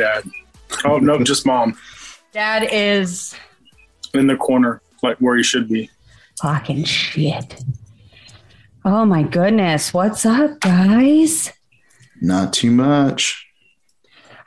Mom 0.00 0.22
and 0.22 0.32
dad. 0.32 0.84
Oh 0.84 0.98
no, 0.98 1.18
just 1.24 1.46
mom 1.46 1.76
Dad 2.32 2.68
is 2.70 3.34
in 4.14 4.26
the 4.26 4.36
corner, 4.36 4.82
like 5.02 5.18
where 5.18 5.36
he 5.36 5.42
should 5.42 5.68
be. 5.68 5.90
talking 6.40 6.84
shit. 6.84 7.62
Oh 8.84 9.04
my 9.04 9.22
goodness. 9.22 9.92
What's 9.92 10.24
up, 10.24 10.60
guys? 10.60 11.52
Not 12.20 12.52
too 12.52 12.70
much. 12.70 13.46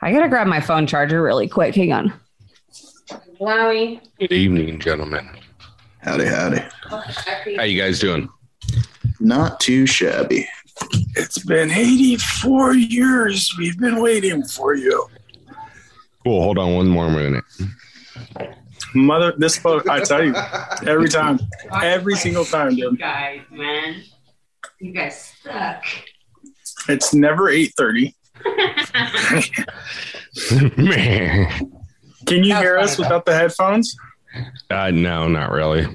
I 0.00 0.12
gotta 0.12 0.28
grab 0.28 0.46
my 0.46 0.60
phone 0.60 0.86
charger 0.86 1.22
really 1.22 1.48
quick. 1.48 1.74
Hang 1.74 1.92
on. 1.92 2.12
Wowie. 3.40 4.00
Good 4.18 4.32
evening, 4.32 4.78
gentlemen. 4.80 5.28
Howdy, 5.98 6.26
howdy. 6.26 6.62
How 7.56 7.62
you 7.62 7.80
guys 7.80 7.98
doing? 7.98 8.28
Not 9.20 9.60
too 9.60 9.86
shabby. 9.86 10.48
It's 11.16 11.38
been 11.44 11.70
84 11.70 12.74
years. 12.74 13.54
We've 13.58 13.78
been 13.78 14.02
waiting 14.02 14.42
for 14.44 14.74
you. 14.74 15.08
Cool. 16.24 16.42
Hold 16.42 16.58
on 16.58 16.74
one 16.74 16.88
more 16.88 17.10
minute. 17.10 17.44
Mother, 18.94 19.34
this 19.36 19.58
book, 19.58 19.88
I 19.88 20.00
tell 20.00 20.24
you, 20.24 20.34
every 20.86 21.08
time, 21.08 21.38
every 21.82 22.14
single 22.14 22.44
time, 22.44 22.76
dude. 22.76 22.98
guys, 22.98 23.40
man. 23.50 24.02
You 24.80 24.92
guys 24.92 25.32
suck. 25.42 25.82
It's 26.88 27.14
never 27.14 27.50
8:30. 27.50 28.14
Man. 30.76 31.72
Can 32.26 32.44
you 32.44 32.54
hear 32.56 32.78
us 32.78 32.98
without 32.98 33.24
the 33.24 33.34
headphones? 33.34 33.96
Uh, 34.70 34.90
no, 34.90 35.28
not 35.28 35.50
really. 35.50 35.86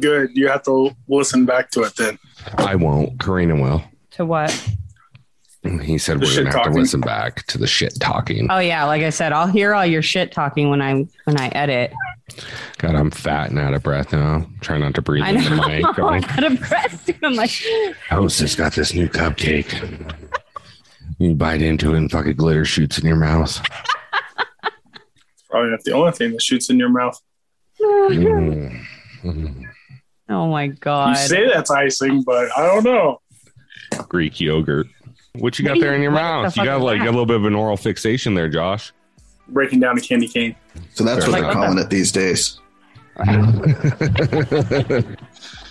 Good. 0.00 0.30
You 0.34 0.48
have 0.48 0.62
to 0.64 0.90
listen 1.08 1.44
back 1.44 1.70
to 1.72 1.82
it 1.82 1.96
then. 1.96 2.18
I 2.56 2.76
won't. 2.76 3.18
Corrina 3.18 3.60
will. 3.60 3.82
To 4.12 4.24
what? 4.24 4.50
He 5.82 5.98
said 5.98 6.20
The 6.20 6.26
we're 6.26 6.44
gonna 6.44 6.56
have 6.56 6.72
to 6.72 6.78
listen 6.78 7.00
back 7.00 7.44
to 7.48 7.58
the 7.58 7.66
shit 7.66 7.98
talking. 8.00 8.46
Oh 8.50 8.58
yeah, 8.58 8.84
like 8.84 9.02
I 9.02 9.10
said, 9.10 9.32
I'll 9.32 9.46
hear 9.46 9.74
all 9.74 9.84
your 9.84 10.02
shit 10.02 10.32
talking 10.32 10.70
when 10.70 10.80
I 10.80 11.06
when 11.24 11.38
I 11.38 11.48
edit. 11.48 11.92
God, 12.78 12.94
I'm 12.94 13.10
fat 13.10 13.50
and 13.50 13.58
out 13.58 13.74
of 13.74 13.82
breath 13.82 14.12
now. 14.12 14.46
Try 14.60 14.78
not 14.78 14.94
to 14.94 15.02
breathe 15.02 15.24
I 15.24 15.30
in 15.30 15.42
the 15.44 15.50
know. 15.50 15.66
mic. 15.68 15.84
I 15.84 15.92
Going, 15.92 16.20
got 16.22 16.44
a 16.44 16.50
breast. 16.50 17.10
I'm 17.22 17.34
like, 17.34 17.50
Hostess 18.10 18.54
got 18.54 18.72
this 18.74 18.94
new 18.94 19.08
cupcake. 19.08 20.14
You 21.18 21.34
bite 21.34 21.62
into 21.62 21.94
it 21.94 21.98
and 21.98 22.10
fucking 22.10 22.36
glitter 22.36 22.64
shoots 22.64 22.98
in 22.98 23.06
your 23.06 23.16
mouth. 23.16 23.60
It's 24.64 25.42
probably 25.50 25.70
not 25.70 25.82
the 25.84 25.92
only 25.92 26.12
thing 26.12 26.32
that 26.32 26.42
shoots 26.42 26.70
in 26.70 26.78
your 26.78 26.90
mouth. 26.90 27.18
Mm. 27.80 28.80
Mm. 29.24 29.64
oh 30.28 30.48
my 30.48 30.66
god! 30.68 31.10
You 31.10 31.14
say 31.28 31.48
that's 31.52 31.70
icing, 31.70 32.22
but 32.22 32.56
I 32.56 32.66
don't 32.66 32.84
know. 32.84 33.20
Greek 34.08 34.40
yogurt. 34.40 34.86
What 35.34 35.58
you 35.58 35.64
got 35.64 35.74
do 35.74 35.80
there 35.80 35.90
you- 35.90 35.96
in 35.96 36.02
your 36.02 36.10
mouth? 36.12 36.56
You 36.56 36.64
got 36.64 36.80
like 36.80 36.98
that? 37.00 37.06
a 37.08 37.10
little 37.10 37.26
bit 37.26 37.36
of 37.36 37.44
an 37.44 37.54
oral 37.54 37.76
fixation 37.76 38.34
there, 38.34 38.48
Josh. 38.48 38.92
Breaking 39.48 39.80
down 39.80 39.96
a 39.96 40.00
candy 40.00 40.28
cane. 40.28 40.54
So 40.94 41.04
that's 41.04 41.26
what 41.26 41.32
they're 41.32 41.44
what 41.44 41.52
calling 41.54 41.78
it 41.78 41.88
these 41.90 42.12
days. 42.12 42.58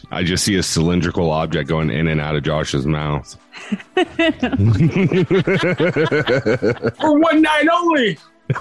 I 0.09 0.23
just 0.23 0.43
see 0.45 0.55
a 0.55 0.63
cylindrical 0.63 1.29
object 1.31 1.69
going 1.69 1.89
in 1.89 2.07
and 2.07 2.19
out 2.21 2.35
of 2.35 2.43
Josh's 2.43 2.85
mouth. 2.85 3.35
For 6.97 7.19
one 7.19 7.41
night 7.41 7.67
only. 7.71 8.17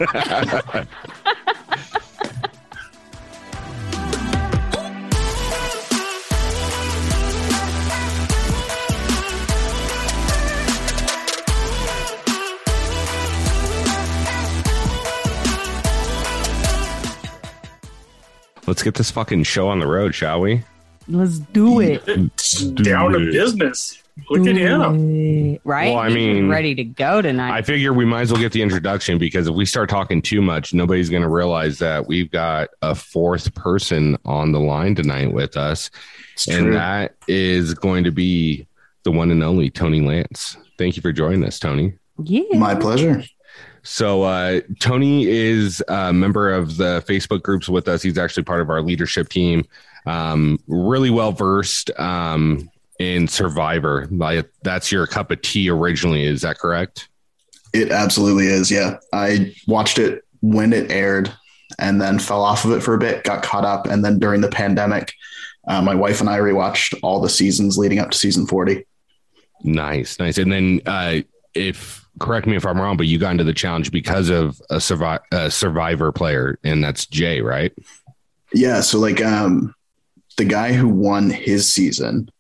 Let's 18.66 18.82
get 18.82 18.94
this 18.94 19.10
fucking 19.10 19.44
show 19.44 19.68
on 19.68 19.78
the 19.78 19.86
road, 19.86 20.14
shall 20.14 20.40
we? 20.40 20.62
Let's 21.08 21.38
do 21.38 21.80
it. 21.80 22.04
Down 22.82 23.12
to 23.12 23.18
business. 23.32 24.02
Look 24.30 24.46
at 24.48 24.56
him. 24.56 25.58
Right? 25.64 25.88
Well, 25.92 25.98
I 25.98 26.08
mean, 26.08 26.48
ready 26.48 26.74
to 26.74 26.84
go 26.84 27.20
tonight. 27.20 27.52
I 27.52 27.60
figure 27.62 27.92
we 27.92 28.06
might 28.06 28.22
as 28.22 28.32
well 28.32 28.40
get 28.40 28.52
the 28.52 28.62
introduction 28.62 29.18
because 29.18 29.46
if 29.46 29.54
we 29.54 29.66
start 29.66 29.90
talking 29.90 30.22
too 30.22 30.40
much, 30.40 30.72
nobody's 30.72 31.10
going 31.10 31.22
to 31.22 31.28
realize 31.28 31.78
that 31.80 32.06
we've 32.06 32.30
got 32.30 32.70
a 32.80 32.94
fourth 32.94 33.54
person 33.54 34.16
on 34.24 34.52
the 34.52 34.60
line 34.60 34.94
tonight 34.94 35.32
with 35.32 35.56
us. 35.56 35.90
It's 36.32 36.48
and 36.48 36.64
true. 36.64 36.72
that 36.72 37.14
is 37.28 37.74
going 37.74 38.04
to 38.04 38.10
be 38.10 38.66
the 39.02 39.12
one 39.12 39.30
and 39.30 39.42
only 39.44 39.68
Tony 39.70 40.00
Lantz. 40.00 40.56
Thank 40.78 40.96
you 40.96 41.02
for 41.02 41.12
joining 41.12 41.44
us, 41.44 41.58
Tony. 41.58 41.92
yeah. 42.22 42.58
My 42.58 42.74
pleasure. 42.74 43.22
So 43.86 44.24
uh, 44.24 44.60
Tony 44.80 45.26
is 45.26 45.82
a 45.88 46.12
member 46.12 46.52
of 46.52 46.76
the 46.76 47.04
Facebook 47.06 47.42
groups 47.42 47.68
with 47.68 47.86
us. 47.86 48.02
He's 48.02 48.18
actually 48.18 48.42
part 48.42 48.60
of 48.60 48.68
our 48.68 48.82
leadership 48.82 49.28
team. 49.28 49.64
Um, 50.06 50.58
really 50.66 51.10
well 51.10 51.32
versed 51.32 51.90
um, 51.98 52.68
in 52.98 53.28
Survivor. 53.28 54.08
Like 54.10 54.50
that's 54.62 54.90
your 54.90 55.06
cup 55.06 55.30
of 55.30 55.40
tea 55.40 55.70
originally. 55.70 56.24
Is 56.24 56.42
that 56.42 56.58
correct? 56.58 57.08
It 57.72 57.90
absolutely 57.90 58.46
is. 58.46 58.70
Yeah. 58.70 58.98
I 59.12 59.54
watched 59.68 59.98
it 59.98 60.24
when 60.40 60.72
it 60.72 60.90
aired 60.90 61.32
and 61.78 62.00
then 62.00 62.18
fell 62.18 62.42
off 62.42 62.64
of 62.64 62.72
it 62.72 62.82
for 62.82 62.94
a 62.94 62.98
bit, 62.98 63.24
got 63.24 63.42
caught 63.42 63.64
up. 63.64 63.86
And 63.86 64.04
then 64.04 64.18
during 64.18 64.40
the 64.40 64.48
pandemic, 64.50 65.12
uh, 65.68 65.82
my 65.82 65.94
wife 65.94 66.20
and 66.20 66.28
I 66.30 66.38
rewatched 66.38 66.98
all 67.02 67.20
the 67.20 67.28
seasons 67.28 67.78
leading 67.78 67.98
up 67.98 68.10
to 68.10 68.18
season 68.18 68.46
40. 68.46 68.84
Nice, 69.62 70.18
nice. 70.18 70.38
And 70.38 70.50
then 70.50 70.80
uh, 70.86 71.20
if 71.54 72.05
correct 72.20 72.46
me 72.46 72.56
if 72.56 72.66
I'm 72.66 72.80
wrong, 72.80 72.96
but 72.96 73.06
you 73.06 73.18
got 73.18 73.32
into 73.32 73.44
the 73.44 73.54
challenge 73.54 73.90
because 73.90 74.28
of 74.28 74.60
a, 74.70 74.76
survi- 74.76 75.20
a 75.32 75.50
Survivor 75.50 76.12
player, 76.12 76.58
and 76.64 76.82
that's 76.82 77.06
Jay, 77.06 77.40
right? 77.40 77.72
Yeah. 78.52 78.80
So, 78.80 78.98
like, 78.98 79.22
um, 79.22 79.74
the 80.36 80.44
guy 80.44 80.72
who 80.72 80.88
won 80.88 81.30
his 81.30 81.72
season 81.72 82.30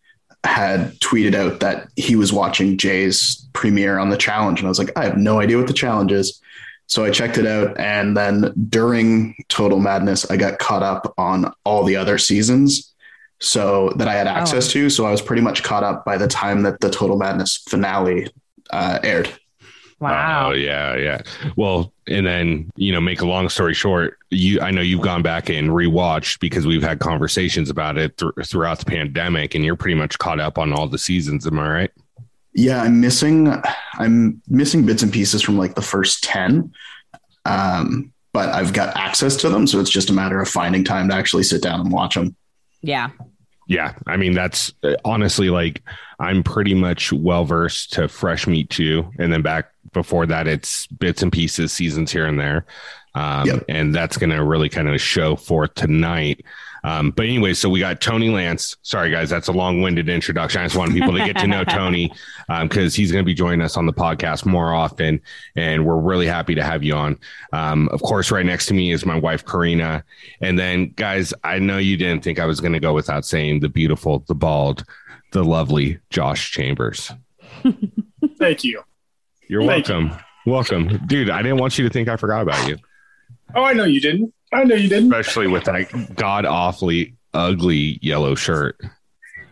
had 0.44 0.92
tweeted 1.00 1.34
out 1.34 1.60
that 1.60 1.88
he 1.96 2.16
was 2.16 2.32
watching 2.32 2.78
Jay's 2.78 3.48
premiere 3.52 3.98
on 3.98 4.10
the 4.10 4.16
challenge. 4.16 4.60
And 4.60 4.66
I 4.66 4.70
was 4.70 4.78
like, 4.78 4.96
I 4.96 5.04
have 5.04 5.16
no 5.16 5.40
idea 5.40 5.56
what 5.56 5.66
the 5.66 5.72
challenge 5.72 6.12
is. 6.12 6.40
So 6.86 7.04
I 7.04 7.10
checked 7.10 7.36
it 7.36 7.46
out. 7.46 7.78
And 7.80 8.16
then 8.16 8.52
during 8.68 9.34
Total 9.48 9.80
Madness, 9.80 10.30
I 10.30 10.36
got 10.36 10.58
caught 10.58 10.84
up 10.84 11.12
on 11.18 11.52
all 11.64 11.82
the 11.82 11.96
other 11.96 12.16
seasons 12.16 12.94
so 13.40 13.90
that 13.96 14.08
I 14.08 14.14
had 14.14 14.28
access 14.28 14.68
to. 14.68 14.88
So 14.88 15.04
I 15.04 15.10
was 15.10 15.20
pretty 15.20 15.42
much 15.42 15.62
caught 15.62 15.82
up 15.82 16.04
by 16.04 16.16
the 16.16 16.28
time 16.28 16.62
that 16.62 16.80
the 16.80 16.90
Total 16.90 17.18
Madness 17.18 17.56
finale 17.68 18.28
uh, 18.70 19.00
aired. 19.02 19.28
Wow. 20.00 20.48
Oh 20.48 20.52
yeah, 20.52 20.96
yeah. 20.96 21.22
Well, 21.56 21.92
and 22.06 22.26
then 22.26 22.70
you 22.76 22.92
know, 22.92 23.00
make 23.00 23.20
a 23.20 23.26
long 23.26 23.48
story 23.48 23.74
short, 23.74 24.18
you 24.30 24.60
I 24.60 24.70
know 24.70 24.80
you've 24.80 25.00
gone 25.00 25.22
back 25.22 25.48
and 25.48 25.68
rewatched 25.70 26.40
because 26.40 26.66
we've 26.66 26.82
had 26.82 27.00
conversations 27.00 27.70
about 27.70 27.98
it 27.98 28.16
thr- 28.16 28.42
throughout 28.44 28.78
the 28.78 28.86
pandemic, 28.86 29.54
and 29.54 29.64
you're 29.64 29.76
pretty 29.76 29.96
much 29.96 30.18
caught 30.18 30.40
up 30.40 30.58
on 30.58 30.72
all 30.72 30.88
the 30.88 30.98
seasons. 30.98 31.46
Am 31.46 31.58
I 31.58 31.68
right? 31.68 31.90
Yeah, 32.54 32.82
I'm 32.82 33.00
missing 33.00 33.52
I'm 33.94 34.40
missing 34.48 34.86
bits 34.86 35.02
and 35.02 35.12
pieces 35.12 35.42
from 35.42 35.58
like 35.58 35.74
the 35.74 35.82
first 35.82 36.24
10. 36.24 36.72
Um, 37.44 38.12
but 38.32 38.48
I've 38.50 38.72
got 38.72 38.96
access 38.96 39.36
to 39.36 39.48
them, 39.48 39.66
so 39.66 39.78
it's 39.80 39.90
just 39.90 40.10
a 40.10 40.12
matter 40.12 40.40
of 40.40 40.48
finding 40.48 40.84
time 40.84 41.08
to 41.08 41.14
actually 41.14 41.42
sit 41.42 41.62
down 41.62 41.80
and 41.80 41.92
watch 41.92 42.14
them. 42.14 42.34
Yeah. 42.82 43.10
Yeah, 43.66 43.94
I 44.06 44.16
mean 44.16 44.32
that's 44.34 44.72
uh, 44.84 44.94
honestly 45.04 45.50
like 45.50 45.82
I'm 46.20 46.42
pretty 46.42 46.74
much 46.74 47.12
well 47.12 47.44
versed 47.44 47.92
to 47.94 48.08
fresh 48.08 48.46
meat 48.46 48.70
too, 48.70 49.10
and 49.18 49.32
then 49.32 49.42
back 49.42 49.70
before 49.92 50.26
that 50.26 50.46
it's 50.46 50.86
bits 50.88 51.22
and 51.22 51.32
pieces, 51.32 51.72
seasons 51.72 52.12
here 52.12 52.26
and 52.26 52.38
there, 52.38 52.64
um, 53.14 53.46
Yep. 53.46 53.64
and 53.68 53.94
that's 53.94 54.16
going 54.18 54.30
to 54.30 54.42
really 54.44 54.68
kind 54.68 54.88
of 54.88 55.00
show 55.00 55.36
forth 55.36 55.74
tonight. 55.74 56.44
Um, 56.86 57.10
but 57.10 57.26
anyway, 57.26 57.52
so 57.52 57.68
we 57.68 57.80
got 57.80 58.00
Tony 58.00 58.28
Lantz. 58.28 58.76
Sorry 58.82 59.10
guys, 59.10 59.28
that's 59.28 59.48
a 59.48 59.52
long-winded 59.52 60.08
introduction. 60.08 60.60
I 60.60 60.66
just 60.66 60.76
want 60.76 60.92
people 60.92 61.12
to 61.12 61.18
get 61.18 61.36
to 61.38 61.48
know 61.48 61.64
Tony 61.68 62.12
because 62.62 62.94
he's 62.94 63.10
going 63.10 63.24
to 63.24 63.26
be 63.26 63.34
joining 63.34 63.60
us 63.60 63.76
on 63.76 63.86
the 63.86 63.92
podcast 63.92 64.46
more 64.46 64.72
often, 64.72 65.20
and 65.56 65.84
we're 65.84 65.98
really 65.98 66.26
happy 66.26 66.54
to 66.54 66.62
have 66.62 66.84
you 66.84 66.94
on. 66.94 67.18
Um, 67.52 67.88
of 67.88 68.00
course, 68.02 68.30
right 68.30 68.46
next 68.46 68.66
to 68.66 68.74
me 68.74 68.92
is 68.92 69.04
my 69.04 69.18
wife 69.18 69.44
Corrina, 69.44 70.04
and 70.40 70.56
then 70.56 70.90
guys, 70.90 71.34
I 71.42 71.58
know 71.58 71.78
you 71.78 71.96
didn't 71.96 72.22
think 72.22 72.38
I 72.38 72.46
was 72.46 72.60
going 72.60 72.72
to 72.72 72.80
go 72.80 72.94
without 72.94 73.24
saying 73.24 73.60
the 73.60 73.68
beautiful, 73.68 74.20
the 74.28 74.36
bald, 74.36 74.84
the 75.32 75.42
lovely 75.42 75.98
Josh 76.10 76.52
Chambers. 76.52 77.10
Thank 78.38 78.62
you. 78.62 78.82
You're 79.48 79.66
Thank 79.66 79.88
welcome. 79.88 80.16
Welcome, 80.46 81.06
dude. 81.08 81.30
I 81.30 81.42
didn't 81.42 81.58
want 81.58 81.78
you 81.78 81.84
to 81.84 81.90
think 81.92 82.08
I 82.08 82.16
forgot 82.16 82.42
about 82.42 82.68
you, 82.68 82.76
Oh, 83.56 83.64
I 83.64 83.72
know 83.72 83.84
you 83.84 84.00
didn't. 84.00 84.32
I 84.52 84.64
know 84.64 84.74
you 84.74 84.88
didn't. 84.88 85.12
especially 85.12 85.48
with 85.48 85.64
that 85.64 86.14
god 86.16 86.46
awfully 86.46 87.14
ugly 87.34 87.98
yellow 88.02 88.34
shirt. 88.34 88.80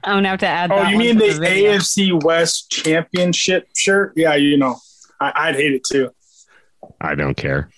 I'm 0.04 0.16
gonna 0.16 0.28
have 0.28 0.40
to 0.40 0.46
add. 0.46 0.70
Oh, 0.70 0.76
that 0.76 0.90
you 0.90 0.98
mean 0.98 1.18
to 1.18 1.38
the. 1.38 1.46
AFC 1.46 2.22
West 2.22 2.70
Championship 2.70 3.68
shirt? 3.74 4.12
Yeah, 4.16 4.34
you 4.34 4.56
know, 4.56 4.76
I, 5.20 5.32
I'd 5.34 5.54
hate 5.56 5.72
it 5.72 5.84
too. 5.84 6.10
I 7.00 7.14
don't 7.14 7.36
care. 7.36 7.70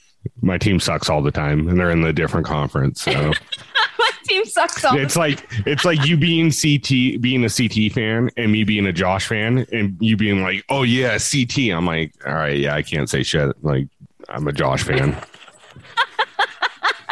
My 0.42 0.58
team 0.58 0.80
sucks 0.80 1.08
all 1.08 1.22
the 1.22 1.30
time, 1.30 1.68
and 1.68 1.78
they're 1.78 1.90
in 1.90 2.02
the 2.02 2.12
different 2.12 2.46
conference. 2.46 3.02
So 3.02 3.12
My 3.98 4.10
team 4.24 4.44
sucks. 4.44 4.84
All 4.84 4.98
it's 4.98 5.16
like 5.16 5.46
it's 5.66 5.84
like 5.84 6.04
you 6.04 6.16
being 6.16 6.50
CT, 6.50 7.20
being 7.20 7.44
a 7.44 7.48
CT 7.48 7.92
fan, 7.92 8.30
and 8.36 8.50
me 8.50 8.64
being 8.64 8.86
a 8.86 8.92
Josh 8.92 9.26
fan, 9.26 9.66
and 9.72 9.96
you 10.00 10.16
being 10.16 10.42
like, 10.42 10.64
"Oh 10.68 10.82
yeah, 10.82 11.18
CT." 11.18 11.70
I'm 11.72 11.86
like, 11.86 12.12
"All 12.26 12.34
right, 12.34 12.58
yeah, 12.58 12.74
I 12.74 12.82
can't 12.82 13.08
say 13.08 13.22
shit." 13.22 13.54
Like, 13.62 13.86
I'm 14.28 14.46
a 14.48 14.52
Josh 14.52 14.82
fan. 14.82 15.16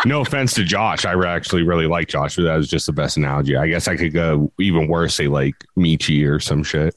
no 0.05 0.21
offense 0.21 0.55
to 0.55 0.65
Josh. 0.65 1.05
I 1.05 1.15
actually 1.27 1.63
really 1.63 1.87
like 1.87 2.09
Josh, 2.09 2.37
but 2.37 2.43
that 2.43 2.57
was 2.57 2.69
just 2.69 2.87
the 2.87 2.93
best 2.93 3.17
analogy. 3.17 3.57
I 3.57 3.69
guess 3.69 3.89
I 3.89 3.97
could 3.97 4.13
go 4.13 4.53
even 4.59 4.89
worse, 4.89 5.15
say 5.15 5.29
like 5.29 5.55
Michi 5.77 6.29
or 6.29 6.41
some 6.41 6.63
shit. 6.63 6.95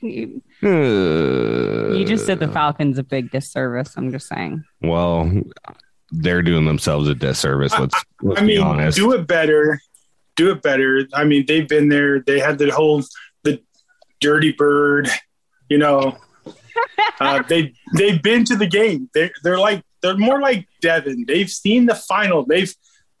You, 0.00 0.42
Uh, 0.62 1.92
you 1.94 2.04
just 2.04 2.26
did 2.26 2.38
the 2.38 2.48
Falcons 2.48 2.98
a 2.98 3.02
big 3.02 3.30
disservice. 3.30 3.94
I'm 3.96 4.10
just 4.12 4.28
saying. 4.28 4.64
well, 4.80 5.30
they're 6.12 6.42
doing 6.42 6.64
themselves 6.64 7.08
a 7.08 7.14
disservice. 7.14 7.72
Let's, 7.78 7.94
let's 8.22 8.40
I 8.40 8.46
be 8.46 8.56
mean, 8.58 8.62
honest. 8.62 8.96
do 8.96 9.12
it 9.12 9.26
better. 9.26 9.80
Do 10.36 10.50
it 10.52 10.62
better. 10.62 11.06
I 11.14 11.24
mean, 11.24 11.44
they've 11.46 11.66
been 11.68 11.88
there. 11.88 12.20
They 12.20 12.38
had 12.38 12.58
the 12.58 12.70
whole 12.70 13.02
the 13.42 13.60
dirty 14.20 14.52
bird. 14.52 15.08
You 15.68 15.78
know, 15.78 16.16
uh, 17.20 17.42
they 17.48 17.72
they've 17.96 18.22
been 18.22 18.44
to 18.44 18.56
the 18.56 18.66
game. 18.68 19.10
They 19.14 19.30
they're 19.42 19.58
like 19.58 19.82
they're 20.06 20.16
more 20.16 20.40
like 20.40 20.66
Devin. 20.80 21.24
They've 21.26 21.50
seen 21.50 21.86
the 21.86 21.94
final. 21.94 22.44
They've 22.44 22.72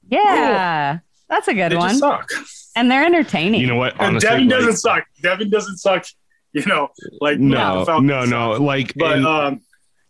Yeah, 0.08 0.98
that's 1.28 1.48
a 1.48 1.54
good 1.54 1.72
they 1.72 1.76
one. 1.76 1.90
just 1.90 2.00
suck. 2.00 2.28
And 2.74 2.90
they're 2.90 3.04
entertaining. 3.04 3.60
you 3.60 3.66
know 3.66 3.76
what? 3.76 4.00
And 4.00 4.20
Devin 4.20 4.48
like- 4.48 4.58
doesn't 4.58 4.76
suck. 4.76 5.04
Devin 5.22 5.50
doesn't 5.50 5.78
suck. 5.78 6.04
You 6.52 6.64
know, 6.64 6.88
like 7.20 7.38
no, 7.38 7.84
no, 8.00 8.24
no. 8.24 8.52
Like, 8.52 8.94
But 8.96 9.16
and- 9.18 9.26
um, 9.26 9.60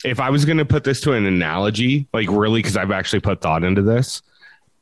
if 0.05 0.21
I 0.21 0.31
was 0.31 0.45
going 0.45 0.59
to 0.59 0.65
put 0.65 0.85
this 0.85 1.01
to 1.01 1.13
an 1.13 1.27
analogy, 1.27 2.07
like 2.13 2.29
really, 2.31 2.61
because 2.61 2.77
I've 2.77 2.93
actually 2.93 3.21
put 3.21 3.41
thought 3.41 3.65
into 3.65 3.83
this, 3.83 4.23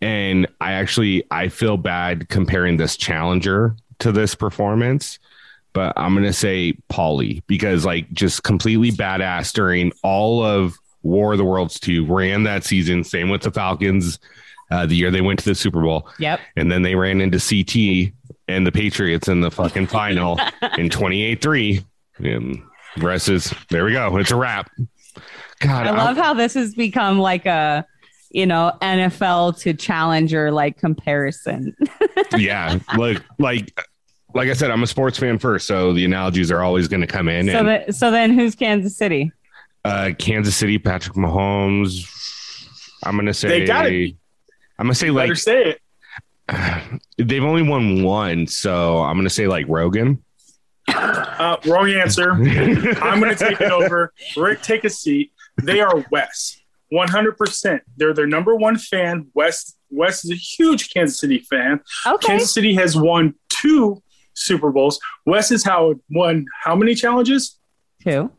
and 0.02 0.46
I 0.60 0.72
actually 0.72 1.24
I 1.30 1.48
feel 1.48 1.76
bad 1.78 2.28
comparing 2.28 2.76
this 2.76 2.96
challenger 2.98 3.76
to 4.00 4.12
this 4.12 4.34
performance, 4.34 5.18
but 5.72 5.94
I'm 5.96 6.12
going 6.12 6.24
to 6.26 6.32
say 6.34 6.74
Paulie 6.92 7.42
because 7.46 7.86
like 7.86 8.12
just 8.12 8.42
completely 8.42 8.90
badass 8.90 9.52
during 9.54 9.92
all 10.02 10.42
of 10.44 10.74
War 11.04 11.32
of 11.32 11.38
the 11.38 11.44
Worlds 11.44 11.78
two, 11.78 12.04
ran 12.04 12.42
that 12.42 12.64
season. 12.64 13.04
Same 13.04 13.28
with 13.28 13.42
the 13.42 13.52
Falcons, 13.52 14.18
uh, 14.70 14.86
the 14.86 14.96
year 14.96 15.10
they 15.12 15.20
went 15.20 15.38
to 15.38 15.44
the 15.44 15.54
Super 15.54 15.80
Bowl, 15.82 16.08
Yep. 16.18 16.40
and 16.56 16.72
then 16.72 16.82
they 16.82 16.96
ran 16.96 17.20
into 17.20 17.38
CT 17.38 18.12
and 18.48 18.66
the 18.66 18.72
Patriots 18.72 19.28
in 19.28 19.40
the 19.40 19.50
fucking 19.50 19.86
final 19.86 20.40
in 20.78 20.90
28 20.90 21.40
3. 21.40 21.84
And 22.18 22.62
the 22.96 23.06
rest 23.06 23.28
is 23.28 23.54
there 23.70 23.84
we 23.84 23.92
go. 23.92 24.16
It's 24.16 24.30
a 24.30 24.36
wrap. 24.36 24.70
God, 25.60 25.86
I 25.86 25.90
love 25.90 26.16
how 26.16 26.34
this 26.34 26.54
has 26.54 26.74
become 26.74 27.18
like 27.18 27.46
a, 27.46 27.86
you 28.30 28.46
know, 28.46 28.72
NFL 28.82 29.58
to 29.60 29.74
challenger 29.74 30.50
like 30.50 30.78
comparison. 30.78 31.76
yeah, 32.36 32.78
like 32.96 33.22
like 33.38 33.80
like 34.34 34.48
I 34.48 34.52
said, 34.52 34.70
I'm 34.70 34.82
a 34.82 34.86
sports 34.86 35.18
fan 35.18 35.38
first, 35.38 35.66
so 35.66 35.92
the 35.92 36.04
analogies 36.04 36.50
are 36.50 36.60
always 36.62 36.88
going 36.88 37.00
to 37.02 37.06
come 37.06 37.28
in. 37.28 37.46
So 37.46 37.58
and 37.58 37.68
that 37.68 37.94
so 37.94 38.10
then 38.10 38.32
who's 38.32 38.54
Kansas 38.54 38.96
City? 38.96 39.30
Uh, 39.84 40.10
Kansas 40.18 40.56
City, 40.56 40.78
Patrick 40.78 41.16
Mahomes. 41.16 42.10
I'm 43.04 43.16
going 43.16 43.26
to 43.26 43.34
say 43.34 43.48
They 43.48 43.64
gotta 43.66 43.90
be. 43.90 44.16
I'm 44.78 44.86
going 44.86 44.94
to 44.94 44.98
say 44.98 45.10
better 45.10 45.28
like 45.28 45.36
say 45.36 45.76
it. 46.48 47.00
they've 47.18 47.44
only 47.44 47.62
won 47.62 48.02
one, 48.02 48.46
so 48.46 48.98
I'm 49.02 49.14
going 49.16 49.24
to 49.24 49.30
say 49.30 49.46
like 49.46 49.66
Rogan. 49.68 50.22
Uh, 50.88 51.56
wrong 51.66 51.90
answer. 51.90 52.32
I'm 52.32 53.20
going 53.20 53.34
to 53.34 53.36
take 53.36 53.60
it 53.60 53.72
over. 53.72 54.12
Rick, 54.36 54.62
take 54.62 54.84
a 54.84 54.90
seat. 54.90 55.32
They 55.62 55.80
are 55.80 56.04
West, 56.10 56.62
100%. 56.92 57.80
They're 57.96 58.12
their 58.12 58.26
number 58.26 58.54
one 58.56 58.76
fan. 58.76 59.28
West 59.34 59.76
West 59.90 60.24
is 60.24 60.32
a 60.32 60.34
huge 60.34 60.92
Kansas 60.92 61.18
City 61.18 61.38
fan. 61.38 61.80
Okay. 62.06 62.26
Kansas 62.26 62.52
City 62.52 62.74
has 62.74 62.96
won 62.96 63.34
two 63.48 64.02
Super 64.34 64.70
Bowls. 64.70 64.98
West 65.24 65.50
has 65.50 65.62
how 65.62 65.94
won 66.10 66.46
how 66.62 66.74
many 66.74 66.94
challenges? 66.94 67.58
Two. 68.02 68.30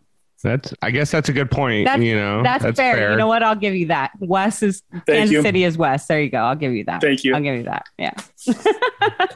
That's 0.43 0.73
I 0.81 0.91
guess 0.91 1.11
that's 1.11 1.29
a 1.29 1.33
good 1.33 1.49
point. 1.49 1.85
That's- 1.85 2.03
you 2.03 2.15
know, 2.15 2.43
That's, 2.43 2.77
fair. 2.77 3.11
You 3.11 3.17
know 3.17 3.27
what? 3.27 3.41
I'll 3.43 3.55
give 3.55 3.73
you 3.75 3.87
that. 3.87 4.11
West 4.19 4.63
is 4.63 4.83
Thank 4.91 5.05
Kansas 5.05 5.31
you. 5.31 5.41
City 5.41 5.63
is 5.63 5.77
West. 5.77 6.07
There 6.07 6.21
you 6.21 6.29
go. 6.29 6.39
I'll 6.39 6.55
give 6.55 6.73
you 6.73 6.83
that. 6.85 7.01
Thank 7.01 7.23
you. 7.23 7.33
I'll 7.33 7.41
give 7.41 7.55
you 7.55 7.63
that. 7.63 7.85
Yeah. 7.97 8.13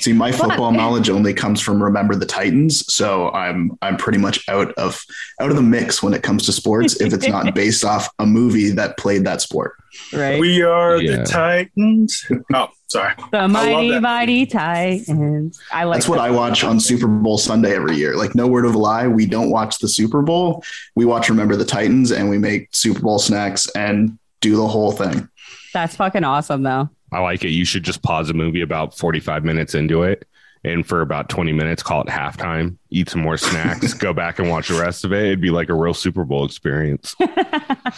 See, 0.00 0.12
my 0.12 0.32
football 0.32 0.72
knowledge 0.72 1.08
only 1.08 1.32
comes 1.32 1.60
from 1.60 1.82
Remember 1.82 2.14
the 2.14 2.26
Titans, 2.26 2.92
so 2.92 3.30
I'm 3.30 3.78
I'm 3.80 3.96
pretty 3.96 4.18
much 4.18 4.46
out 4.48 4.72
of 4.74 5.00
out 5.40 5.50
of 5.50 5.56
the 5.56 5.62
mix 5.62 6.02
when 6.02 6.14
it 6.14 6.22
comes 6.22 6.44
to 6.46 6.52
sports 6.52 7.00
if 7.00 7.12
it's 7.12 7.28
not 7.28 7.54
based 7.54 7.84
off 7.84 8.08
a 8.18 8.26
movie 8.26 8.70
that 8.70 8.96
played 8.98 9.24
that 9.24 9.40
sport. 9.40 9.74
Right. 10.12 10.40
We 10.40 10.62
are 10.62 10.96
Yeah. 11.00 11.18
the 11.18 11.24
Titans. 11.24 12.26
Oh, 12.52 12.68
sorry. 12.88 13.14
the 13.30 13.46
mighty, 13.48 13.98
mighty 14.00 14.46
Titans. 14.46 15.60
I 15.72 15.84
like 15.84 15.98
That's 15.98 16.08
what. 16.08 16.18
I 16.18 16.30
watch 16.30 16.64
on 16.64 16.80
Super 16.80 17.06
Bowl 17.06 17.38
Sunday 17.38 17.74
every 17.76 17.96
year. 17.96 18.16
Like 18.16 18.34
no 18.34 18.46
word 18.48 18.66
of 18.66 18.74
a 18.74 18.78
lie, 18.78 19.06
we 19.06 19.26
don't 19.26 19.50
watch 19.50 19.78
the 19.78 19.88
Super 19.88 20.22
Bowl. 20.22 20.64
We 20.96 21.04
watch 21.04 21.28
Remember 21.28 21.54
the 21.56 21.64
Titans 21.64 22.10
and 22.10 22.28
we 22.28 22.38
make 22.38 22.68
Super 22.72 23.00
Bowl 23.00 23.18
snacks 23.20 23.68
and 23.76 24.18
do 24.40 24.56
the 24.56 24.66
whole 24.66 24.92
thing. 24.92 25.28
That's 25.72 25.96
fucking 25.96 26.24
awesome 26.24 26.62
though. 26.62 26.90
I 27.14 27.20
like 27.20 27.44
it. 27.44 27.50
You 27.50 27.64
should 27.64 27.84
just 27.84 28.02
pause 28.02 28.28
a 28.30 28.34
movie 28.34 28.60
about 28.60 28.96
45 28.96 29.44
minutes 29.44 29.74
into 29.74 30.02
it 30.02 30.26
and 30.64 30.86
for 30.86 31.02
about 31.02 31.28
20 31.28 31.52
minutes 31.52 31.82
call 31.82 32.00
it 32.00 32.08
halftime, 32.08 32.78
eat 32.90 33.10
some 33.10 33.20
more 33.20 33.36
snacks, 33.36 33.92
go 33.94 34.12
back 34.12 34.38
and 34.38 34.48
watch 34.48 34.68
the 34.68 34.80
rest 34.80 35.04
of 35.04 35.12
it. 35.12 35.24
It'd 35.24 35.40
be 35.40 35.50
like 35.50 35.68
a 35.68 35.74
real 35.74 35.94
Super 35.94 36.24
Bowl 36.24 36.44
experience. 36.44 37.14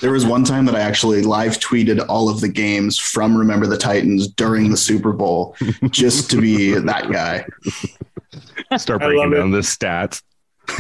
There 0.02 0.12
was 0.12 0.26
one 0.26 0.44
time 0.44 0.66
that 0.66 0.74
I 0.74 0.80
actually 0.80 1.22
live 1.22 1.58
tweeted 1.58 2.04
all 2.06 2.28
of 2.28 2.40
the 2.40 2.48
games 2.48 2.98
from 2.98 3.34
Remember 3.34 3.66
the 3.66 3.78
Titans 3.78 4.28
during 4.28 4.70
the 4.70 4.76
Super 4.76 5.12
Bowl 5.12 5.56
just 5.90 6.30
to 6.32 6.40
be 6.40 6.72
that 6.74 7.10
guy. 7.10 7.46
Start 8.76 9.00
breaking 9.00 9.18
love 9.18 9.32
down 9.32 9.50
the 9.52 9.60
stats. 9.60 10.22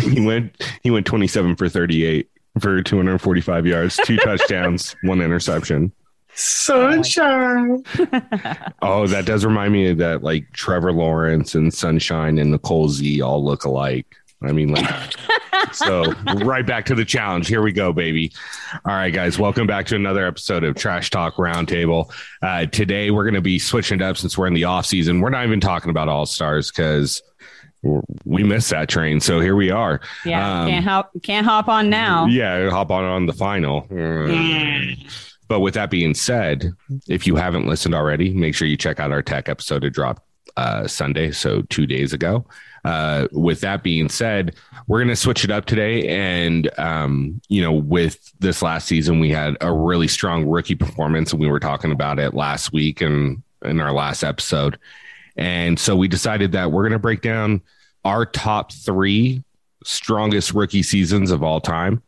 He 0.00 0.20
went 0.20 0.62
he 0.82 0.90
went 0.90 1.06
27 1.06 1.56
for 1.56 1.68
38 1.68 2.28
for 2.60 2.82
245 2.82 3.66
yards, 3.66 3.98
two 4.04 4.16
touchdowns, 4.18 4.94
one 5.02 5.22
interception. 5.22 5.92
Sunshine. 6.36 7.82
Oh, 8.82 9.06
that 9.08 9.24
does 9.24 9.44
remind 9.44 9.72
me 9.72 9.90
of 9.90 9.98
that 9.98 10.22
like 10.22 10.52
Trevor 10.52 10.92
Lawrence 10.92 11.54
and 11.54 11.72
Sunshine 11.74 12.38
and 12.38 12.50
Nicole 12.52 12.88
Z 12.88 13.20
all 13.20 13.44
look 13.44 13.64
alike. 13.64 14.06
I 14.42 14.52
mean, 14.52 14.68
like, 14.68 14.88
so 15.72 16.12
right 16.44 16.64
back 16.64 16.84
to 16.86 16.94
the 16.94 17.04
challenge. 17.04 17.48
Here 17.48 17.62
we 17.62 17.72
go, 17.72 17.92
baby. 17.92 18.32
All 18.84 18.94
right, 18.94 19.12
guys, 19.12 19.38
welcome 19.38 19.66
back 19.66 19.86
to 19.86 19.96
another 19.96 20.26
episode 20.26 20.62
of 20.62 20.76
Trash 20.76 21.10
Talk 21.10 21.36
Roundtable. 21.36 22.12
Uh, 22.42 22.66
today, 22.66 23.10
we're 23.10 23.24
going 23.24 23.34
to 23.34 23.40
be 23.40 23.58
switching 23.58 24.00
it 24.00 24.02
up 24.02 24.16
since 24.18 24.36
we're 24.38 24.46
in 24.46 24.54
the 24.54 24.64
off 24.64 24.86
season. 24.86 25.20
We're 25.20 25.30
not 25.30 25.46
even 25.46 25.60
talking 25.60 25.90
about 25.90 26.08
All 26.08 26.26
Stars 26.26 26.70
because 26.70 27.22
we 28.24 28.44
missed 28.44 28.70
that 28.70 28.88
train. 28.88 29.20
So 29.20 29.40
here 29.40 29.56
we 29.56 29.70
are. 29.70 30.00
Yeah. 30.24 30.62
Um, 30.62 30.68
can't 30.68 30.84
hop 30.84 31.10
can't 31.22 31.46
hop 31.46 31.68
on 31.68 31.90
now. 31.90 32.26
Yeah, 32.26 32.70
hop 32.70 32.90
on 32.90 33.04
on 33.04 33.26
the 33.26 33.32
final. 33.32 33.86
But 35.48 35.60
with 35.60 35.74
that 35.74 35.90
being 35.90 36.14
said, 36.14 36.72
if 37.08 37.26
you 37.26 37.36
haven't 37.36 37.66
listened 37.66 37.94
already, 37.94 38.34
make 38.34 38.54
sure 38.54 38.66
you 38.66 38.76
check 38.76 39.00
out 39.00 39.12
our 39.12 39.22
tech 39.22 39.48
episode. 39.48 39.84
It 39.84 39.90
dropped 39.90 40.22
uh, 40.56 40.86
Sunday, 40.86 41.30
so 41.30 41.62
two 41.62 41.86
days 41.86 42.12
ago. 42.12 42.46
Uh, 42.84 43.26
with 43.32 43.60
that 43.60 43.82
being 43.82 44.08
said, 44.08 44.54
we're 44.86 44.98
going 44.98 45.08
to 45.08 45.16
switch 45.16 45.44
it 45.44 45.50
up 45.50 45.64
today. 45.64 46.06
And, 46.08 46.70
um, 46.78 47.40
you 47.48 47.60
know, 47.60 47.72
with 47.72 48.32
this 48.38 48.62
last 48.62 48.86
season, 48.86 49.18
we 49.18 49.30
had 49.30 49.56
a 49.60 49.72
really 49.72 50.08
strong 50.08 50.46
rookie 50.46 50.76
performance, 50.76 51.32
and 51.32 51.40
we 51.40 51.48
were 51.48 51.60
talking 51.60 51.92
about 51.92 52.18
it 52.18 52.34
last 52.34 52.72
week 52.72 53.00
and 53.00 53.42
in 53.64 53.80
our 53.80 53.92
last 53.92 54.22
episode. 54.22 54.78
And 55.36 55.78
so 55.78 55.96
we 55.96 56.08
decided 56.08 56.52
that 56.52 56.70
we're 56.70 56.82
going 56.82 56.92
to 56.92 56.98
break 56.98 57.22
down 57.22 57.60
our 58.04 58.24
top 58.24 58.72
three 58.72 59.42
strongest 59.84 60.54
rookie 60.54 60.82
seasons 60.82 61.30
of 61.30 61.42
all 61.42 61.60
time. 61.60 62.02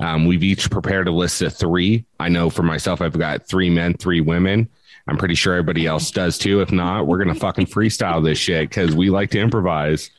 Um, 0.00 0.24
we've 0.26 0.42
each 0.42 0.70
prepared 0.70 1.08
a 1.08 1.12
list 1.12 1.42
of 1.42 1.54
three. 1.54 2.04
I 2.18 2.28
know 2.28 2.48
for 2.50 2.62
myself, 2.62 3.00
I've 3.02 3.18
got 3.18 3.46
three 3.46 3.68
men, 3.70 3.94
three 3.94 4.20
women. 4.20 4.68
I'm 5.06 5.16
pretty 5.16 5.34
sure 5.34 5.54
everybody 5.54 5.86
else 5.86 6.10
does 6.10 6.38
too. 6.38 6.60
If 6.60 6.72
not, 6.72 7.06
we're 7.06 7.18
gonna 7.18 7.34
fucking 7.34 7.66
freestyle 7.66 8.22
this 8.24 8.38
shit 8.38 8.68
because 8.68 8.94
we 8.94 9.10
like 9.10 9.30
to 9.30 9.38
improvise. 9.40 10.10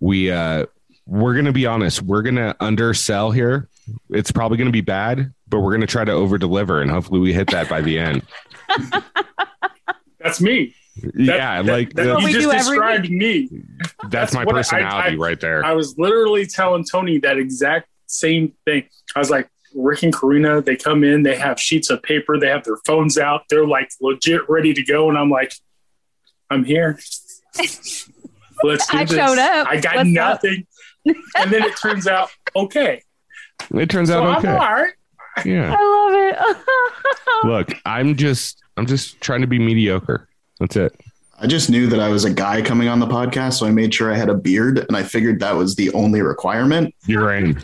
We 0.00 0.30
uh, 0.30 0.66
we're 1.06 1.34
gonna 1.34 1.52
be 1.52 1.66
honest. 1.66 2.02
We're 2.02 2.22
gonna 2.22 2.56
undersell 2.60 3.30
here. 3.30 3.68
It's 4.10 4.30
probably 4.32 4.58
gonna 4.58 4.70
be 4.70 4.80
bad, 4.80 5.32
but 5.48 5.60
we're 5.60 5.72
gonna 5.72 5.86
try 5.86 6.04
to 6.04 6.12
over 6.12 6.36
deliver, 6.38 6.80
and 6.82 6.90
hopefully 6.90 7.20
we 7.20 7.32
hit 7.32 7.48
that 7.50 7.68
by 7.68 7.80
the 7.80 7.98
end. 7.98 8.22
That's 10.20 10.40
me. 10.40 10.74
That- 11.02 11.14
yeah, 11.16 11.62
that- 11.62 11.70
like 11.72 11.92
that- 11.94 12.04
that's, 12.06 12.22
you 12.26 12.32
just 12.40 12.50
described 12.50 13.10
me. 13.10 13.48
that's 14.02 14.08
that's 14.10 14.34
my 14.34 14.44
what 14.44 14.54
I- 14.56 14.58
personality 14.58 15.14
I- 15.16 15.18
right 15.18 15.40
there. 15.40 15.64
I 15.64 15.72
was 15.72 15.96
literally 15.98 16.46
telling 16.46 16.84
Tony 16.84 17.18
that 17.18 17.38
exact 17.38 17.88
same 18.08 18.52
thing. 18.64 18.84
I 19.14 19.18
was 19.20 19.30
like, 19.30 19.48
Rick 19.74 20.02
and 20.02 20.12
Corrina, 20.14 20.64
they 20.64 20.76
come 20.76 21.04
in, 21.04 21.22
they 21.22 21.36
have 21.36 21.60
sheets 21.60 21.90
of 21.90 22.02
paper, 22.02 22.38
they 22.38 22.48
have 22.48 22.64
their 22.64 22.78
phones 22.86 23.18
out, 23.18 23.42
they're 23.50 23.66
like 23.66 23.90
legit 24.00 24.48
ready 24.48 24.72
to 24.74 24.82
go. 24.82 25.08
And 25.08 25.18
I'm 25.18 25.30
like, 25.30 25.52
I'm 26.50 26.64
here. 26.64 26.98
Let's 28.62 28.86
do 28.88 28.98
I 28.98 29.04
this. 29.04 29.16
showed 29.16 29.38
up. 29.38 29.66
I 29.68 29.80
got 29.80 29.96
What's 29.96 30.08
up? 30.08 30.14
nothing. 30.14 30.66
and 31.06 31.50
then 31.50 31.62
it 31.62 31.76
turns 31.76 32.06
out, 32.06 32.30
okay. 32.56 33.02
it 33.72 33.88
turns 33.90 34.08
So 34.08 34.18
out 34.22 34.44
I'm 34.44 34.46
all 34.50 34.56
okay. 34.56 34.82
right. 34.82 34.92
Yeah. 35.44 35.74
I 35.78 35.84
love 35.84 36.56
it. 36.56 37.46
Look, 37.46 37.78
I'm 37.86 38.16
just 38.16 38.60
I'm 38.76 38.86
just 38.86 39.20
trying 39.20 39.42
to 39.42 39.46
be 39.46 39.58
mediocre. 39.58 40.28
That's 40.58 40.74
it. 40.76 40.98
I 41.40 41.46
just 41.46 41.70
knew 41.70 41.86
that 41.88 42.00
I 42.00 42.08
was 42.08 42.24
a 42.24 42.30
guy 42.32 42.62
coming 42.62 42.88
on 42.88 42.98
the 42.98 43.06
podcast, 43.06 43.54
so 43.54 43.66
I 43.66 43.70
made 43.70 43.94
sure 43.94 44.12
I 44.12 44.16
had 44.16 44.28
a 44.28 44.34
beard, 44.34 44.78
and 44.78 44.96
I 44.96 45.04
figured 45.04 45.38
that 45.38 45.54
was 45.54 45.76
the 45.76 45.92
only 45.92 46.20
requirement. 46.20 46.92
You're 47.06 47.32
in. 47.32 47.62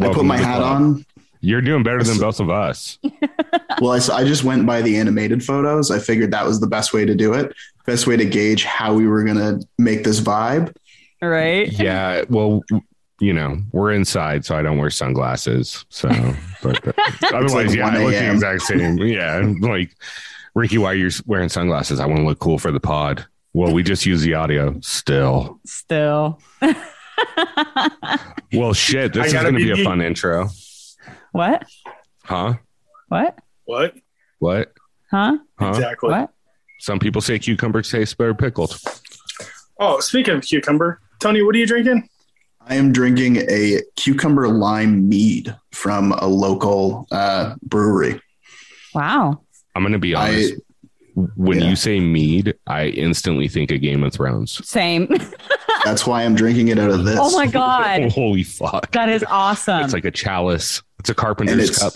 I 0.00 0.12
put 0.12 0.24
my 0.24 0.36
hat 0.36 0.62
on. 0.62 1.04
You're 1.40 1.60
doing 1.60 1.82
better 1.82 2.02
than 2.02 2.18
both 2.18 2.40
of 2.40 2.50
us. 2.50 2.98
Well, 3.78 3.92
I, 3.92 4.20
I, 4.20 4.24
just 4.24 4.42
went 4.42 4.64
by 4.64 4.80
the 4.80 4.96
animated 4.96 5.44
photos. 5.44 5.90
I 5.90 5.98
figured 5.98 6.30
that 6.30 6.46
was 6.46 6.60
the 6.60 6.66
best 6.66 6.94
way 6.94 7.04
to 7.04 7.14
do 7.14 7.34
it. 7.34 7.54
Best 7.84 8.06
way 8.06 8.16
to 8.16 8.24
gauge 8.24 8.64
how 8.64 8.94
we 8.94 9.06
were 9.06 9.22
going 9.22 9.36
to 9.36 9.60
make 9.76 10.02
this 10.02 10.18
vibe. 10.18 10.74
Right? 11.20 11.70
Yeah. 11.70 12.24
Well, 12.30 12.64
you 13.20 13.34
know, 13.34 13.60
we're 13.72 13.92
inside, 13.92 14.46
so 14.46 14.56
I 14.56 14.62
don't 14.62 14.78
wear 14.78 14.88
sunglasses. 14.88 15.84
So, 15.90 16.08
but 16.62 16.88
uh, 16.88 16.92
otherwise, 17.34 17.52
like 17.52 17.76
yeah, 17.76 17.88
I 17.88 18.02
look 18.02 18.12
the 18.12 18.32
exact 18.32 18.62
same. 18.62 18.96
Yeah. 18.98 19.52
Like, 19.60 19.94
Ricky, 20.54 20.78
why 20.78 20.94
you're 20.94 21.10
wearing 21.26 21.50
sunglasses? 21.50 22.00
I 22.00 22.06
want 22.06 22.20
to 22.20 22.24
look 22.24 22.38
cool 22.38 22.58
for 22.58 22.72
the 22.72 22.80
pod. 22.80 23.26
Well, 23.52 23.74
we 23.74 23.82
just 23.82 24.06
use 24.06 24.22
the 24.22 24.34
audio 24.34 24.78
still. 24.80 25.60
Still. 25.66 26.40
Well, 28.52 28.72
shit, 28.72 29.12
this 29.12 29.26
is 29.26 29.32
going 29.32 29.46
to 29.46 29.52
be 29.52 29.72
be 29.72 29.82
a 29.82 29.84
fun 29.84 30.00
intro. 30.00 30.48
what? 31.32 31.66
Huh? 32.24 32.54
What? 33.08 33.38
What? 33.64 33.94
What? 34.38 34.72
Huh? 35.10 35.38
Huh? 35.58 35.68
Exactly. 35.68 36.10
What? 36.10 36.30
Some 36.78 36.98
people 36.98 37.20
say 37.20 37.38
cucumber 37.38 37.82
tastes 37.82 38.14
better 38.14 38.34
pickled. 38.34 38.78
Oh, 39.78 40.00
speaking 40.00 40.36
of 40.36 40.42
cucumber, 40.42 41.00
Tony, 41.20 41.42
what 41.42 41.54
are 41.54 41.58
you 41.58 41.66
drinking? 41.66 42.08
I 42.68 42.74
am 42.76 42.92
drinking 42.92 43.38
a 43.48 43.80
cucumber 43.96 44.48
lime 44.48 45.08
mead 45.08 45.54
from 45.72 46.12
a 46.12 46.26
local 46.26 47.06
uh, 47.10 47.54
brewery. 47.62 48.20
Wow. 48.94 49.42
I'm 49.74 49.82
going 49.82 49.92
to 49.92 49.98
be 49.98 50.14
I 50.14 50.28
honest. 50.28 50.54
when 51.36 51.60
yeah. 51.60 51.68
you 51.68 51.76
say 51.76 52.00
mead, 52.00 52.54
I 52.66 52.86
instantly 52.86 53.48
think 53.48 53.70
of 53.70 53.80
Game 53.80 54.02
of 54.02 54.12
Thrones. 54.12 54.66
Same. 54.68 55.08
that's 55.86 56.06
why 56.06 56.24
I'm 56.24 56.34
drinking 56.34 56.68
it 56.68 56.78
out 56.78 56.90
of 56.90 57.04
this. 57.04 57.18
oh 57.20 57.30
my 57.36 57.46
God. 57.46 58.10
Holy 58.12 58.42
fuck. 58.42 58.90
That 58.92 59.08
is 59.08 59.24
awesome. 59.28 59.84
It's 59.84 59.92
like 59.92 60.04
a 60.04 60.10
chalice. 60.10 60.82
It's 60.98 61.10
a 61.10 61.14
carpenter's 61.14 61.70
it's 61.70 61.78
cup. 61.78 61.94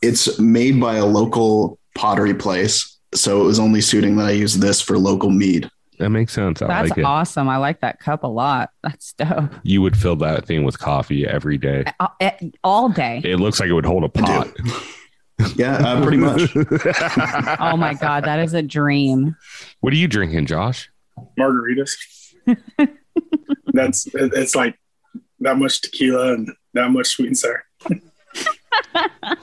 it's 0.00 0.38
made 0.38 0.80
by 0.80 0.96
a 0.96 1.04
local 1.04 1.78
pottery 1.96 2.34
place, 2.34 2.98
so 3.14 3.40
it 3.42 3.44
was 3.44 3.58
only 3.58 3.80
suiting 3.80 4.16
that 4.16 4.26
I 4.26 4.30
use 4.30 4.54
this 4.58 4.80
for 4.80 4.96
local 4.98 5.30
mead. 5.30 5.68
That 5.98 6.10
makes 6.10 6.32
sense. 6.32 6.62
I 6.62 6.66
That's 6.68 6.90
like 6.90 6.98
it. 6.98 7.04
awesome. 7.04 7.48
I 7.48 7.56
like 7.58 7.80
that 7.80 7.98
cup 8.00 8.22
a 8.24 8.28
lot. 8.28 8.70
That's 8.82 9.12
dope. 9.14 9.50
You 9.62 9.82
would 9.82 9.96
fill 9.96 10.16
that 10.16 10.46
thing 10.46 10.64
with 10.64 10.78
coffee 10.78 11.26
every 11.26 11.58
day. 11.58 11.84
All- 12.00 12.16
All 12.64 12.88
day. 12.88 13.20
It 13.24 13.38
looks 13.38 13.58
like 13.60 13.68
it 13.68 13.72
would 13.74 13.86
hold 13.86 14.04
a 14.04 14.08
pot. 14.08 14.48
Yeah, 15.56 15.76
uh, 15.78 16.00
pretty 16.02 16.18
much. 16.18 16.54
Oh 17.58 17.76
my 17.76 17.94
God. 17.94 18.24
That 18.26 18.38
is 18.38 18.54
a 18.54 18.62
dream. 18.62 19.34
what 19.80 19.92
are 19.92 19.96
you 19.96 20.06
drinking, 20.06 20.46
Josh? 20.46 20.88
Margaritas. 21.36 21.96
That's 23.72 24.06
it's 24.14 24.54
like 24.54 24.78
that 25.40 25.56
much 25.56 25.80
tequila 25.80 26.34
and 26.34 26.50
that 26.74 26.90
much 26.90 27.08
sweet 27.08 27.28
and 27.28 27.38
sour. 27.38 27.64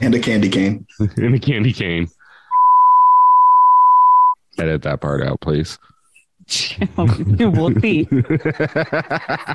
And 0.01 0.15
a 0.15 0.19
candy 0.19 0.49
cane. 0.49 0.87
and 0.99 1.35
a 1.35 1.39
candy 1.39 1.73
cane. 1.73 2.09
Edit 4.57 4.83
that 4.83 5.01
part 5.01 5.21
out, 5.23 5.41
please. 5.41 5.77
we'll 6.97 7.79
see. 7.79 8.07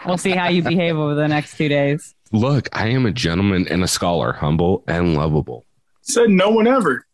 We'll 0.07 0.19
see 0.19 0.31
how 0.31 0.49
you 0.49 0.63
behave 0.63 0.97
over 0.97 1.15
the 1.15 1.29
next 1.29 1.57
two 1.57 1.69
days. 1.69 2.15
Look, 2.33 2.69
I 2.73 2.89
am 2.89 3.07
a 3.07 3.13
gentleman 3.13 3.67
and 3.69 3.83
a 3.83 3.89
scholar, 3.89 4.33
humble 4.33 4.85
and 4.87 5.15
lovable. 5.15 5.65
Said 6.03 6.31
no 6.31 6.51
one 6.51 6.67
ever. 6.67 7.05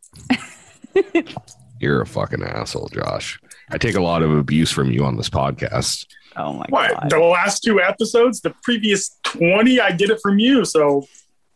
You're 1.81 2.03
a 2.03 2.07
fucking 2.07 2.43
asshole, 2.43 2.89
Josh. 2.93 3.41
I 3.71 3.79
take 3.79 3.95
a 3.95 4.03
lot 4.03 4.23
of 4.23 4.37
abuse 4.37 4.71
from 4.71 4.91
you 4.91 5.05
on 5.05 5.17
this 5.17 5.31
podcast. 5.31 6.07
Oh 6.37 6.53
my 6.53 6.67
What? 6.69 6.93
God. 7.01 7.11
The 7.11 7.19
last 7.19 7.63
two 7.65 7.81
episodes, 7.81 8.41
the 8.41 8.55
previous 8.63 9.19
20, 9.25 9.81
I 9.81 9.93
get 9.93 10.11
it 10.11 10.21
from 10.23 10.39
you. 10.39 10.65
So 10.65 11.07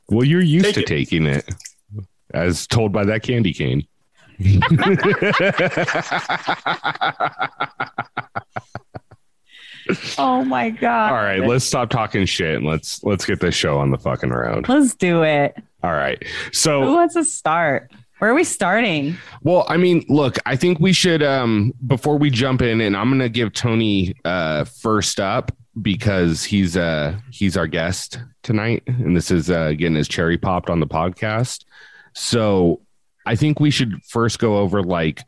Well, 0.08 0.26
you're 0.26 0.42
used 0.42 0.66
Take 0.66 0.74
to 0.74 0.80
it. 0.82 0.86
taking 0.86 1.26
it, 1.26 1.48
as 2.32 2.66
told 2.66 2.92
by 2.92 3.04
that 3.04 3.22
candy 3.22 3.52
cane. 3.52 3.86
Oh 10.16 10.42
my 10.44 10.70
God. 10.70 11.12
All 11.12 11.22
right, 11.22 11.46
let's 11.46 11.64
stop 11.64 11.90
talking 11.90 12.24
shit 12.24 12.56
and 12.56 12.64
let's 12.66 13.02
let's 13.04 13.26
get 13.26 13.40
this 13.40 13.54
show 13.54 13.78
on 13.78 13.90
the 13.90 13.98
fucking 13.98 14.30
road. 14.30 14.66
Let's 14.68 14.94
do 14.94 15.22
it. 15.24 15.54
All 15.82 15.92
right. 15.92 16.22
So 16.52 16.82
who 16.84 16.94
wants 16.94 17.14
to 17.14 17.24
start? 17.24 17.92
Where 18.24 18.30
are 18.30 18.34
we 18.34 18.44
starting? 18.44 19.18
well, 19.42 19.66
I 19.68 19.76
mean, 19.76 20.02
look, 20.08 20.38
I 20.46 20.56
think 20.56 20.80
we 20.80 20.94
should 20.94 21.22
um 21.22 21.74
before 21.86 22.16
we 22.16 22.30
jump 22.30 22.62
in 22.62 22.80
and 22.80 22.96
I'm 22.96 23.18
to 23.18 23.28
give 23.28 23.52
Tony 23.52 24.14
uh 24.24 24.64
first 24.64 25.20
up 25.20 25.52
because 25.82 26.42
he's 26.42 26.74
uh 26.74 27.18
he's 27.30 27.54
our 27.58 27.66
guest 27.66 28.18
tonight 28.42 28.82
and 28.86 29.14
this 29.14 29.30
is 29.30 29.50
uh 29.50 29.72
getting 29.72 29.94
his 29.94 30.08
cherry 30.08 30.38
popped 30.38 30.70
on 30.70 30.80
the 30.80 30.86
podcast. 30.86 31.66
So, 32.14 32.80
I 33.26 33.36
think 33.36 33.60
we 33.60 33.70
should 33.70 34.02
first 34.06 34.38
go 34.38 34.56
over 34.56 34.82
like 34.82 35.20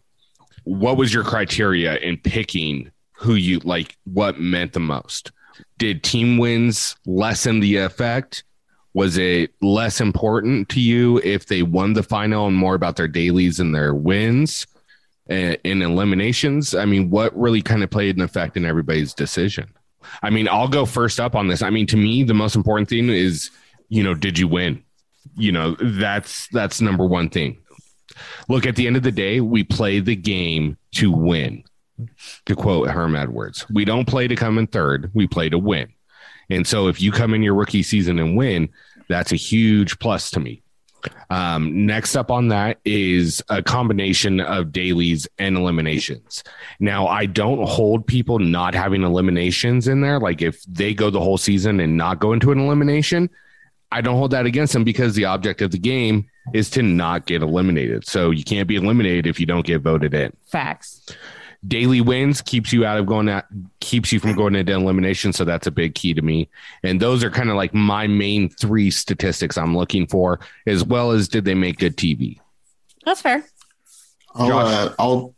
what 0.65 0.97
was 0.97 1.12
your 1.12 1.23
criteria 1.23 1.99
in 1.99 2.17
picking 2.17 2.91
who 3.12 3.35
you 3.35 3.59
like 3.59 3.95
what 4.05 4.41
meant 4.41 4.73
the 4.73 4.81
most? 4.81 5.33
Did 5.76 6.03
team 6.03 6.38
wins 6.38 6.97
lessen 7.05 7.61
the 7.61 7.76
effect? 7.76 8.43
Was 8.97 9.19
it 9.19 9.53
less 9.61 10.00
important 10.00 10.71
to 10.71 10.81
you 10.81 11.19
if 11.19 11.45
they 11.45 11.62
won 11.62 11.93
the 11.93 12.03
final 12.03 12.47
and 12.47 12.57
more 12.57 12.75
about 12.75 12.97
their 12.97 13.07
dailies 13.07 13.61
and 13.61 13.75
their 13.75 13.95
wins 13.95 14.67
eh, 15.29 15.57
and, 15.67 15.83
and 15.83 15.83
eliminations? 15.83 16.75
I 16.75 16.87
mean, 16.87 17.11
what 17.11 17.38
really 17.38 17.61
kind 17.61 17.85
of 17.85 17.91
played 17.91 18.17
an 18.17 18.23
effect 18.23 18.57
in 18.57 18.65
everybody's 18.65 19.12
decision? 19.12 19.69
I 20.23 20.31
mean, 20.31 20.49
I'll 20.49 20.67
go 20.67 20.87
first 20.87 21.21
up 21.21 21.35
on 21.35 21.47
this. 21.47 21.61
I 21.61 21.69
mean, 21.69 21.87
to 21.88 21.97
me, 21.99 22.23
the 22.23 22.33
most 22.33 22.57
important 22.57 22.88
thing 22.88 23.11
is, 23.11 23.50
you 23.91 24.03
know, 24.03 24.15
did 24.15 24.38
you 24.38 24.49
win? 24.49 24.83
You 25.37 25.53
know, 25.53 25.76
that's 25.79 26.49
that's 26.49 26.81
number 26.81 27.05
one 27.05 27.29
thing. 27.29 27.59
Look, 28.49 28.65
at 28.65 28.76
the 28.76 28.87
end 28.87 28.97
of 28.97 29.03
the 29.03 29.12
day, 29.12 29.43
we 29.43 29.62
play 29.62 30.00
the 30.00 30.17
game 30.17 30.79
to 30.93 31.12
win. 31.12 31.65
To 32.47 32.57
quote 32.57 32.88
Herm 32.88 33.15
Edwards, 33.15 33.69
we 33.69 33.85
don't 33.85 34.09
play 34.09 34.26
to 34.26 34.37
come 34.37 34.57
in 34.57 34.69
third, 34.69 35.11
we 35.12 35.26
play 35.26 35.50
to 35.50 35.59
win. 35.59 35.93
And 36.50 36.67
so 36.67 36.88
if 36.88 37.00
you 37.00 37.12
come 37.12 37.35
in 37.35 37.43
your 37.43 37.55
rookie 37.55 37.83
season 37.83 38.19
and 38.19 38.37
win, 38.37 38.69
that's 39.09 39.33
a 39.33 39.37
huge 39.37 39.99
plus 39.99 40.31
to 40.33 40.41
me. 40.41 40.62
Um, 41.31 41.87
next 41.87 42.17
up 42.17 42.31
on 42.31 42.49
that 42.49 42.79
is 42.85 43.43
a 43.49 43.62
combination 43.62 44.41
of 44.41 44.73
dailies 44.73 45.29
and 45.38 45.57
eliminations. 45.57 46.43
Now, 46.81 47.07
I 47.07 47.26
don't 47.26 47.67
hold 47.69 48.07
people 48.07 48.38
not 48.38 48.75
having 48.75 49.03
eliminations 49.03 49.88
in 49.88 50.00
there. 50.00 50.19
Like 50.19 50.43
if 50.43 50.62
they 50.65 50.95
go 50.95 51.11
the 51.11 51.21
whole 51.21 51.38
season 51.38 51.81
and 51.81 51.97
not 51.97 52.19
go 52.19 52.33
into 52.33 52.53
an 52.53 52.59
elimination, 52.59 53.31
I 53.93 54.00
don't 54.00 54.17
hold 54.17 54.33
that 54.33 54.47
against 54.47 54.73
them 54.73 54.85
because 54.85 55.15
the 55.15 55.26
object 55.26 55.62
of 55.62 55.71
the 55.71 55.79
game 55.79 56.26
is 56.53 56.71
to 56.71 56.83
not 56.83 57.26
get 57.26 57.43
eliminated. 57.43 58.07
So 58.07 58.31
you 58.31 58.45
can't 58.45 58.69
be 58.69 58.76
eliminated 58.76 59.26
if 59.26 59.38
you 59.38 59.47
don't 59.47 59.67
get 59.67 59.83
voted 59.83 60.12
in 60.15 60.33
Facts. 60.47 61.07
Daily 61.66 62.00
wins 62.00 62.40
keeps 62.40 62.72
you 62.72 62.84
out 62.84 62.98
of 62.98 63.06
going 63.06 63.28
at 63.28 63.46
keeps 63.80 64.12
you 64.12 64.18
from 64.20 64.34
going 64.34 64.54
into 64.54 64.72
elimination 64.72 65.32
so 65.32 65.44
that's 65.44 65.66
a 65.66 65.70
big 65.70 65.94
key 65.94 66.12
to 66.14 66.22
me 66.22 66.48
and 66.82 67.00
those 67.00 67.22
are 67.25 67.30
kind 67.30 67.50
of 67.50 67.56
like 67.56 67.72
my 67.75 68.06
main 68.06 68.48
three 68.48 68.90
statistics 68.90 69.56
i'm 69.58 69.76
looking 69.76 70.06
for 70.06 70.40
as 70.66 70.84
well 70.84 71.10
as 71.12 71.28
did 71.28 71.44
they 71.44 71.54
make 71.54 71.78
good 71.78 71.96
tv 71.96 72.38
That's 73.04 73.20
fair. 73.22 73.44
I'll, 74.34 74.48
Josh. 74.48 74.72
uh, 74.75 74.94
I'll 74.98 75.34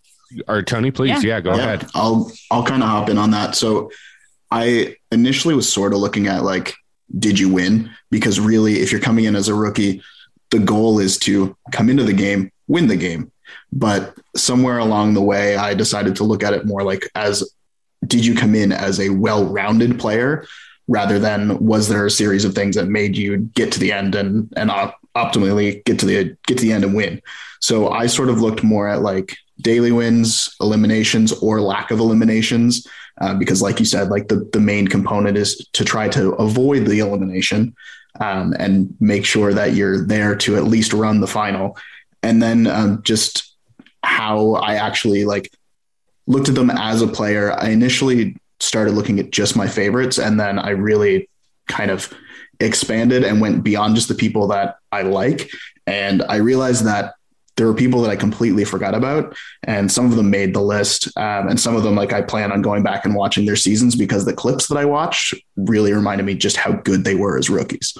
or 0.48 0.62
tony 0.62 0.90
please 0.90 1.22
yeah, 1.24 1.40
go 1.40 1.54
Yeah, 1.54 1.62
ahead 1.62 1.88
I'll 1.94 2.30
I'll 2.50 2.64
kind 2.64 2.82
of 2.82 2.88
hop 2.88 3.08
in 3.08 3.16
on 3.18 3.30
that. 3.32 3.54
So 3.54 3.90
I 4.50 4.96
initially 5.12 5.54
was 5.54 5.70
sort 5.70 5.92
of 5.92 6.00
looking 6.00 6.26
at 6.26 6.42
like, 6.42 6.74
did 7.18 7.38
you 7.38 7.52
win? 7.52 7.90
Because 8.10 8.40
really, 8.40 8.80
if 8.80 8.90
you're 8.92 9.00
coming 9.00 9.26
in 9.26 9.36
as 9.36 9.48
a 9.48 9.54
rookie, 9.54 10.02
the 10.50 10.58
goal 10.58 10.98
is 10.98 11.18
to 11.20 11.54
come 11.70 11.88
into 11.90 12.02
the 12.04 12.12
game, 12.14 12.50
win 12.66 12.86
the 12.88 12.96
game. 12.96 13.30
But 13.72 14.16
somewhere 14.36 14.78
along 14.78 15.14
the 15.14 15.22
way, 15.22 15.56
I 15.56 15.74
decided 15.74 16.16
to 16.16 16.24
look 16.24 16.42
at 16.42 16.54
it 16.54 16.66
more 16.66 16.82
like 16.82 17.08
as 17.14 17.48
did 18.06 18.24
you 18.24 18.34
come 18.34 18.54
in 18.54 18.72
as 18.72 19.00
a 19.00 19.10
well-rounded 19.10 19.98
player 19.98 20.46
rather 20.86 21.18
than 21.18 21.58
was 21.58 21.88
there 21.88 22.06
a 22.06 22.10
series 22.10 22.44
of 22.44 22.54
things 22.54 22.76
that 22.76 22.86
made 22.86 23.16
you 23.16 23.36
get 23.54 23.70
to 23.72 23.80
the 23.80 23.92
end 23.92 24.14
and 24.14 24.52
and 24.56 24.70
op- 24.70 24.98
optimally 25.16 25.84
get 25.84 25.98
to 25.98 26.06
the 26.06 26.36
get 26.46 26.58
to 26.58 26.64
the 26.64 26.72
end 26.72 26.84
and 26.84 26.94
win. 26.94 27.20
So 27.60 27.90
I 27.90 28.06
sort 28.06 28.28
of 28.28 28.40
looked 28.40 28.62
more 28.62 28.88
at 28.88 29.02
like 29.02 29.36
daily 29.60 29.92
wins, 29.92 30.54
eliminations, 30.60 31.32
or 31.32 31.60
lack 31.60 31.90
of 31.90 31.98
eliminations, 31.98 32.86
uh, 33.20 33.34
because 33.34 33.60
like 33.60 33.78
you 33.80 33.84
said, 33.84 34.08
like 34.08 34.28
the 34.28 34.48
the 34.52 34.60
main 34.60 34.88
component 34.88 35.36
is 35.36 35.68
to 35.74 35.84
try 35.84 36.08
to 36.08 36.32
avoid 36.34 36.86
the 36.86 37.00
elimination 37.00 37.74
um, 38.20 38.54
and 38.58 38.94
make 39.00 39.24
sure 39.24 39.52
that 39.52 39.74
you're 39.74 40.04
there 40.06 40.34
to 40.36 40.56
at 40.56 40.64
least 40.64 40.92
run 40.92 41.20
the 41.20 41.26
final, 41.26 41.76
and 42.22 42.42
then 42.42 42.66
um, 42.66 43.02
just 43.02 43.54
how 44.02 44.52
I 44.54 44.74
actually 44.74 45.24
like 45.24 45.52
looked 46.26 46.48
at 46.48 46.54
them 46.54 46.70
as 46.70 47.02
a 47.02 47.06
player. 47.06 47.52
I 47.52 47.70
initially 47.70 48.36
started 48.60 48.92
looking 48.94 49.18
at 49.18 49.30
just 49.30 49.56
my 49.56 49.66
favorites, 49.66 50.18
and 50.18 50.38
then 50.38 50.58
I 50.58 50.70
really 50.70 51.28
kind 51.68 51.90
of 51.90 52.12
expanded 52.60 53.24
and 53.24 53.40
went 53.40 53.62
beyond 53.62 53.94
just 53.94 54.08
the 54.08 54.14
people 54.14 54.48
that 54.48 54.76
I 54.90 55.02
like. 55.02 55.50
And 55.86 56.22
I 56.28 56.36
realized 56.36 56.84
that 56.84 57.14
there 57.56 57.66
were 57.66 57.74
people 57.74 58.02
that 58.02 58.10
I 58.10 58.16
completely 58.16 58.64
forgot 58.64 58.94
about, 58.94 59.36
and 59.64 59.90
some 59.90 60.06
of 60.06 60.16
them 60.16 60.30
made 60.30 60.54
the 60.54 60.62
list. 60.62 61.08
Um, 61.16 61.48
and 61.48 61.58
some 61.58 61.74
of 61.76 61.82
them, 61.82 61.96
like 61.96 62.12
I 62.12 62.22
plan 62.22 62.52
on 62.52 62.62
going 62.62 62.82
back 62.82 63.04
and 63.04 63.14
watching 63.14 63.46
their 63.46 63.56
seasons 63.56 63.96
because 63.96 64.24
the 64.24 64.32
clips 64.32 64.68
that 64.68 64.78
I 64.78 64.84
watched 64.84 65.34
really 65.56 65.92
reminded 65.92 66.24
me 66.24 66.34
just 66.34 66.56
how 66.56 66.72
good 66.72 67.04
they 67.04 67.16
were 67.16 67.36
as 67.36 67.50
rookies. 67.50 67.96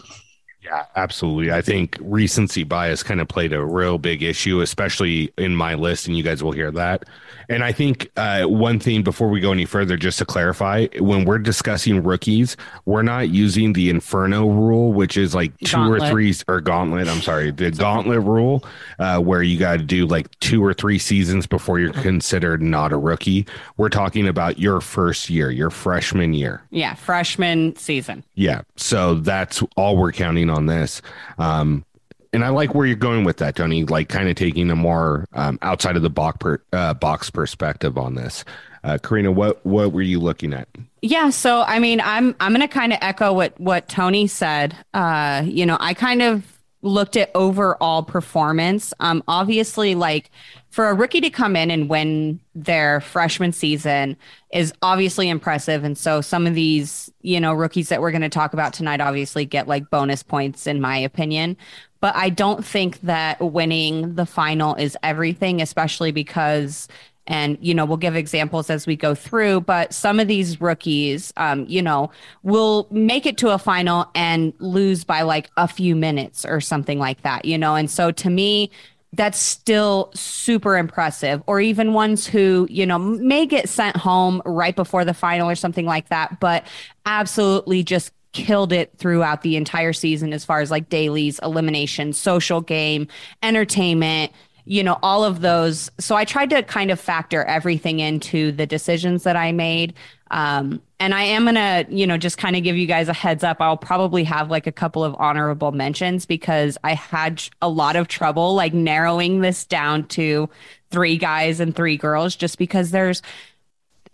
Yeah, 0.69 0.85
absolutely. 0.97 1.51
I 1.51 1.63
think 1.63 1.97
recency 1.99 2.63
bias 2.63 3.03
kind 3.03 3.23
of 3.23 3.29
played 3.29 3.55
a 3.55 3.65
real 3.65 3.97
big 3.97 4.23
issue, 4.23 4.61
especially 4.61 5.33
in 5.39 5.57
my 5.57 5.75
list, 5.75 6.07
and 6.07 6.15
you 6.17 6.23
guys 6.23 6.43
will 6.43 6.53
hear 6.53 6.71
that. 6.73 7.05
And 7.49 7.65
I 7.65 7.73
think 7.73 8.11
uh, 8.19 8.45
one 8.45 8.79
thing 8.79 9.03
before 9.03 9.29
we 9.31 9.41
go 9.41 9.51
any 9.51 9.65
further, 9.65 9.97
just 9.97 10.19
to 10.19 10.27
clarify, 10.27 10.87
when 10.99 11.25
we're 11.25 11.39
discussing 11.39 12.03
rookies, 12.03 12.59
we're 12.85 13.01
not 13.03 13.31
using 13.31 13.73
the 13.73 13.89
Inferno 13.89 14.47
rule, 14.47 14.93
which 14.93 15.17
is 15.17 15.35
like 15.35 15.57
two 15.61 15.77
Gauntlet. 15.77 16.03
or 16.03 16.11
three, 16.11 16.35
or 16.49 16.61
Gauntlet. 16.61 17.09
I'm 17.09 17.23
sorry, 17.23 17.51
the 17.51 17.71
Gauntlet 17.71 18.23
rule, 18.23 18.63
uh, 18.99 19.21
where 19.21 19.43
you 19.43 19.59
got 19.59 19.79
to 19.79 19.83
do 19.83 20.07
like 20.07 20.29
two 20.41 20.63
or 20.63 20.75
three 20.75 20.99
seasons 20.99 21.47
before 21.47 21.81
you're 21.81 21.95
considered 21.95 22.61
not 22.61 22.93
a 22.93 22.99
rookie. 22.99 23.47
We're 23.79 23.89
talking 23.89 24.29
about 24.29 24.59
your 24.59 24.83
first 24.83 25.31
year, 25.31 25.51
your 25.51 25.71
freshman 25.71 26.35
year. 26.35 26.61
Yeah, 26.71 26.93
freshman 26.95 27.77
season. 27.77 28.25
Yeah. 28.35 28.61
So 28.77 29.15
that's 29.15 29.63
all 29.77 29.97
we're 29.97 30.13
counting 30.13 30.51
on 30.51 30.58
this. 30.67 31.03
Um, 31.39 31.85
and 32.33 32.45
I 32.45 32.51
like 32.51 32.75
where 32.75 32.87
you're 32.87 32.97
going 32.97 33.25
with 33.25 33.39
that, 33.39 33.57
Tony, 33.57 33.85
like 33.85 34.09
kind 34.09 34.29
of 34.29 34.37
taking 34.37 34.71
a 34.71 34.77
more 34.77 35.27
um, 35.33 35.59
outside 35.63 35.97
of 35.97 36.03
the 36.03 36.11
box, 36.11 36.37
per, 36.39 36.63
uh, 36.73 36.95
box 36.95 37.31
perspective 37.31 37.97
on 37.97 38.15
this. 38.15 38.45
Uh, 38.85 38.99
Corrina, 38.99 39.35
what, 39.35 39.65
what 39.65 39.93
were 39.93 40.03
you 40.03 40.21
looking 40.21 40.53
at? 40.53 40.69
Yeah, 41.01 41.31
so 41.31 41.63
I 41.63 41.79
mean, 41.79 42.01
I'm 42.01 42.35
I'm 42.41 42.53
going 42.53 42.67
to 42.67 42.73
kind 42.73 42.93
of 42.93 42.99
echo 43.01 43.33
what 43.33 43.59
what 43.61 43.89
Tony 43.89 44.27
said. 44.27 44.77
Uh, 44.93 45.43
you 45.45 45.65
know, 45.65 45.77
I 45.79 45.95
kind 45.95 46.23
of 46.23 46.58
looked 46.83 47.17
at 47.17 47.31
overall 47.35 48.03
performance. 48.03 48.95
Um, 49.01 49.23
obviously, 49.27 49.95
like 49.95 50.31
for 50.71 50.89
a 50.89 50.95
rookie 50.95 51.21
to 51.21 51.31
come 51.31 51.57
in 51.57 51.71
and 51.71 51.89
win 51.89 52.41
their 52.55 53.01
freshman 53.01 53.53
season 53.53 54.17
is 54.53 54.73
obviously 54.83 55.29
impressive. 55.29 55.83
And 55.83 55.97
so 55.99 56.21
some 56.21 56.47
of 56.47 56.55
these, 56.55 57.11
you 57.23 57.41
know, 57.41 57.53
rookies 57.53 57.89
that 57.89 58.01
we're 58.01 58.13
going 58.13 58.23
to 58.23 58.29
talk 58.29 58.53
about 58.53 58.73
tonight 58.73 59.01
obviously 59.01 59.45
get 59.45 59.67
like 59.67 59.91
bonus 59.91 60.23
points, 60.23 60.67
in 60.67 60.81
my 60.81 60.97
opinion. 60.97 61.57
But 62.01 62.15
I 62.15 62.31
don't 62.31 62.65
think 62.65 63.01
that 63.01 63.41
winning 63.41 64.15
the 64.15 64.27
final 64.27 64.77
is 64.77 64.97
everything, 65.03 65.61
especially 65.61 66.13
because 66.13 66.87
and 67.29 67.57
you 67.61 67.73
know 67.73 67.85
we'll 67.85 67.97
give 67.97 68.17
examples 68.17 68.71
as 68.71 68.87
we 68.87 68.97
go 68.97 69.15
through 69.15 69.61
but 69.61 69.95
some 69.95 70.19
of 70.19 70.27
these 70.27 70.61
rookies 70.61 71.33
um, 71.37 71.65
you 71.69 71.81
know 71.81 72.11
will 72.43 72.89
make 72.91 73.27
it 73.27 73.37
to 73.39 73.51
a 73.51 73.59
final 73.59 74.11
and 74.15 74.53
lose 74.59 75.05
by 75.05 75.23
like 75.23 75.51
a 75.57 75.69
few 75.69 75.95
minutes 75.95 76.45
or 76.45 76.61
something 76.61 76.99
like 76.99 77.23
that 77.23 77.45
you 77.45 77.57
know? 77.57 77.75
And 77.75 77.91
so 77.91 78.11
to 78.11 78.31
me 78.31 78.71
that's 79.15 79.39
still 79.39 80.11
super 80.15 80.77
impressive. 80.77 81.43
Or 81.47 81.61
even 81.61 81.95
ones 81.95 82.27
who 82.27 82.67
you 82.71 82.85
know 82.87 82.99
may 82.99 83.47
get 83.47 83.69
sent 83.69 83.97
home 83.97 84.43
right 84.45 84.77
before 84.77 85.05
the 85.05 85.15
final 85.15 85.49
or 85.49 85.55
something 85.55 85.87
like 85.87 86.09
that 86.09 86.41
but 86.41 86.65
absolutely 87.07 87.83
just 87.83 88.13
killed 88.33 88.73
it 88.73 88.93
throughout 88.99 89.43
the 89.43 89.57
entire 89.57 89.95
season 89.95 90.35
as 90.35 90.45
far 90.45 90.61
as 90.61 90.71
like 90.71 90.91
dailies 90.91 91.41
elimination 91.43 92.13
social 92.13 92.61
game 92.61 93.09
entertainment 93.43 94.31
you 94.69 94.83
know, 94.83 94.99
all 95.03 95.25
of 95.25 95.41
those. 95.41 95.91
So 95.99 96.15
I 96.15 96.27
tried 96.27 96.51
to 96.51 96.63
kind 96.63 96.91
of 96.91 97.01
factor 97.01 97.43
everything 97.45 98.01
into 98.01 98.53
the 98.53 98.67
decisions 98.67 99.23
that 99.23 99.35
I 99.35 99.51
made. 99.51 99.95
Um, 100.31 100.83
and 101.01 101.15
I 101.15 101.23
am 101.23 101.45
going 101.45 101.55
to, 101.55 101.87
you 101.89 102.07
know, 102.07 102.19
just 102.19 102.37
kind 102.37 102.55
of 102.55 102.63
give 102.63 102.77
you 102.77 102.87
guys 102.87 103.09
a 103.09 103.15
heads 103.15 103.43
up. 103.43 103.63
I'll 103.63 103.79
probably 103.79 104.25
have 104.25 104.51
like 104.51 104.67
a 104.67 104.73
couple 104.73 105.03
of 105.03 105.17
honorable 105.19 105.73
mentions 105.73 106.27
because 106.27 106.77
I 106.85 106.93
had 106.93 107.43
a 107.63 107.69
lot 107.69 107.97
of 107.97 108.09
trouble 108.09 108.55
like 108.55 108.75
narrowing 108.75 109.41
this 109.41 109.65
down 109.65 110.07
to 110.09 110.51
three 110.91 111.17
guys 111.17 111.61
and 111.61 111.75
three 111.75 111.97
girls 111.97 112.37
just 112.37 112.59
because 112.59 112.91
there's, 112.91 113.23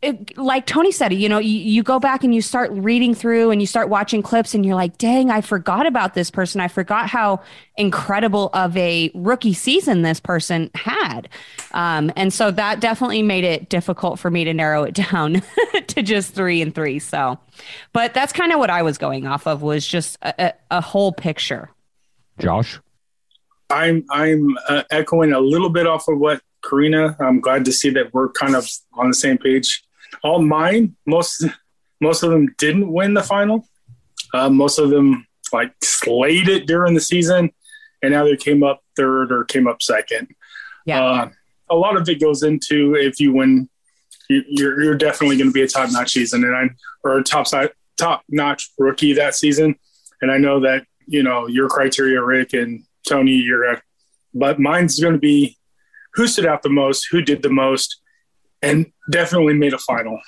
it, 0.03 0.37
like 0.37 0.67
Tony 0.67 0.93
said, 0.93 1.13
you 1.13 1.29
know, 1.29 1.39
you, 1.39 1.59
you 1.59 1.83
go 1.83 1.99
back 1.99 2.25
and 2.25 2.35
you 2.35 2.43
start 2.43 2.71
reading 2.73 3.15
through 3.15 3.51
and 3.51 3.61
you 3.61 3.67
start 3.67 3.89
watching 3.89 4.23
clips 4.23 4.55
and 4.55 4.65
you're 4.65 4.75
like, 4.75 4.99
dang, 4.99 5.31
I 5.31 5.41
forgot 5.41 5.87
about 5.87 6.15
this 6.15 6.31
person. 6.31 6.61
I 6.61 6.69
forgot 6.69 7.09
how 7.09 7.43
incredible 7.77 8.51
of 8.53 8.77
a 8.77 9.11
rookie 9.15 9.55
season 9.55 10.03
this 10.03 10.21
person 10.21 10.71
had. 10.75 11.29
Um, 11.73 12.13
and 12.17 12.33
so 12.33 12.51
that 12.51 12.81
definitely 12.81 13.23
made 13.23 13.45
it 13.45 13.69
difficult 13.69 14.19
for 14.19 14.31
me 14.31 14.45
to 14.45 14.55
narrow 14.55 14.85
it 14.85 14.95
down 15.11 15.43
to 15.89 16.03
just 16.03 16.35
three 16.35 16.63
and 16.63 16.75
three. 16.75 16.99
So, 16.99 17.39
but 17.93 18.15
that's 18.15 18.33
kind 18.33 18.53
of 18.53 18.59
what 18.59 18.71
I 18.71 18.83
was 18.83 18.99
going 18.99 19.27
off 19.27 19.47
of 19.47 19.63
was 19.63 19.87
just 19.87 20.19
a, 20.23 20.47
a, 20.47 20.53
a 20.71 20.81
whole 20.81 21.13
picture. 21.13 21.71
Josh? 22.39 22.79
I'm 23.71 24.05
I'm 24.11 24.57
uh, 24.69 24.83
echoing 24.91 25.33
a 25.33 25.41
little 25.41 25.71
bit 25.71 25.87
off 25.87 26.07
of 26.09 26.19
what 26.19 26.43
Corrina. 26.65 27.21
I'm 27.21 27.41
glad 27.41 27.65
to 27.67 27.73
see 27.73 27.91
that 27.91 28.13
we're 28.13 28.31
kind 28.31 28.57
of 28.57 28.69
on 28.95 29.09
the 29.09 29.15
same 29.15 29.39
page. 29.39 29.85
All 30.23 30.43
mine, 30.43 30.97
most 31.07 31.45
most 32.01 32.23
of 32.23 32.31
them 32.31 32.55
didn't 32.59 32.91
win 32.91 33.15
the 33.15 33.23
final. 33.23 33.69
Uh, 34.33 34.51
most 34.51 34.79
of 34.79 34.91
them 34.91 35.27
like 35.53 35.73
slayed 35.83 36.49
it 36.49 36.67
during 36.67 36.95
the 36.95 37.01
season, 37.01 37.51
and 38.03 38.13
now 38.13 38.25
they 38.25 38.37
came 38.37 38.63
up 38.63 38.83
third 38.97 39.33
or 39.33 39.45
came 39.45 39.67
up 39.67 39.83
second. 39.83 40.29
Yeah. 40.87 41.03
Uh, 41.03 41.31
a 41.71 41.75
lot 41.75 41.97
of 41.97 42.09
it 42.09 42.21
goes 42.21 42.43
into 42.43 42.95
if 42.95 43.21
you 43.21 43.33
win, 43.33 43.69
you, 44.29 44.43
you're 44.49 44.83
you're 44.83 44.97
definitely 44.97 45.37
going 45.37 45.49
to 45.49 45.55
be 45.55 45.63
a 45.63 45.69
top 45.69 45.91
notch 45.93 46.13
season, 46.13 46.45
and 46.45 46.55
I 46.55 46.71
or 47.03 47.19
a 47.19 47.25
top 47.25 47.47
side 47.47 47.71
top 47.97 48.23
notch 48.29 48.71
rookie 48.79 49.13
that 49.15 49.35
season. 49.35 49.77
And 50.21 50.31
I 50.31 50.39
know 50.39 50.61
that 50.61 50.85
you 51.07 51.23
know 51.23 51.47
your 51.47 51.69
criteria, 51.69 52.23
Rick 52.23 52.53
and 52.55 52.85
Tony, 53.09 53.33
you're, 53.33 53.81
but 54.33 54.59
mine's 54.59 54.99
going 54.99 55.15
to 55.15 55.19
be 55.19 55.57
who 56.15 56.27
stood 56.27 56.47
out 56.47 56.63
the 56.63 56.69
most, 56.71 57.09
who 57.11 57.23
did 57.23 57.43
the 57.43 57.51
most, 57.51 58.01
and 58.63 58.87
definitely 59.11 59.55
made 59.55 59.75
a 59.75 59.79
final. 59.79 60.19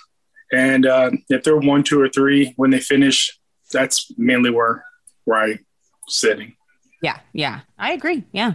And 0.53 0.87
uh, 0.87 1.11
if 1.29 1.42
they're 1.44 1.57
one, 1.57 1.83
two, 1.83 2.01
or 2.01 2.09
three 2.09 2.53
when 2.57 2.70
they 2.70 2.81
finish, 2.81 3.37
that's 3.72 4.11
mainly 4.16 4.51
where 4.51 4.85
where 5.25 5.38
I 5.40 5.59
sitting. 6.09 6.55
Yeah. 7.03 7.18
Yeah. 7.33 7.61
I 7.79 7.92
agree. 7.92 8.25
Yeah. 8.33 8.53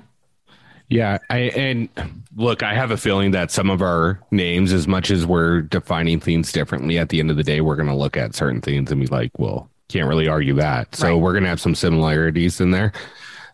Yeah, 0.87 1.19
I 1.29 1.37
and 1.37 1.87
look, 2.35 2.63
I 2.63 2.73
have 2.73 2.91
a 2.91 2.97
feeling 2.97 3.31
that 3.31 3.49
some 3.49 3.69
of 3.69 3.81
our 3.81 4.19
names, 4.29 4.73
as 4.73 4.89
much 4.89 5.09
as 5.09 5.25
we're 5.25 5.61
defining 5.61 6.19
things 6.19 6.51
differently, 6.51 6.97
at 6.97 7.07
the 7.07 7.21
end 7.21 7.31
of 7.31 7.37
the 7.37 7.43
day, 7.43 7.61
we're 7.61 7.77
going 7.77 7.87
to 7.87 7.95
look 7.95 8.17
at 8.17 8.35
certain 8.35 8.59
things 8.59 8.91
and 8.91 8.99
be 8.99 9.07
like, 9.07 9.31
"Well, 9.39 9.69
can't 9.87 10.09
really 10.09 10.27
argue 10.27 10.53
that." 10.55 10.93
So 10.93 11.07
Right. 11.13 11.13
we're 11.15 11.31
going 11.31 11.43
to 11.43 11.49
have 11.49 11.61
some 11.61 11.75
similarities 11.75 12.59
in 12.59 12.71
there. 12.71 12.91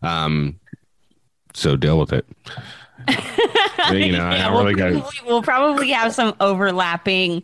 Um, 0.01 0.59
so 1.53 1.75
deal 1.75 1.99
with 1.99 2.11
it. 2.11 2.25
you 3.91 4.11
know, 4.11 4.29
Yeah, 4.29 4.51
we'll, 4.51 4.63
really 4.65 4.75
got. 4.75 4.91
probably, 4.91 5.19
we'll 5.25 5.41
probably 5.41 5.89
have 5.91 6.13
some 6.13 6.35
overlapping 6.39 7.43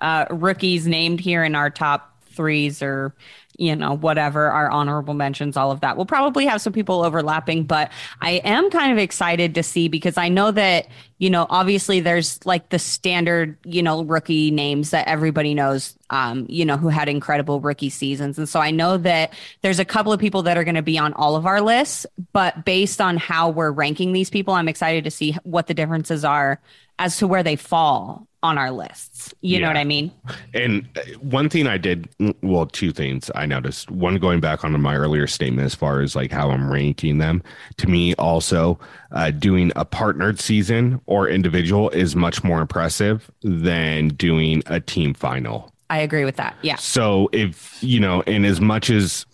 uh, 0.00 0.26
rookies 0.30 0.86
named 0.86 1.20
here 1.20 1.44
in 1.44 1.54
our 1.54 1.70
top 1.70 2.22
threes 2.26 2.82
or 2.82 3.14
you 3.58 3.74
know 3.76 3.94
whatever 3.94 4.50
our 4.50 4.70
honorable 4.70 5.14
mentions 5.14 5.56
all 5.56 5.70
of 5.70 5.80
that. 5.80 5.96
We'll 5.96 6.06
probably 6.06 6.46
have 6.46 6.60
some 6.60 6.72
people 6.72 7.02
overlapping 7.02 7.64
but 7.64 7.90
i 8.20 8.32
am 8.44 8.70
kind 8.70 8.92
of 8.92 8.98
excited 8.98 9.54
to 9.54 9.62
see 9.62 9.88
because 9.88 10.16
i 10.16 10.28
know 10.28 10.50
that 10.50 10.86
you 11.18 11.30
know 11.30 11.46
obviously 11.50 12.00
there's 12.00 12.44
like 12.44 12.68
the 12.70 12.78
standard 12.78 13.56
you 13.64 13.82
know 13.82 14.04
rookie 14.04 14.50
names 14.50 14.90
that 14.90 15.06
everybody 15.08 15.54
knows 15.54 15.96
um 16.10 16.46
you 16.48 16.64
know 16.64 16.76
who 16.76 16.88
had 16.88 17.08
incredible 17.08 17.60
rookie 17.60 17.90
seasons. 17.90 18.38
And 18.38 18.48
so 18.48 18.60
i 18.60 18.70
know 18.70 18.96
that 18.98 19.32
there's 19.62 19.78
a 19.78 19.84
couple 19.84 20.12
of 20.12 20.20
people 20.20 20.42
that 20.42 20.56
are 20.56 20.64
going 20.64 20.74
to 20.74 20.82
be 20.82 20.98
on 20.98 21.12
all 21.14 21.36
of 21.36 21.46
our 21.46 21.60
lists 21.60 22.06
but 22.32 22.64
based 22.64 23.00
on 23.00 23.16
how 23.16 23.50
we're 23.50 23.70
ranking 23.70 24.12
these 24.12 24.30
people 24.30 24.54
i'm 24.54 24.68
excited 24.68 25.04
to 25.04 25.10
see 25.10 25.36
what 25.44 25.66
the 25.66 25.74
differences 25.74 26.24
are 26.24 26.60
as 26.98 27.16
to 27.18 27.26
where 27.26 27.42
they 27.42 27.56
fall 27.56 28.26
on 28.44 28.58
our 28.58 28.70
lists 28.70 29.34
you 29.40 29.58
know 29.58 29.66
what 29.68 29.76
i 29.76 29.84
mean 29.84 30.12
And 30.52 30.86
uh, 30.96 31.00
one 31.20 31.48
thing 31.48 31.66
I 31.66 31.78
did, 31.78 32.08
well, 32.42 32.66
two 32.66 32.92
things 32.92 33.30
I 33.34 33.46
noticed. 33.46 33.90
One, 33.90 34.16
going 34.18 34.38
back 34.40 34.62
onto 34.64 34.78
my 34.78 34.94
earlier 34.94 35.26
statement 35.26 35.64
as 35.66 35.74
far 35.74 36.00
as 36.00 36.14
like 36.14 36.30
how 36.30 36.50
I'm 36.50 36.70
ranking 36.70 37.18
them, 37.18 37.42
to 37.78 37.88
me, 37.88 38.14
also 38.16 38.78
uh, 39.10 39.30
doing 39.32 39.72
a 39.74 39.84
partnered 39.84 40.38
season 40.40 41.00
or 41.06 41.28
individual 41.28 41.90
is 41.90 42.14
much 42.14 42.44
more 42.44 42.60
impressive 42.60 43.30
than 43.42 44.08
doing 44.08 44.62
a 44.66 44.78
team 44.78 45.14
final. 45.14 45.72
i 45.90 45.98
agree 45.98 46.24
with 46.24 46.36
that 46.36 46.54
yeah 46.62 46.76
So 46.76 47.28
if, 47.32 47.82
you 47.82 47.98
know, 47.98 48.22
and 48.26 48.46
as 48.46 48.60
much 48.60 48.90
as 48.90 49.26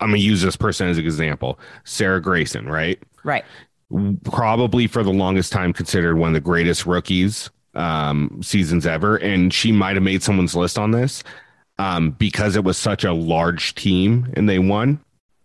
I'm 0.00 0.10
going 0.10 0.20
to 0.20 0.26
use 0.26 0.42
this 0.42 0.56
person 0.56 0.88
as 0.88 0.98
an 0.98 1.04
example, 1.04 1.58
Sarah 1.84 2.22
Greyson, 2.22 2.68
right? 2.70 3.02
right 3.24 3.44
probably 4.24 4.86
for 4.86 5.02
the 5.02 5.10
longest 5.12 5.50
time 5.50 5.72
considered 5.72 6.16
one 6.16 6.28
of 6.28 6.34
the 6.34 6.40
greatest 6.40 6.84
rookies 6.86 7.50
um, 7.78 8.40
seasons 8.42 8.86
ever, 8.86 9.16
and 9.16 9.54
she 9.54 9.72
might 9.72 9.96
have 9.96 10.02
made 10.02 10.22
someone's 10.22 10.54
list 10.54 10.78
on 10.78 10.90
this 10.90 11.22
um, 11.78 12.10
because 12.10 12.56
it 12.56 12.64
was 12.64 12.76
such 12.76 13.04
a 13.04 13.12
large 13.12 13.74
team 13.74 14.30
and 14.34 14.48
they 14.48 14.58
won. 14.58 15.00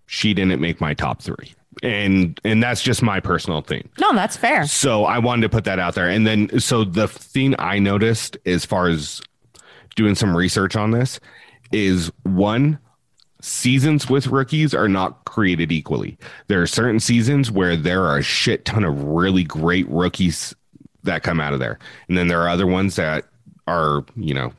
She 0.08 0.34
didn't 0.34 0.60
make 0.60 0.82
my 0.82 0.94
top 0.94 1.22
three, 1.22 1.54
and 1.82 2.40
and 2.44 2.62
that's 2.62 2.82
just 2.82 3.02
my 3.02 3.20
personal 3.20 3.62
thing. 3.62 3.88
no 4.00 4.14
that's 4.14 4.36
fair 4.36 4.66
So 4.68 5.06
I 5.06 5.20
wanted 5.20 5.44
to 5.44 5.50
put 5.50 5.64
that 5.64 5.80
out 5.80 5.96
there, 5.96 6.10
and 6.10 6.28
then 6.28 6.60
so 6.60 6.84
the 6.84 7.08
thing 7.08 7.56
I 7.58 7.80
noticed 7.80 8.38
as 8.46 8.66
far 8.66 8.90
as 8.90 9.22
doing 9.96 10.16
some 10.16 10.36
research 10.36 10.76
on 10.76 10.92
this 10.92 11.20
is 11.72 12.12
one 12.24 12.80
seasons 13.42 14.10
with 14.10 14.28
rookies 14.28 14.74
are 14.74 14.88
not 14.88 15.26
created 15.26 15.72
equally. 15.72 16.18
There 16.48 16.62
are 16.62 16.68
certain 16.68 17.00
seasons 17.00 17.52
where 17.52 17.76
there 17.76 18.04
are 18.04 18.18
a 18.18 18.24
shit 18.24 18.66
ton 18.66 18.84
of 18.84 19.04
really 19.04 19.44
great 19.44 19.88
rookies 19.90 20.56
that 21.04 21.24
come 21.24 21.40
out 21.40 21.54
of 21.54 21.60
there. 21.60 21.80
And 22.08 22.18
then 22.18 22.28
there 22.28 22.42
are 22.42 22.50
other 22.50 22.68
ones 22.68 22.96
that 22.96 23.26
are, 23.68 24.06
you 24.16 24.34
know, 24.34 24.54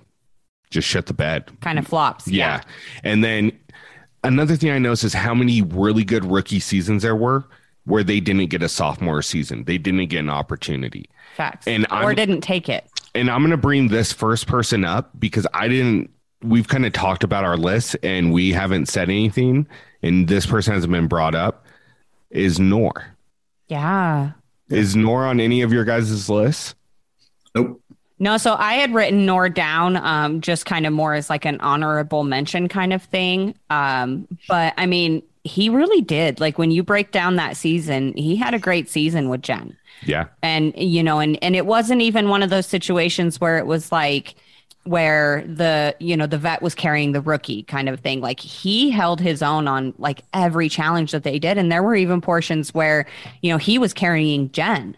just 0.70 0.88
shut 0.88 1.07
the 1.07 1.14
bed. 1.14 1.50
kind 1.61 1.78
of 1.78 1.87
flops 1.87 2.26
Yeah. 2.28 2.62
And 3.04 3.22
then 3.22 3.52
another 4.24 4.57
thing 4.57 4.70
I 4.70 4.78
noticed 4.78 5.04
is 5.04 5.12
how 5.14 5.35
many 5.35 5.62
really 5.62 6.04
good 6.04 6.24
rookie 6.24 6.61
seasons 6.61 7.02
there 7.02 7.16
were 7.16 7.44
where 7.85 8.02
they 8.02 8.18
didn't 8.18 8.46
get 8.46 8.62
a 8.62 8.68
sophomore 8.68 9.20
season. 9.22 9.64
They 9.64 9.78
didn't 9.78 10.07
get 10.07 10.20
an 10.20 10.30
opportunity. 10.30 11.09
Facts. 11.37 11.66
And 11.66 11.87
or 11.90 11.96
I'm- 11.96 12.14
didn't 12.14 12.40
take 12.40 12.68
it. 12.68 12.88
And 13.14 13.30
I'm 13.30 13.40
going 13.42 13.52
to 13.52 13.57
bring 13.57 13.88
this 13.88 14.12
first 14.12 14.46
person 14.48 14.85
up 14.85 15.11
because 15.18 15.46
I 15.54 15.68
didn't, 15.68 16.11
we've 16.42 16.66
kind 16.66 16.85
of 16.85 16.92
talked 16.92 17.22
about 17.22 17.44
our 17.44 17.57
list 17.57 17.96
and 18.02 18.33
we 18.33 18.50
haven't 18.52 18.87
said 18.87 19.09
anything. 19.09 19.68
And 20.02 20.26
this 20.26 20.46
person 20.46 20.74
hasn't 20.74 20.92
been 20.92 21.07
brought 21.07 21.35
up 21.37 21.64
is 22.30 22.59
Nor. 22.59 23.04
Yeah. 23.68 24.33
Is 24.68 24.96
Nor 24.96 25.27
on 25.27 25.40
any 25.40 25.62
of 25.62 25.72
your 25.72 25.85
guys' 25.85 26.29
lists? 26.29 26.74
Nope. 27.55 27.81
No, 28.18 28.37
so 28.37 28.55
I 28.59 28.74
had 28.74 28.94
written 28.94 29.27
Nor 29.27 29.48
down 29.48 29.96
um, 29.96 30.40
just 30.40 30.66
kind 30.66 30.87
of 30.87 30.92
more 30.92 31.14
as 31.14 31.29
like 31.29 31.44
an 31.44 31.61
honorable 31.61 32.24
mention 32.24 32.68
kind 32.68 32.92
of 32.92 33.03
thing. 33.03 33.55
Um, 33.70 34.27
but 34.48 34.72
I 34.77 34.87
mean, 34.87 35.22
he 35.42 35.68
really 35.68 36.00
did. 36.00 36.40
Like 36.40 36.57
when 36.57 36.70
you 36.70 36.83
break 36.83 37.11
down 37.11 37.37
that 37.37 37.57
season, 37.57 38.14
he 38.16 38.37
had 38.37 38.55
a 38.55 38.59
great 38.59 38.88
season 38.88 39.29
with 39.29 39.42
Jen. 39.42 39.77
Yeah. 40.07 40.27
and 40.42 40.74
you 40.77 41.03
know 41.03 41.18
and 41.18 41.38
and 41.42 41.57
it 41.57 41.64
wasn't 41.66 42.03
even 42.03 42.29
one 42.29 42.42
of 42.42 42.50
those 42.50 42.66
situations 42.66 43.40
where 43.40 43.57
it 43.59 43.66
was 43.66 43.90
like 43.90 44.35
where 44.85 45.44
the 45.47 45.97
you 45.99 46.16
know 46.16 46.27
the 46.27 46.38
vet 46.38 46.62
was 46.62 46.75
carrying 46.75 47.12
the 47.12 47.20
rookie 47.20 47.62
kind 47.64 47.88
of 47.88 48.01
thing. 48.01 48.20
Like 48.20 48.40
he 48.40 48.90
held 48.90 49.20
his 49.20 49.42
own 49.42 49.66
on 49.66 49.94
like 49.99 50.23
every 50.33 50.68
challenge 50.68 51.12
that 51.12 51.25
they 51.25 51.38
did. 51.38 51.59
And 51.59 51.73
there 51.73 51.83
were 51.83 51.97
even 51.97 52.20
portions 52.20 52.73
where 52.73 53.07
you 53.42 53.51
know 53.51 53.59
he 53.59 53.79
was 53.79 53.92
carrying 53.92 54.51
jen. 54.53 54.97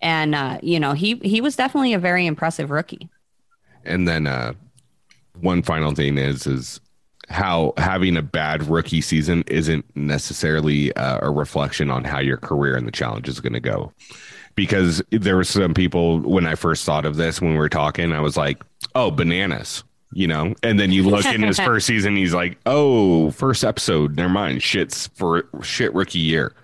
And 0.00 0.34
uh 0.34 0.58
you 0.62 0.78
know 0.78 0.92
he 0.92 1.16
he 1.16 1.40
was 1.40 1.56
definitely 1.56 1.94
a 1.94 1.98
very 1.98 2.26
impressive 2.26 2.70
rookie. 2.70 3.08
And 3.84 4.08
then 4.08 4.26
uh, 4.26 4.54
one 5.40 5.62
final 5.62 5.94
thing 5.94 6.18
is 6.18 6.46
is 6.46 6.80
how 7.28 7.72
having 7.76 8.16
a 8.16 8.22
bad 8.22 8.62
rookie 8.68 9.00
season 9.00 9.44
isn't 9.46 9.84
necessarily 9.96 10.94
uh, 10.96 11.18
a 11.22 11.30
reflection 11.30 11.90
on 11.90 12.04
how 12.04 12.18
your 12.20 12.36
career 12.36 12.76
in 12.76 12.84
the 12.84 12.92
challenge 12.92 13.28
is 13.28 13.40
going 13.40 13.54
to 13.54 13.60
go. 13.60 13.92
Because 14.54 15.02
there 15.10 15.36
were 15.36 15.44
some 15.44 15.74
people 15.74 16.20
when 16.20 16.46
I 16.46 16.54
first 16.54 16.84
thought 16.84 17.04
of 17.04 17.16
this 17.16 17.40
when 17.40 17.52
we 17.52 17.58
were 17.58 17.68
talking, 17.68 18.12
I 18.12 18.20
was 18.20 18.36
like, 18.36 18.62
"Oh, 18.94 19.10
bananas," 19.10 19.82
you 20.12 20.28
know. 20.28 20.54
And 20.62 20.78
then 20.78 20.92
you 20.92 21.02
look 21.02 21.24
in 21.26 21.42
his 21.42 21.58
first 21.68 21.86
season, 21.86 22.14
he's 22.16 22.32
like, 22.34 22.58
"Oh, 22.66 23.30
first 23.32 23.64
episode, 23.64 24.16
never 24.16 24.28
mind, 24.32 24.62
shit's 24.62 25.08
for 25.08 25.48
shit 25.62 25.92
rookie 25.94 26.18
year." 26.20 26.54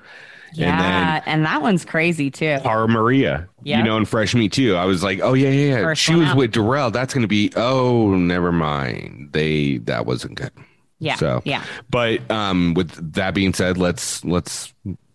yeah 0.52 1.22
and, 1.26 1.44
that 1.46 1.62
one's 1.62 1.84
crazy 1.84 2.28
too 2.28 2.58
Cara 2.64 2.88
Maria, 2.88 3.48
Yeah. 3.62 3.78
you 3.78 3.84
know, 3.84 3.96
in 3.96 4.04
Fresh 4.04 4.34
Meat 4.34 4.52
too. 4.52 4.74
I 4.74 4.84
was 4.84 5.00
like, 5.00 5.20
oh 5.22 5.32
yeah, 5.34 5.48
yeah, 5.48 5.76
yeah. 5.76 5.82
First 5.82 6.02
She 6.02 6.16
was 6.16 6.26
out. 6.30 6.36
with 6.36 6.50
Darrell. 6.50 6.90
That's 6.90 7.14
going 7.14 7.22
to 7.22 7.28
be. 7.28 7.52
Oh, 7.54 8.16
never 8.16 8.50
mind. 8.50 9.28
They 9.30 9.78
that 9.84 10.06
wasn't 10.06 10.34
good. 10.34 10.50
yeah 10.98 11.14
So 11.14 11.40
yeah 11.44 11.62
But 11.88 12.28
um, 12.32 12.74
with 12.74 13.12
that 13.14 13.32
being 13.32 13.54
said, 13.54 13.78
let's 13.78 14.24
let's 14.24 14.74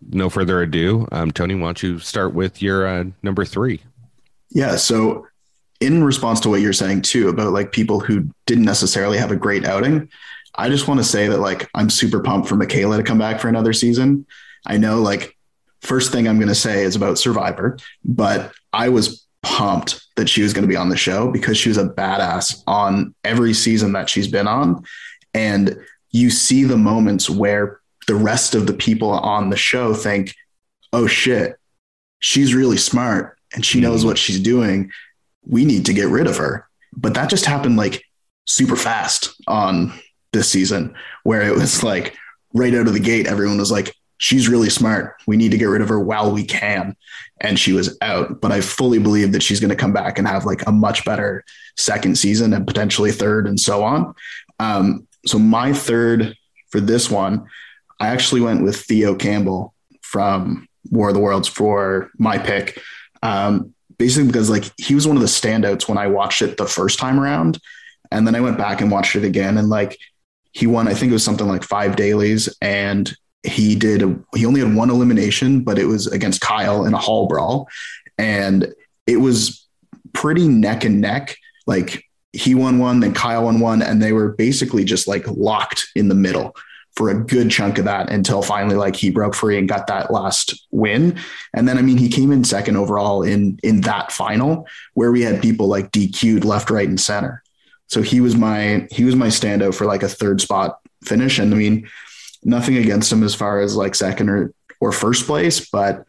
no 0.10 0.30
further 0.30 0.62
ado. 0.62 1.08
Um, 1.12 1.32
Tony, 1.32 1.56
why 1.56 1.68
don't 1.68 1.84
you 1.84 2.00
start 2.00 2.34
with 2.34 2.62
your 2.62 2.88
uh, 2.88 3.06
number 3.24 3.46
three? 3.46 3.82
Yeah. 4.52 4.76
So, 4.76 5.28
in 5.82 6.04
response 6.04 6.40
to 6.42 6.50
what 6.50 6.62
you're 6.62 6.74
saying 6.74 7.02
too 7.02 7.28
about 7.28 7.52
like 7.52 7.72
people 7.72 8.00
who 8.00 8.30
didn't 8.46 8.64
necessarily 8.64 9.18
have 9.18 9.32
a 9.32 9.36
great 9.36 9.66
outing, 9.66 10.10
I 10.56 10.70
just 10.70 10.88
want 10.88 11.00
to 11.00 11.04
say 11.04 11.28
that 11.28 11.40
like 11.40 11.70
I'm 11.76 11.90
super 11.90 12.22
pumped 12.22 12.48
for 12.48 12.56
Michaela 12.56 12.98
to 12.98 13.04
come 13.04 13.18
back 13.18 13.40
for 13.40 13.50
another 13.50 13.74
season. 13.74 14.26
I 14.66 14.78
know 14.78 15.02
like 15.02 15.38
first 15.82 16.12
thing 16.12 16.28
I'm 16.28 16.38
going 16.38 16.48
to 16.48 16.56
say 16.56 16.84
is 16.84 16.96
about 16.96 17.18
Survivor, 17.18 17.78
but 18.04 18.54
I 18.74 18.90
was 18.90 19.26
pumped 19.44 20.02
that 20.16 20.28
she 20.30 20.42
was 20.42 20.54
going 20.54 20.64
to 20.64 20.68
be 20.68 20.76
on 20.76 20.90
the 20.90 20.98
show 20.98 21.30
because 21.30 21.58
she 21.58 21.70
was 21.70 21.78
a 21.78 21.88
badass 21.88 22.64
on 22.68 23.14
every 23.24 23.54
season 23.54 23.94
that 23.94 24.10
she's 24.10 24.28
been 24.28 24.48
on. 24.48 24.84
And 25.34 25.78
you 26.12 26.30
see 26.30 26.64
the 26.64 26.78
moments 26.78 27.30
where 27.30 27.82
the 28.08 28.16
rest 28.16 28.56
of 28.56 28.68
the 28.68 28.74
people 28.74 29.10
on 29.10 29.50
the 29.50 29.58
show 29.58 29.94
think, 29.94 30.34
oh 30.94 31.08
shit, 31.08 31.58
she's 32.20 32.54
really 32.54 32.78
smart 32.78 33.38
and 33.54 33.66
she 33.66 33.82
knows 33.82 34.06
what 34.06 34.18
she's 34.18 34.40
doing. 34.40 34.92
We 35.46 35.66
need 35.66 35.86
to 35.86 35.94
get 35.94 36.10
rid 36.10 36.28
of 36.28 36.38
her. 36.38 36.68
But 36.94 37.14
that 37.16 37.30
just 37.30 37.46
happened 37.46 37.78
like 37.78 38.04
super 38.46 38.76
fast 38.76 39.36
on 39.48 39.94
this 40.34 40.50
season, 40.50 40.96
where 41.24 41.42
it 41.42 41.56
was 41.56 41.84
like 41.84 42.16
right 42.54 42.74
out 42.74 42.88
of 42.88 42.94
the 42.94 43.00
gate, 43.00 43.28
everyone 43.28 43.58
was 43.58 43.72
like, 43.72 43.94
she's 44.18 44.48
really 44.48 44.70
smart. 44.70 45.16
We 45.28 45.38
need 45.38 45.52
to 45.52 45.58
get 45.58 45.66
rid 45.66 45.82
of 45.82 45.90
her 45.90 46.00
while 46.00 46.32
we 46.32 46.44
can. 46.46 46.96
And 47.42 47.60
she 47.60 47.74
was 47.74 47.98
out. 48.02 48.40
But 48.40 48.52
I 48.52 48.62
fully 48.62 49.00
believe 49.00 49.34
that 49.34 49.44
she's 49.44 49.60
going 49.60 49.70
to 49.70 49.76
come 49.76 49.94
back 49.94 50.18
and 50.18 50.28
have 50.28 50.46
like 50.46 50.66
a 50.66 50.72
much 50.72 51.04
better 51.04 51.44
second 51.78 52.18
season 52.18 52.54
and 52.54 52.66
potentially 52.66 53.12
third 53.12 53.48
and 53.48 53.60
so 53.60 53.84
on. 53.84 54.14
Um, 54.60 55.08
so 55.26 55.38
my 55.38 55.74
third 55.74 56.36
for 56.70 56.80
this 56.80 57.10
one, 57.10 57.48
I 58.00 58.08
actually 58.08 58.42
went 58.42 58.64
with 58.64 58.78
Theo 58.82 59.16
Campbell 59.16 59.74
from 60.02 60.68
War 60.92 61.10
of 61.10 61.14
the 61.14 61.20
Worlds 61.20 61.48
for 61.48 62.12
my 62.18 62.38
pick. 62.38 62.82
Um, 63.24 63.74
basically 63.98 64.28
because 64.28 64.50
like 64.50 64.72
he 64.78 64.96
was 64.96 65.08
one 65.08 65.16
of 65.16 65.22
the 65.22 65.28
standouts 65.28 65.88
when 65.88 65.98
I 65.98 66.08
watched 66.08 66.42
it 66.42 66.58
the 66.58 66.66
first 66.66 67.00
time 67.00 67.20
around. 67.20 67.60
And 68.12 68.28
then 68.28 68.36
I 68.36 68.42
went 68.42 68.58
back 68.58 68.82
and 68.82 68.92
watched 68.92 69.16
it 69.16 69.24
again 69.24 69.58
and 69.58 69.70
like 69.70 69.98
he 70.52 70.68
won, 70.68 70.88
I 70.88 70.94
think 70.94 71.10
it 71.10 71.14
was 71.14 71.24
something 71.24 71.48
like 71.48 71.64
five 71.64 71.96
dailies 71.96 72.56
and 72.62 73.14
he 73.44 73.76
did, 73.76 74.02
a, 74.02 74.18
he 74.36 74.46
only 74.46 74.62
had 74.62 74.76
one 74.76 74.90
elimination, 74.90 75.62
but 75.62 75.78
it 75.78 75.86
was 75.86 76.08
against 76.08 76.42
Kyle 76.42 76.86
in 76.86 76.94
a 76.94 77.00
hall 77.00 77.28
brawl. 77.28 77.68
And 78.18 78.74
it 79.06 79.18
was 79.18 79.68
pretty 80.14 80.48
neck 80.48 80.84
and 80.84 81.02
neck. 81.02 81.38
Like 81.68 82.04
he 82.32 82.56
won 82.56 82.80
one, 82.80 83.00
then 83.00 83.14
Kyle 83.14 83.46
won 83.46 83.60
one, 83.60 83.82
and 83.82 84.02
they 84.02 84.14
were 84.14 84.34
basically 84.34 84.84
just 84.84 85.08
like 85.08 85.28
locked 85.28 85.88
in 85.96 86.08
the 86.08 86.16
middle 86.16 86.56
for 86.96 87.10
a 87.10 87.24
good 87.24 87.52
chunk 87.52 87.78
of 87.78 87.86
that 87.86 88.10
until 88.10 88.42
finally 88.42 88.76
like 88.76 88.96
he 88.96 89.10
broke 89.10 89.36
free 89.36 89.58
and 89.58 89.68
got 89.68 89.88
that 89.88 90.12
last 90.12 90.66
win. 90.72 91.20
And 91.54 91.68
then 91.68 91.78
I 91.78 91.82
mean 91.82 91.98
he 91.98 92.10
came 92.10 92.32
in 92.32 92.44
second 92.44 92.78
overall 92.78 93.24
in 93.24 93.60
in 93.64 93.82
that 93.82 94.12
final 94.12 94.68
where 94.94 95.12
we 95.12 95.22
had 95.22 95.42
people 95.42 95.68
like 95.68 95.92
DQ'd 95.92 96.46
left, 96.46 96.70
right, 96.70 96.88
and 96.88 97.00
center. 97.00 97.44
So 97.88 98.02
he 98.02 98.22
was 98.22 98.36
my 98.36 98.88
he 98.92 99.04
was 99.04 99.16
my 99.16 99.28
standout 99.28 99.76
for 99.76 99.86
like 99.86 100.04
a 100.04 100.10
third 100.10 100.42
spot 100.42 100.80
finish. 101.04 101.40
And 101.40 101.54
I 101.54 101.58
mean, 101.58 101.88
nothing 102.44 102.78
against 102.78 103.12
him 103.12 103.24
as 103.24 103.36
far 103.36 103.60
as 103.60 103.76
like 103.76 103.96
second 103.96 104.30
or 104.30 104.54
or 104.80 104.92
first 104.92 105.26
place, 105.26 105.70
but 105.70 106.06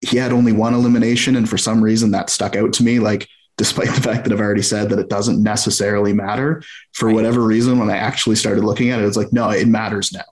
he 0.00 0.16
had 0.16 0.32
only 0.32 0.52
one 0.52 0.74
elimination, 0.74 1.36
and 1.36 1.48
for 1.48 1.58
some 1.58 1.82
reason 1.82 2.12
that 2.12 2.30
stuck 2.30 2.56
out 2.56 2.72
to 2.74 2.84
me. 2.84 2.98
Like, 2.98 3.28
despite 3.58 3.88
the 3.94 4.00
fact 4.00 4.24
that 4.24 4.32
I've 4.32 4.40
already 4.40 4.62
said 4.62 4.88
that 4.88 4.98
it 4.98 5.10
doesn't 5.10 5.42
necessarily 5.42 6.14
matter, 6.14 6.62
for 6.94 7.06
Right. 7.06 7.14
whatever 7.16 7.42
reason, 7.42 7.78
when 7.78 7.90
I 7.90 7.96
actually 7.98 8.36
started 8.36 8.64
looking 8.64 8.88
at 8.90 9.00
it, 9.00 9.02
it 9.02 9.06
was 9.06 9.16
like, 9.18 9.32
no, 9.32 9.50
it 9.50 9.68
matters 9.68 10.12
now. 10.12 10.24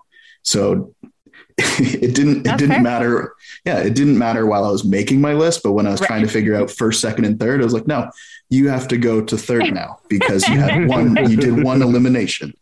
So 0.42 0.94
it 1.58 2.14
didn't 2.14 2.46
it 2.46 2.56
didn't 2.58 2.68
fair. 2.68 2.82
matter. 2.82 3.34
Yeah, 3.64 3.78
it 3.80 3.94
didn't 3.94 4.16
matter 4.18 4.46
while 4.46 4.64
I 4.64 4.70
was 4.70 4.84
making 4.84 5.20
my 5.20 5.32
list, 5.34 5.62
but 5.62 5.72
when 5.72 5.86
I 5.86 5.90
was 5.90 6.00
Right. 6.00 6.06
trying 6.06 6.22
to 6.22 6.28
figure 6.28 6.54
out 6.54 6.70
first, 6.70 7.00
second, 7.00 7.24
and 7.24 7.38
third, 7.40 7.60
I 7.60 7.64
was 7.64 7.72
like, 7.74 7.86
no, 7.86 8.10
you 8.48 8.68
have 8.68 8.88
to 8.88 8.96
go 8.96 9.20
to 9.22 9.36
third 9.36 9.72
now 9.74 9.98
because 10.08 10.46
you 10.48 10.58
had 10.60 10.86
one, 10.88 11.16
you 11.30 11.36
did 11.36 11.62
one 11.62 11.82
elimination. 11.82 12.54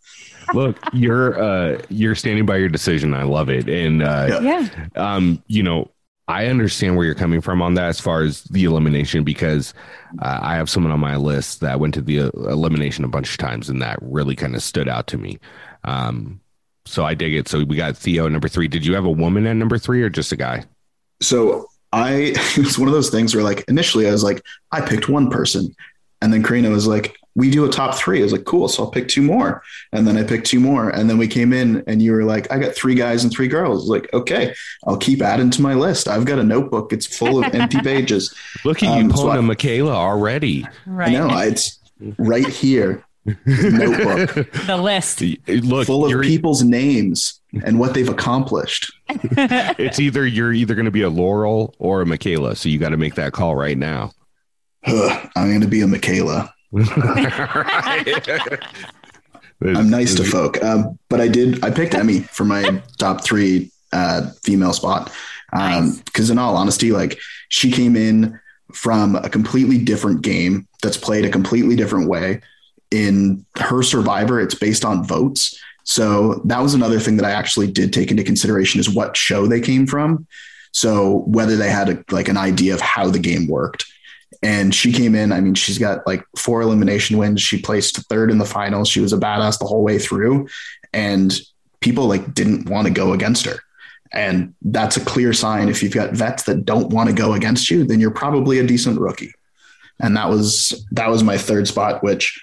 Look, 0.52 0.76
you're 0.92 1.40
uh, 1.42 1.80
you're 1.88 2.14
standing 2.14 2.46
by 2.46 2.56
your 2.56 2.68
decision. 2.68 3.12
I 3.14 3.24
love 3.24 3.48
it, 3.50 3.68
and 3.68 4.02
uh, 4.02 4.40
Yeah. 4.40 4.40
yeah 4.40 4.86
um, 4.94 5.42
you 5.46 5.62
know, 5.62 5.90
I 6.26 6.46
understand 6.46 6.96
where 6.96 7.04
you're 7.04 7.14
coming 7.14 7.42
from 7.42 7.60
on 7.60 7.74
that 7.74 7.88
as 7.88 8.00
far 8.00 8.22
as 8.22 8.44
the 8.44 8.64
elimination 8.64 9.24
because 9.24 9.74
uh, 10.22 10.38
I 10.40 10.54
have 10.54 10.70
someone 10.70 10.92
on 10.92 11.00
my 11.00 11.16
list 11.16 11.60
that 11.60 11.80
went 11.80 11.94
to 11.94 12.00
the 12.00 12.20
uh, 12.20 12.30
elimination 12.34 13.04
a 13.04 13.08
bunch 13.08 13.32
of 13.32 13.36
times 13.36 13.68
and 13.68 13.82
that 13.82 13.98
really 14.00 14.34
kind 14.34 14.54
of 14.54 14.62
stood 14.62 14.88
out 14.88 15.06
to 15.08 15.18
me. 15.18 15.38
Um, 15.84 16.40
so 16.86 17.04
I 17.04 17.14
dig 17.14 17.34
it. 17.34 17.48
So 17.48 17.64
we 17.64 17.76
got 17.76 17.96
Theo 17.96 18.28
number 18.28 18.48
three. 18.48 18.68
Did 18.68 18.86
you 18.86 18.94
have 18.94 19.04
a 19.04 19.10
woman 19.10 19.46
at 19.46 19.56
number 19.56 19.78
three 19.78 20.02
or 20.02 20.08
just 20.08 20.32
a 20.32 20.36
guy? 20.36 20.64
So 21.20 21.66
I 21.92 22.32
it 22.34 22.58
was 22.58 22.78
one 22.78 22.88
of 22.88 22.94
those 22.94 23.10
things 23.10 23.34
where 23.34 23.44
like 23.44 23.64
initially 23.68 24.08
I 24.08 24.12
was 24.12 24.24
like, 24.24 24.42
I 24.72 24.80
picked 24.80 25.08
one 25.08 25.30
person. 25.30 25.74
And 26.22 26.32
then 26.32 26.42
Corrina 26.42 26.70
was 26.70 26.86
like, 26.86 27.16
we 27.36 27.50
do 27.50 27.64
a 27.64 27.68
top 27.68 27.96
three. 27.96 28.20
I 28.20 28.22
was 28.22 28.32
like, 28.32 28.44
cool. 28.44 28.68
So 28.68 28.84
I'll 28.84 28.90
pick 28.90 29.08
two 29.08 29.22
more. 29.22 29.62
And 29.92 30.06
then 30.06 30.16
I 30.16 30.22
picked 30.22 30.46
two 30.46 30.60
more. 30.60 30.90
And 30.90 31.10
then 31.10 31.18
we 31.18 31.26
came 31.26 31.52
in 31.52 31.82
and 31.88 32.00
you 32.00 32.12
were 32.12 32.22
like, 32.24 32.50
I 32.52 32.58
got 32.58 32.74
three 32.74 32.94
guys 32.94 33.24
and 33.24 33.32
three 33.32 33.48
girls. 33.48 33.70
I 33.78 33.80
was 33.80 33.88
like, 33.88 34.12
okay, 34.14 34.54
I'll 34.86 34.96
keep 34.96 35.20
adding 35.20 35.50
to 35.50 35.62
my 35.62 35.74
list. 35.74 36.06
I've 36.06 36.26
got 36.26 36.38
a 36.38 36.44
notebook. 36.44 36.92
It's 36.92 37.06
full 37.06 37.44
of 37.44 37.52
empty 37.54 37.80
pages. 37.82 38.32
Look 38.64 38.82
at 38.84 38.96
you 38.96 39.04
Um, 39.04 39.10
so 39.10 39.16
pulling 39.16 39.36
I- 39.36 39.38
a 39.40 39.42
Michaela 39.42 39.92
already. 39.94 40.66
right 40.86 41.08
I 41.08 41.12
know 41.12 41.38
it's 41.38 41.80
right 42.18 42.46
here. 42.46 43.04
Notebook 43.26 44.52
the 44.66 44.76
list 44.76 45.22
Look, 45.48 45.86
full 45.86 46.04
of 46.14 46.20
people's 46.22 46.62
names 46.62 47.40
and 47.64 47.78
what 47.80 47.94
they've 47.94 48.08
accomplished. 48.08 48.92
it's 49.08 49.98
either 49.98 50.26
you're 50.26 50.52
either 50.52 50.74
going 50.74 50.84
to 50.84 50.90
be 50.90 51.02
a 51.02 51.10
Laurel 51.10 51.74
or 51.78 52.02
a 52.02 52.06
Michaela. 52.06 52.54
So 52.54 52.68
you 52.68 52.78
got 52.78 52.90
to 52.90 52.96
make 52.96 53.14
that 53.16 53.32
call 53.32 53.56
right 53.56 53.78
now. 53.78 54.12
I'm 54.86 55.48
going 55.48 55.62
to 55.62 55.66
be 55.66 55.80
a 55.80 55.86
Michaela. 55.86 56.53
I'm 59.62 59.88
nice 59.88 60.14
to 60.16 60.24
folk. 60.24 60.62
Um, 60.62 60.98
but 61.08 61.20
I 61.20 61.28
did, 61.28 61.64
I 61.64 61.70
picked 61.70 61.94
Emmy 61.94 62.20
for 62.20 62.44
my 62.44 62.82
top 62.98 63.24
three 63.24 63.70
uh, 63.92 64.30
female 64.42 64.72
spot. 64.72 65.12
Nice. 65.52 66.00
Because 66.00 66.30
in 66.30 66.38
all 66.38 66.56
honesty, 66.56 66.90
like 66.90 67.18
she 67.48 67.70
came 67.70 67.96
in 67.96 68.38
from 68.72 69.14
a 69.16 69.28
completely 69.30 69.78
different 69.78 70.22
game 70.22 70.66
that's 70.82 70.96
played 70.96 71.24
a 71.24 71.30
completely 71.30 71.76
different 71.76 72.08
way. 72.08 72.40
in 72.94 73.44
her 73.58 73.82
survivor, 73.82 74.40
it's 74.40 74.54
based 74.54 74.84
on 74.84 75.04
votes. 75.04 75.58
So 75.82 76.40
that 76.44 76.60
was 76.60 76.74
another 76.74 77.00
thing 77.00 77.16
that 77.16 77.26
I 77.26 77.32
actually 77.32 77.70
did 77.70 77.92
take 77.92 78.10
into 78.10 78.22
consideration 78.22 78.80
is 78.80 78.88
what 78.88 79.16
show 79.16 79.46
they 79.46 79.60
came 79.60 79.86
from. 79.86 80.26
So 80.72 81.24
whether 81.26 81.56
they 81.56 81.70
had 81.70 81.88
a, 81.88 82.04
like 82.10 82.28
an 82.28 82.36
idea 82.36 82.74
of 82.74 82.80
how 82.80 83.10
the 83.10 83.18
game 83.18 83.48
worked. 83.48 83.84
And 84.44 84.74
she 84.74 84.92
came 84.92 85.14
in, 85.14 85.32
I 85.32 85.40
mean, 85.40 85.54
she's 85.54 85.78
got 85.78 86.06
like 86.06 86.22
four 86.36 86.60
elimination 86.60 87.16
wins. 87.16 87.40
She 87.40 87.60
placed 87.60 87.96
third 88.10 88.30
in 88.30 88.36
the 88.36 88.44
finals. 88.44 88.88
She 88.88 89.00
was 89.00 89.14
a 89.14 89.18
badass 89.18 89.58
the 89.58 89.64
whole 89.64 89.82
way 89.82 89.98
through. 89.98 90.48
And 90.92 91.32
people 91.80 92.06
like 92.06 92.34
didn't 92.34 92.68
want 92.68 92.86
to 92.86 92.92
go 92.92 93.14
against 93.14 93.46
her. 93.46 93.56
And 94.12 94.54
that's 94.60 94.98
a 94.98 95.04
clear 95.04 95.32
sign. 95.32 95.70
If 95.70 95.82
you've 95.82 95.94
got 95.94 96.12
vets 96.12 96.42
that 96.42 96.66
don't 96.66 96.90
want 96.90 97.08
to 97.08 97.14
go 97.14 97.32
against 97.32 97.70
you, 97.70 97.84
then 97.84 98.00
you're 98.00 98.10
probably 98.10 98.58
a 98.58 98.66
decent 98.66 99.00
rookie. 99.00 99.32
And 99.98 100.14
that 100.16 100.28
was 100.28 100.86
that 100.92 101.08
was 101.08 101.24
my 101.24 101.38
third 101.38 101.66
spot, 101.66 102.02
which 102.02 102.38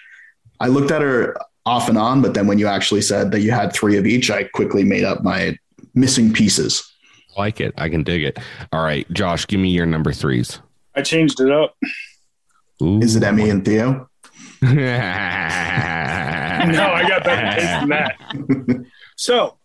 I 0.59 0.67
looked 0.67 0.89
at 0.89 1.03
her 1.03 1.37
off 1.65 1.87
and 1.87 1.97
on, 1.97 2.21
but 2.21 2.33
then 2.33 2.47
when 2.47 2.57
you 2.57 2.65
actually 2.65 3.01
said 3.01 3.31
that 3.31 3.41
you 3.41 3.51
had 3.51 3.73
three 3.73 3.97
of 3.97 4.07
each, 4.07 4.31
I 4.31 4.45
quickly 4.45 4.83
made 4.83 5.03
up 5.03 5.23
my 5.23 5.57
missing 5.93 6.33
pieces. 6.33 6.91
I 7.37 7.41
like 7.41 7.61
it. 7.61 7.73
I 7.77 7.89
can 7.89 8.03
dig 8.03 8.23
it. 8.23 8.39
All 8.73 8.83
right, 8.83 9.09
Josh, 9.13 9.45
give 9.45 9.59
me 9.59 9.69
your 9.69 9.85
number 9.85 10.11
threes. 10.11 10.59
I 10.95 11.01
changed 11.01 11.39
it 11.39 11.51
up. 11.51 11.75
Ooh. 12.81 12.99
Is 12.99 13.15
it 13.15 13.23
Emmy 13.23 13.49
and 13.49 13.63
Theo? 13.63 14.09
no, 14.61 14.69
I 16.93 17.05
got 17.07 17.23
better 17.23 17.59
taste 17.59 17.79
than 17.79 17.89
that. 17.89 18.85
so 19.17 19.57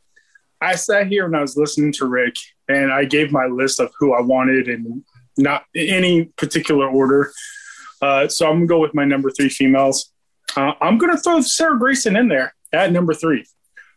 I 0.60 0.74
sat 0.74 1.08
here 1.08 1.26
and 1.26 1.36
I 1.36 1.40
was 1.40 1.56
listening 1.56 1.92
to 1.94 2.06
Rick 2.06 2.36
and 2.68 2.92
I 2.92 3.04
gave 3.04 3.30
my 3.32 3.46
list 3.46 3.80
of 3.80 3.92
who 3.98 4.14
I 4.14 4.20
wanted 4.20 4.68
and 4.68 5.04
not 5.36 5.64
any 5.74 6.26
particular 6.36 6.88
order. 6.88 7.32
Uh, 8.00 8.28
so 8.28 8.46
I'm 8.46 8.56
gonna 8.56 8.66
go 8.66 8.78
with 8.78 8.94
my 8.94 9.04
number 9.04 9.30
three 9.30 9.48
females. 9.48 10.12
Uh, 10.56 10.72
I'm 10.80 10.98
gonna 10.98 11.18
throw 11.18 11.40
Sarah 11.40 11.78
Greyson 11.78 12.18
in 12.18 12.28
there 12.28 12.54
at 12.72 12.92
number 12.92 13.14
three. 13.14 13.44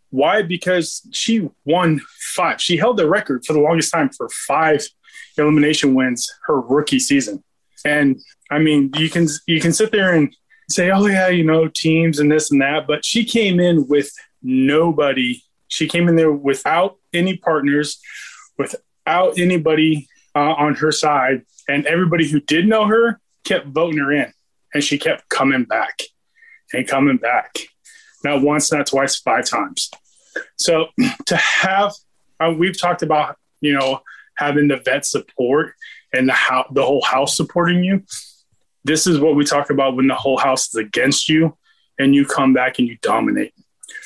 Why? 0.10 0.42
Because 0.42 1.08
she 1.12 1.48
won 1.66 2.02
five. 2.34 2.60
She 2.60 2.78
held 2.78 2.98
the 2.98 3.08
record 3.08 3.46
for 3.46 3.54
the 3.54 3.60
longest 3.60 3.92
time 3.92 4.10
for 4.10 4.28
five 4.48 4.86
elimination 5.40 5.94
wins 5.94 6.30
her 6.46 6.60
rookie 6.60 7.00
season. 7.00 7.44
And 7.86 8.20
I 8.52 8.60
mean, 8.60 8.92
you 8.98 9.10
can 9.10 9.28
you 9.48 9.60
can 9.60 9.74
sit 9.74 9.92
there 9.92 10.14
and 10.14 10.36
say, 10.70 10.92
"Oh 10.92 11.06
yeah, 11.06 11.30
you 11.30 11.44
know, 11.44 11.68
teams 11.68 12.20
and 12.20 12.32
this 12.32 12.52
and 12.52 12.62
that," 12.62 12.88
but 12.88 13.06
she 13.06 13.24
came 13.24 13.60
in 13.60 13.88
with 13.88 14.12
nobody. 14.42 15.42
She 15.68 15.88
came 15.88 16.08
in 16.08 16.16
there 16.16 16.32
without 16.32 16.98
any 17.14 17.38
partners, 17.38 18.00
without 18.58 19.38
anybody 19.38 20.08
uh, 20.36 20.54
on 20.54 20.76
her 20.76 20.92
side, 20.92 21.44
and 21.68 21.86
everybody 21.86 22.28
who 22.28 22.40
did 22.42 22.68
know 22.68 22.86
her 22.86 23.20
kept 23.44 23.68
voting 23.68 24.00
her 24.00 24.12
in, 24.12 24.34
and 24.74 24.84
she 24.84 24.98
kept 24.98 25.30
coming 25.30 25.64
back 25.64 26.02
and 26.74 26.88
coming 26.88 27.18
back. 27.18 27.58
Not 28.24 28.42
once, 28.42 28.72
not 28.72 28.88
twice, 28.88 29.18
five 29.18 29.46
times. 29.46 29.90
So 30.58 30.88
to 31.28 31.36
have, 31.36 31.94
uh, 32.40 32.54
we've 32.58 32.80
talked 32.80 33.02
about, 33.02 33.38
you 33.62 33.74
know, 33.74 34.02
having 34.40 34.70
the 34.70 34.78
vet 34.78 35.06
support 35.06 35.74
and 36.14 36.30
the 36.30 36.34
how 36.34 36.66
the 36.72 36.84
whole 36.84 37.04
house 37.04 37.36
supporting 37.36 37.84
you. 37.84 38.04
This 38.86 39.06
is 39.06 39.20
what 39.20 39.36
we 39.36 39.44
talk 39.44 39.70
about 39.70 39.96
when 39.96 40.08
the 40.08 40.16
whole 40.16 40.38
house 40.38 40.70
is 40.70 40.76
against 40.76 41.28
you 41.28 41.58
and 42.00 42.16
you 42.16 42.26
come 42.26 42.54
back 42.54 42.80
and 42.80 42.88
you 42.88 42.98
dominate. 43.02 43.54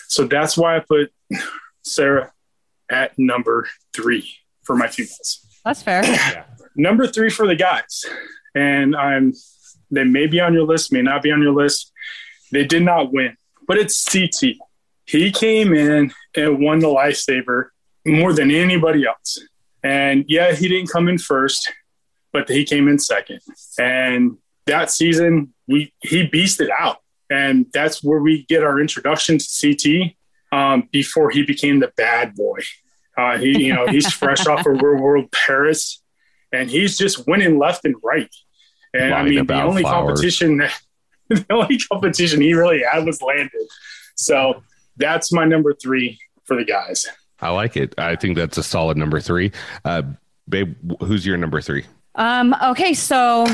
So 0.08 0.26
that's 0.26 0.58
why 0.58 0.76
I 0.76 0.80
put 0.80 1.14
Sarah 1.84 2.34
at 2.90 3.18
number 3.18 3.68
three 3.96 4.30
for 4.64 4.76
my 4.76 4.88
females. 4.88 5.46
That's 5.64 5.84
fair. 5.84 6.46
Number 6.76 7.06
three 7.06 7.30
for 7.30 7.48
the 7.48 7.56
guys, 7.56 8.04
and 8.56 8.96
I'm 8.96 9.34
they 9.92 10.04
may 10.04 10.26
be 10.26 10.40
on 10.40 10.54
your 10.54 10.66
list, 10.66 10.92
may 10.92 11.04
not 11.04 11.22
be 11.22 11.32
on 11.32 11.42
your 11.42 11.54
list. 11.54 11.92
They 12.52 12.66
did 12.66 12.82
not 12.82 13.14
win, 13.14 13.38
but 13.68 13.78
it's 13.78 14.04
CT. 14.04 14.56
He 15.06 15.32
came 15.32 15.74
in 15.74 16.12
and 16.36 16.60
won 16.60 16.80
the 16.80 16.88
lifesaver 16.88 17.68
more 18.06 18.34
than 18.34 18.50
anybody 18.50 19.06
else. 19.06 19.40
And 19.84 20.26
yeah, 20.28 20.54
he 20.54 20.68
didn't 20.68 20.90
come 20.90 21.08
in 21.08 21.18
first, 21.18 21.72
but 22.32 22.50
he 22.50 22.64
came 22.64 22.88
in 22.88 23.00
second. 23.00 23.42
And 23.78 24.38
that 24.66 24.92
season, 24.92 25.54
we 25.68 25.94
he 26.00 26.28
beasted 26.28 26.70
out, 26.78 26.98
and 27.30 27.66
that's 27.74 28.04
where 28.04 28.20
we 28.20 28.46
get 28.46 28.64
our 28.64 28.80
introduction 28.80 29.38
to 29.38 29.46
CT 29.62 30.16
um, 30.58 30.90
before 30.92 31.30
he 31.30 31.44
became 31.44 31.80
the 31.80 31.92
bad 31.98 32.36
boy. 32.36 32.60
Uh, 33.18 33.38
he, 33.38 33.66
you 33.66 33.74
know, 33.74 33.88
he's 33.88 34.12
fresh 34.12 34.48
off 34.48 34.66
of 34.66 34.82
World 34.82 35.02
World 35.02 35.32
Paris, 35.32 36.02
and 36.52 36.70
he's 36.70 36.98
just 36.98 37.28
winning 37.28 37.60
left 37.60 37.86
and 37.86 37.96
right. 38.04 38.34
And 38.94 39.12
Lying 39.12 39.26
I 39.26 39.30
mean, 39.30 39.46
the 39.46 39.62
only 39.62 39.82
flowers. 39.82 40.20
competition, 40.20 40.58
the 41.30 41.46
only 41.50 41.78
competition 41.78 42.42
he 42.42 42.54
really 42.54 42.84
had 42.84 43.06
was 43.06 43.22
Landon. 43.22 43.68
So 44.16 44.64
that's 44.98 45.32
my 45.32 45.46
number 45.46 45.74
three 45.74 46.20
for 46.46 46.56
the 46.56 46.64
guys. 46.64 47.08
I 47.44 47.50
like 47.50 47.76
it. 47.78 47.94
I 47.98 48.16
think 48.16 48.38
that's 48.38 48.58
a 48.58 48.64
solid 48.64 48.98
number 48.98 49.20
three. 49.20 49.52
Uh, 49.84 50.04
babe, 50.48 50.76
who's 51.02 51.26
your 51.26 51.38
number 51.38 51.62
three? 51.62 51.86
Um, 52.16 52.56
okay, 52.64 52.94
so 52.94 53.46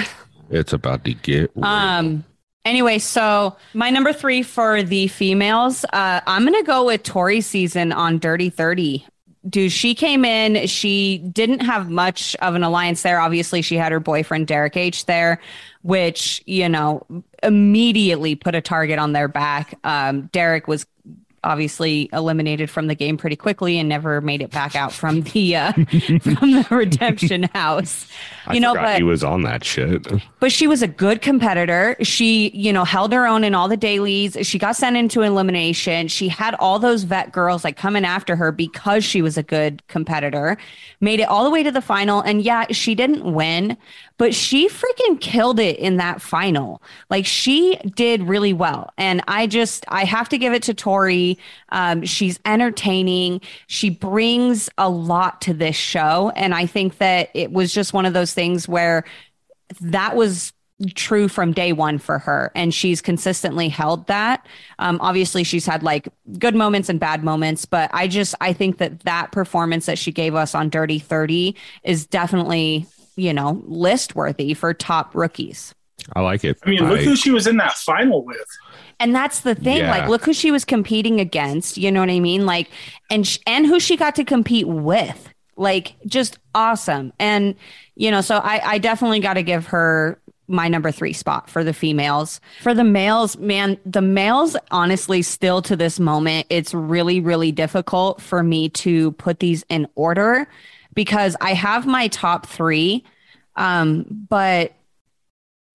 It's 0.49 0.73
about 0.73 1.03
to 1.05 1.13
get. 1.13 1.51
Um. 1.61 2.23
Anyway, 2.65 2.99
so 2.99 3.55
my 3.73 3.89
number 3.89 4.11
three 4.13 4.43
for 4.43 4.83
the 4.83 5.07
females, 5.07 5.85
uh, 5.93 6.19
I'm 6.27 6.43
gonna 6.43 6.61
go 6.63 6.85
with 6.85 7.03
Tori 7.03 7.41
season 7.41 7.91
on 7.91 8.19
Dirty 8.19 8.49
Thirty. 8.49 9.05
Dude, 9.47 9.71
she 9.71 9.95
came 9.95 10.25
in. 10.25 10.67
She 10.67 11.17
didn't 11.19 11.61
have 11.61 11.89
much 11.89 12.35
of 12.41 12.55
an 12.55 12.63
alliance 12.63 13.01
there. 13.01 13.19
Obviously, 13.21 13.61
she 13.61 13.75
had 13.77 13.91
her 13.93 13.99
boyfriend 14.01 14.47
Derek 14.47 14.75
H 14.75 15.05
there, 15.05 15.39
which 15.81 16.43
you 16.45 16.67
know 16.67 17.05
immediately 17.41 18.35
put 18.35 18.53
a 18.53 18.61
target 18.61 18.99
on 18.99 19.13
their 19.13 19.29
back. 19.29 19.79
Um, 19.85 20.23
Derek 20.33 20.67
was 20.67 20.85
obviously 21.43 22.09
eliminated 22.13 22.69
from 22.69 22.87
the 22.87 22.95
game 22.95 23.17
pretty 23.17 23.35
quickly 23.35 23.77
and 23.77 23.89
never 23.89 24.21
made 24.21 24.41
it 24.41 24.51
back 24.51 24.75
out 24.75 24.91
from 24.91 25.21
the 25.21 25.55
uh, 25.55 25.71
from 25.73 26.51
the 26.51 26.67
redemption 26.69 27.43
house. 27.53 28.07
I 28.47 28.53
You 28.53 28.59
know, 28.59 28.73
but 28.73 28.97
he 28.97 29.03
was 29.03 29.23
on 29.23 29.43
that 29.43 29.63
shit. 29.63 30.07
but 30.39 30.51
she 30.51 30.67
was 30.67 30.81
a 30.81 30.87
good 30.87 31.21
competitor. 31.21 31.95
She, 32.01 32.49
you 32.49 32.73
know, 32.73 32.83
held 32.83 33.13
her 33.13 33.27
own 33.27 33.43
in 33.43 33.53
all 33.53 33.67
the 33.67 33.77
dailies. 33.77 34.37
She 34.41 34.57
got 34.57 34.75
sent 34.75 34.97
into 34.97 35.21
elimination. 35.21 36.07
She 36.07 36.27
had 36.29 36.55
all 36.55 36.79
those 36.79 37.03
vet 37.03 37.31
girls 37.31 37.63
like 37.63 37.77
coming 37.77 38.05
after 38.05 38.35
her 38.35 38.51
because 38.51 39.03
she 39.03 39.21
was 39.21 39.37
a 39.37 39.43
good 39.43 39.85
competitor. 39.87 40.57
Made 40.99 41.19
it 41.19 41.29
all 41.29 41.43
the 41.43 41.49
way 41.49 41.63
to 41.63 41.71
the 41.71 41.81
final. 41.81 42.21
And 42.21 42.41
yeah, 42.41 42.65
she 42.71 42.95
didn't 42.95 43.33
win, 43.33 43.77
but 44.19 44.35
she 44.35 44.67
freaking 44.67 45.19
killed 45.19 45.59
it 45.59 45.79
in 45.79 45.95
that 45.97 46.21
final. 46.21 46.83
Like 47.09 47.25
she 47.25 47.77
did 47.95 48.21
really 48.21 48.51
well. 48.51 48.91
And 48.97 49.23
I 49.29 49.47
just, 49.47 49.85
I 49.87 50.03
have 50.03 50.27
to 50.29 50.37
give 50.37 50.51
it 50.53 50.61
to 50.63 50.73
Tori. 50.73 51.39
Um, 51.69 52.03
she's 52.03 52.37
entertaining. 52.45 53.39
She 53.67 53.89
brings 53.89 54.69
a 54.77 54.89
lot 54.89 55.39
to 55.41 55.53
this 55.53 55.77
show. 55.77 56.33
And 56.35 56.53
I 56.53 56.65
think 56.65 56.97
that 56.97 57.29
it 57.33 57.53
was 57.53 57.73
just 57.73 57.93
one 57.93 58.05
of 58.05 58.13
those 58.13 58.33
things 58.33 58.67
where 58.67 59.05
that 59.79 60.17
was 60.17 60.51
true 60.95 61.29
from 61.29 61.51
day 61.51 61.73
one 61.73 61.97
for 61.97 62.19
her 62.19 62.53
and 62.55 62.73
she's 62.73 63.01
consistently 63.01 63.67
held 63.67 64.07
that 64.07 64.45
um, 64.79 64.97
obviously 65.01 65.43
she's 65.43 65.65
had 65.65 65.83
like 65.83 66.07
good 66.37 66.55
moments 66.55 66.87
and 66.87 67.01
bad 67.01 67.21
moments 67.21 67.65
but 67.65 67.89
i 67.93 68.07
just 68.07 68.33
i 68.39 68.53
think 68.53 68.77
that 68.77 69.01
that 69.01 69.29
performance 69.33 69.87
that 69.87 69.97
she 69.97 70.09
gave 70.09 70.35
us 70.35 70.55
on 70.55 70.69
dirty 70.69 70.97
30 70.97 71.53
is 71.83 72.05
definitely 72.05 72.87
you 73.19 73.33
know 73.33 73.61
list 73.67 74.15
worthy 74.15 74.53
for 74.53 74.73
top 74.73 75.13
rookies 75.15 75.73
I 76.15 76.21
like 76.21 76.43
it. 76.45 76.57
I 76.65 76.69
mean, 76.69 76.87
look 76.89 77.01
who 77.01 77.15
she 77.15 77.29
was 77.29 77.45
in 77.45 77.57
that 77.57 77.73
final 77.73 78.23
with. 78.23 78.37
and 78.99 79.13
that's 79.13 79.41
the 79.41 79.53
thing 79.53 79.77
Yeah. 79.79 79.91
like 79.91 80.09
look 80.09 80.23
who 80.25 80.33
she 80.33 80.49
was 80.51 80.63
competing 80.65 81.19
against 81.19 81.77
you 81.77 81.91
know 81.91 81.99
what 81.99 82.09
i 82.09 82.19
mean 82.19 82.45
like 82.45 82.69
and 83.11 83.27
sh- 83.27 83.39
and 83.45 83.65
who 83.67 83.79
she 83.79 83.97
got 83.97 84.15
to 84.15 84.23
compete 84.23 84.67
with 84.67 85.29
like 85.57 85.95
just 86.05 86.39
awesome 86.55 87.11
and 87.19 87.53
you 87.95 88.09
know 88.11 88.21
so 88.21 88.37
i 88.37 88.61
i 88.63 88.77
definitely 88.77 89.19
got 89.19 89.33
to 89.33 89.43
give 89.43 89.67
her 89.67 90.19
my 90.47 90.67
number 90.67 90.89
three 90.89 91.13
spot 91.13 91.49
for 91.49 91.63
the 91.63 91.73
females 91.73 92.39
for 92.63 92.73
the 92.73 92.83
males 92.85 93.37
man 93.37 93.77
the 93.85 94.01
males 94.01 94.55
honestly 94.71 95.21
still 95.21 95.61
to 95.61 95.75
this 95.75 95.99
moment 95.99 96.47
it's 96.49 96.73
really 96.73 97.19
really 97.19 97.51
difficult 97.51 98.19
for 98.21 98.41
me 98.41 98.69
to 98.69 99.11
put 99.13 99.39
these 99.39 99.63
in 99.69 99.85
order 99.95 100.47
because 100.93 101.35
i 101.41 101.53
have 101.53 101.85
my 101.85 102.07
top 102.07 102.45
three 102.45 103.03
um 103.55 104.05
but 104.29 104.73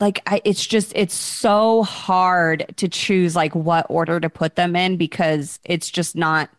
like 0.00 0.20
I, 0.26 0.42
it's 0.44 0.66
just 0.66 0.92
it's 0.96 1.14
so 1.14 1.84
hard 1.84 2.74
to 2.76 2.88
choose 2.88 3.36
like 3.36 3.54
what 3.54 3.86
order 3.88 4.18
to 4.20 4.28
put 4.28 4.56
them 4.56 4.74
in 4.74 4.96
because 4.96 5.60
it's 5.64 5.88
just 5.88 6.16
not 6.16 6.50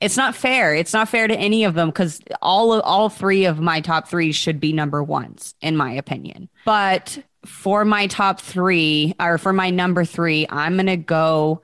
it's 0.00 0.16
not 0.16 0.36
fair. 0.36 0.72
It's 0.72 0.92
not 0.92 1.08
fair 1.08 1.26
to 1.26 1.34
any 1.34 1.64
of 1.64 1.74
them 1.74 1.88
because 1.88 2.20
all 2.40 2.72
of 2.72 2.82
all 2.84 3.08
three 3.08 3.44
of 3.44 3.58
my 3.58 3.80
top 3.80 4.06
three 4.06 4.30
should 4.30 4.60
be 4.60 4.72
number 4.72 5.02
ones 5.02 5.56
in 5.60 5.76
my 5.76 5.92
opinion. 5.92 6.48
But 6.64 7.18
for 7.44 7.84
my 7.84 8.06
top 8.06 8.40
three 8.40 9.14
or 9.20 9.38
for 9.38 9.52
my 9.52 9.70
number 9.70 10.04
three 10.04 10.46
i'm 10.48 10.76
gonna 10.76 10.96
go 10.96 11.60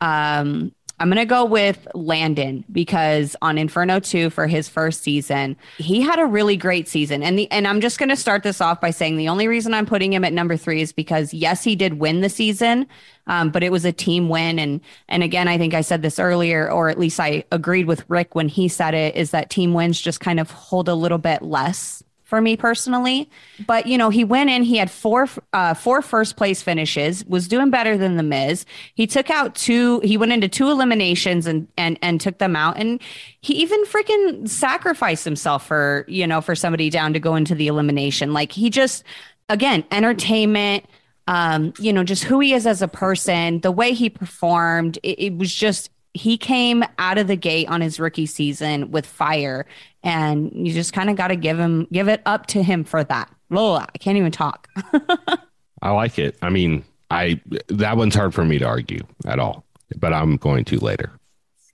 um 0.00 0.72
I'm 0.98 1.08
going 1.08 1.18
to 1.18 1.24
go 1.24 1.44
with 1.44 1.88
Landon 1.94 2.64
because 2.70 3.34
on 3.42 3.58
Inferno 3.58 3.98
2 3.98 4.30
for 4.30 4.46
his 4.46 4.68
first 4.68 5.02
season, 5.02 5.56
he 5.78 6.00
had 6.00 6.18
a 6.18 6.26
really 6.26 6.56
great 6.56 6.88
season. 6.88 7.22
And 7.22 7.38
the 7.38 7.50
and 7.50 7.66
I'm 7.66 7.80
just 7.80 7.98
going 7.98 8.08
to 8.08 8.16
start 8.16 8.42
this 8.42 8.60
off 8.60 8.80
by 8.80 8.90
saying 8.90 9.16
the 9.16 9.28
only 9.28 9.48
reason 9.48 9.74
I'm 9.74 9.86
putting 9.86 10.12
him 10.12 10.24
at 10.24 10.32
number 10.32 10.56
3 10.56 10.80
is 10.80 10.92
because 10.92 11.34
yes, 11.34 11.64
he 11.64 11.74
did 11.74 11.94
win 11.94 12.20
the 12.20 12.28
season, 12.28 12.86
um, 13.26 13.50
but 13.50 13.62
it 13.62 13.72
was 13.72 13.84
a 13.84 13.92
team 13.92 14.28
win 14.28 14.58
and 14.58 14.80
and 15.08 15.22
again, 15.22 15.48
I 15.48 15.58
think 15.58 15.74
I 15.74 15.80
said 15.80 16.02
this 16.02 16.18
earlier 16.18 16.70
or 16.70 16.88
at 16.88 16.98
least 16.98 17.18
I 17.18 17.44
agreed 17.50 17.86
with 17.86 18.04
Rick 18.08 18.34
when 18.34 18.48
he 18.48 18.68
said 18.68 18.94
it 18.94 19.16
is 19.16 19.32
that 19.32 19.50
team 19.50 19.74
wins 19.74 20.00
just 20.00 20.20
kind 20.20 20.38
of 20.38 20.50
hold 20.50 20.88
a 20.88 20.94
little 20.94 21.18
bit 21.18 21.42
less 21.42 22.02
for 22.32 22.40
me 22.40 22.56
personally. 22.56 23.28
But 23.66 23.86
you 23.86 23.98
know, 23.98 24.08
he 24.08 24.24
went 24.24 24.48
in. 24.48 24.62
He 24.62 24.78
had 24.78 24.90
four 24.90 25.28
uh, 25.52 25.74
four 25.74 26.00
first 26.00 26.34
place 26.34 26.62
finishes. 26.62 27.26
Was 27.26 27.46
doing 27.46 27.68
better 27.68 27.98
than 27.98 28.16
the 28.16 28.22
Miz. 28.22 28.64
He 28.94 29.06
took 29.06 29.28
out 29.28 29.54
two. 29.54 30.00
He 30.00 30.16
went 30.16 30.32
into 30.32 30.48
two 30.48 30.70
eliminations 30.70 31.46
and 31.46 31.68
and 31.76 31.98
and 32.00 32.22
took 32.22 32.38
them 32.38 32.56
out. 32.56 32.78
And 32.78 33.02
he 33.42 33.52
even 33.56 33.84
freaking 33.84 34.48
sacrificed 34.48 35.26
himself 35.26 35.66
for 35.66 36.06
you 36.08 36.26
know 36.26 36.40
for 36.40 36.54
somebody 36.54 36.88
down 36.88 37.12
to 37.12 37.20
go 37.20 37.34
into 37.34 37.54
the 37.54 37.66
elimination. 37.66 38.32
Like 38.32 38.50
he 38.50 38.70
just 38.70 39.04
again 39.50 39.84
entertainment. 39.90 40.86
Um, 41.28 41.74
you 41.78 41.92
know, 41.92 42.02
just 42.02 42.24
who 42.24 42.40
he 42.40 42.54
is 42.54 42.66
as 42.66 42.80
a 42.80 42.88
person, 42.88 43.60
the 43.60 43.70
way 43.70 43.92
he 43.92 44.10
performed, 44.10 44.98
it, 45.02 45.20
it 45.20 45.36
was 45.36 45.54
just 45.54 45.90
he 46.14 46.36
came 46.36 46.82
out 46.98 47.18
of 47.18 47.26
the 47.26 47.36
gate 47.36 47.68
on 47.68 47.80
his 47.80 48.00
rookie 48.00 48.26
season 48.26 48.90
with 48.90 49.06
fire 49.06 49.66
and 50.02 50.50
you 50.54 50.72
just 50.72 50.92
kind 50.92 51.10
of 51.10 51.16
got 51.16 51.28
to 51.28 51.36
give 51.36 51.58
him 51.58 51.86
give 51.92 52.08
it 52.08 52.22
up 52.26 52.46
to 52.48 52.62
him 52.62 52.84
for 52.84 53.04
that. 53.04 53.32
Oh, 53.50 53.74
I 53.74 53.98
can't 53.98 54.18
even 54.18 54.32
talk. 54.32 54.68
I 55.82 55.90
like 55.90 56.18
it. 56.18 56.36
I 56.42 56.48
mean, 56.48 56.84
I 57.10 57.40
that 57.68 57.96
one's 57.96 58.14
hard 58.14 58.34
for 58.34 58.44
me 58.44 58.58
to 58.58 58.64
argue 58.64 59.04
at 59.26 59.38
all, 59.38 59.64
but 59.96 60.12
I'm 60.12 60.36
going 60.36 60.64
to 60.66 60.78
later. 60.78 61.12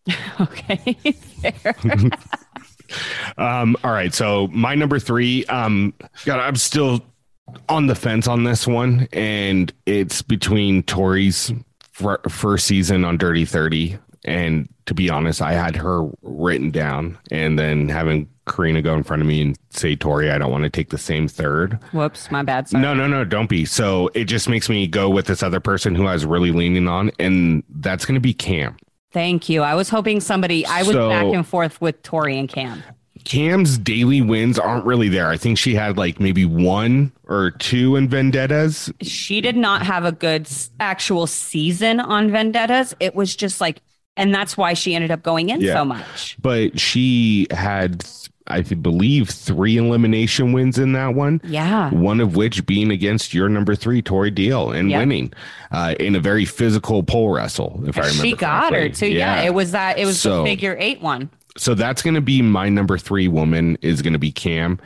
okay. 0.40 0.96
um, 3.38 3.76
all 3.84 3.92
right. 3.92 4.12
So 4.12 4.48
my 4.48 4.74
number 4.74 4.98
three, 4.98 5.44
um, 5.46 5.94
God, 6.24 6.40
I'm 6.40 6.56
still 6.56 7.04
on 7.68 7.86
the 7.86 7.94
fence 7.94 8.26
on 8.26 8.44
this 8.44 8.66
one, 8.66 9.08
and 9.12 9.72
it's 9.86 10.22
between 10.22 10.82
Tori's 10.82 11.52
first 12.28 12.66
season 12.66 13.04
on 13.04 13.16
Dirty 13.16 13.44
Thirty 13.44 13.98
and 14.28 14.68
to 14.86 14.94
be 14.94 15.10
honest, 15.10 15.42
I 15.42 15.52
had 15.52 15.76
her 15.76 16.08
written 16.22 16.70
down, 16.70 17.18
and 17.30 17.58
then 17.58 17.88
having 17.88 18.28
Corrina 18.46 18.82
go 18.82 18.94
in 18.94 19.02
front 19.02 19.22
of 19.22 19.28
me 19.28 19.42
and 19.42 19.58
say, 19.70 19.96
Tori, 19.96 20.30
I 20.30 20.38
don't 20.38 20.50
want 20.50 20.64
to 20.64 20.70
take 20.70 20.90
the 20.90 20.98
same 20.98 21.28
third. 21.28 21.78
Whoops, 21.92 22.30
my 22.30 22.42
bad. 22.42 22.68
Sorry. 22.68 22.82
No, 22.82 22.94
no, 22.94 23.06
no, 23.06 23.24
don't 23.24 23.48
be. 23.48 23.64
So 23.64 24.10
it 24.14 24.24
just 24.24 24.48
makes 24.48 24.68
me 24.68 24.86
go 24.86 25.10
with 25.10 25.26
this 25.26 25.42
other 25.42 25.60
person 25.60 25.94
who 25.94 26.06
I 26.06 26.12
was 26.12 26.24
really 26.24 26.52
leaning 26.52 26.88
on, 26.88 27.10
and 27.18 27.62
that's 27.68 28.04
going 28.04 28.14
to 28.14 28.20
be 28.20 28.34
Cam. 28.34 28.76
Thank 29.10 29.48
you. 29.48 29.62
I 29.62 29.74
was 29.74 29.88
hoping 29.88 30.20
somebody, 30.20 30.66
I 30.66 30.82
was 30.82 30.92
so, 30.92 31.08
back 31.08 31.26
and 31.26 31.46
forth 31.46 31.80
with 31.80 32.02
Tori 32.02 32.38
and 32.38 32.48
Cam. 32.48 32.82
Cam's 33.24 33.76
daily 33.76 34.22
wins 34.22 34.58
aren't 34.58 34.84
really 34.84 35.08
there. 35.08 35.28
I 35.28 35.36
think 35.36 35.58
she 35.58 35.74
had 35.74 35.98
like 35.98 36.20
maybe 36.20 36.44
one 36.44 37.12
or 37.24 37.50
two 37.50 37.96
in 37.96 38.08
Vendettas. 38.08 38.90
She 39.02 39.40
did 39.40 39.56
not 39.56 39.82
have 39.82 40.04
a 40.04 40.12
good 40.12 40.48
actual 40.80 41.26
season 41.26 42.00
on 42.00 42.30
Vendettas. 42.30 42.94
It 43.00 43.14
was 43.14 43.36
just 43.36 43.60
like 43.60 43.82
and 44.18 44.34
that's 44.34 44.56
why 44.56 44.74
she 44.74 44.94
ended 44.94 45.10
up 45.10 45.22
going 45.22 45.48
in 45.48 45.62
yeah. 45.62 45.72
so 45.72 45.84
much. 45.84 46.36
But 46.42 46.78
she 46.78 47.46
had, 47.50 48.04
I 48.48 48.60
believe, 48.62 49.30
three 49.30 49.76
elimination 49.78 50.52
wins 50.52 50.78
in 50.78 50.92
that 50.92 51.14
one. 51.14 51.40
Yeah, 51.44 51.90
one 51.94 52.20
of 52.20 52.36
which 52.36 52.66
being 52.66 52.90
against 52.90 53.32
your 53.32 53.48
number 53.48 53.74
three, 53.74 54.02
Tori 54.02 54.30
Deal, 54.30 54.72
and 54.72 54.90
yep. 54.90 55.00
winning 55.00 55.32
uh, 55.70 55.94
in 55.98 56.16
a 56.16 56.20
very 56.20 56.44
physical 56.44 57.02
pole 57.02 57.30
wrestle. 57.30 57.80
If 57.86 57.96
I 57.96 58.02
remember, 58.02 58.22
she 58.24 58.32
got 58.34 58.70
correctly. 58.70 58.88
her 58.88 58.94
too. 58.94 59.06
Yeah. 59.06 59.36
yeah. 59.36 59.46
it 59.46 59.54
was 59.54 59.70
that. 59.72 59.98
It 59.98 60.04
was 60.04 60.20
so, 60.20 60.42
the 60.42 60.50
figure 60.50 60.76
eight 60.78 61.00
one. 61.00 61.30
So 61.56 61.74
that's 61.74 62.02
going 62.02 62.14
to 62.14 62.20
be 62.20 62.42
my 62.42 62.68
number 62.68 62.98
three 62.98 63.26
woman 63.26 63.78
is 63.82 64.02
going 64.02 64.12
to 64.12 64.18
be 64.18 64.30
Cam, 64.30 64.78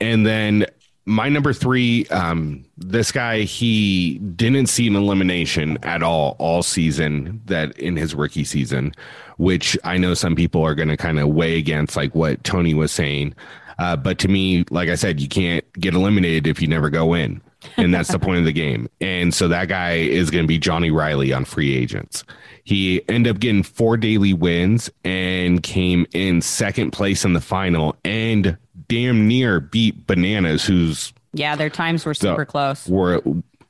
and 0.00 0.26
then 0.26 0.66
my 1.08 1.30
number 1.30 1.54
three, 1.54 2.06
um, 2.08 2.62
this 2.76 3.10
guy, 3.10 3.40
he 3.40 4.18
didn't 4.18 4.66
see 4.66 4.86
an 4.86 4.94
elimination 4.94 5.78
at 5.82 6.02
all 6.02 6.36
all 6.38 6.62
season 6.62 7.40
that 7.46 7.76
in 7.78 7.96
his 7.96 8.14
rookie 8.14 8.44
season, 8.44 8.92
which 9.38 9.76
I 9.84 9.96
know 9.96 10.12
some 10.12 10.36
people 10.36 10.62
are 10.62 10.74
going 10.74 10.88
to 10.88 10.98
kind 10.98 11.18
of 11.18 11.28
weigh 11.30 11.56
against 11.56 11.96
like 11.96 12.14
what 12.14 12.44
Tony 12.44 12.74
was 12.74 12.92
saying. 12.92 13.34
Uh, 13.78 13.96
but 13.96 14.18
to 14.18 14.28
me, 14.28 14.64
like 14.70 14.90
I 14.90 14.96
said, 14.96 15.18
you 15.18 15.28
can't 15.28 15.64
get 15.72 15.94
eliminated 15.94 16.46
if 16.46 16.60
you 16.60 16.68
never 16.68 16.90
go 16.90 17.14
in. 17.14 17.40
And 17.76 17.92
that's 17.92 18.10
the 18.10 18.18
point 18.18 18.38
of 18.38 18.44
the 18.44 18.52
game. 18.52 18.88
And 19.00 19.32
so 19.32 19.48
that 19.48 19.68
guy 19.68 19.92
is 19.94 20.30
going 20.30 20.44
to 20.44 20.48
be 20.48 20.58
Johnny 20.58 20.90
Reilly 20.90 21.32
on 21.32 21.44
free 21.44 21.74
agents. 21.74 22.22
He 22.64 23.02
ended 23.08 23.34
up 23.34 23.40
getting 23.40 23.62
four 23.62 23.96
daily 23.96 24.34
wins 24.34 24.90
and 25.04 25.62
came 25.62 26.06
in 26.12 26.42
second 26.42 26.90
place 26.90 27.24
in 27.24 27.32
the 27.32 27.40
final 27.40 27.96
and 28.04 28.58
damn 28.88 29.26
near 29.26 29.60
beat 29.60 30.06
Bananas, 30.06 30.64
who's 30.64 31.12
yeah, 31.32 31.56
their 31.56 31.70
times 31.70 32.04
were 32.04 32.14
super 32.14 32.42
the, 32.42 32.46
close. 32.46 32.86
Were 32.88 33.20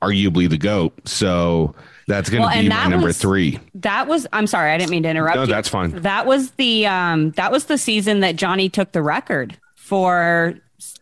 arguably 0.01 0.49
the 0.49 0.59
goat. 0.59 0.95
So 1.09 1.75
that's 2.07 2.31
going 2.31 2.43
to 2.43 2.49
well, 2.49 2.63
be 2.63 2.69
my 2.69 2.87
number 2.87 3.09
was, 3.09 3.19
three. 3.19 3.59
That 3.75 4.07
was. 4.07 4.27
I'm 4.33 4.47
sorry, 4.47 4.71
I 4.71 4.79
didn't 4.79 4.91
mean 4.91 5.03
to 5.03 5.09
interrupt. 5.09 5.37
No, 5.37 5.43
you. 5.43 5.49
that's 5.49 5.69
fine. 5.69 5.91
That 6.03 6.27
was 6.27 6.53
the 6.53 6.87
um 6.87 7.33
that 7.33 7.53
was 7.53 7.67
the 7.67 7.79
season 7.79 8.21
that 8.21 8.37
Johnny 8.37 8.69
took 8.69 8.93
the 8.93 9.03
record 9.03 9.59
for 9.75 10.55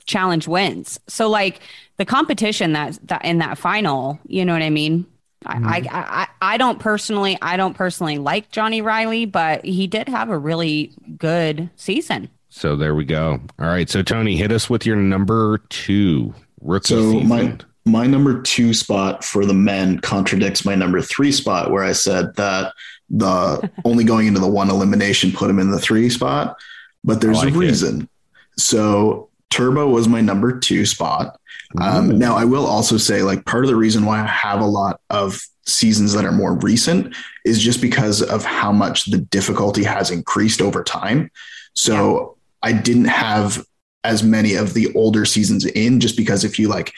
challenge 0.07 0.49
wins. 0.49 0.99
So 1.09 1.29
like 1.29 1.61
the 1.97 2.05
competition 2.05 2.73
that 2.73 2.99
that 3.05 3.25
in 3.25 3.39
that 3.39 3.59
final, 3.59 4.19
you 4.27 4.45
know 4.45 4.53
what 4.53 4.63
I 4.63 4.71
mean? 4.71 5.07
Mm-hmm. 5.45 5.67
I, 5.67 5.87
I, 5.93 6.55
I 6.55 6.57
don't 6.57 6.81
personally 6.81 7.39
I 7.41 7.57
don't 7.57 7.75
personally 7.75 8.19
like 8.19 8.51
Johnny 8.51 8.83
Reilly, 8.83 9.27
but 9.27 9.65
he 9.65 9.87
did 9.87 10.09
have 10.09 10.31
a 10.31 10.39
really 10.39 10.93
good 11.19 11.71
season. 11.77 12.31
So 12.57 12.75
there 12.75 12.95
we 12.95 13.05
go. 13.05 13.39
All 13.59 13.67
right. 13.67 13.87
So 13.87 14.03
Tony, 14.03 14.35
hit 14.35 14.51
us 14.51 14.71
with 14.71 14.87
your 14.87 14.97
number 14.97 15.59
two 15.69 16.33
rookie. 16.63 16.89
So 16.89 17.13
season. 17.13 17.29
my 17.29 17.59
my 17.85 18.07
number 18.07 18.41
two 18.41 18.73
spot 18.73 19.23
for 19.23 19.45
the 19.45 19.53
men 19.53 19.99
contradicts 19.99 20.65
my 20.65 20.75
number 20.75 21.03
three 21.03 21.33
spot, 21.33 21.71
where 21.71 21.85
I 21.85 21.93
said 21.93 22.35
that 22.37 22.73
the 23.11 23.71
only 23.85 24.05
going 24.05 24.27
into 24.27 24.41
the 24.41 24.49
one 24.49 24.71
elimination 24.71 25.33
put 25.33 25.51
him 25.51 25.59
in 25.59 25.71
the 25.71 25.79
three 25.79 26.09
spot. 26.09 26.57
But 27.05 27.21
there's 27.21 27.37
like 27.37 27.53
a 27.53 27.59
reason. 27.59 28.03
It. 28.03 28.09
So 28.59 29.29
Turbo 29.51 29.91
was 29.91 30.09
my 30.09 30.23
number 30.23 30.59
two 30.59 30.87
spot. 30.87 31.39
Um, 31.79 32.19
now 32.19 32.37
I 32.37 32.47
will 32.47 32.65
also 32.65 32.97
say, 32.97 33.23
like, 33.23 33.45
part 33.45 33.65
of 33.65 33.69
the 33.69 33.77
reason 33.77 34.07
why 34.07 34.23
I 34.23 34.27
have 34.27 34.63
a 34.63 34.67
lot 34.67 35.01
of 35.11 35.43
seasons 35.67 36.15
that 36.15 36.25
are 36.25 36.33
more 36.33 36.55
recent 36.55 37.15
is 37.45 37.61
just 37.61 37.83
because 37.83 38.23
of 38.23 38.47
how 38.47 38.73
much 38.73 39.11
the 39.11 39.19
difficulty 39.19 39.85
has 39.85 40.11
increased 40.11 40.63
over 40.63 40.83
time. 40.83 41.31
So 41.75 42.36
I 42.67 42.73
didn't 42.73 43.05
have 43.05 43.65
as 44.03 44.25
many 44.25 44.55
of 44.57 44.75
the 44.75 44.93
older 44.95 45.25
seasons 45.25 45.65
in 45.65 46.01
just 46.01 46.17
because 46.17 46.43
if 46.43 46.59
you 46.59 46.67
like 46.67 46.93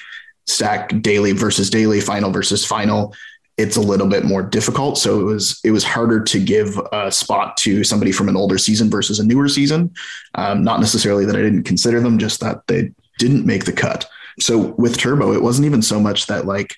stack 0.46 1.02
daily 1.02 1.32
versus 1.32 1.68
daily, 1.68 2.00
final 2.00 2.30
versus 2.30 2.64
final, 2.64 3.14
it's 3.58 3.76
a 3.76 3.80
little 3.82 4.06
bit 4.06 4.24
more 4.24 4.42
difficult. 4.42 4.96
So 4.96 5.20
it 5.20 5.24
was 5.24 5.60
it 5.64 5.70
was 5.70 5.84
harder 5.84 6.24
to 6.24 6.42
give 6.42 6.80
a 6.90 7.12
spot 7.12 7.58
to 7.58 7.84
somebody 7.84 8.12
from 8.12 8.30
an 8.30 8.36
older 8.36 8.56
season 8.56 8.88
versus 8.88 9.20
a 9.20 9.26
newer 9.26 9.46
season. 9.46 9.92
Um, 10.36 10.64
not 10.64 10.80
necessarily 10.80 11.26
that 11.26 11.36
I 11.36 11.42
didn't 11.42 11.64
consider 11.64 12.00
them, 12.00 12.16
just 12.16 12.40
that 12.40 12.66
they 12.66 12.90
didn't 13.18 13.44
make 13.44 13.66
the 13.66 13.72
cut. 13.72 14.08
So 14.40 14.58
with 14.78 14.96
Turbo, 14.96 15.34
it 15.34 15.42
wasn't 15.42 15.66
even 15.66 15.82
so 15.82 16.00
much 16.00 16.28
that 16.28 16.46
like 16.46 16.76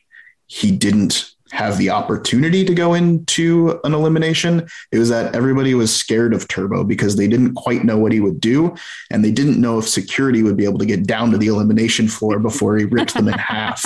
he 0.48 0.72
didn't 0.72 1.29
have 1.52 1.78
the 1.78 1.90
opportunity 1.90 2.64
to 2.64 2.74
go 2.74 2.94
into 2.94 3.80
an 3.84 3.94
elimination. 3.94 4.68
It 4.92 4.98
was 4.98 5.08
that 5.08 5.34
everybody 5.34 5.74
was 5.74 5.94
scared 5.94 6.32
of 6.32 6.48
Turbo 6.48 6.84
because 6.84 7.16
they 7.16 7.26
didn't 7.26 7.54
quite 7.54 7.84
know 7.84 7.98
what 7.98 8.12
he 8.12 8.20
would 8.20 8.40
do. 8.40 8.74
And 9.10 9.24
they 9.24 9.32
didn't 9.32 9.60
know 9.60 9.78
if 9.78 9.88
security 9.88 10.42
would 10.42 10.56
be 10.56 10.64
able 10.64 10.78
to 10.78 10.86
get 10.86 11.06
down 11.06 11.30
to 11.32 11.38
the 11.38 11.48
elimination 11.48 12.08
floor 12.08 12.38
before 12.38 12.76
he 12.76 12.84
ripped 12.84 13.14
them 13.14 13.28
in 13.28 13.34
half. 13.38 13.84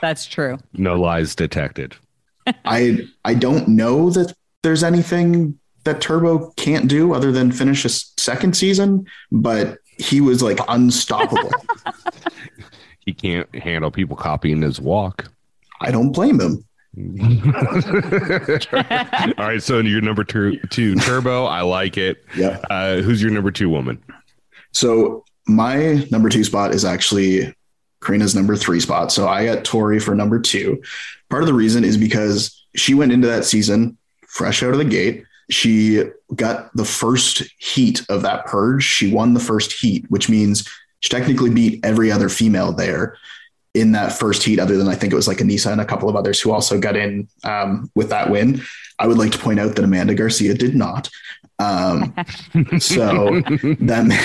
That's 0.00 0.26
true. 0.26 0.58
No 0.72 1.00
lies 1.00 1.34
detected. 1.34 1.96
I 2.64 3.08
I 3.24 3.34
don't 3.34 3.68
know 3.68 4.10
that 4.10 4.34
there's 4.62 4.84
anything 4.84 5.58
that 5.84 6.00
Turbo 6.00 6.50
can't 6.56 6.88
do 6.88 7.14
other 7.14 7.30
than 7.30 7.52
finish 7.52 7.84
a 7.84 7.88
second 7.88 8.56
season, 8.56 9.06
but 9.30 9.78
he 9.98 10.20
was 10.20 10.42
like 10.42 10.58
unstoppable. 10.68 11.50
he 13.00 13.12
can't 13.12 13.54
handle 13.54 13.90
people 13.90 14.16
copying 14.16 14.62
his 14.62 14.80
walk. 14.80 15.30
I 15.80 15.90
don't 15.90 16.12
blame 16.12 16.40
him. 16.40 16.64
All 16.96 17.02
right, 19.46 19.60
so 19.60 19.80
your 19.80 20.00
number 20.00 20.22
two, 20.22 20.58
two 20.70 20.94
Turbo, 20.94 21.44
I 21.44 21.62
like 21.62 21.98
it. 21.98 22.24
Yeah. 22.36 22.60
Uh, 22.70 22.98
who's 22.98 23.20
your 23.20 23.32
number 23.32 23.50
two 23.50 23.68
woman? 23.68 24.02
So 24.72 25.24
my 25.46 26.06
number 26.10 26.28
two 26.28 26.44
spot 26.44 26.72
is 26.72 26.84
actually 26.84 27.52
Corrina's 28.00 28.34
number 28.34 28.54
three 28.54 28.80
spot. 28.80 29.10
So 29.10 29.26
I 29.26 29.46
got 29.46 29.64
Tori 29.64 29.98
for 29.98 30.14
number 30.14 30.38
two. 30.38 30.82
Part 31.30 31.42
of 31.42 31.48
the 31.48 31.54
reason 31.54 31.84
is 31.84 31.96
because 31.96 32.64
she 32.76 32.94
went 32.94 33.12
into 33.12 33.26
that 33.26 33.44
season 33.44 33.98
fresh 34.28 34.62
out 34.62 34.72
of 34.72 34.78
the 34.78 34.84
gate. 34.84 35.24
She 35.50 36.02
got 36.34 36.74
the 36.76 36.84
first 36.84 37.42
heat 37.58 38.04
of 38.08 38.22
that 38.22 38.46
purge. 38.46 38.84
She 38.84 39.12
won 39.12 39.34
the 39.34 39.40
first 39.40 39.72
heat, 39.72 40.08
which 40.10 40.28
means 40.28 40.68
she 41.00 41.08
technically 41.08 41.50
beat 41.50 41.84
every 41.84 42.10
other 42.10 42.28
female 42.28 42.72
there 42.72 43.16
in 43.74 43.92
that 43.92 44.12
first 44.12 44.42
heat, 44.44 44.60
other 44.60 44.76
than 44.76 44.88
I 44.88 44.94
think 44.94 45.12
it 45.12 45.16
was 45.16 45.26
like 45.28 45.38
Aneesa 45.38 45.72
and 45.72 45.80
a 45.80 45.84
couple 45.84 46.08
of 46.08 46.16
others 46.16 46.40
who 46.40 46.52
also 46.52 46.78
got 46.78 46.96
in 46.96 47.28
um, 47.42 47.90
with 47.94 48.10
that 48.10 48.30
win. 48.30 48.62
I 48.98 49.08
would 49.08 49.18
like 49.18 49.32
to 49.32 49.38
point 49.38 49.58
out 49.58 49.74
that 49.74 49.84
Amanda 49.84 50.14
Garcia 50.14 50.54
did 50.54 50.76
not. 50.76 51.10
Um, 51.58 52.14
so 52.78 53.40
that 53.80 54.04
may, 54.06 54.20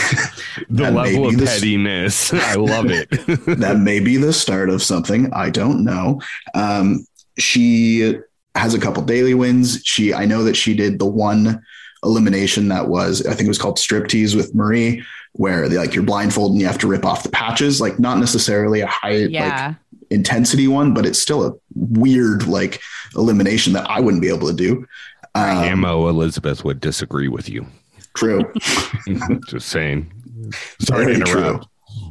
The 0.70 0.84
that 0.84 0.94
level 0.94 1.28
of 1.28 1.38
the- 1.38 1.46
pettiness. 1.46 2.32
I 2.34 2.56
love 2.56 2.92
it. 2.92 3.10
that 3.60 3.80
may 3.80 4.00
be 4.00 4.18
the 4.18 4.34
start 4.34 4.70
of 4.70 4.84
something. 4.84 5.32
I 5.34 5.50
don't 5.50 5.84
know. 5.84 6.22
Um, 6.54 7.06
she 7.40 8.16
has 8.56 8.74
a 8.74 8.80
couple 8.80 9.02
daily 9.04 9.34
wins. 9.34 9.82
She, 9.84 10.14
I 10.14 10.26
know 10.26 10.44
that 10.44 10.56
she 10.56 10.76
did 10.76 11.00
the 11.00 11.06
one 11.06 11.64
elimination 12.04 12.68
that 12.70 12.88
was, 12.88 13.26
I 13.26 13.34
think 13.34 13.46
it 13.46 13.50
was 13.50 13.58
called 13.58 13.78
striptease 13.78 14.36
with 14.36 14.54
Marie, 14.56 15.04
where 15.34 15.70
they, 15.70 15.78
like 15.78 15.94
you're 15.94 16.04
blindfolded 16.04 16.54
and 16.54 16.62
you 16.62 16.68
have 16.68 16.78
to 16.80 16.88
rip 16.88 17.06
off 17.06 17.24
the 17.24 17.30
patches. 17.30 17.80
Like 17.80 18.00
not 18.00 18.18
necessarily 18.18 18.82
a 18.82 18.88
high 18.88 19.28
like 19.28 19.76
intensity 20.10 20.68
one, 20.68 20.94
but 20.94 21.06
it's 21.06 21.20
still 21.20 21.46
a 21.48 21.54
weird 21.76 22.48
like 22.48 22.82
elimination 23.16 23.74
that 23.74 23.90
I 23.90 24.00
wouldn't 24.00 24.22
be 24.22 24.30
able 24.30 24.48
to 24.48 24.54
do. 24.54 24.86
Um, 25.36 25.44
Ammo 25.64 26.08
Elizabeth 26.10 26.64
would 26.66 26.80
disagree 26.82 27.28
with 27.28 27.48
you. 27.50 27.66
true. 28.16 28.42
Just 29.48 29.70
saying. 29.70 30.12
Sorry 30.82 31.06
Very 31.06 31.16
to 31.16 31.22
interrupt. 31.22 31.68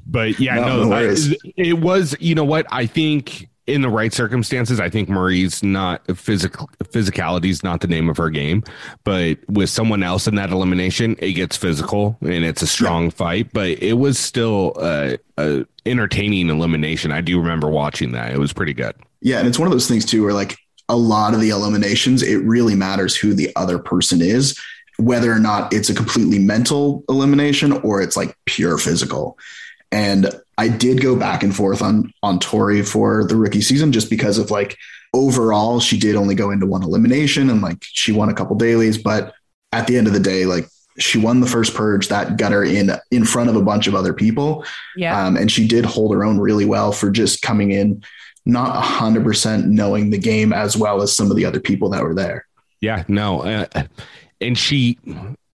But 0.07 0.39
yeah, 0.39 0.55
No, 0.57 0.85
no, 0.85 0.89
no 0.89 0.97
I- 0.97 1.17
it 1.57 1.79
was, 1.79 2.17
you 2.21 2.35
know 2.35 2.45
what? 2.45 2.67
I 2.71 2.87
think 2.87 3.49
in 3.69 3.83
the 3.83 3.89
right 3.91 4.13
circumstances, 4.13 4.81
I 4.81 4.89
think 4.89 5.11
Marie's 5.11 5.63
not 5.63 6.03
physical 6.17 6.71
physicality 6.85 7.51
is 7.51 7.63
not 7.63 7.83
the 7.83 7.87
name 7.87 8.09
of 8.09 8.17
her 8.17 8.31
game. 8.31 8.65
But 9.05 9.39
with 9.49 9.69
someone 9.69 10.03
else 10.03 10.27
in 10.27 10.37
that 10.37 10.51
elimination, 10.51 11.17
it 11.19 11.33
gets 11.33 11.57
physical 11.57 12.17
and 12.23 12.45
it's 12.45 12.63
a 12.63 12.67
strong 12.67 13.11
fight. 13.11 13.53
But 13.53 13.83
it 13.83 13.93
was 13.93 14.19
still 14.19 14.73
a, 14.81 15.19
a 15.37 15.67
entertaining 15.85 16.49
elimination. 16.49 17.13
I 17.13 17.21
do 17.21 17.39
remember 17.39 17.69
watching 17.69 18.13
that. 18.13 18.33
It 18.33 18.39
was 18.39 18.55
pretty 18.55 18.73
good. 18.73 18.97
Yeah, 19.21 19.39
and 19.39 19.47
it's 19.47 19.59
one 19.59 19.69
of 19.69 19.73
those 19.73 19.87
things 19.87 20.07
too 20.07 20.25
where 20.25 20.33
like 20.33 20.57
a 20.89 20.97
lot 20.97 21.35
of 21.35 21.41
the 21.41 21.51
eliminations, 21.51 22.23
it 22.23 22.39
really 22.39 22.75
matters 22.75 23.15
who 23.15 23.35
the 23.35 23.55
other 23.55 23.79
person 23.79 24.23
is, 24.23 24.59
whether 24.97 25.31
or 25.31 25.39
not 25.39 25.75
it's 25.75 25.91
a 25.91 25.95
completely 25.95 26.39
mental 26.39 27.05
elimination 27.11 27.73
or 27.73 28.01
it's 28.01 28.17
like 28.17 28.35
pure 28.47 28.79
physical. 28.79 29.39
And 29.91 30.31
I 30.59 30.69
did 30.69 31.01
go 31.01 31.17
back 31.17 31.43
and 31.43 31.55
forth 31.55 31.83
on 31.83 32.13
on 32.23 32.39
Tori 32.39 32.83
for 32.83 33.25
the 33.25 33.37
rookie 33.37 33.61
season 33.61 33.93
just 33.93 34.11
because 34.11 34.39
of 34.39 34.51
like 34.51 34.77
overall 35.15 35.81
she 35.81 35.99
did 35.99 36.17
only 36.17 36.35
go 36.35 36.51
into 36.51 36.67
one 36.67 36.83
elimination 36.83 37.49
and 37.49 37.63
like 37.63 37.79
she 37.81 38.13
won 38.13 38.29
a 38.29 38.35
couple 38.35 38.57
dailies, 38.57 38.99
but 38.99 39.33
at 39.73 39.87
the 39.87 39.97
end 39.97 40.07
of 40.07 40.13
the 40.13 40.21
day, 40.21 40.45
like 40.45 40.69
she 40.99 41.19
won 41.19 41.41
the 41.41 41.47
first 41.47 41.75
purge 41.75 42.09
that 42.09 42.37
got 42.37 42.53
her 42.53 42.65
in 42.65 42.91
in 43.11 43.25
front 43.25 43.49
of 43.49 43.57
a 43.57 43.63
bunch 43.63 43.87
of 43.87 43.95
other 43.95 44.13
people. 44.13 44.65
Yeah. 44.97 45.27
Um, 45.27 45.37
and 45.37 45.51
she 45.51 45.67
did 45.67 45.85
hold 45.85 46.13
her 46.13 46.25
own 46.25 46.39
really 46.39 46.65
well 46.65 46.93
for 46.93 47.11
just 47.11 47.43
coming 47.43 47.71
in, 47.71 48.03
not 48.45 48.83
100% 48.83 49.67
knowing 49.67 50.11
the 50.11 50.19
game 50.19 50.53
as 50.53 50.77
well 50.77 51.03
as 51.03 51.15
some 51.15 51.31
of 51.31 51.37
the 51.37 51.45
other 51.45 51.61
people 51.61 51.91
that 51.91 52.03
were 52.03 52.15
there. 52.15 52.47
Yeah, 52.81 53.05
no. 53.09 53.43
Uh, 53.43 53.67
and 54.41 54.57
she, 54.59 54.99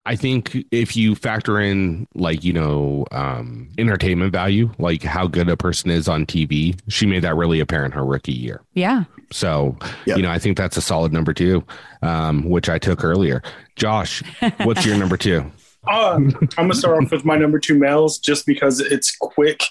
I 0.05 0.15
think 0.17 0.57
if 0.71 0.97
you 0.97 1.15
factor 1.15 1.59
in 1.61 2.07
like, 2.13 2.43
you 2.43 2.51
know, 2.51 3.05
um, 3.11 3.69
entertainment 3.77 4.33
value, 4.33 4.69
like 4.77 5.01
how 5.01 5.27
good 5.27 5.47
a 5.47 5.55
person 5.55 5.89
is 5.91 6.07
on 6.09 6.25
TV, 6.25 6.77
she 6.89 7.05
made 7.05 7.21
that 7.23 7.35
really 7.37 7.61
apparent 7.61 7.93
her 7.93 8.05
rookie 8.05 8.33
year. 8.33 8.61
yeah. 8.73 9.05
So, 9.31 9.75
Yep. 10.05 10.17
you 10.17 10.21
know, 10.23 10.29
I 10.29 10.37
think 10.37 10.57
that's 10.57 10.77
a 10.77 10.81
solid 10.81 11.11
number 11.11 11.33
two, 11.33 11.63
um, 12.03 12.47
which 12.47 12.69
I 12.69 12.77
took 12.77 13.03
earlier. 13.03 13.41
Josh, 13.75 14.21
what's 14.63 14.85
your 14.85 14.97
number 14.97 15.17
two? 15.17 15.49
Um, 15.85 16.33
I'm 16.57 16.67
gonna 16.69 16.75
start 16.75 17.03
off 17.03 17.11
with 17.11 17.25
my 17.25 17.35
number 17.35 17.59
two 17.59 17.77
males 17.77 18.17
just 18.17 18.45
because 18.45 18.79
it's 18.79 19.13
quick 19.17 19.63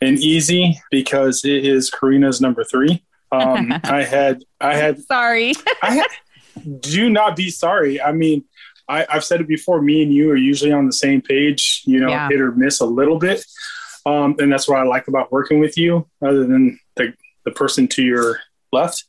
and 0.00 0.16
easy 0.16 0.80
because 0.92 1.44
it 1.44 1.64
is 1.64 1.90
Corrina's 1.90 2.40
number 2.40 2.62
three. 2.62 3.02
Um, 3.32 3.72
I 3.82 4.04
had 4.04 4.44
I 4.60 4.76
had 4.76 5.02
Sorry. 5.02 5.54
I 5.82 5.94
had, 5.96 6.06
do 6.82 7.10
not 7.10 7.34
be 7.34 7.50
sorry. 7.50 8.00
I 8.00 8.12
mean, 8.12 8.44
I, 8.88 9.06
I've 9.08 9.24
said 9.24 9.40
it 9.40 9.48
before. 9.48 9.82
Me 9.82 10.02
and 10.02 10.12
you 10.12 10.30
are 10.30 10.36
usually 10.36 10.72
on 10.72 10.86
the 10.86 10.92
same 10.92 11.20
page. 11.20 11.82
You 11.86 12.00
know, 12.00 12.08
Yeah. 12.08 12.28
hit 12.28 12.40
or 12.40 12.52
miss 12.52 12.80
a 12.80 12.86
little 12.86 13.18
bit, 13.18 13.44
um, 14.04 14.36
and 14.38 14.52
that's 14.52 14.68
what 14.68 14.78
I 14.78 14.84
like 14.84 15.08
about 15.08 15.32
working 15.32 15.58
with 15.60 15.76
you. 15.76 16.06
Other 16.22 16.46
than 16.46 16.78
the 16.96 17.12
the 17.44 17.50
person 17.52 17.86
to 17.88 18.02
your 18.02 18.38
left, 18.72 19.04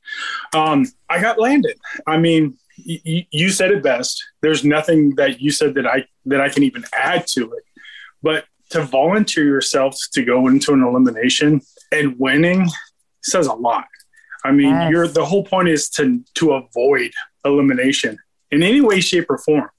um, 0.55 0.85
I 1.09 1.19
got 1.21 1.39
Landon. 1.39 1.73
I 2.05 2.17
mean, 2.17 2.57
y- 2.87 3.01
y- 3.05 3.27
you 3.31 3.49
said 3.49 3.71
it 3.71 3.81
best. 3.83 4.23
There's 4.41 4.63
nothing 4.63 5.15
that 5.15 5.41
you 5.41 5.51
said 5.51 5.73
that 5.75 5.87
I 5.87 6.05
that 6.25 6.41
I 6.41 6.49
can 6.49 6.63
even 6.63 6.83
add 6.93 7.25
to 7.27 7.51
it. 7.53 7.63
But 8.23 8.45
to 8.71 8.81
volunteer 8.83 9.45
yourself 9.45 9.95
to 10.13 10.23
go 10.23 10.47
into 10.47 10.73
an 10.73 10.83
elimination 10.83 11.61
and 11.91 12.17
winning 12.19 12.67
says 13.23 13.47
a 13.47 13.53
lot. 13.53 13.85
I 14.43 14.51
mean, 14.51 14.69
Yes. 14.69 14.91
you're 14.91 15.07
the 15.07 15.25
whole 15.25 15.43
point 15.45 15.69
is 15.69 15.89
to 15.91 16.23
to 16.35 16.53
avoid 16.53 17.11
elimination 17.45 18.17
in 18.51 18.63
any 18.63 18.81
way, 18.81 18.99
shape, 18.99 19.25
or 19.29 19.37
form. 19.37 19.69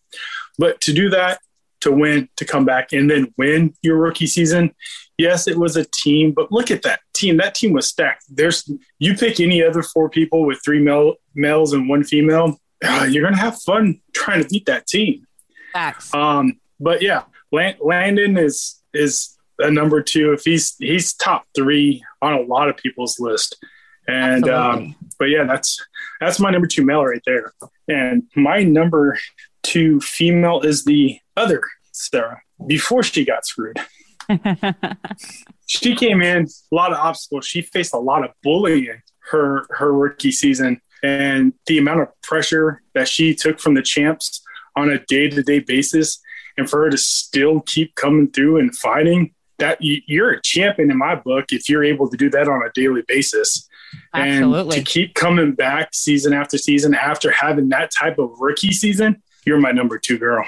But 0.59 0.81
to 0.83 0.93
do 0.93 1.11
that, 1.11 1.41
to 1.81 1.93
win, 1.93 2.29
to 2.37 2.45
come 2.45 2.65
back 2.65 2.93
and 2.93 3.11
then 3.11 3.33
win 3.37 3.75
your 3.83 3.97
rookie 3.97 4.27
season, 4.27 4.75
yes, 5.17 5.47
it 5.47 5.57
was 5.57 5.77
a 5.77 5.85
team, 5.85 6.33
but 6.33 6.51
look 6.51 6.71
at 6.71 6.83
that 6.83 7.01
team. 7.15 7.37
That 7.37 7.55
team 7.55 7.73
was 7.73 7.89
stacked. 7.89 8.25
There's 8.29 8.71
you 8.99 9.15
pick 9.15 9.39
any 9.41 9.63
other 9.63 9.83
four 9.83 10.09
people 10.11 10.45
with 10.45 10.61
three 10.65 10.81
male, 10.81 11.15
males 11.35 11.73
and 11.73 11.89
one 11.89 12.05
female, 12.05 12.59
uh, 12.85 13.07
you're 13.09 13.25
gonna 13.25 13.37
have 13.37 13.61
fun 13.63 14.01
trying 14.15 14.43
to 14.43 14.49
beat 14.49 14.67
that 14.67 14.87
team. 14.87 15.27
Facts. 15.73 16.13
Um, 16.15 16.61
but 16.81 17.03
yeah, 17.03 17.23
Lan- 17.53 17.77
Landon 17.81 18.37
is 18.37 18.81
is 18.95 19.37
a 19.59 19.71
number 19.71 20.03
two. 20.03 20.33
If 20.33 20.45
he's 20.45 20.77
he's 20.79 21.13
top 21.13 21.47
three 21.55 22.03
on 22.23 22.35
a 22.35 22.41
lot 22.41 22.69
of 22.69 22.77
people's 22.77 23.19
list, 23.19 23.57
and 24.07 24.49
um, 24.49 24.95
but 25.19 25.27
yeah, 25.27 25.45
that's 25.45 25.85
that's 26.21 26.41
my 26.41 26.51
number 26.51 26.67
two 26.67 26.85
male 26.85 27.05
right 27.05 27.23
there. 27.27 27.53
And 27.89 28.25
my 28.35 28.63
number 28.63 29.19
two 29.63 30.01
female 30.01 30.61
is 30.61 30.85
the 30.85 31.19
other 31.37 31.63
Sarah 31.93 32.41
before 32.67 33.03
she 33.03 33.25
got 33.25 33.47
screwed. 33.47 33.79
She 35.71 35.95
came 35.95 36.23
in 36.23 36.45
a 36.47 36.75
lot 36.75 36.93
of 36.93 36.99
obstacles. 36.99 37.45
She 37.47 37.61
faced 37.61 37.93
a 37.93 37.99
lot 37.99 38.25
of 38.25 38.31
bullying 38.43 39.03
her 39.31 39.67
her 39.71 39.93
rookie 39.93 40.33
season, 40.33 40.81
and 41.03 41.53
the 41.67 41.77
amount 41.77 42.01
of 42.01 42.09
pressure 42.23 42.81
that 42.95 43.07
she 43.07 43.35
took 43.35 43.61
from 43.61 43.75
the 43.75 43.83
champs 43.83 44.43
on 44.77 44.89
a 44.91 44.99
day 45.07 45.29
to 45.29 45.43
day 45.43 45.59
basis, 45.59 46.21
and 46.57 46.71
for 46.71 46.85
her 46.85 46.91
to 46.91 46.97
still 46.97 47.61
keep 47.61 47.95
coming 47.97 48.31
through 48.31 48.59
and 48.59 48.75
fighting. 48.77 49.35
That 49.59 49.83
you- 49.83 50.01
you're 50.07 50.31
a 50.31 50.41
champion 50.43 50.91
in 50.91 50.97
my 50.97 51.17
book 51.17 51.47
if 51.53 51.69
you're 51.69 51.85
able 51.85 52.09
to 52.09 52.17
do 52.17 52.31
that 52.31 52.49
on 52.49 52.63
a 52.63 52.71
daily 52.75 53.03
basis. 53.07 53.68
Absolutely. 54.15 54.79
And 54.79 54.87
to 54.87 54.93
keep 54.93 55.15
coming 55.15 55.53
back 55.53 55.91
season 55.93 56.33
after 56.33 56.59
season 56.59 56.95
after 56.95 57.31
having 57.31 57.69
that 57.71 57.91
type 57.91 58.19
of 58.19 58.31
rookie 58.41 58.73
season, 58.73 59.23
you're 59.45 59.61
my 59.61 59.73
number 59.73 59.99
two 59.99 60.19
girl. 60.19 60.45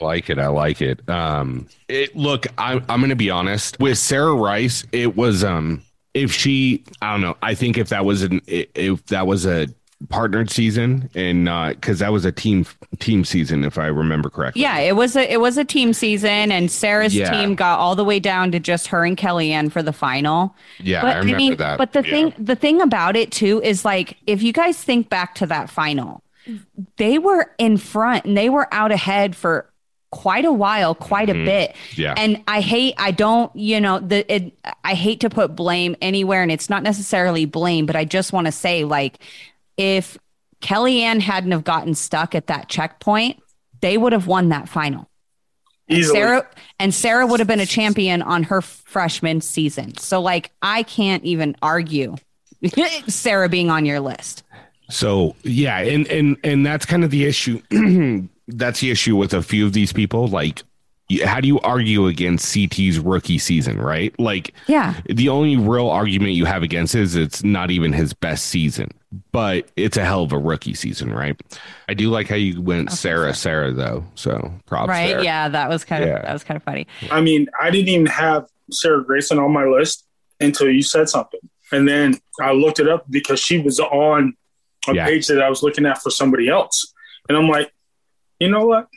I 0.00 0.04
like 0.04 0.30
it. 0.30 0.38
I 0.38 0.48
like 0.48 0.80
it. 0.80 1.08
Um, 1.08 1.68
it 1.88 2.14
look, 2.16 2.46
I'm 2.56 2.84
I'm 2.88 3.00
gonna 3.00 3.16
be 3.16 3.30
honest 3.30 3.78
with 3.80 3.98
Sarah 3.98 4.34
Rice. 4.34 4.84
It 4.92 5.16
was 5.16 5.42
um, 5.42 5.82
if 6.14 6.32
she, 6.32 6.84
I 7.02 7.12
don't 7.12 7.20
know. 7.20 7.36
I 7.42 7.54
think 7.54 7.78
if 7.78 7.88
that 7.88 8.04
was 8.04 8.22
an 8.22 8.40
if 8.46 9.04
that 9.06 9.26
was 9.26 9.46
a 9.46 9.68
partnered 10.10 10.48
season 10.48 11.10
and 11.16 11.46
because 11.74 11.98
that 11.98 12.12
was 12.12 12.24
a 12.24 12.30
team 12.30 12.64
team 13.00 13.24
season, 13.24 13.64
if 13.64 13.78
I 13.78 13.86
remember 13.86 14.30
correctly. 14.30 14.62
Yeah, 14.62 14.78
it 14.78 14.94
was 14.94 15.16
a 15.16 15.32
it 15.32 15.40
was 15.40 15.58
a 15.58 15.64
team 15.64 15.92
season, 15.92 16.52
and 16.52 16.70
Sarah's 16.70 17.14
Yeah. 17.16 17.30
team 17.30 17.56
got 17.56 17.80
all 17.80 17.96
the 17.96 18.04
way 18.04 18.20
down 18.20 18.52
to 18.52 18.60
just 18.60 18.86
her 18.88 19.04
and 19.04 19.16
Kellyanne 19.16 19.72
for 19.72 19.82
the 19.82 19.92
final. 19.92 20.54
yeah, 20.78 21.02
but 21.02 21.16
I 21.16 21.18
remember 21.18 21.56
that. 21.56 21.78
But 21.78 21.92
the 21.94 22.04
Yeah. 22.04 22.10
thing 22.10 22.32
the 22.38 22.54
thing 22.54 22.80
about 22.80 23.16
it 23.16 23.32
too 23.32 23.60
is 23.64 23.84
like 23.84 24.16
if 24.26 24.40
you 24.42 24.52
guys 24.52 24.76
think 24.82 25.08
back 25.08 25.34
to 25.36 25.46
that 25.46 25.68
final, 25.68 26.22
they 26.96 27.18
were 27.18 27.50
in 27.58 27.76
front 27.76 28.24
and 28.24 28.36
they 28.36 28.48
were 28.48 28.72
out 28.72 28.92
ahead 28.92 29.34
for 29.34 29.66
quite 30.10 30.44
a 30.46 30.52
while, 30.52 30.94
quite 30.94 31.28
Mhm. 31.28 31.42
a 31.42 31.44
bit. 31.44 31.76
yeah, 31.96 32.14
And 32.16 32.40
I 32.48 32.60
hate, 32.62 32.94
I 32.96 33.10
don't, 33.10 33.54
you 33.54 33.78
know, 33.78 33.98
the 33.98 34.24
it, 34.34 34.52
I 34.82 34.94
hate 34.94 35.20
to 35.20 35.28
put 35.28 35.54
blame 35.54 35.96
anywhere, 36.00 36.42
and 36.42 36.50
it's 36.50 36.70
not 36.70 36.82
necessarily 36.82 37.44
blame, 37.44 37.84
but 37.84 37.94
I 37.94 38.06
just 38.06 38.32
want 38.32 38.46
to 38.46 38.52
say, 38.52 38.84
like, 38.84 39.18
if 39.78 40.18
Kellyanne 40.60 41.20
hadn't 41.20 41.52
have 41.52 41.64
gotten 41.64 41.94
stuck 41.94 42.34
at 42.34 42.48
that 42.48 42.68
checkpoint, 42.68 43.40
they 43.80 43.96
would 43.96 44.12
have 44.12 44.26
won 44.26 44.50
that 44.50 44.68
final. 44.68 45.08
And 45.88 46.04
Sarah 46.04 46.46
and 46.78 46.92
Sarah 46.92 47.26
would 47.26 47.40
have 47.40 47.46
been 47.46 47.60
a 47.60 47.66
champion 47.66 48.20
on 48.20 48.42
her 48.42 48.60
freshman 48.60 49.40
season. 49.40 49.96
So, 49.96 50.20
like, 50.20 50.50
I 50.60 50.82
can't 50.82 51.24
even 51.24 51.56
argue 51.62 52.16
Sarah 53.06 53.48
being 53.48 53.70
on 53.70 53.86
your 53.86 54.00
list. 54.00 54.42
So 54.90 55.34
yeah, 55.44 55.78
and 55.78 56.06
and 56.08 56.36
and 56.44 56.66
that's 56.66 56.84
kind 56.84 57.04
of 57.04 57.10
the 57.10 57.24
issue. 57.24 57.62
that's 58.48 58.80
the 58.80 58.90
issue 58.90 59.16
with 59.16 59.32
a 59.32 59.42
few 59.42 59.64
of 59.64 59.72
these 59.72 59.92
people. 59.92 60.26
Like, 60.28 60.62
how 61.24 61.40
do 61.40 61.48
you 61.48 61.58
argue 61.60 62.06
against 62.06 62.52
CT's 62.54 62.98
rookie 62.98 63.38
season, 63.38 63.78
right? 63.80 64.18
Like, 64.18 64.52
Yeah. 64.66 64.94
the 65.06 65.28
only 65.30 65.56
real 65.56 65.88
argument 65.88 66.32
you 66.32 66.44
have 66.44 66.62
against 66.62 66.94
it 66.94 67.00
is 67.02 67.16
it's 67.16 67.42
not 67.44 67.70
even 67.70 67.92
his 67.94 68.12
best 68.12 68.46
season, 68.46 68.90
but 69.32 69.68
it's 69.76 69.96
a 69.96 70.04
hell 70.04 70.22
of 70.22 70.32
a 70.32 70.38
rookie 70.38 70.74
season, 70.74 71.12
right? 71.12 71.40
I 71.88 71.94
do 71.94 72.10
like 72.10 72.28
how 72.28 72.36
you 72.36 72.60
went 72.60 72.92
Sarah, 72.92 73.34
Sarah 73.34 73.72
though. 73.72 74.04
So 74.14 74.52
props 74.66 74.88
right. 74.90 75.08
there. 75.08 75.22
Yeah. 75.24 75.48
That 75.48 75.68
was 75.68 75.84
kind 75.84 76.02
of 76.04 76.10
Yeah. 76.10 76.22
that 76.22 76.32
was 76.32 76.44
kind 76.44 76.56
of 76.56 76.62
funny. 76.62 76.86
I 77.10 77.20
mean, 77.20 77.48
I 77.60 77.70
didn't 77.70 77.88
even 77.88 78.06
have 78.06 78.46
Sarah 78.70 79.04
Greyson 79.04 79.42
on 79.42 79.50
my 79.52 79.64
list, 79.64 80.04
until 80.40 80.70
you 80.70 80.82
said 80.82 81.08
something. 81.08 81.40
And 81.72 81.88
then 81.88 82.18
I 82.40 82.52
looked 82.52 82.80
it 82.80 82.88
up 82.88 83.04
because 83.10 83.40
she 83.40 83.58
was 83.58 83.80
on 83.80 84.34
a 84.88 84.94
Yeah. 84.94 85.06
page 85.06 85.26
that 85.28 85.42
I 85.42 85.48
was 85.48 85.62
looking 85.62 85.84
at 85.86 86.00
for 86.02 86.10
somebody 86.10 86.48
else. 86.48 86.92
And 87.28 87.36
I'm 87.36 87.48
like, 87.48 87.72
you 88.38 88.48
know 88.48 88.66
what? 88.66 88.88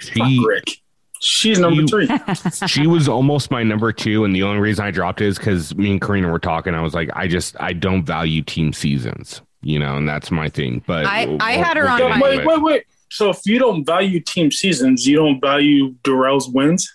Fuck 0.00 0.28
Rick. 0.46 0.78
She's 1.20 1.58
number 1.58 1.82
You- 1.82 1.88
three. 1.88 2.08
she 2.68 2.86
was 2.86 3.08
almost 3.08 3.50
my 3.50 3.62
number 3.62 3.92
two, 3.92 4.24
and 4.24 4.34
the 4.34 4.42
only 4.44 4.60
reason 4.60 4.84
I 4.84 4.90
dropped 4.90 5.20
it 5.20 5.26
is 5.26 5.38
because 5.38 5.74
me 5.76 5.90
and 5.92 6.00
Corrina 6.00 6.30
were 6.30 6.38
talking. 6.38 6.74
I 6.74 6.80
was 6.82 6.94
like, 6.94 7.10
I 7.14 7.26
just 7.28 7.56
I 7.60 7.72
don't 7.72 8.04
value 8.04 8.42
team 8.42 8.72
seasons, 8.72 9.42
you 9.62 9.78
know, 9.78 9.96
and 9.96 10.08
that's 10.08 10.30
my 10.30 10.48
thing. 10.48 10.82
But 10.86 11.06
I- 11.06 11.36
I 11.40 11.52
had 11.52 11.76
her 11.76 11.88
on 11.88 11.98
So, 11.98 12.08
my- 12.08 12.20
wait, 12.20 12.46
wait, 12.46 12.62
wait. 12.62 12.84
So 13.10 13.30
if 13.30 13.40
you 13.46 13.58
don't 13.58 13.84
value 13.84 14.20
team 14.20 14.50
seasons, 14.52 15.06
you 15.06 15.16
don't 15.16 15.40
value 15.40 15.94
Darrell's 16.04 16.48
wins? 16.48 16.94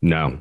No. 0.00 0.40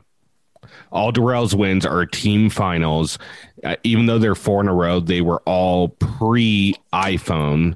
All 0.92 1.12
Darrell's 1.12 1.56
wins 1.56 1.86
are 1.86 2.06
team 2.06 2.50
finals. 2.52 3.18
Uh, 3.64 3.76
even 3.84 4.06
though 4.06 4.20
they're 4.20 4.36
four 4.36 4.62
in 4.62 4.68
a 4.68 4.74
row, 4.74 5.00
they 5.00 5.22
were 5.22 5.42
all 5.46 5.90
pre 5.90 6.76
iPhone, 6.94 7.76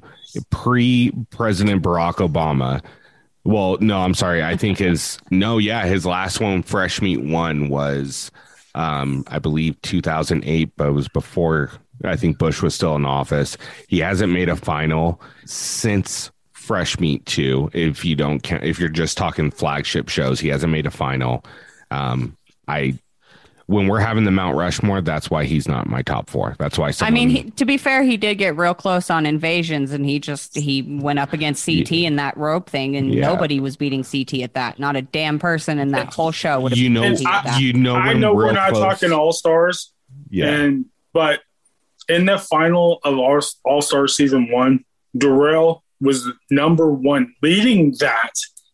pre 0.50 1.10
President 1.30 1.82
Barack 1.82 2.16
Obama. 2.16 2.82
Well, 3.48 3.78
no, 3.80 4.00
I'm 4.00 4.12
sorry. 4.12 4.44
I 4.44 4.58
think 4.58 4.76
his 4.76 5.18
no, 5.30 5.56
yeah, 5.56 5.86
his 5.86 6.04
last 6.04 6.38
one, 6.38 6.62
Fresh 6.62 7.00
Meat 7.00 7.22
One, 7.22 7.70
was 7.70 8.30
um, 8.74 9.24
I 9.28 9.38
believe 9.38 9.80
2008, 9.80 10.70
but 10.76 10.88
it 10.88 10.92
was 10.92 11.08
before 11.08 11.70
I 12.04 12.14
think 12.14 12.36
Bush 12.36 12.60
was 12.60 12.74
still 12.74 12.94
in 12.94 13.06
office. 13.06 13.56
He 13.88 14.00
hasn't 14.00 14.34
made 14.34 14.50
a 14.50 14.56
final 14.56 15.22
since 15.46 16.30
Fresh 16.52 17.00
Meat 17.00 17.24
Two. 17.24 17.70
If 17.72 18.04
you 18.04 18.16
don't 18.16 18.46
if 18.62 18.78
you're 18.78 18.90
just 18.90 19.16
talking 19.16 19.50
flagship 19.50 20.10
shows, 20.10 20.38
he 20.38 20.48
hasn't 20.48 20.70
made 20.70 20.84
a 20.84 20.90
final. 20.90 21.42
Um, 21.90 22.36
I 22.68 22.98
when 23.68 23.86
we're 23.86 24.00
having 24.00 24.24
the 24.24 24.30
Mount 24.30 24.56
Rushmore, 24.56 25.02
that's 25.02 25.28
why 25.30 25.44
he's 25.44 25.68
not 25.68 25.86
my 25.86 26.00
top 26.00 26.30
four. 26.30 26.56
That's 26.58 26.78
why. 26.78 26.88
I 26.88 26.90
Someone, 26.90 27.14
mean, 27.14 27.28
he, 27.28 27.50
to 27.50 27.66
be 27.66 27.76
fair, 27.76 28.02
he 28.02 28.16
did 28.16 28.36
get 28.36 28.56
real 28.56 28.72
close 28.74 29.10
on 29.10 29.26
invasions, 29.26 29.92
and 29.92 30.06
he 30.06 30.18
just 30.18 30.56
he 30.56 30.80
went 30.82 31.18
up 31.18 31.34
against 31.34 31.66
CT 31.66 31.92
in 31.92 32.16
that 32.16 32.34
rope 32.38 32.70
thing, 32.70 32.96
and 32.96 33.12
Yeah. 33.12 33.28
nobody 33.28 33.60
was 33.60 33.76
beating 33.76 34.02
CT 34.04 34.42
at 34.42 34.54
that. 34.54 34.78
Not 34.78 34.96
a 34.96 35.02
damn 35.02 35.38
person 35.38 35.78
in 35.78 35.90
that 35.92 36.14
whole 36.14 36.32
show 36.32 36.60
would 36.60 36.72
have. 36.72 36.78
you 36.78 36.88
know, 36.88 37.04
I- 37.04 37.14
that. 37.44 37.60
you 37.60 37.74
know, 37.74 37.94
I 37.94 38.14
know 38.14 38.32
we're 38.34 38.52
not 38.52 38.70
close- 38.72 38.82
talking 38.82 39.12
all 39.12 39.32
stars, 39.32 39.92
Yeah, 40.30 40.46
and 40.48 40.86
but 41.12 41.40
in 42.08 42.24
the 42.24 42.38
final 42.38 43.00
of 43.04 43.18
our 43.18 43.42
All 43.64 43.82
Star 43.82 44.08
season 44.08 44.50
one, 44.50 44.84
Darrell 45.16 45.84
was 46.00 46.26
number 46.50 46.90
one, 46.90 47.34
leading 47.42 47.94
that 48.00 48.32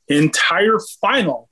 entire 0.08 0.78
final 1.00 1.48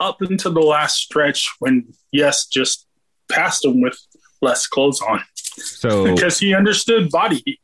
up 0.00 0.22
into 0.22 0.50
the 0.50 0.60
last 0.60 0.96
stretch 0.96 1.50
when 1.58 1.92
Yes, 2.12 2.46
just 2.46 2.86
passed 3.30 3.64
him 3.64 3.80
with 3.80 3.98
less 4.42 4.66
clothes 4.66 5.00
on 5.00 5.22
so 5.42 6.04
because 6.14 6.38
he 6.38 6.54
understood 6.54 7.10
body 7.10 7.42
heat. 7.44 7.60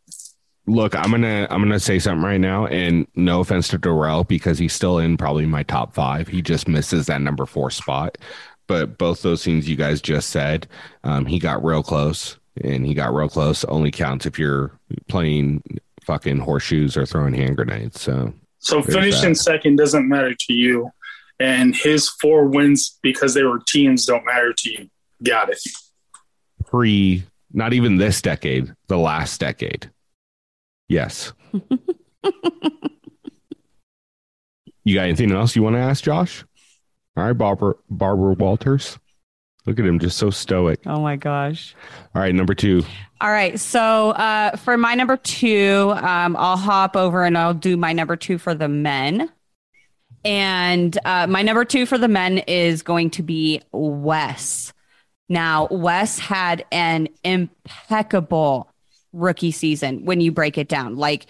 look, 0.66 0.94
I'm 0.94 1.10
gonna 1.10 1.46
I'm 1.50 1.62
gonna 1.62 1.80
say 1.80 1.98
something 1.98 2.24
right 2.24 2.40
now, 2.40 2.66
and 2.66 3.06
no 3.14 3.40
offense 3.40 3.68
to 3.68 3.78
Darrell 3.78 4.24
because 4.24 4.58
he's 4.58 4.72
still 4.72 4.98
in 4.98 5.16
probably 5.16 5.46
my 5.46 5.62
top 5.62 5.94
five. 5.94 6.28
He 6.28 6.42
just 6.42 6.68
misses 6.68 7.06
that 7.06 7.20
number 7.20 7.46
four 7.46 7.70
spot. 7.70 8.18
But 8.68 8.96
both 8.96 9.22
those 9.22 9.44
things 9.44 9.68
you 9.68 9.76
guys 9.76 10.00
just 10.00 10.30
said, 10.30 10.66
um, 11.04 11.26
he 11.26 11.38
got 11.38 11.64
real 11.64 11.82
close, 11.82 12.38
and 12.62 12.86
he 12.86 12.94
got 12.94 13.12
real 13.12 13.28
close. 13.28 13.64
Only 13.64 13.90
counts 13.90 14.24
if 14.24 14.38
you're 14.38 14.78
playing 15.08 15.62
fucking 16.04 16.38
horseshoes 16.38 16.96
or 16.96 17.06
throwing 17.06 17.34
hand 17.34 17.56
grenades. 17.56 18.00
So 18.00 18.32
So 18.60 18.82
finishing 18.82 19.34
second 19.34 19.76
doesn't 19.76 20.08
matter 20.08 20.34
to 20.34 20.52
you, 20.52 20.90
and 21.42 21.74
his 21.74 22.08
four 22.08 22.46
wins 22.46 22.98
because 23.02 23.34
they 23.34 23.42
were 23.42 23.60
teams 23.66 24.06
don't 24.06 24.24
matter 24.24 24.52
to 24.52 24.70
you. 24.70 24.88
Got 25.22 25.50
it. 25.50 25.58
pre, 26.66 27.24
not 27.52 27.72
even 27.72 27.96
this 27.96 28.22
decade, 28.22 28.72
the 28.86 28.96
last 28.96 29.40
decade. 29.40 29.90
Yes. 30.88 31.32
you 34.84 34.94
got 34.94 35.02
anything 35.02 35.32
else 35.32 35.56
you 35.56 35.62
want 35.64 35.74
to 35.74 35.80
ask, 35.80 36.04
Josh? 36.04 36.44
All 37.16 37.24
right, 37.24 37.32
Barbara 37.32 37.74
Barbara 37.90 38.34
Walters. 38.34 38.98
Look 39.66 39.78
at 39.78 39.84
him, 39.84 39.98
just 39.98 40.18
so 40.18 40.30
stoic. 40.30 40.80
oh 40.86 41.00
my 41.00 41.16
gosh. 41.16 41.74
All 42.14 42.22
right, 42.22 42.34
number 42.34 42.54
two. 42.54 42.84
All 43.20 43.30
right. 43.30 43.58
So 43.60 44.10
uh, 44.10 44.56
for 44.56 44.76
my 44.76 44.94
number 44.94 45.16
two, 45.16 45.92
um, 45.96 46.36
I'll 46.36 46.56
hop 46.56 46.96
over 46.96 47.24
and 47.24 47.38
I'll 47.38 47.54
do 47.54 47.76
my 47.76 47.92
number 47.92 48.16
two 48.16 48.38
for 48.38 48.54
the 48.54 48.68
men. 48.68 49.30
And 50.24 50.96
uh, 51.04 51.26
my 51.26 51.42
number 51.42 51.64
two 51.64 51.86
for 51.86 51.98
the 51.98 52.08
men 52.08 52.38
is 52.38 52.82
going 52.82 53.10
to 53.10 53.22
be 53.22 53.60
Wes. 53.72 54.72
Now, 55.28 55.68
Wes 55.70 56.18
had 56.18 56.64
an 56.70 57.08
impeccable 57.24 58.72
rookie 59.12 59.50
season 59.50 60.04
when 60.04 60.20
you 60.20 60.32
break 60.32 60.58
it 60.58 60.68
down. 60.68 60.96
Like, 60.96 61.26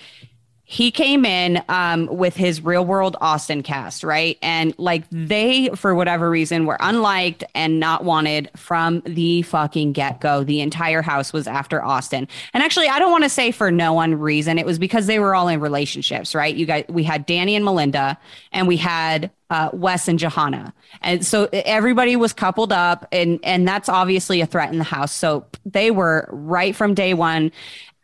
he 0.64 0.90
came 0.90 1.24
in 1.24 1.62
um, 1.68 2.06
with 2.06 2.34
his 2.34 2.62
real 2.62 2.84
world 2.84 3.16
Austin 3.20 3.62
cast, 3.62 4.04
right? 4.04 4.38
And 4.42 4.74
like 4.78 5.04
they, 5.10 5.68
for 5.74 5.94
whatever 5.94 6.30
reason, 6.30 6.66
were 6.66 6.78
unliked 6.80 7.44
and 7.54 7.80
not 7.80 8.04
wanted 8.04 8.48
from 8.56 9.02
the 9.04 9.42
fucking 9.42 9.92
get 9.92 10.20
go. 10.20 10.44
The 10.44 10.60
entire 10.60 11.02
house 11.02 11.32
was 11.32 11.46
after 11.46 11.84
Austin. 11.84 12.28
And 12.54 12.62
actually, 12.62 12.88
I 12.88 13.00
don't 13.00 13.10
want 13.10 13.24
to 13.24 13.30
say 13.30 13.50
for 13.50 13.70
no 13.70 13.92
one 13.92 14.14
reason. 14.14 14.56
It 14.56 14.64
was 14.64 14.78
because 14.78 15.06
they 15.06 15.18
were 15.18 15.34
all 15.34 15.48
in 15.48 15.60
relationships, 15.60 16.34
right? 16.34 16.54
You 16.54 16.64
guys, 16.64 16.84
we 16.88 17.02
had 17.02 17.26
Danny 17.26 17.56
and 17.56 17.64
Melinda, 17.64 18.16
and 18.52 18.68
we 18.68 18.76
had 18.76 19.30
uh, 19.50 19.68
Wes 19.74 20.08
and 20.08 20.18
Johanna. 20.18 20.72
And 21.02 21.26
so 21.26 21.48
everybody 21.52 22.16
was 22.16 22.32
coupled 22.32 22.72
up, 22.72 23.06
and 23.12 23.38
and 23.42 23.68
that's 23.68 23.88
obviously 23.88 24.40
a 24.40 24.46
threat 24.46 24.72
in 24.72 24.78
the 24.78 24.84
house. 24.84 25.12
So 25.12 25.44
they 25.66 25.90
were 25.90 26.28
right 26.32 26.74
from 26.74 26.94
day 26.94 27.12
one. 27.14 27.52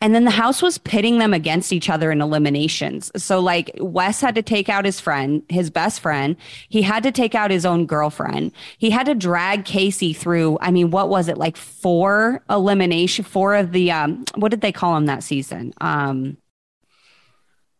And 0.00 0.14
then 0.14 0.24
the 0.24 0.30
house 0.30 0.62
was 0.62 0.78
pitting 0.78 1.18
them 1.18 1.34
against 1.34 1.72
each 1.72 1.90
other 1.90 2.12
in 2.12 2.20
eliminations. 2.20 3.10
So, 3.16 3.40
like, 3.40 3.70
Wes 3.80 4.20
had 4.20 4.36
to 4.36 4.42
take 4.42 4.68
out 4.68 4.84
his 4.84 5.00
friend, 5.00 5.42
his 5.48 5.70
best 5.70 6.00
friend. 6.00 6.36
He 6.68 6.82
had 6.82 7.02
to 7.02 7.10
take 7.10 7.34
out 7.34 7.50
his 7.50 7.66
own 7.66 7.84
girlfriend. 7.84 8.52
He 8.78 8.90
had 8.90 9.06
to 9.06 9.14
drag 9.14 9.64
Casey 9.64 10.12
through, 10.12 10.58
I 10.60 10.70
mean, 10.70 10.90
what 10.90 11.08
was 11.08 11.28
it, 11.28 11.36
like 11.36 11.56
four 11.56 12.44
elimination, 12.48 13.24
four 13.24 13.56
of 13.56 13.72
the, 13.72 13.90
um, 13.90 14.24
what 14.36 14.50
did 14.50 14.60
they 14.60 14.72
call 14.72 14.96
him 14.96 15.06
that 15.06 15.24
season? 15.24 15.74
Um, 15.80 16.36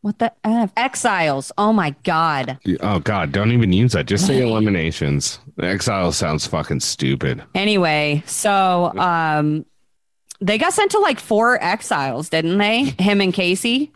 what 0.00 0.18
the 0.18 0.32
F? 0.44 0.72
Exiles. 0.76 1.50
Oh 1.58 1.72
my 1.72 1.94
God. 2.04 2.58
Oh 2.80 3.00
God, 3.00 3.32
don't 3.32 3.50
even 3.50 3.72
use 3.72 3.92
that. 3.92 4.06
Just 4.06 4.26
say 4.26 4.40
eliminations. 4.40 5.40
Exile 5.60 6.12
sounds 6.12 6.46
fucking 6.46 6.80
stupid. 6.80 7.42
Anyway, 7.54 8.22
so 8.24 8.92
um 8.96 9.66
they 10.40 10.58
got 10.58 10.72
sent 10.72 10.92
to 10.92 10.98
like 10.98 11.18
four 11.20 11.62
exiles, 11.62 12.28
didn't 12.28 12.58
they? 12.58 12.84
Him 12.98 13.20
and 13.20 13.32
Casey. 13.34 13.92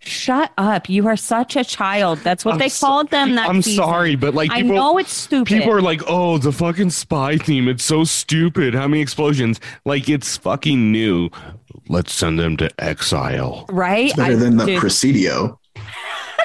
Shut 0.00 0.52
up. 0.56 0.88
You 0.88 1.06
are 1.08 1.16
such 1.16 1.56
a 1.56 1.64
child. 1.64 2.18
That's 2.20 2.44
what 2.44 2.52
I'm 2.52 2.58
they 2.58 2.68
so- 2.68 2.86
called 2.86 3.10
them 3.10 3.34
that 3.34 3.48
I'm 3.48 3.60
season. 3.62 3.82
sorry, 3.84 4.14
but 4.16 4.32
like 4.32 4.50
I 4.50 4.62
people, 4.62 4.76
know 4.76 4.96
it's 4.98 5.12
stupid. 5.12 5.48
People 5.48 5.72
are 5.72 5.82
like, 5.82 6.00
"Oh, 6.06 6.38
the 6.38 6.52
fucking 6.52 6.90
spy 6.90 7.36
theme. 7.36 7.68
It's 7.68 7.82
so 7.82 8.04
stupid. 8.04 8.74
How 8.74 8.86
many 8.86 9.02
explosions? 9.02 9.60
Like 9.84 10.08
it's 10.08 10.36
fucking 10.36 10.92
new. 10.92 11.30
Let's 11.88 12.12
send 12.14 12.38
them 12.38 12.56
to 12.58 12.70
exile." 12.82 13.66
right? 13.70 14.06
It's 14.06 14.16
Better 14.16 14.32
I- 14.34 14.36
than 14.36 14.56
the 14.56 14.66
dude, 14.66 14.80
Presidio. 14.80 15.58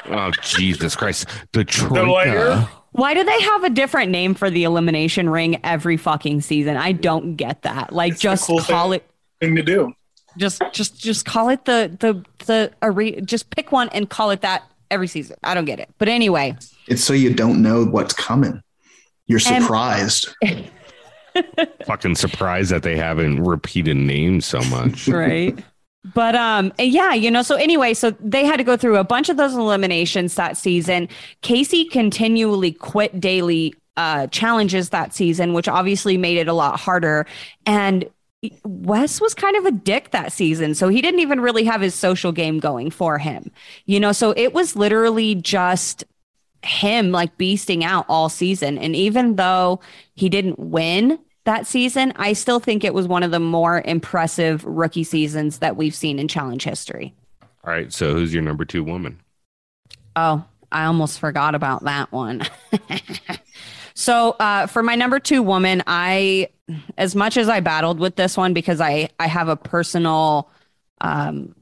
Oh 0.06 0.30
Jesus 0.42 0.94
Christ! 0.96 1.26
The 1.52 1.60
layer? 1.60 1.70
troika. 1.70 2.68
why 2.92 3.14
do 3.14 3.24
they 3.24 3.40
have 3.40 3.64
a 3.64 3.70
different 3.70 4.10
name 4.10 4.34
for 4.34 4.50
the 4.50 4.64
elimination 4.64 5.30
ring 5.30 5.60
every 5.64 5.96
fucking 5.96 6.42
season? 6.42 6.76
I 6.76 6.92
don't 6.92 7.36
get 7.36 7.62
that. 7.62 7.90
Like 7.90 8.12
It's 8.12 8.20
just 8.20 8.46
cool 8.46 8.60
call 8.60 8.90
thing. 8.90 9.00
it 9.00 9.06
Thing 9.40 9.56
to 9.56 9.62
do. 9.62 9.92
just 10.38 10.62
just 10.72 10.98
just 11.00 11.24
call 11.26 11.48
it 11.48 11.64
the 11.64 11.96
the 12.00 12.24
the 12.46 12.72
are 12.82 12.92
just 13.22 13.50
pick 13.50 13.72
one 13.72 13.88
and 13.90 14.08
call 14.08 14.30
it 14.30 14.40
that 14.42 14.62
every 14.90 15.06
season. 15.08 15.36
I 15.42 15.54
don't 15.54 15.64
get 15.64 15.80
it. 15.80 15.88
But 15.98 16.08
anyway, 16.08 16.56
It's 16.88 17.02
so 17.02 17.12
you 17.14 17.32
don't 17.34 17.62
know 17.62 17.84
what's 17.84 18.14
coming. 18.14 18.62
You're 19.26 19.40
And- 19.48 19.62
surprised. 19.64 20.34
fucking 21.86 22.14
surprised 22.14 22.70
that 22.70 22.82
they 22.82 22.96
haven't 22.96 23.42
repeated 23.42 23.96
names 23.96 24.46
so 24.46 24.60
much. 24.70 25.08
right 25.08 25.58
but 26.14 26.34
um 26.36 26.72
yeah 26.78 27.12
you 27.14 27.30
know 27.30 27.42
so 27.42 27.56
anyway 27.56 27.92
so 27.94 28.10
they 28.20 28.44
had 28.44 28.58
to 28.58 28.62
go 28.64 28.76
through 28.76 28.96
a 28.98 29.04
bunch 29.04 29.28
of 29.30 29.36
those 29.38 29.54
eliminations 29.54 30.34
that 30.34 30.54
season 30.56 31.08
casey 31.40 31.86
continually 31.86 32.70
quit 32.72 33.18
daily 33.20 33.74
uh 33.96 34.26
challenges 34.28 34.90
that 34.90 35.14
season 35.14 35.54
which 35.54 35.66
obviously 35.66 36.16
made 36.18 36.36
it 36.36 36.46
a 36.46 36.52
lot 36.52 36.78
harder 36.78 37.26
and 37.66 38.04
Wes 38.64 39.20
was 39.20 39.34
kind 39.34 39.56
of 39.56 39.66
a 39.66 39.72
dick 39.72 40.10
that 40.10 40.32
season. 40.32 40.74
So 40.74 40.88
he 40.88 41.00
didn't 41.00 41.20
even 41.20 41.40
really 41.40 41.64
have 41.64 41.80
his 41.80 41.94
social 41.94 42.32
game 42.32 42.58
going 42.58 42.90
for 42.90 43.18
him. 43.18 43.50
You 43.86 44.00
know, 44.00 44.12
so 44.12 44.32
it 44.36 44.52
was 44.52 44.76
literally 44.76 45.34
just 45.34 46.04
him 46.62 47.10
like 47.10 47.36
beasting 47.38 47.82
out 47.82 48.06
all 48.08 48.28
season. 48.28 48.78
And 48.78 48.96
even 48.96 49.36
though 49.36 49.80
he 50.14 50.28
didn't 50.28 50.58
win 50.58 51.18
that 51.44 51.66
season, 51.66 52.12
I 52.16 52.32
still 52.32 52.60
think 52.60 52.84
it 52.84 52.94
was 52.94 53.06
one 53.06 53.22
of 53.22 53.30
the 53.30 53.40
more 53.40 53.82
impressive 53.84 54.64
rookie 54.64 55.04
seasons 55.04 55.58
that 55.58 55.76
we've 55.76 55.94
seen 55.94 56.18
in 56.18 56.28
challenge 56.28 56.64
history. 56.64 57.14
All 57.42 57.72
right, 57.72 57.92
so 57.92 58.12
who's 58.12 58.32
your 58.32 58.42
number 58.42 58.64
two 58.64 58.84
woman? 58.84 59.20
Oh, 60.16 60.44
I 60.70 60.84
almost 60.84 61.18
forgot 61.18 61.54
about 61.54 61.84
that 61.84 62.12
one. 62.12 62.42
So 63.94 64.30
uh, 64.40 64.66
for 64.66 64.82
my 64.82 64.96
number 64.96 65.20
two 65.20 65.42
woman, 65.42 65.82
I, 65.86 66.48
as 66.98 67.14
much 67.14 67.36
as 67.36 67.48
I 67.48 67.60
battled 67.60 68.00
with 68.00 68.16
this 68.16 68.36
one 68.36 68.54
because 68.54 68.80
I 68.80 69.08
I 69.18 69.26
have 69.26 69.48
a 69.48 69.56
personal 69.56 70.50
um, 71.00 71.54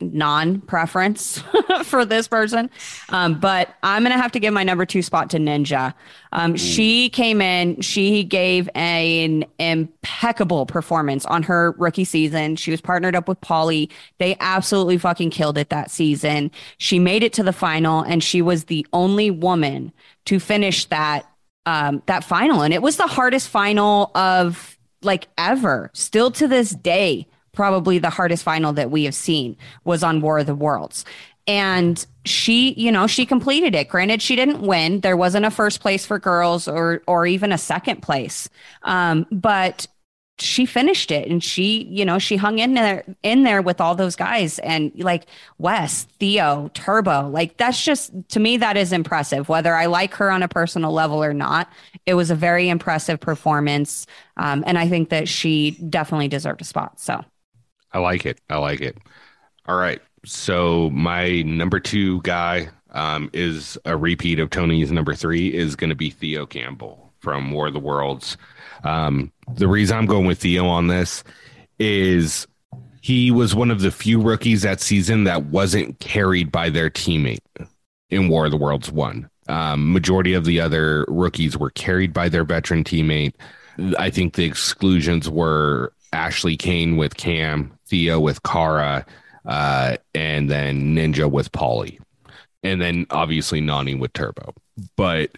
non 0.00 0.60
preference 0.60 1.42
for 1.84 2.04
this 2.04 2.28
person. 2.28 2.70
Um, 3.10 3.38
but 3.38 3.74
I'm 3.82 4.02
going 4.02 4.14
to 4.14 4.20
have 4.20 4.32
to 4.32 4.40
give 4.40 4.52
my 4.52 4.64
number 4.64 4.86
two 4.86 5.02
spot 5.02 5.30
to 5.30 5.38
Ninja. 5.38 5.94
Um, 6.32 6.56
she 6.56 7.10
came 7.10 7.40
in, 7.40 7.80
she 7.80 8.24
gave 8.24 8.68
an 8.74 9.44
impeccable 9.58 10.66
performance 10.66 11.26
on 11.26 11.42
her 11.44 11.72
rookie 11.78 12.04
season. 12.04 12.56
She 12.56 12.70
was 12.70 12.80
partnered 12.80 13.16
up 13.16 13.28
with 13.28 13.40
Paulie. 13.40 13.90
They 14.18 14.36
absolutely 14.40 14.98
fucking 14.98 15.30
killed 15.30 15.58
it 15.58 15.70
that 15.70 15.90
season. 15.90 16.50
She 16.78 16.98
made 16.98 17.22
it 17.22 17.32
to 17.34 17.42
the 17.42 17.52
final, 17.52 18.02
and 18.02 18.22
she 18.22 18.42
was 18.42 18.64
the 18.64 18.86
only 18.92 19.30
woman 19.30 19.92
to 20.26 20.38
finish 20.38 20.84
that. 20.86 21.26
Um, 21.68 22.02
that 22.06 22.24
final 22.24 22.62
and 22.62 22.72
it 22.72 22.80
was 22.80 22.96
the 22.96 23.06
hardest 23.06 23.48
final 23.48 24.10
of 24.14 24.78
like 25.02 25.28
ever 25.36 25.90
still 25.92 26.30
to 26.30 26.48
this 26.48 26.70
day 26.70 27.26
probably 27.58 27.98
the 27.98 28.08
hardest 28.08 28.44
final 28.44 28.72
that 28.72 28.88
we 28.88 29.02
have 29.02 29.16
seen 29.16 29.56
was 29.82 30.04
on 30.04 30.20
War 30.20 30.38
of 30.38 30.46
the 30.46 30.54
Worlds. 30.54 31.04
And 31.48 32.06
she, 32.24 32.72
you 32.74 32.92
know, 32.92 33.08
she 33.08 33.26
completed 33.26 33.74
it. 33.74 33.88
Granted, 33.88 34.22
she 34.22 34.36
didn't 34.36 34.60
win. 34.60 35.00
There 35.00 35.16
wasn't 35.16 35.44
a 35.44 35.50
first 35.50 35.80
place 35.80 36.06
for 36.06 36.20
girls 36.20 36.68
or 36.68 37.02
or 37.08 37.26
even 37.26 37.50
a 37.50 37.58
second 37.58 38.00
place. 38.00 38.48
Um, 38.82 39.26
but 39.32 39.88
she 40.40 40.66
finished 40.66 41.10
it 41.10 41.28
and 41.28 41.42
she, 41.42 41.84
you 41.84 42.04
know, 42.04 42.18
she 42.18 42.36
hung 42.36 42.58
in 42.58 42.74
there 42.74 43.04
in 43.22 43.42
there 43.42 43.62
with 43.62 43.80
all 43.80 43.94
those 43.94 44.16
guys 44.16 44.58
and 44.60 44.92
like 44.96 45.26
Wes, 45.58 46.04
Theo, 46.18 46.70
Turbo. 46.74 47.28
Like 47.28 47.56
that's 47.56 47.82
just 47.84 48.12
to 48.30 48.40
me 48.40 48.56
that 48.58 48.76
is 48.76 48.92
impressive. 48.92 49.48
Whether 49.48 49.74
I 49.74 49.86
like 49.86 50.14
her 50.14 50.30
on 50.30 50.42
a 50.42 50.48
personal 50.48 50.92
level 50.92 51.22
or 51.22 51.34
not, 51.34 51.70
it 52.06 52.14
was 52.14 52.30
a 52.30 52.34
very 52.34 52.68
impressive 52.68 53.20
performance. 53.20 54.06
Um, 54.36 54.64
and 54.66 54.78
I 54.78 54.88
think 54.88 55.08
that 55.10 55.28
she 55.28 55.72
definitely 55.88 56.28
deserved 56.28 56.60
a 56.60 56.64
spot. 56.64 57.00
So 57.00 57.24
I 57.92 57.98
like 57.98 58.26
it. 58.26 58.40
I 58.48 58.58
like 58.58 58.80
it. 58.80 58.96
All 59.66 59.76
right. 59.76 60.00
So 60.24 60.90
my 60.90 61.42
number 61.42 61.80
two 61.80 62.20
guy 62.22 62.68
um, 62.90 63.30
is 63.32 63.78
a 63.84 63.96
repeat 63.96 64.38
of 64.38 64.50
Tony's 64.50 64.90
number 64.90 65.14
three 65.14 65.52
is 65.52 65.76
going 65.76 65.90
to 65.90 65.96
be 65.96 66.10
Theo 66.10 66.46
Campbell 66.46 67.12
from 67.20 67.50
War 67.50 67.68
of 67.68 67.72
the 67.72 67.80
Worlds. 67.80 68.36
Um, 68.84 69.32
the 69.54 69.68
reason 69.68 69.96
I'm 69.96 70.06
going 70.06 70.26
with 70.26 70.38
Theo 70.38 70.66
on 70.66 70.86
this 70.86 71.24
is 71.78 72.46
he 73.00 73.30
was 73.30 73.54
one 73.54 73.70
of 73.70 73.80
the 73.80 73.90
few 73.90 74.20
rookies 74.20 74.62
that 74.62 74.80
season 74.80 75.24
that 75.24 75.46
wasn't 75.46 75.98
carried 76.00 76.52
by 76.52 76.70
their 76.70 76.90
teammate 76.90 77.38
in 78.10 78.28
War 78.28 78.46
of 78.46 78.50
the 78.50 78.56
Worlds 78.56 78.90
one. 78.90 79.30
Um, 79.48 79.92
majority 79.92 80.34
of 80.34 80.44
the 80.44 80.60
other 80.60 81.06
rookies 81.08 81.56
were 81.56 81.70
carried 81.70 82.12
by 82.12 82.28
their 82.28 82.44
veteran 82.44 82.84
teammate. 82.84 83.34
I 83.98 84.10
think 84.10 84.34
the 84.34 84.44
exclusions 84.44 85.30
were 85.30 85.92
Ashley 86.12 86.56
Cain 86.56 86.96
with 86.96 87.16
Cam, 87.16 87.72
Theo 87.86 88.20
with 88.20 88.42
Cara, 88.42 89.06
uh, 89.46 89.96
and 90.14 90.50
then 90.50 90.94
Ninja 90.94 91.30
with 91.30 91.50
Paulie. 91.52 91.98
And 92.62 92.80
then 92.80 93.06
obviously 93.10 93.60
Nany 93.62 93.98
with 93.98 94.12
Turbo. 94.12 94.54
But 94.96 95.30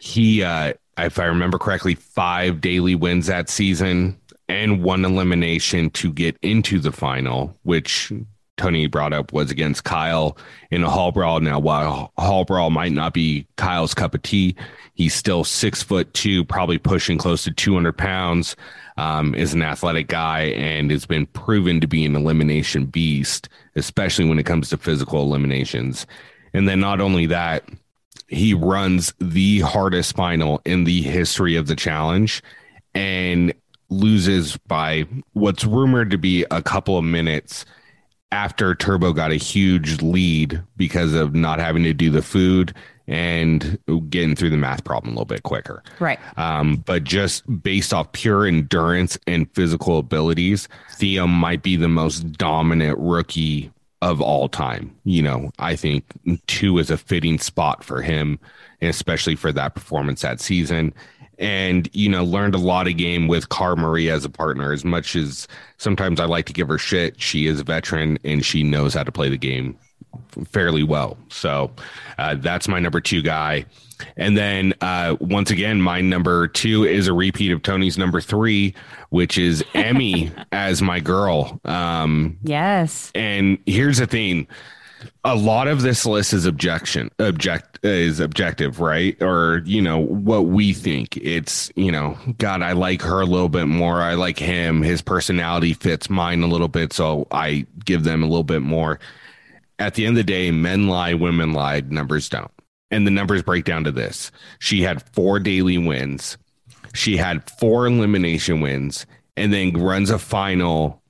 he, 0.00 0.42
uh, 0.42 0.72
if 0.98 1.18
I 1.18 1.24
remember 1.24 1.58
correctly, 1.58 1.94
five 1.94 2.60
daily 2.60 2.94
wins 2.94 3.26
that 3.26 3.48
season 3.48 4.18
and 4.48 4.82
one 4.82 5.04
elimination 5.04 5.90
to 5.90 6.12
get 6.12 6.36
into 6.42 6.78
the 6.78 6.92
final, 6.92 7.56
which 7.62 8.12
Tony 8.56 8.86
brought 8.86 9.12
up 9.12 9.32
was 9.32 9.50
against 9.50 9.84
Kyle 9.84 10.36
in 10.70 10.84
a 10.84 10.90
hall 10.90 11.12
brawl. 11.12 11.40
Now, 11.40 11.58
while 11.58 12.12
hall 12.18 12.44
brawl 12.44 12.70
might 12.70 12.92
not 12.92 13.12
be 13.12 13.46
Kyle's 13.56 13.94
cup 13.94 14.14
of 14.14 14.22
tea, 14.22 14.54
he's 14.94 15.14
still 15.14 15.44
six 15.44 15.82
foot 15.82 16.12
two, 16.14 16.44
probably 16.44 16.78
pushing 16.78 17.18
close 17.18 17.44
to 17.44 17.50
200 17.50 17.96
pounds 17.96 18.54
um, 18.96 19.34
is 19.34 19.54
an 19.54 19.62
athletic 19.62 20.06
guy 20.06 20.42
and 20.42 20.90
has 20.90 21.06
been 21.06 21.26
proven 21.26 21.80
to 21.80 21.88
be 21.88 22.04
an 22.04 22.14
elimination 22.14 22.86
beast, 22.86 23.48
especially 23.74 24.24
when 24.24 24.38
it 24.38 24.46
comes 24.46 24.68
to 24.68 24.76
physical 24.76 25.22
eliminations. 25.22 26.06
And 26.52 26.68
then 26.68 26.78
not 26.78 27.00
only 27.00 27.26
that, 27.26 27.68
he 28.28 28.54
runs 28.54 29.12
the 29.18 29.60
hardest 29.60 30.16
final 30.16 30.60
in 30.64 30.84
the 30.84 31.02
history 31.02 31.56
of 31.56 31.66
the 31.66 31.76
challenge 31.76 32.42
and 32.94 33.52
loses 33.90 34.56
by 34.66 35.06
what's 35.32 35.64
rumored 35.64 36.10
to 36.10 36.18
be 36.18 36.44
a 36.50 36.62
couple 36.62 36.96
of 36.96 37.04
minutes 37.04 37.64
after 38.32 38.74
Turbo 38.74 39.12
got 39.12 39.30
a 39.30 39.36
huge 39.36 40.02
lead 40.02 40.60
because 40.76 41.14
of 41.14 41.34
not 41.34 41.60
having 41.60 41.84
to 41.84 41.94
do 41.94 42.10
the 42.10 42.22
food 42.22 42.74
and 43.06 43.78
getting 44.08 44.34
through 44.34 44.50
the 44.50 44.56
math 44.56 44.82
problem 44.82 45.12
a 45.12 45.14
little 45.14 45.26
bit 45.26 45.42
quicker. 45.42 45.82
Right. 46.00 46.18
Um, 46.36 46.82
but 46.86 47.04
just 47.04 47.44
based 47.62 47.92
off 47.92 48.10
pure 48.12 48.46
endurance 48.46 49.18
and 49.26 49.52
physical 49.54 49.98
abilities, 49.98 50.68
Theo 50.94 51.26
might 51.26 51.62
be 51.62 51.76
the 51.76 51.88
most 51.88 52.32
dominant 52.32 52.98
rookie 52.98 53.70
of 54.04 54.20
all 54.20 54.50
time. 54.50 54.94
You 55.04 55.22
know, 55.22 55.50
I 55.58 55.76
think 55.76 56.04
two 56.46 56.78
is 56.78 56.90
a 56.90 56.98
fitting 56.98 57.38
spot 57.38 57.82
for 57.82 58.02
him, 58.02 58.38
especially 58.82 59.34
for 59.34 59.50
that 59.52 59.74
performance 59.74 60.20
that 60.20 60.40
season. 60.40 60.92
And, 61.38 61.88
you 61.94 62.10
know, 62.10 62.22
learned 62.22 62.54
a 62.54 62.58
lot 62.58 62.86
of 62.86 62.98
game 62.98 63.28
with 63.28 63.48
Cara 63.48 63.76
Maria 63.76 64.14
as 64.14 64.24
a 64.24 64.30
partner. 64.30 64.72
As 64.72 64.84
much 64.84 65.16
as 65.16 65.48
sometimes 65.78 66.20
I 66.20 66.26
like 66.26 66.44
to 66.46 66.52
give 66.52 66.68
her 66.68 66.78
shit, 66.78 67.20
she 67.20 67.46
is 67.46 67.60
a 67.60 67.64
veteran 67.64 68.18
and 68.24 68.44
she 68.44 68.62
knows 68.62 68.92
how 68.92 69.02
to 69.04 69.10
play 69.10 69.30
the 69.30 69.38
game 69.38 69.76
fairly 70.48 70.84
well. 70.84 71.16
So 71.30 71.72
uh, 72.18 72.34
that's 72.36 72.68
my 72.68 72.78
number 72.78 73.00
two 73.00 73.22
guy. 73.22 73.64
And 74.16 74.36
then 74.36 74.74
uh, 74.80 75.16
once 75.20 75.50
again, 75.50 75.80
my 75.80 76.00
number 76.00 76.48
two 76.48 76.84
is 76.84 77.06
a 77.06 77.12
repeat 77.12 77.52
of 77.52 77.62
Tony's 77.62 77.98
number 77.98 78.20
three, 78.20 78.74
which 79.10 79.38
is 79.38 79.62
Emy 79.74 80.32
as 80.52 80.82
my 80.82 81.00
girl. 81.00 81.60
Um, 81.64 82.38
yes. 82.42 83.10
And 83.14 83.58
here's 83.66 83.98
the 83.98 84.06
thing: 84.06 84.46
a 85.24 85.34
lot 85.36 85.68
of 85.68 85.82
this 85.82 86.06
list 86.06 86.32
is 86.32 86.46
objection 86.46 87.10
object 87.18 87.78
is 87.82 88.20
objective, 88.20 88.80
right? 88.80 89.20
Or 89.22 89.62
you 89.64 89.82
know 89.82 89.98
what 89.98 90.46
we 90.46 90.72
think. 90.72 91.16
It's 91.18 91.70
you 91.76 91.92
know, 91.92 92.18
God, 92.38 92.62
I 92.62 92.72
like 92.72 93.02
her 93.02 93.20
a 93.20 93.26
little 93.26 93.48
bit 93.48 93.66
more. 93.66 94.02
I 94.02 94.14
like 94.14 94.38
him. 94.38 94.82
His 94.82 95.02
personality 95.02 95.74
fits 95.74 96.10
mine 96.10 96.42
a 96.42 96.48
little 96.48 96.68
bit, 96.68 96.92
so 96.92 97.26
I 97.30 97.66
give 97.84 98.04
them 98.04 98.22
a 98.22 98.26
little 98.26 98.44
bit 98.44 98.62
more 98.62 98.98
at 99.78 99.94
the 99.94 100.06
end 100.06 100.16
of 100.16 100.26
the 100.26 100.32
day, 100.32 100.50
men 100.50 100.88
lie, 100.88 101.14
women 101.14 101.52
lie, 101.52 101.82
numbers 101.88 102.28
don't. 102.28 102.50
And 102.90 103.06
the 103.06 103.10
numbers 103.10 103.42
break 103.42 103.64
down 103.64 103.84
to 103.84 103.92
this 103.92 104.30
she 104.58 104.82
had 104.82 105.02
four 105.12 105.40
daily 105.40 105.78
wins, 105.78 106.38
she 106.94 107.16
had 107.16 107.48
four 107.58 107.86
elimination 107.86 108.60
wins, 108.60 109.06
and 109.36 109.52
then 109.52 109.72
runs 109.72 110.10
a 110.10 110.18
final, 110.18 111.02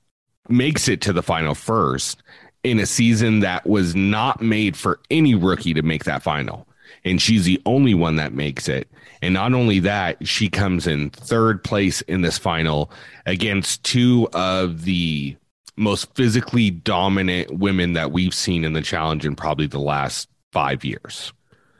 makes 0.49 0.87
it 0.87 1.01
to 1.01 1.13
the 1.13 1.23
final 1.23 1.53
first 1.53 2.23
in 2.63 2.79
a 2.79 2.85
season 2.85 3.41
that 3.41 3.67
was 3.67 3.95
not 3.95 4.41
made 4.41 4.75
for 4.75 4.99
any 5.11 5.35
rookie 5.35 5.73
to 5.73 5.83
make 5.83 6.05
that 6.05 6.23
final. 6.23 6.67
And 7.03 7.21
she's 7.21 7.45
the 7.45 7.61
only 7.65 7.93
one 7.93 8.15
that 8.15 8.33
makes 8.33 8.67
it. 8.67 8.89
And 9.21 9.33
not 9.35 9.53
only 9.53 9.79
that, 9.79 10.27
she 10.27 10.49
comes 10.49 10.87
in 10.87 11.11
third 11.11 11.63
place 11.63 12.01
in 12.01 12.21
this 12.21 12.39
final 12.39 12.91
against 13.27 13.83
two 13.83 14.27
of 14.33 14.85
the 14.85 15.35
most 15.77 16.13
physically 16.15 16.71
dominant 16.71 17.51
women 17.51 17.93
that 17.93 18.11
we've 18.11 18.33
seen 18.33 18.63
in 18.63 18.73
the 18.73 18.81
challenge 18.81 19.25
in 19.25 19.35
probably 19.35 19.67
the 19.67 19.79
last 19.79 20.27
five 20.51 20.83
years. 20.83 21.33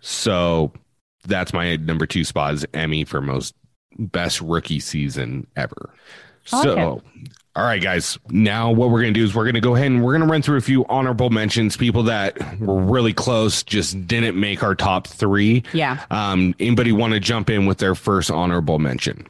So 0.05 0.71
that's 1.25 1.51
my 1.51 1.77
number 1.77 2.05
two 2.05 2.23
spot 2.23 2.53
is 2.53 2.63
Emy 2.73 3.07
for 3.07 3.21
most 3.21 3.55
best 3.97 4.39
rookie 4.39 4.79
season 4.79 5.47
ever. 5.55 5.95
So, 6.43 7.01
all 7.55 7.63
right, 7.63 7.81
guys. 7.81 8.19
Now, 8.29 8.69
what 8.69 8.91
we're 8.91 9.01
going 9.01 9.15
to 9.15 9.19
do 9.19 9.23
is 9.23 9.33
we're 9.33 9.45
going 9.45 9.55
to 9.55 9.61
go 9.61 9.73
ahead 9.73 9.87
and 9.87 10.03
we're 10.03 10.11
going 10.11 10.27
to 10.27 10.31
run 10.31 10.43
through 10.43 10.57
a 10.57 10.61
few 10.61 10.85
honorable 10.85 11.31
mentions, 11.31 11.75
people 11.75 12.03
that 12.03 12.59
were 12.59 12.83
really 12.83 13.13
close, 13.13 13.63
just 13.63 14.05
didn't 14.05 14.39
make 14.39 14.61
our 14.61 14.75
top 14.75 15.07
three. 15.07 15.63
Yeah. 15.73 16.05
Um, 16.11 16.53
anybody 16.59 16.91
want 16.91 17.13
to 17.13 17.19
jump 17.19 17.49
in 17.49 17.65
with 17.65 17.79
their 17.79 17.95
first 17.95 18.29
honorable 18.29 18.77
mention? 18.77 19.27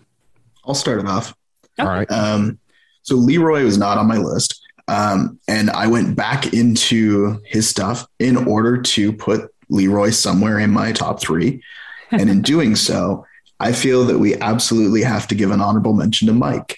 I'll 0.65 0.73
start 0.73 0.99
it 0.99 1.07
off. 1.07 1.33
Okay. 1.79 1.87
All 1.87 1.95
right. 1.95 2.11
Um, 2.11 2.59
so 3.03 3.15
Leroy 3.15 3.63
was 3.63 3.77
not 3.77 3.97
on 3.97 4.07
my 4.07 4.17
list. 4.17 4.61
Um, 4.89 5.39
and 5.47 5.69
I 5.69 5.87
went 5.87 6.17
back 6.17 6.53
into 6.53 7.41
his 7.45 7.69
stuff 7.69 8.05
in 8.19 8.35
order 8.35 8.81
to 8.81 9.13
put 9.13 9.54
Leroy 9.75 10.09
somewhere 10.09 10.59
in 10.59 10.71
my 10.71 10.91
top 10.91 11.21
three. 11.21 11.61
And 12.11 12.29
in 12.29 12.41
doing 12.41 12.75
so, 12.87 13.25
I 13.59 13.71
feel 13.71 14.05
that 14.05 14.19
we 14.19 14.35
absolutely 14.35 15.03
have 15.03 15.27
to 15.27 15.35
give 15.35 15.51
an 15.51 15.61
honorable 15.61 15.93
mention 15.93 16.27
to 16.27 16.33
Mike 16.33 16.77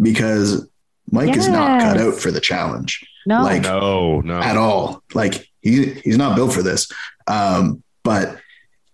because 0.00 0.68
Mike 1.10 1.28
yes. 1.28 1.38
is 1.38 1.48
not 1.48 1.80
cut 1.80 1.98
out 1.98 2.14
for 2.14 2.30
the 2.30 2.40
challenge. 2.40 3.04
No, 3.26 3.42
like, 3.42 3.62
no, 3.62 4.20
no, 4.20 4.38
at 4.38 4.56
all. 4.56 5.02
Like 5.14 5.48
he, 5.60 5.94
he's 5.94 6.16
not 6.16 6.36
built 6.36 6.52
for 6.52 6.62
this. 6.62 6.90
Um, 7.26 7.82
but 8.02 8.36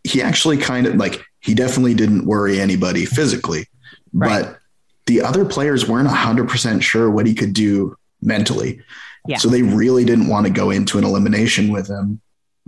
he 0.02 0.22
actually 0.22 0.58
kind 0.58 0.86
of 0.86 0.96
like, 0.96 1.24
he 1.40 1.54
definitely 1.54 1.94
didn't 1.94 2.24
worry 2.24 2.60
anybody 2.60 3.04
physically, 3.04 3.66
right. 4.12 4.44
but 4.44 4.58
the 5.06 5.20
other 5.20 5.44
players 5.44 5.88
weren't 5.88 6.08
100% 6.08 6.82
sure 6.82 7.10
what 7.10 7.26
he 7.26 7.34
could 7.34 7.52
do 7.52 7.96
mentally. 8.22 8.80
Yeah. 9.26 9.38
So 9.38 9.48
they 9.48 9.62
really 9.62 10.04
didn't 10.04 10.28
want 10.28 10.46
to 10.46 10.52
go 10.52 10.70
into 10.70 10.98
an 10.98 11.04
elimination 11.04 11.72
with 11.72 11.88
him 11.88 12.20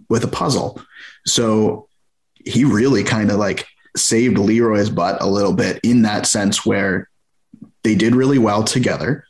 with 0.09 0.25
a 0.25 0.29
puzzle. 0.29 0.81
So 1.27 1.89
he 2.45 2.65
really 2.65 3.03
kind 3.03 3.31
of 3.31 3.39
like 3.39 3.67
saved 3.97 4.39
Leroy's 4.39 4.91
butt 4.91 5.21
a 5.21 5.27
little 5.27 5.53
bit 5.55 5.81
in 5.83 6.03
that 6.03 6.27
sense 6.27 6.65
where 6.67 7.09
they 7.83 7.95
did 7.95 8.15
really 8.15 8.39
well 8.39 8.63
together. 8.63 9.25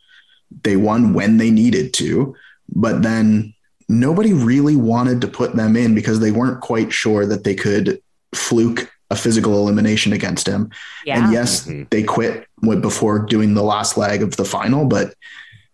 They 0.63 0.77
won 0.77 1.13
when 1.15 1.37
they 1.39 1.51
needed 1.51 1.93
to, 1.95 2.35
but 2.75 3.03
then 3.03 3.55
nobody 3.89 4.33
really 4.33 4.77
wanted 4.77 5.21
to 5.21 5.29
put 5.29 5.55
them 5.55 5.77
in 5.77 5.95
because 5.95 6.21
they 6.21 6.33
weren't 6.33 6.61
quite 6.61 6.93
sure 6.93 7.25
that 7.27 7.45
they 7.45 7.55
could 7.55 8.01
fluke 8.35 8.91
a 9.11 9.15
physical 9.17 9.57
elimination 9.61 10.13
against 10.13 10.49
him. 10.49 10.71
Yeah. 11.05 11.23
And 11.23 11.33
yes, 11.33 11.65
Mhm. 11.67 11.89
they 11.91 12.03
quit 12.03 12.47
before 12.81 13.21
doing 13.21 13.55
the 13.55 13.63
last 13.63 13.97
leg 13.97 14.23
of 14.23 14.37
the 14.37 14.45
final, 14.45 14.85
but 14.87 15.15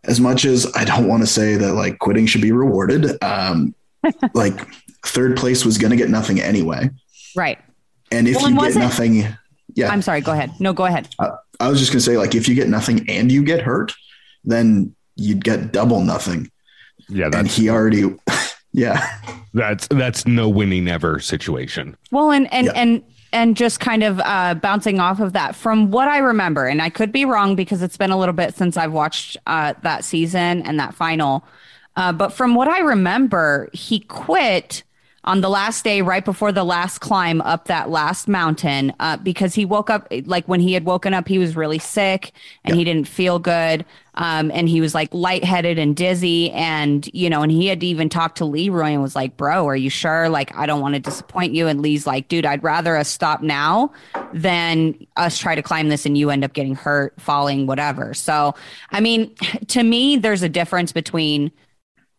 as 0.04 0.20
much 0.20 0.44
as 0.44 0.66
I 0.74 0.84
don't 0.84 1.08
want 1.08 1.22
to 1.22 1.26
say 1.26 1.56
that 1.56 1.72
like 1.74 1.98
quitting 1.98 2.26
should 2.26 2.42
be 2.42 2.52
rewarded, 2.52 3.16
um, 3.24 3.74
like 4.34 4.54
third 5.04 5.36
place 5.36 5.64
was 5.64 5.78
going 5.78 5.90
to 5.90 5.96
get 5.96 6.10
nothing 6.10 6.40
anyway. 6.40 6.90
Right. 7.36 7.58
And 8.10 8.28
if 8.28 8.36
Well, 8.36 8.48
you 8.48 8.54
get 8.56 8.60
wasn't- 8.62 8.84
nothing, 8.84 9.26
yeah, 9.74 9.90
I'm 9.90 10.02
sorry. 10.02 10.20
Go 10.20 10.32
ahead. 10.32 10.52
No, 10.60 10.72
go 10.72 10.84
ahead. 10.84 11.08
I 11.18 11.68
was 11.68 11.78
just 11.78 11.92
going 11.92 12.00
to 12.00 12.04
say 12.04 12.18
like 12.18 12.34
if 12.34 12.48
you 12.48 12.54
get 12.54 12.68
nothing 12.68 13.08
and 13.08 13.30
you 13.32 13.42
get 13.42 13.62
hurt, 13.62 13.92
then 14.44 14.94
you'd 15.16 15.44
get 15.44 15.72
double 15.72 16.00
nothing. 16.00 16.50
Yeah, 17.08 17.30
and 17.34 17.46
he 17.48 17.68
already, 17.70 18.14
yeah, 18.72 19.18
that's 19.54 19.86
that's 19.88 20.26
no 20.26 20.48
winning 20.48 20.88
ever 20.88 21.20
situation. 21.20 21.96
Well, 22.10 22.30
and 22.30 22.52
and 22.52 22.66
Yeah. 22.66 22.72
and 22.74 23.02
and 23.34 23.56
just 23.56 23.80
kind 23.80 24.02
of 24.02 24.20
uh, 24.20 24.54
bouncing 24.54 25.00
off 25.00 25.18
of 25.20 25.32
that, 25.32 25.54
from 25.56 25.90
what 25.90 26.06
I 26.08 26.18
remember, 26.18 26.66
and 26.66 26.82
I 26.82 26.90
could 26.90 27.12
be 27.12 27.24
wrong 27.24 27.56
because 27.56 27.82
it's 27.82 27.96
been 27.96 28.10
a 28.10 28.18
little 28.18 28.34
bit 28.34 28.54
since 28.54 28.76
I've 28.76 28.92
watched 28.92 29.38
uh, 29.46 29.72
that 29.82 30.04
season 30.04 30.62
and 30.62 30.78
that 30.78 30.94
final. 30.94 31.44
Uh, 31.96 32.12
but 32.12 32.30
from 32.30 32.54
what 32.54 32.68
I 32.68 32.80
remember, 32.80 33.68
he 33.72 34.00
quit 34.00 34.82
on 35.24 35.40
the 35.40 35.48
last 35.48 35.84
day, 35.84 36.02
right 36.02 36.24
before 36.24 36.50
the 36.50 36.64
last 36.64 36.98
climb 36.98 37.40
up 37.42 37.66
that 37.66 37.88
last 37.88 38.26
mountain, 38.26 38.92
uh, 38.98 39.16
because 39.18 39.54
he 39.54 39.64
woke 39.64 39.88
up 39.88 40.08
like 40.24 40.46
when 40.46 40.58
he 40.58 40.72
had 40.72 40.84
woken 40.84 41.14
up, 41.14 41.28
he 41.28 41.38
was 41.38 41.54
really 41.54 41.78
sick 41.78 42.32
and 42.64 42.74
he 42.74 42.82
didn't 42.82 43.06
feel 43.06 43.38
good. 43.38 43.84
Um, 44.14 44.50
and 44.50 44.68
he 44.68 44.80
was 44.80 44.96
like 44.96 45.14
lightheaded 45.14 45.78
and 45.78 45.94
dizzy. 45.94 46.50
And, 46.50 47.08
you 47.14 47.30
know, 47.30 47.42
and 47.42 47.52
he 47.52 47.68
had 47.68 47.84
even 47.84 48.08
talked 48.08 48.38
to 48.38 48.44
Leroy 48.44 48.88
and 48.88 49.00
was 49.00 49.14
like, 49.14 49.36
bro, 49.36 49.66
are 49.68 49.76
you 49.76 49.90
sure? 49.90 50.28
Like, 50.28 50.54
I 50.56 50.66
don't 50.66 50.80
want 50.80 50.94
to 50.94 51.00
disappoint 51.00 51.54
you. 51.54 51.68
And 51.68 51.80
Lee's 51.80 52.06
like, 52.06 52.26
dude, 52.26 52.44
I'd 52.44 52.64
rather 52.64 52.96
us 52.96 53.08
stop 53.08 53.42
now 53.42 53.92
than 54.32 55.06
us 55.16 55.38
try 55.38 55.54
to 55.54 55.62
climb 55.62 55.88
this 55.88 56.04
and 56.04 56.18
you 56.18 56.30
end 56.30 56.42
up 56.42 56.52
getting 56.52 56.74
hurt, 56.74 57.14
falling, 57.20 57.68
whatever. 57.68 58.12
So, 58.12 58.56
I 58.90 59.00
mean, 59.00 59.34
to 59.68 59.84
me, 59.84 60.16
there's 60.16 60.42
a 60.42 60.48
difference 60.48 60.90
between 60.90 61.52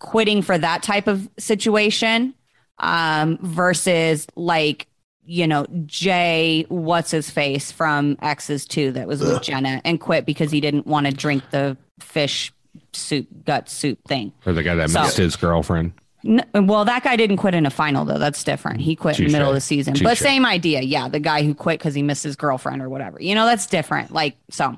quitting 0.04 0.42
for 0.44 0.58
that 0.58 0.84
type 0.84 1.08
of 1.08 1.28
situation 1.40 2.36
um, 2.80 3.40
versus 3.42 4.28
like 4.36 4.88
you 5.26 5.48
know 5.48 5.66
Jay, 5.86 6.66
what's 6.68 7.10
his 7.10 7.30
face 7.30 7.72
from 7.72 8.18
Exes 8.22 8.66
two 8.66 8.92
that 8.92 9.08
was 9.08 9.22
with 9.22 9.32
Ugh. 9.38 9.42
Jenna 9.42 9.82
and 9.86 10.00
quit 10.00 10.26
because 10.26 10.52
he 10.52 10.60
didn't 10.62 10.86
want 10.86 11.08
to 11.08 11.14
drink 11.14 11.44
the 11.50 11.78
fish 12.00 12.54
soup 12.92 13.28
gut 13.46 13.70
soup 13.70 13.98
thing. 14.08 14.34
Or 14.46 14.54
the 14.54 14.62
guy 14.64 14.76
that 14.76 14.90
So- 14.92 15.02
missed 15.02 15.18
his 15.18 15.36
girlfriend. 15.36 15.94
N- 16.26 16.46
well, 16.54 16.86
that 16.86 17.04
guy 17.04 17.18
didn't 17.18 17.36
quit 17.38 17.54
in 17.54 17.66
a 17.66 17.70
final 17.70 18.06
though. 18.06 18.18
That's 18.18 18.44
different. 18.44 18.82
He 18.82 18.96
quit 18.96 19.20
in 19.20 19.26
the 19.28 19.32
middle 19.32 19.50
of 19.50 19.56
the 19.56 19.62
season, 19.62 19.96
but 20.02 20.18
same 20.18 20.46
idea. 20.46 20.82
Yeah, 20.82 21.10
the 21.10 21.20
guy 21.20 21.44
who 21.44 21.54
quit 21.54 21.80
because 21.80 21.94
he 21.96 22.02
missed 22.02 22.24
his 22.24 22.36
girlfriend 22.38 22.82
or 22.82 22.88
whatever. 22.90 23.22
You 23.22 23.36
know, 23.36 23.46
that's 23.46 23.68
different. 23.68 24.12
Like 24.12 24.38
so. 24.50 24.78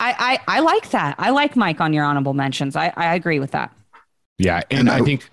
I, 0.00 0.38
I, 0.46 0.58
I 0.58 0.60
like 0.60 0.90
that. 0.90 1.16
I 1.18 1.30
like 1.30 1.56
Mike 1.56 1.80
on 1.80 1.92
your 1.92 2.04
honorable 2.04 2.32
mentions. 2.34 2.76
I, 2.76 2.92
I 2.96 3.14
agree 3.16 3.40
with 3.40 3.50
that. 3.50 3.72
Yeah, 4.38 4.62
and, 4.70 4.80
And 4.80 4.90
I, 4.90 4.98
I- 4.98 5.02
think 5.02 5.28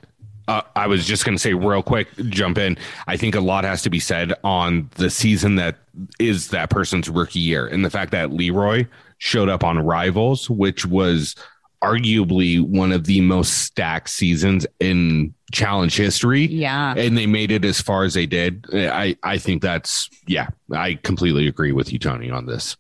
uh, 0.48 0.62
I 0.76 0.88
was 0.88 1.06
just 1.06 1.26
going 1.26 1.36
to 1.36 1.42
say 1.42 1.54
real 1.54 1.82
quick, 1.82 2.08
jump 2.30 2.58
in. 2.58 2.78
I 3.08 3.18
think 3.18 3.36
a 3.36 3.40
lot 3.40 3.64
has 3.64 3.82
to 3.84 3.90
be 3.90 4.00
said 4.00 4.34
on 4.44 4.90
the 4.96 5.10
season 5.10 5.56
that 5.56 5.78
is 6.20 6.50
that 6.50 6.70
person's 6.70 7.10
rookie 7.10 7.40
year, 7.40 7.66
and 7.68 7.84
the 7.84 7.90
fact 7.90 8.12
that 8.12 8.32
Leroy 8.32 8.86
showed 9.18 9.50
up 9.50 9.64
on 9.64 9.80
Rivals, 9.80 10.50
which 10.50 10.86
was 10.86 11.36
arguably 11.84 12.62
one 12.62 12.92
of 12.92 13.06
the 13.06 13.22
most 13.22 13.60
stacked 13.60 14.10
seasons 14.10 14.66
in 14.80 15.34
challenge 15.52 15.96
history. 15.96 16.46
Yeah. 16.48 16.96
And 16.98 17.18
they 17.18 17.28
made 17.28 17.52
it 17.52 17.64
as 17.64 17.80
far 17.80 18.04
as 18.04 18.14
they 18.16 18.26
did. 18.26 18.66
I, 18.74 19.16
I 19.22 19.38
think 19.38 19.62
that's, 19.62 20.10
yeah, 20.26 20.48
I 20.74 20.96
completely 20.96 21.48
agree 21.48 21.72
with 21.72 21.94
you, 21.94 22.00
Tony, 22.00 22.32
on 22.32 22.46
this. 22.48 22.76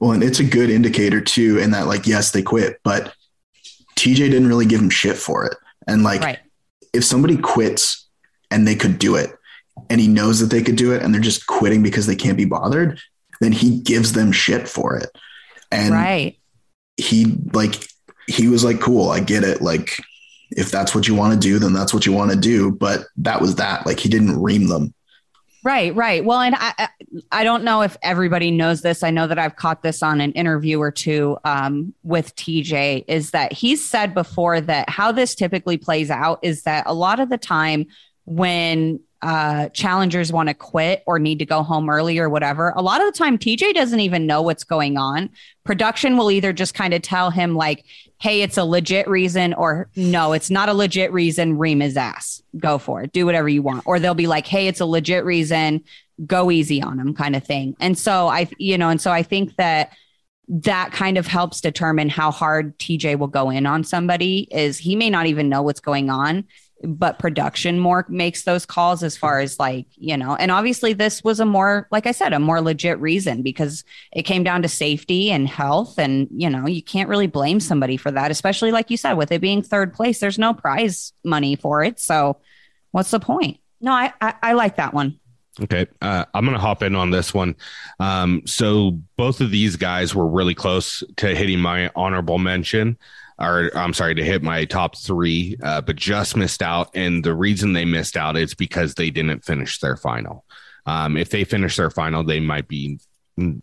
Well, 0.00 0.12
and 0.12 0.22
it's 0.22 0.40
a 0.40 0.44
good 0.44 0.70
indicator 0.70 1.20
too, 1.20 1.58
in 1.58 1.72
that 1.72 1.86
like, 1.86 2.06
yes, 2.06 2.30
they 2.30 2.42
quit, 2.42 2.80
but 2.82 3.14
TJ 3.96 4.16
didn't 4.16 4.48
really 4.48 4.66
give 4.66 4.80
him 4.80 4.90
shit 4.90 5.16
for 5.16 5.44
it. 5.44 5.56
And 5.86 6.02
like, 6.02 6.22
Right. 6.22 6.38
if 6.92 7.04
somebody 7.04 7.36
quits 7.36 8.06
and 8.50 8.66
they 8.66 8.74
could 8.74 8.98
do 8.98 9.16
it, 9.16 9.36
and 9.90 10.00
he 10.00 10.08
knows 10.08 10.40
that 10.40 10.46
they 10.46 10.62
could 10.62 10.76
do 10.76 10.92
it, 10.92 11.02
and 11.02 11.12
they're 11.12 11.20
just 11.20 11.46
quitting 11.46 11.82
because 11.82 12.06
they 12.06 12.16
can't 12.16 12.36
be 12.36 12.44
bothered, 12.44 13.00
then 13.40 13.52
he 13.52 13.80
gives 13.80 14.12
them 14.12 14.32
shit 14.32 14.68
for 14.68 14.96
it. 14.96 15.10
And 15.70 15.92
right. 15.92 16.38
he 16.96 17.36
like 17.52 17.88
he 18.26 18.48
was 18.48 18.64
like, 18.64 18.80
cool, 18.80 19.10
I 19.10 19.20
get 19.20 19.44
it. 19.44 19.60
Like, 19.60 19.98
if 20.50 20.70
that's 20.70 20.94
what 20.94 21.08
you 21.08 21.14
want 21.14 21.34
to 21.34 21.38
do, 21.38 21.58
then 21.58 21.72
that's 21.72 21.92
what 21.92 22.06
you 22.06 22.12
want 22.12 22.30
to 22.30 22.36
do. 22.36 22.70
But 22.70 23.04
that 23.18 23.40
was 23.40 23.56
that. 23.56 23.86
Like, 23.86 23.98
he 23.98 24.08
didn't 24.08 24.40
ream 24.40 24.68
them. 24.68 24.94
Right, 25.64 25.94
right. 25.96 26.22
Well, 26.22 26.40
and 26.40 26.54
I, 26.58 26.88
I- 27.32 27.44
don't 27.44 27.64
know 27.64 27.80
if 27.80 27.96
everybody 28.02 28.50
knows 28.50 28.82
this. 28.82 29.02
I 29.02 29.10
know 29.10 29.26
that 29.26 29.38
I've 29.38 29.56
caught 29.56 29.82
this 29.82 30.02
on 30.02 30.20
an 30.20 30.32
interview 30.32 30.78
or 30.78 30.90
two 30.90 31.38
um, 31.44 31.94
with 32.02 32.36
TJ. 32.36 33.04
Is 33.08 33.30
that 33.30 33.52
he's 33.52 33.82
said 33.88 34.12
before 34.12 34.60
that 34.60 34.90
how 34.90 35.10
this 35.10 35.34
typically 35.34 35.78
plays 35.78 36.10
out 36.10 36.38
is 36.42 36.64
that 36.64 36.84
a 36.86 36.92
lot 36.92 37.18
of 37.18 37.30
the 37.30 37.38
time 37.38 37.86
when 38.26 39.00
uh, 39.24 39.70
challengers 39.70 40.30
want 40.30 40.50
to 40.50 40.54
quit 40.54 41.02
or 41.06 41.18
need 41.18 41.38
to 41.38 41.46
go 41.46 41.62
home 41.62 41.88
early 41.88 42.18
or 42.18 42.28
whatever, 42.28 42.74
a 42.76 42.82
lot 42.82 43.00
of 43.00 43.10
the 43.10 43.18
time 43.18 43.38
TJ 43.38 43.72
doesn't 43.72 44.00
even 44.00 44.26
know 44.26 44.42
what's 44.42 44.64
going 44.64 44.98
on. 44.98 45.30
Production 45.64 46.18
will 46.18 46.30
either 46.30 46.52
just 46.52 46.74
kind 46.74 46.92
of 46.92 47.00
tell 47.00 47.30
him 47.30 47.54
like, 47.54 47.86
"Hey, 48.20 48.42
it's 48.42 48.58
a 48.58 48.64
legit 48.64 49.08
reason," 49.08 49.54
or 49.54 49.88
"No, 49.96 50.34
it's 50.34 50.50
not 50.50 50.68
a 50.68 50.74
legit 50.74 51.10
reason. 51.10 51.56
Ream 51.56 51.80
his 51.80 51.96
ass. 51.96 52.42
Go 52.58 52.76
for 52.76 53.02
it. 53.02 53.12
Do 53.12 53.24
whatever 53.24 53.48
you 53.48 53.62
want." 53.62 53.84
Or 53.86 53.98
they'll 53.98 54.12
be 54.12 54.26
like, 54.26 54.46
"Hey, 54.46 54.66
it's 54.66 54.80
a 54.80 54.86
legit 54.86 55.24
reason. 55.24 55.82
Go 56.26 56.50
easy 56.50 56.82
on 56.82 57.00
him," 57.00 57.14
kind 57.14 57.34
of 57.34 57.42
thing. 57.42 57.76
And 57.80 57.98
so 57.98 58.28
I, 58.28 58.46
you 58.58 58.76
know, 58.76 58.90
and 58.90 59.00
so 59.00 59.10
I 59.10 59.22
think 59.22 59.56
that 59.56 59.94
that 60.46 60.92
kind 60.92 61.16
of 61.16 61.26
helps 61.26 61.62
determine 61.62 62.10
how 62.10 62.30
hard 62.30 62.78
TJ 62.78 63.18
will 63.18 63.28
go 63.28 63.48
in 63.48 63.64
on 63.64 63.84
somebody. 63.84 64.48
Is 64.50 64.76
he 64.76 64.96
may 64.96 65.08
not 65.08 65.24
even 65.24 65.48
know 65.48 65.62
what's 65.62 65.80
going 65.80 66.10
on 66.10 66.44
but 66.82 67.18
production 67.18 67.78
more 67.78 68.04
makes 68.08 68.44
those 68.44 68.66
calls 68.66 69.02
as 69.02 69.16
far 69.16 69.40
as 69.40 69.58
like 69.58 69.86
you 69.96 70.16
know 70.16 70.34
and 70.36 70.50
obviously 70.50 70.92
this 70.92 71.22
was 71.22 71.40
a 71.40 71.44
more 71.44 71.88
like 71.90 72.06
i 72.06 72.12
said 72.12 72.32
a 72.32 72.38
more 72.38 72.60
legit 72.60 72.98
reason 73.00 73.42
because 73.42 73.84
it 74.12 74.22
came 74.22 74.42
down 74.42 74.60
to 74.60 74.68
safety 74.68 75.30
and 75.30 75.48
health 75.48 75.98
and 75.98 76.28
you 76.30 76.50
know 76.50 76.66
you 76.66 76.82
can't 76.82 77.08
really 77.08 77.26
blame 77.26 77.60
somebody 77.60 77.96
for 77.96 78.10
that 78.10 78.30
especially 78.30 78.70
like 78.70 78.90
you 78.90 78.96
said 78.96 79.14
with 79.14 79.32
it 79.32 79.40
being 79.40 79.62
third 79.62 79.94
place 79.94 80.20
there's 80.20 80.38
no 80.38 80.52
prize 80.52 81.12
money 81.24 81.56
for 81.56 81.82
it 81.82 81.98
so 81.98 82.36
what's 82.90 83.10
the 83.10 83.20
point 83.20 83.58
no 83.80 83.92
i 83.92 84.12
i, 84.20 84.34
I 84.42 84.52
like 84.52 84.76
that 84.76 84.92
one 84.92 85.18
Okay. 85.60 85.86
Uh, 86.02 86.24
I'm 86.34 86.44
going 86.44 86.56
to 86.56 86.60
hop 86.60 86.82
in 86.82 86.96
on 86.96 87.10
this 87.10 87.32
one. 87.32 87.54
Um, 88.00 88.42
so 88.44 89.00
both 89.16 89.40
of 89.40 89.50
these 89.50 89.76
guys 89.76 90.14
were 90.14 90.26
really 90.26 90.54
close 90.54 91.04
to 91.18 91.34
hitting 91.34 91.60
my 91.60 91.90
honorable 91.94 92.38
mention, 92.38 92.98
or 93.38 93.70
I'm 93.76 93.92
sorry, 93.92 94.14
to 94.14 94.24
hit 94.24 94.42
my 94.42 94.64
top 94.64 94.96
three, 94.96 95.56
uh, 95.62 95.80
but 95.80 95.96
just 95.96 96.36
missed 96.36 96.62
out. 96.62 96.90
And 96.94 97.24
the 97.24 97.34
reason 97.34 97.72
they 97.72 97.84
missed 97.84 98.16
out 98.16 98.36
is 98.36 98.54
because 98.54 98.94
they 98.94 99.10
didn't 99.10 99.44
finish 99.44 99.80
their 99.80 99.96
final. 99.96 100.44
Um, 100.86 101.16
if 101.16 101.30
they 101.30 101.44
finish 101.44 101.76
their 101.76 101.90
final, 101.90 102.22
they 102.22 102.40
might 102.40 102.68
be 102.68 102.98
mm, 103.38 103.60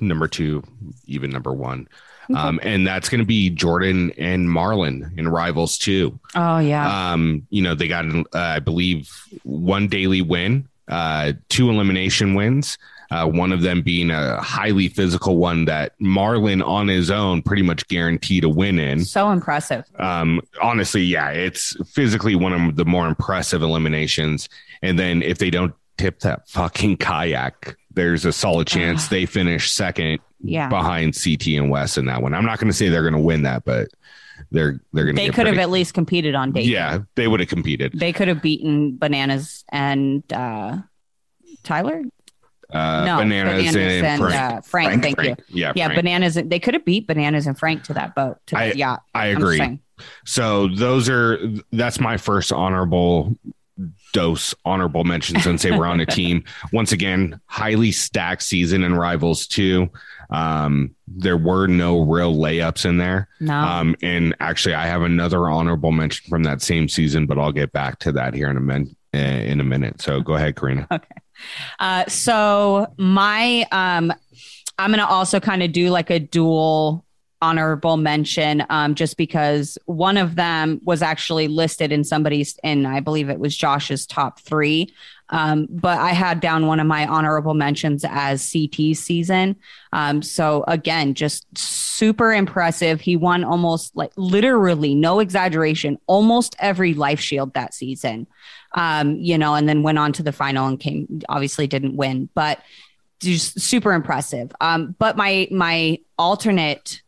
number 0.00 0.28
two, 0.28 0.62
even 1.06 1.30
number 1.30 1.52
one. 1.52 1.88
Um, 2.34 2.58
and 2.62 2.84
that's 2.84 3.08
going 3.08 3.20
to 3.20 3.26
be 3.26 3.50
Jordan 3.50 4.12
and 4.18 4.48
Marlon 4.48 5.16
in 5.16 5.28
Rivals 5.28 5.78
too. 5.78 6.18
oh 6.34 6.58
yeah 6.58 7.12
um, 7.12 7.46
you 7.50 7.62
know, 7.62 7.74
they 7.76 7.86
got, 7.86 8.04
uh, 8.04 8.24
I 8.32 8.58
believe, 8.58 9.08
one 9.44 9.86
daily 9.86 10.22
win, 10.22 10.68
uh, 10.88 11.34
two 11.48 11.70
elimination 11.70 12.34
wins. 12.34 12.78
Uh, 13.10 13.26
one 13.28 13.52
of 13.52 13.62
them 13.62 13.82
being 13.82 14.10
a 14.10 14.40
highly 14.40 14.88
physical 14.88 15.36
one 15.36 15.64
that 15.66 15.98
Marlon 16.00 16.66
on 16.66 16.88
his 16.88 17.10
own 17.10 17.42
pretty 17.42 17.62
much 17.62 17.86
guaranteed 17.88 18.42
a 18.44 18.48
win 18.48 18.78
in. 18.78 19.04
so 19.04 19.30
impressive 19.30 19.84
Um, 19.98 20.40
honestly, 20.60 21.02
yeah, 21.02 21.30
it's 21.30 21.76
physically 21.92 22.34
one 22.34 22.52
of 22.52 22.76
the 22.76 22.84
more 22.84 23.06
impressive 23.06 23.62
eliminations. 23.62 24.48
And 24.82 24.98
then 24.98 25.22
if 25.22 25.38
they 25.38 25.50
don't 25.50 25.74
tip 25.98 26.20
that 26.20 26.48
fucking 26.48 26.96
kayak, 26.98 27.76
there's 27.92 28.24
a 28.24 28.32
solid 28.32 28.66
chance 28.66 29.08
they 29.08 29.24
finish 29.26 29.70
second 29.72 30.18
yeah 30.42 30.68
behind 30.68 31.14
CT 31.20 31.46
and 31.56 31.70
Wes 31.70 31.96
in 31.96 32.06
that 32.06 32.22
one. 32.22 32.34
I'm 32.34 32.44
not 32.44 32.58
going 32.58 32.68
to 32.70 32.76
say 32.76 32.88
they're 32.88 33.02
going 33.02 33.14
to 33.14 33.18
win 33.20 33.42
that, 33.42 33.64
but 33.64 33.88
they're 34.50 34.80
they're 34.92 35.04
going 35.04 35.16
to. 35.16 35.22
they 35.22 35.30
could 35.30 35.46
have 35.46 35.56
at 35.58 35.70
least 35.70 35.94
competed 35.94 36.34
on 36.34 36.52
date 36.52 36.66
Yeah, 36.66 36.98
they 37.14 37.26
would 37.26 37.40
have 37.40 37.48
competed. 37.48 37.92
they 37.94 38.12
could 38.12 38.28
have 38.28 38.42
beaten 38.42 38.96
bananas 38.98 39.64
and 39.70 40.22
uh 40.32 40.76
tyler 41.62 42.02
Uh, 42.72 43.04
no 43.04 43.16
bananas, 43.18 43.76
and, 43.76 44.20
Frank. 44.20 44.34
Uh, 44.34 44.60
frank, 44.60 44.88
Frank, 44.88 45.02
thank 45.02 45.22
you 45.22 45.36
Yeah, 45.48 45.72
Yeah, 45.76 45.86
Frank. 45.86 45.98
bananas. 46.00 46.34
They 46.34 46.58
could 46.58 46.74
have 46.74 46.84
beat 46.84 47.06
bananas 47.06 47.46
and 47.46 47.56
Frank 47.58 47.84
to 47.84 47.94
that 47.94 48.14
boat. 48.14 48.38
To 48.46 48.58
I- 48.58 48.72
yacht. 48.72 49.02
I 49.14 49.26
agree. 49.26 49.80
So 50.24 50.68
those 50.68 51.08
are 51.08 51.38
that's 51.72 51.98
my 52.00 52.16
first 52.16 52.52
honorable 52.52 53.34
dose 54.12 54.54
honorable 54.64 55.04
mentions 55.04 55.42
since 55.42 55.62
they 55.62 55.70
were 55.70 55.86
on 55.86 56.00
a 56.00 56.06
team. 56.20 56.44
Once 56.72 56.92
again, 56.92 57.40
highly 57.46 57.92
stacked 57.92 58.42
season 58.42 58.82
and 58.82 58.98
rivals 58.98 59.46
too. 59.46 59.88
Um, 60.30 60.94
there 61.06 61.36
were 61.36 61.66
no 61.66 62.00
real 62.00 62.34
layups 62.34 62.84
in 62.84 62.96
there. 62.98 63.28
No. 63.40 63.54
Um, 63.54 63.94
and 64.02 64.34
actually, 64.40 64.74
I 64.74 64.86
have 64.86 65.02
another 65.02 65.48
honorable 65.48 65.92
mention 65.92 66.28
from 66.28 66.42
that 66.44 66.62
same 66.62 66.88
season, 66.88 67.26
but 67.26 67.38
I'll 67.38 67.52
get 67.52 67.72
back 67.72 67.98
to 68.00 68.12
that 68.12 68.34
here 68.34 68.50
in 68.50 68.56
a 68.56 68.60
minute. 68.60 68.88
In 69.12 69.60
a 69.60 69.64
minute, 69.64 70.02
so 70.02 70.20
go 70.20 70.34
ahead, 70.34 70.56
Corrina. 70.56 70.86
Okay. 70.92 71.06
Uh, 71.78 72.04
so 72.06 72.86
my 72.96 73.66
um, 73.72 74.12
I'm 74.78 74.90
gonna 74.90 75.06
also 75.06 75.40
kind 75.40 75.62
of 75.62 75.72
do 75.72 75.90
like 75.90 76.10
a 76.10 76.18
dual 76.18 77.06
honorable 77.42 77.96
mention 77.96 78.64
um, 78.70 78.94
just 78.94 79.16
because 79.16 79.76
one 79.84 80.16
of 80.16 80.36
them 80.36 80.80
was 80.84 81.02
actually 81.02 81.48
listed 81.48 81.92
in 81.92 82.02
somebody's 82.02 82.58
and 82.64 82.88
i 82.88 82.98
believe 82.98 83.28
it 83.28 83.38
was 83.38 83.56
josh's 83.56 84.06
top 84.06 84.40
three. 84.40 84.92
Um, 85.28 85.66
but 85.68 85.98
i 85.98 86.12
had 86.12 86.40
down 86.40 86.66
one 86.66 86.80
of 86.80 86.86
my 86.86 87.06
honorable 87.06 87.52
mentions 87.54 88.04
as 88.08 88.50
CT 88.50 88.96
season. 88.96 89.56
Um, 89.92 90.22
so 90.22 90.64
again 90.66 91.14
just 91.14 91.46
super 91.58 92.32
impressive. 92.32 93.00
He 93.00 93.16
won 93.16 93.44
almost 93.44 93.94
like 93.96 94.12
literally 94.16 94.94
no 94.94 95.20
exaggeration 95.20 95.98
almost 96.06 96.56
every 96.58 96.94
life 96.94 97.20
shield 97.20 97.54
that 97.54 97.74
season 97.74 98.26
um, 98.76 99.16
you 99.16 99.36
know 99.36 99.54
and 99.54 99.68
then 99.68 99.82
went 99.82 99.98
on 99.98 100.12
to 100.12 100.22
the 100.22 100.32
final 100.32 100.66
and 100.68 100.78
came 100.78 101.20
obviously 101.28 101.66
didn't 101.66 101.96
win 101.96 102.28
but 102.34 102.60
just 103.20 103.58
super 103.60 103.92
impressive 103.94 104.52
um, 104.60 104.94
but 104.98 105.16
my 105.16 105.48
my 105.50 105.98
alternate 106.18 107.02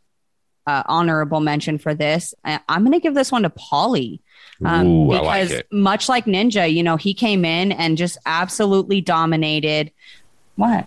uh, 0.67 0.83
honorable 0.85 1.41
mention 1.41 1.79
for 1.79 1.95
this. 1.95 2.35
I- 2.45 2.61
I'm 2.69 2.83
going 2.83 2.93
to 2.93 3.01
give 3.01 3.15
this 3.15 3.33
one 3.33 3.43
to 3.45 3.49
Paulie. 3.49 4.21
Um, 4.63 4.87
Ooh, 4.87 5.13
I 5.13 5.21
like 5.21 5.43
because 5.49 5.59
it. 5.61 5.73
much 5.73 6.11
like 6.11 6.27
Ninja, 6.27 6.71
you 6.71 6.83
know, 6.83 6.97
he 6.99 7.15
came 7.15 7.47
in 7.47 7.73
and 7.73 7.97
just 7.97 8.19
absolutely 8.27 9.01
dominated. 9.01 9.91
What? 10.57 10.87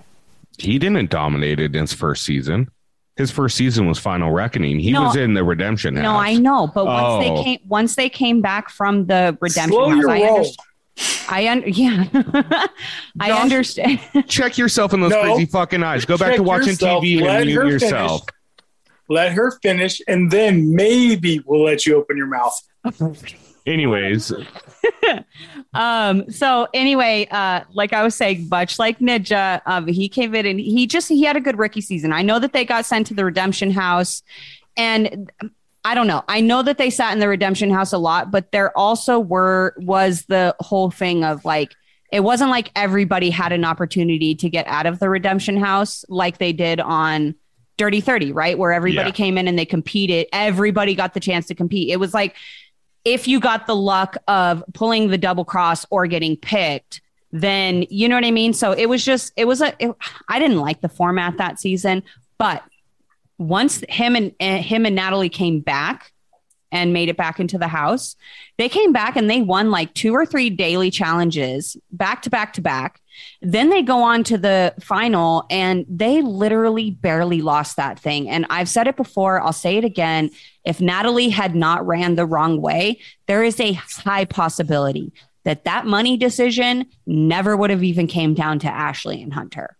He 0.60 0.78
didn't 0.78 1.10
dominate 1.10 1.60
it 1.60 1.74
in 1.76 1.82
his 1.82 1.94
first 1.94 2.24
season. 2.26 2.70
His 3.18 3.32
first 3.32 3.58
season 3.58 3.88
was 3.88 3.98
Final 3.98 4.30
Reckoning. 4.32 4.78
He 4.80 4.92
No. 4.92 5.06
was 5.06 5.16
in 5.16 5.34
the 5.34 5.44
Redemption 5.44 5.96
House. 5.96 6.04
No, 6.04 6.12
I 6.16 6.36
know, 6.36 6.68
but 6.68 6.86
once 6.86 7.04
Oh. 7.04 7.20
they 7.38 7.44
came, 7.44 7.60
once 7.68 7.96
they 7.96 8.08
came 8.10 8.40
back 8.40 8.70
from 8.70 9.08
the 9.08 9.36
redemption 9.42 9.72
Slow 9.74 9.90
house, 9.90 10.06
I 10.06 10.22
roll. 10.28 10.46
Understand. 10.98 11.28
I 11.30 11.48
un- 11.50 11.64
yeah, 11.68 12.06
I 13.20 13.28
Josh- 13.30 13.42
understand. 13.42 14.00
Check 14.28 14.58
yourself 14.58 14.94
in 14.94 15.02
those 15.02 15.12
No. 15.12 15.22
crazy 15.22 15.46
fucking 15.46 15.84
eyes. 15.84 16.06
Go 16.06 16.18
back 16.18 16.36
to 16.36 16.44
watching 16.44 16.70
yourself. 16.70 17.04
TV 17.04 17.22
Let 17.22 17.42
and 17.42 17.50
her 17.52 17.64
mute 17.66 17.82
yourself. 17.82 18.22
Let 19.10 19.34
her 19.34 19.52
finish, 19.62 20.02
and 20.08 20.32
then 20.32 20.74
maybe 20.74 21.42
we'll 21.46 21.64
let 21.64 21.86
you 21.86 21.96
open 21.98 22.16
your 22.18 22.28
mouth. 22.28 22.58
Anyways, 23.66 24.32
um 25.76 26.30
so 26.32 26.68
anyway 26.74 27.28
uh 27.30 27.62
like 27.74 27.94
i 27.94 28.02
was 28.02 28.16
saying 28.16 28.48
much 28.50 28.80
like 28.80 28.98
ninja 28.98 29.62
um 29.68 29.86
he 29.88 30.10
came 30.10 30.34
in 30.34 30.48
and 30.48 30.60
he 30.60 30.88
just 30.88 31.08
he 31.08 31.24
had 31.24 31.36
a 31.36 31.40
good 31.40 31.60
rookie 31.60 31.80
season 31.80 32.12
i 32.12 32.24
know 32.24 32.40
that 32.40 32.54
they 32.54 32.66
got 32.66 32.86
sent 32.86 33.06
to 33.06 33.14
the 33.14 33.24
redemption 33.24 33.70
house 33.70 34.24
and 34.76 35.32
i 35.84 35.94
don't 35.96 36.08
know 36.08 36.24
i 36.28 36.40
know 36.42 36.62
that 36.62 36.78
they 36.78 36.90
sat 36.90 37.14
in 37.14 37.20
the 37.20 37.28
redemption 37.28 37.70
house 37.70 37.92
a 37.94 37.98
lot 37.98 38.32
but 38.32 38.52
there 38.52 38.76
also 38.78 39.20
were 39.20 39.74
was 39.78 40.26
the 40.26 40.56
whole 40.60 40.92
thing 40.92 41.24
of 41.24 41.44
like 41.46 41.74
it 42.12 42.22
wasn't 42.22 42.50
like 42.50 42.72
everybody 42.76 43.30
had 43.30 43.52
an 43.54 43.64
opportunity 43.64 44.36
to 44.36 44.50
get 44.50 44.68
out 44.68 44.86
of 44.86 45.00
the 45.00 45.10
redemption 45.10 45.58
house 45.58 46.04
like 46.10 46.38
they 46.38 46.54
did 46.54 46.80
on 46.80 47.34
dirty 47.78 48.02
30 48.02 48.32
right 48.34 48.58
where 48.58 48.72
everybody 48.74 49.10
Yeah. 49.10 49.14
came 49.16 49.38
in 49.38 49.48
and 49.48 49.58
they 49.58 49.66
competed 49.66 50.28
everybody 50.34 50.94
got 50.94 51.14
the 51.14 51.20
chance 51.20 51.48
to 51.48 51.56
compete 51.56 51.90
it 51.90 51.98
was 51.98 52.14
like 52.14 52.36
if 53.04 53.28
you 53.28 53.40
got 53.40 53.66
the 53.66 53.76
luck 53.76 54.16
of 54.28 54.64
pulling 54.74 55.10
the 55.10 55.18
double 55.18 55.44
cross 55.44 55.88
or 55.90 56.06
getting 56.06 56.38
picked, 56.38 57.02
then 57.32 57.84
you 57.90 58.08
know 58.08 58.14
what 58.14 58.24
I 58.24 58.30
mean. 58.30 58.54
So 58.54 58.74
it 58.74 58.86
was 58.86 59.04
just, 59.04 59.34
it 59.36 59.46
was 59.46 59.60
a, 59.60 59.74
it, 59.84 59.92
I 60.30 60.38
didn't 60.38 60.60
like 60.60 60.82
the 60.82 60.88
format 60.88 61.38
that 61.38 61.60
season, 61.60 62.04
but 62.38 62.62
once 63.42 63.84
him 63.90 64.16
and 64.16 64.34
uh, 64.40 64.58
him 64.58 64.86
and 64.86 64.96
Natalie 64.96 65.30
came 65.30 65.60
back 65.60 66.12
and 66.72 66.94
made 66.94 67.10
it 67.10 67.18
back 67.18 67.40
into 67.40 67.58
the 67.58 67.68
house, 67.68 68.16
they 68.58 68.70
came 68.70 68.94
back 68.94 69.16
and 69.16 69.30
they 69.30 69.42
won 69.42 69.72
like 69.72 69.94
two 69.94 70.14
or 70.14 70.26
three 70.26 70.50
daily 70.50 70.90
challenges 70.90 71.76
back 71.92 72.22
to 72.22 72.30
back 72.30 72.54
to 72.54 72.62
back. 72.62 73.02
Then 73.42 73.70
they 73.70 73.82
go 73.82 74.04
on 74.04 74.24
to 74.26 74.38
the 74.38 74.74
final 74.80 75.46
and 75.50 75.86
they 75.90 76.22
literally 76.22 76.92
barely 76.92 77.42
lost 77.42 77.76
that 77.76 78.00
thing. 78.00 78.30
And 78.30 78.46
I've 78.50 78.70
said 78.70 78.88
it 78.88 78.96
before, 78.96 79.42
I'll 79.42 79.52
say 79.52 79.78
it 79.78 79.84
again. 79.84 80.30
If 80.64 80.80
Natalie 80.80 81.30
had 81.30 81.56
not 81.56 81.86
ran 81.86 82.16
the 82.16 82.26
wrong 82.26 82.62
way, 82.62 83.00
there 83.26 83.44
is 83.44 83.60
a 83.60 83.74
high 83.74 84.26
possibility 84.26 85.12
that 85.44 85.66
that 85.66 85.86
money 85.86 86.16
decision 86.16 86.86
never 87.06 87.58
would 87.58 87.72
have 87.72 87.84
even 87.84 88.08
came 88.08 88.34
down 88.34 88.60
to 88.60 88.68
Ashley 88.68 89.22
and 89.22 89.34
Hunter. 89.34 89.76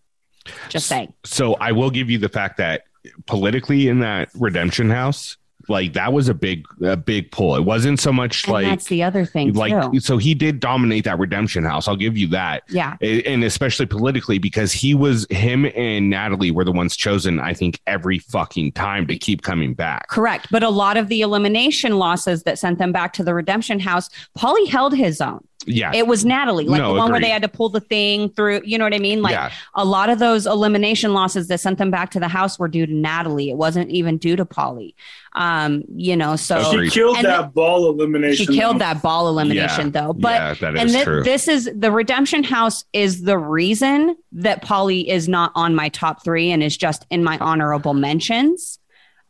Just 0.68 0.88
saying. 0.88 1.12
so 1.24 1.54
I 1.54 1.70
will 1.70 1.90
give 1.90 2.10
you 2.10 2.18
the 2.18 2.28
fact 2.28 2.56
that 2.56 2.82
politically 3.26 3.88
in 3.88 4.00
that 4.00 4.30
Redemption 4.34 4.90
House, 4.90 5.36
like 5.68 5.92
that 5.92 6.12
was 6.12 6.28
a 6.28 6.34
big, 6.34 6.66
a 6.82 6.96
big 6.96 7.30
pull. 7.30 7.54
It 7.54 7.64
wasn't 7.64 8.00
so 8.00 8.12
much 8.12 8.44
And 8.44 8.52
like, 8.52 8.66
that's 8.66 8.86
the 8.86 9.02
other 9.02 9.24
thing 9.24 9.52
like, 9.52 9.92
too. 9.92 10.00
so 10.00 10.18
he 10.18 10.34
did 10.34 10.58
dominate 10.58 11.04
that 11.04 11.18
Redemption 11.18 11.64
House. 11.64 11.86
I'll 11.86 11.96
give 11.96 12.16
you 12.16 12.26
that. 12.28 12.64
Yeah. 12.68 12.96
And 13.00 13.44
especially 13.44 13.86
politically 13.86 14.38
because 14.38 14.72
he 14.72 14.94
was 14.94 15.26
him 15.30 15.66
and 15.76 16.10
Natalie 16.10 16.50
were 16.50 16.64
the 16.64 16.72
ones 16.72 16.96
chosen 16.96 17.38
I 17.38 17.54
think 17.54 17.80
every 17.86 18.18
fucking 18.18 18.72
time 18.72 19.06
to 19.06 19.16
keep 19.16 19.42
coming 19.42 19.72
back. 19.74 20.08
Correct. 20.08 20.48
But 20.50 20.64
a 20.64 20.70
lot 20.70 20.96
of 20.96 21.08
the 21.08 21.20
elimination 21.20 21.96
losses 21.98 22.42
that 22.42 22.58
sent 22.58 22.78
them 22.78 22.90
back 22.90 23.12
to 23.14 23.24
the 23.24 23.32
redemption 23.32 23.78
house, 23.78 24.10
Paulie 24.36 24.68
held 24.68 24.96
his 24.96 25.20
own. 25.20 25.46
Yeah. 25.66 25.92
It 25.94 26.06
was 26.06 26.24
Natalie, 26.24 26.64
like 26.66 26.80
No, 26.80 26.92
the 26.94 26.98
one 26.98 27.10
where 27.12 27.20
they 27.20 27.30
had 27.30 27.42
to 27.42 27.48
pull 27.48 27.68
the 27.68 27.80
thing 27.80 28.28
through. 28.30 28.62
You 28.64 28.78
know 28.78 28.84
what 28.84 28.94
I 28.94 28.98
mean? 28.98 29.22
Like 29.22 29.32
yeah. 29.32 29.50
a 29.74 29.84
lot 29.84 30.10
of 30.10 30.18
those 30.18 30.46
elimination 30.46 31.14
losses 31.14 31.48
that 31.48 31.60
sent 31.60 31.78
them 31.78 31.90
back 31.90 32.10
to 32.12 32.20
the 32.20 32.28
house 32.28 32.58
were 32.58 32.68
due 32.68 32.86
to 32.86 32.92
Natalie. 32.92 33.50
It 33.50 33.56
wasn't 33.56 33.90
even 33.90 34.18
due 34.18 34.34
to 34.36 34.44
Paulie 34.44 34.94
Um, 35.34 35.84
you 35.94 36.16
know, 36.16 36.36
so 36.36 36.62
She 36.72 36.90
killed 36.90 37.16
And 37.18 37.26
that 37.26 37.54
ball 37.54 37.88
elimination. 37.88 38.46
she 38.46 38.56
killed 38.58 38.76
though. 38.76 38.80
that 38.80 39.02
ball 39.02 39.28
elimination 39.28 39.86
Yeah. 39.94 40.00
though. 40.02 40.12
But 40.12 40.32
yeah, 40.34 40.54
that 40.54 40.76
and 40.76 40.88
is 40.90 40.96
thi- 40.96 41.04
true. 41.04 41.22
this 41.22 41.48
is 41.48 41.70
the 41.74 41.90
redemption 41.92 42.42
house 42.44 42.84
is 42.92 43.22
the 43.22 43.38
reason 43.38 44.16
that 44.32 44.62
Paulie 44.64 45.06
is 45.06 45.28
not 45.28 45.52
on 45.54 45.74
my 45.74 45.88
top 45.90 46.24
three 46.24 46.50
and 46.50 46.62
is 46.62 46.76
just 46.76 47.06
in 47.10 47.22
my 47.22 47.38
honorable 47.38 47.94
mentions. 47.94 48.78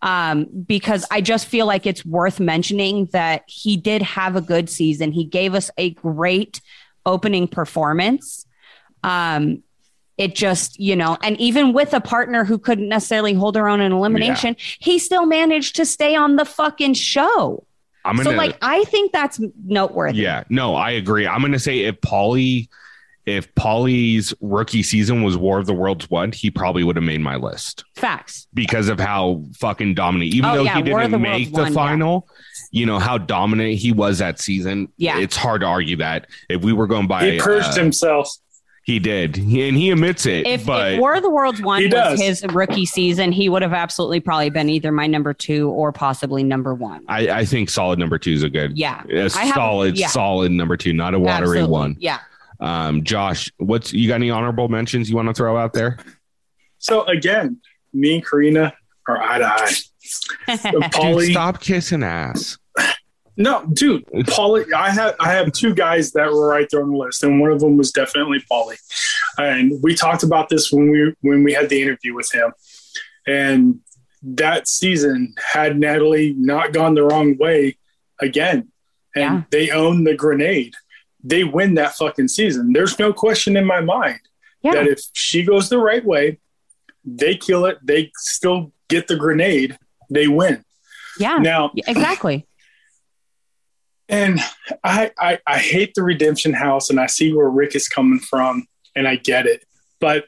Um, 0.03 0.46
because 0.66 1.07
I 1.12 1.20
just 1.20 1.46
feel 1.46 1.64
like 1.64 1.86
it's 1.86 2.05
worth 2.05 2.40
mentioning 2.40 3.07
that 3.12 3.44
he 3.46 3.76
did 3.76 4.03
have 4.03 4.34
a 4.34 4.40
good 4.40 4.68
season. 4.68 5.12
He 5.12 5.24
gave 5.24 5.55
us 5.55 5.70
a 5.78 5.90
great 5.90 6.61
opening 7.07 7.46
performance. 7.46 8.44
Um, 9.05 9.62
it 10.18 10.34
just, 10.34 10.78
you 10.78 10.94
know, 10.94 11.16
and 11.22 11.40
even 11.40 11.72
with 11.72 11.94
a 11.94 12.00
partner 12.00 12.44
who 12.44 12.59
couldn't 12.59 12.88
necessarily 12.88 13.32
hold 13.32 13.57
her 13.57 13.68
own 13.68 13.80
in 13.80 13.92
elimination, 13.92 14.57
he 14.78 14.98
still 14.98 15.24
managed 15.24 15.76
to 15.76 15.86
stay 15.86 16.14
on 16.14 16.36
the 16.36 16.44
fucking 16.44 16.94
show. 16.94 17.64
I'm 18.05 18.16
gonna 18.16 18.30
So, 18.30 18.36
like, 18.36 18.59
I 18.61 18.84
think 18.84 19.12
that's 19.12 19.40
noteworthy. 19.64 20.18
Yeah, 20.18 20.44
no, 20.48 20.74
I 20.74 20.90
agree. 20.90 21.26
I'm 21.26 21.40
gonna 21.40 21.59
say 21.59 21.80
if 21.80 22.00
Paulie 22.00 22.68
if 23.24 23.54
Paulie's 23.54 24.34
rookie 24.40 24.82
season 24.82 25.22
was 25.22 25.36
War 25.36 25.58
of 25.58 25.66
the 25.66 25.74
Worlds 25.74 26.10
one, 26.10 26.32
he 26.32 26.50
probably 26.50 26.82
would 26.84 26.96
have 26.96 27.04
made 27.04 27.20
my 27.20 27.36
list 27.36 27.84
Facts. 27.94 28.48
because 28.52 28.88
of 28.88 28.98
how 28.98 29.42
fucking 29.58 29.94
dominant. 29.94 30.32
Even 30.34 30.50
Oh, 30.50 30.56
though 30.56 30.62
yeah, 30.64 30.76
he 30.76 30.82
didn't 30.82 31.10
the 31.12 31.18
make 31.18 31.50
Worlds 31.50 31.52
the 31.52 31.60
one, 31.62 31.72
yeah. 31.72 31.74
final, 31.74 32.28
you 32.72 32.84
know 32.86 32.98
how 32.98 33.18
dominant 33.18 33.78
he 33.78 33.92
was 33.92 34.18
that 34.18 34.40
season. 34.40 34.88
Yeah. 34.96 35.18
it's 35.18 35.36
hard 35.36 35.60
to 35.60 35.66
argue 35.68 35.96
that. 35.96 36.26
If 36.48 36.62
we 36.62 36.72
were 36.72 36.86
going 36.86 37.06
by, 37.06 37.30
He 37.32 37.38
purged 37.38 37.78
uh, 37.78 37.82
himself. 37.82 38.28
He 38.84 38.98
did, 38.98 39.36
He- 39.36 39.68
and 39.68 39.76
he 39.76 39.92
admits 39.92 40.26
it. 40.26 40.44
If, 40.44 40.66
but 40.66 40.94
if 40.94 40.98
War 41.00 41.14
of 41.14 41.22
the 41.22 41.30
Worlds 41.30 41.62
one 41.62 41.84
was 41.84 41.92
does. 41.92 42.20
his 42.20 42.44
rookie 42.52 42.84
season, 42.84 43.30
he 43.30 43.48
would 43.48 43.62
have 43.62 43.72
absolutely 43.72 44.18
probably 44.18 44.50
been 44.50 44.68
either 44.68 44.90
my 44.90 45.06
number 45.06 45.32
two 45.32 45.70
or 45.70 45.92
possibly 45.92 46.42
number 46.42 46.74
one. 46.74 47.04
I, 47.06 47.28
I 47.28 47.44
think 47.44 47.70
solid 47.70 48.00
number 48.00 48.18
two 48.18 48.32
is 48.32 48.42
a 48.42 48.50
good, 48.50 48.76
Yeah. 48.76 49.04
a 49.08 49.26
I 49.26 49.44
have- 49.44 49.54
solid, 49.54 49.96
yeah. 49.96 50.08
solid 50.08 50.50
number 50.50 50.76
two, 50.76 50.92
not 50.92 51.14
a 51.14 51.18
watery 51.20 51.58
Absolutely. 51.60 51.70
one. 51.70 51.96
Yeah. 52.00 52.18
Um, 52.62 53.02
Josh, 53.04 53.50
what's 53.58 53.92
you 53.92 54.06
got 54.08 54.14
any 54.16 54.30
honorable 54.30 54.68
mentions 54.68 55.10
you 55.10 55.16
want 55.16 55.28
to 55.28 55.34
throw 55.34 55.56
out 55.56 55.72
there? 55.72 55.98
So 56.78 57.04
again, 57.04 57.60
me 57.92 58.14
and 58.16 58.24
Corrina 58.26 58.72
are 59.08 59.20
eye 59.20 59.38
to 59.38 59.46
eye. 59.46 60.90
Dude, 60.92 61.30
stop 61.32 61.60
kissing 61.60 62.02
ass. 62.02 62.56
no, 63.36 63.64
dude, 63.72 64.04
Paulie. 64.06 64.72
I 64.72 64.90
have 64.90 65.14
I 65.18 65.32
have 65.32 65.52
two 65.52 65.74
guys 65.74 66.12
that 66.12 66.30
were 66.32 66.46
right 66.48 66.66
there 66.70 66.82
on 66.82 66.90
the 66.90 66.96
list, 66.96 67.22
and 67.24 67.40
one 67.40 67.50
of 67.50 67.60
them 67.60 67.76
was 67.76 67.90
definitely 67.92 68.38
Paulie. 68.50 68.78
And 69.38 69.82
we 69.82 69.94
talked 69.94 70.22
about 70.22 70.48
this 70.48 70.70
when 70.72 70.90
we 70.90 71.14
when 71.22 71.42
we 71.44 71.52
had 71.52 71.68
the 71.68 71.82
interview 71.82 72.14
with 72.14 72.30
him. 72.32 72.52
And 73.26 73.80
that 74.22 74.68
season, 74.68 75.34
had 75.38 75.78
Natalie 75.78 76.34
not 76.36 76.72
gone 76.72 76.94
the 76.94 77.02
wrong 77.04 77.36
way 77.38 77.76
again, 78.20 78.68
and 79.16 79.22
Yeah. 79.38 79.42
they 79.50 79.70
own 79.70 80.04
the 80.04 80.14
grenade, 80.14 80.74
they 81.24 81.44
win 81.44 81.74
that 81.74 81.94
fucking 81.94 82.28
season. 82.28 82.72
There's 82.72 82.98
no 82.98 83.12
question 83.12 83.56
in 83.56 83.64
my 83.64 83.80
mind 83.80 84.20
Yeah. 84.62 84.74
that 84.74 84.86
if 84.88 85.00
she 85.12 85.44
goes 85.44 85.68
the 85.68 85.78
right 85.78 86.04
way, 86.04 86.38
they 87.04 87.36
kill 87.36 87.64
it. 87.66 87.78
They 87.82 88.10
still 88.16 88.72
get 88.88 89.06
the 89.08 89.16
grenade. 89.16 89.78
They 90.10 90.28
win. 90.28 90.64
Yeah. 91.18 91.38
Now, 91.38 91.70
exactly. 91.76 92.46
And 94.08 94.40
I, 94.84 95.10
I 95.18 95.38
I 95.46 95.58
hate 95.58 95.94
the 95.94 96.02
redemption 96.02 96.52
house, 96.52 96.90
and 96.90 97.00
I 97.00 97.06
see 97.06 97.32
where 97.32 97.48
Rick 97.48 97.74
is 97.74 97.88
coming 97.88 98.18
from, 98.18 98.66
and 98.94 99.08
I 99.08 99.16
get 99.16 99.46
it, 99.46 99.64
but 100.00 100.26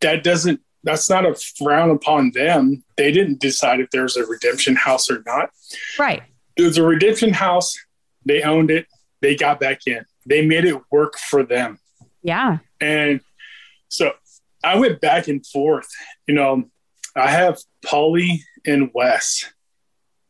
that 0.00 0.24
doesn't. 0.24 0.60
That's 0.82 1.08
not 1.08 1.24
a 1.24 1.36
frown 1.58 1.90
upon 1.90 2.32
them. 2.32 2.82
They 2.96 3.12
didn't 3.12 3.40
decide 3.40 3.78
if 3.78 3.90
there's 3.90 4.16
a 4.16 4.26
redemption 4.26 4.74
house 4.74 5.10
or 5.10 5.22
not. 5.26 5.50
Right. 5.98 6.22
There's 6.56 6.76
a 6.78 6.82
redemption 6.82 7.32
house. 7.34 7.76
They 8.24 8.42
owned 8.42 8.70
it. 8.70 8.86
They 9.20 9.34
got 9.36 9.60
back 9.60 9.86
in. 9.86 10.04
They 10.26 10.46
made 10.46 10.64
it 10.64 10.76
work 10.90 11.18
for 11.18 11.42
them. 11.42 11.78
Yeah. 12.22 12.58
And 12.80 13.20
so 13.88 14.12
I 14.62 14.78
went 14.78 15.00
back 15.00 15.28
and 15.28 15.44
forth. 15.46 15.88
You 16.26 16.34
know, 16.34 16.64
I 17.16 17.30
have 17.30 17.58
Paulie 17.84 18.40
and 18.66 18.90
Wes 18.94 19.44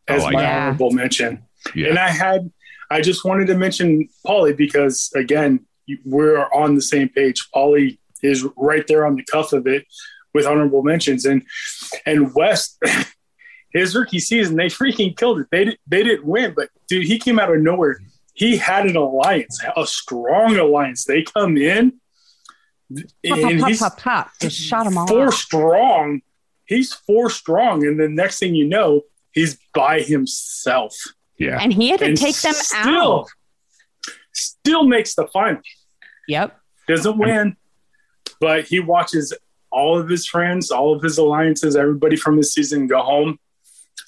as 0.07 0.23
Oh, 0.25 0.31
my 0.31 0.43
yeah. 0.43 0.67
honorable 0.67 0.91
mention. 0.93 1.43
Yeah. 1.75 1.89
And 1.89 1.99
I 1.99 2.09
had, 2.09 2.51
I 2.91 3.01
just 3.01 3.25
wanted 3.25 3.47
to 3.49 3.55
mention 3.55 4.09
Paulie 4.27 4.57
because, 4.57 5.11
again, 5.15 5.67
we're 6.05 6.45
on 6.53 6.75
the 6.75 6.83
same 6.83 7.09
page. 7.09 7.47
Paulie 7.55 7.99
is 8.23 8.47
right 8.57 8.87
there 8.87 9.05
on 9.07 9.17
the 9.17 9.25
cuff 9.25 9.53
of 9.53 9.67
it 9.67 9.87
with 10.35 10.47
honorable 10.47 10.83
mentions. 10.83 11.25
And, 11.25 11.43
and 12.07 12.35
Wes, 12.35 12.79
his 13.73 13.95
rookie 13.95 14.19
season, 14.21 14.57
they 14.57 14.67
freaking 14.67 15.17
killed 15.17 15.41
it. 15.41 15.47
They, 15.51 15.65
di- 15.67 15.79
they 15.87 16.03
didn't 16.03 16.25
win, 16.27 16.55
but 16.57 16.69
dude, 16.89 17.07
he 17.07 17.19
came 17.19 17.39
out 17.39 17.55
of 17.55 17.61
nowhere. 17.61 18.01
He 18.39 18.57
had 18.57 18.87
an 18.87 18.95
alliance, 18.97 19.61
a 19.77 19.85
strong 19.85 20.57
alliance. 20.57 21.05
They 21.05 21.23
come 21.23 21.57
in. 21.57 21.95
Pop, 22.95 23.05
And 23.25 23.61
pop, 23.61 23.69
he's 23.69 23.79
pop, 23.81 23.93
pop, 23.97 24.01
pop. 24.01 24.31
Just 24.41 24.57
shot 24.57 24.85
them 24.85 24.97
all. 24.97 25.09
four 25.09 25.27
off. 25.27 25.35
strong. 25.35 26.23
He's 26.67 26.93
four 26.93 27.31
strong, 27.31 27.85
and 27.85 27.99
the 27.99 28.09
next 28.09 28.39
thing 28.39 28.55
you 28.55 28.67
know, 28.67 29.03
he's 29.33 29.59
by 29.75 30.01
himself. 30.03 30.95
yeah. 31.37 31.59
And 31.61 31.73
he 31.73 31.89
had 31.89 31.99
to 31.99 32.07
and 32.07 32.17
take 32.17 32.37
them 32.37 32.55
still, 32.55 33.21
out. 33.23 33.29
Still 34.33 34.85
makes 34.85 35.17
the 35.17 35.27
final. 35.27 35.61
Yep. 36.29 36.57
Doesn't 36.87 37.19
win, 37.19 37.57
but 38.41 38.67
he 38.67 38.79
watches 38.79 39.33
all 39.73 39.99
of 39.99 40.09
his 40.09 40.27
friends, 40.27 40.71
all 40.71 40.95
of 40.95 41.03
his 41.03 41.19
alliances, 41.19 41.75
everybody 41.75 42.17
from 42.17 42.37
his 42.37 42.53
season 42.53 42.87
go 42.87 43.03
home, 43.03 43.39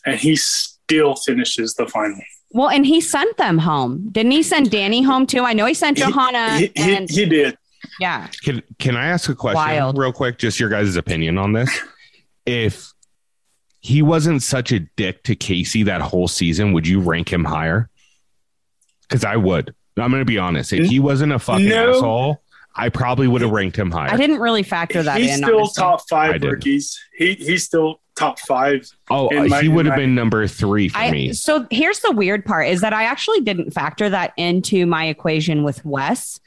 and 0.06 0.20
he 0.20 0.36
still 0.36 1.16
finishes 1.16 1.74
the 1.74 1.86
final. 1.88 2.20
Well, 2.52 2.68
and 2.68 2.84
he 2.84 3.00
sent 3.00 3.36
them 3.36 3.58
home. 3.58 4.08
Didn't 4.10 4.32
he 4.32 4.42
send 4.42 4.70
Danny 4.70 5.02
home 5.02 5.26
too? 5.26 5.44
I 5.44 5.52
know 5.52 5.66
he 5.66 5.74
sent 5.74 5.98
Johanna. 5.98 6.58
he, 6.58 6.72
he- 6.74 6.96
and 6.96 7.08
he 7.10 7.24
did. 7.26 7.56
yeah. 8.00 8.26
Can 8.42 8.62
can 8.78 8.96
I 8.96 9.06
ask 9.06 9.28
a 9.28 9.34
question 9.34 9.56
Wild. 9.56 9.96
real 9.98 10.12
quick? 10.12 10.38
Just 10.38 10.58
your 10.58 10.68
guys' 10.68 10.96
opinion 10.96 11.38
on 11.38 11.52
this. 11.52 11.70
If 12.46 12.92
he 13.80 14.02
wasn't 14.02 14.42
such 14.42 14.72
a 14.72 14.80
dick 14.80 15.22
to 15.24 15.36
Casey 15.36 15.84
that 15.84 16.00
whole 16.00 16.26
season, 16.28 16.72
would 16.72 16.86
you 16.86 17.00
rank 17.00 17.32
him 17.32 17.44
higher? 17.44 17.88
Because 19.08 19.24
I 19.24 19.36
would. 19.36 19.74
I'm 19.96 20.10
going 20.10 20.20
to 20.20 20.24
be 20.26 20.38
honest. 20.38 20.72
If 20.72 20.88
he 20.88 20.98
wasn't 21.00 21.32
a 21.32 21.38
fucking 21.38 21.68
No. 21.68 21.90
asshole, 21.90 22.42
I 22.74 22.88
probably 22.88 23.28
would 23.28 23.42
have 23.42 23.50
ranked 23.50 23.76
him 23.78 23.90
higher. 23.90 24.10
I 24.10 24.16
didn't 24.16 24.38
really 24.40 24.62
factor 24.62 25.02
that 25.02 25.18
He's 25.20 25.30
in. 25.30 25.36
He's 25.38 25.44
still 25.44 25.58
honestly. 25.58 25.80
top 25.82 26.08
five 26.08 26.32
didn't. 26.34 26.50
rookies. 26.50 26.98
He 27.16 27.34
he's 27.34 27.64
still 27.64 28.00
top 28.20 28.38
five. 28.40 28.88
oh, 29.10 29.28
in 29.28 29.48
my- 29.48 29.62
he 29.62 29.68
would 29.68 29.86
have 29.86 29.94
my- 29.94 30.00
been 30.02 30.14
number 30.14 30.46
three 30.46 30.88
for 30.88 30.98
I, 30.98 31.10
me. 31.10 31.32
so 31.32 31.66
here's 31.70 32.00
the 32.00 32.12
weird 32.12 32.44
part 32.44 32.68
is 32.68 32.80
that 32.82 32.92
I 32.92 33.04
actually 33.04 33.40
didn't 33.40 33.72
factor 33.72 34.08
that 34.10 34.32
into 34.36 34.86
my 34.86 35.06
equation 35.06 35.62
with 35.64 35.84
Wes, 35.84 36.38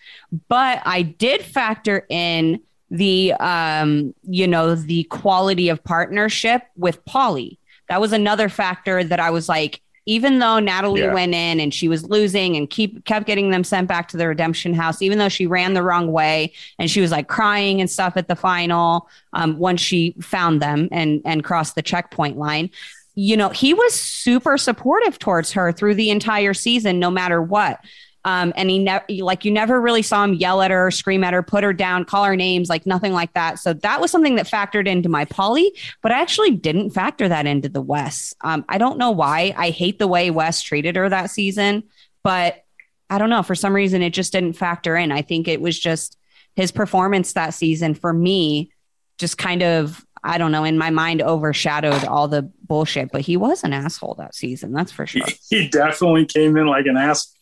but 0.47 0.81
I 0.85 1.01
did 1.01 1.41
factor 1.41 2.05
in 2.09 2.61
the 2.91 3.33
um, 3.39 4.13
you 4.29 4.47
know, 4.47 4.75
the 4.75 5.03
quality 5.05 5.69
of 5.69 5.83
partnership 5.83 6.61
with 6.77 7.03
Paulie. 7.05 7.57
That 7.89 7.99
was 7.99 8.13
another 8.13 8.49
factor 8.49 9.03
that 9.03 9.19
I 9.19 9.29
was 9.31 9.49
like, 9.49 9.81
even 10.05 10.39
though 10.39 10.59
Natalie 10.59 11.01
Yeah. 11.01 11.13
went 11.13 11.33
in 11.33 11.59
and 11.59 11.73
she 11.73 11.87
was 11.87 12.09
losing 12.09 12.55
and 12.55 12.69
keep 12.69 13.05
kept 13.05 13.25
getting 13.25 13.51
them 13.51 13.63
sent 13.63 13.87
back 13.87 14.07
to 14.09 14.17
the 14.17 14.27
redemption 14.27 14.73
house, 14.73 15.01
even 15.01 15.17
though 15.17 15.29
she 15.29 15.47
ran 15.47 15.73
the 15.73 15.83
wrong 15.83 16.11
way 16.11 16.51
and 16.79 16.89
she 16.91 17.01
was 17.01 17.11
like 17.11 17.27
crying 17.27 17.79
and 17.79 17.89
stuff 17.89 18.17
at 18.17 18.27
the 18.27 18.35
final 18.35 19.09
um, 19.33 19.57
once 19.57 19.81
she 19.81 20.15
found 20.21 20.61
them 20.61 20.89
and 20.91 21.21
and 21.25 21.43
crossed 21.43 21.75
the 21.75 21.81
checkpoint 21.81 22.37
line 22.37 22.69
you 23.15 23.37
know, 23.37 23.49
he 23.49 23.75
was 23.75 23.93
super 23.93 24.57
supportive 24.57 25.19
towards 25.19 25.51
her 25.51 25.71
through 25.71 25.93
the 25.93 26.09
entire 26.09 26.51
season, 26.55 26.97
no 26.97 27.11
matter 27.11 27.39
what. 27.43 27.79
Um, 28.25 28.53
and 28.55 28.69
he 28.69 28.79
never, 28.79 29.03
like, 29.09 29.43
you 29.43 29.51
never 29.51 29.81
really 29.81 30.01
saw 30.01 30.23
him 30.23 30.33
yell 30.33 30.61
at 30.61 30.71
her, 30.71 30.89
scream 30.91 31.23
at 31.23 31.33
her, 31.33 31.43
put 31.43 31.63
her 31.63 31.73
down, 31.73 32.05
call 32.05 32.23
her 32.23 32.35
names, 32.35 32.69
like 32.69 32.85
nothing 32.85 33.11
like 33.11 33.33
that. 33.33 33.59
So 33.59 33.73
that 33.73 33.99
was 33.99 34.11
something 34.11 34.35
that 34.35 34.47
factored 34.47 34.87
into 34.87 35.09
my 35.09 35.25
Paulie, 35.25 35.71
but 36.01 36.11
I 36.11 36.21
actually 36.21 36.51
didn't 36.51 36.91
factor 36.91 37.27
that 37.27 37.45
into 37.45 37.67
the 37.67 37.81
Wes. 37.81 38.33
Um, 38.41 38.63
I 38.69 38.77
don't 38.77 38.97
know 38.97 39.11
why. 39.11 39.53
I 39.57 39.71
hate 39.71 39.99
the 39.99 40.07
way 40.07 40.31
Wes 40.31 40.61
treated 40.61 40.95
her 40.95 41.09
that 41.09 41.31
season, 41.31 41.83
but 42.23 42.63
I 43.09 43.17
don't 43.17 43.29
know. 43.29 43.43
For 43.43 43.55
some 43.55 43.73
reason, 43.73 44.01
it 44.01 44.13
just 44.13 44.31
didn't 44.31 44.53
factor 44.53 44.95
in. 44.95 45.11
I 45.11 45.21
think 45.21 45.47
it 45.47 45.61
was 45.61 45.77
just 45.77 46.17
his 46.55 46.71
performance 46.71 47.33
that 47.33 47.53
season 47.53 47.93
for 47.93 48.13
me, 48.13 48.71
just 49.17 49.37
kind 49.37 49.63
of, 49.63 50.05
I 50.23 50.37
don't 50.37 50.51
know, 50.51 50.63
in 50.63 50.77
my 50.77 50.89
mind 50.89 51.21
overshadowed 51.21 52.05
all 52.05 52.27
the 52.27 52.49
bullshit. 52.67 53.11
But 53.11 53.21
he 53.21 53.35
was 53.35 53.63
an 53.63 53.73
asshole 53.73 54.15
that 54.19 54.33
season, 54.33 54.71
that's 54.71 54.91
for 54.91 55.05
sure. 55.05 55.25
he 55.49 55.67
definitely 55.67 56.25
came 56.25 56.55
in 56.55 56.67
like 56.67 56.85
an 56.85 56.95
ass. 56.95 57.33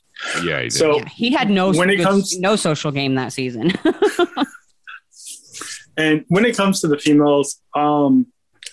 Yeah, 0.43 0.57
he 0.57 0.63
did. 0.69 0.74
So 0.74 0.97
Yeah, 0.97 1.09
he 1.09 1.32
had 1.32 1.49
no 1.49 1.72
When 1.72 1.89
it 1.89 1.97
good- 1.97 2.05
comes- 2.05 2.38
no 2.39 2.55
social 2.55 2.91
game 2.91 3.15
that 3.15 3.34
season. 3.34 3.72
And 5.97 6.24
when 6.30 6.45
it 6.45 6.55
comes 6.55 6.80
to 6.82 6.88
the 6.88 6.97
females, 6.97 7.61
um, 7.76 8.28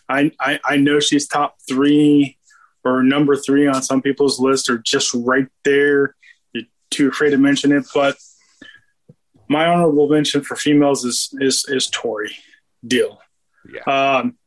I, 0.08 0.30
I 0.40 0.60
I 0.64 0.76
know 0.76 1.00
she's 1.00 1.26
top 1.26 1.56
three 1.68 2.38
or 2.84 3.02
number 3.02 3.34
three 3.36 3.66
on 3.66 3.82
some 3.82 4.00
people's 4.02 4.38
list, 4.38 4.70
or 4.70 4.78
just 4.78 5.12
right 5.14 5.48
there. 5.64 6.14
You're 6.52 6.64
too 6.90 7.08
afraid 7.08 7.30
to 7.30 7.36
mention 7.36 7.72
it, 7.72 7.84
but 7.92 8.16
my 9.48 9.66
honorable 9.66 10.08
mention 10.08 10.42
for 10.42 10.54
females 10.56 11.04
is 11.04 11.28
is 11.40 11.64
is 11.68 11.88
Tori 11.88 12.34
Deal. 12.86 13.20
Yeah. 13.70 13.82
Um, 14.18 14.38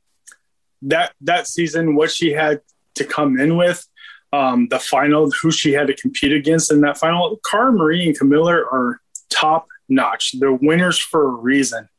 that 0.83 1.11
that 1.21 1.47
season, 1.47 1.93
what 1.95 2.09
she 2.09 2.31
had 2.31 2.61
to 2.95 3.03
come 3.03 3.37
in 3.37 3.57
with, 3.57 3.85
um, 4.33 4.67
the 4.69 4.79
final, 4.79 5.29
who 5.41 5.51
she 5.51 5.73
had 5.73 5.87
to 5.87 5.95
compete 5.95 6.31
against 6.31 6.71
in 6.71 6.81
that 6.81 6.97
final, 6.97 7.39
Cara 7.49 7.71
Maria 7.71 8.07
and 8.07 8.17
Camila 8.19 8.53
are 8.71 9.01
top 9.29 9.67
notch. 9.89 10.33
They're 10.39 10.53
winners 10.53 10.97
for 10.99 11.23
a 11.25 11.29
reason. 11.31 11.89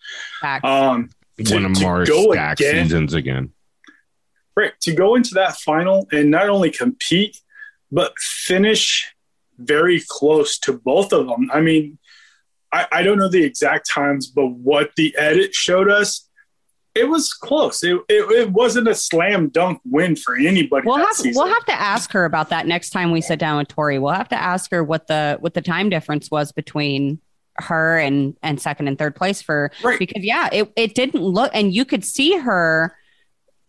Um, 0.64 1.11
to- 1.45 1.55
One 1.55 1.64
of 1.66 1.74
to 1.74 1.83
Mars 1.83 2.09
go 2.09 2.33
stack 2.33 2.61
again- 2.61 2.85
seasons 2.87 3.14
again. 3.14 3.53
right 4.57 4.72
to 4.83 4.93
go 4.95 5.14
into 5.14 5.35
that 5.35 5.57
final 5.57 6.07
and 6.12 6.30
not 6.30 6.49
only 6.51 6.70
compete 6.70 7.39
but 7.91 8.12
finish 8.18 9.14
very 9.59 10.03
close 10.09 10.59
to 10.59 10.72
both 10.74 11.12
of 11.12 11.26
them 11.26 11.51
i 11.53 11.61
mean 11.61 11.99
i, 12.72 12.87
I 12.93 13.03
don't 13.03 13.18
know 13.18 13.28
the 13.30 13.43
exact 13.45 13.89
times 13.91 14.26
but 14.26 14.47
what 14.49 14.91
the 14.97 15.14
edit 15.16 15.55
showed 15.55 15.91
us 15.91 16.28
it 16.95 17.09
was 17.09 17.32
close 17.32 17.82
it, 17.82 17.97
it, 18.09 18.30
it 18.30 18.51
wasn't 18.51 18.86
a 18.86 18.95
slam 18.95 19.49
dunk 19.49 19.80
win 19.84 20.14
for 20.14 20.36
anybody 20.36 20.86
we'll 20.86 20.97
have 20.97 21.12
season. 21.12 21.32
we'll 21.34 21.53
have 21.53 21.64
to 21.64 21.80
ask 21.80 22.12
her 22.12 22.24
about 22.24 22.51
that 22.51 22.66
next 22.66 22.90
time 22.90 23.11
we 23.11 23.20
sit 23.20 23.38
down 23.38 23.59
with 23.59 23.68
Tori. 23.68 23.99
We'll 23.99 24.12
have 24.12 24.28
to 24.28 24.40
ask 24.40 24.70
her 24.70 24.82
what 24.84 25.07
the 25.07 25.36
what 25.40 25.55
the 25.55 25.62
time 25.62 25.88
difference 25.88 26.30
was 26.30 26.53
between 26.53 27.20
her 27.57 27.99
and 27.99 28.36
and 28.43 28.61
second 28.61 28.88
and 28.88 28.99
third 28.99 29.14
place 29.14 29.43
for 29.43 29.70
right 29.82 29.99
because 29.99 30.24
yeah, 30.24 30.49
it 30.53 30.72
it 30.76 30.95
didn't 30.95 31.22
look 31.22 31.51
and 31.55 31.74
you 31.74 31.84
could 31.84 32.05
see 32.05 32.38
her 32.38 32.97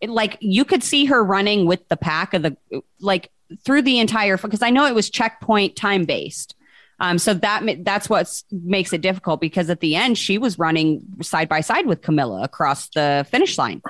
it, 0.00 0.10
like 0.10 0.36
you 0.40 0.64
could 0.64 0.82
see 0.82 1.06
her 1.06 1.22
running 1.22 1.66
with 1.66 1.86
the 1.88 1.96
pack 1.96 2.34
of 2.34 2.42
the 2.42 2.56
like 3.00 3.30
through 3.64 3.82
the 3.82 3.98
entire 3.98 4.36
because 4.36 4.62
I 4.62 4.70
know 4.70 4.86
it 4.86 4.94
was 4.94 5.10
checkpoint 5.10 5.76
time 5.76 6.04
based. 6.04 6.54
Um, 7.00 7.18
so 7.18 7.34
that 7.34 7.84
that's 7.84 8.08
what 8.08 8.42
makes 8.50 8.92
it 8.92 9.00
difficult 9.00 9.40
because 9.40 9.68
at 9.68 9.80
the 9.80 9.96
end 9.96 10.16
she 10.16 10.38
was 10.38 10.58
running 10.58 11.02
side 11.22 11.48
by 11.48 11.60
side 11.60 11.86
with 11.86 12.02
Camila 12.02 12.44
across 12.44 12.88
the 12.90 13.26
finish 13.30 13.58
line. 13.58 13.82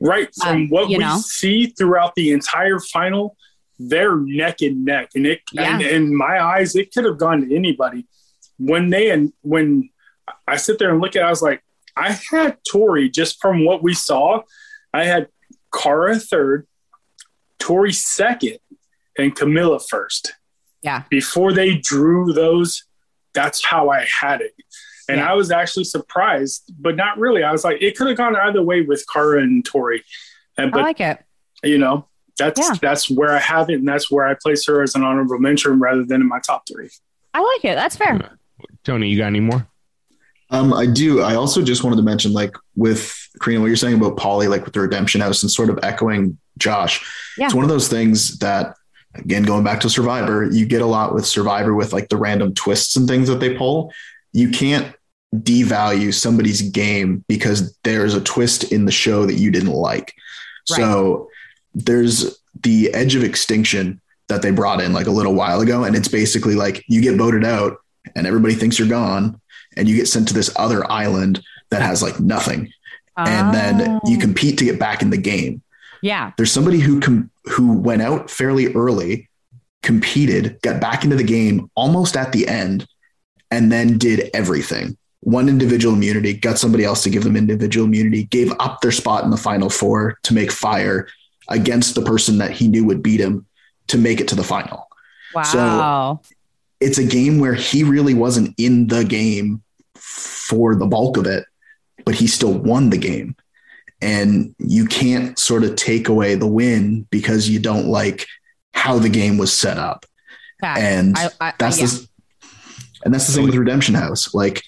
right 0.00 0.28
from 0.40 0.56
um, 0.56 0.68
what 0.70 0.88
we 0.88 0.96
know. 0.98 1.18
see 1.18 1.66
throughout 1.66 2.14
the 2.14 2.30
entire 2.32 2.78
final 2.78 3.36
they're 3.80 4.16
neck 4.16 4.60
and 4.62 4.84
neck 4.84 5.10
and 5.14 5.26
it 5.26 5.40
Yeah. 5.52 5.74
and 5.74 5.82
in 5.82 6.16
my 6.16 6.42
eyes 6.42 6.74
it 6.74 6.92
could 6.92 7.04
have 7.04 7.18
gone 7.18 7.46
to 7.48 7.54
anybody 7.54 8.06
when 8.58 8.90
they 8.90 9.10
and 9.10 9.32
when 9.42 9.90
i 10.48 10.56
sit 10.56 10.78
there 10.78 10.90
and 10.90 11.00
look 11.00 11.14
at 11.16 11.22
it 11.22 11.26
i 11.26 11.30
was 11.30 11.42
like 11.42 11.62
i 11.96 12.10
had 12.30 12.56
tori 12.68 13.08
just 13.08 13.40
from 13.40 13.64
what 13.64 13.82
we 13.82 13.94
saw 13.94 14.40
i 14.92 15.04
had 15.04 15.28
Cara 15.72 16.16
third 16.18 16.66
tori 17.58 17.92
second 17.92 18.58
and 19.16 19.34
camilla 19.34 19.78
first 19.80 20.34
Yeah. 20.88 21.02
before 21.10 21.52
they 21.52 21.70
drew 21.76 22.32
those 22.32 22.84
that's 23.34 23.60
how 23.64 23.90
i 23.90 24.06
had 24.22 24.40
it 24.40 24.54
and 25.08 25.18
Yeah. 25.18 25.30
i 25.30 25.34
was 25.34 25.50
actually 25.50 25.84
surprised 25.84 26.60
but 26.86 26.94
not 26.96 27.18
really 27.18 27.42
i 27.42 27.52
was 27.52 27.62
like 27.64 27.78
it 27.82 27.96
could 27.96 28.08
have 28.08 28.16
gone 28.16 28.34
either 28.36 28.62
way 28.62 28.80
with 28.90 29.04
Cara 29.12 29.42
and 29.42 29.64
tori 29.64 30.02
and 30.56 30.68
I 30.68 30.70
but 30.74 30.82
like 30.82 31.00
it. 31.00 31.18
you 31.62 31.78
know 31.78 32.06
that's 32.38 32.60
Yeah. 32.60 32.74
that's 32.80 33.10
where 33.10 33.32
I 33.38 33.40
have 33.40 33.68
it, 33.68 33.80
and 33.80 33.88
that's 33.88 34.12
where 34.12 34.24
I 34.30 34.34
place 34.40 34.64
her 34.68 34.80
as 34.84 34.94
an 34.94 35.02
honorable 35.02 35.40
mention 35.40 35.80
rather 35.80 36.04
than 36.04 36.20
in 36.20 36.28
my 36.28 36.38
top 36.38 36.62
three. 36.70 36.88
I 37.34 37.40
like 37.40 37.64
it. 37.64 37.74
That's 37.74 37.96
fair. 37.96 38.38
Tony, 38.84 39.08
you 39.08 39.18
got 39.18 39.26
any 39.26 39.40
more? 39.40 39.66
Um, 40.50 40.72
I 40.72 40.86
do. 40.86 41.20
I 41.20 41.34
also 41.34 41.62
just 41.62 41.82
wanted 41.82 41.96
to 41.96 42.02
mention, 42.02 42.32
like, 42.32 42.54
with 42.76 43.12
Corrina, 43.40 43.58
what 43.60 43.66
you're 43.66 43.74
saying 43.76 43.96
about 43.96 44.16
Paulie, 44.16 44.48
like 44.48 44.64
with 44.64 44.72
the 44.72 44.80
Redemption 44.80 45.20
House, 45.20 45.42
and 45.42 45.50
sort 45.50 45.68
of 45.68 45.80
echoing 45.82 46.38
Josh. 46.58 47.04
Yeah. 47.36 47.46
It's 47.46 47.54
one 47.54 47.64
of 47.64 47.70
those 47.70 47.88
things 47.88 48.38
that 48.38 48.76
again, 49.14 49.42
going 49.42 49.64
back 49.64 49.80
to 49.80 49.90
Survivor, 49.90 50.48
you 50.50 50.66
get 50.66 50.82
a 50.82 50.86
lot 50.86 51.14
with 51.14 51.26
Survivor 51.26 51.74
with 51.74 51.92
like 51.92 52.08
the 52.08 52.16
random 52.16 52.54
twists 52.54 52.96
and 52.96 53.08
things 53.08 53.28
that 53.28 53.40
they 53.40 53.56
pull. 53.56 53.92
You 54.32 54.50
can't 54.50 54.94
devalue 55.34 56.12
somebody's 56.12 56.62
game 56.62 57.24
because 57.28 57.76
there's 57.84 58.14
a 58.14 58.20
twist 58.20 58.72
in 58.72 58.84
the 58.84 58.92
show 58.92 59.26
that 59.26 59.34
you 59.34 59.50
didn't 59.50 59.72
like. 59.72 60.14
Right. 60.70 60.76
So 60.76 61.28
there's 61.74 62.38
the 62.62 62.92
edge 62.94 63.14
of 63.14 63.24
extinction 63.24 64.00
that 64.28 64.42
they 64.42 64.50
brought 64.50 64.80
in 64.80 64.92
like 64.92 65.06
a 65.06 65.12
little 65.12 65.34
while 65.34 65.60
ago. 65.60 65.84
And 65.84 65.96
it's 65.96 66.08
basically 66.08 66.54
like 66.54 66.84
you 66.88 67.00
get 67.00 67.16
voted 67.16 67.44
out 67.44 67.78
and 68.14 68.26
everybody 68.26 68.54
thinks 68.54 68.78
you're 68.78 68.88
gone 68.88 69.40
and 69.76 69.88
you 69.88 69.96
get 69.96 70.08
sent 70.08 70.28
to 70.28 70.34
this 70.34 70.52
other 70.56 70.90
island 70.90 71.42
that 71.70 71.82
has 71.82 72.02
like 72.02 72.20
nothing. 72.20 72.72
Oh. 73.16 73.24
And 73.24 73.54
then 73.54 74.00
you 74.04 74.16
oh. 74.16 74.20
compete 74.20 74.58
to 74.58 74.64
get 74.64 74.78
back 74.78 75.02
in 75.02 75.10
the 75.10 75.18
game. 75.18 75.62
Yeah. 76.02 76.32
There's 76.36 76.52
somebody 76.52 76.78
who 76.78 77.00
com- 77.00 77.30
who 77.44 77.78
went 77.78 78.02
out 78.02 78.30
fairly 78.30 78.72
early, 78.74 79.28
competed, 79.82 80.60
got 80.62 80.80
back 80.80 81.04
into 81.04 81.16
the 81.16 81.24
game 81.24 81.70
almost 81.74 82.16
at 82.16 82.32
the 82.32 82.46
end, 82.46 82.86
and 83.50 83.72
then 83.72 83.98
did 83.98 84.30
everything. 84.34 84.96
One 85.20 85.48
individual 85.48 85.94
immunity, 85.94 86.34
got 86.34 86.58
somebody 86.58 86.84
else 86.84 87.02
to 87.02 87.10
give 87.10 87.24
them 87.24 87.36
individual 87.36 87.86
immunity, 87.86 88.24
gave 88.24 88.52
up 88.60 88.80
their 88.80 88.92
spot 88.92 89.24
in 89.24 89.30
the 89.30 89.36
final 89.36 89.68
four 89.68 90.18
to 90.22 90.34
make 90.34 90.52
fire 90.52 91.08
against 91.48 91.94
the 91.94 92.02
person 92.02 92.38
that 92.38 92.52
he 92.52 92.68
knew 92.68 92.84
would 92.84 93.02
beat 93.02 93.20
him 93.20 93.46
to 93.88 93.98
make 93.98 94.20
it 94.20 94.28
to 94.28 94.34
the 94.34 94.44
final. 94.44 94.88
Wow. 95.34 95.42
So 95.42 96.32
it's 96.80 96.98
a 96.98 97.04
game 97.04 97.38
where 97.38 97.54
he 97.54 97.82
really 97.82 98.14
wasn't 98.14 98.54
in 98.58 98.86
the 98.86 99.04
game 99.04 99.62
for 99.94 100.76
the 100.76 100.86
bulk 100.86 101.16
of 101.16 101.26
it, 101.26 101.44
but 102.04 102.14
he 102.14 102.26
still 102.26 102.52
won 102.52 102.90
the 102.90 102.98
game 102.98 103.34
and 104.00 104.54
you 104.58 104.86
can't 104.86 105.38
sort 105.38 105.64
of 105.64 105.76
take 105.76 106.08
away 106.08 106.34
the 106.34 106.46
win 106.46 107.06
because 107.10 107.48
you 107.48 107.58
don't 107.58 107.86
like 107.86 108.26
how 108.72 108.98
the 108.98 109.08
game 109.08 109.38
was 109.38 109.56
set 109.56 109.78
up. 109.78 110.06
Fact. 110.60 110.78
And 110.78 111.16
I, 111.16 111.30
I, 111.40 111.52
that's 111.58 111.80
yeah. 111.80 111.86
the 111.86 112.08
and 113.04 113.14
that's 113.14 113.26
the 113.26 113.32
same 113.32 113.44
with 113.44 113.54
Redemption 113.54 113.94
House. 113.94 114.34
Like 114.34 114.62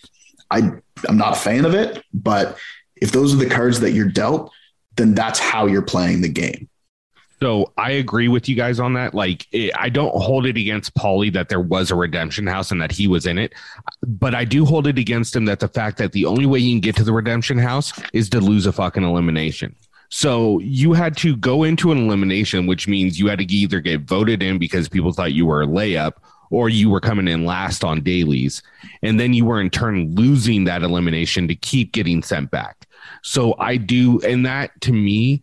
I 0.51 0.71
I'm 1.09 1.17
not 1.17 1.37
a 1.37 1.41
fan 1.41 1.65
of 1.65 1.75
it, 1.75 2.03
but 2.13 2.59
if 2.97 3.13
those 3.13 3.35
are 3.35 3.39
the 3.39 3.49
cards 3.49 3.81
that 3.81 3.93
you're 3.93 4.09
dealt, 4.09 4.53
then 4.97 5.15
that's 5.15 5.39
how 5.39 5.67
you're 5.67 5.83
playing 5.83 6.21
the 6.23 6.29
game. 6.29 6.69
So 7.43 7.73
I 7.79 7.93
agree 7.93 8.29
with 8.29 8.49
you 8.49 8.55
guys 8.55 8.79
on 8.79 8.93
that. 8.95 9.15
Like, 9.15 9.47
it, 9.53 9.73
I 9.75 9.89
don't 9.89 10.15
hold 10.15 10.45
it 10.45 10.59
against 10.59 10.95
Paulie 10.95 11.33
that 11.33 11.49
there 11.49 11.61
was 11.61 11.91
a 11.91 11.95
redemption 11.95 12.47
house 12.47 12.71
and 12.71 12.81
that 12.83 12.93
he 12.93 13.09
was 13.09 13.27
in 13.27 13.39
it, 13.39 13.55
but 14.07 14.35
I 14.35 14.45
do 14.45 14.67
hold 14.67 14.87
it 14.87 14.99
against 14.99 15.35
him 15.35 15.47
that 15.47 15.61
the 15.61 15.69
fact 15.69 15.97
that 15.99 16.13
the 16.13 16.27
only 16.27 16.45
way 16.45 16.59
you 16.59 16.73
can 16.73 16.81
get 16.81 16.97
to 16.97 17.05
the 17.05 17.15
redemption 17.15 17.57
house 17.57 17.93
is 18.13 18.29
to 18.31 18.41
lose 18.41 18.67
a 18.67 18.73
fucking 18.73 19.05
elimination. 19.05 19.75
So 20.11 20.59
you 20.59 20.93
had 20.93 21.17
to 21.19 21.37
go 21.37 21.63
into 21.63 21.93
an 21.93 21.99
elimination, 21.99 22.67
which 22.67 22.89
means 22.89 23.19
you 23.19 23.29
had 23.29 23.39
to 23.39 23.51
either 23.51 23.81
get 23.81 24.03
voted 24.03 24.43
in 24.43 24.59
because 24.59 24.89
people 24.89 25.13
thought 25.13 25.33
you 25.33 25.47
were 25.47 25.63
a 25.63 25.67
layup 25.67 26.15
or 26.51 26.69
you 26.69 26.91
were 26.91 27.01
coming 27.01 27.29
in 27.29 27.47
last 27.47 27.85
on 27.85 28.03
dailies. 28.03 28.61
And 29.03 29.19
then 29.19 29.33
you 29.33 29.45
were 29.45 29.61
in 29.61 29.71
turn 29.71 30.15
losing 30.15 30.65
that 30.65 30.83
elimination 30.83 31.47
to 31.49 31.55
keep 31.55 31.93
getting 31.93 32.23
sent 32.23 32.51
back. 32.51 32.87
So 33.23 33.55
I 33.59 33.77
do, 33.77 34.21
and 34.23 34.45
that 34.45 34.79
to 34.83 34.93
me, 34.93 35.43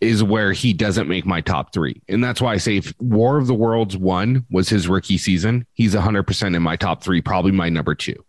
is 0.00 0.22
where 0.22 0.52
he 0.52 0.72
doesn't 0.72 1.08
make 1.08 1.26
my 1.26 1.40
top 1.40 1.72
three. 1.72 2.00
And 2.08 2.22
that's 2.22 2.40
why 2.40 2.52
I 2.52 2.56
say 2.58 2.76
if 2.76 2.94
War 3.00 3.36
of 3.38 3.46
the 3.46 3.54
Worlds 3.54 3.96
one 3.96 4.46
was 4.50 4.68
his 4.68 4.88
rookie 4.88 5.18
season, 5.18 5.66
he's 5.74 5.94
100% 5.94 6.54
in 6.54 6.62
my 6.62 6.76
top 6.76 7.02
three, 7.02 7.20
probably 7.20 7.52
my 7.52 7.68
number 7.68 7.94
two. 7.94 8.24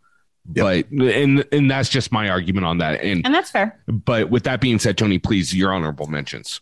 Yep. 0.54 0.88
But 0.90 1.04
and 1.04 1.46
and 1.52 1.70
that's 1.70 1.90
just 1.90 2.12
my 2.12 2.30
argument 2.30 2.66
on 2.66 2.80
that. 2.80 3.02
And 3.02 3.24
and 3.24 3.36
that's 3.36 3.52
fair. 3.52 3.80
But 3.88 4.32
with 4.32 4.44
that 4.44 4.62
being 4.62 4.80
said, 4.80 4.98
Tony, 4.98 5.20
please 5.20 5.54
your 5.54 5.72
honorable 5.72 6.08
mentions. 6.08 6.62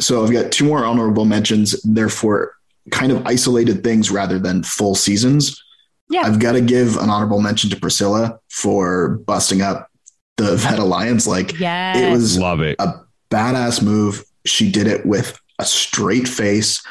So 0.00 0.24
I've 0.24 0.32
got 0.32 0.50
two 0.50 0.64
more 0.64 0.84
honorable 0.84 1.24
mentions. 1.24 1.80
Therefore, 1.82 2.54
kind 2.90 3.12
of 3.12 3.24
isolated 3.26 3.84
things 3.84 4.10
rather 4.10 4.40
than 4.40 4.64
full 4.64 4.96
seasons. 4.96 5.62
Yeah. 6.10 6.22
I've 6.22 6.40
got 6.40 6.52
to 6.52 6.60
give 6.60 6.96
an 6.96 7.10
honorable 7.10 7.40
mention 7.40 7.70
to 7.70 7.76
Priscilla 7.76 8.40
for 8.48 9.18
busting 9.26 9.62
up 9.62 9.90
the 10.36 10.56
Vet 10.56 10.78
Alliance. 10.78 11.26
Like 11.26 11.58
yes. 11.60 11.96
it 11.96 12.10
was 12.10 12.38
love 12.38 12.60
it. 12.60 12.76
A 12.80 12.94
badass 13.30 13.82
move 13.82 14.24
she 14.48 14.70
did 14.70 14.86
it 14.86 15.06
with 15.06 15.38
a 15.58 15.64
straight 15.64 16.28
face. 16.28 16.82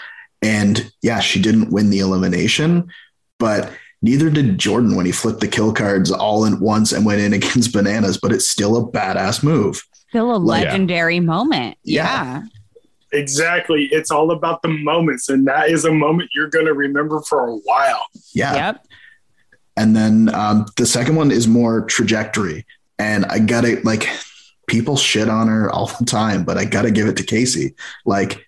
And 0.42 0.92
yeah, 1.02 1.20
she 1.20 1.42
didn't 1.42 1.72
win 1.72 1.90
the 1.90 2.00
elimination, 2.00 2.90
but 3.40 3.72
neither 4.02 4.30
did 4.30 4.58
Jordan 4.58 4.96
when 4.96 5.06
he 5.06 5.12
flipped 5.12 5.40
the 5.40 5.48
kill 5.48 5.74
cards 5.74 6.12
all 6.12 6.46
at 6.46 6.60
once 6.60 6.92
and 6.92 7.06
went 7.06 7.22
in 7.22 7.34
against 7.34 7.74
bananas, 7.74 8.18
but 8.18 8.32
it's 8.32 8.48
still 8.48 8.78
a 8.78 8.92
badass 8.92 9.44
move. 9.44 9.82
Still 10.10 10.36
a 10.36 10.38
like, 10.38 10.66
legendary 10.66 11.20
moment. 11.20 11.78
Yeah. 11.84 12.04
yeah. 12.04 12.44
Exactly. 13.14 13.86
It's 13.92 14.12
all 14.12 14.32
about 14.32 14.62
the 14.62 14.68
moments. 14.70 15.30
And 15.30 15.48
that 15.48 15.70
is 15.70 15.86
a 15.86 15.92
moment 15.92 16.30
you're 16.36 16.50
going 16.50 16.66
to 16.66 16.74
remember 16.74 17.22
for 17.22 17.48
a 17.48 17.56
while. 17.56 18.06
Yeah. 18.34 18.54
Yep. 18.54 18.86
And 19.78 19.96
then 19.96 20.34
um, 20.34 20.66
the 20.76 20.86
second 20.86 21.16
one 21.16 21.32
is 21.32 21.48
more 21.48 21.86
trajectory. 21.86 22.66
And 23.00 23.26
I 23.26 23.40
got 23.40 23.62
to 23.62 23.80
like, 23.82 24.10
people 24.68 24.98
shit 24.98 25.30
on 25.30 25.48
her 25.48 25.70
all 25.72 25.88
the 25.88 26.06
time, 26.06 26.44
but 26.44 26.58
I 26.58 26.66
got 26.66 26.84
to 26.84 26.92
give 26.92 27.08
it 27.08 27.18
to 27.18 27.24
Casey. 27.24 27.76
Like 28.06 28.46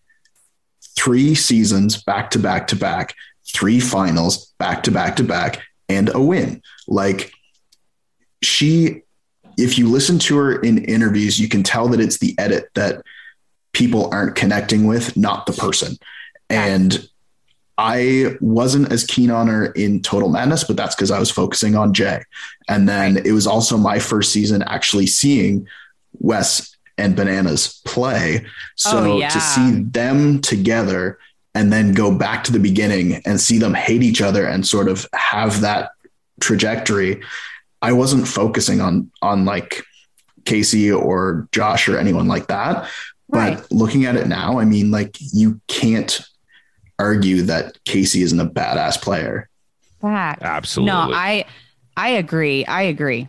three 0.95 1.33
seasons 1.33 2.01
back 2.03 2.31
to 2.31 2.39
back 2.39 2.67
to 2.67 2.75
back, 2.75 3.15
three 3.47 3.79
finals 3.79 4.53
back 4.59 4.83
to 4.83 4.91
back 4.91 5.15
to 5.15 5.23
back, 5.23 5.61
and 5.87 6.13
a 6.13 6.21
win. 6.21 6.61
Like 6.87 7.31
she, 8.43 9.03
if 9.57 9.77
you 9.77 9.89
listen 9.89 10.19
to 10.19 10.37
her 10.37 10.61
in 10.61 10.85
interviews, 10.85 11.39
you 11.39 11.47
can 11.47 11.63
tell 11.63 11.87
that 11.89 12.01
it's 12.01 12.19
the 12.19 12.35
edit 12.37 12.69
that 12.75 13.01
people 13.73 14.09
aren't 14.13 14.35
connecting 14.35 14.85
with, 14.87 15.15
not 15.15 15.45
the 15.45 15.53
person. 15.53 15.97
And 16.49 17.07
I 17.77 18.35
wasn't 18.41 18.91
as 18.91 19.05
keen 19.05 19.31
on 19.31 19.47
her 19.47 19.67
in 19.67 20.01
Total 20.01 20.27
Madness, 20.27 20.65
but 20.65 20.75
that's 20.75 20.95
because 20.95 21.11
I 21.11 21.19
was 21.19 21.31
focusing 21.31 21.77
on 21.77 21.93
Jay. 21.93 22.23
And 22.67 22.89
then 22.89 23.15
it 23.15 23.31
was 23.31 23.47
also 23.47 23.77
my 23.77 23.99
first 23.99 24.33
season 24.33 24.63
actually 24.63 25.07
seeing 25.07 25.65
Wes 26.13 26.75
and 26.97 27.15
Bananas 27.15 27.81
play. 27.85 28.45
So 28.75 29.13
oh, 29.13 29.17
yeah. 29.17 29.29
to 29.29 29.39
see 29.39 29.83
them 29.83 30.41
together 30.41 31.19
and 31.55 31.73
then 31.73 31.93
go 31.93 32.13
back 32.15 32.43
to 32.45 32.51
the 32.51 32.59
beginning 32.59 33.21
and 33.25 33.39
see 33.39 33.57
them 33.57 33.73
hate 33.73 34.03
each 34.03 34.21
other 34.21 34.45
and 34.45 34.65
sort 34.67 34.87
of 34.87 35.07
have 35.13 35.61
that 35.61 35.91
trajectory, 36.39 37.21
I 37.81 37.93
wasn't 37.93 38.27
focusing 38.27 38.81
on 38.81 39.11
on 39.21 39.45
like 39.45 39.83
Casey 40.45 40.91
or 40.91 41.47
Josh 41.51 41.87
or 41.87 41.97
anyone 41.97 42.27
like 42.27 42.47
that. 42.47 42.89
Right. 43.29 43.57
But 43.57 43.71
looking 43.71 44.05
at 44.05 44.15
it 44.15 44.27
now, 44.27 44.59
I 44.59 44.65
mean, 44.65 44.91
like 44.91 45.17
you 45.33 45.61
can't 45.67 46.19
argue 46.97 47.43
that 47.43 47.77
Casey 47.85 48.21
isn't 48.23 48.39
a 48.39 48.45
badass 48.45 49.01
player. 49.01 49.49
Fact. 50.01 50.41
Absolutely. 50.43 50.91
No, 50.91 51.11
I 51.13 51.45
I 51.95 52.09
agree. 52.09 52.65
I 52.65 52.83
agree. 52.83 53.27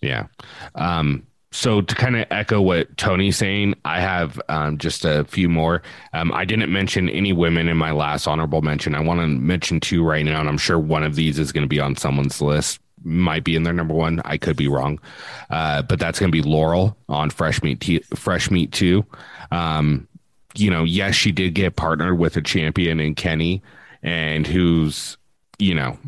Yeah. 0.00 0.26
Um, 0.74 1.26
so 1.52 1.80
to 1.80 1.94
kind 1.94 2.16
of 2.16 2.26
echo 2.30 2.60
what 2.60 2.96
Tony's 2.96 3.36
saying, 3.36 3.74
I 3.84 4.00
have 4.00 4.40
um, 4.48 4.78
just 4.78 5.04
a 5.04 5.24
few 5.24 5.48
more. 5.48 5.82
Um, 6.12 6.32
I 6.32 6.44
didn't 6.44 6.72
mention 6.72 7.08
any 7.08 7.32
women 7.32 7.68
in 7.68 7.76
my 7.76 7.90
last 7.90 8.28
honorable 8.28 8.62
mention. 8.62 8.94
I 8.94 9.00
want 9.00 9.20
to 9.20 9.26
mention 9.26 9.80
two 9.80 10.04
right 10.04 10.24
now, 10.24 10.38
and 10.38 10.48
I'm 10.48 10.58
sure 10.58 10.78
one 10.78 11.02
of 11.02 11.16
these 11.16 11.38
is 11.38 11.50
going 11.50 11.64
to 11.64 11.68
be 11.68 11.80
on 11.80 11.96
someone's 11.96 12.40
list. 12.40 12.78
Might 13.02 13.42
be 13.42 13.56
in 13.56 13.64
their 13.64 13.72
number 13.72 13.94
one. 13.94 14.20
I 14.24 14.36
could 14.36 14.56
be 14.56 14.68
wrong, 14.68 15.00
uh, 15.48 15.82
but 15.82 15.98
that's 15.98 16.20
going 16.20 16.30
to 16.30 16.42
be 16.42 16.46
Laurel 16.46 16.96
on 17.08 17.30
Fresh 17.30 17.62
Meat. 17.62 17.80
T- 17.80 18.04
Fresh 18.14 18.50
Meat 18.50 18.70
Two. 18.72 19.04
Um, 19.50 20.06
you 20.54 20.70
know, 20.70 20.84
yes, 20.84 21.14
she 21.14 21.32
did 21.32 21.54
get 21.54 21.76
partnered 21.76 22.18
with 22.18 22.36
a 22.36 22.42
champion 22.42 23.00
in 23.00 23.14
Kenny, 23.14 23.62
and 24.02 24.46
who's 24.46 25.16
you 25.58 25.74
know 25.74 25.98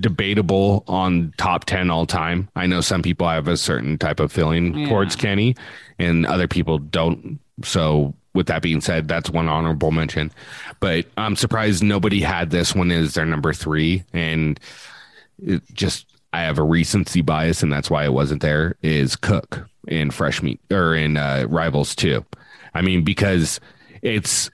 debatable 0.00 0.84
on 0.86 1.32
top 1.36 1.64
10 1.64 1.90
all 1.90 2.06
time. 2.06 2.48
I 2.56 2.66
know 2.66 2.80
some 2.80 3.02
people 3.02 3.28
have 3.28 3.48
a 3.48 3.56
certain 3.56 3.98
type 3.98 4.20
of 4.20 4.32
feeling 4.32 4.76
yeah. 4.76 4.88
towards 4.88 5.16
Kenny 5.16 5.56
and 5.98 6.26
other 6.26 6.48
people 6.48 6.78
don't. 6.78 7.38
So, 7.64 8.14
with 8.32 8.46
that 8.46 8.62
being 8.62 8.80
said, 8.80 9.08
that's 9.08 9.28
one 9.28 9.48
honorable 9.48 9.90
mention. 9.90 10.30
But 10.78 11.06
I'm 11.16 11.34
surprised 11.34 11.82
nobody 11.82 12.20
had 12.20 12.50
this 12.50 12.74
one 12.74 12.92
as 12.92 13.14
their 13.14 13.26
number 13.26 13.52
three. 13.52 14.04
And 14.12 14.58
it 15.42 15.62
just, 15.72 16.06
I 16.32 16.42
have 16.42 16.58
a 16.58 16.62
recency 16.62 17.22
bias, 17.22 17.62
and 17.62 17.72
that's 17.72 17.90
why 17.90 18.04
it 18.04 18.12
wasn't 18.12 18.40
there. 18.40 18.76
Is 18.82 19.16
Cook 19.16 19.68
in 19.88 20.12
Fresh 20.12 20.42
Meat 20.42 20.60
or 20.70 20.94
in 20.94 21.16
uh, 21.16 21.46
Rivals 21.48 21.96
2. 21.96 22.24
I 22.72 22.82
mean, 22.82 23.02
because 23.02 23.58
it's 24.02 24.48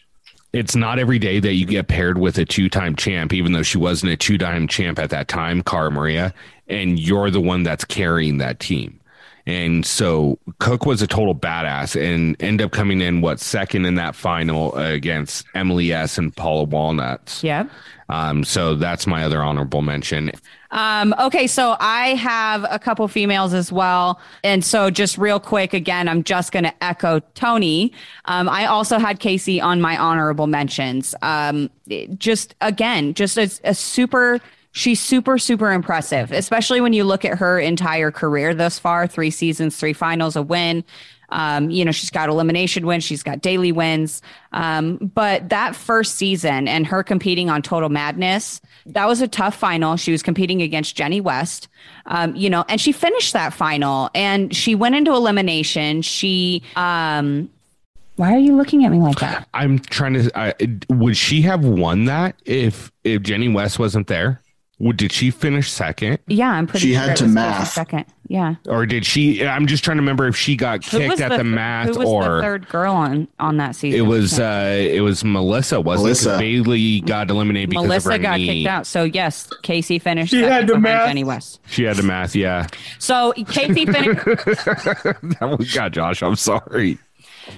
it's 0.57 0.75
not 0.75 0.99
every 0.99 1.19
day 1.19 1.39
that 1.39 1.53
you 1.55 1.67
get 1.67 1.89
paired 1.89 2.19
with 2.19 2.39
a 2.39 2.45
two-time 2.45 2.97
champ, 2.97 3.33
even 3.33 3.53
though 3.53 3.63
she 3.63 3.79
wasn't 3.79 4.13
a 4.13 4.17
two-time 4.17 4.67
champ 4.69 4.99
at 4.99 5.11
that 5.11 5.29
time, 5.29 5.63
Cara 5.63 5.91
Maria, 5.91 6.35
and 6.67 6.99
you're 6.99 7.31
the 7.31 7.41
one 7.41 7.63
that's 7.63 7.85
carrying 7.85 8.39
that 8.39 8.59
team. 8.59 8.99
And 9.47 9.87
so 9.87 10.39
Cook 10.59 10.87
was 10.87 11.03
a 11.03 11.07
total 11.07 11.35
badass 11.35 12.01
and 12.01 12.41
end 12.43 12.61
up 12.61 12.73
coming 12.73 13.01
in 13.01 13.21
what 13.21 13.39
second 13.39 13.85
in 13.87 13.95
that 13.95 14.17
final 14.17 14.75
against 14.75 15.47
Emily 15.55 15.93
S 15.93 16.19
and 16.19 16.35
Paula 16.35 16.65
Walnuts. 16.65 17.45
Yeah. 17.45 17.67
Um, 18.09 18.45
so 18.45 18.75
that's 18.75 19.07
my 19.07 19.25
other 19.25 19.43
honorable 19.43 19.83
mention. 19.83 20.33
Um, 20.73 21.15
okay, 21.19 21.47
so 21.47 21.77
I 21.81 22.15
have 22.15 22.67
a 22.69 22.79
couple 22.79 23.07
females 23.09 23.55
as 23.55 23.73
well. 23.73 24.21
And 24.45 24.65
so 24.65 24.91
just 24.91 25.17
real 25.17 25.41
quick, 25.41 25.73
again, 25.75 26.09
I'm 26.09 26.23
just 26.23 26.53
going 26.53 26.65
to 26.65 26.85
echo 26.85 27.21
Tony. 27.35 27.93
Um, 28.27 28.49
I 28.49 28.67
also 28.67 28.99
had 28.99 29.21
Casey 29.21 29.61
on 29.61 29.81
my 29.81 29.97
honorable 29.97 30.47
mentions. 30.47 31.15
Um, 31.23 31.71
just 32.19 32.55
again, 32.61 33.15
just 33.15 33.39
a, 33.39 33.51
a 33.65 33.75
super 33.75 34.41
she's 34.77 35.01
super 35.01 35.39
super 35.39 35.73
impressive 35.73 36.31
especially 36.33 36.83
when 36.83 36.93
you 36.93 37.03
look 37.03 37.25
at 37.25 37.39
her 37.39 37.59
entire 37.59 38.11
career 38.11 38.55
thus 38.55 38.79
far 38.79 39.07
three 39.07 39.31
seasons 39.31 39.77
three 39.77 39.95
finals 39.95 40.37
a 40.37 40.43
win. 40.43 40.85
Um, 41.31 41.71
you 41.71 41.85
know 41.85 41.91
she's 41.91 42.11
got 42.11 42.29
elimination 42.29 42.87
wins 42.87 43.03
she's 43.03 43.23
got 43.25 43.41
daily 43.41 43.73
wins. 43.73 44.23
Um, 44.53 44.99
but 44.99 45.49
that 45.49 45.75
first 45.75 46.15
season 46.15 46.69
and 46.69 46.87
her 46.87 47.03
competing 47.03 47.51
on 47.51 47.63
total 47.63 47.89
madness 47.89 48.61
that 48.85 49.09
was 49.09 49.21
a 49.21 49.27
tough 49.27 49.57
final. 49.57 49.97
She 49.97 50.13
was 50.13 50.23
competing 50.23 50.63
against 50.63 50.95
jenny 50.95 51.21
west. 51.21 51.69
Um, 52.05 52.37
you 52.37 52.51
know 52.51 52.65
and 52.69 52.81
she 52.81 52.93
finished 52.93 53.33
that 53.33 53.55
final 53.55 54.11
and 54.15 54.55
she 54.55 54.75
went 54.75 54.95
into 54.95 55.13
elimination. 55.13 56.03
She 56.03 56.63
um, 56.77 57.51
why 58.17 58.35
are 58.35 58.39
you 58.39 58.57
looking 58.57 58.85
at 58.85 58.91
me 58.93 58.99
like 58.99 59.19
that? 59.19 59.49
I'm 59.53 59.79
trying 59.79 60.15
to. 60.15 60.77
Would 60.89 61.17
she 61.17 61.43
have 61.43 61.65
won 61.65 62.07
that 62.07 62.37
if 62.45 62.93
if 63.05 63.23
Jenny 63.23 63.49
West 63.49 63.79
wasn't 63.79 64.07
there? 64.07 64.41
Would 64.79 64.99
did 64.99 65.11
she 65.11 65.31
finish 65.31 65.71
second, 65.71 66.19
yeah 66.27 66.51
i'm 66.51 66.67
pretty 66.67 66.89
She 66.89 66.93
sure 66.93 67.03
had 67.03 67.17
to 67.17 67.27
math. 67.29 67.69
second 67.69 68.05
yeah 68.29 68.57
or 68.69 68.85
did 68.85 69.07
she? 69.07 69.47
I'm 69.47 69.67
just 69.67 69.83
trying 69.85 69.97
to 69.97 70.03
remember 70.03 70.27
if 70.27 70.37
she 70.37 70.55
got 70.57 70.85
Who 70.85 70.99
kicked 70.99 71.21
at 71.21 71.29
the, 71.31 71.37
th- 71.37 71.47
math 71.47 71.89
who 71.95 71.99
was 72.01 72.09
or 72.09 72.37
the 72.37 72.43
third 72.43 72.69
girl 72.69 72.93
on 72.95 73.27
on 73.39 73.57
that 73.57 73.75
season 73.77 73.99
it 73.99 74.03
was 74.03 74.39
uh 74.39 74.77
it 74.79 75.01
was 75.01 75.25
Melissa, 75.25 75.81
wasn't 75.81 76.09
it? 76.09 76.11
'Cause 76.11 76.27
Melissa. 76.27 76.39
Bailey 76.39 77.01
got 77.01 77.31
eliminated 77.31 77.71
because 77.71 77.85
of 77.85 77.89
Melissa 77.89 78.13
her 78.13 78.19
got 78.19 78.37
knee. 78.39 78.47
kicked 78.65 78.69
out. 78.69 78.87
So 78.87 79.05
yes, 79.05 79.49
Casey 79.63 79.99
finished 79.99 80.31
She 80.33 80.43
had 80.43 80.65
the 80.65 80.75
behind 80.75 80.83
math. 80.83 81.07
Jenny 81.09 81.25
West. 81.25 81.61
She 81.69 81.85
had 81.85 81.97
the 81.97 82.03
math, 82.03 82.35
yeah. 82.37 82.67
So 82.99 83.33
Casey 83.49 83.87
finished. 83.87 84.25
that 84.27 85.57
was 85.59 85.73
God, 85.73 85.93
Josh. 85.95 86.23
I'm 86.23 86.37
sorry. 86.37 86.99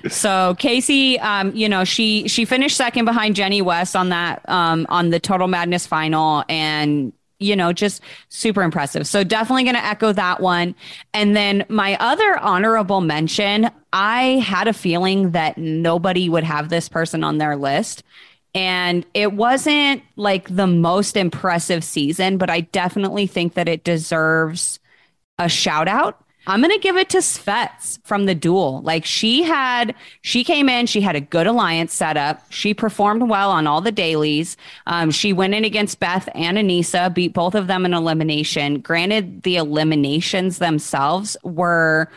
So 0.08 0.54
Casey, 0.58 1.18
um, 1.20 1.54
you 1.54 1.68
know, 1.68 1.84
she 1.84 2.28
she 2.28 2.44
finished 2.44 2.76
second 2.76 3.04
behind 3.04 3.36
Jenny 3.36 3.62
West 3.62 3.96
on 3.96 4.08
that 4.10 4.46
um 4.48 4.86
on 4.88 5.10
the 5.10 5.20
Total 5.20 5.48
Madness 5.48 5.86
final, 5.86 6.44
and 6.48 7.12
you 7.40 7.54
know, 7.54 7.72
just 7.72 8.02
super 8.28 8.62
impressive. 8.62 9.06
So 9.06 9.22
definitely 9.24 9.64
going 9.64 9.76
to 9.76 9.84
echo 9.84 10.12
that 10.12 10.40
one. 10.40 10.74
And 11.14 11.36
then 11.36 11.64
my 11.68 11.96
other 12.00 12.36
honorable 12.38 13.00
mention, 13.00 13.70
I 13.92 14.40
had 14.44 14.66
a 14.68 14.72
feeling 14.72 15.30
that 15.30 15.56
nobody 15.56 16.28
would 16.28 16.44
have 16.44 16.68
this 16.68 16.88
person 16.88 17.22
on 17.22 17.38
their 17.38 17.56
list. 17.56 18.02
And 18.54 19.06
it 19.14 19.34
wasn't 19.34 20.02
like 20.16 20.54
the 20.54 20.66
most 20.66 21.16
impressive 21.16 21.84
season, 21.84 22.38
but 22.38 22.50
I 22.50 22.62
definitely 22.62 23.26
think 23.26 23.54
that 23.54 23.68
it 23.68 23.84
deserves 23.84 24.80
a 25.38 25.48
shout 25.48 25.86
out. 25.86 26.24
I'm 26.48 26.62
going 26.62 26.72
to 26.72 26.78
give 26.78 26.96
it 26.96 27.10
to 27.10 27.18
Svets 27.18 27.98
from 28.04 28.24
the 28.24 28.34
duel. 28.34 28.80
Like 28.80 29.04
she 29.04 29.42
had, 29.42 29.94
she 30.22 30.42
came 30.44 30.70
in, 30.70 30.86
she 30.86 31.02
had 31.02 31.14
a 31.14 31.20
good 31.20 31.46
alliance 31.46 31.92
set 31.92 32.16
up. 32.16 32.42
She 32.50 32.72
performed 32.72 33.28
well 33.28 33.50
on 33.50 33.66
all 33.66 33.82
the 33.82 33.92
dailies. 33.92 34.56
Um, 34.86 35.10
she 35.10 35.34
went 35.34 35.54
in 35.54 35.66
against 35.66 36.00
Beth 36.00 36.26
and 36.34 36.56
Aneesa, 36.56 37.12
beat 37.12 37.34
both 37.34 37.54
of 37.54 37.66
them 37.66 37.84
in 37.84 37.92
elimination. 37.92 38.80
Granted, 38.80 39.42
the 39.42 39.56
eliminations 39.56 40.56
themselves 40.58 41.36
were 41.42 42.10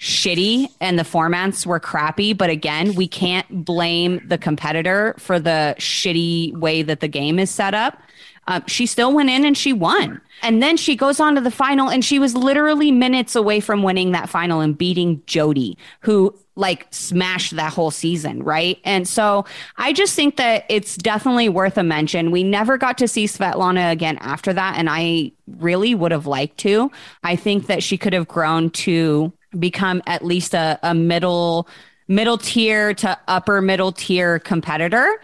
shitty 0.00 0.66
and 0.80 0.98
the 0.98 1.04
formats 1.04 1.64
were 1.64 1.78
crappy. 1.78 2.32
But 2.32 2.50
again, 2.50 2.96
we 2.96 3.06
can't 3.06 3.64
blame 3.64 4.20
the 4.26 4.38
competitor 4.38 5.14
for 5.18 5.38
the 5.38 5.76
shitty 5.78 6.56
way 6.56 6.82
that 6.82 6.98
the 6.98 7.08
game 7.08 7.38
is 7.38 7.50
set 7.50 7.74
up. 7.74 8.02
Uh, 8.50 8.60
she 8.66 8.84
still 8.84 9.14
went 9.14 9.30
in 9.30 9.44
and 9.44 9.56
she 9.56 9.72
won. 9.72 10.20
And 10.42 10.60
then 10.60 10.76
she 10.76 10.96
goes 10.96 11.20
on 11.20 11.36
to 11.36 11.40
the 11.40 11.52
final 11.52 11.88
and 11.88 12.04
she 12.04 12.18
was 12.18 12.34
literally 12.34 12.90
minutes 12.90 13.36
away 13.36 13.60
from 13.60 13.84
winning 13.84 14.10
that 14.10 14.28
final 14.28 14.60
and 14.60 14.76
beating 14.76 15.22
Jody, 15.26 15.78
who 16.00 16.36
like 16.56 16.88
smashed 16.90 17.54
that 17.54 17.72
whole 17.72 17.92
season, 17.92 18.42
right? 18.42 18.78
And 18.82 19.06
so 19.06 19.46
I 19.76 19.92
just 19.92 20.16
think 20.16 20.36
that 20.36 20.64
it's 20.68 20.96
definitely 20.96 21.48
worth 21.48 21.78
a 21.78 21.84
mention. 21.84 22.32
We 22.32 22.42
never 22.42 22.76
got 22.76 22.98
to 22.98 23.06
see 23.06 23.26
Svetlana 23.26 23.92
again 23.92 24.18
after 24.18 24.52
that, 24.52 24.76
and 24.76 24.88
I 24.90 25.30
really 25.58 25.94
would 25.94 26.10
have 26.10 26.26
liked 26.26 26.58
to. 26.58 26.90
I 27.22 27.36
think 27.36 27.66
that 27.68 27.84
she 27.84 27.96
could 27.96 28.12
have 28.12 28.26
grown 28.26 28.70
to 28.70 29.32
become 29.60 30.02
at 30.08 30.24
least 30.24 30.54
a, 30.54 30.76
a 30.82 30.92
middle 30.92 31.68
middle 32.08 32.38
tier 32.38 32.92
to 32.94 33.16
upper 33.28 33.62
middle 33.62 33.92
tier 33.92 34.40
competitor. 34.40 35.20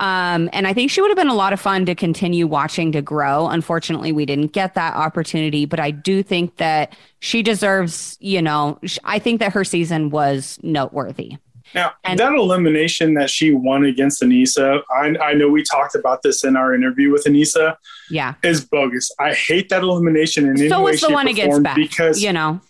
Um, 0.00 0.48
and 0.54 0.66
I 0.66 0.72
think 0.72 0.90
she 0.90 1.00
would 1.02 1.08
have 1.10 1.16
been 1.18 1.28
a 1.28 1.34
lot 1.34 1.52
of 1.52 1.60
fun 1.60 1.84
to 1.86 1.94
continue 1.94 2.46
watching 2.46 2.90
to 2.92 3.02
grow. 3.02 3.48
Unfortunately, 3.48 4.12
we 4.12 4.24
didn't 4.24 4.48
get 4.52 4.74
that 4.74 4.96
opportunity, 4.96 5.66
but 5.66 5.78
I 5.78 5.90
do 5.90 6.22
think 6.22 6.56
that 6.56 6.96
she 7.20 7.42
deserves, 7.42 8.16
you 8.18 8.40
know, 8.40 8.78
I 9.04 9.18
think 9.18 9.40
that 9.40 9.52
her 9.52 9.62
season 9.62 10.08
was 10.08 10.58
noteworthy. 10.62 11.36
Now, 11.74 11.92
And- 12.02 12.18
that 12.18 12.32
elimination 12.32 13.14
that 13.14 13.28
she 13.30 13.52
won 13.52 13.84
against 13.84 14.22
Aneesa, 14.22 14.80
I, 14.90 15.14
I 15.22 15.34
know 15.34 15.48
we 15.48 15.62
talked 15.62 15.94
about 15.94 16.22
this 16.22 16.42
in 16.44 16.56
our 16.56 16.74
interview 16.74 17.12
with 17.12 17.24
Aneesa, 17.26 17.76
Yeah. 18.10 18.34
is 18.42 18.64
bogus. 18.64 19.12
I 19.20 19.34
hate 19.34 19.68
that 19.68 19.82
elimination 19.82 20.48
in 20.48 20.68
So 20.68 20.80
was 20.82 21.00
the 21.02 21.10
one 21.10 21.28
against 21.28 21.62
Beth, 21.62 21.76
because 21.76 22.22
you 22.24 22.32
know, 22.32 22.60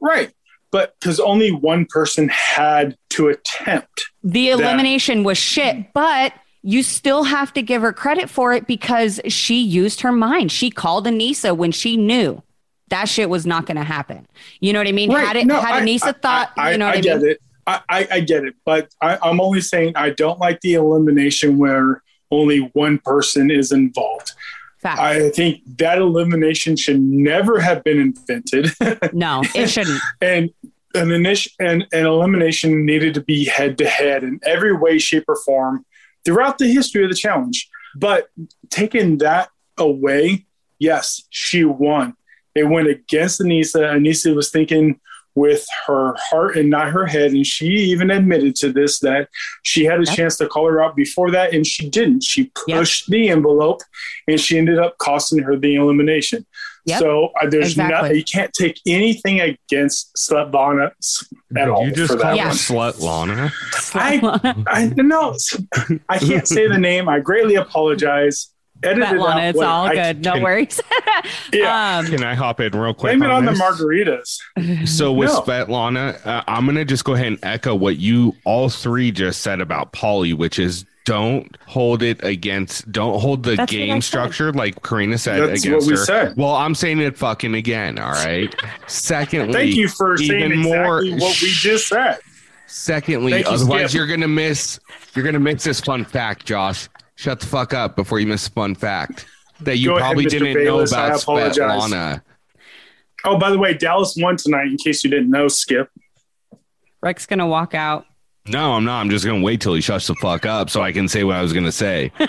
right, 0.00 0.30
but 0.72 0.94
because 1.00 1.20
only 1.20 1.52
one 1.52 1.86
person 1.86 2.28
had 2.28 2.96
to 3.10 3.28
attempt. 3.28 4.10
the 4.24 4.48
That- 4.50 4.60
elimination 4.60 5.22
was 5.24 5.38
shit, 5.38 5.92
but 5.94 6.34
you 6.62 6.82
still 6.82 7.24
have 7.24 7.52
to 7.54 7.62
give 7.62 7.82
her 7.82 7.92
credit 7.92 8.28
for 8.28 8.52
it 8.52 8.66
because 8.66 9.20
she 9.28 9.60
used 9.62 10.02
her 10.02 10.12
mind. 10.12 10.52
She 10.52 10.70
called 10.70 11.06
Aneesa 11.06 11.56
when 11.56 11.72
she 11.72 11.96
knew 11.96 12.42
that 12.88 13.08
shit 13.08 13.30
was 13.30 13.46
not 13.46 13.66
going 13.66 13.76
to 13.76 13.84
happen. 13.84 14.26
You 14.60 14.72
know 14.72 14.80
what 14.80 14.88
I 14.88 14.92
mean? 14.92 15.12
Right. 15.12 15.26
Had 15.26 15.36
it, 15.36 15.46
No, 15.46 15.60
had 15.60 15.82
Aneesa 15.82 16.08
I- 16.08 16.12
thought, 16.12 16.50
I, 16.56 16.72
you 16.72 16.78
know 16.78 16.86
I, 16.86 16.88
what 16.90 16.98
I, 16.98 17.00
get 17.00 17.20
mean? 17.22 17.30
it. 17.30 17.42
I, 17.66 17.80
I, 17.88 18.08
I 18.12 18.20
get 18.20 18.44
it, 18.44 18.54
but 18.64 18.88
I, 19.00 19.16
I'm 19.22 19.40
only 19.40 19.60
saying 19.60 19.92
I 19.94 20.10
don't 20.10 20.38
like 20.40 20.60
the 20.60 20.74
elimination 20.74 21.56
where 21.58 22.02
only 22.30 22.58
one 22.72 22.98
person 22.98 23.50
is 23.50 23.70
involved. 23.70 24.32
Fact. 24.78 24.98
I 24.98 25.28
think 25.30 25.60
that 25.78 25.98
elimination 25.98 26.74
should 26.76 27.00
never 27.00 27.60
have 27.60 27.84
been 27.84 28.00
invented. 28.00 28.70
no, 29.12 29.42
it 29.54 29.68
shouldn't. 29.68 30.00
and 30.22 30.50
an 30.94 31.12
initial 31.12 31.52
and 31.60 31.86
an 31.92 32.06
elimination 32.06 32.84
needed 32.86 33.14
to 33.14 33.20
be 33.20 33.44
head 33.44 33.76
to 33.78 33.86
head 33.88 34.24
in 34.24 34.40
every 34.42 34.74
way, 34.76 34.98
shape, 34.98 35.24
or 35.28 35.36
form 35.36 35.84
throughout 36.24 36.58
the 36.58 36.66
history 36.72 37.02
of 37.04 37.10
the 37.10 37.16
challenge. 37.16 37.68
But 37.96 38.28
taking 38.70 39.18
that 39.18 39.50
away, 39.78 40.46
yes, 40.78 41.22
she 41.30 41.64
won. 41.64 42.14
It 42.54 42.64
went 42.64 42.88
against 42.88 43.40
Aneesa. 43.40 43.80
Aneesa 43.94 44.34
was 44.34 44.50
thinking 44.50 45.00
with 45.36 45.64
her 45.86 46.14
heart 46.18 46.56
and 46.56 46.68
not 46.68 46.88
her 46.90 47.06
head. 47.06 47.30
And 47.32 47.46
she 47.46 47.66
even 47.66 48.10
admitted 48.10 48.56
to 48.56 48.72
this 48.72 48.98
that 48.98 49.28
she 49.62 49.84
had 49.84 50.00
a 50.00 50.04
Yep. 50.04 50.16
chance 50.16 50.36
to 50.38 50.48
call 50.48 50.66
her 50.66 50.82
out 50.82 50.96
before 50.96 51.30
that, 51.30 51.54
and 51.54 51.64
she 51.66 51.88
didn't. 51.88 52.24
She 52.24 52.50
Yep. 52.66 52.78
pushed 52.78 53.10
the 53.10 53.28
envelope 53.28 53.80
and 54.26 54.40
she 54.40 54.58
ended 54.58 54.78
up 54.78 54.98
costing 54.98 55.38
her 55.40 55.56
the 55.56 55.76
elimination. 55.76 56.44
Yep. 56.86 56.98
So 57.00 57.26
uh, 57.40 57.48
there's 57.50 57.72
Exactly. 57.72 58.08
not 58.08 58.16
you 58.16 58.24
can't 58.24 58.52
take 58.52 58.80
anything 58.86 59.40
against 59.40 60.14
Svetlana 60.16 60.90
at 61.56 61.68
all 61.68 61.84
you 61.86 61.92
just 61.92 62.18
call 62.18 62.36
her 62.38 62.46
one. 62.46 62.54
slut 62.54 63.00
Lana. 63.00 63.52
I 63.94 64.62
I 64.66 64.86
no, 64.96 65.36
I 66.08 66.18
can't 66.18 66.48
say 66.48 66.66
the 66.68 66.78
name. 66.78 67.08
I 67.08 67.20
greatly 67.20 67.56
apologize. 67.56 68.48
Edit 68.82 69.02
it. 69.02 69.06
Svetlana, 69.08 69.50
it's 69.50 69.58
Wait, 69.58 69.66
all 69.66 69.84
I 69.88 69.94
good. 69.94 70.24
No 70.24 70.32
can- 70.34 70.42
worries. 70.42 70.80
Yeah. 71.52 71.98
um, 71.98 72.06
Can 72.06 72.24
I 72.24 72.34
hop 72.34 72.60
in 72.60 72.72
real 72.72 72.94
quick? 72.94 73.18
Blame 73.18 73.22
it 73.24 73.30
on 73.30 73.44
the 73.44 73.52
margaritas. 73.52 74.88
So 74.88 75.12
with 75.12 75.28
No. 75.28 75.42
Svetlana, 75.42 76.24
uh, 76.26 76.42
I'm 76.48 76.64
gonna 76.64 76.84
just 76.86 77.04
go 77.04 77.12
ahead 77.14 77.26
and 77.26 77.38
echo 77.42 77.74
what 77.74 77.98
you 77.98 78.34
all 78.44 78.70
three 78.70 79.10
just 79.10 79.42
said 79.42 79.60
about 79.60 79.92
Paulie, 79.92 80.32
which 80.34 80.58
is 80.58 80.86
don't 81.06 81.56
hold 81.66 82.02
it 82.02 82.22
against, 82.22 82.90
don't 82.92 83.20
hold 83.20 83.42
the 83.42 83.56
That's 83.56 83.70
game 83.72 84.00
structure 84.02 84.52
like 84.52 84.80
Corrina 84.82 85.18
said 85.18 85.40
That's 85.48 85.64
against 85.64 85.86
what 85.86 85.92
we 85.92 85.98
her. 85.98 86.04
said. 86.04 86.36
Well, 86.36 86.54
I'm 86.54 86.74
saying 86.74 87.00
it 87.00 87.16
fucking 87.16 87.54
again. 87.54 87.98
All 87.98 88.12
right. 88.12 88.54
Secondly, 88.86 89.52
Thank 89.52 89.74
you 89.76 89.88
for 89.88 90.16
saying 90.16 90.30
even 90.52 90.58
more- 90.58 91.00
exactly 91.02 91.20
what 91.20 91.40
we 91.42 91.48
just 91.48 91.88
said. 91.88 92.18
Secondly, 92.66 93.32
Thank 93.32 93.46
otherwise 93.46 93.90
Skip. 93.90 93.96
you're 93.98 94.06
gonna 94.06 94.28
miss 94.28 94.78
you're 95.14 95.24
gonna 95.24 95.40
miss 95.40 95.64
this 95.64 95.80
fun 95.80 96.04
fact, 96.04 96.46
Josh. 96.46 96.88
Shut 97.16 97.40
the 97.40 97.46
fuck 97.46 97.74
up 97.74 97.96
before 97.96 98.20
you 98.20 98.26
miss 98.26 98.46
a 98.46 98.50
fun 98.50 98.74
fact 98.74 99.26
that 99.60 99.78
you 99.78 99.88
Go 99.88 99.98
probably 99.98 100.26
Mr. 100.26 100.30
didn't 100.30 100.54
Bayless, 100.54 100.92
know 100.92 100.98
I 100.98 101.06
about 101.08 101.22
apologize. 101.22 101.56
Svetlana. 101.58 102.22
Oh, 103.24 103.38
by 103.38 103.50
the 103.50 103.58
way, 103.58 103.74
Dallas 103.74 104.14
won 104.16 104.36
tonight. 104.36 104.68
In 104.68 104.76
case 104.78 105.02
you 105.04 105.10
didn't 105.10 105.30
know, 105.30 105.48
Skip. 105.48 105.88
Rick's 107.02 107.26
gonna 107.26 107.46
walk 107.46 107.74
out. 107.74 108.06
No, 108.50 108.72
I'm 108.72 108.84
not. 108.84 109.00
I'm 109.00 109.10
just 109.10 109.24
gonna 109.24 109.42
wait 109.42 109.60
till 109.60 109.74
he 109.74 109.80
shuts 109.80 110.06
the 110.06 110.14
fuck 110.16 110.44
up 110.46 110.70
so 110.70 110.82
I 110.82 110.92
can 110.92 111.08
say 111.08 111.24
what 111.24 111.36
I 111.36 111.42
was 111.42 111.52
gonna 111.52 111.72
say. 111.72 112.12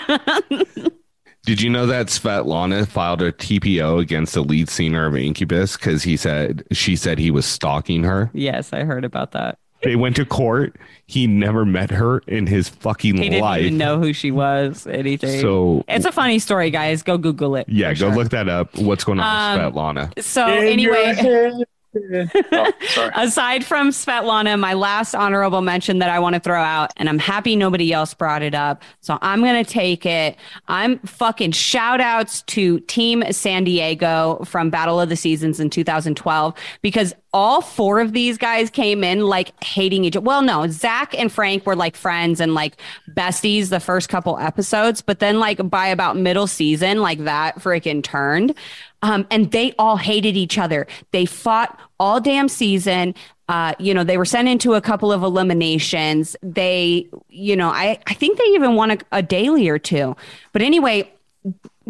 Did 1.44 1.60
you 1.60 1.70
know 1.70 1.86
that 1.86 2.06
Svetlana 2.06 2.86
filed 2.86 3.20
a 3.20 3.32
TPO 3.32 4.00
against 4.00 4.34
the 4.34 4.42
lead 4.42 4.68
singer 4.68 5.06
of 5.06 5.16
Incubus 5.16 5.76
because 5.76 6.04
he 6.04 6.16
said 6.16 6.62
she 6.70 6.94
said 6.94 7.18
he 7.18 7.32
was 7.32 7.44
stalking 7.46 8.04
her? 8.04 8.30
Yes, 8.32 8.72
I 8.72 8.84
heard 8.84 9.04
about 9.04 9.32
that. 9.32 9.58
They 9.82 9.96
went 9.96 10.14
to 10.16 10.24
court. 10.24 10.76
He 11.06 11.26
never 11.26 11.64
met 11.64 11.90
her 11.90 12.18
in 12.28 12.46
his 12.46 12.68
fucking 12.68 13.16
life. 13.16 13.22
He 13.24 13.28
didn't 13.30 13.42
life. 13.42 13.62
even 13.62 13.78
know 13.78 13.98
who 13.98 14.12
she 14.12 14.30
was. 14.30 14.86
Anything. 14.86 15.40
So 15.40 15.84
it's 15.88 16.04
a 16.06 16.12
funny 16.12 16.38
story, 16.38 16.70
guys. 16.70 17.02
Go 17.02 17.18
Google 17.18 17.56
it. 17.56 17.68
yeah, 17.68 17.88
go 17.88 18.06
sure. 18.08 18.14
look 18.14 18.28
that 18.30 18.48
up. 18.48 18.78
What's 18.78 19.02
going 19.02 19.18
on 19.18 19.58
Um, 19.58 19.64
with 19.66 19.74
Svetlana? 19.74 20.22
So 20.22 20.46
In 20.46 20.78
your 20.78 20.94
anyway. 20.94 21.64
Oh. 21.94 23.10
Aside 23.14 23.64
from 23.64 23.90
Svetlana, 23.90 24.58
my 24.58 24.74
last 24.74 25.14
honorable 25.14 25.60
mention 25.60 25.98
that 25.98 26.10
I 26.10 26.18
want 26.18 26.34
to 26.34 26.40
throw 26.40 26.60
out, 26.60 26.92
and 26.96 27.08
I'm 27.08 27.18
happy 27.18 27.56
nobody 27.56 27.92
else 27.92 28.14
brought 28.14 28.42
it 28.42 28.54
up. 28.54 28.82
So 29.00 29.18
I'm 29.22 29.40
going 29.40 29.62
to 29.62 29.70
take 29.70 30.06
it. 30.06 30.36
I'm 30.68 30.98
fucking 31.00 31.52
shout 31.52 32.00
outs 32.00 32.42
to 32.42 32.80
Team 32.80 33.24
San 33.32 33.64
Diego 33.64 34.42
from 34.44 34.70
Battle 34.70 35.00
of 35.00 35.08
the 35.08 35.16
Seasons 35.16 35.60
in 35.60 35.70
2012 35.70 36.54
because 36.82 37.14
all 37.34 37.62
four 37.62 38.00
of 38.00 38.12
these 38.12 38.36
guys 38.36 38.68
came 38.68 39.02
in 39.02 39.26
like 39.26 39.52
hating 39.64 40.04
each 40.04 40.16
other. 40.16 40.24
Well, 40.24 40.42
no, 40.42 40.68
Zach 40.68 41.14
and 41.18 41.32
Frank 41.32 41.64
were 41.64 41.76
like 41.76 41.96
friends 41.96 42.40
and 42.40 42.54
like 42.54 42.76
besties 43.10 43.70
the 43.70 43.80
first 43.80 44.08
couple 44.08 44.38
episodes, 44.38 45.00
but 45.00 45.18
then 45.18 45.38
like 45.38 45.68
by 45.70 45.86
about 45.86 46.16
middle 46.16 46.46
season, 46.46 47.00
like 47.00 47.24
that 47.24 47.56
freaking 47.58 48.02
turned. 48.02 48.54
Um, 49.02 49.26
and 49.30 49.50
they 49.50 49.74
all 49.78 49.96
hated 49.96 50.36
each 50.36 50.58
other. 50.58 50.86
They 51.10 51.26
fought 51.26 51.78
all 51.98 52.20
damn 52.20 52.48
season. 52.48 53.14
Uh, 53.48 53.74
you 53.78 53.92
know, 53.92 54.04
they 54.04 54.16
were 54.16 54.24
sent 54.24 54.48
into 54.48 54.74
a 54.74 54.80
couple 54.80 55.12
of 55.12 55.22
eliminations. 55.22 56.36
They, 56.42 57.08
you 57.28 57.56
know, 57.56 57.68
I, 57.68 57.98
I 58.06 58.14
think 58.14 58.38
they 58.38 58.44
even 58.44 58.76
won 58.76 58.92
a, 58.92 58.98
a 59.10 59.22
daily 59.22 59.68
or 59.68 59.78
two. 59.78 60.16
But 60.52 60.62
anyway, 60.62 61.12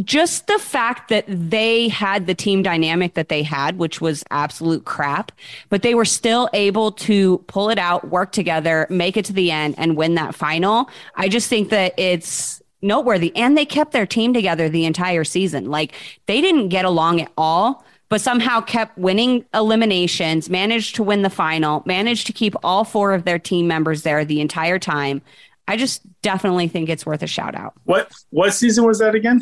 just 0.03 0.47
the 0.47 0.59
fact 0.59 1.11
that 1.11 1.25
they 1.29 1.89
had 1.89 2.27
the 2.27 2.35
team 2.35 2.63
dynamic 2.63 3.15
that 3.15 3.29
they 3.29 3.43
had, 3.43 3.77
which 3.77 4.01
was 4.01 4.25
absolute 4.31 4.85
crap, 4.85 5.33
but 5.69 5.83
they 5.83 5.95
were 5.95 6.07
still 6.07 6.49
able 6.55 6.93
to 6.93 7.39
pull 7.47 7.69
it 7.69 7.79
out, 7.79 8.09
work 8.09 8.33
together, 8.33 8.87
make 8.89 9.17
it 9.17 9.25
to 9.27 9.33
the 9.33 9.51
end, 9.51 9.75
and 9.77 9.97
win 9.97 10.15
that 10.15 10.35
final. 10.35 10.89
I 11.17 11.29
just 11.29 11.49
think 11.49 11.69
that 11.71 11.93
it's 11.99 12.62
noteworthy. 12.83 13.35
And 13.37 13.57
they 13.57 13.65
kept 13.65 13.93
their 13.93 14.07
team 14.07 14.35
together 14.35 14.69
the 14.69 14.85
entire 14.85 15.25
season. 15.25 15.71
Like 15.71 15.95
they 16.27 16.41
didn't 16.41 16.69
get 16.69 16.85
along 16.85 17.21
at 17.21 17.31
all. 17.37 17.85
But 18.09 18.21
somehow 18.21 18.61
kept 18.61 18.99
winning 18.99 19.47
eliminations, 19.55 20.51
managed 20.51 20.97
to 20.97 21.03
win 21.03 21.23
the 21.23 21.31
final, 21.31 21.83
managed 21.87 22.27
to 22.27 22.35
keep 22.35 22.55
all 22.63 22.85
four 22.85 23.15
of 23.15 23.25
their 23.25 23.39
team 23.39 23.67
members 23.67 24.03
there 24.03 24.23
the 24.23 24.43
entire 24.43 24.79
time. 24.79 25.23
I 25.67 25.79
just 25.79 26.03
definitely 26.21 26.69
think 26.69 26.91
it's 26.91 27.07
worth 27.07 27.23
a 27.23 27.27
shout 27.27 27.55
out. 27.55 27.73
What 27.85 28.13
what 28.29 28.53
season 28.53 28.85
was 28.85 28.99
that 28.99 29.15
again? 29.15 29.41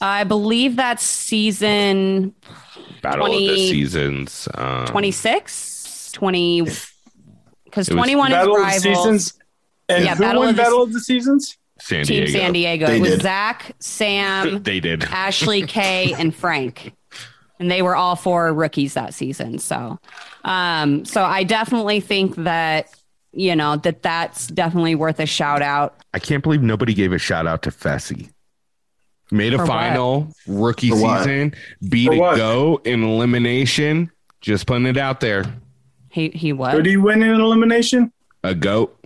I 0.00 0.24
believe 0.24 0.76
that's 0.76 1.02
season 1.02 2.34
Battle 3.02 3.26
of 3.26 3.32
the 3.32 3.46
20 3.46 3.70
Seasons. 3.70 4.48
Um, 4.54 4.86
26, 4.86 6.12
20, 6.12 6.60
because 6.62 6.82
It 7.74 7.76
was 7.76 7.88
21 7.88 8.32
is 8.32 8.34
Battle 8.34 8.56
of 8.56 8.64
the. 8.64 8.80
Seasons. 8.80 9.34
And 9.88 10.04
Yeah, 10.04 10.14
who 10.14 10.22
Battle 10.22 10.40
won 10.40 10.48
of 10.50 10.56
the 10.56 10.62
Battle 10.62 10.82
of 10.82 10.92
the 10.92 11.00
Seasons? 11.00 11.56
San 11.86 12.04
Team 12.04 12.24
Diego. 12.24 12.38
San 12.38 12.52
Diego. 12.52 12.86
They 12.86 12.96
It 12.96 13.00
was 13.00 13.10
did. 13.12 13.22
Zach, 13.22 13.72
Sam, 13.78 14.62
They 14.62 14.80
did. 14.80 15.04
Ashley, 15.04 15.62
Kay, 15.66 16.12
and 16.18 16.34
Frank. 16.34 16.92
And 17.60 17.70
they 17.70 17.80
were 17.80 17.94
all 17.96 18.16
four 18.16 18.52
rookies 18.52 18.94
that 18.94 19.14
season. 19.14 19.58
So, 19.58 19.98
um, 20.44 21.04
so 21.04 21.22
I 21.22 21.44
definitely 21.44 22.00
think 22.00 22.34
that, 22.36 22.88
you 23.32 23.54
know, 23.56 23.76
that 23.76 24.02
that's 24.02 24.48
definitely 24.48 24.94
worth 24.94 25.20
a 25.20 25.26
shout 25.26 25.62
out. 25.62 25.94
I 26.12 26.18
can't 26.18 26.42
believe 26.42 26.60
nobody 26.62 26.92
gave 26.92 27.12
a 27.12 27.18
shout 27.18 27.46
out 27.46 27.62
to 27.62 27.70
Fessy. 27.70 28.30
Made 29.30 29.54
a 29.54 29.58
For 29.58 29.62
what? 29.62 29.68
final 29.68 30.32
rookie 30.46 30.90
For 30.90 31.00
what? 31.00 31.18
season, 31.24 31.54
beat 31.88 32.06
For 32.08 32.14
a 32.14 32.18
what? 32.18 32.36
go 32.36 32.80
in 32.84 33.02
elimination. 33.04 34.10
Just 34.40 34.66
putting 34.66 34.86
it 34.86 34.96
out 34.98 35.20
there. 35.20 35.44
He, 36.10 36.28
he 36.30 36.50
Who 36.50 36.56
was. 36.56 36.74
did 36.74 36.86
he 36.86 36.96
win 36.96 37.22
in 37.22 37.30
elimination? 37.30 38.12
A 38.44 38.54
goat. 38.54 38.98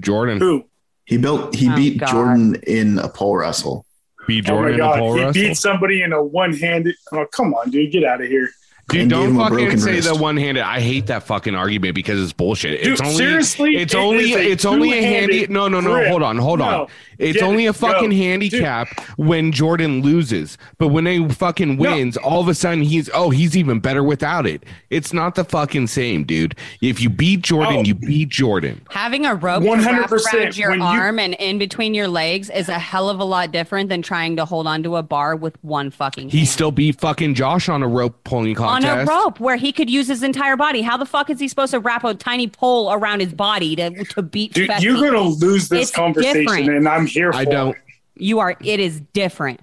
Jordan. 0.00 0.38
Who? 0.38 0.64
He 1.12 1.18
built. 1.18 1.54
He 1.54 1.68
Oh, 1.70 1.76
beat 1.76 1.98
God. 1.98 2.08
Jordan 2.10 2.54
in 2.66 2.98
a 2.98 3.06
pole 3.08 3.36
wrestle. 3.36 3.84
Beat 4.26 4.46
Oh 4.46 4.48
Jordan 4.54 4.64
my 4.64 4.68
in 4.70 4.74
a 4.74 4.78
god, 4.78 4.98
pole 4.98 5.14
he 5.14 5.20
wrestle. 5.24 5.42
beat 5.42 5.56
somebody 5.56 6.02
in 6.02 6.12
a 6.14 6.22
one-handed. 6.24 6.94
Oh 7.12 7.26
come 7.26 7.52
on, 7.52 7.68
dude, 7.70 7.92
get 7.92 8.02
out 8.04 8.22
of 8.22 8.28
here. 8.28 8.48
Dude, 8.88 9.08
don't 9.08 9.36
fucking 9.36 9.78
say 9.78 9.92
wrist. 9.92 10.08
the 10.08 10.14
one 10.14 10.36
handed. 10.36 10.64
I 10.64 10.80
hate 10.80 11.06
that 11.06 11.22
fucking 11.22 11.54
argument 11.54 11.94
because 11.94 12.22
it's 12.22 12.32
bullshit. 12.32 12.82
Dude, 12.82 12.92
it's 12.92 13.00
only 13.00 13.14
seriously? 13.14 13.76
It's 13.76 13.94
It 13.94 13.96
only 13.98 14.34
a 14.34 14.38
it's 14.38 14.64
only 14.64 14.92
a 14.92 15.02
handy. 15.02 15.46
No, 15.46 15.68
no, 15.68 15.80
no. 15.80 15.94
grip. 15.94 16.08
Hold 16.08 16.22
on, 16.22 16.36
hold 16.36 16.60
on. 16.60 16.88
It's 17.18 17.40
only 17.40 17.66
it. 17.66 17.68
a 17.68 17.72
fucking 17.72 18.10
Go. 18.10 18.16
handicap 18.16 18.88
when 19.16 19.52
Jordan 19.52 20.02
loses, 20.02 20.58
but 20.78 20.88
when 20.88 21.04
they 21.04 21.26
fucking 21.28 21.76
No. 21.76 21.82
wins, 21.94 22.16
all 22.18 22.40
of 22.40 22.48
a 22.48 22.54
sudden 22.54 22.82
he's 22.82 23.08
oh 23.14 23.30
he's 23.30 23.56
even 23.56 23.78
better 23.80 24.02
without 24.02 24.46
it. 24.46 24.64
It's 24.90 25.12
not 25.12 25.36
the 25.36 25.44
fucking 25.44 25.86
same, 25.86 26.24
dude. 26.24 26.54
If 26.82 27.00
you 27.00 27.08
beat 27.08 27.42
Jordan, 27.42 27.76
Oh. 27.78 27.82
you 27.84 27.94
beat 27.94 28.28
Jordan. 28.28 28.82
Having 28.90 29.24
a 29.24 29.34
rope 29.36 29.62
100% 29.62 29.86
wrapped 29.86 30.12
around 30.34 30.56
your 30.58 30.70
when 30.70 30.80
you- 30.80 30.84
arm 30.84 31.18
and 31.18 31.34
in 31.34 31.58
between 31.58 31.94
your 31.94 32.08
legs 32.08 32.50
is 32.50 32.68
a 32.68 32.78
hell 32.78 33.08
of 33.08 33.20
a 33.20 33.24
lot 33.24 33.52
different 33.52 33.88
than 33.88 34.02
trying 34.02 34.36
to 34.36 34.44
hold 34.44 34.66
onto 34.66 34.96
a 34.96 35.02
bar 35.02 35.34
with 35.36 35.56
one 35.62 35.90
fucking 35.90 36.28
He 36.30 36.38
hand. 36.38 36.48
still 36.48 36.72
beat 36.72 37.00
fucking 37.00 37.34
Josh 37.34 37.68
on 37.68 37.82
a 37.82 37.88
rope 37.88 38.22
pulling 38.24 38.54
on 38.72 38.84
a 38.84 39.04
rope 39.04 39.38
where 39.40 39.56
he 39.56 39.72
could 39.72 39.88
use 39.90 40.08
his 40.08 40.22
entire 40.22 40.56
body. 40.56 40.82
How 40.82 40.96
the 40.96 41.06
fuck 41.06 41.30
is 41.30 41.38
he 41.40 41.48
supposed 41.48 41.72
to 41.72 41.80
wrap 41.80 42.04
a 42.04 42.14
tiny 42.14 42.46
pole 42.48 42.92
around 42.92 43.20
his 43.20 43.32
body 43.32 43.76
to 43.76 44.04
to 44.04 44.22
beat? 44.22 44.54
Dude, 44.54 44.70
you're 44.80 44.94
gonna 45.00 45.20
lose 45.20 45.68
this 45.68 45.88
It's 45.88 45.90
conversation, 45.96 46.42
different. 46.44 46.68
and 46.70 46.88
I'm 46.88 47.06
here 47.06 47.32
for 47.32 47.38
I 47.38 47.44
don't. 47.44 47.76
it. 47.76 47.82
You 48.16 48.38
are. 48.40 48.56
It 48.60 48.80
is 48.80 49.00
different. 49.12 49.60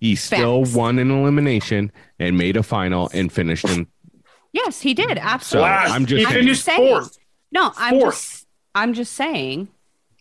He 0.00 0.16
still 0.16 0.64
Facts. 0.64 0.74
won 0.76 0.98
an 0.98 1.10
elimination 1.10 1.92
and 2.18 2.36
made 2.36 2.56
a 2.56 2.62
final 2.62 3.08
and 3.14 3.32
finished 3.32 3.64
in. 3.68 3.86
Yes, 4.52 4.80
he 4.80 4.94
did. 4.94 5.16
So 5.18 5.22
Absolutely. 5.22 5.70
Last, 5.70 5.90
I'm 5.92 6.06
just 6.06 6.18
he 6.18 6.24
saying. 6.24 6.36
finished 6.36 6.64
saying. 6.64 6.88
fourth. 6.88 7.18
no, 7.52 7.72
I'm 7.76 8.00
fourth. 8.00 8.14
just. 8.14 8.46
I'm 8.74 8.94
just 8.94 9.12
saying. 9.14 9.68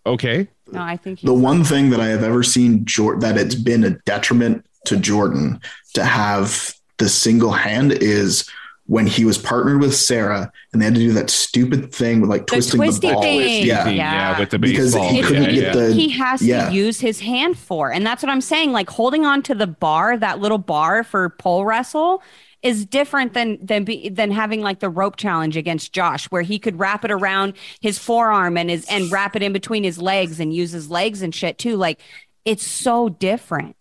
Okay. 0.06 0.48
No, 0.72 0.82
I 0.82 0.98
think 0.98 1.20
The 1.22 1.32
he's- 1.32 1.42
one 1.44 1.64
thing 1.64 1.90
that 1.92 2.00
I 2.00 2.08
have 2.08 2.24
ever 2.24 2.44
seen 2.44 2.86
Jor- 2.86 3.20
that 3.20 3.38
it's 3.38 3.56
been 3.56 3.84
a 3.84 3.92
detriment 4.06 4.66
to 4.86 4.98
Jordan 4.98 5.60
to 5.96 6.04
have 6.06 6.74
the 7.02 7.10
single 7.10 7.52
hand 7.52 7.92
is 7.92 8.50
when 8.88 9.06
he 9.08 9.24
was 9.26 9.38
partnered 9.38 9.80
with 9.82 9.96
Sarah 9.96 10.52
and 10.74 10.82
they 10.82 10.86
had 10.86 10.96
to 10.96 11.00
do 11.00 11.14
that 11.14 11.30
stupid 11.30 11.94
thing 11.94 12.20
with 12.22 12.30
like 12.30 12.42
the 12.48 12.54
twisting 12.54 12.80
the, 12.80 12.86
twisty 12.88 13.12
ball. 13.12 13.22
thing. 13.22 13.66
Yeah. 13.66 13.88
yeah, 13.90 14.40
with 14.40 14.50
the 14.50 14.60
Because 14.60 14.94
he 14.94 15.22
couldn't 15.22 15.44
yeah, 15.44 15.52
get 15.52 15.64
yeah. 15.64 15.74
the- 15.74 15.94
he 15.94 16.10
has 16.10 16.42
yeah. 16.42 16.70
to 16.70 16.76
use 16.76 17.00
his 17.00 17.20
hand 17.22 17.58
for. 17.58 17.92
And 17.92 18.06
that's 18.06 18.22
what 18.24 18.30
I'm 18.30 18.42
saying. 18.42 18.72
Like 18.74 18.90
holding 18.90 19.26
on 19.26 19.44
to 19.44 19.56
the 19.56 19.68
bar, 19.68 20.18
that 20.18 20.40
little 20.40 20.58
bar 20.58 21.04
for 21.04 21.30
pole 21.30 21.64
wrestle 21.66 22.22
is 22.64 22.86
different 22.86 23.34
than 23.34 23.58
than 23.66 23.84
be, 23.86 24.10
than 24.10 24.30
having 24.30 24.62
like 24.62 24.80
the 24.80 24.90
rope 24.90 25.16
challenge 25.16 25.56
against 25.58 25.94
Josh 25.94 26.26
where 26.26 26.44
he 26.44 26.60
could 26.60 26.78
wrap 26.78 27.04
it 27.06 27.12
around 27.12 27.54
his 27.80 27.98
forearm 27.98 28.58
and 28.58 28.70
his 28.70 28.86
and 28.86 29.12
wrap 29.12 29.36
it 29.36 29.42
in 29.42 29.54
between 29.54 29.84
his 29.84 30.00
legs 30.02 30.40
and 30.40 30.54
use 30.54 30.72
his 30.72 30.90
legs 30.92 31.22
and 31.22 31.34
shit 31.34 31.58
too. 31.58 31.76
Like 31.78 32.00
it's 32.46 32.66
so 32.66 33.10
different 33.10 33.76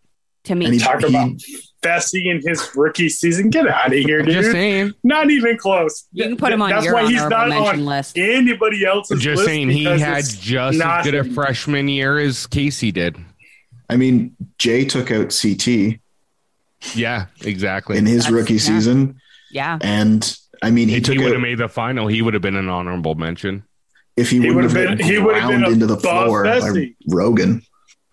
to 0.45 0.55
me. 0.55 0.67
And 0.67 0.75
he- 0.75 0.81
Talk 0.81 1.03
about 1.03 1.33
Fessy 1.83 2.27
in 2.27 2.43
his 2.47 2.71
rookie 2.77 3.09
season. 3.09 3.49
Get 3.51 3.67
out 3.67 3.87
of 3.87 3.93
here, 3.93 4.21
I'm 4.21 4.27
just 4.27 4.51
saying. 4.51 4.93
Not 5.03 5.31
even 5.31 5.57
close. 5.57 6.07
you 6.13 6.25
can 6.25 6.37
put 6.37 6.53
him 6.53 6.61
on 6.61 6.71
That's 6.71 6.85
your 6.85 6.95
why 6.95 7.07
he's 7.09 7.23
not 7.25 7.49
mention 7.49 7.81
on 7.81 7.85
list. 7.87 8.19
anybody 8.19 8.85
else's 8.85 9.21
Just 9.21 9.39
list 9.39 9.47
saying 9.49 9.71
he 9.71 9.85
had 9.85 10.19
it's 10.19 10.37
just 10.37 10.81
as 10.81 11.05
good 11.05 11.15
a 11.15 11.25
freshman 11.25 11.89
year 11.89 12.19
as 12.19 12.47
Casey 12.47 12.93
did. 12.93 13.17
I 13.89 13.97
mean, 13.97 14.37
Jay 14.59 14.85
took 14.85 15.11
out 15.11 15.35
CT 15.41 15.99
Yeah, 16.95 17.27
exactly. 17.43 17.97
in 17.99 18.07
his 18.07 18.25
That's- 18.25 18.33
rookie 18.33 18.55
yeah. 18.55 18.59
season, 18.61 19.21
Yeah. 19.51 19.79
and 19.81 20.37
I 20.63 20.71
mean, 20.71 20.89
he 20.89 20.97
if 20.97 21.05
took 21.05 21.15
he 21.15 21.19
would 21.19 21.29
out, 21.29 21.33
have 21.35 21.43
made 21.43 21.59
the 21.59 21.69
final, 21.69 22.07
he 22.09 22.21
would 22.23 22.35
have 22.35 22.43
been 22.43 22.57
an 22.57 22.69
honorable 22.69 23.15
mention. 23.15 23.63
if 24.17 24.29
he, 24.29 24.37
He 24.39 24.51
wouldn't 24.51 24.57
would've 24.57 24.75
been- 24.75 24.99
been, 24.99 25.07
he 25.07 25.19
would've 25.19 25.41
been 25.49 25.61
ground 25.61 25.73
into 25.73 25.87
the 25.87 25.97
Bob 25.97 26.27
floor 26.27 26.45
by 26.45 26.91
Rogan. 27.09 27.63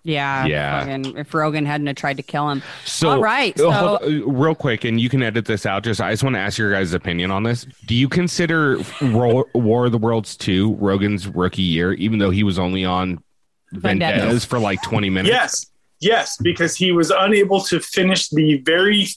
Yeah. 0.07 0.45
Yeah. 0.45 0.79
fucking- 0.85 1.17
if 1.17 1.33
Rogan 1.33 1.65
hadn't 1.65 1.87
have 1.87 1.97
tried 1.97 2.17
to 2.17 2.23
kill 2.23 2.49
him. 2.49 2.63
So, 2.85 3.09
All 3.09 3.21
right, 3.21 3.53
uh, 3.59 3.63
so- 3.63 3.71
hold- 3.71 4.03
uh, 4.03 4.25
real 4.31 4.55
quick, 4.55 4.85
and 4.85 4.99
you 5.01 5.09
can 5.09 5.21
edit 5.21 5.45
this 5.45 5.65
out. 5.65 5.83
Just, 5.83 5.99
I 5.99 6.11
just 6.11 6.23
want 6.23 6.35
to 6.35 6.39
ask 6.39 6.57
your 6.57 6.71
guys' 6.71 6.93
opinion 6.93 7.29
on 7.29 7.43
this. 7.43 7.65
Do 7.85 7.93
you 7.93 8.07
consider 8.07 8.79
Ro- 9.01 9.49
War 9.53 9.85
of 9.87 9.91
the 9.91 9.97
Worlds 9.97 10.37
two 10.37 10.75
Rogan's 10.75 11.27
rookie 11.27 11.61
year, 11.61 11.91
even 11.93 12.19
though 12.19 12.29
he 12.29 12.43
was 12.43 12.57
only 12.57 12.85
on 12.85 13.21
Vendettas. 13.73 14.19
Vendettas 14.21 14.45
for 14.45 14.59
like 14.59 14.81
twenty 14.81 15.09
minutes? 15.09 15.29
Yes, 15.33 15.65
yes, 15.99 16.37
because 16.41 16.75
he 16.77 16.93
was 16.93 17.11
unable 17.11 17.59
to 17.65 17.79
finish 17.81 18.29
the 18.29 18.61
very 18.65 19.07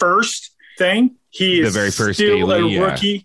first 0.00 0.50
thing. 0.78 1.12
He 1.30 1.60
is 1.60 1.72
The 1.72 1.78
very 1.78 1.90
first 1.92 2.18
still 2.18 2.48
daily, 2.48 2.74
a 2.76 2.80
yeah. 2.80 2.80
rookie. 2.86 3.24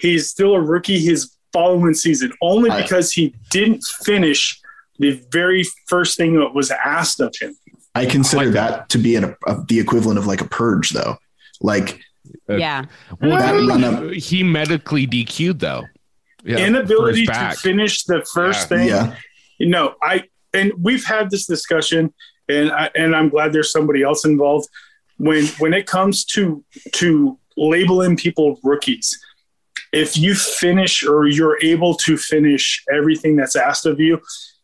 He's 0.00 0.28
still 0.28 0.54
a 0.54 0.60
rookie 0.60 0.98
his 1.00 1.34
following 1.54 1.94
season, 1.94 2.30
only 2.42 2.68
I- 2.70 2.82
because 2.82 3.10
he 3.10 3.34
didn't 3.50 3.82
finish 4.04 4.60
the 4.98 5.20
very 5.30 5.64
first 5.86 6.16
thing 6.16 6.34
that 6.38 6.54
was 6.54 6.70
asked 6.70 7.20
of 7.20 7.34
him. 7.40 7.56
I 7.94 8.06
consider 8.06 8.46
like 8.46 8.54
that 8.54 8.88
to 8.90 8.98
be 8.98 9.16
an, 9.16 9.34
a, 9.46 9.56
the 9.68 9.78
equivalent 9.80 10.18
of 10.18 10.26
like 10.26 10.40
a 10.40 10.48
purge, 10.48 10.90
though. 10.90 11.16
Like 11.60 12.00
Uh, 12.48 12.56
yeah. 12.56 12.84
Well, 13.20 13.38
That 13.38 13.54
he- 13.58 13.66
run 13.66 13.84
up- 13.84 14.12
he 14.12 14.42
medically 14.42 15.06
DQ'd 15.06 15.60
though. 15.60 15.84
Yeah, 16.44 16.58
Inability 16.58 17.26
to 17.26 17.50
finish 17.60 18.04
the 18.04 18.24
first 18.34 18.70
Yeah. 18.70 18.76
thing. 18.78 18.88
yeah, 18.88 19.14
You 19.58 19.68
know, 19.68 19.94
I 20.02 20.24
and 20.54 20.72
we've 20.78 21.04
had 21.04 21.30
this 21.30 21.46
discussion, 21.46 22.12
and 22.48 22.70
I, 22.70 22.90
and 22.94 23.14
I'm 23.16 23.28
glad 23.28 23.52
there's 23.52 23.72
somebody 23.72 24.02
else 24.02 24.24
involved. 24.24 24.68
When 25.16 25.46
when 25.58 25.74
it 25.74 25.86
comes 25.86 26.24
to 26.26 26.64
to 26.94 27.38
labeling 27.56 28.16
people 28.16 28.60
rookies, 28.62 29.18
if 29.92 30.16
you 30.16 30.34
finish 30.34 31.02
or 31.02 31.26
you're 31.26 31.58
able 31.62 31.94
to 32.06 32.16
finish 32.16 32.82
everything 32.92 33.34
that's 33.36 33.56
asked 33.56 33.84
of 33.86 33.98
you, 33.98 34.20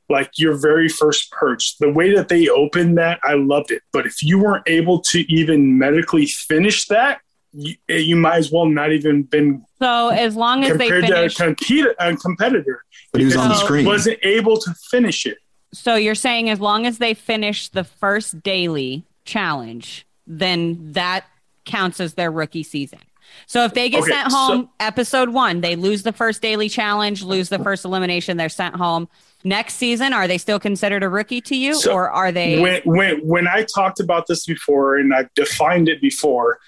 like 0.09 0.31
your 0.39 0.55
very 0.57 0.89
first 0.89 1.31
purge, 1.31 1.77
the 1.79 1.91
way 1.91 2.15
that 2.15 2.29
they 2.29 2.49
opened 2.49 2.99
that, 2.99 3.21
I 3.23 3.35
loved 3.35 3.71
it. 3.71 3.83
But 3.93 4.07
if 4.07 4.23
you 4.23 4.39
weren't 4.39 4.69
able 4.69 5.01
to 5.03 5.21
even 5.33 5.79
medically 5.79 6.27
finish 6.27 6.87
that, 6.89 7.21
you, 7.53 7.77
eh, 7.89 7.97
you 7.99 8.17
might 8.17 8.37
as 8.37 8.51
well 8.53 8.67
not 8.67 8.93
even 8.93 9.23
been 9.23 9.65
So 9.79 10.09
as 10.09 10.37
long 10.37 10.65
as 10.65 10.77
they 10.77 10.89
compared 10.89 11.07
finish, 11.07 11.35
to 11.37 11.43
a, 11.43 11.47
compete, 11.47 11.87
a 11.99 12.17
competitor. 12.17 12.85
But 13.13 13.21
he 13.21 13.25
was 13.27 13.37
on 13.37 13.49
the 13.49 13.55
screen. 13.55 13.87
Wasn't 13.87 14.19
able 14.23 14.59
to 14.59 14.75
finish 14.91 15.25
it. 15.25 15.39
so 15.73 15.95
you're 15.95 16.15
saying 16.17 16.51
as 16.51 16.61
long 16.61 16.85
as 16.87 16.99
they 16.99 17.15
finish 17.15 17.69
the 17.69 17.85
first 17.85 18.43
daily 18.43 19.05
challenge, 19.25 20.07
then 20.27 20.93
that 20.93 21.25
counts 21.65 22.01
as 22.01 22.15
their 22.15 22.31
rookie 22.31 22.63
season. 22.63 22.99
So 23.47 23.65
if 23.65 23.73
they 23.75 23.89
get 23.89 24.03
Okay, 24.03 24.13
sent 24.13 24.31
so- 24.31 24.37
home 24.37 24.69
episode 24.81 25.31
one, 25.31 25.61
they 25.61 25.77
lose 25.77 26.03
the 26.03 26.13
first 26.13 26.43
daily 26.43 26.69
challenge, 26.69 27.23
lose 27.23 27.49
the 27.49 27.59
first 27.59 27.85
elimination, 27.85 28.37
they're 28.37 28.49
sent 28.49 28.77
home. 28.77 29.09
Next 29.45 29.75
season, 29.75 30.13
are 30.15 30.27
they 30.27 30.39
still 30.39 30.59
considered 30.59 31.03
a 31.03 31.09
rookie 31.09 31.43
to 31.43 31.55
you, 31.55 31.75
So 31.75 31.93
or 31.93 32.11
are 32.11 32.33
they? 32.33 32.61
when 32.61 32.81
when 32.85 33.19
when 33.27 33.47
I 33.47 33.65
talked 33.75 34.01
about 34.01 34.27
this 34.27 34.47
before 34.47 34.97
and 34.97 35.15
I've 35.15 35.33
defined 35.35 35.89
it 35.89 36.01
before, 36.01 36.59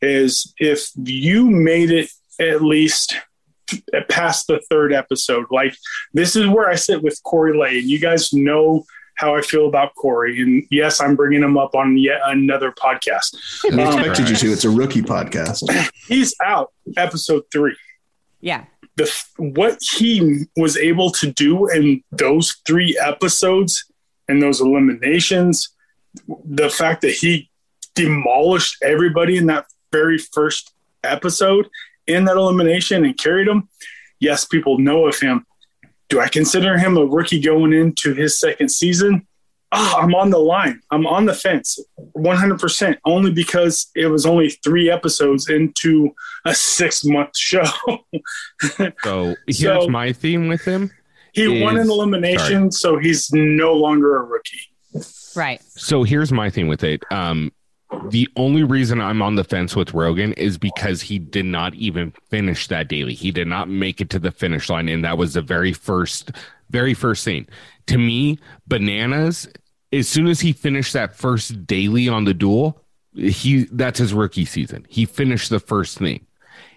is 0.00 0.52
if 0.58 0.88
you 0.96 1.50
made 1.50 1.90
it 1.90 2.10
at 2.40 2.62
least 2.62 3.14
past 4.08 4.46
the 4.46 4.60
third 4.70 4.92
episode, 4.94 5.46
like 5.50 5.74
this 6.14 6.34
is 6.34 6.48
where 6.48 6.68
I 6.70 6.74
sit 6.74 7.02
with 7.02 7.20
Corey 7.22 7.56
Lay, 7.56 7.78
and 7.78 7.88
you 7.88 7.98
guys 7.98 8.32
know 8.32 8.84
how 9.16 9.36
I 9.36 9.42
feel 9.42 9.68
about 9.68 9.94
Corey. 9.94 10.40
And 10.40 10.64
yes, 10.70 11.00
I'm 11.02 11.14
bringing 11.16 11.42
him 11.42 11.58
up 11.58 11.74
on 11.74 11.98
yet 11.98 12.20
another 12.24 12.72
podcast. 12.72 13.36
we 13.64 13.82
um, 13.82 13.98
expected 13.98 14.30
you 14.30 14.36
to. 14.36 14.52
It's 14.52 14.64
a 14.64 14.70
rookie 14.70 15.02
podcast. 15.02 15.62
He's 16.08 16.34
out 16.42 16.72
episode 16.96 17.42
three. 17.52 17.76
yeah, 18.40 18.64
the 18.96 19.10
what 19.38 19.78
he 19.96 20.44
was 20.56 20.76
able 20.76 21.10
to 21.12 21.32
do 21.32 21.68
in 21.68 22.02
those 22.10 22.56
three 22.66 22.98
episodes 23.02 23.84
and 24.28 24.42
those 24.42 24.60
eliminations, 24.60 25.70
the 26.44 26.68
fact 26.68 27.02
that 27.02 27.12
he 27.12 27.50
demolished 27.94 28.76
everybody 28.82 29.36
in 29.36 29.46
that 29.46 29.66
very 29.92 30.18
first 30.18 30.72
episode 31.04 31.68
in 32.06 32.24
that 32.24 32.36
elimination 32.36 33.04
and 33.04 33.18
carried 33.18 33.48
them. 33.48 33.68
Yes, 34.20 34.44
people 34.44 34.78
know 34.78 35.06
of 35.06 35.18
him. 35.18 35.46
Do 36.08 36.20
I 36.20 36.28
consider 36.28 36.78
him 36.78 36.96
a 36.96 37.04
rookie 37.04 37.40
going 37.40 37.72
into 37.72 38.14
his 38.14 38.38
second 38.38 38.70
season? 38.70 39.26
Oh, 39.74 39.98
I'm 40.00 40.14
on 40.14 40.28
the 40.30 40.38
line. 40.38 40.80
I'm 40.90 41.06
on 41.06 41.24
the 41.24 41.32
fence 41.34 41.78
100% 42.14 42.98
only 43.06 43.30
because 43.32 43.90
it 43.94 44.06
was 44.06 44.26
only 44.26 44.50
three 44.50 44.90
episodes 44.90 45.48
into 45.48 46.14
a 46.44 46.54
six 46.54 47.04
month 47.04 47.36
show. 47.36 47.64
So 49.02 49.34
here's 49.46 49.84
So- 49.84 49.88
my 49.88 50.12
theme 50.12 50.48
with 50.48 50.62
him. 50.64 50.90
He 51.32 51.62
won 51.62 51.76
an 51.76 51.82
is- 51.82 51.88
elimination, 51.88 52.70
so 52.70 52.98
he's 52.98 53.32
no 53.32 53.72
longer 53.72 54.16
a 54.18 54.22
rookie. 54.24 54.60
right. 55.34 55.62
So 55.70 56.02
here's 56.02 56.30
my 56.30 56.50
thing 56.50 56.68
with 56.68 56.84
it. 56.84 57.02
Um, 57.10 57.50
the 58.10 58.28
only 58.36 58.62
reason 58.62 59.00
I'm 59.00 59.22
on 59.22 59.34
the 59.36 59.44
fence 59.44 59.74
with 59.74 59.94
Rogan 59.94 60.34
is 60.34 60.58
because 60.58 61.00
he 61.00 61.18
did 61.18 61.46
not 61.46 61.74
even 61.74 62.12
finish 62.30 62.66
that 62.68 62.88
daily. 62.88 63.14
He 63.14 63.30
did 63.30 63.46
not 63.48 63.68
make 63.70 64.00
it 64.02 64.10
to 64.10 64.18
the 64.18 64.30
finish 64.30 64.68
line, 64.68 64.88
and 64.90 65.04
that 65.04 65.16
was 65.16 65.32
the 65.34 65.40
very 65.42 65.72
first, 65.72 66.32
very 66.68 66.92
first 66.94 67.24
thing. 67.24 67.46
To 67.86 67.96
me, 67.98 68.38
bananas. 68.66 69.48
As 69.92 70.08
soon 70.08 70.26
as 70.26 70.40
he 70.40 70.52
finished 70.52 70.92
that 70.94 71.14
first 71.14 71.66
daily 71.66 72.08
on 72.08 72.24
the 72.24 72.34
duel, 72.34 72.80
he 73.14 73.64
that's 73.72 73.98
his 73.98 74.14
rookie 74.14 74.44
season. 74.46 74.86
He 74.88 75.04
finished 75.04 75.50
the 75.50 75.60
first 75.60 75.98
thing. 75.98 76.26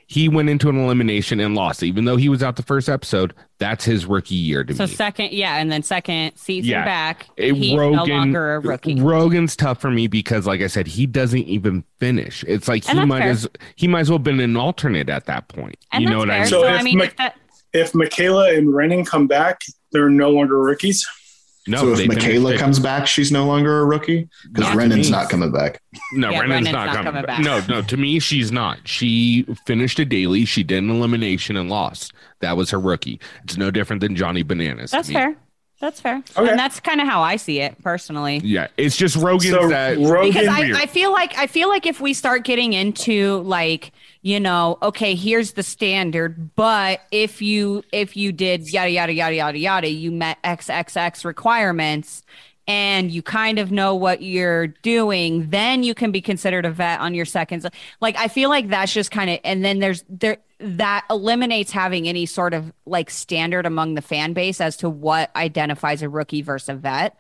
He 0.08 0.30
went 0.30 0.50
into 0.50 0.70
an 0.70 0.78
elimination 0.78 1.40
and 1.40 1.56
lost. 1.56 1.82
Even 1.82 2.06
though 2.06 2.18
he 2.18 2.30
was 2.30 2.44
out 2.44 2.58
the 2.58 2.62
first 2.64 2.90
episode, 2.90 3.34
that's 3.58 3.84
his 3.84 4.06
rookie 4.06 4.36
year 4.36 4.64
to 4.64 4.76
So 4.76 4.84
me. 4.86 4.94
second, 4.94 5.32
yeah, 5.32 5.58
and 5.58 5.72
then 5.72 5.82
second 5.82 6.34
season 6.36 6.70
Yeah. 6.70 6.86
back, 6.86 7.28
he's 7.38 7.74
no 7.74 7.90
longer 8.04 8.56
a 8.56 8.60
rookie. 8.60 9.02
Rogan's 9.02 9.56
tough 9.56 9.82
for 9.82 9.90
me 9.90 10.06
because, 10.06 10.46
like 10.46 10.62
I 10.62 10.68
said, 10.68 10.86
he 10.86 11.08
doesn't 11.08 11.46
even 11.46 11.84
finish. 12.00 12.44
It's 12.48 12.68
like 12.68 12.88
And 12.88 13.00
he 13.00 13.06
might 13.06 13.22
fair. 13.22 13.32
as 13.32 13.48
he 13.78 13.88
might 13.88 14.02
as 14.02 14.10
well 14.12 14.20
have 14.20 14.24
been 14.24 14.40
an 14.42 14.56
alternate 14.58 15.10
at 15.10 15.26
that 15.26 15.48
point. 15.48 15.78
And 15.92 16.04
you 16.04 16.10
know 16.12 16.24
that's 16.24 16.28
what 16.28 16.36
I 16.36 16.40
mean? 16.42 16.48
So, 16.50 16.62
So 16.62 16.68
I 16.68 16.78
if 16.78 16.84
mean, 16.84 16.98
Mc- 17.00 17.10
if 17.10 17.18
that, 17.18 17.36
If 17.74 17.96
Michaela 17.96 18.54
and 18.54 18.76
Renan 18.76 19.06
come 19.06 19.26
back, 19.26 19.62
they're 19.92 20.10
no 20.10 20.30
longer 20.30 20.60
rookies. 20.62 21.04
No, 21.68 21.78
so 21.80 21.92
if 21.92 21.98
they 21.98 22.08
finished 22.08 22.26
Michaela 22.28 22.58
comes 22.58 22.80
back, 22.80 23.08
she's 23.08 23.32
no 23.32 23.46
longer 23.46 23.80
a 23.82 23.86
rookie 23.86 24.28
because 24.52 24.68
Not 24.70 24.76
Renan's 24.76 25.10
not 25.10 25.30
coming 25.30 25.52
back. 25.52 25.82
no, 26.14 26.30
Yeah, 26.32 26.40
Brennan's 26.40 26.70
Brennan's 26.70 26.74
not, 26.74 26.86
not 26.88 26.96
coming, 26.96 27.04
coming 27.06 27.26
back. 27.26 27.44
back. 27.44 27.68
No, 27.68 27.76
no, 27.76 27.82
to 27.82 27.98
me, 27.98 28.20
she's 28.20 28.52
not. 28.52 28.80
She 28.88 29.46
finished 29.66 29.98
a 30.00 30.06
daily. 30.06 30.46
She 30.46 30.64
did 30.64 30.84
an 30.84 30.90
elimination 30.90 31.58
and 31.58 31.70
lost. 31.70 32.14
That 32.42 32.56
was 32.58 32.70
her 32.72 32.80
rookie. 32.80 33.20
It's 33.44 33.58
no 33.58 33.72
different 33.72 34.02
than 34.02 34.16
Johnny 34.16 34.44
Bananas. 34.44 34.92
that's 34.92 35.10
fair. 35.12 35.36
That's 35.80 36.00
fair. 36.00 36.24
Okay. 36.38 36.50
And 36.50 36.58
that's 36.58 36.80
kind 36.80 37.02
of 37.02 37.08
how 37.08 37.22
I 37.22 37.36
see 37.36 37.60
it 37.60 37.82
personally. 37.84 38.40
Yeah, 38.44 38.68
it's 38.78 38.96
just 38.96 39.16
Rogan's 39.18 39.54
So 39.54 39.68
that 39.68 39.98
Rogan, 39.98 40.30
because 40.30 40.48
I. 40.48 40.72
I 40.84 40.86
feel 40.86 41.12
like 41.12 41.38
I 41.38 41.48
feel 41.48 41.68
like 41.68 41.86
if 41.86 42.00
we 42.00 42.14
start 42.14 42.44
getting 42.44 42.74
into 42.74 43.42
like 43.42 43.92
you 44.26 44.40
know 44.40 44.80
okay 44.82 45.14
here's 45.14 45.54
the 45.54 45.62
standard 45.62 46.56
but 46.56 47.02
if 47.12 47.44
you 47.44 47.84
if 47.92 48.18
you 48.18 48.32
did 48.32 48.68
yada 48.74 48.90
yada 48.90 49.14
yada 49.14 49.36
yada 49.36 49.58
yada 49.58 49.88
you 49.88 50.12
met 50.12 50.42
xxx 50.42 51.24
requirements 51.24 52.24
and 52.68 53.12
you 53.12 53.22
kind 53.22 53.60
of 53.60 53.72
know 53.72 53.94
what 53.94 54.24
you're 54.24 54.66
doing 54.66 55.48
then 55.52 55.84
you 55.84 55.94
can 55.94 56.12
be 56.12 56.22
considered 56.22 56.66
a 56.66 56.72
vet 56.72 57.00
on 57.02 57.14
your 57.14 57.26
seconds 57.26 57.68
like 58.02 58.18
i 58.18 58.28
feel 58.28 58.50
like 58.50 58.68
that's 58.70 58.92
just 58.92 59.12
kind 59.12 59.30
of 59.30 59.40
and 59.44 59.64
then 59.64 59.78
there's 59.78 60.04
there 60.10 60.38
that 60.60 61.06
eliminates 61.10 61.72
having 61.72 62.08
any 62.08 62.26
sort 62.26 62.54
of 62.54 62.72
like 62.86 63.10
standard 63.10 63.66
among 63.66 63.96
the 63.96 64.02
fan 64.02 64.34
base 64.34 64.62
as 64.62 64.78
to 64.78 64.90
what 64.90 65.36
identifies 65.36 66.02
a 66.02 66.10
rookie 66.10 66.42
versus 66.42 66.70
a 66.70 66.76
vet 66.76 67.18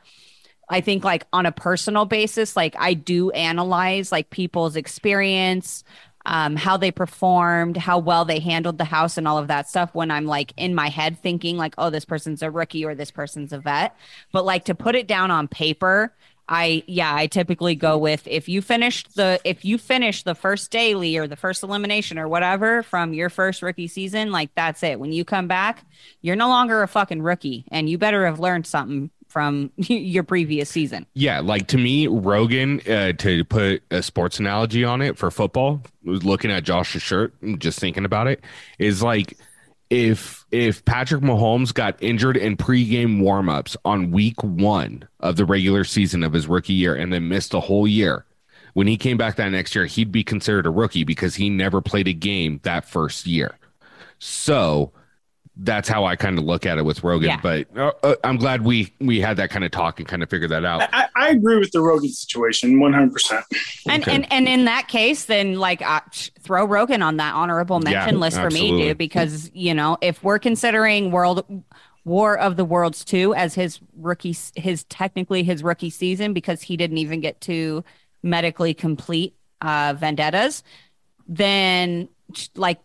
I 0.70 0.82
think 0.82 1.04
like 1.04 1.28
on 1.32 1.46
a 1.46 1.52
personal 1.52 2.06
basis, 2.06 2.56
like 2.56 2.76
I 2.78 2.94
do 2.94 3.32
analyze 3.32 4.12
like 4.12 4.30
people's 4.30 4.76
experience, 4.76 5.84
um, 6.26 6.56
how 6.56 6.76
they 6.78 6.92
performed, 6.92 7.78
how 7.78 8.00
well 8.00 8.26
they 8.26 8.40
handled 8.40 8.80
the 8.80 8.86
house 8.86 9.18
and 9.18 9.28
all 9.28 9.38
of 9.38 9.48
that 9.48 9.70
stuff 9.70 9.94
when 9.94 10.10
I'm 10.10 10.26
like 10.26 10.54
in 10.58 10.74
my 10.74 10.90
head 10.90 11.20
thinking 11.20 11.58
like, 11.58 11.76
oh, 11.78 11.92
this 11.92 12.06
person's 12.06 12.42
a 12.42 12.50
rookie 12.50 12.84
or 12.84 12.96
this 12.96 13.12
person's 13.12 13.54
a 13.54 13.60
vet. 13.60 13.96
But 14.32 14.46
like 14.46 14.66
to 14.66 14.76
put 14.76 14.96
it 14.96 15.08
down 15.08 15.30
on 15.30 15.48
paper, 15.48 16.14
I 16.48 16.84
yeah, 16.88 17.14
I 17.14 17.28
typically 17.28 17.76
go 17.76 17.98
with 17.98 18.28
if 18.28 18.48
you 18.48 18.62
finished 18.62 19.16
the 19.16 19.40
if 19.44 19.66
you 19.66 19.78
finish 19.78 20.24
the 20.24 20.36
first 20.36 20.72
daily 20.72 21.18
or 21.18 21.28
the 21.28 21.36
first 21.36 21.64
elimination 21.64 22.20
or 22.20 22.28
whatever 22.28 22.84
from 22.84 23.14
your 23.14 23.30
first 23.30 23.62
rookie 23.62 23.88
season, 23.88 24.32
like 24.32 24.54
that's 24.56 24.84
it. 24.84 25.00
When 25.00 25.12
you 25.12 25.26
come 25.26 25.48
back, 25.48 25.86
you're 26.22 26.36
no 26.36 26.50
longer 26.50 26.84
a 26.84 26.88
fucking 26.88 27.22
rookie 27.22 27.66
and 27.72 27.90
you 27.90 27.98
better 27.98 28.26
have 28.26 28.40
learned 28.40 28.68
something 28.68 29.10
from 29.28 29.70
your 29.78 30.24
previous 30.24 30.70
season. 30.70 31.06
Yeah, 31.14 31.42
like 31.42 31.68
to 31.68 31.78
me, 31.78 32.08
Rogan, 32.08 32.80
uh, 32.90 33.12
to 33.14 33.44
put 33.44 33.84
a 33.92 34.02
sports 34.02 34.40
analogy 34.40 34.86
on 34.86 35.02
it 35.02 35.18
for 35.18 35.30
football, 35.32 35.82
was 36.04 36.24
looking 36.24 36.52
at 36.52 36.64
Josh's 36.64 37.02
shirt 37.02 37.34
and 37.42 37.60
just 37.60 37.80
thinking 37.80 38.06
about 38.06 38.28
it, 38.28 38.42
is 38.80 39.04
like 39.04 39.38
if 39.90 40.46
if 40.52 40.84
Patrick 40.86 41.22
Mahomes 41.22 41.74
got 41.74 42.02
injured 42.02 42.38
in 42.38 42.58
pregame 42.58 43.22
warmups 43.22 43.76
on 43.86 44.12
week 44.12 44.42
one 44.44 45.08
of 45.20 45.36
the 45.36 45.46
regular 45.46 45.84
season 45.84 46.24
of 46.24 46.34
his 46.34 46.48
rookie 46.48 46.74
year 46.74 46.96
and 46.96 47.14
then 47.14 47.28
missed 47.28 47.54
a 47.54 47.60
whole 47.60 47.88
year, 47.88 48.26
when 48.74 48.88
he 48.88 48.98
came 48.98 49.18
back 49.18 49.36
that 49.36 49.50
next 49.50 49.76
year, 49.76 49.86
he'd 49.86 50.12
be 50.12 50.24
considered 50.24 50.66
a 50.66 50.72
rookie 50.72 51.04
because 51.04 51.36
he 51.36 51.50
never 51.50 51.82
played 51.82 52.08
a 52.08 52.14
game 52.14 52.60
that 52.64 52.86
first 52.86 53.26
year. 53.26 53.58
So 54.20 54.92
that's 55.58 55.88
how 55.88 56.04
I 56.06 56.16
kind 56.16 56.38
of 56.38 56.44
look 56.44 56.66
at 56.66 56.78
it 56.78 56.84
with 56.84 57.04
Rogan. 57.04 57.30
Yeah. 57.30 57.40
But 57.42 57.68
uh, 57.78 57.92
uh, 58.04 58.16
I'm 58.24 58.38
glad 58.38 58.64
we 58.64 58.94
we 59.00 59.22
had 59.22 59.38
that 59.38 59.50
kind 59.50 59.64
of 59.64 59.72
talk 59.72 60.00
and 60.00 60.08
kind 60.08 60.22
of 60.22 60.30
figured 60.30 60.52
that 60.52 60.66
out. 60.66 60.90
I, 60.94 61.08
I 61.16 61.30
agree 61.30 61.58
with 61.60 61.72
the 61.72 61.82
Rogan 61.82 62.10
situation 62.10 62.78
100%. 62.78 63.44
And 63.88 64.04
Okay. 64.04 64.14
and 64.16 64.32
and 64.32 64.48
in 64.48 64.66
that 64.66 64.88
case, 64.88 65.26
then 65.26 65.56
like 65.56 65.82
uh, 65.82 66.02
throw 66.42 66.66
Rogan 66.66 67.02
on 67.02 67.18
that 67.18 67.34
honorable 67.34 67.80
mention 67.80 68.16
Yeah, 68.16 68.20
list 68.20 68.38
for 68.38 68.50
me, 68.50 68.72
dude. 68.72 68.98
Because 68.98 69.50
you 69.54 69.74
know, 69.74 69.98
if 70.02 70.24
we're 70.24 70.40
considering 70.40 71.12
World 71.12 71.46
War 72.04 72.38
of 72.38 72.58
the 72.58 72.66
Worlds 72.66 73.06
two 73.06 73.34
as 73.34 73.56
his 73.56 73.80
rookie, 73.98 74.36
his 74.56 74.84
technically 74.86 75.44
his 75.44 75.64
rookie 75.64 75.90
season 75.90 76.34
because 76.34 76.62
he 76.62 76.76
didn't 76.76 76.98
even 76.98 77.22
get 77.22 77.40
to 77.42 77.84
medically 78.22 78.74
complete 78.74 79.36
uh, 79.62 79.94
vendettas, 79.98 80.64
then 81.28 82.10
like 82.56 82.80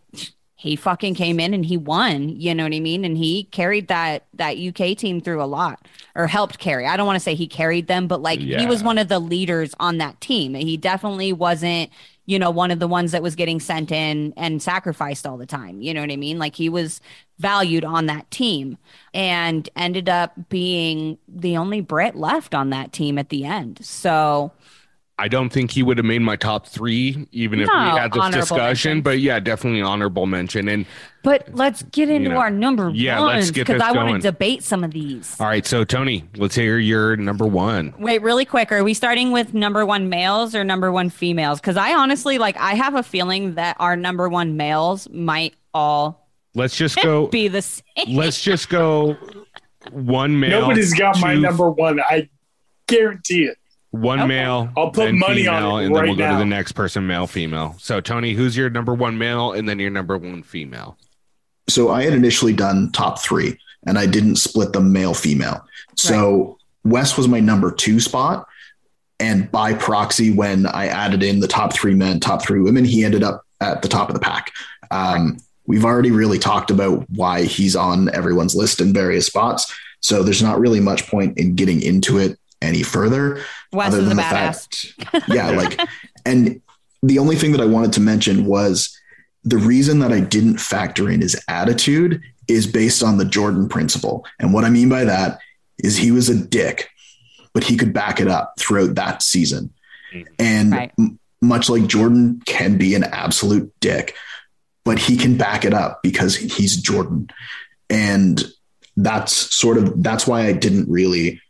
he 0.61 0.75
fucking 0.75 1.15
came 1.15 1.39
in 1.39 1.55
and 1.55 1.65
he 1.65 1.75
won. 1.75 2.29
You 2.29 2.53
know 2.53 2.65
what 2.65 2.73
I 2.73 2.79
mean? 2.79 3.03
And 3.03 3.17
he 3.17 3.45
carried 3.45 3.87
that 3.87 4.27
that 4.35 4.59
UK 4.59 4.95
team 4.95 5.19
through 5.19 5.41
a 5.41 5.45
lot, 5.45 5.87
or 6.13 6.27
helped 6.27 6.59
carry. 6.59 6.85
I 6.85 6.97
don't 6.97 7.07
want 7.07 7.15
to 7.15 7.19
say 7.19 7.33
he 7.33 7.47
carried 7.47 7.87
them, 7.87 8.07
but 8.07 8.21
like 8.21 8.39
he 8.39 8.67
was 8.67 8.83
one 8.83 8.99
of 8.99 9.07
the 9.07 9.17
leaders 9.17 9.73
on 9.79 9.97
that 9.97 10.21
team. 10.21 10.53
He 10.53 10.77
definitely 10.77 11.33
wasn't 11.33 11.89
you 12.27 12.37
know, 12.37 12.51
one 12.51 12.69
of 12.69 12.79
the 12.79 12.87
ones 12.87 13.11
that 13.11 13.23
was 13.23 13.35
getting 13.35 13.59
sent 13.59 13.91
in 13.91 14.33
and 14.37 14.61
sacrificed 14.61 15.25
all 15.25 15.35
the 15.35 15.45
time. 15.47 15.81
You 15.81 15.93
know 15.93 16.01
what 16.01 16.11
I 16.11 16.15
mean? 16.15 16.37
Like 16.37 16.55
he 16.55 16.69
was 16.69 17.01
valued 17.39 17.83
on 17.83 18.05
that 18.05 18.29
team 18.29 18.77
and 19.13 19.67
ended 19.75 20.07
up 20.07 20.33
being 20.47 21.17
the 21.27 21.57
only 21.57 21.81
Brit 21.81 22.15
left 22.15 22.53
on 22.53 22.69
that 22.69 22.93
team 22.93 23.17
at 23.17 23.29
the 23.29 23.43
end. 23.43 23.83
So 23.83 24.53
I 25.21 25.27
don't 25.27 25.51
think 25.51 25.69
he 25.69 25.83
would 25.83 25.99
have 25.99 26.05
made 26.05 26.23
my 26.23 26.35
top 26.35 26.65
three, 26.65 27.27
even 27.31 27.59
if 27.59 27.67
we 27.67 27.73
had 27.75 28.11
this 28.11 28.29
discussion. 28.29 28.89
mentions. 28.89 29.03
But 29.03 29.19
yeah, 29.19 29.39
definitely 29.39 29.83
honorable 29.83 30.25
mention. 30.25 30.67
And 30.67 30.87
but 31.21 31.47
let's 31.53 31.83
get 31.83 32.09
into 32.09 32.31
know, 32.31 32.37
our 32.37 32.49
number 32.49 32.89
yeah, 32.89 33.19
let's 33.19 33.35
ones 33.35 33.51
get 33.51 33.67
because 33.67 33.83
I 33.83 33.91
want 33.91 34.15
to 34.15 34.31
debate 34.31 34.63
some 34.63 34.83
of 34.83 34.89
these. 34.89 35.39
all 35.39 35.45
right, 35.45 35.63
so 35.63 35.83
Tony, 35.83 36.23
let's 36.37 36.55
hear 36.55 36.79
your 36.79 37.15
number 37.17 37.45
one. 37.45 37.93
Wait, 37.99 38.23
really 38.23 38.45
quick. 38.45 38.71
Are 38.71 38.83
we 38.83 38.95
starting 38.95 39.31
with 39.31 39.53
number 39.53 39.85
one 39.85 40.09
males 40.09 40.55
or 40.55 40.63
number 40.63 40.91
one 40.91 41.11
females? 41.11 41.61
Because 41.61 41.77
I 41.77 41.93
honestly 41.93 42.39
like 42.39 42.57
I 42.57 42.73
have 42.73 42.95
a 42.95 43.03
feeling 43.03 43.53
that 43.53 43.75
our 43.79 43.95
number 43.95 44.27
one 44.27 44.57
males 44.57 45.07
might 45.11 45.53
all 45.71 46.27
Let's 46.55 46.75
just 46.75 46.99
go. 46.99 47.27
be 47.31 47.47
the 47.47 47.61
same. 47.61 47.83
let's 48.07 48.41
just 48.41 48.69
go 48.69 49.15
one 49.91 50.39
male. 50.39 50.61
Nobody's 50.61 50.95
got 50.95 51.19
my 51.19 51.35
number 51.35 51.69
one. 51.69 51.99
I 51.99 52.27
guarantee 52.87 53.43
it. 53.43 53.59
One 53.91 54.19
Okay. 54.19 54.27
male. 54.27 54.71
I'll 54.77 54.89
put 54.91 55.05
then 55.05 55.19
money 55.19 55.47
on 55.47 55.61
female, 55.61 55.77
it 55.77 55.85
and 55.85 55.95
then 55.95 56.03
we'll 56.05 56.15
go 56.15 56.31
to 56.31 56.37
the 56.37 56.45
next 56.45 56.71
person, 56.71 57.05
male, 57.07 57.27
female. 57.27 57.75
So 57.77 57.99
Tony, 57.99 58.33
who's 58.33 58.55
your 58.55 58.69
number 58.69 58.93
one 58.93 59.17
male, 59.17 59.51
and 59.51 59.67
then 59.67 59.79
your 59.79 59.89
number 59.89 60.17
one 60.17 60.43
female? 60.43 60.97
So 61.67 61.89
I 61.89 62.03
had 62.03 62.13
initially 62.13 62.53
done 62.53 62.91
top 62.91 63.21
three 63.21 63.57
and 63.85 63.97
I 63.99 64.05
didn't 64.05 64.37
split 64.37 64.73
them 64.73 64.91
male 64.93 65.13
female. 65.13 65.65
So 65.97 66.57
Wes 66.83 67.17
was 67.17 67.27
my 67.27 67.39
number 67.39 67.71
two 67.71 67.99
spot. 67.99 68.47
And 69.19 69.51
by 69.51 69.73
proxy, 69.75 70.33
when 70.33 70.65
I 70.65 70.87
added 70.87 71.21
in 71.21 71.39
the 71.41 71.47
top 71.47 71.73
three 71.73 71.93
men, 71.93 72.19
top 72.19 72.41
three 72.41 72.59
women, 72.59 72.85
he 72.85 73.03
ended 73.03 73.23
up 73.23 73.45
at 73.59 73.81
the 73.83 73.87
top 73.87 74.09
of 74.09 74.15
the 74.15 74.19
pack. 74.19 74.51
Um, 74.89 75.37
we've 75.67 75.85
already 75.85 76.11
really 76.11 76.39
talked 76.39 76.71
about 76.71 77.05
why 77.11 77.43
he's 77.43 77.75
on 77.75 78.09
everyone's 78.15 78.55
list 78.55 78.81
in 78.81 78.93
various 78.93 79.27
spots. 79.27 79.71
So 79.99 80.23
there's 80.23 80.41
not 80.41 80.59
really 80.59 80.79
much 80.79 81.07
point 81.07 81.37
in 81.37 81.55
getting 81.55 81.81
into 81.81 82.17
it 82.17 82.39
any 82.61 82.83
further. 82.83 83.41
Wes 83.71 83.93
is 83.93 84.07
a 84.07 84.15
badass. 84.15 84.93
fact, 85.03 85.23
yeah, 85.29 85.49
like, 85.51 85.79
and 86.25 86.61
the 87.03 87.19
only 87.19 87.35
thing 87.35 87.51
that 87.53 87.61
I 87.61 87.65
wanted 87.65 87.93
to 87.93 88.01
mention 88.01 88.45
was 88.45 88.95
the 89.43 89.57
reason 89.57 89.99
that 89.99 90.11
I 90.11 90.19
didn't 90.19 90.57
factor 90.59 91.09
in 91.09 91.21
his 91.21 91.39
attitude 91.47 92.21
is 92.47 92.67
based 92.67 93.01
on 93.01 93.17
the 93.17 93.25
Jordan 93.25 93.67
principle. 93.69 94.25
And 94.39 94.53
what 94.53 94.65
I 94.65 94.69
mean 94.69 94.89
by 94.89 95.03
that 95.05 95.39
is 95.83 95.97
he 95.97 96.11
was 96.11 96.29
a 96.29 96.35
dick, 96.35 96.89
but 97.53 97.63
he 97.63 97.75
could 97.77 97.93
back 97.93 98.19
it 98.19 98.27
up 98.27 98.53
throughout 98.59 98.95
that 98.95 99.23
season. 99.23 99.71
Mhm. 100.13 100.25
And 100.37 100.71
Right. 100.71 100.91
m- 100.99 101.17
much 101.41 101.69
like 101.69 101.87
Jordan 101.87 102.41
can 102.45 102.77
be 102.77 102.93
an 102.93 103.03
absolute 103.03 103.71
dick, 103.79 104.15
but 104.85 104.99
he 104.99 105.17
can 105.17 105.37
back 105.37 105.65
it 105.65 105.73
up 105.73 106.03
because 106.03 106.35
he's 106.35 106.77
Jordan. 106.77 107.29
And 107.89 108.43
that's 108.97 109.33
sort 109.55 109.77
of 109.79 110.03
that's 110.03 110.27
why 110.27 110.45
I 110.45 110.51
didn't 110.53 110.87
really 110.89 111.41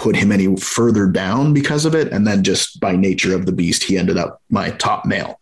put 0.00 0.16
him 0.16 0.32
any 0.32 0.56
further 0.56 1.06
down 1.06 1.52
because 1.52 1.84
of 1.84 1.94
it. 1.94 2.10
And 2.10 2.26
then 2.26 2.42
just 2.42 2.80
by 2.80 2.96
nature 2.96 3.34
of 3.34 3.44
the 3.44 3.52
beast, 3.52 3.84
he 3.84 3.98
ended 3.98 4.16
up 4.16 4.40
my 4.48 4.70
top 4.70 5.04
male. 5.04 5.38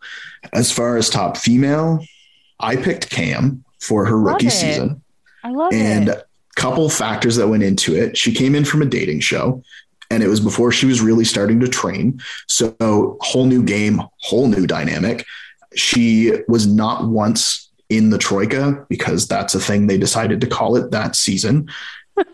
As 0.53 0.73
far 0.73 0.97
as 0.97 1.09
top 1.09 1.37
female, 1.37 2.05
I 2.59 2.75
picked 2.75 3.09
Kam 3.09 3.65
for 3.81 4.05
her 4.05 4.17
Love 4.17 4.35
rookie 4.35 4.49
it. 4.49 4.53
season. 4.53 5.01
I 5.45 5.51
love 5.51 5.73
And 5.73 6.09
it. 6.09 6.19
a 6.19 6.25
couple 6.61 6.91
factors 6.91 7.37
that 7.37 7.47
went 7.47 7.63
into 7.63 7.95
it. 7.95 8.17
She 8.17 8.35
came 8.35 8.57
in 8.57 8.65
from 8.65 8.83
a 8.83 8.87
dating 8.87 9.21
show 9.21 9.63
and 10.11 10.25
it 10.25 10.29
was 10.29 10.41
before 10.41 10.73
she 10.73 10.87
was 10.87 11.01
really 11.01 11.25
starting 11.25 11.61
to 11.61 11.69
train. 11.69 12.21
So 12.49 13.17
whole 13.21 13.45
new 13.47 13.63
game, 13.63 14.03
whole 14.23 14.49
new 14.49 14.67
dynamic. 14.67 15.25
She 15.77 16.33
was 16.49 16.67
not 16.67 17.07
once 17.07 17.71
in 17.91 18.11
the 18.11 18.19
troika 18.19 18.85
because 18.89 19.29
that's 19.29 19.55
a 19.55 19.61
thing 19.61 19.87
they 19.87 19.99
decided 19.99 20.41
to 20.41 20.47
call 20.49 20.77
it 20.77 20.91
that 20.91 21.15
season, 21.15 21.69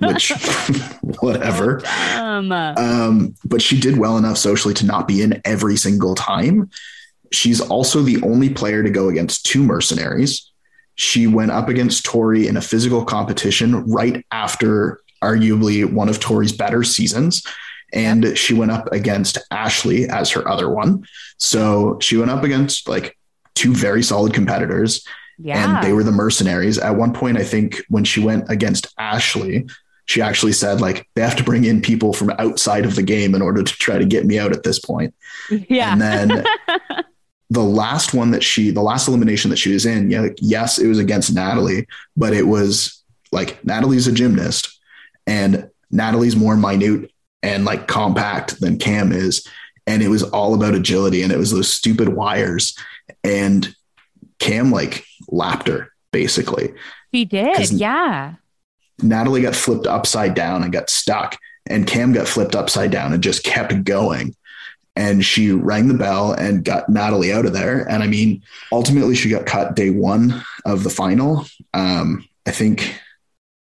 which 0.01 0.31
whatever. 1.21 1.83
Um, 2.17 2.49
Um, 2.53 3.35
but 3.45 3.63
she 3.63 3.79
did 3.79 3.99
well 3.99 4.17
enough 4.17 4.39
socially 4.39 4.75
to 4.75 4.87
not 4.87 5.09
be 5.09 5.23
in 5.23 5.41
every 5.45 5.77
single 5.77 6.15
time. 6.15 6.71
She's 7.33 7.61
also 7.61 8.03
the 8.03 8.23
only 8.23 8.51
player 8.51 8.83
to 8.83 8.91
go 8.91 9.09
against 9.09 9.47
two 9.47 9.63
mercenaries. 9.63 10.51
She 10.97 11.27
went 11.27 11.51
up 11.51 11.69
against 11.69 12.05
Tori 12.05 12.47
in 12.47 12.57
a 12.57 12.63
physical 12.63 13.05
competition 13.05 13.85
right 13.87 14.25
after 14.31 15.01
arguably 15.23 15.91
one 15.91 16.09
of 16.09 16.21
Tori's 16.21 16.53
better 16.53 16.85
seasons. 16.85 17.43
And 17.93 18.37
she 18.37 18.55
went 18.55 18.71
up 18.71 18.93
against 18.93 19.39
Ashley 19.51 20.09
as 20.09 20.31
her 20.31 20.49
other 20.49 20.69
one. 20.69 21.05
So 21.39 21.99
she 22.01 22.17
went 22.17 22.31
up 22.31 22.45
against 22.45 22.89
like 22.89 23.17
two 23.55 23.75
very 23.75 24.03
solid 24.03 24.35
competitors 24.35 25.07
yeah. 25.39 25.77
and 25.77 25.85
they 25.85 25.93
were 25.93 26.05
the 26.05 26.13
mercenaries. 26.13 26.79
At 26.79 26.97
one 26.97 27.13
point, 27.13 27.39
I 27.39 27.45
think 27.45 27.83
when 27.89 28.05
she 28.05 28.21
went 28.21 28.51
against 28.51 28.87
Ashley, 28.99 29.67
she 30.07 30.21
actually 30.21 30.53
said 30.53 30.81
like 30.81 31.09
they 31.15 31.23
have 31.23 31.37
to 31.37 31.45
bring 31.45 31.65
in 31.65 31.81
people 31.81 32.13
from 32.13 32.31
outside 32.39 32.85
of 32.85 32.95
the 32.95 33.03
game 33.03 33.35
in 33.35 33.43
order 33.43 33.63
to 33.63 33.73
try 33.75 33.99
to 33.99 34.05
get 34.05 34.27
me 34.27 34.39
out 34.39 34.53
at 34.53 34.63
this 34.63 34.79
point. 34.79 35.15
yeah. 35.69 35.93
And 35.93 36.01
then 36.01 36.45
the 37.51 37.63
last 37.63 38.15
one 38.15 38.31
that 38.33 38.43
she, 38.43 38.71
the 38.71 38.83
last 38.83 39.09
elimination 39.09 39.51
that 39.51 39.57
she 39.57 39.73
was 39.73 39.87
in, 39.87 40.11
yeah, 40.11 40.29
yes, 40.39 40.79
it 40.79 40.89
was 40.89 40.99
against 40.99 41.35
Natalie, 41.35 41.87
but 42.17 42.33
it 42.33 42.47
was 42.47 43.03
like 43.33 43.65
Natalie's 43.65 44.07
a 44.07 44.13
gymnast 44.13 44.79
and 45.27 45.71
Natalie's 45.91 46.37
more 46.37 46.57
minute 46.57 47.11
and 47.43 47.65
like 47.65 47.87
compact 47.87 48.61
than 48.61 48.79
Kam 48.79 49.13
is. 49.13 49.47
And 49.87 50.03
it 50.03 50.09
was 50.09 50.23
all 50.23 50.55
about 50.55 50.75
agility 50.75 51.23
and 51.23 51.33
it 51.33 51.39
was 51.39 51.51
those 51.51 51.71
stupid 51.71 52.09
wires. 52.09 52.77
And 53.23 53.75
Kam 54.39 54.71
like 54.71 55.05
lapped 55.35 55.69
her 55.69 55.91
basically. 56.13 56.73
he 57.13 57.25
did, 57.25 57.71
Yeah. 57.73 58.35
Natalie 59.03 59.43
got 59.43 59.57
flipped 59.57 59.87
upside 59.89 60.35
down 60.35 60.63
and 60.63 60.73
got 60.73 60.89
stuck, 60.89 61.37
and 61.67 61.87
Kam 61.87 62.13
got 62.13 62.29
flipped 62.29 62.55
upside 62.55 62.91
down 62.93 63.13
and 63.13 63.23
just 63.23 63.43
kept 63.43 63.83
going. 63.85 64.35
And 64.97 65.25
she 65.25 65.51
rang 65.51 65.89
the 65.89 65.95
bell 65.95 66.33
and 66.33 66.65
got 66.65 66.89
Natalie 66.89 67.33
out 67.33 67.47
of 67.47 67.53
there. 67.53 67.81
And 67.91 68.01
I 68.05 68.07
mean, 68.07 68.43
ultimately, 68.71 69.17
she 69.17 69.29
got 69.29 69.45
cut 69.47 69.75
day 69.75 69.91
one 69.91 70.41
of 70.65 70.85
the 70.85 70.91
final. 70.91 71.45
Um, 71.73 72.29
I 72.47 72.53
think 72.53 72.95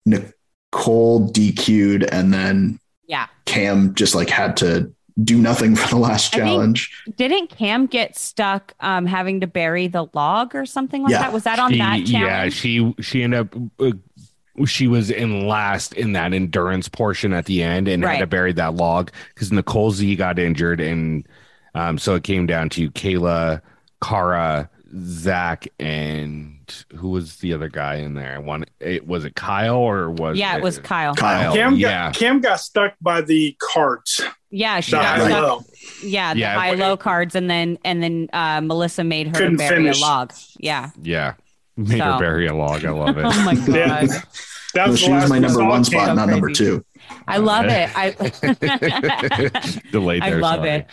Nicole 0.05 1.31
DQ'd, 1.31 2.03
and 2.03 2.31
then 2.33 2.79
Yeah. 3.07 3.27
Kam 3.45 3.95
just 3.95 4.13
like 4.13 4.29
had 4.29 4.57
to 4.57 4.93
do 5.21 5.37
nothing 5.37 5.75
for 5.75 5.87
the 5.89 5.97
last 5.97 6.33
I 6.33 6.37
think- 6.39 6.47
challenge. 6.49 7.03
Didn't 7.17 7.49
Kam 7.49 7.85
get 7.85 8.17
stuck 8.17 8.73
um, 8.79 9.05
having 9.05 9.41
to 9.41 9.47
bury 9.47 9.87
the 9.87 10.07
log 10.13 10.55
or 10.55 10.65
something 10.65 11.03
like 11.03 11.11
Yeah. 11.11 11.19
that? 11.23 11.33
Was 11.33 11.43
that 11.43 11.59
on 11.59 11.71
She- 11.71 11.77
that 11.79 11.99
yeah, 12.07 12.49
she 12.49 12.95
she 13.01 13.23
ended 13.23 13.41
up. 13.41 13.55
Uh, 13.79 13.91
she 14.65 14.87
was 14.87 15.09
in 15.09 15.47
last 15.47 15.93
in 15.93 16.13
that 16.13 16.31
endurance 16.31 16.87
portion 16.87 17.33
at 17.33 17.45
the 17.45 17.63
end 17.63 17.87
and 17.87 18.03
had 18.03 18.19
to 18.19 18.27
bury 18.27 18.53
that 18.53 18.75
log 18.75 19.09
because 19.33 19.51
Nicole 19.51 19.89
Z 19.89 20.15
got 20.15 20.37
injured 20.37 20.79
and 20.79 21.27
um, 21.73 21.97
so 21.97 22.13
it 22.13 22.23
came 22.23 22.45
down 22.45 22.69
to 22.69 22.91
Kayla, 22.91 23.61
Cara, 24.03 24.69
Zach, 24.95 25.67
and 25.79 26.55
who 26.95 27.09
was 27.09 27.37
the 27.37 27.51
other 27.53 27.67
guy 27.67 27.95
in 27.95 28.13
there? 28.13 28.39
One, 28.41 28.65
it 28.79 29.07
was 29.07 29.25
it 29.25 29.35
Kyle 29.35 29.75
or 29.77 30.11
was 30.11 30.37
yeah, 30.37 30.55
it 30.55 30.61
was 30.61 30.77
Kyle. 30.77 31.15
Kyle. 31.15 31.51
Kam 31.55 31.75
yeah. 31.75 32.09
got 32.11 32.15
Kam 32.15 32.39
got 32.39 32.59
stuck 32.59 32.93
by 33.01 33.21
the 33.21 33.57
cards. 33.59 34.21
Yeah, 34.55 34.81
she 34.81 34.91
The 34.91 34.97
got 34.97 35.17
high 35.19 35.27
stuck. 35.29 35.43
low. 35.43 35.63
Yeah, 36.03 36.33
the 36.35 36.39
Yeah, 36.41 36.53
high 36.59 36.71
but- 36.71 36.79
low 36.79 36.95
cards, 36.97 37.33
and 37.35 37.49
then 37.49 37.79
and 37.83 38.03
then 38.03 38.29
uh, 38.33 38.61
Melissa 38.61 39.03
made 39.03 39.35
her 39.35 39.49
bury 39.55 39.75
finish. 39.83 39.97
a 39.99 40.01
log. 40.01 40.31
Yeah. 40.59 40.91
Yeah, 41.01 41.33
made 41.75 41.97
So- 41.97 42.03
her 42.13 42.19
bury 42.19 42.45
a 42.47 42.53
log. 42.53 42.85
I 42.85 42.91
love 42.91 43.17
it. 43.17 43.25
Oh 43.25 43.43
my 43.45 43.55
god. 43.55 43.67
Yeah. 43.67 44.05
That 44.75 44.89
was 44.89 44.99
the 45.01 45.05
she 45.05 45.11
was 45.11 45.29
my 45.29 45.39
number 45.39 45.63
one 45.63 45.83
Kam. 45.83 45.85
spot, 45.85 46.15
not 46.15 46.29
number 46.29 46.49
two. 46.51 46.83
I 47.27 47.37
love 47.37 47.65
it. 47.67 47.89
I 47.95 48.11
Delayed 49.91 50.23
I 50.23 50.29
love 50.35 50.57
sorry. 50.59 50.69
it. 50.69 50.87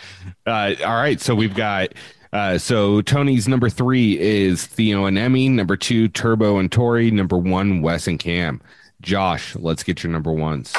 Uh, 0.45 0.73
all 0.85 0.95
right, 0.95 1.19
so 1.21 1.35
we've 1.35 1.55
got. 1.55 1.89
Uh, 2.33 2.57
so 2.57 3.01
Tony's 3.01 3.47
number 3.47 3.69
three 3.69 4.17
is 4.19 4.65
Theo 4.65 5.05
and 5.05 5.17
Emy. 5.17 5.51
Number 5.51 5.75
two, 5.75 6.07
Turbo 6.07 6.57
and 6.59 6.71
Tori. 6.71 7.11
Number 7.11 7.37
one, 7.37 7.81
Wes 7.81 8.07
and 8.07 8.17
Kam. 8.19 8.61
Josh, 9.01 9.55
let's 9.55 9.83
get 9.83 10.03
your 10.03 10.11
number 10.11 10.31
ones. 10.31 10.73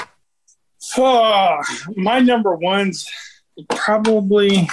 Oh, 0.96 1.60
my 1.96 2.20
number 2.20 2.54
ones 2.54 3.08
probably 3.68 4.68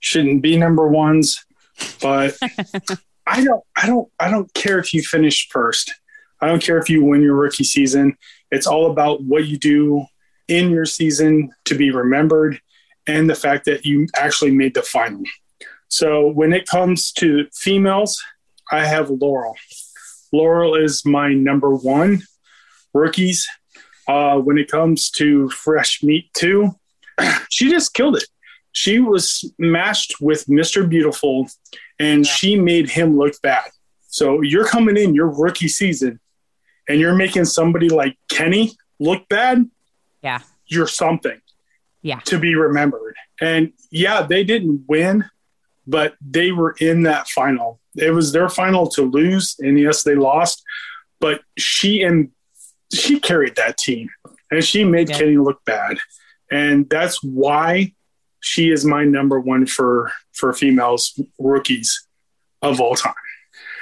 shouldn't 0.00 0.42
be 0.42 0.56
number 0.56 0.88
ones, 0.88 1.44
but 2.00 2.36
I 3.26 3.44
don't 3.44 3.62
I 3.76 3.86
don't 3.86 4.10
I 4.18 4.30
don't 4.30 4.52
care 4.54 4.78
if 4.78 4.94
you 4.94 5.02
finish 5.02 5.48
first. 5.50 5.94
I 6.40 6.46
don't 6.46 6.62
care 6.62 6.78
if 6.78 6.88
you 6.88 7.04
win 7.04 7.22
your 7.22 7.34
rookie 7.34 7.64
season. 7.64 8.16
It's 8.50 8.66
all 8.66 8.90
about 8.90 9.22
what 9.22 9.46
you 9.46 9.58
do 9.58 10.06
in 10.46 10.70
your 10.70 10.86
season 10.86 11.50
to 11.66 11.74
be 11.74 11.90
remembered 11.90 12.60
and 13.06 13.28
the 13.28 13.34
fact 13.34 13.64
that 13.66 13.84
you 13.84 14.06
actually 14.16 14.52
made 14.52 14.74
the 14.74 14.82
final. 14.82 15.22
So 15.88 16.28
when 16.28 16.52
it 16.52 16.66
comes 16.66 17.12
to 17.12 17.46
females, 17.52 18.22
I 18.70 18.84
have 18.84 19.10
Laurel. 19.10 19.56
Laurel 20.32 20.74
is 20.74 21.04
my 21.04 21.32
number 21.32 21.74
one. 21.74 22.22
Rookies, 22.92 23.48
uh, 24.08 24.38
when 24.38 24.58
it 24.58 24.70
comes 24.70 25.10
to 25.12 25.48
fresh 25.50 26.02
meat 26.02 26.30
too, 26.34 26.70
she 27.50 27.70
just 27.70 27.94
killed 27.94 28.16
it. 28.16 28.24
she 28.72 28.98
was 29.00 29.44
matched 29.58 30.20
with 30.20 30.46
Mr. 30.46 30.88
Beautiful 30.88 31.48
and 31.98 32.24
Yeah. 32.24 32.32
she 32.32 32.58
made 32.58 32.88
him 32.90 33.16
look 33.18 33.34
bad. 33.42 33.64
So 34.08 34.40
you're 34.42 34.66
coming 34.66 34.96
in 34.96 35.14
your 35.14 35.28
rookie 35.28 35.68
season 35.68 36.20
and 36.88 36.98
you're 37.00 37.14
making 37.16 37.44
somebody 37.46 37.88
like 37.88 38.16
Kenny 38.30 38.72
look 38.98 39.28
bad. 39.28 39.68
Yeah. 40.22 40.40
You're 40.66 40.86
something. 40.86 41.40
Yeah. 42.02 42.20
To 42.26 42.38
be 42.38 42.54
remembered. 42.54 43.16
And 43.40 43.72
yeah, 43.90 44.22
they 44.22 44.44
didn't 44.44 44.84
win, 44.88 45.24
but 45.86 46.14
they 46.20 46.52
were 46.52 46.74
in 46.80 47.02
that 47.02 47.28
final. 47.28 47.80
It 47.96 48.12
was 48.12 48.32
their 48.32 48.48
final 48.48 48.88
to 48.90 49.02
lose. 49.02 49.56
And 49.58 49.78
yes, 49.78 50.02
they 50.04 50.14
lost, 50.14 50.62
but 51.20 51.40
she 51.58 52.02
and 52.02 52.30
she 52.92 53.20
carried 53.20 53.56
that 53.56 53.78
team 53.78 54.08
and 54.50 54.64
she 54.64 54.84
made 54.84 55.10
Yeah. 55.10 55.18
Kenny 55.18 55.36
look 55.36 55.64
bad. 55.64 55.98
And 56.50 56.88
that's 56.88 57.22
why 57.22 57.92
she 58.40 58.70
is 58.70 58.84
my 58.84 59.04
number 59.04 59.40
one 59.40 59.66
for 59.66 60.12
for 60.32 60.52
females 60.52 61.20
rookies 61.38 62.06
of 62.62 62.80
all 62.80 62.94
time. 62.94 63.14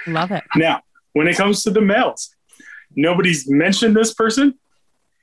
Love 0.07 0.33
it. 0.33 0.45
Now, 0.57 0.83
when 1.13 1.29
it 1.29 1.37
comes 1.37 1.63
to 1.65 1.71
the 1.71 1.81
males, 1.81 2.31
nobody's 2.95 3.49
mentioned 3.49 3.97
this 3.97 4.15
person 4.15 4.55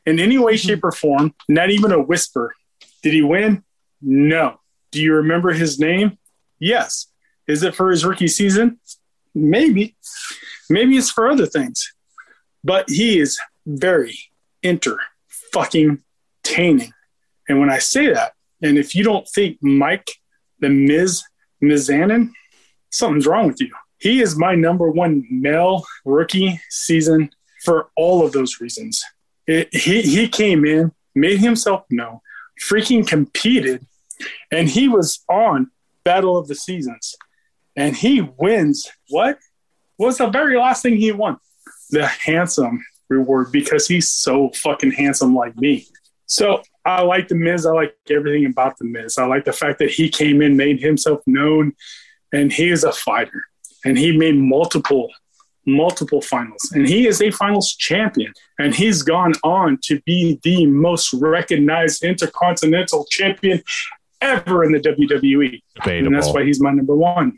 in 0.05 0.19
any 0.19 0.37
way, 0.37 0.53
mm-hmm. 0.53 0.67
shape, 0.67 0.83
or 0.83 0.91
form, 0.91 1.33
not 1.47 1.69
even 1.69 1.91
a 1.91 2.01
whisper. 2.01 2.55
Did 3.01 3.13
he 3.13 3.21
win? 3.21 3.63
No. 4.01 4.59
Do 4.91 5.01
you 5.01 5.13
remember 5.15 5.51
his 5.53 5.79
name? 5.79 6.17
Yes. 6.59 7.07
Is 7.47 7.63
it 7.63 7.75
for 7.75 7.89
his 7.89 8.05
rookie 8.05 8.27
season? 8.27 8.79
Maybe. 9.33 9.95
Maybe 10.69 10.97
it's 10.97 11.09
for 11.09 11.29
other 11.29 11.45
things. 11.45 11.93
But 12.63 12.89
he 12.89 13.19
is 13.19 13.39
very 13.65 14.17
inter 14.61 14.97
fucking 15.51 15.99
taining. 16.43 16.93
And 17.47 17.59
when 17.59 17.69
I 17.69 17.79
say 17.79 18.11
that, 18.11 18.33
and 18.61 18.77
if 18.77 18.95
you 18.95 19.03
don't 19.03 19.27
think 19.27 19.57
Mike 19.61 20.09
the 20.59 20.69
Miz 20.69 21.23
Mizanin, 21.61 22.31
something's 22.89 23.27
wrong 23.27 23.47
with 23.47 23.59
you. 23.59 23.69
He 23.99 24.21
is 24.21 24.37
my 24.37 24.55
number 24.55 24.89
one 24.89 25.25
male 25.29 25.85
rookie 26.05 26.59
season 26.69 27.29
for 27.63 27.89
all 27.95 28.25
of 28.25 28.31
those 28.31 28.59
reasons. 28.59 29.03
It, 29.47 29.73
he, 29.73 30.01
he 30.01 30.27
came 30.27 30.65
in, 30.65 30.91
made 31.15 31.39
himself 31.39 31.85
known, 31.89 32.19
freaking 32.61 33.07
competed, 33.07 33.85
and 34.51 34.69
he 34.69 34.87
was 34.87 35.23
on 35.29 35.69
Battle 36.03 36.37
of 36.37 36.47
the 36.47 36.55
Seasons. 36.55 37.15
And 37.75 37.95
he 37.95 38.21
wins 38.21 38.89
what 39.09 39.39
was 39.97 40.17
the 40.17 40.27
very 40.27 40.57
last 40.57 40.83
thing 40.83 40.97
he 40.97 41.11
won? 41.11 41.37
The 41.89 42.05
handsome 42.05 42.83
reward 43.13 43.51
because 43.51 43.87
he's 43.87 44.11
so 44.11 44.49
fucking 44.55 44.91
handsome 44.91 45.35
like 45.35 45.55
me. 45.57 45.85
So 46.25 46.61
I 46.85 47.01
like 47.03 47.27
the 47.27 47.35
Miz. 47.35 47.65
I 47.65 47.71
like 47.71 47.95
everything 48.09 48.45
about 48.45 48.77
the 48.77 48.85
Miz. 48.85 49.17
I 49.17 49.25
like 49.25 49.45
the 49.45 49.53
fact 49.53 49.79
that 49.79 49.91
he 49.91 50.09
came 50.09 50.41
in, 50.41 50.57
made 50.57 50.81
himself 50.81 51.21
known, 51.25 51.73
and 52.31 52.51
he 52.51 52.69
is 52.69 52.83
a 52.83 52.91
fighter. 52.91 53.45
And 53.85 53.97
he 53.97 54.17
made 54.17 54.35
multiple, 54.37 55.09
multiple 55.65 56.21
finals. 56.21 56.71
And 56.73 56.87
he 56.87 57.07
is 57.07 57.21
a 57.21 57.31
finals 57.31 57.75
champion. 57.75 58.33
And 58.57 58.73
he's 58.73 59.01
gone 59.01 59.33
on 59.43 59.77
to 59.83 60.01
be 60.01 60.39
the 60.43 60.65
most 60.65 61.13
recognized 61.13 62.03
intercontinental 62.03 63.05
champion 63.09 63.61
ever 64.21 64.63
in 64.63 64.71
the 64.71 64.79
WWE. 64.79 65.61
Debatable. 65.75 66.07
And 66.07 66.15
that's 66.15 66.33
why 66.33 66.43
he's 66.45 66.61
my 66.61 66.71
number 66.71 66.95
one. 66.95 67.37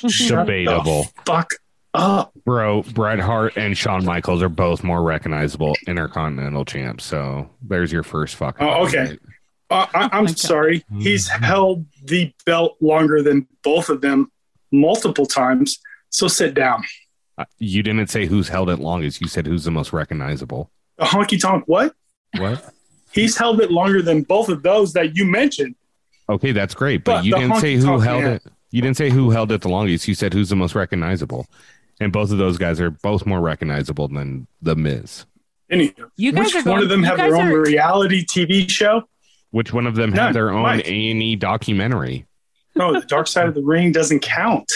Debatable. 0.00 1.06
fuck 1.26 1.50
up. 1.94 2.32
Bro, 2.44 2.82
Bret 2.94 3.20
Hart 3.20 3.56
and 3.56 3.76
Shawn 3.76 4.04
Michaels 4.04 4.42
are 4.42 4.48
both 4.48 4.82
more 4.82 5.02
recognizable 5.02 5.74
intercontinental 5.86 6.64
champs. 6.64 7.04
So 7.04 7.50
there's 7.62 7.92
your 7.92 8.02
first 8.02 8.36
fucking. 8.36 8.66
Oh, 8.66 8.86
okay. 8.86 9.18
Uh, 9.70 9.86
I, 9.94 10.02
I'm 10.12 10.24
my 10.24 10.30
God. 10.30 10.38
sorry. 10.38 10.84
He's 10.98 11.28
held 11.28 11.86
the 12.04 12.32
belt 12.44 12.76
longer 12.80 13.22
than 13.22 13.46
both 13.62 13.88
of 13.88 14.00
them 14.00 14.30
multiple 14.70 15.26
times. 15.26 15.78
So 16.10 16.28
sit 16.28 16.54
down. 16.54 16.82
Uh, 17.38 17.44
You 17.58 17.82
didn't 17.82 18.08
say 18.10 18.26
who's 18.26 18.48
held 18.48 18.68
it 18.68 18.78
longest. 18.80 19.20
You 19.20 19.28
said 19.28 19.46
who's 19.46 19.64
the 19.64 19.70
most 19.70 19.92
recognizable. 19.92 20.70
A 20.98 21.06
honky 21.06 21.40
tonk, 21.40 21.64
what? 21.66 21.94
What? 22.36 22.72
He's 23.12 23.36
held 23.36 23.60
it 23.60 23.70
longer 23.70 24.02
than 24.02 24.22
both 24.22 24.48
of 24.48 24.62
those 24.62 24.92
that 24.94 25.16
you 25.16 25.24
mentioned. 25.24 25.74
Okay, 26.28 26.52
that's 26.52 26.74
great, 26.74 27.04
but, 27.04 27.16
But 27.18 27.24
you 27.24 27.34
didn't 27.34 27.56
say 27.60 27.76
who 27.76 27.98
held 27.98 28.22
man. 28.24 28.32
it. 28.34 28.42
You 28.70 28.80
didn't 28.80 28.96
say 28.96 29.10
who 29.10 29.30
held 29.30 29.52
it 29.52 29.60
the 29.62 29.68
longest. 29.68 30.06
You 30.08 30.14
said 30.14 30.32
who's 30.32 30.48
the 30.48 30.56
most 30.56 30.74
recognizable, 30.74 31.46
and 32.02 32.12
both 32.12 32.30
of 32.32 32.38
those 32.38 32.58
guys 32.58 32.80
are 32.80 32.90
both 32.90 33.24
more 33.26 33.40
recognizable 33.40 34.08
than 34.08 34.46
the 34.60 34.74
Miz. 34.76 35.24
Anywho, 35.70 36.10
You 36.16 36.32
guys 36.32 36.46
which 36.46 36.54
are 36.56 36.58
one 36.58 36.64
going- 36.64 36.82
of 36.82 36.88
them 36.90 37.02
have 37.04 37.16
their 37.16 37.36
own 37.36 37.48
are- 37.48 37.60
reality 37.62 38.24
TV 38.24 38.68
show? 38.68 39.04
Which 39.50 39.72
one 39.72 39.86
of 39.86 39.94
them 39.94 40.10
None. 40.10 40.18
have 40.18 40.34
their 40.34 40.50
own 40.50 40.62
Mike. 40.62 40.86
A 40.86 41.10
and 41.10 41.22
E 41.22 41.36
documentary? 41.36 42.26
No, 42.74 42.92
the 42.98 43.06
Dark 43.06 43.26
Side 43.26 43.48
of 43.48 43.54
the 43.54 43.62
Ring 43.62 43.92
doesn't 43.92 44.20
count. 44.20 44.70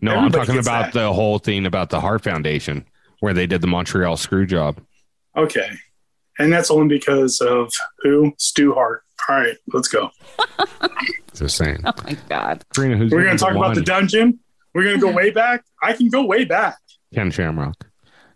No, 0.00 0.14
I'm 0.14 0.30
talking 0.30 0.58
about 0.58 0.92
that. 0.92 0.92
the 0.94 1.12
whole 1.12 1.38
thing 1.38 1.66
about 1.66 1.90
the 1.90 2.00
Hart 2.00 2.22
Foundation, 2.22 2.84
where 3.20 3.32
they 3.34 3.46
did 3.46 3.60
the 3.62 3.66
Montreal 3.66 4.16
screw 4.16 4.46
job. 4.46 4.78
Okay, 5.36 5.68
and 6.38 6.52
that's 6.52 6.70
only 6.70 6.88
because 6.88 7.40
of 7.40 7.72
who? 8.00 8.32
Stu 8.38 8.74
Hart. 8.74 9.02
All 9.28 9.36
right, 9.36 9.56
let's 9.72 9.88
go. 9.88 10.10
Just 11.34 11.56
saying. 11.56 11.80
Oh 11.84 11.92
my 12.04 12.16
god. 12.28 12.64
Corrina, 12.74 12.96
who's 12.96 13.10
We're 13.12 13.24
going 13.24 13.36
to 13.36 13.40
talk 13.42 13.52
number 13.54 13.64
about 13.64 13.74
the 13.74 13.82
dungeon. 13.82 14.38
We're 14.76 14.82
going 14.84 14.96
to 14.96 15.00
go 15.00 15.10
way 15.10 15.30
back. 15.30 15.64
I 15.82 15.94
can 15.94 16.10
go 16.10 16.26
way 16.26 16.44
back. 16.44 16.76
Ken 17.14 17.30
Shamrock, 17.30 17.86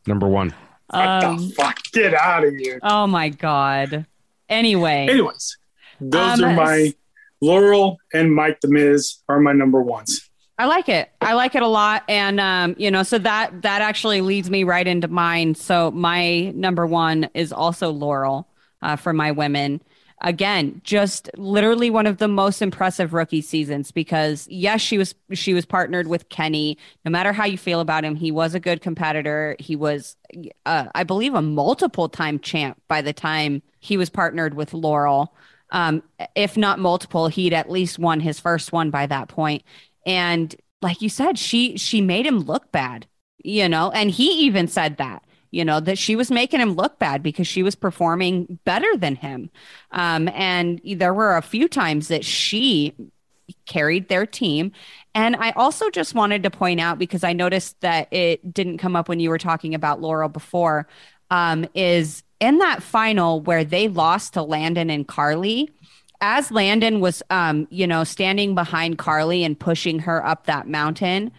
number 0.07 0.27
one. 0.27 0.55
What 0.89 1.07
Um, 1.07 1.37
the 1.37 1.55
fuck? 1.55 1.79
Get 1.93 2.15
out 2.15 2.45
of 2.45 2.55
here. 2.55 2.81
oh 2.83 3.07
my 3.07 3.29
god. 3.29 4.07
Anyway, 4.49 5.07
Anyways, 5.11 5.59
those 6.01 6.41
Um, 6.41 6.45
are 6.47 6.55
my 6.55 6.95
Laurel 7.43 7.99
and 8.15 8.35
Mike 8.35 8.63
the 8.63 8.69
Miz 8.69 9.19
are 9.29 9.39
my 9.39 9.53
number 9.53 9.83
ones. 9.83 10.31
I 10.59 10.65
like 10.65 10.89
it. 10.89 11.11
I 11.21 11.35
like 11.35 11.55
it 11.55 11.63
a 11.63 11.67
lot, 11.67 12.05
and 12.09 12.41
um, 12.41 12.75
you 12.79 12.91
know, 12.91 13.03
so 13.03 13.19
that 13.19 13.61
that 13.61 13.83
actually 13.83 14.23
leads 14.23 14.49
me 14.49 14.65
right 14.65 14.87
into 14.87 15.09
mine. 15.09 15.55
So 15.55 15.91
my 15.91 16.53
number 16.53 16.87
one 16.87 17.29
is 17.35 17.53
also 17.53 17.91
Laurel 17.91 18.49
uh, 18.81 18.97
for 18.97 19.13
my 19.13 19.31
women. 19.31 19.83
Again, 20.23 20.81
just 20.85 21.31
literally 21.37 21.91
one 21.91 22.07
of 22.07 22.19
the 22.19 22.29
most 22.29 22.61
impressive 22.61 23.13
rookie 23.15 23.41
seasons 23.41 23.91
because 23.91 24.47
yes, 24.51 24.81
she 24.81 24.99
was 24.99 25.15
she 25.33 25.55
was 25.55 25.65
partnered 25.65 26.09
with 26.09 26.29
Kenny. 26.29 26.77
No 27.05 27.11
matter 27.11 27.33
how 27.33 27.47
you 27.47 27.57
feel 27.57 27.81
about 27.81 28.05
him, 28.05 28.17
he 28.17 28.31
was 28.31 28.55
a 28.55 28.61
good 28.61 28.83
competitor. 28.83 29.57
He 29.59 29.77
was, 29.77 30.17
uh, 30.67 30.87
I 30.95 31.05
believe, 31.05 31.35
a 31.35 31.43
multiple 31.43 32.09
time 32.09 32.39
champ 32.39 32.81
by 32.89 33.01
the 33.03 33.13
time 33.13 33.63
he 33.79 33.97
was 33.97 34.11
partnered 34.11 34.55
with 34.55 34.75
Laurel. 34.75 35.35
Um, 35.73 36.03
if 36.35 36.57
not 36.57 36.79
multiple, 36.79 37.29
he'd 37.29 37.55
at 37.55 37.71
least 37.71 37.99
won 37.99 38.21
his 38.21 38.41
first 38.41 38.73
one 38.73 38.91
by 38.91 39.07
that 39.07 39.29
point 39.29 39.63
and 40.07 40.57
like 40.83 41.03
you 41.03 41.09
said 41.09 41.39
she 41.39 41.77
she 41.77 42.01
made 42.01 42.27
him 42.27 42.41
look 42.41 42.71
bad 42.73 43.07
you 43.43 43.69
know 43.69 43.91
and 43.91 44.11
he 44.11 44.45
even 44.45 44.67
said 44.67 44.97
that 44.97 45.23
you 45.51 45.65
know 45.65 45.81
that 45.81 45.99
she 45.99 46.17
was 46.17 46.31
making 46.31 46.61
him 46.61 46.73
look 46.73 46.99
bad 46.99 47.23
because 47.23 47.47
she 47.47 47.63
was 47.63 47.75
performing 47.75 48.59
better 48.65 48.97
than 48.97 49.17
him. 49.17 49.51
Um 49.91 50.29
and 50.29 50.81
there 50.85 51.15
were 51.15 51.37
a 51.37 51.43
few 51.43 51.69
times 51.69 52.09
that 52.09 52.25
she 52.25 52.95
carried 53.67 54.09
their 54.09 54.27
team. 54.27 54.73
And 55.15 55.37
i 55.37 55.51
also 55.53 55.91
just 55.91 56.15
wanted 56.15 56.43
to 56.45 56.51
point 56.51 56.81
out 56.81 56.99
because 56.99 57.25
i 57.25 57.33
noticed 57.33 57.81
that 57.81 58.13
it 58.13 58.55
didn't 58.55 58.79
come 58.79 58.95
up 58.97 59.09
when 59.09 59.21
you 59.21 59.31
were 59.31 59.39
talking 59.39 59.75
about 59.75 60.01
laurel 60.01 60.29
before 60.29 60.87
um 61.31 61.67
is 61.75 62.23
in 62.39 62.59
that 62.59 62.83
final 62.83 63.41
where 63.41 63.65
they 63.65 63.89
lost 63.89 64.35
to 64.35 64.43
landon 64.43 64.89
and 64.89 65.09
carly 65.09 65.71
as 66.21 66.51
Landon 66.51 67.01
was, 67.01 67.23
um, 67.31 67.67
you 67.71 67.87
know, 67.87 68.05
standing 68.05 68.55
behind 68.55 68.99
Carly 68.99 69.43
and 69.45 69.59
pushing 69.59 70.01
her 70.01 70.25
up 70.25 70.47
that 70.47 70.69
mountain, 70.69 71.33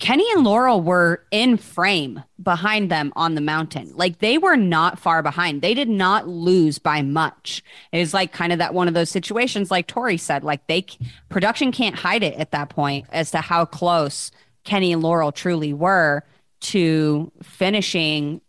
Kenny 0.00 0.24
and 0.32 0.44
Laurel 0.44 0.80
were 0.80 1.22
in 1.30 1.58
frame 1.58 2.22
behind 2.42 2.90
them 2.90 3.12
on 3.16 3.34
the 3.34 3.40
mountain. 3.42 3.92
Like 3.94 4.18
they 4.18 4.38
were 4.38 4.56
not 4.56 4.98
far 4.98 5.22
behind. 5.22 5.60
They 5.60 5.74
did 5.74 5.90
not 5.90 6.26
lose 6.26 6.78
by 6.78 7.02
much. 7.02 7.62
It 7.92 8.00
is 8.00 8.14
like 8.14 8.32
kind 8.32 8.50
of 8.50 8.58
that 8.58 8.72
one 8.72 8.88
of 8.88 8.94
those 8.94 9.10
situations, 9.10 9.70
like 9.70 9.86
Tori 9.86 10.16
said, 10.16 10.42
like 10.42 10.66
they 10.66 10.86
production 11.28 11.70
can't 11.70 11.94
hide 11.94 12.22
it 12.22 12.34
at 12.38 12.50
that 12.52 12.70
point 12.70 13.06
as 13.12 13.30
to 13.32 13.38
how 13.42 13.66
close 13.66 14.30
Kenny 14.64 14.90
and 14.90 15.02
Laurel 15.02 15.32
truly 15.32 15.74
were 15.74 16.24
to 16.60 17.30
finishing 17.42 18.40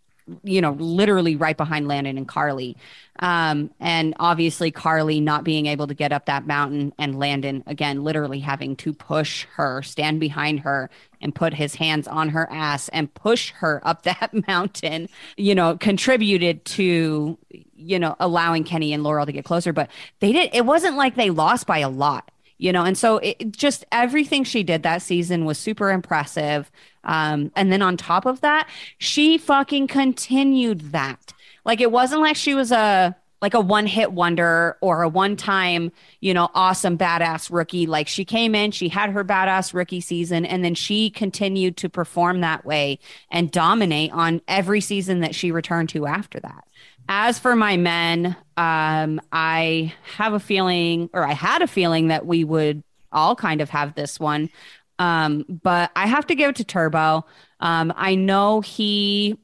you 0.44 0.62
know, 0.62 0.72
literally 0.72 1.36
right 1.36 1.58
behind 1.58 1.88
Landon 1.88 2.18
and 2.18 2.28
Carly. 2.28 2.78
Um, 3.20 3.70
and 3.80 4.16
obviously, 4.20 4.72
Carly 4.72 5.20
not 5.20 5.44
being 5.44 5.66
able 5.66 5.88
to 5.88 5.94
get 5.94 6.12
up 6.12 6.26
that 6.26 6.48
mountain, 6.48 6.94
and 6.98 7.20
Landon, 7.20 7.64
again, 7.68 8.03
literally 8.03 8.40
having 8.40 8.76
to 8.78 8.94
push 8.94 9.45
her, 9.56 9.82
stand 9.84 10.20
behind 10.20 10.62
her, 10.62 10.90
and 11.22 11.36
put 11.36 11.53
his 11.53 11.76
hands 11.76 12.08
on 12.08 12.30
her 12.30 12.52
ass 12.52 12.90
and 12.90 13.14
push 13.14 13.52
her 13.52 13.82
up 13.84 14.03
that 14.03 14.32
mountain, 14.48 15.08
you 15.38 15.53
know, 15.53 15.78
contributed 15.78 16.66
to, 16.66 17.38
you 17.76 17.99
know, 17.99 18.16
allowing 18.20 18.64
Kenny 18.64 18.94
and 18.94 19.03
Laurel 19.03 19.26
to 19.26 19.32
get 19.32 19.45
closer. 19.45 19.74
But 19.74 19.90
they 20.20 20.32
did, 20.32 20.49
it 20.53 20.66
wasn't 20.66 20.95
like 20.95 21.16
they 21.16 21.30
lost 21.30 21.68
by 21.68 21.80
a 21.80 21.90
lot 21.90 22.32
you 22.61 22.71
know 22.71 22.83
and 22.83 22.97
so 22.97 23.17
it 23.17 23.51
just 23.51 23.83
everything 23.91 24.43
she 24.43 24.63
did 24.63 24.83
that 24.83 25.01
season 25.01 25.45
was 25.45 25.57
super 25.57 25.91
impressive 25.91 26.71
um 27.03 27.51
and 27.55 27.71
then 27.71 27.81
on 27.81 27.97
top 27.97 28.25
of 28.25 28.41
that 28.41 28.69
she 28.97 29.38
fucking 29.38 29.88
continued 29.88 30.79
that 30.91 31.33
like 31.65 31.81
it 31.81 31.91
wasn't 31.91 32.21
like 32.21 32.35
she 32.35 32.53
was 32.53 32.71
a 32.71 33.15
like 33.41 33.55
a 33.55 33.59
one 33.59 33.88
hit 33.88 34.11
wonder 34.11 34.77
or 34.81 35.01
a 35.01 35.09
one 35.09 35.35
time, 35.35 35.91
you 36.19 36.33
know, 36.33 36.49
awesome 36.53 36.97
badass 36.97 37.51
rookie. 37.51 37.88
Like 37.88 38.07
she 38.07 38.23
came 38.23 38.53
in, 38.53 38.71
she 38.71 38.88
had 38.88 39.09
her 39.09 39.25
badass 39.25 39.73
rookie 39.73 40.01
season, 40.01 40.45
and 40.45 40.63
then 40.63 40.75
she 40.75 41.09
continued 41.09 41.75
to 41.77 41.89
perform 41.89 42.41
that 42.41 42.65
way 42.65 42.99
and 43.31 43.51
dominate 43.51 44.11
on 44.11 44.41
every 44.47 44.79
season 44.79 45.21
that 45.21 45.33
she 45.33 45.51
returned 45.51 45.89
to 45.89 46.05
after 46.05 46.39
that. 46.39 46.65
As 47.13 47.38
for 47.38 47.57
my 47.57 47.75
men, 47.75 48.38
um, 48.55 49.19
I 49.33 49.93
have 50.15 50.31
a 50.31 50.39
feeling, 50.39 51.09
or 51.11 51.27
I 51.27 51.33
had 51.33 51.61
a 51.61 51.67
feeling 51.67 52.07
that 52.07 52.25
we 52.25 52.45
would 52.45 52.85
all 53.11 53.35
kind 53.35 53.59
of 53.59 53.69
have 53.69 53.95
this 53.95 54.17
one. 54.17 54.49
Um, 54.97 55.43
but 55.61 55.91
I 55.93 56.07
have 56.07 56.25
to 56.27 56.35
give 56.35 56.51
it 56.51 56.55
to 56.55 56.63
Turbo. 56.63 57.25
Um, 57.59 57.91
I 57.97 58.15
know 58.15 58.61
he 58.61 59.38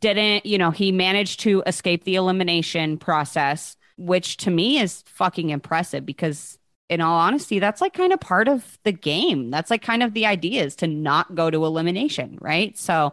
didn't, 0.00 0.46
you 0.46 0.58
know, 0.58 0.72
he 0.72 0.90
managed 0.90 1.38
to 1.40 1.62
escape 1.64 2.02
the 2.02 2.16
elimination 2.16 2.98
process, 2.98 3.76
which 3.96 4.38
to 4.38 4.50
me 4.50 4.80
is 4.80 5.04
fucking 5.06 5.50
impressive 5.50 6.04
because 6.04 6.58
in 6.88 7.00
all 7.00 7.20
honesty, 7.20 7.60
that's 7.60 7.80
like 7.80 7.94
kind 7.94 8.12
of 8.12 8.18
part 8.18 8.48
of 8.48 8.78
the 8.82 8.90
game. 8.90 9.52
That's 9.52 9.70
like 9.70 9.82
kind 9.82 10.02
of 10.02 10.12
the 10.12 10.26
idea 10.26 10.64
is 10.64 10.74
to 10.76 10.88
not 10.88 11.36
go 11.36 11.50
to 11.50 11.64
elimination, 11.64 12.36
right? 12.40 12.76
So 12.76 13.12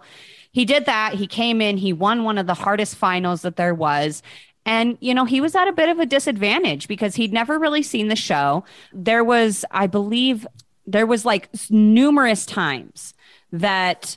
he 0.53 0.65
did 0.65 0.85
that. 0.85 1.15
He 1.15 1.27
came 1.27 1.61
in, 1.61 1.77
he 1.77 1.91
won 1.91 2.23
one 2.23 2.38
of 2.38 2.47
the 2.47 2.53
hardest 2.53 2.95
finals 2.95 3.41
that 3.41 3.57
there 3.57 3.73
was. 3.73 4.23
And, 4.65 4.97
you 5.01 5.13
know, 5.13 5.25
he 5.25 5.41
was 5.41 5.55
at 5.55 5.67
a 5.67 5.73
bit 5.73 5.89
of 5.89 5.99
a 5.99 6.05
disadvantage 6.05 6.88
because 6.88 7.15
he'd 7.15 7.34
never 7.34 7.59
really 7.59 7.84
seen 7.84 8.07
the 8.07 8.15
show. 8.15 8.63
There 8.93 9.23
was, 9.23 9.65
I 9.71 9.88
believe, 9.88 10.47
there 10.85 11.05
was 11.05 11.25
like 11.25 11.49
numerous 11.69 12.45
times 12.45 13.13
that 13.51 14.15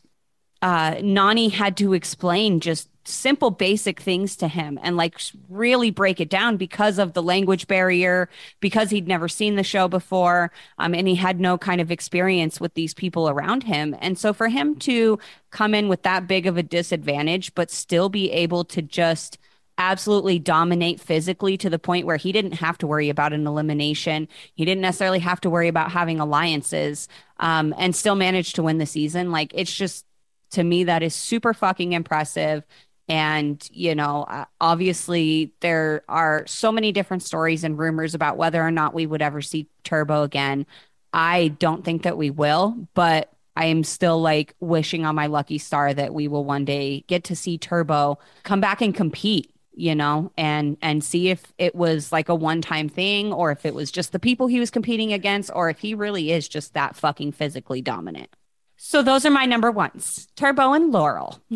uh, 0.63 0.93
Nany 0.97 1.51
had 1.51 1.77
to 1.79 1.95
explain 1.95 2.61
just 2.61 2.89
simple 3.09 3.51
basic 3.51 4.01
things 4.01 4.37
to 4.37 4.49
him 4.49 4.79
and 4.83 4.97
like 4.97 5.21
really 5.49 5.91
break 5.91 6.21
it 6.21 6.29
down 6.29 6.57
because 6.57 6.99
of 6.99 7.13
the 7.13 7.23
language 7.23 7.67
barrier 7.67 8.29
because 8.61 8.91
he'd 8.91 9.09
never 9.09 9.29
seen 9.29 9.57
the 9.57 9.63
show 9.63 9.89
before 9.89 10.51
um, 10.79 10.95
and 10.95 11.09
he 11.09 11.15
had 11.15 11.41
no 11.41 11.57
kind 11.57 11.81
of 11.81 11.91
experience 11.91 12.61
with 12.61 12.75
these 12.75 12.95
people 12.95 13.29
around 13.29 13.63
him 13.63 13.97
and 14.01 14.19
so 14.19 14.33
for 14.33 14.49
him 14.49 14.75
to 14.77 15.19
come 15.51 15.75
in 15.75 15.89
with 15.89 16.03
that 16.03 16.27
big 16.27 16.47
of 16.47 16.57
a 16.57 16.63
disadvantage 16.63 17.55
but 17.55 17.71
still 17.71 18.09
be 18.09 18.31
able 18.31 18.65
to 18.65 18.83
just 18.83 19.39
absolutely 19.79 20.39
dominate 20.39 21.01
physically 21.01 21.57
to 21.59 21.69
the 21.69 21.79
point 21.79 22.07
where 22.07 22.17
he 22.17 22.33
didn't 22.33 22.53
have 22.53 22.79
to 22.79 22.87
worry 22.87 23.11
about 23.11 23.33
an 23.33 23.47
elimination. 23.47 24.27
He 24.55 24.65
didn't 24.65 24.81
necessarily 24.81 25.19
have 25.19 25.41
to 25.43 25.51
worry 25.51 25.69
about 25.69 25.93
having 25.93 26.19
alliances 26.19 27.09
um, 27.41 27.75
and 27.77 27.95
still 27.95 28.15
manage 28.15 28.55
to 28.55 28.63
win 28.63 28.79
the 28.79 28.87
season. 28.87 29.31
Like 29.31 29.53
it's 29.55 29.75
just 29.75 30.07
to 30.51 30.65
me 30.65 30.85
that 30.85 31.03
is 31.03 31.15
super 31.15 31.53
fucking 31.53 31.93
impressive 31.93 32.65
and 33.09 33.69
you 33.73 33.95
know 33.95 34.25
uh, 34.25 34.45
obviously 34.61 35.53
there 35.61 36.03
are 36.09 36.45
so 36.47 36.73
many 36.73 36.93
different 36.93 37.23
stories 37.23 37.65
and 37.65 37.79
rumors 37.79 38.15
about 38.15 38.37
whether 38.37 38.63
or 38.63 38.71
not 38.71 38.95
we 38.95 39.07
would 39.07 39.23
ever 39.23 39.41
see 39.41 39.69
turbo 39.85 40.23
again. 40.23 40.67
I 41.13 41.49
don't 41.49 41.85
think 41.85 42.03
that 42.03 42.19
we 42.19 42.31
will 42.31 42.89
but 42.95 43.33
i 43.55 43.65
am 43.65 43.83
still 43.85 44.21
like 44.21 44.55
wishing 44.61 45.07
on 45.07 45.15
my 45.15 45.27
lucky 45.27 45.57
star 45.57 45.95
that 45.95 46.13
we 46.13 46.29
will 46.29 46.45
one 46.45 46.65
day 46.65 47.05
get 47.07 47.25
to 47.25 47.37
see 47.37 47.57
turbo 47.57 48.19
come 48.43 48.61
back 48.61 48.83
and 48.83 48.95
compete 48.95 49.51
you 49.77 49.95
know 49.95 50.33
and 50.37 50.77
and 50.83 51.05
see 51.05 51.29
if 51.29 51.53
it 51.59 51.75
was 51.75 52.11
like 52.11 52.29
a 52.29 52.35
one 52.35 52.61
time 52.61 52.89
thing 52.89 53.33
or 53.33 53.53
if 53.53 53.65
it 53.65 53.75
was 53.75 53.93
just 53.93 54.11
the 54.11 54.19
people 54.19 54.49
he 54.49 54.59
was 54.59 54.71
competing 54.71 55.13
against 55.13 55.51
or 55.55 55.71
if 55.71 55.79
he 55.79 55.95
really 55.95 56.33
is 56.33 56.49
just 56.49 56.75
that 56.75 56.97
fucking 56.97 57.31
physically 57.31 57.81
dominant. 57.83 58.31
So 58.79 59.03
those 59.03 59.25
are 59.25 59.31
my 59.31 59.45
number 59.47 59.71
ones 59.71 60.27
turbo 60.35 60.73
and 60.73 60.91
laurel 60.91 61.41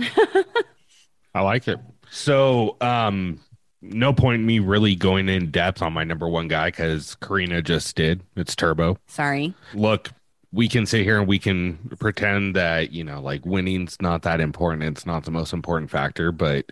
I 1.34 1.42
like 1.42 1.68
it. 1.68 1.78
So, 2.10 2.76
um, 2.80 3.40
no 3.82 4.12
point 4.12 4.42
me 4.42 4.58
really 4.58 4.94
going 4.94 5.28
in 5.28 5.50
depth 5.50 5.80
on 5.82 5.92
my 5.92 6.04
number 6.04 6.28
one 6.28 6.48
guy 6.48 6.68
because 6.68 7.16
Corrina 7.20 7.64
just 7.64 7.96
did. 7.96 8.22
It's 8.36 8.54
Turbo. 8.54 8.98
sorry 9.06 9.54
Look, 9.74 10.10
we 10.52 10.68
can 10.68 10.84
sit 10.86 11.02
here 11.02 11.18
and 11.18 11.28
we 11.28 11.38
can 11.38 11.78
pretend 11.98 12.56
that, 12.56 12.92
you 12.92 13.04
know, 13.04 13.20
like 13.20 13.46
winning's 13.46 13.96
not 14.00 14.22
that 14.22 14.40
important. 14.40 14.82
It's 14.82 15.06
not 15.06 15.24
the 15.24 15.30
most 15.30 15.52
important 15.52 15.90
factor, 15.90 16.32
but 16.32 16.66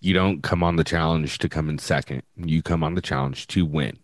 you 0.00 0.12
don't 0.12 0.42
come 0.42 0.62
on 0.62 0.76
the 0.76 0.84
challenge 0.84 1.38
to 1.38 1.48
come 1.48 1.68
in 1.68 1.78
second. 1.78 2.22
You 2.36 2.62
come 2.62 2.84
on 2.84 2.94
the 2.94 3.00
challenge 3.00 3.46
to 3.48 3.64
win. 3.64 3.98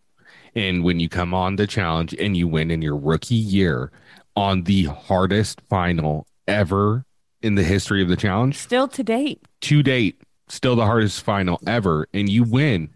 And 0.55 0.83
when 0.83 0.99
you 0.99 1.09
come 1.09 1.35
on 1.35 1.57
the 1.57 1.67
challenge 1.67 2.15
and 2.19 2.37
you 2.37 2.49
win 2.49 2.71
in 2.71 2.83
your 2.83 2.97
rookie 2.97 3.35
year 3.35 3.93
on 4.35 4.63
the 4.65 4.85
hardest 4.85 5.61
final 5.69 6.27
ever 6.47 7.05
in 7.43 7.55
the 7.55 7.63
history 7.63 8.03
of 8.03 8.09
the 8.09 8.17
challenge, 8.17 8.57
still 8.57 8.89
to 8.89 9.03
date 9.03 9.43
to 9.63 9.83
date, 9.83 10.21
still 10.49 10.77
the 10.77 10.87
hardest 10.87 11.23
final 11.23 11.61
ever, 11.67 12.09
and 12.13 12.29
you 12.29 12.45
win. 12.45 12.91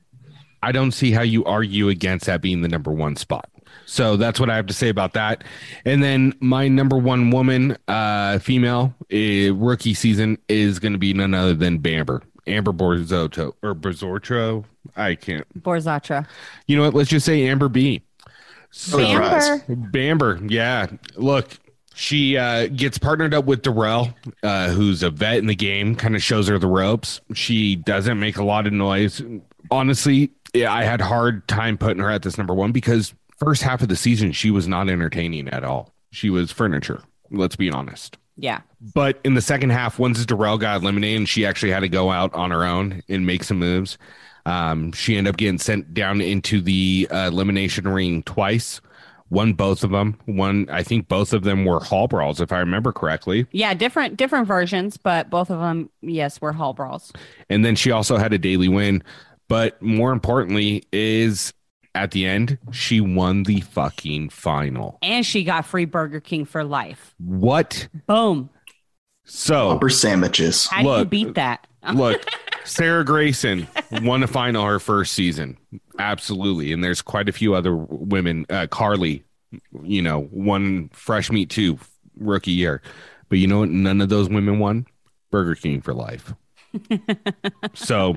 I 0.63 0.71
don't 0.73 0.93
see 0.93 1.11
how 1.11 1.23
you 1.23 1.45
argue 1.45 1.89
against 1.89 2.27
that 2.27 2.41
being 2.41 2.63
the 2.63 2.69
number 2.69 2.93
one 2.93 3.17
spot. 3.17 3.49
So 3.87 4.17
that's 4.17 4.39
what 4.39 4.49
I 4.49 4.57
have 4.57 4.67
to 4.67 4.75
say 4.75 4.89
about 4.89 5.15
that. 5.15 5.45
And 5.85 6.03
then 6.03 6.35
my 6.41 6.69
number 6.69 6.97
one 6.97 7.31
woman, 7.31 7.77
uh, 7.89 8.39
female 8.39 8.95
uh, 9.13 9.55
rookie 9.55 9.95
season 9.95 10.39
is 10.49 10.79
going 10.79 10.93
to 10.93 10.99
be 10.99 11.13
none 11.13 11.35
other 11.35 11.55
than 11.55 11.79
Bamber, 11.79 12.23
Amber 12.47 12.73
Borzotto 12.73 13.55
or 13.63 13.75
Borzotro. 13.75 14.65
I 14.97 15.15
can't. 15.15 15.47
borzatra 15.63 16.27
You 16.67 16.77
know 16.77 16.85
what? 16.85 16.95
Let's 16.95 17.11
just 17.11 17.27
say 17.27 17.49
Amber 17.49 17.69
B. 17.69 18.03
So, 18.71 18.99
Bamber. 18.99 19.65
Bamber, 19.91 20.41
yeah. 20.49 20.87
Look, 21.17 21.59
she 21.95 22.37
uh, 22.37 22.69
gets 22.69 22.99
partnered 22.99 23.35
up 23.35 23.45
with 23.45 23.63
Darrell, 23.63 24.15
uh, 24.43 24.71
who's 24.71 25.03
a 25.03 25.11
vet 25.11 25.39
in 25.39 25.47
the 25.47 25.55
game, 25.55 25.95
kind 25.95 26.15
of 26.17 26.23
shows 26.23 26.49
her 26.49 26.59
the 26.59 26.67
ropes. 26.67 27.21
She 27.35 27.77
doesn't 27.77 28.19
make 28.19 28.37
a 28.37 28.45
lot 28.45 28.67
of 28.67 28.73
noise. 28.73 29.23
Honestly, 29.71 30.31
yeah, 30.55 30.73
I 30.73 30.85
had 30.85 31.01
hard 31.01 31.47
time 31.49 31.79
putting 31.79 32.03
her 32.03 32.11
at 32.11 32.23
this 32.23 32.37
number 32.39 32.55
one 32.55 32.73
because 32.73 33.15
first 33.39 33.63
half 33.63 33.83
of 33.83 33.89
the 33.89 33.97
season 33.97 34.33
she 34.33 34.51
was 34.51 34.69
not 34.69 34.89
entertaining 34.89 35.49
at 35.49 35.65
all. 35.65 35.93
She 36.11 36.31
was 36.31 36.53
furniture. 36.53 37.03
Let's 37.31 37.57
be 37.57 37.71
honest. 37.71 38.19
yeah 38.37 38.61
But 38.95 39.19
in 39.25 39.35
the 39.35 39.41
second 39.41 39.71
half, 39.71 39.99
once 39.99 40.25
Darrell 40.27 40.59
got 40.59 40.83
eliminated 40.83 41.17
and 41.17 41.29
she 41.29 41.47
actually 41.47 41.73
had 41.73 41.81
to 41.81 41.89
go 41.89 42.11
out 42.11 42.35
on 42.35 42.51
her 42.51 42.65
own 42.65 43.03
and 43.09 43.27
make 43.27 43.45
some 43.45 43.59
moves, 43.59 43.97
um, 44.45 44.93
she 44.93 45.17
ended 45.17 45.33
up 45.33 45.39
getting 45.39 45.59
sent 45.59 45.95
down 45.95 46.21
into 46.21 46.61
the 46.61 47.09
uh, 47.11 47.29
elimination 47.29 47.89
ring 47.89 48.23
twice. 48.25 48.81
Won 49.33 49.55
both 49.55 49.83
of 49.83 49.91
them. 49.91 50.19
One, 50.27 50.69
I 50.71 50.83
think 50.83 51.09
both 51.09 51.33
of 51.33 51.43
them 51.43 51.65
were 51.65 51.81
hall 51.81 52.07
brawls, 52.07 52.39
if 52.39 52.53
I 52.53 52.59
remember 52.59 52.93
correctly. 52.93 53.47
yeah 53.51 53.73
different 53.73 54.19
different 54.19 54.47
versions 54.47 54.99
but 54.99 55.31
both 55.31 55.49
of 55.51 55.59
them 55.59 55.89
yes 56.03 56.39
were 56.41 56.53
hall 56.53 56.75
brawls 56.75 57.13
And 57.49 57.65
then 57.65 57.75
she 57.75 57.91
also 57.91 58.19
had 58.19 58.33
a 58.35 58.39
daily 58.39 58.69
win. 58.69 59.03
But 59.49 59.81
more 59.81 60.13
importantly, 60.13 60.85
is 60.93 61.53
at 61.95 62.11
the 62.13 62.27
end, 62.27 62.59
she 62.73 63.01
won 63.01 63.43
the 63.45 63.61
fucking 63.61 64.29
final. 64.31 64.99
and 65.03 65.25
she 65.25 65.45
got 65.45 65.65
free 65.67 65.85
burger 65.87 66.21
king 66.21 66.45
for 66.45 66.63
life 66.63 67.15
What? 67.19 67.89
boom 68.07 68.51
So 69.25 69.69
Whopper 69.69 69.89
sandwiches. 69.89 70.67
how 70.67 70.83
do 70.83 70.99
you 70.99 71.05
beat 71.07 71.35
that 71.37 71.67
Look, 71.95 72.25
Sarah 72.65 73.05
Greyson 73.05 73.67
won 74.05 74.23
a 74.23 74.27
final 74.29 74.65
her 74.65 74.79
first 74.79 75.15
season. 75.15 75.57
Absolutely. 75.99 76.73
And 76.73 76.83
there's 76.83 77.03
quite 77.03 77.29
a 77.29 77.33
few 77.33 77.55
other 77.55 77.75
women. 77.75 78.47
Uh, 78.49 78.67
Carly, 78.67 79.25
you 79.83 80.03
know, 80.03 80.23
one 80.23 80.89
Fresh 80.93 81.31
Meat 81.31 81.51
too, 81.51 81.79
rookie 82.19 82.53
year. 82.53 82.83
But 83.29 83.39
you 83.39 83.47
know 83.47 83.61
what? 83.61 83.71
None 83.71 84.01
of 84.01 84.09
those 84.09 84.29
women 84.29 84.59
won 84.59 84.87
Burger 85.31 85.55
King 85.55 85.81
for 85.81 85.95
life. 85.95 86.35
so 87.75 88.15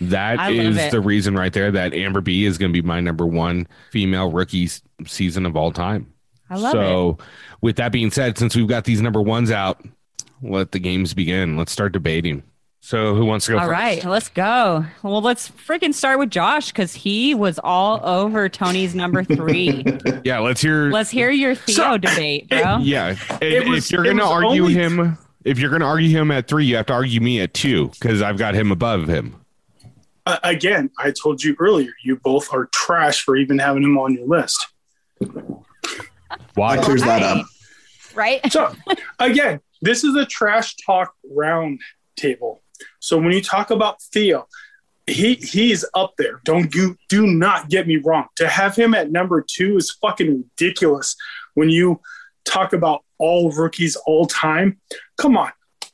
that 0.00 0.52
is 0.52 0.76
it. 0.76 0.90
the 0.90 1.00
reason 1.00 1.34
right 1.34 1.52
there 1.52 1.70
that 1.70 1.94
Amber 1.94 2.20
B 2.20 2.44
is 2.44 2.58
going 2.58 2.72
to 2.72 2.82
be 2.82 2.86
my 2.86 3.00
number 3.00 3.26
one 3.26 3.66
female 3.90 4.30
rookie 4.30 4.68
season 5.06 5.46
of 5.46 5.56
all 5.56 5.72
time. 5.72 6.12
i 6.50 6.56
love 6.56 6.74
it 6.74 6.78
so, 6.78 7.18
with 7.60 7.76
that 7.76 7.92
being 7.92 8.10
said, 8.10 8.38
since 8.38 8.54
we've 8.54 8.68
got 8.68 8.84
these 8.84 9.00
number 9.00 9.20
ones 9.22 9.50
out, 9.50 9.84
let 10.42 10.72
the 10.72 10.78
games 10.78 11.14
begin. 11.14 11.56
Let's 11.56 11.72
start 11.72 11.92
debating. 11.92 12.42
So, 12.80 13.14
who 13.14 13.24
wants 13.26 13.46
to 13.46 13.52
go 13.52 13.58
All 13.58 13.64
first? 13.66 13.72
right, 13.72 14.04
let's 14.04 14.28
go. 14.28 14.84
Well, 15.02 15.20
let's 15.20 15.50
freaking 15.50 15.92
start 15.92 16.18
with 16.18 16.30
Josh 16.30 16.68
because 16.68 16.94
he 16.94 17.34
was 17.34 17.58
all 17.62 18.00
over 18.04 18.48
Tony's 18.48 18.94
number 18.94 19.24
three. 19.24 19.84
Yeah, 20.24 20.40
let's 20.40 20.60
hear. 20.60 20.90
let's 20.90 21.10
hear 21.10 21.30
your 21.30 21.54
Theo 21.54 21.74
So- 21.74 21.98
debate, 21.98 22.48
bro. 22.48 22.78
yeah, 22.78 23.16
and 23.30 23.42
It 23.42 23.68
was- 23.68 23.86
if 23.86 23.92
you're 23.92 24.04
gonna 24.04 24.24
argue 24.28 24.62
only- 24.64 24.74
him, 24.74 25.18
if 25.44 25.58
you're 25.58 25.70
gonna 25.70 25.86
argue 25.86 26.08
him 26.10 26.30
at 26.30 26.48
three, 26.48 26.64
you 26.66 26.76
have 26.76 26.86
to 26.86 26.92
argue 26.92 27.20
me 27.20 27.40
at 27.40 27.52
two 27.54 27.88
because 27.88 28.20
I've 28.22 28.36
got 28.38 28.54
him 28.54 28.70
above 28.72 29.06
him. 29.08 29.36
Uh, 30.26 30.38
again, 30.44 30.90
I 30.98 31.10
told 31.12 31.42
you 31.42 31.56
earlier, 31.58 31.92
you 32.04 32.16
both 32.16 32.52
are 32.52 32.66
trash 32.72 33.22
for 33.22 33.36
even 33.36 33.58
having 33.58 33.82
him 33.82 33.96
on 33.98 34.14
your 34.14 34.26
list. 34.26 34.66
Why? 36.54 36.76
That 36.76 36.84
clears 36.84 37.02
that 37.02 37.22
up. 37.22 37.46
Right? 38.14 38.40
So, 38.52 38.74
again, 39.18 39.60
this 39.80 40.04
is 40.04 40.14
a 40.16 40.26
trash 40.26 40.74
talk 40.84 41.14
round 41.34 41.80
table. 42.16 42.62
So 43.00 43.16
when 43.18 43.32
you 43.32 43.42
talk 43.42 43.70
about 43.70 44.02
Theo, 44.02 44.46
he 45.06 45.34
he's 45.34 45.84
up 45.94 46.14
there. 46.18 46.40
Don't 46.44 46.74
you 46.74 46.96
do 47.08 47.26
not 47.26 47.68
get 47.70 47.86
me 47.86 47.96
wrong. 47.96 48.26
To 48.36 48.48
have 48.48 48.76
him 48.76 48.94
at 48.94 49.10
number 49.10 49.44
two 49.46 49.76
is 49.76 49.90
fucking 50.02 50.44
ridiculous. 50.58 51.16
When 51.54 51.70
you 51.70 52.00
talk 52.44 52.72
about 52.72 53.04
all 53.18 53.50
rookies 53.52 53.96
all 54.06 54.26
time, 54.26 54.78
come 55.16 55.36
on. 55.36 55.50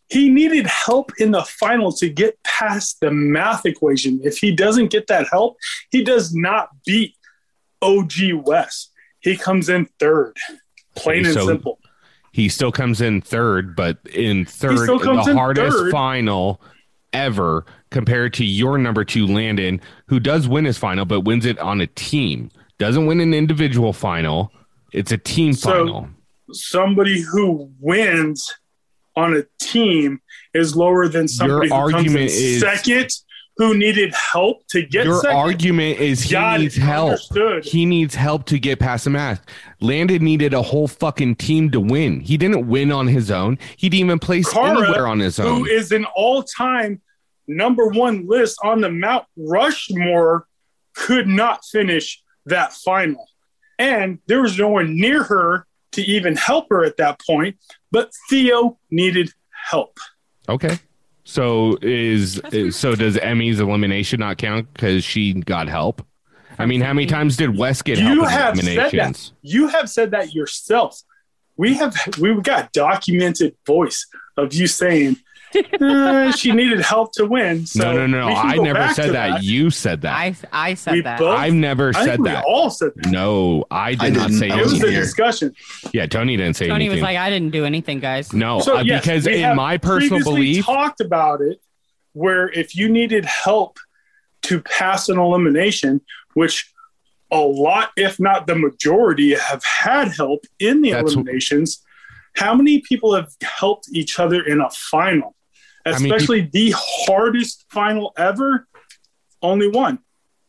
he 0.08 0.28
needed 0.28 0.66
help 0.66 1.10
in 1.18 1.30
the 1.30 1.42
final 1.44 1.90
to 1.92 2.08
get 2.08 2.38
past 2.44 3.00
the 3.00 3.10
math 3.10 3.64
equation. 3.66 4.20
If 4.22 4.38
he 4.38 4.54
doesn't 4.54 4.88
get 4.90 5.06
that 5.06 5.26
help, 5.30 5.56
he 5.90 6.04
does 6.04 6.34
not 6.34 6.68
beat 6.84 7.16
OG 7.82 8.12
Wes. 8.44 8.88
He 9.20 9.36
comes 9.36 9.68
in 9.68 9.86
third, 9.98 10.36
plain 10.96 11.24
and 11.24 11.34
so- 11.34 11.46
simple. 11.46 11.78
He 12.32 12.48
still 12.48 12.72
comes 12.72 13.00
in 13.00 13.20
third, 13.20 13.76
but 13.76 13.98
in 14.12 14.44
third, 14.44 14.76
the 14.88 15.24
in 15.28 15.36
hardest 15.36 15.76
third. 15.76 15.92
final 15.92 16.60
ever 17.24 17.64
compared 17.90 18.34
to 18.34 18.44
your 18.44 18.76
number 18.76 19.04
two, 19.04 19.26
Landon, 19.26 19.80
who 20.08 20.20
does 20.20 20.46
win 20.46 20.66
his 20.66 20.76
final, 20.76 21.04
but 21.06 21.20
wins 21.20 21.46
it 21.46 21.58
on 21.60 21.80
a 21.80 21.86
team. 21.86 22.50
Doesn't 22.78 23.06
win 23.06 23.20
an 23.20 23.32
individual 23.32 23.92
final. 23.94 24.52
It's 24.92 25.12
a 25.12 25.18
team 25.18 25.54
So- 25.54 25.70
final. 25.70 26.08
Somebody 26.52 27.20
who 27.22 27.70
wins 27.80 28.52
on 29.16 29.34
a 29.34 29.44
team 29.64 30.20
is 30.52 30.76
lower 30.76 31.08
than 31.08 31.26
somebody 31.28 31.68
who 31.68 31.90
comes 31.90 32.14
in 32.14 32.20
is- 32.22 32.60
second, 32.60 33.08
who 33.56 33.76
needed 33.76 34.12
help 34.14 34.66
to 34.68 34.82
get 34.82 35.06
Your 35.06 35.20
second. 35.20 35.36
argument 35.36 36.00
is 36.00 36.22
he 36.22 36.34
it. 36.34 36.58
needs 36.58 36.76
help. 36.76 37.10
Understood. 37.10 37.64
He 37.64 37.86
needs 37.86 38.14
help 38.14 38.46
to 38.46 38.58
get 38.58 38.80
past 38.80 39.04
the 39.04 39.10
math. 39.10 39.44
Landon 39.80 40.24
needed 40.24 40.54
a 40.54 40.62
whole 40.62 40.88
fucking 40.88 41.36
team 41.36 41.70
to 41.70 41.80
win. 41.80 42.20
He 42.20 42.36
didn't 42.36 42.66
win 42.66 42.90
on 42.90 43.06
his 43.06 43.30
own. 43.30 43.58
He 43.76 43.88
didn't 43.88 44.06
even 44.06 44.18
place 44.18 44.52
Cara, 44.52 44.80
anywhere 44.80 45.06
on 45.06 45.20
his 45.20 45.38
own. 45.38 45.68
is 45.70 45.92
an 45.92 46.04
all-time 46.16 47.00
number 47.46 47.86
one 47.88 48.26
list 48.26 48.58
on 48.64 48.80
the 48.80 48.90
Mount 48.90 49.24
Rushmore, 49.36 50.46
could 50.94 51.28
not 51.28 51.64
finish 51.64 52.22
that 52.46 52.72
final. 52.72 53.28
And 53.78 54.18
there 54.26 54.42
was 54.42 54.58
no 54.58 54.68
one 54.68 54.96
near 54.96 55.22
her 55.24 55.66
to 55.92 56.02
even 56.02 56.36
help 56.36 56.66
her 56.70 56.84
at 56.84 56.96
that 56.96 57.20
point, 57.24 57.56
but 57.92 58.10
Theo 58.28 58.78
needed 58.90 59.30
help. 59.50 59.98
Okay. 60.48 60.78
So 61.24 61.78
is, 61.80 62.38
is 62.52 62.76
so 62.76 62.94
does 62.94 63.16
Emy's 63.16 63.60
elimination 63.60 64.20
not 64.20 64.36
count 64.38 64.72
because 64.72 65.04
she 65.04 65.32
got 65.32 65.68
help? 65.68 66.04
I 66.58 66.66
mean, 66.66 66.80
how 66.80 66.92
many 66.92 67.06
times 67.06 67.36
did 67.36 67.56
Wes 67.56 67.82
get 67.82 67.98
help 67.98 68.14
You 68.14 68.24
in 68.24 68.30
have 68.30 68.58
said 68.58 68.92
that. 68.92 69.30
You 69.42 69.68
have 69.68 69.90
said 69.90 70.10
that 70.12 70.34
yourself. 70.34 71.00
We 71.56 71.74
have 71.74 71.96
we've 72.20 72.42
got 72.42 72.72
documented 72.72 73.56
voice 73.66 74.06
of 74.36 74.52
you 74.52 74.66
saying 74.66 75.16
uh, 75.80 76.32
she 76.32 76.52
needed 76.52 76.80
help 76.80 77.12
to 77.12 77.26
win. 77.26 77.66
So 77.66 77.82
no, 77.92 78.06
no, 78.06 78.20
no. 78.20 78.26
we 78.28 78.32
I 78.34 78.56
never 78.56 78.92
said 78.94 79.06
to 79.06 79.12
that. 79.12 79.42
You 79.42 79.70
said 79.70 80.02
that. 80.02 80.12
I 80.14 80.34
I 80.52 80.74
said 80.74 80.94
We 80.94 81.00
that. 81.02 81.18
both- 81.18 81.38
I've 81.38 81.54
never 81.54 81.90
I 81.90 82.04
said 82.04 82.06
think 82.16 82.20
we 82.20 82.28
that. 82.30 82.44
all 82.46 82.70
said 82.70 82.92
that. 82.96 83.06
No, 83.10 83.64
I 83.70 83.90
did 83.94 84.00
I 84.02 84.08
not 84.10 84.30
say 84.32 84.50
I 84.50 84.58
It 84.58 84.62
was 84.62 84.72
wasn't 84.72 84.90
a 84.90 84.96
discussion. 84.96 85.54
Yeah, 85.92 86.06
Tony 86.06 86.36
didn't 86.36 86.54
say 86.56 86.66
it. 86.66 86.68
Tony 86.68 86.84
anything. 86.86 87.00
was 87.00 87.02
like, 87.02 87.16
I 87.18 87.30
didn't 87.30 87.50
do 87.50 87.64
anything, 87.64 88.00
guys. 88.00 88.32
no, 88.32 88.60
So 88.60 88.78
uh, 88.78 88.82
yes, 88.82 89.02
because 89.02 89.26
we 89.26 89.42
in 89.42 89.56
my 89.56 89.78
personal 89.78 90.08
previously 90.20 90.32
belief, 90.34 90.64
talked 90.66 91.00
about 91.00 91.40
it, 91.40 91.60
where 92.12 92.48
if 92.50 92.76
you 92.76 92.88
needed 92.88 93.24
help 93.24 93.78
to 94.42 94.60
pass 94.60 95.08
an 95.08 95.18
elimination, 95.18 96.00
which 96.34 96.70
a 97.30 97.38
lot, 97.38 97.90
if 97.96 98.20
not 98.20 98.46
the 98.46 98.54
majority, 98.54 99.34
have 99.34 99.64
had 99.64 100.08
help 100.08 100.44
in 100.58 100.82
the 100.82 100.90
That's- 100.92 101.14
eliminations. 101.14 101.82
How 102.36 102.52
many 102.52 102.80
people 102.80 103.14
have 103.14 103.28
helped 103.42 103.88
each 103.92 104.18
other 104.18 104.42
in 104.42 104.60
a 104.60 104.68
final, 104.70 105.36
I 105.86 105.98
mean, 105.98 106.12
especially 106.12 106.42
the 106.52 106.74
hardest 106.76 107.64
final 107.70 108.12
ever? 108.16 108.66
Only 109.42 109.68
one. 109.68 109.98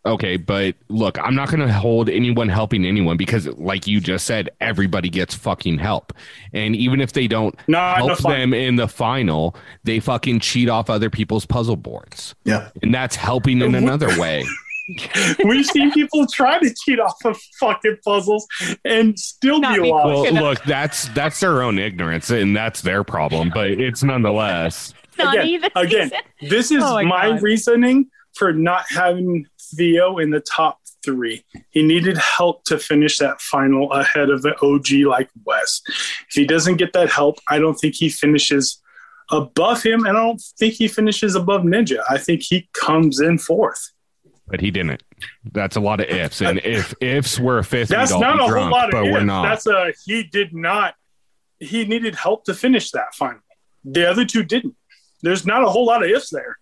Okay, 0.05 0.37
but 0.37 0.75
look, 0.87 1.17
I'm 1.17 1.33
not 1.33 1.49
going 1.49 1.65
to 1.67 1.73
hold 1.73 2.09
anyone 2.09 2.47
helping 2.47 2.85
anyone 2.85 3.17
because, 3.17 3.47
like 3.47 3.87
you 3.87 3.99
just 3.99 4.27
said, 4.27 4.51
everybody 4.61 5.09
gets 5.09 5.33
fucking 5.33 5.79
help. 5.79 6.13
And 6.53 6.75
even 6.75 7.01
if 7.01 7.13
they 7.13 7.27
don't 7.27 7.55
Not 7.67 7.97
help 7.97 8.19
final. 8.19 8.39
them 8.39 8.53
in 8.53 8.75
the 8.75 8.87
final, 8.87 9.55
they 9.83 9.99
fucking 9.99 10.41
cheat 10.41 10.69
off 10.69 10.91
other 10.91 11.09
people's 11.09 11.47
puzzle 11.47 11.75
boards. 11.75 12.35
Yeah. 12.43 12.69
And 12.83 12.93
that's 12.93 13.15
helping 13.15 13.61
in 13.61 13.73
another 13.73 14.09
way. 14.19 14.45
We've 15.43 15.65
seen 15.65 15.91
people 15.91 16.27
try 16.27 16.59
to 16.59 16.71
cheat 16.85 16.99
off 16.99 17.17
of 17.25 17.35
fucking 17.59 17.97
puzzles 18.05 18.45
and 18.85 19.17
still 19.17 19.59
Not 19.59 19.77
be 19.77 19.81
me. 19.81 19.91
lost. 19.91 20.31
Well, 20.31 20.33
look, 20.43 20.63
that's 20.65 21.07
that's 21.09 21.39
their 21.39 21.63
own 21.63 21.79
ignorance 21.79 22.29
and 22.29 22.55
that's 22.55 22.81
their 22.83 23.03
problem, 23.03 23.49
but 23.51 23.71
it's 23.71 24.03
nonetheless. 24.03 24.93
Not 25.17 25.35
again, 25.35 25.47
even 25.47 25.71
again, 25.75 26.11
this 26.41 26.71
is 26.71 26.83
Oh 26.83 26.95
my 27.03 27.03
my, 27.31 27.39
reasoning 27.39 28.09
for 28.35 28.51
not 28.53 28.85
having 28.89 29.45
Theo 29.75 30.17
in 30.17 30.29
the 30.29 30.41
top 30.41 30.79
three. 31.03 31.43
He 31.69 31.83
needed 31.83 32.17
help 32.17 32.63
to 32.65 32.77
finish 32.77 33.17
that 33.19 33.39
final 33.41 33.91
ahead 33.93 34.29
of 34.29 34.41
the 34.41 34.55
OG 34.61 35.07
like 35.07 35.29
Wes. 35.45 35.81
If 35.87 36.33
he 36.33 36.45
doesn't 36.45 36.77
get 36.77 36.93
that 36.93 37.09
help, 37.09 37.37
I 37.47 37.59
don't 37.59 37.75
think 37.75 37.95
he 37.95 38.09
finishes 38.09 38.81
above 39.31 39.83
him, 39.83 40.05
and 40.05 40.17
I 40.17 40.21
don't 40.21 40.41
think 40.59 40.73
he 40.75 40.87
finishes 40.87 41.35
above 41.35 41.61
Ninja. 41.61 41.99
I 42.09 42.17
think 42.17 42.41
he 42.41 42.69
comes 42.73 43.19
in 43.19 43.37
fourth. 43.37 43.91
But 44.47 44.61
he 44.61 44.69
didn't. 44.69 45.01
That's 45.53 45.75
a 45.75 45.79
lot 45.79 45.99
of 46.01 46.07
ifs. 46.07 46.41
And 46.41 46.59
if 46.63 46.93
ifs 47.01 47.39
were 47.39 47.57
a 47.59 47.63
fifth, 47.63 47.89
That's 47.89 48.11
we'd 48.11 48.15
all 48.17 48.21
not 48.21 48.37
be 48.37 48.43
a 48.43 48.47
drunk, 48.47 48.63
whole 48.63 48.71
lot 48.79 48.85
of 48.85 48.91
but 48.91 49.03
we're 49.05 49.17
ifs. 49.17 49.25
not. 49.25 49.43
That's 49.43 49.67
a 49.67 49.93
he 50.05 50.23
did 50.23 50.53
not. 50.53 50.93
He 51.59 51.85
needed 51.85 52.15
help 52.15 52.43
to 52.45 52.53
finish 52.53 52.91
that 52.91 53.15
final. 53.15 53.39
The 53.83 54.07
other 54.09 54.25
two 54.25 54.43
didn't. 54.43 54.75
There's 55.25 55.45
not 55.45 55.63
a 55.63 55.67
whole 55.67 55.85
lot 55.85 56.03
of 56.03 56.09
ifs 56.09 56.29
there 56.29 56.57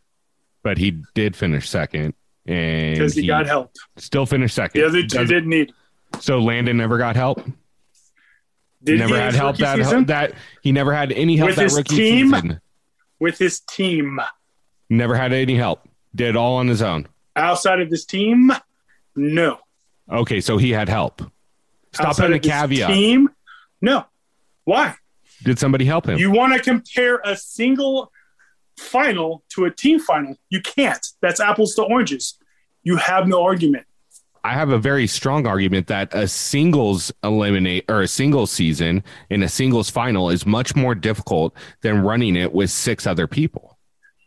but 0.64 0.78
he 0.78 1.04
did 1.14 1.36
finish 1.36 1.70
second. 1.70 2.14
And 2.46 2.96
because 2.96 3.14
he, 3.16 3.22
he 3.24 3.28
got 3.28 3.46
help. 3.48 3.74
still 3.98 4.26
finished 4.26 4.56
second. 4.56 4.80
The 4.80 4.88
other 4.88 5.02
two 5.06 5.26
didn't 5.26 5.50
need. 5.50 5.74
So 6.22 6.40
Landon 6.40 6.78
never 6.78 6.98
got 6.98 7.18
help. 7.18 7.44
Did 8.82 9.00
never 9.00 9.16
he 9.16 9.20
had 9.22 9.36
help 9.36 9.58
that 9.58 9.78
season? 9.78 10.06
that 10.06 10.34
he 10.62 10.72
never 10.72 10.94
had 10.94 11.12
any 11.12 11.36
help 11.36 11.50
With 11.50 11.56
that 11.58 11.64
his 11.64 11.76
rookie 11.76 11.96
team? 11.98 12.32
season. 12.32 12.62
with 13.20 13.38
his 13.38 13.60
team 13.60 14.22
Never 14.90 15.16
had 15.16 15.34
any 15.34 15.56
help. 15.56 15.86
Did 16.16 16.38
all 16.38 16.56
on 16.56 16.70
his 16.70 16.82
own. 16.82 17.08
outside 17.36 17.82
of 17.82 17.90
his 17.90 18.06
team. 18.06 18.52
No, 19.18 19.60
Okay, 20.10 20.40
so 20.40 20.56
he 20.58 20.72
had 20.72 20.88
help. 20.88 21.22
Stop 21.92 22.08
outside 22.08 22.24
putting 22.28 22.38
a 22.38 22.40
caveat. 22.40 22.90
Team, 22.90 23.30
no. 23.82 24.06
Why? 24.64 24.96
Did 25.44 25.60
somebody 25.60 25.84
help 25.84 26.08
him? 26.08 26.18
You 26.18 26.32
want 26.32 26.54
to 26.54 26.60
compare 26.62 27.20
a 27.26 27.36
single 27.36 28.13
final 28.78 29.44
to 29.50 29.66
a 29.66 29.72
team 29.72 30.00
final? 30.00 30.36
You 30.50 30.62
can't. 30.62 31.06
That's 31.22 31.40
apples 31.40 31.76
to 31.76 31.84
oranges. 31.84 32.38
You 32.84 32.98
have 32.98 33.28
no 33.28 33.44
argument. 33.44 33.86
I 34.46 34.54
have 34.54 34.70
a 34.70 34.78
very 34.78 35.08
strong 35.08 35.48
argument 35.48 35.88
that 35.88 36.14
a 36.14 36.28
singles 36.28 37.14
eliminate 37.24 37.86
or 37.88 38.02
a 38.02 38.08
singles 38.08 38.52
season 38.52 39.04
in 39.30 39.42
a 39.42 39.48
singles 39.48 39.90
final 39.90 40.30
is 40.30 40.46
much 40.46 40.76
more 40.76 40.96
difficult 40.96 41.56
than 41.82 42.02
running 42.02 42.36
it 42.36 42.52
with 42.52 42.70
six 42.70 43.08
other 43.08 43.26
people. 43.26 43.78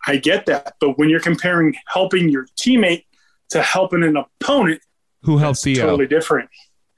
I 0.06 0.16
get 0.16 0.46
that, 0.46 0.74
but 0.80 0.98
when 0.98 1.10
you're 1.10 1.20
comparing 1.20 1.74
helping 1.88 2.30
your 2.30 2.46
teammate 2.58 3.04
to 3.50 3.60
helping 3.60 4.02
an 4.04 4.16
opponent, 4.16 4.80
Who 5.24 5.36
helped 5.36 5.56
It's 5.58 5.64
Theo? 5.64 5.82
totally 5.84 6.06
different. 6.06 6.48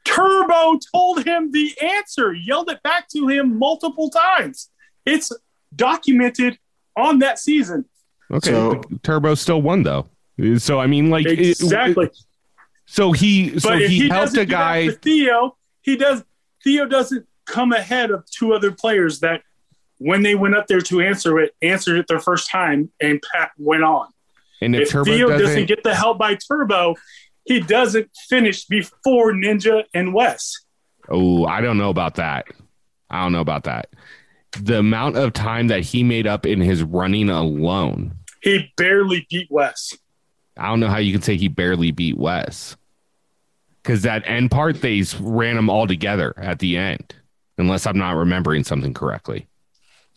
Turbo 0.05 0.79
told 0.95 1.25
him 1.27 1.51
the 1.51 1.73
answer, 1.83 2.33
yelled 2.33 2.71
it 2.71 2.83
back 2.85 3.09
to 3.09 3.27
him 3.27 3.59
multiple 3.59 4.11
times. 4.11 4.71
It's 5.05 5.33
documented 5.75 6.59
on 6.99 7.21
that 7.21 7.39
season. 7.39 7.85
okay, 8.31 8.51
So- 8.51 8.83
Turbo 9.03 9.35
still 9.35 9.63
won 9.63 9.83
though. 9.83 10.07
So 10.59 10.79
I 10.79 10.87
mean, 10.87 11.11
like 11.11 11.27
it- 11.27 11.39
Exactly. 11.39 12.11
so 12.87 13.13
he 13.13 13.59
so 13.59 13.71
but 13.71 13.83
if 13.83 13.91
he, 13.91 14.03
he, 14.03 14.09
helped 14.09 14.37
a 14.37 14.45
guy. 14.45 14.91
Theo, 14.91 15.57
he 15.83 15.97
does. 15.97 16.25
Theo 16.65 16.87
doesn't 16.87 17.27
come 17.47 17.73
ahead 17.73 18.11
of 18.11 18.25
two 18.31 18.53
other 18.53 18.71
players 18.73 19.21
that, 19.21 19.43
when 19.99 20.23
they 20.23 20.35
went 20.35 20.55
up 20.55 20.67
there 20.67 20.81
to 20.83 21.01
answer 21.01 21.39
it, 21.41 21.55
answered 21.63 21.99
it 21.99 22.07
their 22.07 22.21
first 22.21 22.51
time, 22.51 22.91
and 23.01 23.21
Pat 23.33 23.51
went 23.59 23.83
on. 23.83 24.09
And 24.61 24.75
if, 24.77 24.83
If, 24.83 24.91
Turbo 24.91 25.05
Theo 25.11 25.29
doesn't, 25.29 25.47
doesn't 25.47 25.67
get 25.67 25.83
the 25.83 25.95
help 25.95 26.19
by 26.19 26.35
Turbo, 26.37 26.95
he 27.45 27.61
doesn't 27.61 28.11
finish 28.29 28.65
before 28.67 29.33
Ninja 29.33 29.85
and 29.95 30.13
Wes. 30.13 30.65
Oh, 31.09 31.47
I 31.47 31.61
don't 31.61 31.79
know 31.79 31.91
about 31.91 32.17
that. 32.17 32.47
I 33.11 33.23
don't 33.23 33.33
know 33.33 33.41
about 33.41 33.65
that. 33.65 33.89
The 34.53 34.79
amount 34.79 35.17
of 35.17 35.33
time 35.33 35.69
that 35.69 35.81
he 35.81 36.03
made 36.03 36.27
up 36.27 36.47
in 36.47 36.61
his 36.61 36.83
running 36.83 37.29
alone. 37.29 38.15
He 38.41 38.73
barely 38.77 39.27
beat 39.31 39.49
Wes. 39.51 39.97
I 40.57 40.69
don't 40.69 40.81
know 40.81 40.89
how 40.89 40.99
you 40.99 41.13
can 41.13 41.23
say 41.23 41.37
he 41.37 41.49
barely 41.49 41.91
beat 41.91 42.17
Wes. 42.17 42.77
Because 43.83 44.03
that 44.03 44.23
end 44.27 44.51
part, 44.51 44.81
they 44.81 45.03
ran 45.21 45.57
them 45.57 45.71
all 45.71 45.87
together 45.87 46.35
at 46.37 46.59
the 46.59 46.77
end, 46.77 47.15
unless 47.57 47.87
I'm 47.87 47.99
not 47.99 48.17
remembering 48.17 48.65
something 48.65 48.93
correctly. 48.93 49.47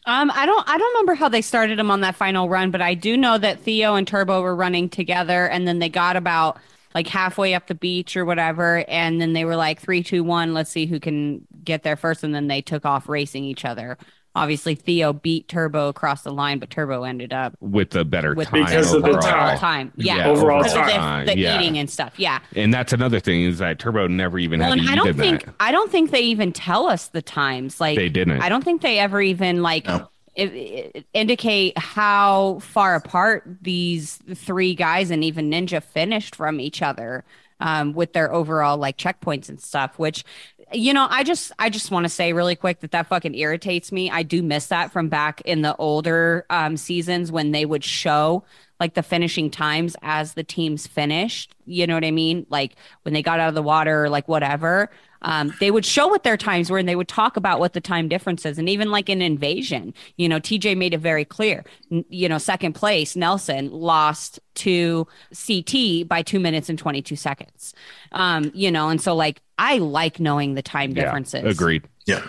Um, 0.07 0.31
I 0.33 0.47
don't 0.47 0.67
I 0.67 0.77
don't 0.77 0.93
remember 0.93 1.13
how 1.13 1.29
they 1.29 1.41
started 1.43 1.77
him 1.77 1.91
on 1.91 2.01
that 2.01 2.15
final 2.15 2.49
run, 2.49 2.71
but 2.71 2.81
I 2.81 2.95
do 2.95 3.15
know 3.15 3.37
that 3.37 3.59
Theo 3.59 3.95
and 3.95 4.07
Turbo 4.07 4.41
were 4.41 4.55
running 4.55 4.89
together 4.89 5.47
and 5.47 5.67
then 5.67 5.77
they 5.77 5.89
got 5.89 6.15
about 6.15 6.57
like 6.95 7.07
halfway 7.07 7.53
up 7.53 7.67
the 7.67 7.75
beach 7.75 8.17
or 8.17 8.25
whatever, 8.25 8.83
and 8.87 9.21
then 9.21 9.33
they 9.33 9.45
were 9.45 9.55
like 9.55 9.79
three, 9.79 10.03
two, 10.03 10.23
one, 10.23 10.53
let's 10.53 10.69
see 10.69 10.85
who 10.85 10.99
can 10.99 11.47
get 11.63 11.83
there 11.83 11.95
first, 11.95 12.23
and 12.23 12.35
then 12.35 12.47
they 12.47 12.61
took 12.61 12.85
off 12.85 13.07
racing 13.07 13.43
each 13.43 13.63
other. 13.63 13.97
Obviously 14.33 14.75
Theo 14.75 15.11
beat 15.11 15.49
Turbo 15.49 15.89
across 15.89 16.21
the 16.21 16.31
line, 16.31 16.59
but 16.59 16.69
Turbo 16.69 17.03
ended 17.03 17.33
up 17.33 17.53
With 17.59 17.89
the 17.89 18.05
better 18.05 18.33
with 18.33 18.47
time 18.47 18.63
Because 18.65 18.93
of 18.93 19.01
the 19.01 19.09
overall. 19.09 19.21
time. 19.21 19.57
time. 19.57 19.93
Yeah. 19.97 20.15
Yeah, 20.17 20.27
Overall 20.29 20.63
Because 20.63 20.77
of 20.77 20.85
the- 21.25 21.33
the, 21.33 21.37
Yeah. 21.39 21.59
eating 21.59 21.77
and 21.77 21.89
stuff. 21.89 22.13
Yeah. 22.17 22.39
And 22.55 22.73
that's 22.73 22.93
another 22.93 23.19
thing 23.19 23.43
is 23.43 23.57
that 23.57 23.77
Turbo 23.79 24.07
never 24.07 24.39
even 24.39 24.61
Well, 24.61 24.69
had 24.69 24.77
and 24.79 24.87
to 24.87 24.93
I 24.93 24.95
don't 24.95 25.13
think 25.17 25.45
that. 25.45 25.55
I 25.59 25.71
don't 25.73 25.91
think 25.91 26.11
they 26.11 26.21
even 26.21 26.53
tell 26.53 26.87
us 26.87 27.07
the 27.09 27.21
times. 27.21 27.81
Like 27.81 27.97
They 27.97 28.07
didn't. 28.07 28.41
I 28.41 28.47
don't 28.47 28.63
think 28.63 28.81
they 28.81 28.99
ever 28.99 29.21
even 29.21 29.61
like 29.61 29.85
No. 29.87 30.07
it, 30.33 30.53
it 30.53 31.05
indicate 31.13 31.77
how 31.77 32.59
far 32.61 32.95
apart 32.95 33.43
these 33.61 34.17
three 34.33 34.75
guys 34.75 35.11
and 35.11 35.25
even 35.25 35.49
Ninja 35.51 35.83
finished 35.83 36.37
from 36.37 36.61
each 36.61 36.81
other 36.81 37.25
um, 37.59 37.91
with 37.93 38.13
their 38.13 38.33
overall 38.33 38.77
like 38.77 38.97
checkpoints 38.97 39.49
and 39.49 39.59
stuff. 39.59 39.99
Which, 39.99 40.23
you 40.73 40.93
know, 40.93 41.07
I 41.09 41.23
just 41.23 41.51
I 41.59 41.69
just 41.69 41.91
want 41.91 42.05
to 42.05 42.09
say 42.09 42.33
really 42.33 42.55
quick 42.55 42.79
that 42.81 42.91
that 42.91 43.07
fucking 43.07 43.35
irritates 43.35 43.91
me. 43.91 44.09
I 44.09 44.23
do 44.23 44.41
miss 44.41 44.67
that 44.67 44.91
from 44.91 45.09
back 45.09 45.41
in 45.41 45.61
the 45.61 45.75
older 45.75 46.45
um, 46.49 46.77
seasons 46.77 47.31
when 47.31 47.51
they 47.51 47.65
would 47.65 47.83
show 47.83 48.43
like 48.81 48.95
the 48.95 49.03
finishing 49.03 49.49
times 49.49 49.95
as 50.01 50.33
the 50.33 50.43
teams 50.43 50.85
finished. 50.87 51.55
You 51.65 51.87
know 51.87 51.93
what 51.93 52.03
I 52.03 52.11
mean? 52.11 52.45
Like 52.49 52.75
when 53.03 53.13
they 53.13 53.21
got 53.23 53.39
out 53.39 53.47
of 53.47 53.55
the 53.55 53.63
water, 53.63 54.03
or 54.03 54.09
like 54.09 54.27
whatever 54.27 54.89
um, 55.21 55.53
they 55.59 55.69
would 55.69 55.85
show 55.85 56.07
what 56.07 56.23
their 56.23 56.37
times 56.37 56.69
were 56.69 56.77
and 56.77 56.89
they 56.89 56.95
would 56.95 57.07
talk 57.07 57.37
about 57.37 57.59
what 57.59 57.73
the 57.73 57.81
time 57.81 58.07
difference 58.07 58.45
is. 58.45 58.57
and 58.57 58.67
even 58.67 58.89
like 58.89 59.07
an 59.07 59.21
invasion 59.21 59.93
you 60.17 60.27
know 60.27 60.39
tj 60.39 60.75
made 60.75 60.93
it 60.93 60.97
very 60.97 61.23
clear 61.23 61.63
you 62.09 62.27
know 62.27 62.37
second 62.37 62.73
place 62.73 63.15
nelson 63.15 63.71
lost 63.71 64.39
to 64.55 65.07
ct 65.31 66.07
by 66.07 66.21
two 66.21 66.39
minutes 66.39 66.69
and 66.69 66.79
22 66.79 67.15
seconds 67.15 67.73
um, 68.13 68.51
you 68.53 68.71
know 68.71 68.89
and 68.89 69.01
so 69.01 69.15
like 69.15 69.41
i 69.59 69.77
like 69.77 70.19
knowing 70.19 70.55
the 70.55 70.61
time 70.61 70.93
differences 70.93 71.43
Yeah, 71.43 71.49
agreed. 71.49 71.83
Yeah. 72.07 72.23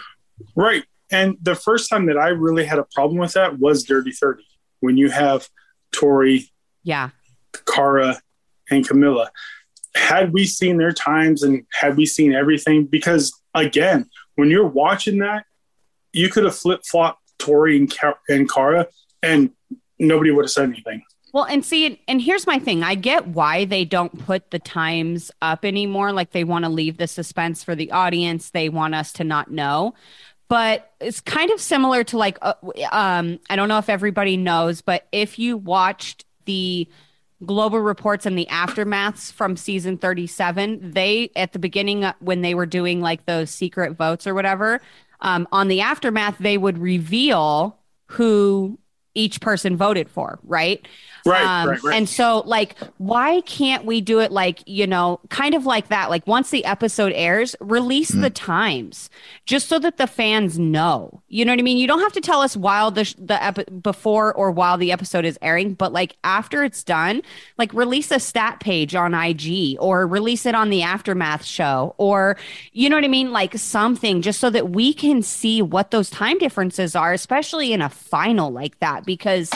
Right. 0.54 0.84
And 1.10 1.36
the 1.40 1.54
first 1.54 1.88
time 1.88 2.06
that 2.06 2.16
I 2.16 2.28
really 2.28 2.64
had 2.64 2.78
a 2.78 2.84
problem 2.84 3.18
with 3.18 3.34
that 3.34 3.58
was 3.58 3.84
Dirty 3.84 4.12
30, 4.12 4.42
when 4.80 4.96
you 4.96 5.10
have 5.10 5.48
Tori, 5.92 6.50
yeah 6.82 7.10
Cara, 7.66 8.20
and 8.70 8.86
Camila. 8.86 9.28
Had 9.94 10.32
we 10.32 10.46
seen 10.46 10.78
their 10.78 10.92
times 10.92 11.42
and 11.42 11.66
had 11.72 11.96
we 11.96 12.06
seen 12.06 12.32
everything, 12.34 12.86
because 12.86 13.32
again, 13.54 14.08
when 14.36 14.50
you're 14.50 14.66
watching 14.66 15.18
that, 15.18 15.44
you 16.12 16.28
could 16.28 16.44
have 16.44 16.56
flip 16.56 16.80
flopped 16.84 17.20
Tori 17.38 17.76
and, 17.76 17.94
Ka- 17.94 18.18
and 18.28 18.50
Cara, 18.50 18.86
and 19.22 19.50
nobody 19.98 20.30
would 20.30 20.44
have 20.44 20.50
said 20.50 20.68
anything. 20.68 21.02
Well, 21.32 21.44
and 21.44 21.64
see, 21.64 21.98
and 22.06 22.20
here's 22.20 22.46
my 22.46 22.58
thing. 22.58 22.82
I 22.82 22.94
get 22.94 23.28
why 23.28 23.64
they 23.64 23.86
don't 23.86 24.26
put 24.26 24.50
the 24.50 24.58
times 24.58 25.30
up 25.40 25.64
anymore. 25.64 26.12
Like 26.12 26.30
they 26.32 26.44
want 26.44 26.66
to 26.66 26.68
leave 26.68 26.98
the 26.98 27.06
suspense 27.06 27.64
for 27.64 27.74
the 27.74 27.90
audience. 27.90 28.50
They 28.50 28.68
want 28.68 28.94
us 28.94 29.12
to 29.14 29.24
not 29.24 29.50
know. 29.50 29.94
But 30.52 30.92
it's 31.00 31.18
kind 31.22 31.50
of 31.50 31.62
similar 31.62 32.04
to 32.04 32.18
like, 32.18 32.36
uh, 32.42 32.52
um, 32.90 33.38
I 33.48 33.56
don't 33.56 33.70
know 33.70 33.78
if 33.78 33.88
everybody 33.88 34.36
knows, 34.36 34.82
but 34.82 35.06
if 35.10 35.38
you 35.38 35.56
watched 35.56 36.26
the 36.44 36.86
global 37.46 37.80
reports 37.80 38.26
and 38.26 38.36
the 38.36 38.46
aftermaths 38.50 39.32
from 39.32 39.56
season 39.56 39.96
37, 39.96 40.90
they 40.90 41.30
at 41.36 41.54
the 41.54 41.58
beginning 41.58 42.04
uh, 42.04 42.12
when 42.18 42.42
they 42.42 42.54
were 42.54 42.66
doing 42.66 43.00
like 43.00 43.24
those 43.24 43.48
secret 43.48 43.92
votes 43.92 44.26
or 44.26 44.34
whatever, 44.34 44.82
um, 45.22 45.48
on 45.52 45.68
the 45.68 45.80
aftermath 45.80 46.36
they 46.36 46.58
would 46.58 46.76
reveal 46.76 47.78
who 48.08 48.78
each 49.14 49.40
person 49.40 49.74
voted 49.74 50.10
for, 50.10 50.38
right? 50.42 50.86
Right, 51.24 51.44
Um, 51.44 51.68
right, 51.68 51.82
right. 51.84 51.96
And 51.96 52.08
so, 52.08 52.42
like, 52.46 52.76
why 52.98 53.42
can't 53.42 53.84
we 53.84 54.00
do 54.00 54.18
it 54.20 54.32
like, 54.32 54.62
you 54.66 54.86
know, 54.86 55.20
kind 55.28 55.54
of 55.54 55.66
like 55.66 55.88
that? 55.88 56.10
Like, 56.10 56.26
once 56.26 56.50
the 56.50 56.64
episode 56.64 57.12
airs, 57.14 57.54
release 57.60 58.08
the 58.08 58.30
times 58.30 59.08
just 59.46 59.68
so 59.68 59.78
that 59.78 59.98
the 59.98 60.06
fans 60.06 60.58
know. 60.58 61.22
You 61.28 61.44
know 61.44 61.52
what 61.52 61.58
I 61.60 61.62
mean? 61.62 61.78
You 61.78 61.86
don't 61.86 62.00
have 62.00 62.12
to 62.14 62.20
tell 62.20 62.40
us 62.40 62.56
while 62.56 62.90
the, 62.90 63.14
the 63.18 63.42
epi- 63.42 63.64
before 63.70 64.34
or 64.34 64.50
while 64.50 64.76
the 64.76 64.90
episode 64.92 65.24
is 65.24 65.38
airing, 65.42 65.74
but 65.74 65.92
like 65.92 66.16
after 66.24 66.64
it's 66.64 66.82
done, 66.82 67.22
like 67.56 67.72
release 67.72 68.10
a 68.10 68.18
stat 68.18 68.58
page 68.60 68.94
on 68.94 69.14
IG 69.14 69.76
or 69.78 70.06
release 70.06 70.44
it 70.44 70.54
on 70.54 70.70
the 70.70 70.82
Aftermath 70.82 71.44
show 71.44 71.94
or, 71.98 72.36
you 72.72 72.88
know 72.90 72.96
what 72.96 73.04
I 73.04 73.08
mean? 73.08 73.30
Like 73.32 73.56
something 73.58 74.22
just 74.22 74.40
so 74.40 74.50
that 74.50 74.70
we 74.70 74.92
can 74.92 75.22
see 75.22 75.62
what 75.62 75.90
those 75.92 76.10
time 76.10 76.38
differences 76.38 76.96
are, 76.96 77.12
especially 77.12 77.72
in 77.72 77.80
a 77.80 77.88
final 77.88 78.50
like 78.50 78.78
that, 78.80 79.06
because. 79.06 79.50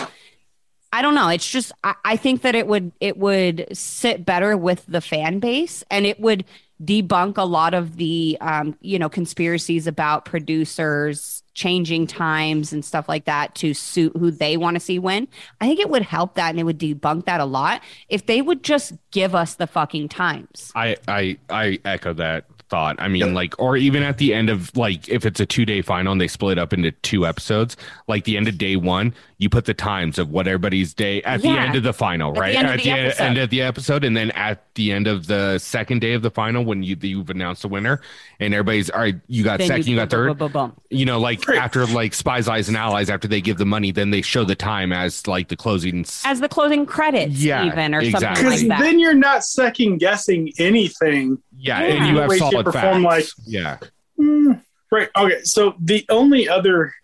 I 0.92 1.02
don't 1.02 1.14
know. 1.14 1.28
It's 1.28 1.48
just 1.48 1.72
I, 1.84 1.94
I 2.04 2.16
think 2.16 2.42
that 2.42 2.54
it 2.54 2.66
would 2.66 2.92
it 3.00 3.16
would 3.18 3.66
sit 3.72 4.24
better 4.24 4.56
with 4.56 4.84
the 4.86 5.00
fan 5.00 5.38
base 5.38 5.84
and 5.90 6.06
it 6.06 6.20
would 6.20 6.44
debunk 6.82 7.38
a 7.38 7.44
lot 7.44 7.74
of 7.74 7.96
the 7.96 8.36
um, 8.40 8.76
you 8.80 8.98
know 8.98 9.08
conspiracies 9.08 9.86
about 9.86 10.24
producers 10.24 11.42
changing 11.54 12.06
times 12.06 12.72
and 12.72 12.84
stuff 12.84 13.08
like 13.08 13.24
that 13.24 13.54
to 13.54 13.72
suit 13.72 14.14
who 14.16 14.30
they 14.30 14.56
want 14.56 14.74
to 14.74 14.80
see 14.80 14.98
win. 14.98 15.26
I 15.60 15.66
think 15.66 15.80
it 15.80 15.88
would 15.88 16.02
help 16.02 16.34
that 16.34 16.50
and 16.50 16.60
it 16.60 16.64
would 16.64 16.78
debunk 16.78 17.24
that 17.24 17.40
a 17.40 17.46
lot 17.46 17.82
if 18.08 18.26
they 18.26 18.42
would 18.42 18.62
just 18.62 18.92
give 19.10 19.34
us 19.34 19.54
the 19.54 19.66
fucking 19.66 20.08
times. 20.10 20.70
I 20.74 20.96
I 21.08 21.38
I 21.48 21.78
echo 21.84 22.12
that 22.14 22.44
thought. 22.68 22.96
I 22.98 23.08
mean, 23.08 23.34
like, 23.34 23.54
or 23.58 23.76
even 23.76 24.02
at 24.02 24.18
the 24.18 24.34
end 24.34 24.50
of 24.50 24.76
like, 24.76 25.08
if 25.08 25.24
it's 25.24 25.40
a 25.40 25.46
two 25.46 25.64
day 25.64 25.82
final 25.82 26.12
and 26.12 26.20
they 26.20 26.28
split 26.28 26.58
up 26.58 26.72
into 26.72 26.90
two 26.90 27.26
episodes, 27.26 27.76
like 28.08 28.24
the 28.24 28.36
end 28.36 28.48
of 28.48 28.58
day 28.58 28.76
one, 28.76 29.14
you 29.38 29.50
put 29.50 29.66
the 29.66 29.74
times 29.74 30.18
of 30.18 30.30
what 30.30 30.46
everybody's 30.48 30.94
day 30.94 31.22
at 31.22 31.42
the 31.42 31.48
end 31.48 31.76
of 31.76 31.82
the 31.82 31.92
final, 31.92 32.32
the 32.32 32.40
right? 32.40 32.54
end 32.54 32.66
of 32.68 32.72
at 32.72 32.78
the 32.78 32.84
the 32.84 33.22
end 33.22 33.36
of 33.38 33.50
the 33.50 33.60
episode, 33.60 34.02
and 34.04 34.16
then 34.16 34.30
at 34.30 34.64
the 34.74 34.92
end 34.92 35.06
of 35.06 35.26
the 35.26 35.58
second 35.58 36.00
day 36.00 36.14
of 36.14 36.22
the 36.22 36.30
final, 36.30 36.64
when 36.64 36.82
you 36.82 36.96
you've 37.02 37.28
announced 37.28 37.60
the 37.62 37.68
winner, 37.68 38.00
and 38.40 38.54
everybody's 38.54 38.88
all 38.88 39.00
right, 39.00 39.16
you 39.26 39.44
got 39.44 39.58
Then 39.58 39.68
second, 39.68 39.86
you, 39.88 39.96
got 39.96 40.08
third. 40.08 40.28
boom, 40.28 40.38
boom, 40.38 40.52
boom, 40.52 40.70
boom. 40.70 40.80
You 40.90 41.04
know, 41.04 41.20
like 41.20 41.46
Right. 41.46 41.58
after 41.58 41.84
like 41.86 42.14
spies, 42.14 42.48
Lies, 42.48 42.68
and 42.68 42.76
allies, 42.78 43.10
after 43.10 43.28
they 43.28 43.42
give 43.42 43.58
the 43.58 43.66
money, 43.66 43.90
then 43.92 44.10
they 44.10 44.22
show 44.22 44.42
the 44.44 44.54
time 44.54 44.90
as 44.92 45.26
like 45.26 45.48
the 45.48 45.56
closing. 45.56 46.06
as 46.24 46.40
the 46.40 46.48
closing 46.48 46.86
credits, 46.86 47.34
Yeah, 47.36 47.66
even 47.66 47.94
or 47.94 48.00
exactly. 48.00 48.42
something 48.42 48.68
like 48.68 48.78
that. 48.78 48.84
then 48.84 48.98
you're 48.98 49.12
not 49.14 49.44
second 49.44 49.98
guessing 49.98 50.50
anything. 50.58 51.38
yeah, 51.58 51.80
Yeah. 51.80 51.86
and 51.94 52.06
you 52.06 52.20
have 52.22 52.32
solid 52.38 52.66
or 52.68 52.72
facts. 52.72 53.02
like- 53.04 53.28
yeah, 53.46 53.76
Hmm, 54.16 54.52
right. 54.90 55.08
Okay. 55.14 55.42
So 55.44 55.74
the 55.78 56.06
only 56.08 56.48
other 56.48 56.94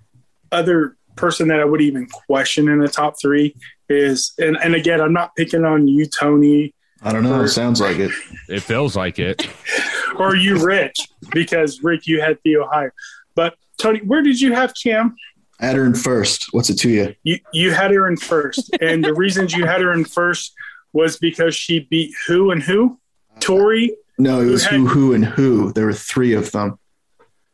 other 0.50 0.96
person 1.16 1.48
that 1.48 1.60
I 1.60 1.64
would 1.64 1.80
even 1.80 2.06
question 2.06 2.68
in 2.68 2.78
the 2.78 2.88
top 2.88 3.14
three 3.20 3.54
is, 3.88 4.32
and, 4.38 4.56
and 4.62 4.74
again, 4.74 5.00
I'm 5.00 5.12
not 5.12 5.34
picking 5.36 5.64
on 5.64 5.86
you, 5.88 6.06
Tony, 6.06 6.74
I 7.04 7.12
don't 7.12 7.24
know. 7.24 7.42
It 7.42 7.48
sounds 7.48 7.80
like 7.80 7.96
it. 7.98 8.12
it 8.48 8.60
feels 8.60 8.94
like 8.94 9.18
it. 9.18 9.48
or 10.18 10.36
you, 10.36 10.64
Rich, 10.64 10.96
because 11.32 11.82
Rick, 11.82 12.06
you 12.06 12.20
had 12.20 12.40
Theo 12.42 12.64
higher. 12.66 12.94
But 13.34 13.54
Tony, 13.78 13.98
where 14.00 14.22
did 14.22 14.40
you 14.40 14.52
have 14.54 14.72
Kam? 14.80 15.16
I 15.60 15.66
had 15.66 15.76
her 15.76 15.84
in 15.84 15.94
first. 15.94 16.48
What's 16.52 16.70
it 16.70 16.76
to 16.78 16.88
you? 16.88 17.14
You 17.24 17.38
you 17.52 17.72
had 17.72 17.90
her 17.90 18.06
in 18.08 18.16
first, 18.16 18.70
and 18.80 19.04
the 19.04 19.14
reasons 19.14 19.52
you 19.52 19.66
had 19.66 19.80
her 19.80 19.92
in 19.92 20.04
first 20.04 20.52
was 20.92 21.16
because 21.18 21.56
she 21.56 21.80
beat 21.80 22.14
who 22.28 22.50
and 22.52 22.62
who, 22.62 23.00
Tori, 23.40 23.96
No, 24.18 24.40
it 24.40 24.46
was 24.46 24.64
Who 24.64 24.70
had- 24.86 24.94
who, 24.94 25.00
who, 25.00 25.12
and 25.14 25.24
who. 25.24 25.72
There 25.72 25.86
were 25.86 25.92
three 25.92 26.34
of 26.34 26.52
them. 26.52 26.78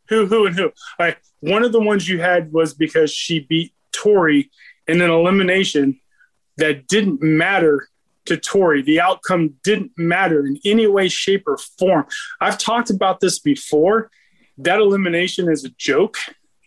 who, 0.09 0.27
who, 0.27 0.47
and 0.47 0.55
who. 0.57 0.65
All 0.67 0.73
right. 0.99 1.17
One 1.41 1.65
of 1.65 1.73
the 1.73 1.81
ones 1.81 2.09
you 2.09 2.21
had 2.21 2.53
was 2.53 2.75
because 2.75 3.13
she 3.13 3.41
beat 3.41 3.73
Tori 3.93 4.51
in 4.87 5.01
an 5.01 5.11
elimination 5.11 6.01
that 6.57 6.87
didn't 6.89 7.23
matter 7.23 7.89
to 8.27 8.37
Tori. 8.37 8.83
The 8.83 9.01
outcome 9.01 9.55
didn't 9.63 9.93
matter 9.97 10.45
in 10.45 10.59
any 10.65 10.87
way, 10.87 11.09
shape, 11.09 11.45
or 11.47 11.57
form. 11.79 12.07
I've 12.41 12.59
talked 12.59 12.91
about 12.91 13.21
this 13.21 13.39
before. 13.39 14.11
That 14.59 14.81
elimination 14.81 15.49
is 15.51 15.65
a 15.65 15.71
joke. 15.79 16.17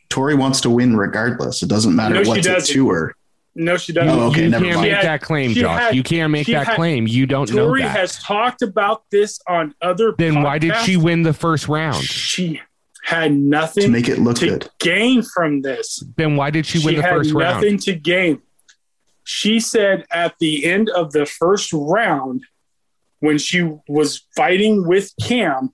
Tori 0.10 0.36
wants 0.36 0.62
to 0.62 0.70
win 0.70 0.96
regardless. 0.98 1.62
It 1.62 1.70
doesn't 1.70 1.96
matter 1.96 2.16
No, 2.16 2.22
what's 2.30 2.46
it 2.46 2.50
doesn't. 2.50 2.74
to 2.74 2.90
her. 2.90 3.16
No, 3.54 3.76
she 3.76 3.92
doesn't. 3.92 4.18
Oh, 4.18 4.28
okay, 4.28 4.44
you 4.44 4.50
never 4.50 4.64
can't 4.64 4.76
mind. 4.78 4.88
make 4.88 4.96
had- 4.96 5.06
that 5.06 5.22
claim, 5.22 5.52
Josh. 5.54 5.80
had- 5.82 5.96
you 5.96 6.04
can't 6.04 6.32
make 6.32 6.48
that 6.48 6.68
had- 6.68 6.76
claim. 6.78 7.06
You 7.06 7.26
don't 7.26 7.52
know 7.54 7.68
Tori 7.68 7.82
has 7.82 8.18
talked 8.18 8.62
about 8.62 9.04
this 9.12 9.42
on 9.48 9.76
other. 9.82 10.14
then 10.18 10.42
why 10.42 10.58
did 10.58 10.74
she 10.86 10.96
win 10.96 11.24
the 11.24 11.34
first 11.34 11.68
round? 11.68 12.02
She 12.04 12.62
had 13.04 13.34
nothing 13.34 13.84
To 13.84 13.90
make 13.90 14.08
it 14.10 14.20
look 14.20 14.38
to 14.38 14.48
good. 14.48 14.70
gain 14.80 15.22
from 15.24 15.62
this. 15.62 16.04
Then 16.18 16.36
why 16.36 16.50
did 16.52 16.66
she 16.66 16.84
win 16.86 16.96
the 16.96 17.02
had 17.02 17.12
first 17.12 17.34
round? 17.34 17.56
nothing 17.56 17.78
to 17.80 17.94
gain. 17.94 18.42
She 19.24 19.60
said 19.60 20.06
at 20.12 20.36
the 20.40 20.66
end 20.66 20.90
of 20.90 21.12
the 21.12 21.26
first 21.26 21.72
round, 21.74 22.44
when 23.20 23.38
she 23.38 23.70
was 23.88 24.26
fighting 24.36 24.88
with 24.88 25.12
Kam, 25.22 25.74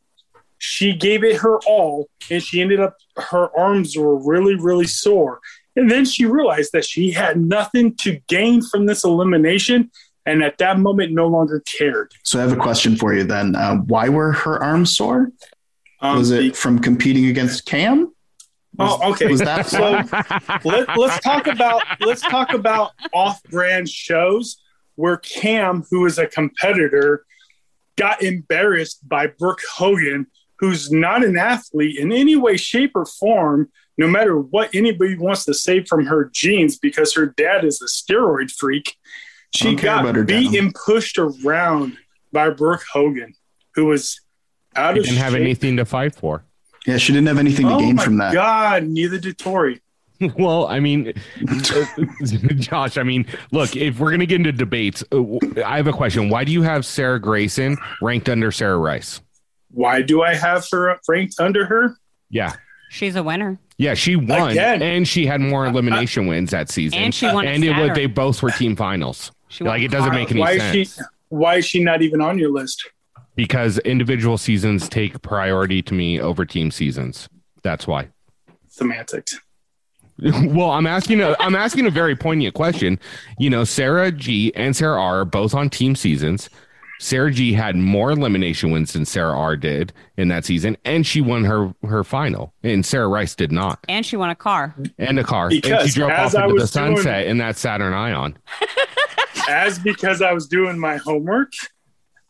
she 0.58 0.94
gave 0.94 1.24
it 1.24 1.38
her 1.38 1.60
all, 1.68 2.10
and 2.30 2.41
she 2.44 2.62
ended 2.62 2.80
up 2.80 2.98
her 3.18 3.56
arms 3.58 3.95
were 3.95 4.18
really, 4.18 4.56
really 4.56 4.88
sore. 4.88 5.40
And 5.76 5.90
then 5.91 6.04
she 6.06 6.26
realized 6.26 6.72
that 6.74 6.84
she 6.84 7.12
had 7.12 7.40
nothing 7.40 7.95
to 7.98 8.20
gain 8.28 8.62
from 8.64 8.86
this 8.86 9.04
elimination, 9.04 9.91
and 10.26 10.44
at 10.44 10.58
that 10.58 10.80
moment, 10.80 11.14
no 11.14 11.28
longer 11.28 11.62
cared. 11.78 12.12
So 12.24 12.40
I 12.40 12.41
have 12.41 12.52
a 12.52 12.56
question 12.58 12.95
for 12.98 13.14
you 13.14 13.24
then. 13.24 13.56
Uh, 13.56 13.76
why 13.78 14.10
were 14.10 14.32
her 14.34 14.62
arms 14.62 14.95
sore? 14.98 15.32
Um, 15.99 16.18
Was 16.18 16.32
it 16.32 16.56
from 16.56 16.80
competing 16.80 17.26
against 17.28 17.65
Kam? 17.65 18.14
Was, 18.78 18.99
Oh, 19.02 19.11
okay. 19.11 19.28
Was 19.28 19.40
that 19.40 19.65
So 19.68 20.03
let, 20.64 20.98
let's 20.98 21.19
talk 21.22 21.48
about 21.48 21.82
let's 21.99 22.22
talk 22.22 22.53
about 22.53 22.91
off-brand 23.14 23.90
shows 23.90 24.57
where 24.95 25.18
Kam, 25.18 25.84
who 25.90 26.06
is 26.06 26.18
a 26.18 26.28
competitor, 26.28 27.26
got 27.98 28.22
embarrassed 28.22 29.07
by 29.07 29.28
Brooke 29.28 29.61
Hogan, 29.76 30.28
who's 30.60 30.91
not 30.91 31.24
an 31.24 31.38
athlete 31.38 31.98
in 31.98 32.11
any 32.11 32.36
way, 32.36 32.57
shape, 32.57 32.91
or 32.95 33.06
form. 33.06 33.69
No 33.99 34.07
matter 34.07 34.40
what 34.40 34.76
anybody 34.76 35.18
wants 35.18 35.45
to 35.45 35.56
say 35.56 35.84
from 35.84 36.06
her 36.06 36.30
genes, 36.32 36.78
because 36.78 37.15
her 37.15 37.26
dad 37.26 37.65
is 37.65 37.82
a 37.82 37.86
steroid 37.86 38.52
freak, 38.52 38.95
she 39.56 39.65
don't 39.65 39.78
care 39.78 39.99
about 39.99 40.15
her 40.15 40.24
got 40.24 40.28
beat 40.28 40.60
and 40.60 40.74
pushed 40.74 41.18
around 41.18 41.98
by 42.32 42.52
Brooke 42.52 42.84
Hogan, 42.91 43.34
who 43.74 43.86
was 43.86 44.22
out 44.78 44.94
He 44.95 44.99
of 45.02 45.06
didn't 45.06 45.20
have 45.20 45.34
shape. 45.34 45.41
anything 45.41 45.78
to 45.78 45.86
fight 45.86 46.16
for. 46.16 46.44
Yeah, 46.86 46.98
she 46.98 47.12
didn't 47.14 47.28
have 47.28 47.38
anything 47.38 47.68
to 47.68 47.74
Oh 47.74 47.80
gain 47.80 47.95
my 47.95 48.04
from 48.04 48.18
that. 48.18 48.34
God, 48.34 48.84
neither 48.84 49.18
did 49.18 49.38
Tori. 49.38 49.82
Well, 50.36 50.66
I 50.66 50.80
mean, 50.80 51.14
Josh, 52.56 52.98
I 52.98 53.04
mean, 53.04 53.26
look, 53.52 53.76
if 53.76 53.99
we're 53.99 54.10
going 54.10 54.20
to 54.20 54.26
get 54.26 54.38
into 54.38 54.52
debates, 54.52 55.04
uh, 55.12 55.22
I 55.64 55.78
have 55.78 55.86
a 55.86 55.94
question. 55.94 56.30
Why 56.30 56.44
do 56.44 56.52
you 56.52 56.64
have 56.64 56.86
Sarah 56.88 57.20
Greyson 57.22 57.78
ranked 58.02 58.28
under 58.28 58.52
Sarah 58.52 58.80
Rice? 58.80 59.22
Why 59.70 60.02
do 60.02 60.24
I 60.24 60.34
have 60.34 60.66
her 60.72 60.98
ranked 61.08 61.36
under 61.40 61.66
her? 61.68 61.95
Yeah. 62.32 62.54
She's 62.90 63.16
a 63.16 63.22
winner. 63.22 63.60
Yeah, 63.78 63.94
she 63.94 64.16
won, 64.16 64.52
Again. 64.52 64.82
and 64.82 65.08
she 65.08 65.28
had 65.28 65.40
more 65.40 65.68
elimination 65.68 66.26
wins 66.26 66.49
that 66.49 66.72
season, 66.72 66.98
And 66.98 67.14
she 67.14 67.28
won 67.28 67.45
and 67.45 67.64
it 67.64 67.78
was 67.80 67.91
they 67.94 68.08
both 68.08 68.41
were 68.41 68.49
team 68.49 68.76
finals. 68.76 69.32
She 69.49 69.64
Like 69.64 69.84
it 69.84 69.91
doesn't 69.91 70.16
make 70.16 70.32
any 70.32 70.40
Why 70.40 70.54
is 70.54 70.72
she? 70.95 71.02
Why 71.30 71.56
is 71.58 71.66
she 71.66 71.84
not 71.84 72.02
even 72.02 72.22
on 72.22 72.40
your 72.40 72.49
list? 72.49 72.90
Because 73.38 73.77
individual 73.80 74.38
seasons 74.38 74.89
take 74.89 75.22
priority 75.22 75.81
to 75.84 75.93
me 75.93 76.19
over 76.19 76.43
team 76.45 76.72
seasons. 76.72 77.30
That's 77.64 77.88
why. 77.88 78.09
Semantics. 78.68 79.39
well, 80.19 80.72
I'm 80.72 80.88
asking 80.88 81.22
a 81.22 81.35
I'm 81.39 81.55
asking 81.55 81.85
a 81.85 81.91
very 81.91 82.15
poignant 82.15 82.55
question. 82.55 82.99
You 83.39 83.49
know, 83.51 83.64
Sarah 83.64 84.11
G 84.11 84.51
and 84.55 84.76
Sarah 84.76 84.99
R 85.01 85.19
are 85.22 85.26
both 85.26 85.53
on 85.53 85.69
team 85.69 85.95
seasons. 85.95 86.49
Sarah 86.99 87.30
G 87.30 87.53
had 87.53 87.76
more 87.76 88.09
elimination 88.09 88.72
wins 88.72 88.93
than 88.93 89.05
Sarah 89.05 89.38
R 89.38 89.55
did 89.55 89.93
in 90.18 90.30
that 90.30 90.43
season, 90.45 90.76
and 90.84 91.05
she 91.05 91.22
won 91.22 91.43
her 91.45 91.72
her 91.84 92.03
final, 92.03 92.51
and 92.64 92.84
Sarah 92.84 93.07
Rice 93.07 93.35
did 93.35 93.51
not, 93.51 93.77
And 93.88 94.03
she 94.03 94.18
won 94.18 94.31
a 94.31 94.35
car. 94.35 94.73
and 94.97 95.19
a 95.19 95.23
car, 95.23 95.49
and 95.49 95.61
Because 95.61 95.89
she 95.89 95.99
drove 95.99 96.09
as 96.09 96.34
off 96.34 96.41
I 96.41 96.45
into 96.45 96.55
the 96.55 96.61
was 96.61 96.72
doing- 96.72 96.95
sunset 96.97 97.27
in 97.27 97.38
that 97.38 97.55
Saturn 97.55 97.93
Ion. 97.93 98.35
As 99.49 99.80
because 99.80 100.22
I 100.22 100.34
was 100.34 100.47
doing 100.47 100.77
my 100.77 100.97
homework, 100.97 101.51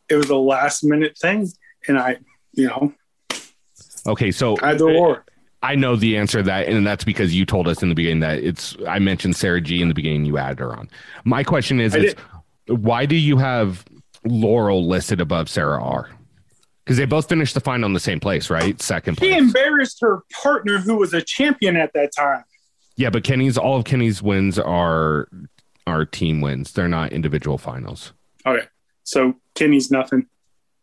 it 0.10 0.16
was 0.16 0.30
a 0.30 0.36
last 0.36 0.84
minute 0.84 1.18
thing, 1.18 1.48
and 1.88 1.98
I, 1.98 2.18
you 2.54 2.68
know, 2.68 2.94
Okay, 4.08 4.32
so 4.32 4.58
either 4.62 4.90
or. 4.90 5.26
I 5.62 5.76
know 5.76 5.96
the 5.96 6.18
answer 6.18 6.38
to 6.40 6.44
that, 6.44 6.68
and 6.68 6.86
that's 6.88 7.04
because 7.04 7.36
you 7.36 7.46
told 7.46 7.68
us 7.68 7.82
in 7.82 7.90
the 7.90 7.96
beginning 7.96 8.22
that 8.22 8.40
it's. 8.40 8.78
I 8.88 9.00
mentioned 9.00 9.36
Sarah 9.36 9.60
G 9.60 9.82
in 9.82 9.90
the 9.90 9.94
beginning. 9.94 10.26
You 10.26 10.38
added 10.38 10.60
her 10.60 10.74
on. 10.74 10.90
My 11.26 11.44
question 11.44 11.80
is, 11.80 11.94
is 11.94 12.16
why 12.68 13.06
do 13.06 13.16
you 13.16 13.38
have 13.38 13.84
Laurel 14.24 14.88
listed 14.88 15.20
above 15.20 15.50
Sarah 15.50 15.84
R? 15.84 16.10
Because 16.84 16.98
they 16.98 17.06
both 17.06 17.28
finished 17.28 17.54
the 17.54 17.60
final 17.60 17.88
in 17.88 17.94
the 17.94 18.00
same 18.00 18.20
place, 18.20 18.50
right? 18.50 18.82
Second 18.82 19.20
She 19.20 19.36
embarrassed 19.36 19.98
her 20.00 20.24
partner, 20.42 20.78
who 20.78 20.96
was 20.96 21.14
a 21.14 21.22
champion 21.22 21.76
at 21.76 21.92
that 21.94 22.12
time. 22.16 22.44
Yeah, 22.96 23.10
but 23.10 23.26
Kenny's 23.26 23.58
all 23.58 23.78
of 23.78 23.84
Kenny's 23.84 24.22
wins 24.22 24.58
are 24.58 25.28
are 25.86 26.06
team 26.06 26.40
wins. 26.40 26.72
They're 26.72 26.88
not 26.88 27.12
individual 27.12 27.58
finals. 27.58 28.14
Okay, 28.46 28.66
so 29.08 29.34
Kenny's 29.56 29.90
nothing. 29.90 30.28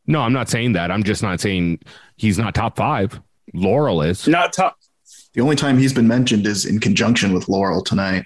No, 0.06 0.20
I'm 0.22 0.32
not 0.32 0.48
saying 0.48 0.72
that. 0.72 0.90
I'm 0.90 1.02
just 1.02 1.22
not 1.22 1.40
saying 1.40 1.80
he's 2.16 2.38
not 2.38 2.55
top 2.55 2.76
five. 2.76 3.20
Laurel 3.52 4.01
is. 4.02 4.26
Not 4.26 4.52
top. 4.55 4.78
The 5.34 5.42
only 5.42 5.56
time 5.56 5.78
he's 5.78 5.92
been 5.92 6.09
mentioned 6.09 6.46
is 6.46 6.64
in 6.64 6.80
conjunction 6.80 7.34
with 7.34 7.48
Laurel 7.48 7.82
tonight. 7.82 8.24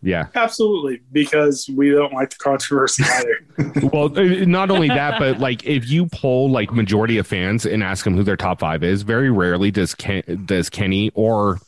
Yeah. 0.00 0.26
Absolutely, 0.34 1.00
because 1.12 1.68
we 1.74 1.90
don't 1.90 2.12
like 2.12 2.30
the 2.30 2.36
controversy 2.36 3.04
either. 3.06 3.38
Well, 3.92 4.18
uh, 4.18 4.44
not 4.44 4.70
only 4.70 4.88
that, 4.88 5.18
but 5.18 5.38
like 5.38 5.64
if 5.64 5.88
you 5.88 6.06
poll 6.06 6.50
like 6.50 6.72
majority 6.72 7.18
of 7.18 7.26
fans 7.26 7.66
and 7.66 7.82
ask 7.82 8.04
them 8.04 8.14
who 8.16 8.22
their 8.22 8.36
top 8.36 8.60
five 8.60 8.82
is, 8.82 9.02
very 9.02 9.30
rarely 9.30 9.70
does 9.70 9.94
Ken, 9.94 10.22
does 10.46 10.68
Kenny 10.70 11.10
or 11.14 11.58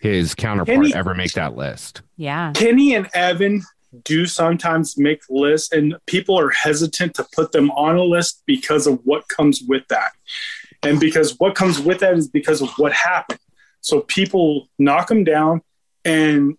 his 0.00 0.34
counterpart 0.34 0.76
Kenny- 0.76 0.94
ever 0.94 1.14
make 1.14 1.32
that 1.32 1.54
list. 1.56 2.02
Yeah. 2.16 2.52
Kenny 2.54 2.94
and 2.94 3.08
Evan 3.14 3.62
do 4.04 4.26
sometimes 4.26 4.98
make 4.98 5.22
lists, 5.28 5.72
and 5.72 5.96
people 6.06 6.38
are 6.38 6.50
hesitant 6.50 7.14
to 7.14 7.26
put 7.32 7.52
them 7.52 7.70
on 7.72 7.96
a 7.96 8.02
list 8.02 8.42
because 8.46 8.86
of 8.86 9.00
what 9.04 9.28
comes 9.28 9.62
with 9.62 9.86
that. 9.88 10.12
And 10.82 11.00
because 11.00 11.38
what 11.38 11.54
comes 11.54 11.80
with 11.80 12.00
that 12.00 12.14
is 12.14 12.28
because 12.28 12.60
of 12.62 12.70
what 12.78 12.92
happened. 12.92 13.40
So 13.80 14.00
people 14.00 14.68
knock 14.78 15.08
them 15.08 15.24
down 15.24 15.62
and 16.04 16.56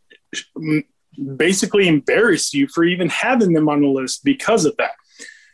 basically 1.35 1.87
embarrass 1.87 2.53
you 2.53 2.67
for 2.67 2.83
even 2.83 3.09
having 3.09 3.53
them 3.53 3.69
on 3.69 3.81
the 3.81 3.87
list 3.87 4.23
because 4.23 4.65
of 4.65 4.75
that. 4.77 4.91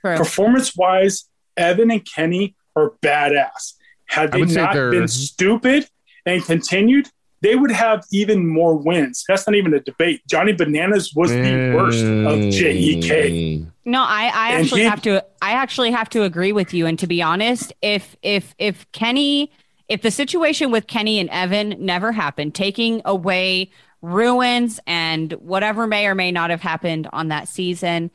True. 0.01 0.17
Performance 0.17 0.75
wise, 0.75 1.29
Evan 1.57 1.91
and 1.91 2.05
Kenny 2.05 2.55
are 2.75 2.93
badass. 3.01 3.73
Had 4.05 4.31
they 4.31 4.43
not 4.45 4.73
been 4.73 5.07
stupid 5.07 5.87
and 6.25 6.43
continued, 6.43 7.07
they 7.43 7.55
would 7.55 7.71
have 7.71 8.03
even 8.11 8.47
more 8.47 8.75
wins. 8.75 9.23
That's 9.27 9.45
not 9.45 9.55
even 9.55 9.73
a 9.73 9.79
debate. 9.81 10.21
Johnny 10.27 10.53
Bananas 10.53 11.13
was 11.13 11.29
the 11.29 11.73
worst 11.75 12.03
of 12.03 12.39
E 12.39 12.99
JEK. 13.01 13.67
No, 13.85 14.01
I, 14.01 14.31
I 14.33 14.49
And 14.53 14.63
actually 14.63 14.81
he- 14.81 14.87
have 14.87 15.01
to 15.03 15.23
I 15.41 15.51
actually 15.51 15.91
have 15.91 16.09
to 16.11 16.23
agree 16.23 16.53
with 16.53 16.73
you. 16.73 16.87
And 16.87 16.97
to 16.99 17.05
be 17.05 17.21
honest, 17.21 17.73
if 17.81 18.15
if 18.23 18.55
if 18.57 18.89
Kenny 18.93 19.51
if 19.89 20.01
the 20.01 20.09
situation 20.09 20.71
with 20.71 20.87
Kenny 20.87 21.19
and 21.19 21.29
Evan 21.29 21.75
never 21.79 22.13
happened, 22.13 22.55
taking 22.55 23.01
away 23.03 23.69
ruins 24.01 24.79
and 24.87 25.33
whatever 25.33 25.85
may 25.85 26.07
or 26.07 26.15
may 26.15 26.31
not 26.31 26.49
have 26.49 26.61
happened 26.61 27.09
on 27.11 27.27
that 27.27 27.49
season, 27.49 28.09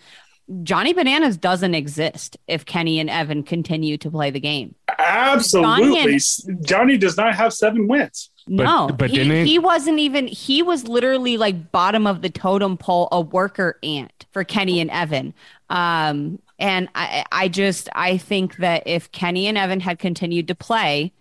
Johnny 0.62 0.94
Bananas 0.94 1.36
doesn't 1.36 1.74
exist 1.74 2.38
if 2.46 2.64
Kenny 2.64 2.98
and 2.98 3.10
Evan 3.10 3.42
continue 3.42 3.98
to 3.98 4.10
play 4.10 4.30
the 4.30 4.40
game. 4.40 4.74
Absolutely. 4.98 6.18
Johnny 6.62 6.96
does 6.96 7.18
not 7.18 7.34
have 7.34 7.52
seven 7.52 7.86
wins. 7.86 8.30
But- 8.50 8.64
no, 8.64 8.88
but 8.88 9.10
he, 9.10 9.18
didn't- 9.18 9.46
he 9.46 9.58
wasn't 9.58 9.98
even. 9.98 10.26
He 10.26 10.62
was 10.62 10.88
literally 10.88 11.36
like 11.36 11.70
bottom 11.72 12.06
of 12.06 12.22
the 12.22 12.30
totem 12.30 12.76
pole, 12.76 13.08
a 13.12 13.20
worker 13.20 13.78
ant 13.82 14.26
for 14.32 14.42
Kenny 14.44 14.80
and 14.80 14.90
Evan. 14.90 15.34
Um, 15.70 16.38
and 16.58 16.88
I, 16.94 17.24
I 17.30 17.48
just, 17.48 17.88
I 17.94 18.16
think 18.18 18.56
that 18.56 18.82
if 18.86 19.12
Kenny 19.12 19.46
and 19.46 19.56
Evan 19.58 19.80
had 19.80 19.98
continued 19.98 20.48
to 20.48 20.54
play, 20.54 21.12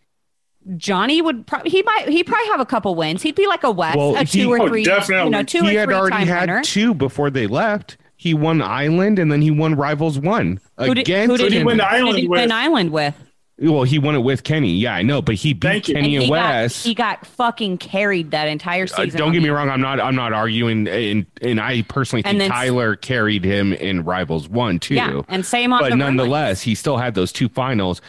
Johnny 0.75 1.21
would. 1.21 1.47
Pro- 1.47 1.63
he 1.65 1.81
might. 1.83 2.09
He 2.09 2.23
probably 2.23 2.47
have 2.47 2.59
a 2.59 2.65
couple 2.65 2.93
wins. 2.95 3.21
He'd 3.21 3.35
be 3.35 3.47
like 3.47 3.63
a 3.63 3.71
Wes, 3.71 3.95
Well, 3.95 4.15
a 4.15 4.23
he- 4.23 4.41
two 4.43 4.51
or 4.51 4.61
Oh, 4.61 4.67
three. 4.67 4.83
definitely. 4.83 5.25
You 5.25 5.29
know, 5.31 5.43
two 5.43 5.63
he 5.63 5.75
or 5.75 5.79
had 5.79 5.85
three 5.87 5.95
already 5.95 6.15
time 6.15 6.27
had 6.27 6.39
winner. 6.49 6.61
two 6.63 6.93
before 6.93 7.29
they 7.29 7.47
left. 7.47 7.97
He 8.19 8.33
won 8.33 8.61
Island 8.63 9.19
and 9.19 9.31
then 9.31 9.41
he 9.43 9.51
won 9.51 9.75
Rivals 9.75 10.17
One 10.19 10.59
Who 10.79 10.95
did, 10.95 11.01
against 11.07 11.31
who 11.31 11.37
did 11.37 11.51
he 11.51 11.59
he 11.59 11.63
win 11.63 11.77
win 11.77 11.81
Island 11.81 12.15
did 12.15 12.21
he 12.23 12.27
with? 12.27 12.39
win 12.41 12.51
Island 12.51 12.89
with? 12.91 13.13
Well, 13.59 13.83
he 13.83 13.97
won 13.97 14.13
it 14.13 14.19
with 14.19 14.43
Kenny. 14.43 14.73
Yeah, 14.73 14.93
I 14.93 15.01
know, 15.01 15.19
but 15.21 15.33
he 15.35 15.53
beat 15.53 15.61
Thank. 15.67 15.85
Kenny 15.85 16.15
and, 16.15 16.25
he 16.25 16.29
Wes. 16.29 16.83
got 16.83 16.87
he 16.87 16.93
got 16.93 17.25
fucking 17.25 17.79
carried 17.79 18.29
that 18.31 18.47
entire 18.47 18.83
Uh, 18.83 18.87
season. 19.05 19.17
don't 19.17 19.33
get 19.33 19.41
me 19.41 19.49
wrong. 19.49 19.67
I'm 19.69 19.81
not. 19.81 19.99
I'm 19.99 20.13
not 20.15 20.31
arguing, 20.31 20.87
and 20.87 21.25
and 21.41 21.59
I 21.59 21.81
personally 21.83 22.21
think 22.21 22.37
then- 22.37 22.51
Tyler 22.51 22.95
carried 22.95 23.43
him 23.43 23.73
in 23.73 24.03
Rivals 24.03 24.47
One 24.47 24.77
too. 24.77 24.93
Yeah, 24.95 25.21
and 25.27 25.43
same 25.43 25.73
on 25.73 25.79
but 25.81 25.89
the 25.89 25.95
nonetheless, 25.95 26.61
he 26.61 26.75
still 26.75 26.97
had 26.97 27.15
those 27.15 27.31
two 27.31 27.49
finals, 27.49 27.99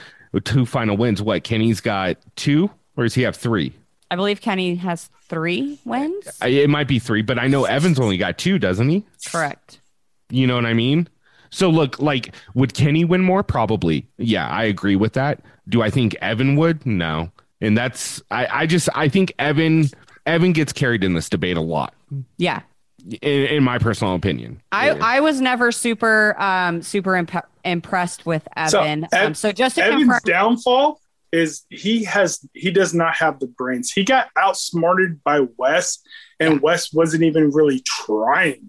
two 0.45 0.67
final 0.67 0.99
wins. 0.99 1.23
What 1.23 1.45
Kenny's 1.45 1.81
got 1.81 2.19
two, 2.37 2.71
or 2.97 3.05
does 3.05 3.15
he 3.15 3.23
have 3.23 3.35
three? 3.37 3.73
I 4.11 4.17
believe 4.17 4.43
Kenny 4.43 4.75
has 4.77 5.09
three 5.29 5.79
wins. 5.87 6.29
I, 6.43 6.49
it 6.49 6.69
might 6.71 6.89
be 6.89 6.99
three, 6.99 7.23
but 7.23 7.39
I 7.39 7.47
know 7.47 7.65
Evans 7.65 7.99
only 7.99 8.19
got 8.19 8.37
two, 8.39 8.59
doesn't 8.59 8.89
he? 8.91 9.05
Correct. 9.27 9.81
You 10.31 10.47
know 10.47 10.57
what 10.57 10.67
I 10.67 10.75
mean? 10.75 11.09
So 11.51 11.71
look, 11.71 11.99
like, 11.99 12.35
would 12.55 12.75
Kenny 12.75 13.05
win 13.05 13.21
more? 13.23 13.43
Probably. 13.43 14.07
Yeah, 14.19 14.49
I 14.49 14.65
agree 14.65 14.97
with 14.97 15.13
that. 15.15 15.41
Do 15.69 15.83
I 15.83 15.91
think 15.91 16.15
Evan 16.21 16.57
would? 16.57 16.85
No. 16.87 17.31
And 17.61 17.77
that's 17.77 18.23
I, 18.31 18.47
I 18.47 18.67
just 18.67 18.89
I 18.95 19.09
think 19.09 19.33
Evan 19.39 19.87
Evan 20.27 20.53
gets 20.53 20.73
carried 20.73 21.03
in 21.03 21.15
this 21.15 21.29
debate 21.29 21.57
a 21.57 21.61
lot, 21.61 21.93
Yeah. 22.37 22.61
in, 23.23 23.47
in 23.47 23.65
my 23.65 23.79
personal 23.79 24.15
opinion. 24.15 24.61
I, 24.71 24.91
I 24.91 25.21
was 25.21 25.41
never 25.41 25.73
super 25.73 26.41
um 26.41 26.83
super 26.83 27.17
imp- 27.17 27.47
impressed 27.65 28.27
with 28.27 28.47
So, 28.69 28.81
Evan. 28.81 29.09
Ev- 29.13 29.27
um, 29.29 29.35
so 29.35 29.51
just 29.53 29.75
to 29.75 29.85
Evan's 29.85 30.03
confirm, 30.05 30.21
downfall 30.25 31.01
is 31.33 31.65
he 31.69 32.05
has 32.05 32.47
he 32.55 32.71
does 32.71 32.95
not 32.95 33.15
have 33.17 33.41
the 33.41 33.47
brains. 33.49 33.91
He 33.91 34.05
got 34.05 34.29
outsmarted 34.37 35.23
by 35.25 35.41
Wes, 35.57 35.99
and 36.39 36.61
Wes 36.63 36.93
wasn't 36.93 37.25
even 37.25 37.51
really 37.51 37.81
trying 37.81 38.68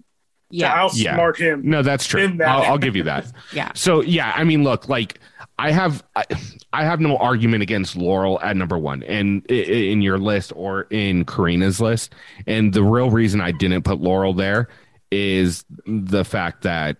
yeah, 0.50 0.74
to 0.74 0.80
outsmart 0.80 1.36
him. 1.36 1.62
No, 1.64 1.82
that's 1.82 2.06
true. 2.06 2.28
That- 2.38 2.48
I'll, 2.48 2.62
I'll 2.72 2.78
give 2.86 2.96
you 2.96 3.02
that. 3.04 3.30
yeah, 3.52 3.72
So 3.74 4.02
yeah, 4.02 4.32
I 4.34 4.44
mean, 4.44 4.62
look, 4.64 4.88
like 4.88 5.20
I 5.58 5.72
have, 5.72 6.02
I, 6.16 6.24
I 6.72 6.84
have 6.84 7.00
no 7.00 7.16
argument 7.18 7.62
against 7.62 7.94
Laurel 7.96 8.40
at 8.40 8.56
number 8.56 8.78
one, 8.78 9.02
and 9.02 9.44
i- 9.50 9.54
i- 9.54 9.56
in 9.56 10.00
your 10.02 10.18
list 10.18 10.52
or 10.56 10.82
in 10.90 11.24
Corrina's 11.24 11.80
list. 11.80 12.14
And 12.46 12.72
the 12.72 12.82
real 12.82 13.10
reason 13.10 13.40
I 13.40 13.52
didn't 13.52 13.82
put 13.82 14.00
Laurel 14.00 14.32
there 14.34 14.68
is 15.10 15.64
the 15.86 16.24
fact 16.24 16.62
that 16.62 16.96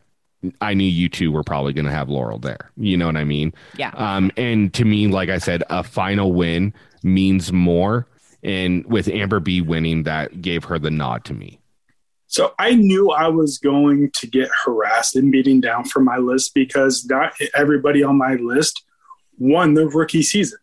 I 0.61 0.75
knew 0.75 0.85
you 0.89 1.09
two 1.09 1.31
were 1.33 1.43
probably 1.45 1.73
going 1.73 1.85
to 1.85 1.91
have 1.93 2.09
Laurel 2.09 2.39
there. 2.39 2.71
You 2.77 2.97
know 2.97 3.07
what 3.07 3.17
I 3.17 3.25
mean? 3.25 3.53
yeah. 3.77 3.91
Um, 3.95 4.31
and 4.37 4.73
to 4.75 4.85
me, 4.85 5.07
like 5.07 5.29
I 5.29 5.39
said, 5.39 5.63
a 5.71 5.83
final 5.83 6.33
win 6.33 6.73
means 7.03 7.53
more. 7.53 8.07
And 8.43 8.85
with 8.87 9.07
Amber 9.09 9.39
B 9.41 9.61
winning, 9.61 10.05
that 10.05 10.41
gave 10.41 10.65
her 10.65 10.79
the 10.79 10.91
nod 10.91 11.25
to 11.27 11.35
me. 11.35 11.61
So 12.31 12.55
I 12.61 12.77
knew 12.77 13.11
I 13.11 13.27
was 13.27 13.59
going 13.59 14.13
to 14.13 14.27
get 14.29 14.51
harassed 14.65 15.17
and 15.17 15.33
beaten 15.33 15.61
down 15.61 15.85
for 15.85 15.99
my 15.99 16.17
list 16.17 16.55
because 16.55 17.05
not 17.05 17.33
everybody 17.57 18.05
on 18.05 18.19
my 18.19 18.35
list 18.37 18.85
won 19.37 19.75
the 19.75 19.89
rookie 19.89 20.23
season. 20.23 20.61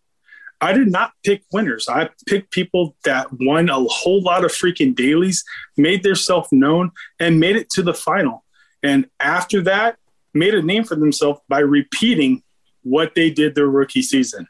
I 0.61 0.71
did 0.71 0.87
not 0.87 1.11
pick 1.25 1.43
winners. 1.51 1.89
I 1.89 2.09
picked 2.25 2.51
people 2.51 2.95
that 3.03 3.27
won 3.41 3.67
a 3.67 3.83
whole 3.83 4.21
lot 4.21 4.45
of 4.45 4.51
freaking 4.51 4.95
dailies, 4.95 5.43
made 5.75 6.03
themselves 6.03 6.47
known, 6.53 6.91
and 7.19 7.37
made 7.37 7.57
it 7.57 7.69
to 7.71 7.83
the 7.83 7.93
final. 7.93 8.45
And 8.81 9.09
after 9.19 9.61
that, 9.63 9.97
made 10.33 10.55
a 10.55 10.61
name 10.61 10.85
for 10.85 10.95
themselves 10.95 11.41
by 11.49 11.59
repeating 11.59 12.43
what 12.83 13.13
they 13.13 13.29
did 13.29 13.55
their 13.55 13.67
rookie 13.67 14.01
season. 14.01 14.47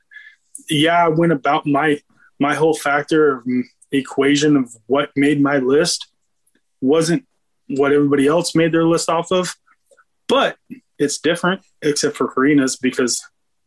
Yeah, 0.70 1.06
I 1.06 1.08
went 1.08 1.32
about 1.32 1.66
my 1.66 2.00
my 2.40 2.54
whole 2.54 2.76
factor 2.76 3.38
of 3.38 3.48
equation 3.92 4.56
of 4.56 4.78
what 4.86 5.10
made 5.16 5.42
my 5.42 5.58
list 5.58 6.12
wasn't 6.82 7.26
what 7.68 7.92
everybody 7.92 8.28
else 8.28 8.56
made 8.56 8.72
their 8.72 8.86
list 8.86 9.10
off 9.10 9.32
of, 9.32 9.56
but 10.28 10.58
it's 10.98 11.18
different 11.18 11.62
except 11.82 12.16
for 12.16 12.28
Corrina's 12.28 12.76
because 12.76 13.24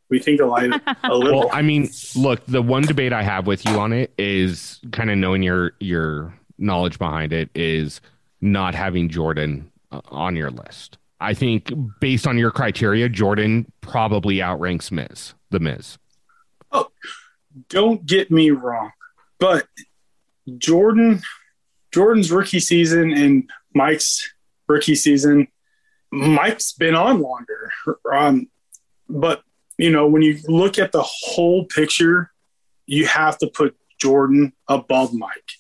we 0.08 0.18
think 0.18 0.40
alike 0.40 0.72
a 1.04 1.14
little. 1.14 1.40
Well, 1.40 1.50
I 1.52 1.62
mean, 1.62 1.88
look, 2.16 2.44
the 2.46 2.62
one 2.62 2.82
debate 2.82 3.12
I 3.12 3.22
have 3.22 3.46
with 3.46 3.64
you 3.64 3.78
on 3.78 3.92
it 3.92 4.12
is 4.18 4.80
kind 4.92 5.10
of 5.10 5.18
knowing 5.18 5.42
your 5.42 5.72
your 5.80 6.34
knowledge 6.58 6.98
behind 6.98 7.32
it 7.32 7.48
is 7.54 8.00
not 8.40 8.74
having 8.74 9.08
Jordan 9.08 9.70
uh, 9.92 10.00
on 10.08 10.36
your 10.36 10.50
list. 10.50 10.98
I 11.20 11.34
think 11.34 11.72
based 12.00 12.26
on 12.26 12.38
your 12.38 12.50
criteria, 12.50 13.08
Jordan 13.08 13.70
probably 13.82 14.42
outranks 14.42 14.90
Miz, 14.90 15.34
the 15.50 15.60
Miz. 15.60 15.98
Oh, 16.72 16.88
don't 17.68 18.04
get 18.06 18.30
me 18.30 18.50
wrong, 18.50 18.90
but 19.38 19.66
Jordan, 20.58 21.20
Jordan's 21.92 22.30
rookie 22.30 22.60
season 22.60 23.12
and 23.12 23.50
Mike's 23.74 24.32
rookie 24.68 24.94
season, 24.94 25.48
Mike's 26.10 26.72
been 26.72 26.94
on 26.94 27.20
longer. 27.20 27.70
Um, 28.12 28.48
but 29.08 29.42
you 29.78 29.90
know, 29.90 30.06
when 30.06 30.22
you 30.22 30.38
look 30.46 30.78
at 30.78 30.92
the 30.92 31.02
whole 31.02 31.64
picture, 31.64 32.30
you 32.86 33.06
have 33.06 33.38
to 33.38 33.46
put 33.46 33.76
Jordan 33.98 34.52
above 34.68 35.14
Mike. 35.14 35.50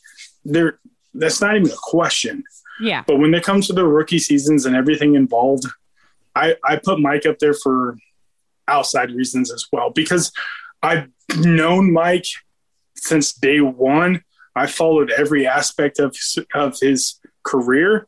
There, 0.44 0.78
that's 1.14 1.40
not 1.40 1.56
even 1.56 1.70
a 1.70 1.76
question. 1.76 2.44
Yeah. 2.80 3.04
But 3.06 3.18
when 3.18 3.34
it 3.34 3.44
comes 3.44 3.66
to 3.68 3.72
the 3.72 3.86
rookie 3.86 4.18
seasons 4.18 4.66
and 4.66 4.76
everything 4.76 5.14
involved, 5.14 5.66
I, 6.34 6.56
I 6.64 6.76
put 6.76 7.00
Mike 7.00 7.26
up 7.26 7.38
there 7.38 7.54
for 7.54 7.96
outside 8.68 9.10
reasons 9.10 9.52
as 9.52 9.66
well 9.72 9.90
because 9.90 10.32
I've 10.82 11.08
known 11.36 11.92
Mike 11.92 12.26
since 12.96 13.32
day 13.32 13.60
one. 13.60 14.22
I 14.60 14.66
followed 14.66 15.10
every 15.10 15.46
aspect 15.46 15.98
of 15.98 16.14
of 16.54 16.78
his 16.80 17.16
career, 17.44 18.06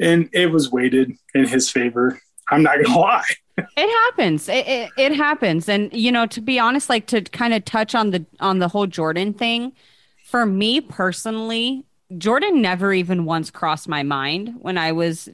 and 0.00 0.28
it 0.32 0.50
was 0.50 0.70
weighted 0.70 1.12
in 1.34 1.46
his 1.46 1.70
favor. 1.70 2.20
I'm 2.50 2.62
not 2.62 2.82
gonna 2.82 2.98
lie. 2.98 3.24
It 3.56 3.88
happens. 3.88 4.48
It, 4.48 4.66
it, 4.66 4.90
it 4.98 5.12
happens. 5.12 5.68
And 5.68 5.92
you 5.92 6.10
know, 6.10 6.26
to 6.26 6.40
be 6.40 6.58
honest, 6.58 6.88
like 6.88 7.06
to 7.06 7.22
kind 7.22 7.54
of 7.54 7.64
touch 7.64 7.94
on 7.94 8.10
the 8.10 8.26
on 8.40 8.58
the 8.58 8.68
whole 8.68 8.88
Jordan 8.88 9.32
thing, 9.32 9.72
for 10.24 10.44
me 10.44 10.80
personally, 10.80 11.84
Jordan 12.18 12.60
never 12.60 12.92
even 12.92 13.24
once 13.24 13.50
crossed 13.52 13.88
my 13.88 14.02
mind 14.02 14.54
when 14.58 14.76
I 14.76 14.90
was 14.90 15.28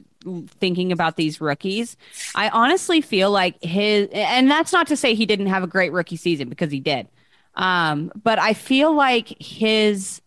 thinking 0.59 0.91
about 0.91 1.15
these 1.15 1.41
rookies. 1.41 1.97
I 2.35 2.49
honestly 2.49 3.01
feel 3.01 3.31
like 3.31 3.61
his 3.63 4.09
and 4.13 4.51
that's 4.51 4.71
not 4.71 4.85
to 4.87 4.95
say 4.95 5.15
he 5.15 5.25
didn't 5.25 5.47
have 5.47 5.63
a 5.63 5.67
great 5.67 5.91
rookie 5.91 6.17
season 6.17 6.49
because 6.49 6.71
he 6.71 6.79
did. 6.79 7.07
Um, 7.55 8.11
but 8.23 8.39
I 8.39 8.53
feel 8.53 8.93
like 8.93 9.35
his 9.41 10.20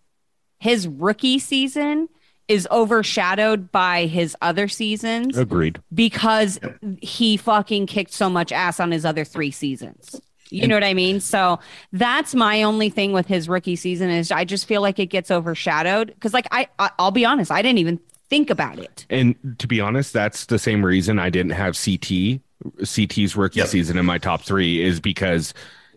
his 0.64 0.88
rookie 0.88 1.38
season 1.38 2.08
is 2.48 2.66
overshadowed 2.70 3.70
by 3.70 4.06
his 4.06 4.34
other 4.40 4.66
seasons 4.66 5.36
Agreed. 5.36 5.78
because 5.92 6.58
he 7.02 7.36
fucking 7.36 7.84
kicked 7.84 8.14
so 8.14 8.30
much 8.30 8.50
ass 8.50 8.80
on 8.80 8.90
his 8.90 9.04
other 9.04 9.26
three 9.26 9.50
seasons. 9.50 10.18
You 10.48 10.66
know 10.66 10.74
what 10.76 10.84
I 10.84 10.94
mean? 10.94 11.20
So 11.20 11.58
that's 11.92 12.34
my 12.34 12.62
only 12.62 12.88
thing 12.88 13.12
with 13.12 13.26
his 13.26 13.46
rookie 13.46 13.76
season 13.76 14.08
is 14.08 14.32
I 14.32 14.44
just 14.46 14.64
feel 14.66 14.80
like 14.80 14.98
it 14.98 15.06
gets 15.06 15.30
overshadowed 15.30 16.06
because, 16.08 16.32
like, 16.32 16.46
I, 16.50 16.66
I 16.78 16.90
I'll 16.98 17.10
be 17.10 17.26
honest, 17.26 17.50
I 17.50 17.60
didn't 17.60 17.78
even 17.78 18.00
think 18.30 18.48
about 18.48 18.78
it. 18.78 19.04
And 19.10 19.34
to 19.58 19.66
be 19.66 19.82
honest, 19.82 20.14
that's 20.14 20.46
the 20.46 20.58
same 20.58 20.82
reason 20.82 21.18
I 21.18 21.28
didn't 21.28 21.52
have 21.52 21.76
CT 21.78 22.40
CT's 22.84 23.36
rookie 23.36 23.60
Yep. 23.60 23.68
season 23.68 23.98
in 23.98 24.06
my 24.06 24.16
top 24.16 24.40
three 24.42 24.82
is 24.82 24.98
because 24.98 25.52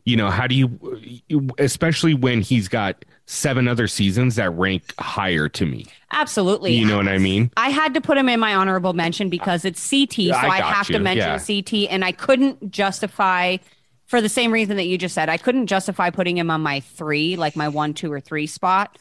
you 0.07 0.15
know 0.15 0.29
how 0.29 0.47
do 0.47 0.55
you 0.55 1.49
especially 1.57 2.13
when 2.13 2.41
he's 2.41 2.67
got 2.67 3.03
seven 3.25 3.67
other 3.67 3.87
seasons 3.87 4.35
that 4.35 4.49
rank 4.51 4.93
higher 4.99 5.49
to 5.49 5.65
me 5.65 5.85
Absolutely. 6.11 6.73
you 6.73 6.85
know 6.85 6.97
what 6.97 7.07
i 7.07 7.17
mean 7.17 7.51
I 7.57 7.69
had 7.69 7.93
to 7.95 8.01
put 8.01 8.17
him 8.17 8.29
in 8.29 8.39
my 8.39 8.55
honorable 8.55 8.93
mention 8.93 9.29
because 9.29 9.65
it's 9.65 9.89
CT, 9.89 10.13
so 10.13 10.31
I 10.31 10.47
I, 10.47 10.61
have 10.61 10.89
you, 10.89 10.93
to 10.93 10.99
mention 10.99 11.27
yeah. 11.27 11.61
CT, 11.61 11.91
and 11.91 12.05
I 12.05 12.11
couldn't 12.11 12.71
justify 12.71 13.57
for 14.05 14.21
the 14.21 14.29
same 14.29 14.51
reason 14.53 14.77
that 14.77 14.85
you 14.85 14.97
just 14.97 15.13
said. 15.13 15.27
I 15.29 15.37
couldn't 15.37 15.67
justify 15.67 16.09
putting 16.09 16.37
him 16.37 16.49
on 16.49 16.61
my 16.61 16.79
three, 16.79 17.35
like 17.35 17.55
my 17.55 17.67
one, 17.67 17.93
two, 17.93 18.11
or 18.11 18.19
three 18.19 18.47
spot. 18.47 18.97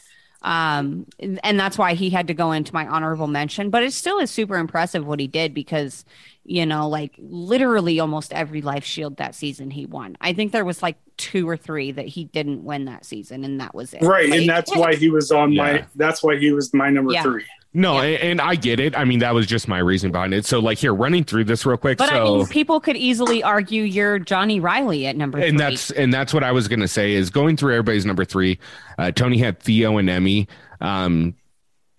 Um, 0.46 1.06
and 1.18 1.40
and 1.42 1.58
that's 1.58 1.76
why 1.76 1.94
he 1.94 2.08
had 2.08 2.28
to 2.28 2.34
go 2.34 2.52
into 2.52 2.72
my 2.72 2.86
honorable 2.86 3.26
mention. 3.26 3.68
But 3.70 3.82
it 3.82 3.92
still 3.92 4.18
is 4.20 4.30
super 4.30 4.56
impressive 4.56 5.04
what 5.04 5.18
he 5.18 5.26
did 5.26 5.52
because, 5.52 6.04
you 6.44 6.64
know, 6.64 6.88
like 6.88 7.14
literally 7.18 7.98
almost 7.98 8.32
every 8.32 8.62
life 8.62 8.84
shield 8.84 9.16
that 9.16 9.34
season 9.34 9.72
he 9.72 9.86
won. 9.86 10.16
I 10.20 10.32
think 10.34 10.52
there 10.52 10.64
was 10.64 10.84
like 10.84 10.96
two 11.16 11.48
or 11.48 11.56
three 11.56 11.90
that 11.90 12.06
he 12.06 12.24
didn't 12.24 12.62
win 12.62 12.84
that 12.84 13.04
season, 13.04 13.42
and 13.42 13.60
that 13.60 13.74
was 13.74 13.92
it. 13.92 14.02
Right. 14.02 14.30
Like- 14.30 14.40
and 14.40 14.48
that's 14.48 14.74
why 14.74 14.94
he 14.94 15.10
was 15.10 15.32
on 15.32 15.50
Yeah. 15.52 15.62
my 15.62 15.84
that's 15.96 16.22
why 16.22 16.36
he 16.36 16.52
was 16.52 16.72
my 16.72 16.90
number 16.90 17.12
Yeah. 17.12 17.24
three. 17.24 17.44
No 17.76 17.94
Yeah. 18.00 18.08
and, 18.08 18.22
and 18.22 18.40
i 18.40 18.54
get 18.54 18.80
it 18.80 18.96
i 18.96 19.04
mean 19.04 19.18
that 19.20 19.34
was 19.34 19.46
just 19.46 19.68
my 19.68 19.78
reason 19.78 20.10
behind 20.10 20.32
it 20.34 20.44
so 20.46 20.58
like 20.60 20.78
here 20.78 20.94
running 20.94 21.24
through 21.24 21.44
this 21.44 21.66
real 21.66 21.76
quick 21.76 21.98
But 21.98 22.08
so 22.08 22.34
I 22.34 22.38
mean, 22.38 22.46
people 22.46 22.80
could 22.80 22.96
easily 22.96 23.42
argue 23.42 23.82
you're 23.82 24.18
Johnny 24.18 24.60
Reilly 24.60 25.06
at 25.06 25.16
number 25.16 25.38
three. 25.38 25.48
and 25.48 25.60
that's 25.60 25.90
and 25.90 26.12
that's 26.12 26.32
what 26.32 26.42
I 26.42 26.52
was 26.52 26.68
gonna 26.68 26.88
say 26.88 27.12
is 27.12 27.30
going 27.30 27.56
through 27.56 27.72
everybody's 27.74 28.06
number 28.06 28.24
three. 28.24 28.58
Uh, 28.98 29.10
Tony 29.10 29.38
had 29.38 29.60
Theo 29.60 29.98
and 29.98 30.08
Emy. 30.08 30.48
Um, 30.80 31.34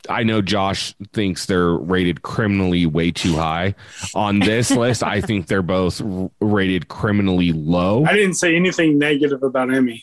I 0.10 0.24
know 0.24 0.42
Josh 0.42 0.96
thinks 1.12 1.46
they're 1.48 1.74
rated 1.74 2.22
criminally 2.22 2.86
way 2.86 3.12
too 3.12 3.34
high. 3.36 3.76
On 4.16 4.40
this 4.40 4.72
list, 4.84 5.04
I 5.04 5.20
think 5.22 5.48
they're 5.48 5.62
both 5.62 6.02
r- 6.02 6.30
rated 6.40 6.88
criminally 6.88 7.52
low. 7.52 8.06
I 8.06 8.14
didn't 8.14 8.36
say 8.36 8.56
anything 8.56 8.98
negative 8.98 9.44
about 9.44 9.68
Emy. 9.70 10.02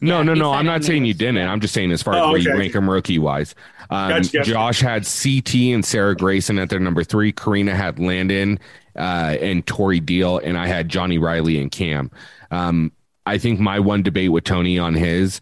No, 0.00 0.18
Yeah, 0.18 0.22
no, 0.24 0.34
no. 0.34 0.52
I'm 0.52 0.66
not 0.66 0.84
saying 0.84 1.04
you 1.04 1.14
didn't. 1.14 1.36
yeah. 1.36 1.50
I'm 1.50 1.60
just 1.60 1.74
saying 1.74 1.90
as 1.92 2.02
far 2.02 2.14
as 2.14 2.22
Oh, 2.22 2.30
where 2.30 2.38
you 2.38 2.52
rank 2.56 2.72
them 2.74 2.88
rookie 2.88 3.18
wise. 3.18 3.54
Um, 3.88 4.08
Gotcha, 4.10 4.38
gotcha. 4.38 4.50
Josh 4.50 4.80
had 4.80 5.04
CT 5.04 5.54
and 5.74 5.84
Sarah 5.84 6.16
Greyson 6.16 6.60
at 6.60 6.68
their 6.70 6.80
number 6.80 7.04
three. 7.04 7.32
Karina 7.32 7.74
had 7.74 7.98
Landon 7.98 8.58
uh, 8.96 9.36
and 9.40 9.66
Tori 9.66 10.00
Deal, 10.00 10.38
and 10.38 10.58
I 10.58 10.66
had 10.66 10.88
Johnny 10.88 11.18
Reilly 11.18 11.60
and 11.60 11.70
Kam. 11.70 12.10
Um, 12.50 12.92
I 13.24 13.38
think 13.38 13.60
my 13.60 13.80
one 13.80 14.02
debate 14.02 14.32
with 14.32 14.44
Tony 14.44 14.78
on 14.78 14.94
his 14.94 15.40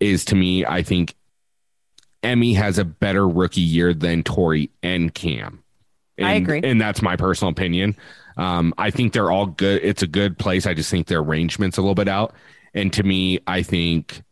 is 0.00 0.24
to 0.26 0.34
me, 0.34 0.64
I 0.64 0.82
think 0.82 1.14
Emy 2.22 2.56
has 2.56 2.78
a 2.78 2.84
better 2.84 3.28
rookie 3.28 3.60
year 3.60 3.94
than 3.94 4.22
Tori 4.22 4.70
and 4.82 5.12
Cam. 5.14 5.62
And, 6.18 6.28
I 6.28 6.32
agree. 6.34 6.60
And 6.62 6.80
that's 6.80 7.02
my 7.02 7.16
personal 7.16 7.50
opinion. 7.50 7.96
Um, 8.36 8.74
I 8.78 8.90
think 8.90 9.12
they're 9.12 9.30
all 9.30 9.46
good. 9.46 9.80
It's 9.82 10.02
a 10.02 10.06
good 10.06 10.38
place. 10.38 10.66
I 10.66 10.74
just 10.74 10.90
think 10.90 11.06
their 11.06 11.20
arrangement's 11.20 11.78
a 11.78 11.80
little 11.80 11.94
bit 11.94 12.08
out. 12.08 12.34
And 12.74 12.92
to 12.92 13.02
me, 13.02 13.38
I 13.46 13.62
think 13.62 14.22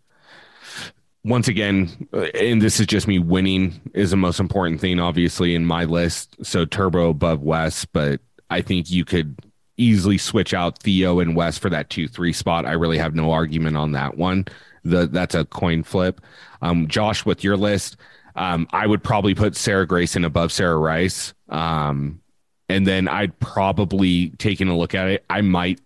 once 1.24 1.48
again, 1.48 2.08
and 2.34 2.62
this 2.62 2.80
is 2.80 2.86
just 2.86 3.08
me 3.08 3.18
winning 3.18 3.80
is 3.94 4.10
the 4.10 4.16
most 4.16 4.40
important 4.40 4.80
thing, 4.80 4.98
obviously, 5.00 5.54
in 5.54 5.66
my 5.66 5.84
list. 5.84 6.36
So 6.42 6.64
Turbo 6.64 7.10
above 7.10 7.42
Wes, 7.42 7.84
but 7.84 8.20
I 8.50 8.62
think 8.62 8.90
you 8.90 9.04
could 9.04 9.36
easily 9.76 10.18
switch 10.18 10.54
out 10.54 10.82
Theo 10.82 11.20
and 11.20 11.36
Wes 11.36 11.58
for 11.58 11.70
that 11.70 11.90
two 11.90 12.08
three 12.08 12.32
spot. 12.32 12.66
I 12.66 12.72
really 12.72 12.98
have 12.98 13.14
no 13.14 13.30
argument 13.30 13.76
on 13.76 13.92
that 13.92 14.16
one. 14.16 14.46
The 14.84 15.06
that's 15.06 15.34
a 15.34 15.44
coin 15.44 15.82
flip. 15.82 16.20
Um, 16.62 16.88
Josh, 16.88 17.24
with 17.24 17.44
your 17.44 17.56
list, 17.56 17.96
um, 18.36 18.66
I 18.70 18.86
would 18.86 19.02
probably 19.02 19.34
put 19.34 19.56
Sarah 19.56 19.86
Greyson 19.86 20.24
above 20.24 20.52
Sarah 20.52 20.78
Rice. 20.78 21.34
Um, 21.48 22.20
and 22.68 22.86
then 22.86 23.08
I'd 23.08 23.38
probably 23.38 24.30
taking 24.30 24.68
a 24.68 24.76
look 24.76 24.94
at 24.94 25.08
it. 25.08 25.24
I 25.30 25.40
might 25.40 25.80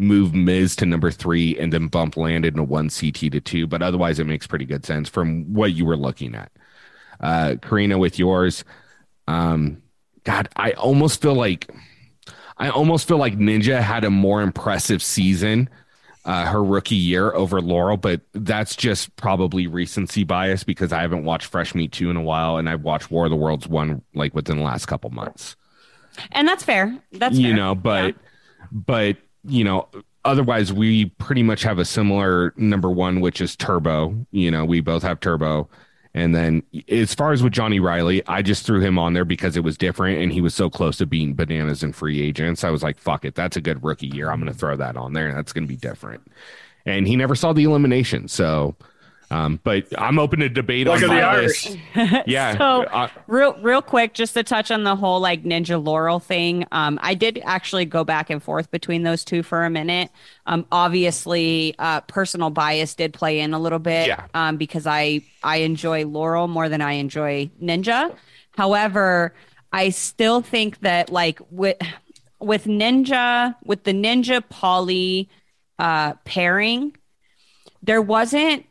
move 0.00 0.34
Miz 0.34 0.74
to 0.76 0.86
number 0.86 1.10
three 1.10 1.58
and 1.58 1.72
then 1.72 1.88
bump 1.88 2.16
Landon 2.16 2.54
to 2.54 2.62
one 2.62 2.88
CT 2.88 3.30
to 3.32 3.40
two. 3.40 3.66
But 3.66 3.82
otherwise, 3.82 4.18
it 4.18 4.24
makes 4.26 4.46
pretty 4.46 4.64
good 4.64 4.84
sense 4.84 5.08
from 5.08 5.52
what 5.52 5.72
you 5.72 5.84
were 5.84 5.96
looking 5.96 6.34
at. 6.34 6.50
Uh, 7.20 7.56
Corrina, 7.60 7.98
with 7.98 8.18
yours, 8.18 8.64
um, 9.28 9.82
God, 10.24 10.48
I 10.56 10.72
almost 10.72 11.20
feel 11.20 11.34
like 11.34 11.70
I 12.56 12.70
almost 12.70 13.06
feel 13.06 13.18
like 13.18 13.36
Ninja 13.38 13.80
had 13.80 14.04
a 14.04 14.10
more 14.10 14.42
impressive 14.42 15.02
season 15.02 15.68
uh, 16.24 16.44
her 16.46 16.62
rookie 16.62 16.94
year 16.96 17.32
over 17.32 17.60
Laurel, 17.62 17.96
but 17.96 18.20
that's 18.34 18.76
just 18.76 19.14
probably 19.16 19.66
recency 19.66 20.24
bias 20.24 20.64
because 20.64 20.92
I 20.92 21.00
haven't 21.00 21.24
watched 21.24 21.46
Fresh 21.46 21.74
Meat 21.74 21.92
2 21.92 22.10
in 22.10 22.16
a 22.16 22.22
while 22.22 22.58
and 22.58 22.68
I've 22.68 22.82
watched 22.82 23.10
War 23.10 23.24
of 23.24 23.30
the 23.30 23.36
Worlds 23.36 23.66
1 23.66 24.02
like 24.14 24.34
within 24.34 24.58
the 24.58 24.62
last 24.62 24.84
couple 24.86 25.08
months 25.10 25.56
and 26.32 26.46
that's 26.46 26.62
fair. 26.62 26.94
That's 27.12 27.36
you 27.38 27.48
fair. 27.48 27.56
know 27.56 27.74
but 27.74 28.14
Yeah. 28.14 28.20
but 28.70 29.16
you 29.44 29.64
know 29.64 29.88
otherwise 30.24 30.72
we 30.72 31.06
pretty 31.06 31.42
much 31.42 31.62
have 31.62 31.78
a 31.78 31.84
similar 31.84 32.52
number 32.56 32.90
one 32.90 33.20
which 33.20 33.40
is 33.40 33.56
turbo. 33.56 34.14
You 34.30 34.50
know 34.50 34.64
we 34.64 34.80
both 34.80 35.02
have 35.02 35.20
turbo. 35.20 35.68
And 36.12 36.34
then 36.34 36.64
as 36.88 37.14
far 37.14 37.32
as 37.32 37.40
with 37.40 37.52
johnny 37.52 37.78
reilly 37.78 38.20
i 38.26 38.42
just 38.42 38.66
threw 38.66 38.80
him 38.80 38.98
on 38.98 39.12
there 39.12 39.24
because 39.24 39.56
it 39.56 39.62
was 39.62 39.78
different 39.78 40.20
and 40.20 40.32
he 40.32 40.40
was 40.40 40.54
so 40.54 40.68
close 40.68 40.96
to 40.98 41.06
being 41.06 41.34
bananas 41.34 41.82
and 41.84 41.94
free 41.94 42.20
agents. 42.20 42.64
I 42.64 42.70
was 42.70 42.82
like 42.82 42.98
fuck 42.98 43.24
it. 43.24 43.34
That's 43.34 43.56
a 43.56 43.60
good 43.60 43.82
rookie 43.84 44.08
year. 44.08 44.30
I'm 44.30 44.40
going 44.40 44.52
to 44.52 44.58
throw 44.58 44.76
that 44.76 44.96
on 44.96 45.12
there. 45.12 45.32
That's 45.32 45.52
going 45.52 45.64
to 45.64 45.68
be 45.68 45.76
different. 45.76 46.22
And 46.86 47.06
he 47.06 47.14
never 47.14 47.34
saw 47.34 47.52
the 47.52 47.64
elimination. 47.64 48.26
So 48.26 48.74
Um, 49.32 49.60
but 49.62 49.86
I'm 49.96 50.18
open 50.18 50.40
to 50.40 50.48
debate 50.48 50.88
Look 50.88 51.02
on 51.04 51.10
at 51.10 51.14
the 51.14 51.22
Irish. 51.22 51.70
list. 51.70 51.78
Yeah. 52.26 52.58
So- 52.58 52.82
uh, 52.82 53.08
real 53.28 53.54
real 53.62 53.80
quick 53.82 54.12
just 54.14 54.34
to 54.34 54.42
touch 54.42 54.70
on 54.72 54.82
the 54.84 54.96
whole 54.96 55.20
like 55.20 55.44
ninja 55.44 55.82
laurel 55.82 56.18
thing 56.18 56.64
um 56.72 56.98
i 57.02 57.14
did 57.14 57.40
actually 57.44 57.84
go 57.84 58.02
back 58.02 58.28
and 58.30 58.42
forth 58.42 58.70
between 58.72 59.04
those 59.04 59.24
two 59.24 59.42
for 59.44 59.64
a 59.64 59.70
minute 59.70 60.10
um 60.46 60.66
obviously 60.72 61.74
uh 61.78 62.00
personal 62.02 62.50
bias 62.50 62.94
did 62.94 63.12
play 63.12 63.38
in 63.40 63.54
a 63.54 63.58
little 63.58 63.78
bit 63.78 64.08
Yeah. 64.08 64.26
um 64.34 64.56
because 64.56 64.86
i 64.86 65.22
i 65.44 65.58
enjoy 65.58 66.04
laurel 66.06 66.48
more 66.48 66.68
than 66.68 66.80
i 66.80 66.92
enjoy 66.94 67.48
ninja 67.62 68.12
however 68.56 69.32
i 69.72 69.90
still 69.90 70.40
think 70.40 70.80
that 70.80 71.10
like 71.10 71.40
with 71.50 71.76
with 72.40 72.64
ninja 72.64 73.54
with 73.64 73.84
the 73.84 73.92
ninja 73.92 74.42
Paulie 74.50 75.28
uh 75.78 76.14
pairing 76.24 76.96
there 77.82 78.02
wasn't 78.02 78.66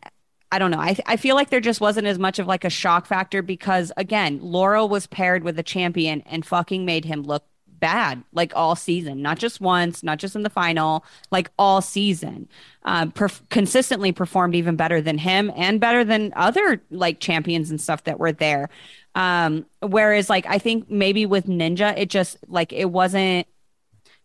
I 0.52 0.58
don't 0.58 0.72
know. 0.72 0.80
I, 0.80 0.98
I 1.06 1.16
feel 1.16 1.36
like 1.36 1.50
there 1.50 1.60
just 1.60 1.80
wasn't 1.80 2.08
as 2.08 2.18
much 2.18 2.40
of 2.40 2.48
like 2.48 2.64
a 2.66 2.70
shock 2.70 3.06
factor 3.06 3.42
because 3.42 3.92
again, 3.98 4.40
Laurel 4.42 4.90
was 4.90 5.06
paired 5.06 5.44
with 5.44 5.60
a 5.60 5.64
champion 5.64 6.22
and 6.22 6.46
fucking 6.46 6.86
made 6.86 7.06
him 7.06 7.22
look 7.24 7.46
bad 7.68 8.24
like 8.34 8.52
all 8.56 8.76
season, 8.76 9.22
not 9.22 9.38
just 9.38 9.62
once, 9.62 10.04
not 10.04 10.18
just 10.18 10.36
in 10.36 10.42
the 10.44 10.50
final, 10.50 11.06
like 11.32 11.52
all 11.58 11.82
season. 11.82 12.48
Um, 12.84 13.12
perf- 13.12 13.48
consistently 13.50 14.12
performed 14.12 14.56
even 14.56 14.76
better 14.76 15.02
than 15.02 15.18
him 15.20 15.52
and 15.56 15.80
better 15.80 16.04
than 16.04 16.34
other 16.36 16.82
like 16.90 17.20
champions 17.20 17.70
and 17.70 17.80
stuff 17.80 18.04
that 18.06 18.20
were 18.20 18.32
there. 18.32 18.70
Um, 19.16 19.66
whereas 19.82 20.30
like 20.30 20.46
I 20.48 20.58
think 20.58 20.90
maybe 20.90 21.26
with 21.26 21.46
Ninja, 21.46 21.96
it 21.98 22.10
just 22.10 22.38
like 22.48 22.74
it 22.74 22.90
wasn't 22.92 23.48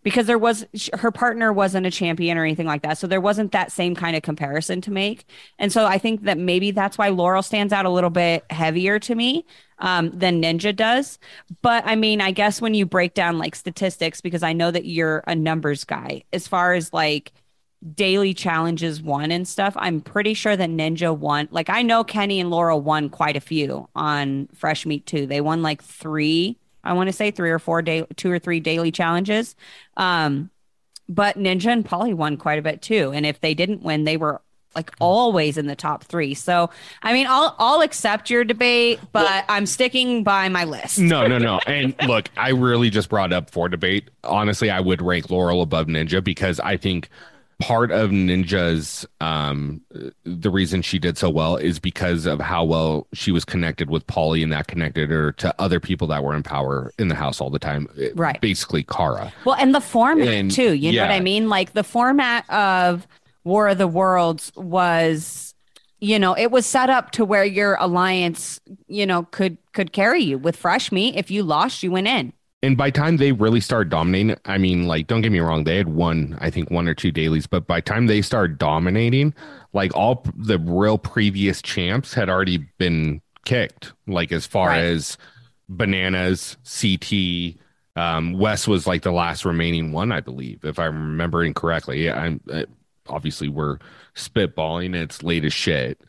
because 0.04 0.26
there 0.26 0.38
was 0.38 0.64
her 0.92 1.10
partner 1.10 1.52
wasn't 1.52 1.86
a 1.86 1.90
champion 1.90 2.38
or 2.38 2.44
anything 2.44 2.66
like 2.66 2.82
that. 2.82 2.98
So 2.98 3.08
there 3.08 3.20
wasn't 3.20 3.50
that 3.52 3.72
same 3.72 3.96
kind 3.96 4.14
of 4.14 4.22
comparison 4.22 4.80
to 4.82 4.92
make. 4.92 5.26
And 5.58 5.72
so 5.72 5.86
I 5.86 5.98
think 5.98 6.22
that 6.24 6.38
maybe 6.38 6.70
that's 6.70 6.96
why 6.96 7.08
Laurel 7.08 7.42
stands 7.42 7.72
out 7.72 7.86
a 7.86 7.90
little 7.90 8.10
bit 8.10 8.44
heavier 8.50 9.00
to 9.00 9.14
me 9.14 9.44
um, 9.80 10.10
than 10.10 10.40
Ninja 10.40 10.76
does. 10.76 11.18
But 11.62 11.84
I 11.86 11.96
mean, 11.96 12.20
I 12.20 12.30
guess 12.30 12.60
when 12.60 12.74
you 12.74 12.86
break 12.86 13.14
down 13.14 13.38
like 13.38 13.56
statistics, 13.56 14.20
because 14.20 14.42
I 14.42 14.52
know 14.52 14.70
that 14.70 14.84
you're 14.84 15.24
a 15.26 15.34
numbers 15.34 15.84
guy, 15.84 16.22
as 16.32 16.46
far 16.46 16.74
as 16.74 16.92
like 16.92 17.32
daily 17.94 18.34
challenges 18.34 19.02
won 19.02 19.30
and 19.30 19.48
stuff, 19.48 19.74
I'm 19.76 20.02
pretty 20.02 20.34
sure 20.34 20.54
that 20.54 20.70
Ninja 20.70 21.16
won. 21.16 21.48
Like 21.50 21.70
I 21.70 21.80
know 21.80 22.04
Kenny 22.04 22.40
and 22.40 22.50
Laurel 22.50 22.80
won 22.82 23.08
quite 23.08 23.36
a 23.36 23.40
few 23.40 23.88
on 23.96 24.48
Fresh 24.54 24.84
Meat 24.84 25.06
too. 25.06 25.26
They 25.26 25.40
won 25.40 25.62
like 25.62 25.82
three 25.82 26.58
I 26.84 26.92
want 26.92 27.08
to 27.08 27.12
say 27.12 27.30
three 27.30 27.50
or 27.50 27.58
four 27.58 27.82
day, 27.82 28.06
two 28.16 28.30
or 28.30 28.38
three 28.38 28.60
daily 28.60 28.92
challenges. 28.92 29.56
Um, 29.96 30.50
but 31.08 31.36
Ninja 31.36 31.70
and 31.72 31.84
Paulie 31.84 32.14
won 32.14 32.36
quite 32.36 32.58
a 32.58 32.62
bit 32.62 32.82
too. 32.82 33.12
And 33.14 33.26
if 33.26 33.40
they 33.40 33.54
didn't 33.54 33.82
win, 33.82 34.04
they 34.04 34.16
were 34.16 34.40
like 34.74 34.90
always 35.00 35.56
in 35.56 35.66
the 35.66 35.76
top 35.76 36.04
three. 36.04 36.34
So 36.34 36.70
I 37.02 37.12
mean, 37.12 37.26
I'll 37.28 37.54
I'll 37.58 37.80
accept 37.82 38.30
your 38.30 38.44
debate, 38.44 39.00
but 39.12 39.44
I'm 39.48 39.66
sticking 39.66 40.24
by 40.24 40.48
my 40.48 40.64
list. 40.64 40.98
no, 40.98 41.26
no, 41.26 41.38
no. 41.38 41.60
And 41.66 41.94
look, 42.06 42.28
I 42.36 42.50
really 42.50 42.90
just 42.90 43.08
brought 43.08 43.32
up 43.32 43.50
for 43.50 43.68
debate. 43.68 44.10
Honestly, 44.24 44.70
I 44.70 44.80
would 44.80 45.02
rank 45.02 45.30
Laurel 45.30 45.62
above 45.62 45.86
Ninja 45.86 46.22
because 46.22 46.60
I 46.60 46.76
think 46.76 47.08
part 47.60 47.90
of 47.90 48.10
Ninja's 48.10 49.06
um 49.20 49.80
the 50.24 50.50
reason 50.50 50.82
she 50.82 50.98
did 50.98 51.16
so 51.16 51.30
well 51.30 51.56
is 51.56 51.78
because 51.78 52.26
of 52.26 52.40
how 52.40 52.64
well 52.64 53.06
she 53.12 53.30
was 53.32 53.44
connected 53.44 53.90
with 53.90 54.06
Paulie 54.06 54.42
and 54.42 54.52
that 54.52 54.66
connected 54.66 55.10
her 55.10 55.32
to 55.32 55.54
other 55.60 55.80
people 55.80 56.06
that 56.08 56.22
were 56.24 56.34
in 56.34 56.42
power 56.42 56.92
in 56.98 57.08
the 57.08 57.14
house 57.14 57.40
all 57.40 57.50
the 57.50 57.58
time. 57.58 57.88
Right. 58.14 58.40
Basically 58.40 58.82
Cara. 58.82 59.32
Well, 59.44 59.56
and 59.56 59.74
the 59.74 59.80
format 59.80 60.28
And- 60.28 60.50
too. 60.50 60.74
You 60.74 60.92
know 60.92 61.02
what. 61.02 61.10
I 61.10 61.20
mean? 61.20 61.48
Like 61.48 61.72
the 61.72 61.84
format 61.84 62.48
of 62.50 63.06
War 63.44 63.68
of 63.68 63.78
the 63.78 63.86
Worlds 63.88 64.50
was, 64.56 65.54
you 66.00 66.18
know, 66.18 66.34
it 66.36 66.50
was 66.50 66.66
set 66.66 66.90
up 66.90 67.10
to 67.12 67.24
where 67.24 67.44
your 67.44 67.76
alliance, 67.76 68.60
you 68.88 69.06
know, 69.06 69.24
could 69.24 69.58
could 69.72 69.92
carry 69.92 70.22
you 70.22 70.38
with 70.38 70.56
fresh 70.56 70.90
meat. 70.92 71.14
If 71.16 71.30
you 71.30 71.42
lost, 71.42 71.82
you 71.82 71.90
went 71.90 72.08
in. 72.08 72.32
And 72.64 72.78
by 72.78 72.90
time 72.90 73.18
they 73.18 73.32
really 73.32 73.60
started 73.60 73.90
dominating, 73.90 74.36
I 74.46 74.56
mean, 74.56 74.86
like, 74.86 75.06
don't 75.06 75.20
get 75.20 75.30
me 75.30 75.40
wrong, 75.40 75.64
they 75.64 75.76
had 75.76 75.88
one, 75.88 76.38
I 76.40 76.48
think, 76.48 76.70
one 76.70 76.88
or 76.88 76.94
two 76.94 77.12
dailies, 77.12 77.46
but 77.46 77.66
by 77.66 77.82
time 77.82 78.06
they 78.06 78.22
started 78.22 78.56
dominating, 78.56 79.34
like 79.74 79.94
all 79.94 80.24
the 80.34 80.58
real 80.58 80.96
previous 80.96 81.60
champs 81.60 82.14
had 82.14 82.30
already 82.30 82.66
been 82.78 83.20
kicked. 83.44 83.92
Like 84.06 84.32
as 84.32 84.46
far 84.46 84.68
Right. 84.68 84.78
as 84.82 85.18
bananas, 85.68 86.56
CT, 86.64 87.58
um, 87.96 88.32
Wes 88.32 88.66
was 88.66 88.86
like 88.86 89.02
the 89.02 89.12
last 89.12 89.44
remaining 89.44 89.92
one, 89.92 90.10
I 90.10 90.20
believe, 90.20 90.64
if 90.64 90.78
I'm 90.78 90.94
remembering 91.10 91.52
correctly. 91.52 92.06
Yeah, 92.06 92.18
I'm 92.18 92.40
uh, 92.50 92.64
obviously 93.08 93.48
we're 93.48 93.78
spitballing. 94.14 94.94
It's 94.94 95.22
late 95.22 95.44
as 95.44 95.52
shit, 95.52 96.00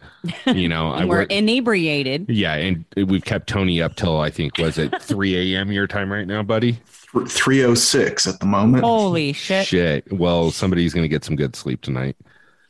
you 0.48 0.68
know. 0.70 0.92
I 0.94 1.02
And 1.02 1.10
we're 1.10 1.22
inebriated. 1.24 2.30
yeah, 2.30 2.56
and 2.56 2.86
we've 2.96 3.26
kept 3.26 3.48
Tony 3.48 3.82
up 3.82 3.96
till 3.96 4.20
I 4.20 4.30
think 4.30 4.58
was 4.58 4.78
it 4.78 5.02
3 5.02 5.56
a.m. 5.56 5.72
your 5.72 5.88
time 5.88 6.12
right 6.12 6.28
now, 6.28 6.44
buddy. 6.44 6.80
306 7.28 8.28
at 8.28 8.40
the 8.40 8.46
moment. 8.46 8.84
Holy 8.84 9.32
shit. 9.34 9.66
Shit. 9.66 10.12
Well, 10.12 10.52
somebody's 10.52 10.94
gonna 10.94 11.08
get 11.08 11.24
some 11.24 11.36
good 11.36 11.56
sleep 11.56 11.82
tonight. 11.82 12.18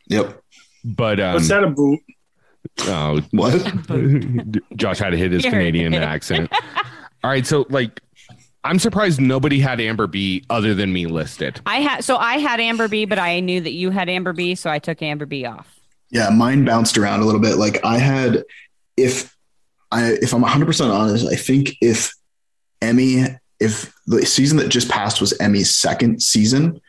Yep. 0.07 0.41
But 0.83 1.19
um, 1.19 1.33
What's 1.33 1.47
that 1.49 1.63
a 1.63 1.67
boot? 1.69 1.99
oh, 2.81 3.19
What? 3.31 3.53
Josh 4.75 4.99
had 4.99 5.11
to 5.11 5.17
hit 5.17 5.31
his 5.31 5.43
Canadian 5.43 5.93
accent. 5.95 6.51
All 7.23 7.31
right, 7.31 7.45
so 7.45 7.65
like, 7.69 8.01
I'm 8.65 8.79
surprised 8.79 9.21
nobody 9.21 9.59
had 9.59 9.79
Amber 9.79 10.07
B 10.07 10.43
other 10.49 10.73
than 10.73 10.91
me 10.91 11.05
listed. 11.05 11.61
I 11.67 11.81
had 11.81 12.03
so 12.03 12.17
I 12.17 12.39
had 12.39 12.59
Amber 12.59 12.87
B, 12.87 13.05
but 13.05 13.19
I 13.19 13.39
knew 13.39 13.61
that 13.61 13.71
you 13.71 13.91
had 13.91 14.09
Amber 14.09 14.33
B, 14.33 14.55
so 14.55 14.71
I 14.71 14.79
took 14.79 15.01
Amber 15.03 15.27
B 15.27 15.45
off. 15.45 15.79
Yeah, 16.09 16.29
mine 16.31 16.65
bounced 16.65 16.97
around 16.97 17.21
a 17.21 17.25
little 17.25 17.39
bit. 17.39 17.57
Like 17.57 17.85
I 17.85 17.99
had, 17.99 18.43
if 18.97 19.35
I 19.91 20.13
if 20.13 20.33
I'm 20.33 20.41
100 20.41 20.65
percent 20.65 20.91
honest, 20.91 21.27
I 21.27 21.35
think 21.35 21.75
if 21.79 22.13
Emy, 22.81 23.37
if 23.59 23.93
the 24.07 24.25
season 24.25 24.57
that 24.57 24.69
just 24.69 24.89
passed 24.89 25.21
was 25.21 25.37
Emy's 25.39 25.69
second 25.69 26.23
season, 26.23 26.81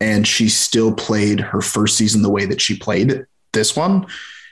and 0.00 0.26
she 0.26 0.48
still 0.48 0.92
played 0.92 1.38
her 1.38 1.60
first 1.60 1.96
season 1.96 2.22
the 2.22 2.30
way 2.30 2.44
that 2.46 2.60
she 2.60 2.76
played 2.76 3.24
this 3.52 3.76
one, 3.76 4.06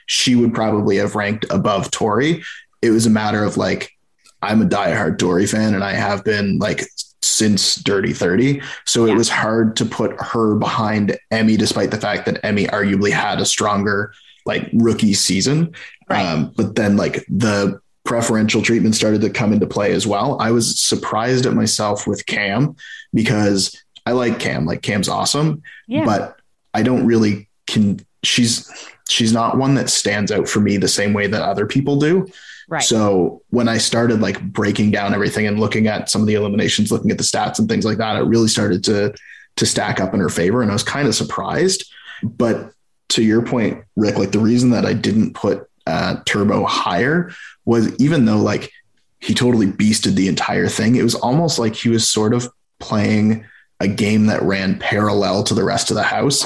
she 0.05 0.35
would 0.35 0.53
probably 0.53 0.95
have 0.95 1.15
ranked 1.15 1.45
above 1.49 1.91
Tori. 1.91 2.43
It 2.81 2.91
was 2.91 3.05
a 3.05 3.09
matter 3.09 3.43
of 3.43 3.57
like, 3.57 3.91
I'm 4.41 4.61
a 4.61 4.65
diehard 4.65 5.17
Tori 5.19 5.45
fan, 5.45 5.73
and 5.73 5.83
I 5.83 5.93
have 5.93 6.23
been 6.23 6.59
like 6.59 6.83
since 7.21 7.75
Dirty 7.75 8.13
30. 8.13 8.61
So 8.85 9.05
it 9.05 9.15
was 9.15 9.29
hard 9.29 9.75
to 9.77 9.85
put 9.85 10.19
her 10.21 10.55
behind 10.55 11.17
Emy, 11.31 11.57
despite 11.57 11.91
the 11.91 11.99
fact 11.99 12.25
that 12.25 12.41
Emy 12.43 12.69
arguably 12.69 13.11
had 13.11 13.39
a 13.39 13.45
stronger 13.45 14.13
like 14.45 14.69
rookie 14.73 15.13
season. 15.13 15.73
Right. 16.09 16.25
Um, 16.25 16.53
but 16.55 16.75
then 16.75 16.95
like 16.97 17.25
the 17.29 17.79
preferential 18.05 18.61
treatment 18.61 18.95
started 18.95 19.21
to 19.21 19.29
come 19.29 19.53
into 19.53 19.67
play 19.67 19.91
as 19.93 20.07
well. 20.07 20.39
I 20.39 20.51
was 20.51 20.79
surprised 20.79 21.45
at 21.45 21.53
myself 21.53 22.07
with 22.07 22.25
Kam 22.25 22.75
because 23.13 23.77
I 24.05 24.13
like 24.13 24.39
Kam, 24.39 24.65
like 24.65 24.81
Kam's 24.81 25.09
awesome, 25.09 25.61
Yeah. 25.87 26.05
but 26.05 26.39
I 26.73 26.81
don't 26.83 27.05
really 27.05 27.47
can 27.67 27.99
she's 28.23 28.71
she's 29.07 29.31
not 29.33 29.57
one 29.57 29.75
that 29.75 29.89
stands 29.89 30.31
out 30.31 30.47
for 30.47 30.59
me 30.59 30.77
the 30.77 30.87
same 30.87 31.13
way 31.13 31.27
that 31.27 31.41
other 31.43 31.65
people 31.67 31.97
do. 31.99 32.27
Right. 32.69 32.81
So 32.81 33.41
when 33.49 33.67
I 33.67 33.77
started 33.77 34.21
like 34.21 34.41
breaking 34.41 34.91
down 34.91 35.13
everything 35.13 35.47
and 35.47 35.59
looking 35.59 35.87
at 35.87 36.09
some 36.09 36.21
of 36.21 36.27
the 36.27 36.35
eliminations, 36.35 36.91
looking 36.91 37.11
at 37.11 37.17
the 37.17 37.23
stats 37.23 37.59
and 37.59 37.67
things 37.67 37.85
like 37.85 37.97
that, 37.97 38.15
it 38.15 38.25
really 38.25 38.47
started 38.47 38.83
to 38.85 39.13
to 39.57 39.65
stack 39.65 39.99
up 39.99 40.13
in 40.13 40.19
her 40.19 40.29
favor. 40.29 40.61
And 40.61 40.71
I 40.71 40.73
was 40.73 40.83
kind 40.83 41.07
of 41.07 41.15
surprised. 41.15 41.91
But 42.23 42.71
to 43.09 43.23
your 43.23 43.41
point, 43.41 43.83
Rick, 43.95 44.17
like 44.17 44.31
the 44.31 44.39
reason 44.39 44.69
that 44.71 44.85
I 44.85 44.93
didn't 44.93 45.33
put 45.33 45.69
uh, 45.85 46.17
Turbo 46.25 46.65
higher 46.65 47.31
was 47.65 47.93
even 47.97 48.25
though 48.25 48.37
like 48.37 48.71
he 49.19 49.33
totally 49.33 49.67
beasted 49.67 50.15
the 50.15 50.27
entire 50.27 50.67
thing, 50.67 50.95
it 50.95 51.03
was 51.03 51.15
almost 51.15 51.59
like 51.59 51.75
he 51.75 51.89
was 51.89 52.09
sort 52.09 52.33
of 52.33 52.47
playing 52.79 53.45
a 53.79 53.87
game 53.87 54.27
that 54.27 54.41
ran 54.43 54.79
parallel 54.79 55.43
to 55.43 55.53
the 55.53 55.63
rest 55.63 55.89
of 55.89 55.95
the 55.95 56.03
house 56.03 56.45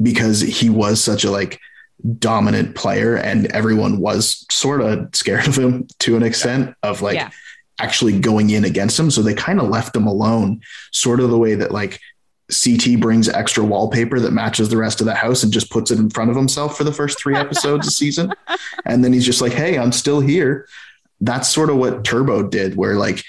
because 0.00 0.40
he 0.40 0.70
was 0.70 1.02
such 1.02 1.24
a 1.24 1.30
like 1.30 1.60
dominant 2.18 2.74
player 2.74 3.16
and 3.16 3.46
everyone 3.46 3.98
was 3.98 4.44
sort 4.50 4.80
of 4.80 5.08
scared 5.14 5.46
of 5.46 5.56
him 5.56 5.86
to 6.00 6.16
an 6.16 6.22
extent 6.22 6.74
of 6.82 7.00
like 7.02 7.14
Yeah. 7.14 7.30
actually 7.78 8.18
going 8.18 8.50
in 8.50 8.64
against 8.64 8.98
him. 8.98 9.10
So 9.10 9.22
they 9.22 9.34
kind 9.34 9.60
of 9.60 9.68
left 9.68 9.94
him 9.94 10.06
alone 10.06 10.60
sort 10.90 11.20
of 11.20 11.30
the 11.30 11.38
way 11.38 11.54
that 11.54 11.70
like 11.70 12.00
CT 12.50 13.00
brings 13.00 13.28
extra 13.28 13.64
wallpaper 13.64 14.20
that 14.20 14.32
matches 14.32 14.68
the 14.68 14.76
rest 14.76 15.00
of 15.00 15.06
the 15.06 15.14
house 15.14 15.42
and 15.42 15.52
just 15.52 15.70
puts 15.70 15.90
it 15.90 15.98
in 15.98 16.10
front 16.10 16.28
of 16.30 16.36
himself 16.36 16.76
for 16.76 16.84
the 16.84 16.92
first 16.92 17.18
3 17.20 17.34
episodes 17.36 17.86
a 17.86 17.90
season. 17.90 18.32
And 18.84 19.04
then 19.04 19.12
he's 19.12 19.24
just 19.24 19.40
like 19.40 19.52
hey 19.52 19.78
I'm 19.78 19.92
still 19.92 20.20
here. 20.20 20.66
That's 21.20 21.48
sort 21.48 21.70
of 21.70 21.76
what 21.76 22.04
Turbo 22.04 22.42
did 22.48 22.74
where 22.76 22.96
like 22.96 23.22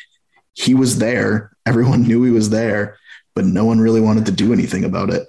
he 0.55 0.73
was 0.73 0.97
there 0.97 1.51
everyone 1.65 2.03
knew 2.03 2.23
he 2.23 2.31
was 2.31 2.49
there 2.49 2.97
but 3.35 3.45
no 3.45 3.65
one 3.65 3.79
really 3.79 4.01
wanted 4.01 4.25
to 4.25 4.31
do 4.31 4.51
anything 4.51 4.83
about 4.83 5.09
it. 5.11 5.27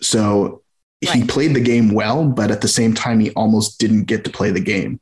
So 0.00 0.59
he 1.00 1.24
played 1.24 1.54
the 1.54 1.60
game 1.60 1.92
well, 1.92 2.24
but 2.26 2.50
at 2.50 2.60
the 2.60 2.68
same 2.68 2.94
time, 2.94 3.20
he 3.20 3.30
almost 3.32 3.78
didn't 3.80 4.04
get 4.04 4.24
to 4.24 4.30
play 4.30 4.50
the 4.50 4.60
game. 4.60 5.00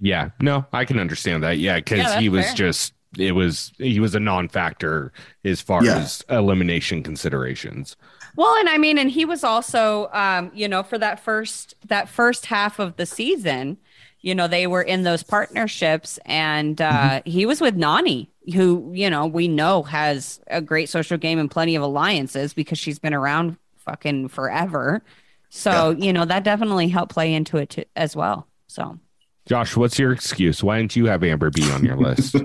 Yeah, 0.00 0.30
no, 0.40 0.64
I 0.72 0.84
can 0.84 0.98
understand 0.98 1.42
that. 1.42 1.58
Yeah, 1.58 1.76
because 1.76 1.98
Yeah, 1.98 2.20
he 2.20 2.28
was 2.28 2.46
fair. 2.46 2.54
just 2.54 2.94
it 3.18 3.32
was 3.32 3.72
he 3.78 4.00
was 4.00 4.14
a 4.14 4.20
non-factor 4.20 5.12
as 5.44 5.60
far 5.60 5.84
Yeah. 5.84 5.98
as 5.98 6.22
elimination 6.30 7.02
considerations. 7.02 7.96
Well, 8.36 8.54
and 8.58 8.68
I 8.68 8.78
mean, 8.78 8.98
and 8.98 9.10
he 9.10 9.24
was 9.24 9.42
also, 9.42 10.08
um, 10.12 10.52
you 10.54 10.68
know, 10.68 10.82
for 10.82 10.98
that 10.98 11.18
first 11.20 11.74
that 11.86 12.08
first 12.08 12.46
half 12.46 12.78
of 12.78 12.96
the 12.96 13.06
season, 13.06 13.78
you 14.20 14.34
know, 14.34 14.46
they 14.46 14.66
were 14.66 14.82
in 14.82 15.02
those 15.02 15.22
partnerships, 15.22 16.18
and 16.24 16.80
uh, 16.80 17.22
he 17.24 17.46
was 17.46 17.60
with 17.60 17.76
Nany, 17.76 18.28
who 18.54 18.92
you 18.94 19.10
know 19.10 19.26
we 19.26 19.48
know 19.48 19.82
has 19.84 20.40
a 20.46 20.60
great 20.60 20.88
social 20.88 21.18
game 21.18 21.38
and 21.38 21.50
plenty 21.50 21.74
of 21.74 21.82
alliances 21.82 22.54
because 22.54 22.78
she's 22.78 22.98
been 23.00 23.14
around 23.14 23.56
fucking 23.88 24.28
forever. 24.28 25.02
So 25.50 25.90
you 25.90 26.12
know 26.12 26.24
that 26.24 26.44
definitely 26.44 26.88
helped 26.88 27.12
play 27.12 27.32
into 27.32 27.56
it 27.56 27.70
too, 27.70 27.84
as 27.96 28.14
well. 28.14 28.46
So 28.66 28.98
Josh, 29.46 29.76
what's 29.76 29.98
your 29.98 30.12
excuse? 30.12 30.62
Why 30.62 30.78
didn't 30.78 30.94
you 30.94 31.06
have 31.06 31.24
Amber 31.24 31.50
B 31.50 31.70
on 31.70 31.84
your 31.84 31.96
list? 32.08 32.36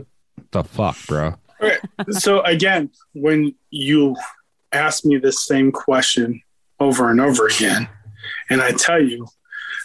the 0.51 0.63
fuck, 0.63 0.97
bro? 1.07 1.35
Okay. 1.61 1.77
so 2.11 2.41
again, 2.41 2.89
when 3.13 3.55
you 3.69 4.15
ask 4.71 5.05
me 5.05 5.17
this 5.17 5.45
same 5.45 5.71
question 5.71 6.41
over 6.79 7.09
and 7.09 7.19
over 7.19 7.47
again, 7.47 7.87
and 8.49 8.61
I 8.61 8.71
tell 8.71 9.01
you 9.01 9.27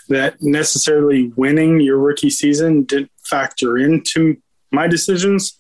that 0.09 0.41
necessarily 0.41 1.33
winning 1.37 1.81
your 1.81 1.99
rookie 1.99 2.31
season 2.31 2.85
didn't 2.85 3.11
factor 3.23 3.77
into 3.77 4.37
my 4.71 4.87
decisions, 4.87 5.59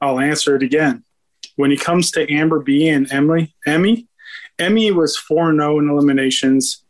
I'll 0.00 0.20
answer 0.20 0.56
it 0.56 0.62
again. 0.62 1.04
When 1.56 1.70
it 1.70 1.80
comes 1.80 2.10
to 2.12 2.30
Amber 2.32 2.60
B 2.60 2.88
and 2.88 3.10
Emily, 3.12 3.54
Emy, 3.66 4.06
Emy 4.62 4.94
was 4.94 5.16
4 5.16 5.52
0 5.54 5.78
in 5.78 5.88
eliminations. 5.88 6.84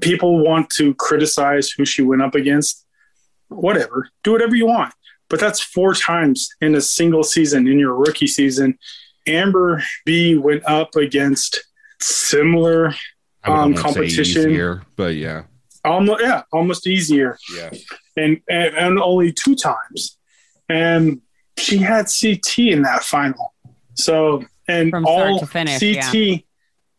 People 0.00 0.44
want 0.44 0.70
to 0.70 0.94
criticize 0.94 1.70
who 1.70 1.84
she 1.84 2.02
went 2.02 2.22
up 2.22 2.34
against. 2.34 2.84
Whatever. 3.48 4.08
Do 4.24 4.32
whatever 4.32 4.54
you 4.54 4.66
want. 4.66 4.92
But 5.28 5.40
that's 5.40 5.60
four 5.60 5.94
times 5.94 6.48
in 6.60 6.74
a 6.74 6.80
single 6.80 7.24
season 7.24 7.66
in 7.66 7.78
your 7.78 7.94
rookie 7.94 8.26
season. 8.26 8.78
Amber 9.26 9.82
B 10.04 10.36
went 10.36 10.62
up 10.66 10.94
against 10.94 11.64
similar, 12.00 12.88
Um, 13.44 13.52
almost 13.52 13.78
say 13.78 13.82
competition. 13.82 14.50
easier, 14.50 14.82
but 14.96 15.14
yeah, 15.16 15.44
almost 15.84 16.22
yeah, 16.22 16.42
almost 16.52 16.86
easier, 16.86 17.38
yeah. 17.56 17.70
and, 18.16 18.40
and 18.48 18.74
and 18.76 18.98
only 19.00 19.32
two 19.32 19.56
times, 19.56 20.16
and 20.68 21.20
she 21.58 21.78
had 21.78 22.06
CT 22.06 22.58
in 22.58 22.82
that 22.82 23.02
final. 23.02 23.52
So 23.94 24.44
and 24.68 24.90
From 24.90 25.06
all 25.06 25.40
to 25.40 25.46
finish, 25.46 25.80
CT 25.80 26.44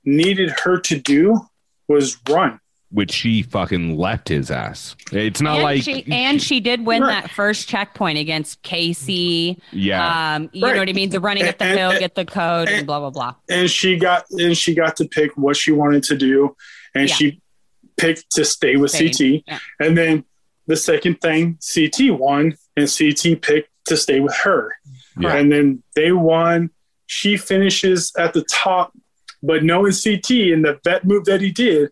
needed 0.07 0.49
her 0.63 0.79
to 0.79 0.97
do 0.99 1.39
was 1.87 2.17
run. 2.29 2.59
Which 2.89 3.11
she 3.11 3.43
fucking 3.43 3.97
left 3.97 4.29
his 4.29 4.49
ass. 4.49 4.95
It's 5.11 5.41
not 5.41 5.55
and 5.55 5.63
like 5.63 5.83
she 5.83 6.05
and 6.09 6.41
she 6.41 6.61
did 6.61 6.85
win 6.85 7.01
Right. 7.03 7.21
that 7.23 7.31
first 7.31 7.67
checkpoint 7.67 8.17
against 8.17 8.63
Kaycee. 8.63 9.59
yeah. 9.73 10.35
Um, 10.35 10.49
you 10.53 10.63
Right. 10.65 10.73
know 10.73 10.79
what 10.79 10.89
I 10.89 10.93
mean? 10.93 11.09
The 11.09 11.19
running 11.19 11.45
up 11.47 11.57
the 11.57 11.65
And- 11.65 11.77
hill, 11.77 11.89
and- 11.91 11.99
get 11.99 12.15
the 12.15 12.23
code, 12.23 12.69
and 12.69 12.77
and- 12.77 12.87
blah 12.87 12.99
blah 13.01 13.09
blah. 13.09 13.35
and 13.49 13.69
she 13.69 13.97
got 13.97 14.23
and 14.31 14.57
she 14.57 14.73
got 14.73 14.95
to 14.97 15.05
pick 15.05 15.35
what 15.35 15.57
she 15.57 15.73
wanted 15.73 16.03
to 16.03 16.15
do 16.15 16.55
and 16.95 17.09
Yeah. 17.09 17.15
she 17.15 17.41
picked 17.97 18.29
to 18.35 18.45
stay 18.45 18.77
with 18.77 18.91
Stayed, 18.91 19.17
CT 19.17 19.43
yeah. 19.47 19.59
and 19.81 19.97
then 19.97 20.23
the 20.67 20.77
second 20.77 21.19
thing 21.19 21.57
CT 21.59 22.11
won 22.11 22.55
and 22.77 22.87
CT 22.89 23.35
picked 23.35 23.69
to 23.87 23.97
stay 23.97 24.21
with 24.21 24.35
her 24.43 24.77
Yeah. 25.19 25.33
and 25.35 25.51
then 25.51 25.83
they 25.95 26.13
won 26.13 26.69
she 27.07 27.35
finishes 27.37 28.11
at 28.17 28.33
the 28.33 28.43
top 28.43 28.93
but 29.43 29.63
knowing 29.63 29.91
CT 29.93 30.29
and 30.53 30.65
the 30.65 30.79
vet 30.83 31.05
move 31.05 31.25
that 31.25 31.41
he 31.41 31.51
did 31.51 31.89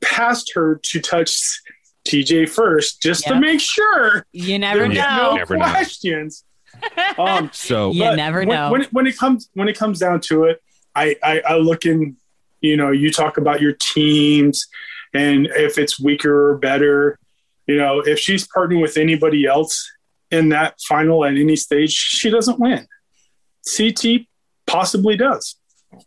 passed 0.00 0.52
her 0.54 0.80
to 0.82 1.00
touch 1.00 1.60
TJ 2.06 2.48
first 2.48 3.00
just 3.00 3.24
to 3.26 3.38
make 3.40 3.60
sure 3.60 4.26
You 4.32 4.58
never 4.58 4.80
there 4.80 4.88
was 4.88 4.96
Yeah. 4.98 5.16
know. 5.16 5.30
no 5.30 5.36
Never 5.36 5.56
know. 5.56 5.64
questions 5.70 6.44
um 7.18 7.50
so 7.52 7.92
You 7.92 8.14
never 8.16 8.40
when, 8.40 8.48
know. 8.48 8.72
when 8.72 8.82
it, 8.82 8.92
when 8.92 9.06
it 9.06 9.16
comes 9.16 9.48
when 9.54 9.68
it 9.68 9.78
comes 9.78 9.98
down 10.00 10.20
to 10.22 10.44
it 10.44 10.60
I, 10.94 11.16
I 11.22 11.40
i 11.46 11.56
look 11.56 11.86
in 11.86 12.16
you 12.60 12.76
know 12.76 12.90
you 12.90 13.10
talk 13.10 13.38
about 13.38 13.60
your 13.62 13.72
teams 13.72 14.66
and 15.14 15.46
if 15.46 15.78
it's 15.78 15.98
weaker 16.00 16.50
or 16.50 16.58
better 16.58 17.18
you 17.66 17.76
know 17.78 18.00
if 18.00 18.18
she's 18.18 18.46
partnering 18.46 18.82
with 18.82 18.96
anybody 18.98 19.46
else 19.46 19.90
in 20.30 20.50
that 20.50 20.74
final 20.86 21.24
at 21.24 21.36
any 21.36 21.56
stage 21.56 21.92
she 21.92 22.28
doesn't 22.28 22.58
win 22.60 22.86
ct 23.66 24.26
possibly 24.66 25.16
does 25.16 25.56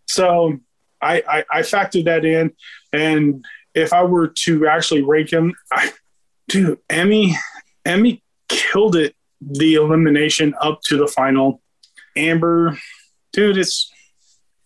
so 0.08 0.58
i 1.02 1.24
i, 1.28 1.44
I 1.52 1.60
factored 1.62 2.06
that 2.06 2.26
in 2.26 2.54
and 2.94 3.46
if 3.74 3.94
i 3.94 4.04
were 4.04 4.28
to 4.28 4.68
actually 4.68 5.04
rank 5.04 5.32
him 5.32 5.54
I, 5.72 5.92
dude 6.48 6.80
emy 6.90 7.34
emy 7.86 8.22
killed 8.48 8.96
it 8.96 9.16
the 9.42 9.76
elimination 9.76 10.54
up 10.62 10.82
to 10.84 10.98
the 10.98 11.08
final. 11.08 11.62
Amber, 12.16 12.78
dude, 13.34 13.58
it's 13.58 13.92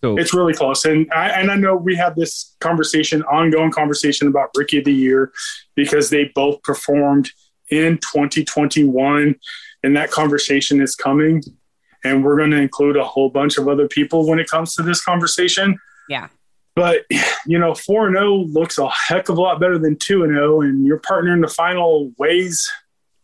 so 0.02 0.18
it's 0.18 0.34
really 0.34 0.54
close. 0.54 0.86
And 0.86 1.12
I 1.14 1.30
and 1.30 1.52
I 1.52 1.56
know 1.56 1.76
we 1.76 1.96
have 1.96 2.16
this 2.16 2.56
conversation, 2.60 3.22
ongoing 3.24 3.72
conversation 3.72 4.28
about 4.28 4.50
Rookie 4.56 4.80
of 4.80 4.86
the 4.86 4.94
Year 4.94 5.32
because 5.76 6.10
they 6.10 6.32
both 6.34 6.64
performed 6.64 7.30
in 7.70 7.98
2021, 7.98 9.36
and 9.84 9.98
that 9.98 10.12
conversation 10.12 10.82
is 10.82 10.96
coming. 10.96 11.44
And 12.04 12.24
we're 12.24 12.38
going 12.38 12.52
to 12.52 12.58
include 12.58 12.98
a 12.98 13.04
whole 13.04 13.30
bunch 13.30 13.58
of 13.58 13.68
other 13.68 13.88
people 13.88 14.28
when 14.28 14.40
it 14.40 14.50
comes 14.50 14.74
to 14.76 14.84
this 14.84 15.04
conversation. 15.04 15.78
Yeah. 16.10 16.28
But 16.76 17.02
you 17.46 17.60
know, 17.60 17.76
four 17.76 18.08
and 18.08 18.16
zero 18.16 18.34
looks 18.36 18.78
a 18.78 18.90
heck 18.90 19.30
of 19.30 19.38
a 19.38 19.42
lot 19.42 19.60
better 19.60 19.78
than 19.78 19.98
two 19.98 20.24
and 20.24 20.32
zero, 20.34 20.62
and 20.62 20.86
your 20.86 20.98
partner 21.00 21.34
in 21.34 21.42
the 21.42 21.48
final 21.48 22.12
weighs 22.18 22.70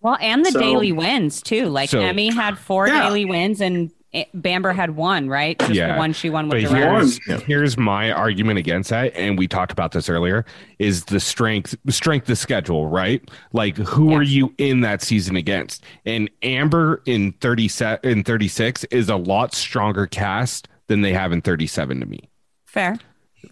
Well, 0.02 0.18
and 0.22 0.46
the 0.46 0.52
So- 0.52 0.60
daily 0.60 0.92
wins 0.92 1.42
too. 1.42 1.66
Like 1.68 1.90
So- 1.90 2.00
Emy 2.00 2.34
had 2.34 2.58
four 2.58 2.88
Yeah. 2.88 3.04
daily 3.08 3.26
wins, 3.26 3.62
and 3.62 3.90
Bamber 4.34 4.72
had 4.74 4.96
one. 4.96 5.28
Right? 5.30 5.58
Just 5.60 5.74
Yeah. 5.74 5.94
the 5.94 5.98
one 6.00 6.14
she 6.14 6.30
won 6.30 6.50
with 6.50 6.64
but 6.64 6.70
the 6.72 6.76
Durant. 6.78 7.20
here's, 7.26 7.44
here's 7.44 7.78
my 7.78 8.12
argument 8.12 8.60
against 8.60 8.90
that 8.90 9.16
and 9.16 9.38
we 9.38 9.48
talked 9.48 9.72
about 9.72 9.92
this 9.92 10.10
earlier 10.10 10.46
is 10.80 11.06
the 11.06 11.20
strength 11.20 11.76
strength 11.90 12.30
of 12.30 12.38
schedule 12.38 12.88
right 12.88 13.22
like 13.54 13.78
who 13.78 14.12
Yeah. 14.12 14.18
are 14.18 14.24
you 14.24 14.54
in 14.58 14.82
that 14.82 15.02
season 15.02 15.36
against 15.36 15.84
and 16.06 16.30
amber 16.44 17.02
in 17.06 17.32
30 17.34 17.68
se- 17.68 18.00
in 18.04 18.24
36 18.24 18.84
is 18.86 19.10
a 19.10 19.16
lot 19.16 19.54
stronger 19.54 20.06
cast 20.08 20.68
than 20.88 21.02
they 21.02 21.14
have 21.14 21.32
in 21.32 21.42
37 21.42 22.00
to 22.00 22.06
me 22.06 22.20
Fair. 22.66 22.98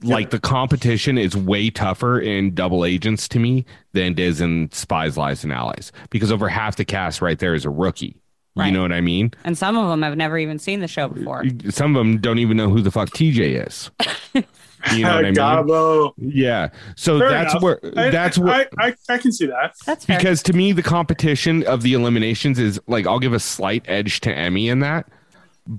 like 0.03 0.29
the 0.29 0.39
competition 0.39 1.17
is 1.17 1.35
way 1.35 1.69
tougher 1.69 2.19
in 2.19 2.53
double 2.53 2.85
agents 2.85 3.27
to 3.29 3.39
me 3.39 3.65
than 3.93 4.13
it 4.13 4.19
is 4.19 4.41
in 4.41 4.69
spies 4.71 5.17
lies 5.17 5.43
and 5.43 5.51
allies 5.53 5.91
because 6.09 6.31
over 6.31 6.47
half 6.49 6.75
the 6.75 6.85
cast 6.85 7.21
right 7.21 7.39
there 7.39 7.53
is 7.53 7.65
a 7.65 7.69
rookie 7.69 8.15
you 8.57 8.71
know 8.71 8.81
what 8.81 8.91
i 8.93 9.01
mean 9.01 9.31
And 9.43 9.57
some 9.57 9.77
of 9.77 9.89
them 9.89 10.01
have 10.01 10.15
never 10.15 10.37
even 10.37 10.59
seen 10.59 10.79
the 10.79 10.87
show 10.87 11.09
before. 11.09 11.43
some 11.69 11.95
of 11.95 11.99
them 11.99 12.19
don't 12.19 12.39
even 12.39 12.55
know 12.57 12.69
who 12.69 12.81
the 12.81 12.91
fuck 12.91 13.09
tj 13.09 13.65
is 13.67 13.91
you 14.93 15.01
know 15.03 15.15
what 15.15 15.25
i 15.25 15.31
mean 15.31 15.33
Gabo. 15.35 16.13
yeah. 16.17 16.69
So 16.95 17.19
Fair 17.19 17.29
that's 17.29 17.53
enough. 17.53 17.63
where 17.63 17.79
I- 17.97 18.09
that's 18.11 18.37
where 18.37 18.53
I, 18.53 18.67
I, 18.87 18.93
I 19.09 19.17
can 19.17 19.31
see 19.31 19.47
that. 19.47 19.73
That's 19.85 20.05
fair. 20.05 20.17
because 20.17 20.43
to 20.43 20.53
me 20.53 20.71
the 20.73 20.83
competition 20.83 21.63
of 21.65 21.81
the 21.81 21.93
eliminations 21.93 22.59
is 22.59 22.79
like 22.87 23.07
I'll 23.07 23.19
give 23.19 23.33
a 23.33 23.39
slight 23.39 23.83
edge 23.87 24.21
to 24.21 24.33
Emy 24.33 24.69
in 24.71 24.79
that, 24.79 25.07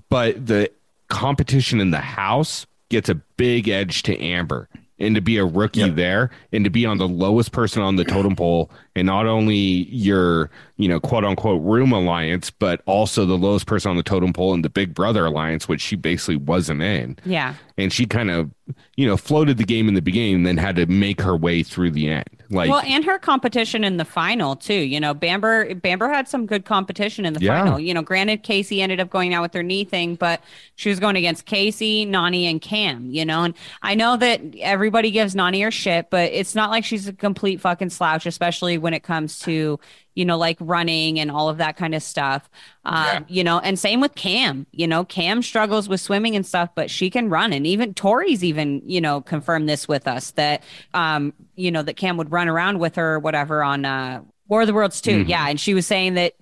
but 0.09 0.45
the 0.47 0.71
competition 1.09 1.81
in 1.81 1.93
the 1.93 2.01
house 2.01 2.67
gets 2.89 3.09
a 3.09 3.15
big 3.15 3.69
edge 3.69 4.03
to 4.05 4.19
Amber. 4.21 4.69
And 4.99 5.15
to 5.15 5.21
be 5.21 5.37
a 5.37 5.45
rookie 5.45 5.81
Yep. 5.81 5.95
there 5.95 6.31
and 6.53 6.65
to 6.65 6.71
be 6.71 6.87
on 6.87 6.97
the 6.97 7.07
lowest 7.07 7.53
person 7.53 7.83
on 7.83 7.97
the 7.97 8.05
totem 8.05 8.35
pole 8.35 8.71
and 8.95 9.05
not 9.07 9.27
only 9.27 9.55
your, 9.55 10.51
you 10.77 10.89
know, 10.89 11.01
quote 11.01 11.25
unquote 11.25 11.63
room 11.63 11.93
alliance, 11.93 12.51
but 12.51 12.83
also 12.87 13.25
the 13.25 13.39
lowest 13.39 13.67
person 13.67 13.91
on 13.91 13.97
the 13.97 14.03
totem 14.03 14.33
pole 14.33 14.55
in 14.55 14.63
the 14.63 14.71
Big 14.71 14.95
Brother 14.95 15.27
alliance, 15.27 15.69
which 15.69 15.81
she 15.81 15.97
basically 15.97 16.37
wasn't 16.37 16.83
in 16.83 17.19
yeah. 17.25 17.55
and 17.79 17.93
she 17.93 18.07
kind 18.07 18.31
of 18.31 18.51
you 18.97 19.07
know 19.07 19.17
floated 19.17 19.59
the 19.59 19.65
game 19.65 19.89
in 19.89 19.95
the 19.95 20.03
beginning 20.03 20.37
and 20.37 20.47
then 20.47 20.57
had 20.57 20.77
to 20.77 20.87
make 20.87 21.21
her 21.21 21.37
way 21.37 21.63
through 21.63 21.91
the 21.91 22.09
end 22.09 22.37
like 22.51 22.71
well, 22.71 22.83
and 22.87 23.05
her 23.05 23.19
competition 23.19 23.85
in 23.85 23.97
the 23.97 24.05
final 24.05 24.57
too. 24.57 24.75
You 24.75 25.01
know, 25.01 25.15
Bamber 25.15 25.75
Bamber 25.75 26.09
had 26.09 26.29
some 26.29 26.47
good 26.47 26.65
competition 26.65 27.25
in 27.25 27.33
the 27.33 27.41
Yeah. 27.41 27.63
final. 27.63 27.81
You 27.81 27.95
know, 27.95 28.03
granted, 28.03 28.45
Kaycee 28.45 28.81
ended 28.81 29.01
up 29.01 29.11
going 29.11 29.35
out 29.35 29.43
with 29.43 29.55
her 29.55 29.63
knee 29.63 29.85
thing, 29.85 30.15
but 30.15 30.41
she 30.77 30.89
was 30.89 31.01
going 31.01 31.17
against 31.17 31.47
Kaycee, 31.47 32.07
Nany, 32.09 32.45
and 32.45 32.61
Kam. 32.61 33.11
You 33.11 33.25
know, 33.25 33.45
and 33.45 33.55
I 33.83 33.95
know 33.95 34.17
that 34.17 34.41
everybody 34.61 35.11
gives 35.11 35.35
Nany 35.35 35.63
her 35.65 35.71
shit, 35.71 36.11
but 36.11 36.33
it's 36.33 36.55
not 36.55 36.71
like 36.71 36.85
she's 36.85 37.09
a 37.09 37.13
complete 37.13 37.61
fucking 37.61 37.91
slouch, 37.91 38.27
especially 38.27 38.79
when 38.79 38.95
it 38.95 39.03
comes 39.03 39.39
to 39.41 39.81
you 40.17 40.25
know 40.25 40.37
like 40.37 40.57
running 40.61 41.21
and 41.21 41.31
all 41.31 41.49
of 41.49 41.59
that 41.59 41.77
kind 41.77 41.95
of 41.95 42.03
stuff. 42.03 42.51
Um, 42.85 42.95
Yeah. 43.05 43.21
You 43.29 43.45
know, 43.45 43.61
and 43.61 43.79
same 43.79 44.01
with 44.01 44.17
Kam. 44.17 44.67
You 44.73 44.89
know, 44.89 45.05
Kam 45.05 45.43
struggles 45.43 45.89
with 45.89 46.01
swimming 46.01 46.35
and 46.35 46.45
stuff, 46.45 46.71
but 46.75 46.91
she 46.91 47.09
can 47.11 47.29
run, 47.31 47.53
and 47.53 47.65
even 47.67 47.95
Tori's 47.95 48.43
even 48.43 48.83
you 48.85 49.01
know 49.01 49.21
confirmed 49.21 49.69
this 49.69 49.87
with 49.87 50.09
us 50.09 50.33
that 50.33 50.65
um 50.95 51.33
you 51.55 51.71
know 51.71 51.83
that 51.83 51.97
Kam 51.97 52.17
would 52.17 52.33
run 52.33 52.49
around 52.49 52.81
with 52.81 52.97
her 52.97 53.15
or 53.15 53.19
whatever 53.21 53.63
on 53.63 53.85
uh 53.85 54.23
War 54.49 54.63
of 54.63 54.67
the 54.67 54.75
Worlds 54.75 55.01
too. 55.01 55.25
Mhm. 55.25 55.29
Yeah, 55.29 55.49
and 55.49 55.61
she 55.61 55.75
was 55.75 55.87
saying 55.87 56.15
that 56.15 56.35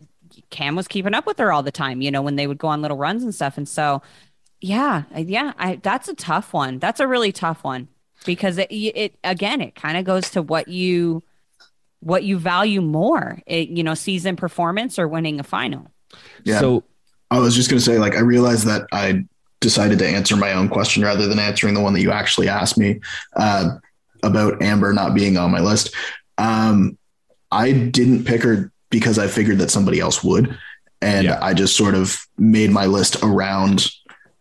Kam 0.50 0.76
was 0.76 0.88
keeping 0.88 1.14
up 1.14 1.26
with 1.26 1.38
her 1.38 1.52
all 1.52 1.62
the 1.62 1.72
time. 1.72 2.00
You 2.02 2.10
know, 2.10 2.22
when 2.22 2.36
they 2.36 2.46
would 2.46 2.58
go 2.58 2.68
on 2.68 2.82
little 2.82 2.96
runs 2.96 3.22
and 3.22 3.34
stuff, 3.34 3.58
and 3.58 3.68
so 3.68 4.02
yeah, 4.60 5.02
yeah, 5.14 5.52
I, 5.58 5.76
that's 5.76 6.08
a 6.08 6.14
tough 6.14 6.52
one. 6.54 6.78
That's 6.78 7.00
a 7.00 7.06
really 7.06 7.32
tough 7.32 7.62
one 7.64 7.88
because 8.24 8.56
it, 8.58 8.68
it 8.70 9.14
again, 9.22 9.60
it 9.60 9.74
kind 9.74 9.98
of 9.98 10.04
goes 10.04 10.30
to 10.30 10.42
what 10.42 10.68
you 10.68 11.22
what 12.04 12.22
you 12.22 12.38
value 12.38 12.80
more, 12.82 13.40
it, 13.46 13.68
you 13.70 13.82
know, 13.82 13.94
season 13.94 14.36
performance 14.36 14.98
or 14.98 15.08
winning 15.08 15.40
a 15.40 15.42
final. 15.42 15.90
Yeah. 16.44 16.60
so 16.60 16.84
I 17.30 17.38
was 17.38 17.54
just 17.56 17.70
going 17.70 17.78
to 17.78 17.84
say, 17.84 17.98
like, 17.98 18.14
I 18.14 18.20
realized 18.20 18.66
that 18.66 18.86
I 18.92 19.24
decided 19.60 19.98
to 19.98 20.06
answer 20.06 20.36
my 20.36 20.52
own 20.52 20.68
question 20.68 21.02
rather 21.02 21.26
than 21.26 21.38
answering 21.38 21.74
the 21.74 21.80
one 21.80 21.94
that 21.94 22.02
you 22.02 22.10
actually 22.10 22.48
asked 22.48 22.76
me 22.76 23.00
uh, 23.36 23.76
about 24.22 24.62
Amber 24.62 24.92
not 24.92 25.14
being 25.14 25.38
on 25.38 25.50
my 25.50 25.60
list. 25.60 25.94
Um, 26.36 26.98
I 27.50 27.72
didn't 27.72 28.24
pick 28.24 28.42
her 28.42 28.70
because 28.90 29.18
I 29.18 29.26
figured 29.26 29.58
that 29.58 29.70
somebody 29.70 30.00
else 30.00 30.22
would. 30.22 30.56
And 31.00 31.24
Yeah. 31.24 31.38
I 31.40 31.54
just 31.54 31.76
sort 31.76 31.94
of 31.94 32.24
made 32.36 32.70
my 32.70 32.86
list 32.86 33.16
around 33.22 33.90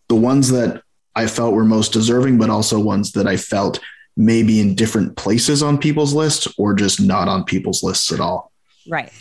the 0.09 0.15
ones 0.15 0.49
that 0.51 0.83
I 1.15 1.27
felt 1.27 1.53
were 1.53 1.65
most 1.65 1.93
deserving, 1.93 2.37
but 2.37 2.49
also 2.49 2.79
ones 2.79 3.13
that 3.13 3.27
I 3.27 3.37
felt 3.37 3.79
maybe 4.15 4.59
in 4.59 4.75
different 4.75 5.17
places 5.17 5.63
on 5.63 5.77
people's 5.77 6.13
lists 6.13 6.47
or 6.57 6.73
just 6.73 7.01
not 7.01 7.27
on 7.27 7.43
people's 7.43 7.83
lists 7.83 8.11
at 8.11 8.19
all. 8.19 8.51
Right. 8.87 9.11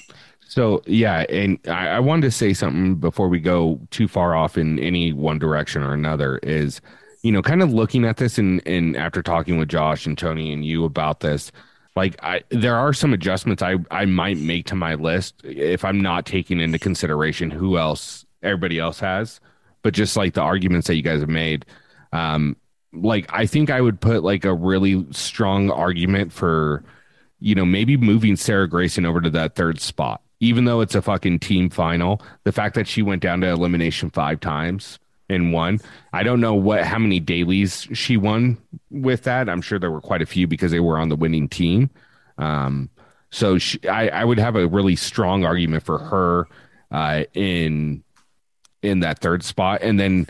So 0.48 0.82
yeah, 0.86 1.24
and 1.30 1.58
I, 1.66 1.88
I 1.88 2.00
wanted 2.00 2.22
to 2.22 2.30
say 2.30 2.52
something 2.52 2.96
before 2.96 3.28
we 3.28 3.40
go 3.40 3.80
too 3.90 4.06
far 4.06 4.34
off 4.34 4.58
in 4.58 4.78
any 4.78 5.12
one 5.12 5.38
direction 5.38 5.82
or 5.82 5.94
another. 5.94 6.38
Is 6.42 6.82
you 7.22 7.32
know, 7.32 7.40
kind 7.40 7.62
of 7.62 7.72
looking 7.72 8.04
at 8.04 8.18
this 8.18 8.36
and 8.36 8.60
and 8.66 8.96
after 8.96 9.22
talking 9.22 9.56
with 9.56 9.68
Josh 9.68 10.06
and 10.06 10.18
Tony 10.18 10.52
and 10.52 10.64
you 10.64 10.84
about 10.84 11.20
this, 11.20 11.52
like 11.96 12.22
I 12.22 12.42
there 12.50 12.76
are 12.76 12.92
some 12.92 13.14
adjustments 13.14 13.62
I 13.62 13.76
I 13.90 14.04
might 14.04 14.36
make 14.36 14.66
to 14.66 14.74
my 14.74 14.94
list 14.94 15.36
if 15.42 15.84
I'm 15.86 16.00
not 16.00 16.26
taking 16.26 16.60
into 16.60 16.78
consideration 16.78 17.50
who 17.50 17.78
else 17.78 18.26
everybody 18.42 18.78
else 18.78 19.00
has, 19.00 19.40
but 19.82 19.94
just 19.94 20.18
like 20.18 20.34
the 20.34 20.42
arguments 20.42 20.86
that 20.88 20.96
you 20.96 21.02
guys 21.02 21.20
have 21.20 21.30
made. 21.30 21.64
Um, 22.12 22.56
like 22.92 23.26
I 23.32 23.46
think 23.46 23.70
I 23.70 23.80
would 23.80 24.00
put 24.00 24.22
like 24.22 24.44
a 24.44 24.54
really 24.54 25.06
strong 25.12 25.70
argument 25.70 26.32
for 26.32 26.84
you 27.42 27.56
know, 27.56 27.66
maybe 27.66 27.96
moving 27.96 28.36
Sarah 28.36 28.68
Greyson 28.68 29.04
over 29.04 29.20
to 29.20 29.30
that 29.30 29.56
third 29.56 29.80
spot, 29.80 30.22
even 30.38 30.64
though 30.64 30.80
it's 30.80 30.94
a 30.94 31.02
fucking 31.02 31.40
team 31.40 31.70
final. 31.70 32.22
The 32.44 32.52
fact 32.52 32.76
that 32.76 32.86
she 32.86 33.02
went 33.02 33.20
down 33.20 33.40
to 33.40 33.48
elimination 33.48 34.10
five 34.10 34.38
times 34.38 35.00
and 35.28 35.52
won. 35.52 35.80
I 36.12 36.22
don't 36.22 36.40
know 36.40 36.54
what 36.54 36.84
how 36.84 36.98
many 36.98 37.18
dailies 37.18 37.88
she 37.92 38.16
won 38.16 38.58
with 38.90 39.24
that. 39.24 39.48
I'm 39.48 39.60
sure 39.60 39.80
there 39.80 39.90
were 39.90 40.00
quite 40.00 40.22
a 40.22 40.26
few 40.26 40.46
because 40.46 40.70
they 40.70 40.80
were 40.80 40.98
on 40.98 41.08
the 41.08 41.16
winning 41.16 41.48
team. 41.48 41.90
Um, 42.38 42.90
so 43.30 43.58
she, 43.58 43.84
I, 43.88 44.08
I 44.08 44.24
would 44.24 44.38
have 44.38 44.54
a 44.54 44.68
really 44.68 44.94
strong 44.94 45.44
argument 45.44 45.82
for 45.82 45.98
her 45.98 46.46
uh, 46.92 47.24
in 47.34 48.04
in 48.82 49.00
that 49.00 49.18
third 49.18 49.42
spot, 49.42 49.80
and 49.82 49.98
then 49.98 50.28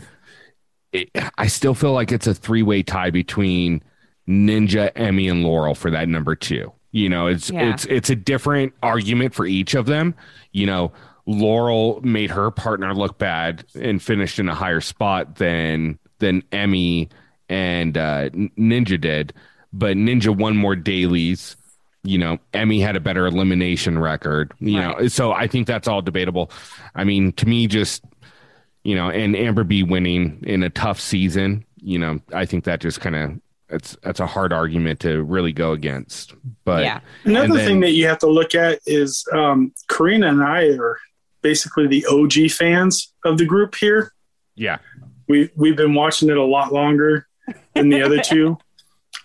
it, 0.93 1.11
I 1.39 1.47
still 1.47 1.75
feel 1.75 1.93
like 1.93 2.13
it's 2.13 2.27
a 2.27 2.35
three 2.35 2.63
way 2.63 2.83
tie 2.83 3.11
between 3.11 3.83
Ninja, 4.29 4.93
Emy, 4.95 5.31
and 5.31 5.43
Laurel 5.43 5.75
for 5.75 5.91
that 5.91 6.09
number 6.09 6.35
two. 6.35 6.73
You 6.93 7.09
know, 7.09 7.27
it's 7.27 7.51
Yeah. 7.51 7.73
it's 7.73 7.85
it's 7.87 8.11
a 8.11 8.17
different 8.17 8.75
argument 8.83 9.35
for 9.35 9.47
each 9.47 9.75
of 9.75 9.87
them. 9.87 10.15
You 10.53 10.67
know, 10.67 10.93
Laurel 11.27 12.01
made 12.03 12.31
her 12.31 12.51
partner 12.51 12.95
look 12.95 13.19
bad 13.19 13.65
and 13.81 14.03
finished 14.03 14.39
in 14.39 14.49
a 14.49 14.55
higher 14.55 14.81
spot 14.81 15.37
than 15.37 15.99
than 16.19 16.43
Emy 16.53 17.11
and 17.49 17.97
uh, 17.97 18.31
Ninja 18.31 19.01
did, 19.01 19.33
but 19.73 19.97
Ninja 19.97 20.37
won 20.37 20.57
more 20.57 20.77
dailies. 20.77 21.57
You 22.05 22.19
know, 22.19 22.39
Emy 22.53 22.81
had 22.83 22.97
a 22.97 23.01
better 23.01 23.27
elimination 23.27 23.99
record. 23.99 24.53
You 24.59 24.79
know, 24.81 25.09
so 25.09 25.33
I 25.33 25.47
think 25.47 25.67
that's 25.67 25.87
all 25.89 26.03
debatable. 26.03 26.51
I 26.95 27.05
mean, 27.05 27.33
to 27.35 27.47
me, 27.49 27.67
just 27.67 28.05
you 28.85 28.95
know, 28.97 29.11
and 29.11 29.37
Amber 29.37 29.65
B 29.65 29.83
winning 29.83 30.43
in 30.47 30.63
a 30.63 30.71
tough 30.71 31.01
season, 31.01 31.65
you 31.77 31.99
know, 31.99 32.21
I 32.33 32.45
think 32.47 32.65
that 32.65 32.81
just 32.81 33.01
kind 33.01 33.17
of 33.17 33.41
that's 33.69 33.97
that's 34.03 34.21
a 34.21 34.27
hard 34.27 34.53
argument 34.53 35.01
to 35.01 35.23
really 35.23 35.53
go 35.53 35.73
against. 35.73 36.35
But 36.65 36.83
yeah. 36.85 37.01
Another 37.25 37.55
then- 37.55 37.67
thing 37.67 37.81
that 37.81 37.93
you 37.93 38.07
have 38.07 38.19
to 38.19 38.27
look 38.29 38.55
at 38.55 38.81
is 38.87 39.25
um, 39.33 39.73
Corrina 39.89 40.29
and 40.29 40.43
I 40.43 40.65
are 40.77 40.99
basically 41.43 41.87
the 41.87 42.05
OG 42.07 42.51
fans 42.53 43.13
of 43.25 43.39
the 43.39 43.45
group 43.47 43.75
here. 43.75 44.13
yeah, 44.55 44.79
We 45.29 45.51
we've 45.57 45.77
been 45.77 45.95
watching 45.95 46.29
it 46.29 46.37
a 46.37 46.45
lot 46.45 46.73
longer 46.73 47.27
than 47.75 47.89
the 47.89 48.03
other 48.03 48.21
two, 48.25 48.59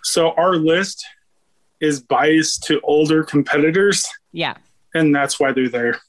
so 0.02 0.32
our 0.32 0.56
list 0.56 1.04
is 1.80 2.00
biased 2.00 2.64
to 2.64 2.80
older 2.82 3.22
competitors, 3.22 4.04
Yeah. 4.32 4.54
and 4.94 5.14
that's 5.14 5.38
why 5.38 5.52
they're 5.52 5.68
there. 5.68 6.00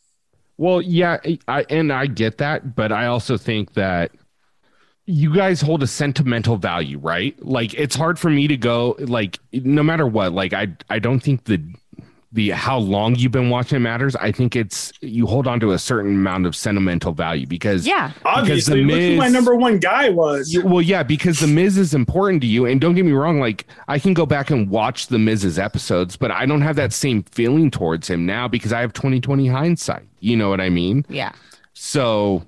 Well, 0.59 0.81
yeah, 0.81 1.19
I 1.47 1.65
and 1.69 1.89
I 1.93 2.05
get 2.07 2.37
that, 2.39 2.75
but 2.75 2.91
I 2.91 3.05
also 3.05 3.37
think 3.37 3.75
that 3.75 4.11
you 5.05 5.33
guys 5.33 5.61
hold 5.61 5.81
a 5.83 5.87
sentimental 5.87 6.57
value, 6.57 6.99
right? 6.99 7.33
Like 7.45 7.73
it's 7.75 7.95
hard 7.95 8.19
for 8.19 8.29
me 8.29 8.45
to 8.49 8.57
go 8.57 8.97
like 8.99 9.39
no 9.53 9.83
matter 9.83 10.05
what, 10.05 10.33
like 10.33 10.51
I 10.51 10.67
I 10.89 10.99
don't 10.99 11.21
think 11.21 11.45
the 11.45 11.63
the 12.31 12.49
how 12.51 12.77
long 12.77 13.15
you've 13.15 13.31
been 13.31 13.49
watching 13.49 13.77
it 13.77 13.79
matters. 13.79 14.15
I 14.15 14.31
think 14.31 14.55
it's 14.55 14.91
you 15.01 15.25
hold 15.25 15.47
on 15.47 15.59
to 15.61 15.71
a 15.71 15.79
certain 15.79 16.11
amount 16.11 16.45
of 16.45 16.55
sentimental 16.55 17.11
value 17.11 17.47
because 17.47 17.87
Yeah. 17.87 18.11
Obviously, 18.23 18.83
The 18.83 18.87
look 18.87 19.01
who 19.01 19.15
my 19.15 19.29
number 19.29 19.55
one 19.55 19.79
guy 19.79 20.09
was. 20.09 20.55
Well, 20.63 20.81
yeah, 20.81 21.01
because 21.01 21.39
the 21.39 21.47
Miz 21.47 21.77
is 21.77 21.95
important 21.95 22.41
to 22.41 22.47
you, 22.47 22.65
and 22.67 22.79
don't 22.79 22.93
get 22.93 23.03
me 23.05 23.13
wrong. 23.13 23.39
Like 23.39 23.65
I 23.87 23.97
can 23.97 24.13
go 24.13 24.27
back 24.27 24.51
and 24.51 24.69
watch 24.69 25.07
the 25.07 25.17
Miz's 25.17 25.57
episodes, 25.57 26.15
but 26.17 26.29
I 26.29 26.45
don't 26.45 26.61
have 26.61 26.75
that 26.75 26.93
same 26.93 27.23
feeling 27.23 27.71
towards 27.71 28.07
him 28.07 28.27
now 28.27 28.47
because 28.47 28.71
I 28.73 28.81
have 28.81 28.93
2020 28.93 29.47
hindsight. 29.47 30.07
You 30.19 30.37
know 30.37 30.49
what 30.49 30.61
I 30.61 30.69
mean? 30.69 31.05
Yeah. 31.09 31.31
So 31.73 32.43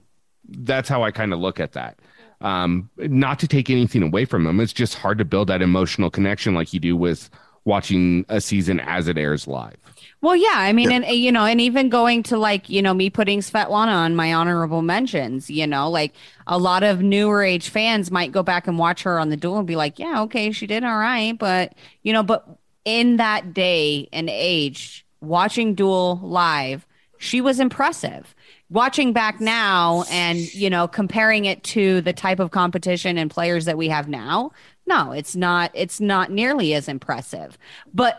that's 0.48 0.90
how 0.90 1.02
I 1.04 1.10
kind 1.12 1.34
of 1.34 1.40
look 1.40 1.60
at 1.60 1.72
that. 1.72 1.98
Um, 2.42 2.90
not 2.98 3.40
to 3.40 3.48
take 3.48 3.70
anything 3.70 4.04
away 4.04 4.26
from 4.26 4.46
him, 4.46 4.60
it's 4.60 4.74
just 4.74 4.96
hard 4.96 5.18
to 5.20 5.26
build 5.26 5.48
that 5.50 5.62
emotional 5.62 6.10
connection 6.10 6.54
like 6.54 6.74
you 6.74 6.80
do 6.80 6.96
with 6.98 7.30
watching 7.66 8.26
a 8.30 8.42
season 8.42 8.80
as 8.80 9.08
it 9.08 9.18
airs 9.18 9.48
live. 9.48 9.76
Well, 10.22 10.36
yeah, 10.36 10.54
I 10.56 10.72
mean, 10.74 10.92
Yeah. 10.92 10.98
and 10.98 11.06
you 11.16 11.32
know, 11.32 11.46
and 11.46 11.60
even 11.60 11.90
going 11.90 12.22
to 12.24 12.38
like, 12.38 12.70
you 12.70 12.82
know, 12.82 12.94
me 12.94 13.10
putting 13.10 13.40
Svetlana 13.40 13.88
on 13.94 14.16
my 14.16 14.34
honorable 14.34 14.82
mentions, 14.84 15.50
you 15.50 15.66
know, 15.66 15.90
like 15.90 16.14
a 16.48 16.58
lot 16.60 16.84
of 16.84 17.02
newer 17.02 17.42
age 17.44 17.70
fans 17.70 18.12
might 18.12 18.32
go 18.32 18.44
back 18.44 18.68
and 18.68 18.78
watch 18.78 19.02
her 19.04 19.20
on 19.20 19.30
the 19.30 19.38
duel 19.38 19.58
and 19.58 19.68
be 19.68 19.76
like, 19.76 19.98
yeah, 19.98 20.22
okay, 20.22 20.52
she 20.52 20.68
did 20.68 20.84
all 20.84 20.98
right, 20.98 21.38
but 21.38 21.74
you 22.04 22.14
know, 22.14 22.22
but 22.24 22.48
in 22.86 23.18
that 23.18 23.54
day 23.54 24.08
and 24.14 24.30
age, 24.30 25.06
watching 25.22 25.74
duel 25.76 26.20
live, 26.24 26.86
she 27.18 27.42
was 27.42 27.60
impressive. 27.60 28.36
Watching 28.72 29.12
back 29.12 29.42
now 29.42 30.06
and, 30.10 30.40
you 30.54 30.70
know, 30.70 30.88
comparing 30.88 31.44
it 31.44 31.62
to 31.66 32.00
the 32.00 32.14
type 32.14 32.40
of 32.40 32.52
competition 32.52 33.18
and 33.18 33.30
players 33.30 33.66
that 33.66 33.78
we 33.78 33.90
have 33.90 34.08
now, 34.08 34.54
no, 34.88 35.12
it's 35.12 35.36
not 35.36 35.72
it's 35.74 36.00
not 36.00 36.32
nearly 36.32 36.74
as 36.74 36.88
impressive. 36.88 37.58
But 37.94 38.18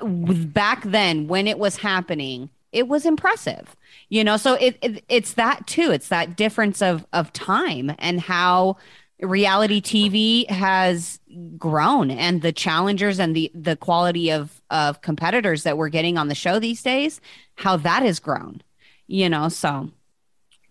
back 0.52 0.82
then 0.84 1.26
when 1.26 1.48
it 1.48 1.58
was 1.58 1.76
happening, 1.76 2.50
it 2.70 2.86
was 2.86 3.06
impressive. 3.06 3.76
You 4.08 4.24
know, 4.24 4.36
so 4.36 4.54
it, 4.54 4.76
it 4.82 5.04
it's 5.08 5.34
that 5.34 5.66
too. 5.66 5.90
It's 5.90 6.08
that 6.08 6.36
difference 6.36 6.82
of 6.82 7.06
of 7.12 7.32
time 7.32 7.92
and 7.98 8.20
how 8.20 8.76
reality 9.20 9.80
TV 9.80 10.48
has 10.50 11.20
grown 11.56 12.10
and 12.10 12.42
the 12.42 12.52
challengers 12.52 13.18
and 13.18 13.34
the 13.34 13.50
the 13.54 13.76
quality 13.76 14.30
of 14.30 14.60
of 14.70 15.00
competitors 15.00 15.62
that 15.62 15.78
we're 15.78 15.88
getting 15.88 16.18
on 16.18 16.28
the 16.28 16.34
show 16.34 16.58
these 16.58 16.82
days, 16.82 17.20
how 17.56 17.76
that 17.76 18.02
has 18.02 18.18
grown. 18.18 18.62
You 19.06 19.28
know, 19.28 19.48
so 19.48 19.90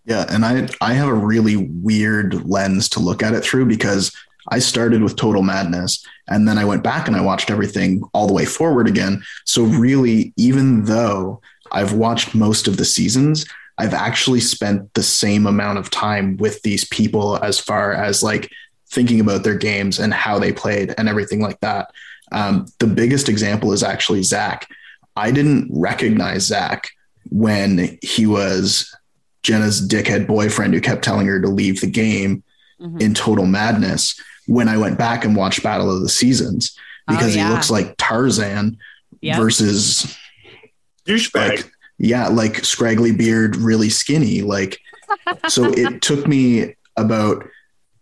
Yeah, 0.05 0.25
and 0.29 0.43
I 0.45 0.67
I 0.81 0.93
have 0.93 1.09
a 1.09 1.13
really 1.13 1.57
weird 1.57 2.45
lens 2.45 2.89
to 2.89 2.99
look 2.99 3.21
at 3.21 3.33
it 3.33 3.43
through 3.43 3.65
because 3.65 4.15
I 4.49 4.59
started 4.59 5.03
with 5.03 5.15
Total 5.15 5.43
Madness 5.43 6.03
and 6.27 6.47
then 6.47 6.57
I 6.57 6.65
went 6.65 6.83
back 6.83 7.07
and 7.07 7.15
I 7.15 7.21
watched 7.21 7.51
everything 7.51 8.01
all 8.13 8.27
the 8.27 8.33
way 8.33 8.45
forward 8.45 8.87
again. 8.87 9.21
So 9.45 9.63
really 9.63 10.33
even 10.37 10.85
though 10.85 11.41
I've 11.71 11.93
watched 11.93 12.33
most 12.33 12.67
of 12.67 12.77
the 12.77 12.85
seasons, 12.85 13.45
I've 13.77 13.93
actually 13.93 14.39
spent 14.39 14.93
the 14.93 15.03
same 15.03 15.45
amount 15.45 15.77
of 15.77 15.89
time 15.89 16.37
with 16.37 16.61
these 16.63 16.85
people 16.85 17.37
as 17.43 17.59
far 17.59 17.93
as 17.93 18.23
like 18.23 18.51
thinking 18.89 19.19
about 19.19 19.43
their 19.43 19.55
games 19.55 19.99
and 19.99 20.13
how 20.13 20.37
they 20.37 20.51
played 20.51 20.93
and 20.97 21.07
everything 21.07 21.39
like 21.39 21.59
that. 21.61 21.91
Um, 22.31 22.65
the 22.79 22.87
biggest 22.87 23.29
example 23.29 23.71
is 23.71 23.83
actually 23.83 24.23
Zach. 24.23 24.67
I 25.15 25.31
didn't 25.31 25.69
recognize 25.71 26.43
Zach 26.43 26.89
when 27.29 27.97
he 28.01 28.25
was 28.25 28.93
Jenna's 29.43 29.87
dickhead 29.87 30.27
boyfriend 30.27 30.73
who 30.73 30.81
kept 30.81 31.03
telling 31.03 31.27
her 31.27 31.41
to 31.41 31.47
leave 31.47 31.81
the 31.81 31.87
game 31.87 32.43
mhm. 32.79 33.01
in 33.01 33.13
total 33.13 33.45
madness 33.45 34.19
when 34.47 34.67
I 34.67 34.77
went 34.77 34.97
back 34.97 35.25
and 35.25 35.35
watched 35.35 35.63
Battle 35.63 35.93
of 35.95 36.01
the 36.01 36.09
Seasons 36.09 36.77
Oh, 37.07 37.15
because 37.15 37.35
yeah. 37.35 37.47
he 37.47 37.53
looks 37.53 37.69
like 37.69 37.95
Tarzan 37.97 38.77
Yep. 39.21 39.37
versus 39.37 40.17
Douchebag. 41.05 41.49
like 41.49 41.71
yeah, 41.99 42.27
like 42.27 42.65
scraggly 42.65 43.11
beard, 43.11 43.55
really 43.55 43.89
skinny. 43.89 44.41
Like 44.41 44.79
so 45.47 45.65
it 45.65 46.01
took 46.01 46.27
me 46.27 46.75
about 46.97 47.45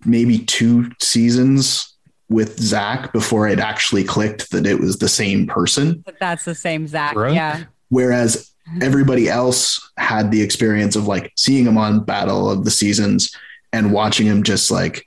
maybe 0.05 0.39
two 0.39 0.89
seasons 1.01 1.93
with 2.29 2.59
Zach 2.59 3.11
before 3.11 3.47
it 3.49 3.59
actually 3.59 4.03
clicked 4.03 4.51
that 4.51 4.65
it 4.65 4.79
was 4.79 4.97
the 4.97 5.09
same 5.09 5.47
person. 5.47 6.01
But 6.05 6.19
that's 6.19 6.45
the 6.45 6.55
same 6.55 6.87
Zach. 6.87 7.15
Right? 7.15 7.33
Yeah. 7.33 7.63
Whereas 7.89 8.48
everybody 8.81 9.29
else 9.29 9.91
had 9.97 10.31
the 10.31 10.41
experience 10.41 10.95
of 10.95 11.07
like 11.07 11.31
seeing 11.35 11.65
him 11.65 11.77
on 11.77 12.03
Battle 12.03 12.49
of 12.49 12.65
the 12.65 12.71
Seasons 12.71 13.35
and 13.73 13.91
watching 13.93 14.25
him 14.27 14.43
just 14.43 14.71
like 14.71 15.05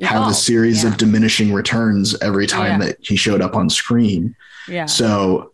have 0.00 0.22
a 0.22 0.30
oh, 0.30 0.32
series 0.32 0.82
Yeah. 0.82 0.90
of 0.90 0.96
diminishing 0.96 1.52
returns 1.52 2.16
every 2.20 2.46
time 2.46 2.80
Yeah. 2.80 2.88
that 2.88 2.96
he 3.00 3.16
showed 3.16 3.40
up 3.40 3.54
on 3.54 3.70
screen. 3.70 4.34
Yeah. 4.68 4.86
So 4.86 5.52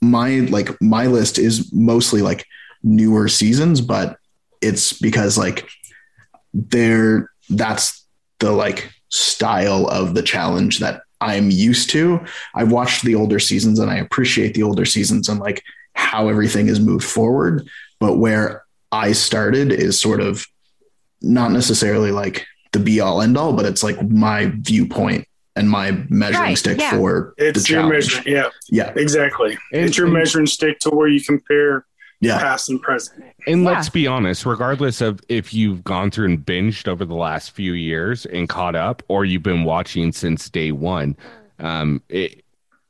my 0.00 0.40
like 0.50 0.80
my 0.80 1.06
list 1.06 1.38
is 1.38 1.72
mostly 1.72 2.22
like 2.22 2.46
newer 2.82 3.28
seasons, 3.28 3.80
but 3.80 4.18
it's 4.60 4.92
because 4.92 5.36
like 5.36 5.68
there 6.54 7.30
that's 7.50 8.06
the 8.38 8.52
like 8.52 8.92
style 9.08 9.86
of 9.88 10.14
the 10.14 10.22
challenge 10.22 10.78
that 10.78 11.02
I'm 11.20 11.50
used 11.50 11.90
to. 11.90 12.24
I've 12.54 12.72
watched 12.72 13.04
the 13.04 13.14
older 13.14 13.38
seasons 13.38 13.78
and 13.78 13.90
I 13.90 13.96
appreciate 13.96 14.54
the 14.54 14.62
older 14.62 14.84
seasons 14.86 15.28
and 15.28 15.40
like 15.40 15.62
how 16.00 16.28
everything 16.28 16.66
has 16.68 16.80
moved 16.80 17.04
forward. 17.04 17.68
But 18.00 18.16
where 18.16 18.64
I 18.90 19.12
started 19.12 19.70
is 19.70 20.00
sort 20.00 20.20
of 20.20 20.46
not 21.22 21.52
necessarily 21.52 22.10
like 22.10 22.46
the 22.72 22.78
be 22.78 23.00
all 23.00 23.20
end 23.20 23.36
all, 23.36 23.52
but 23.52 23.66
it's 23.66 23.82
like 23.82 24.00
my 24.08 24.52
viewpoint 24.56 25.26
and 25.56 25.68
my 25.68 25.90
measuring 26.08 26.40
Right, 26.42 26.58
stick 26.58 26.78
yeah. 26.80 26.92
for 26.92 27.34
It's 27.36 27.64
the 27.66 27.72
your 27.74 27.82
challenge. 27.82 28.14
measuring. 28.16 28.34
Yeah, 28.36 28.48
Yeah. 28.70 28.92
exactly. 28.96 29.58
And- 29.72 29.84
it's 29.84 29.96
your 29.98 30.06
and- 30.06 30.14
measuring 30.14 30.46
stick 30.46 30.78
to 30.80 30.90
where 30.90 31.08
you 31.08 31.20
compare 31.22 31.84
Yeah. 32.20 32.38
past 32.38 32.70
and 32.70 32.80
present. 32.80 33.24
And 33.46 33.62
Yeah. 33.62 33.70
let's 33.70 33.88
be 33.90 34.06
honest, 34.06 34.46
regardless 34.46 35.00
of 35.00 35.20
if 35.28 35.52
you've 35.52 35.84
gone 35.84 36.10
through 36.10 36.26
and 36.26 36.38
binged 36.44 36.88
over 36.88 37.04
the 37.04 37.14
last 37.14 37.50
few 37.50 37.72
years 37.72 38.24
and 38.26 38.48
caught 38.48 38.74
up, 38.76 39.02
or 39.08 39.24
you've 39.24 39.42
been 39.42 39.64
watching 39.64 40.12
since 40.12 40.48
day 40.48 40.72
one, 40.72 41.16
um, 41.58 42.00
it, 42.08 42.42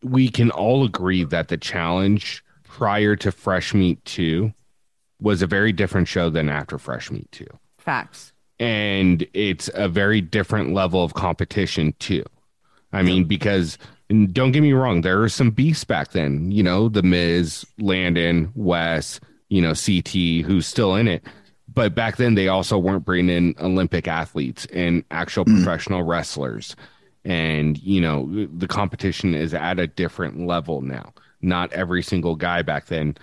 we 0.03 0.29
can 0.29 0.51
all 0.51 0.85
agree 0.85 1.25
that 1.25 1.49
the 1.49 1.57
challenge 1.57 2.45
prior 2.81 3.15
to 3.15 3.31
Fresh 3.31 3.75
Meat 3.75 4.03
2 4.07 4.51
was 5.21 5.43
a 5.43 5.47
very 5.47 5.71
different 5.71 6.09
show 6.09 6.31
than 6.31 6.49
after 6.49 6.79
Fresh 6.79 7.11
Meat 7.11 7.31
2. 7.31 7.47
Facts. 7.77 8.33
And 8.59 9.27
it's 9.35 9.69
a 9.75 9.87
very 9.87 10.23
different 10.23 10.73
level 10.73 11.05
of 11.05 11.13
competition, 11.13 11.93
too. 11.99 12.25
I 12.91 13.03
mean, 13.03 13.25
because 13.25 13.77
and 14.09 14.33
don't 14.33 14.53
get 14.53 14.63
me 14.63 14.73
wrong, 14.73 15.03
there 15.03 15.19
were 15.19 15.29
some 15.29 15.51
beasts 15.51 15.85
back 15.85 16.13
then. 16.13 16.51
You 16.51 16.63
know, 16.63 16.89
the 16.89 17.03
Miz, 17.03 17.67
Landon, 17.79 18.51
Wes, 18.55 19.21
you 19.51 19.61
know, 19.61 19.75
CT, 19.75 20.43
who's 20.47 20.67
still 20.67 20.95
in 20.97 21.07
it. 21.07 21.23
But 21.73 21.95
back 21.95 22.17
then, 22.17 22.35
they 22.35 22.49
also 22.49 22.79
weren't 22.79 23.05
bringing 23.05 23.37
in 23.37 23.55
Olympic 23.61 24.09
athletes 24.09 24.67
and 24.73 25.05
actual 25.11 25.45
Mm. 25.45 25.57
professional 25.63 26.03
wrestlers. 26.03 26.77
And 27.27 27.77
you 27.83 28.01
know, 28.01 28.49
the 28.57 28.67
competition 28.67 29.35
is 29.35 29.53
at 29.53 29.79
a 29.79 29.87
different 29.87 30.47
level 30.47 30.81
now. 30.81 31.13
Not 31.43 31.73
every 31.73 32.03
single 32.03 32.37
guy 32.37 32.63
back 32.63 32.87
then, 32.87 33.17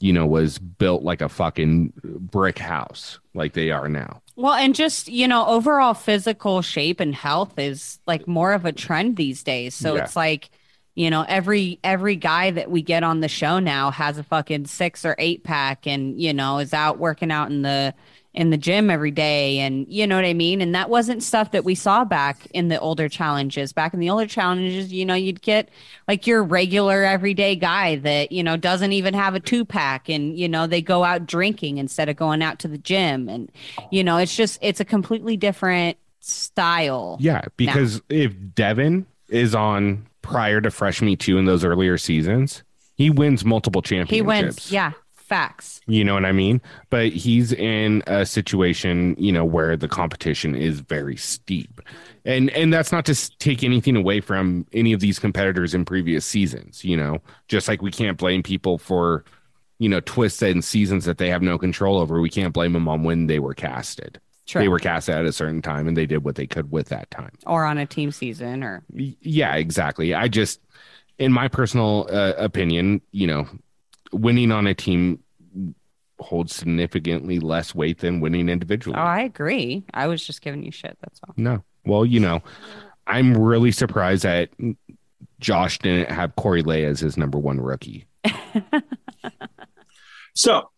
you 0.00 0.12
know, 0.12 0.26
was 0.26 0.58
built 0.58 1.02
like 1.02 1.20
a 1.20 1.28
fucking 1.28 1.92
brick 2.02 2.58
house 2.58 3.18
like 3.34 3.52
they 3.54 3.70
are 3.70 3.88
now. 3.88 4.20
Well, 4.36 4.54
and 4.54 4.74
just, 4.74 5.08
you 5.08 5.28
know, 5.28 5.46
overall 5.46 5.94
physical 5.94 6.60
shape 6.62 7.00
and 7.00 7.14
health 7.14 7.58
is 7.58 7.98
like 8.06 8.26
more 8.26 8.52
of 8.52 8.64
a 8.64 8.72
trend 8.72 9.16
these 9.16 9.42
days. 9.42 9.74
So 9.74 9.94
Yeah. 9.94 10.02
it's 10.04 10.16
like, 10.16 10.50
you 10.96 11.10
know, 11.10 11.24
every 11.28 11.78
every 11.82 12.16
guy 12.16 12.50
that 12.52 12.70
we 12.70 12.82
get 12.82 13.02
on 13.02 13.20
the 13.20 13.28
show 13.28 13.58
now 13.58 13.90
has 13.90 14.18
a 14.18 14.22
fucking 14.22 14.66
6 14.66 15.04
or 15.04 15.16
8 15.18 15.42
pack 15.44 15.86
and, 15.86 16.20
you 16.20 16.32
know, 16.32 16.58
is 16.58 16.72
out 16.72 16.98
working 16.98 17.30
out 17.32 17.50
in 17.50 17.62
the 17.62 17.94
in 18.34 18.50
the 18.50 18.56
gym 18.56 18.90
every 18.90 19.12
day 19.12 19.60
and 19.60 19.86
you 19.88 20.06
know 20.06 20.16
what 20.16 20.24
I 20.24 20.34
mean? 20.34 20.60
And 20.60 20.74
that 20.74 20.90
wasn't 20.90 21.22
stuff 21.22 21.52
that 21.52 21.64
we 21.64 21.76
saw 21.76 22.04
back 22.04 22.46
in 22.46 22.68
the 22.68 22.80
older 22.80 23.08
challenges. 23.08 23.72
Back 23.72 23.94
in 23.94 24.00
the 24.00 24.10
older 24.10 24.26
challenges, 24.26 24.92
you 24.92 25.04
know, 25.04 25.14
you'd 25.14 25.40
get 25.40 25.68
like 26.08 26.26
your 26.26 26.42
regular 26.42 27.04
everyday 27.04 27.54
guy 27.54 27.96
that, 27.96 28.32
you 28.32 28.42
know, 28.42 28.56
doesn't 28.56 28.92
even 28.92 29.14
have 29.14 29.34
a 29.34 29.40
two 29.40 29.64
pack 29.64 30.08
and, 30.08 30.36
you 30.36 30.48
know, 30.48 30.66
they 30.66 30.82
go 30.82 31.04
out 31.04 31.26
drinking 31.26 31.78
instead 31.78 32.08
of 32.08 32.16
going 32.16 32.42
out 32.42 32.58
to 32.58 32.68
the 32.68 32.78
gym. 32.78 33.28
And, 33.28 33.52
you 33.92 34.02
know, 34.02 34.16
it's 34.16 34.34
just, 34.34 34.58
it's 34.60 34.80
a 34.80 34.84
completely 34.84 35.36
different 35.36 35.96
style. 36.18 37.16
Yeah, 37.20 37.42
because 37.56 38.02
if 38.08 38.34
Devin 38.54 39.06
is 39.28 39.54
on 39.54 40.06
prior 40.22 40.60
to 40.60 40.70
Fresh 40.70 41.02
meat 41.02 41.20
2 41.20 41.38
in 41.38 41.44
those 41.44 41.64
earlier 41.64 41.98
seasons, 41.98 42.64
he 42.96 43.10
wins 43.10 43.44
multiple 43.44 43.82
championships. 43.82 44.16
He 44.16 44.22
wins. 44.22 44.72
Yeah. 44.72 44.92
Facts. 45.26 45.80
You 45.86 46.04
know 46.04 46.12
what 46.12 46.26
I 46.26 46.32
mean? 46.32 46.60
But 46.90 47.08
he's 47.08 47.50
in 47.52 48.02
a 48.06 48.26
situation, 48.26 49.16
you 49.18 49.32
know, 49.32 49.44
where 49.44 49.74
the 49.74 49.88
competition 49.88 50.54
is 50.54 50.80
very 50.80 51.16
steep. 51.16 51.80
And 52.26 52.50
and 52.50 52.72
that's 52.72 52.92
not 52.92 53.06
to 53.06 53.38
take 53.38 53.64
anything 53.64 53.96
away 53.96 54.20
from 54.20 54.66
any 54.74 54.92
of 54.92 55.00
these 55.00 55.18
competitors 55.18 55.72
in 55.72 55.86
previous 55.86 56.26
seasons, 56.26 56.84
you 56.84 56.96
know. 56.96 57.18
Just 57.48 57.68
like 57.68 57.80
we 57.80 57.90
can't 57.90 58.18
blame 58.18 58.42
people 58.42 58.76
for, 58.76 59.24
you 59.78 59.88
know, 59.88 60.00
twists 60.00 60.42
and 60.42 60.62
seasons 60.62 61.06
that 61.06 61.16
they 61.16 61.30
have 61.30 61.40
no 61.42 61.56
control 61.56 61.98
over. 61.98 62.20
We 62.20 62.30
can't 62.30 62.52
blame 62.52 62.74
them 62.74 62.86
on 62.86 63.02
when 63.02 63.26
they 63.26 63.38
were 63.38 63.54
casted. 63.54 64.20
True. 64.46 64.60
They 64.60 64.68
were 64.68 64.78
casted 64.78 65.14
at 65.14 65.24
a 65.24 65.32
certain 65.32 65.62
time 65.62 65.88
and 65.88 65.96
they 65.96 66.04
did 66.04 66.22
what 66.22 66.34
they 66.34 66.46
could 66.46 66.70
with 66.70 66.88
that 66.90 67.10
time. 67.10 67.32
or 67.46 67.64
on 67.64 67.78
a 67.78 67.86
team 67.86 68.10
season 68.10 68.62
or 68.62 68.82
Yeah, 68.92 69.54
exactly. 69.54 70.12
I 70.12 70.28
just, 70.28 70.60
in 71.18 71.32
my 71.32 71.48
personal 71.48 72.06
uh, 72.10 72.34
opinion, 72.36 73.00
you 73.10 73.26
know, 73.26 73.48
winning 74.14 74.50
on 74.52 74.66
a 74.66 74.74
team 74.74 75.20
holds 76.20 76.54
significantly 76.54 77.38
less 77.40 77.74
weight 77.74 77.98
than 77.98 78.20
winning 78.20 78.48
individually. 78.48 78.96
Oh, 78.96 79.02
I 79.02 79.20
agree. 79.22 79.84
I 79.92 80.06
was 80.06 80.24
just 80.24 80.40
giving 80.42 80.62
you 80.62 80.70
shit. 80.70 80.96
That's 81.00 81.20
all. 81.26 81.34
no. 81.36 81.62
Well, 81.84 82.06
you 82.06 82.20
know, 82.20 82.40
I'm 83.06 83.36
really 83.36 83.70
surprised 83.72 84.22
that 84.22 84.48
Josh 85.40 85.78
didn't 85.80 86.10
have 86.10 86.34
Corey 86.36 86.62
Lay 86.62 86.84
as 86.86 87.00
his 87.00 87.16
number 87.18 87.38
one 87.38 87.60
rookie. 87.60 88.06
So, 90.36 90.68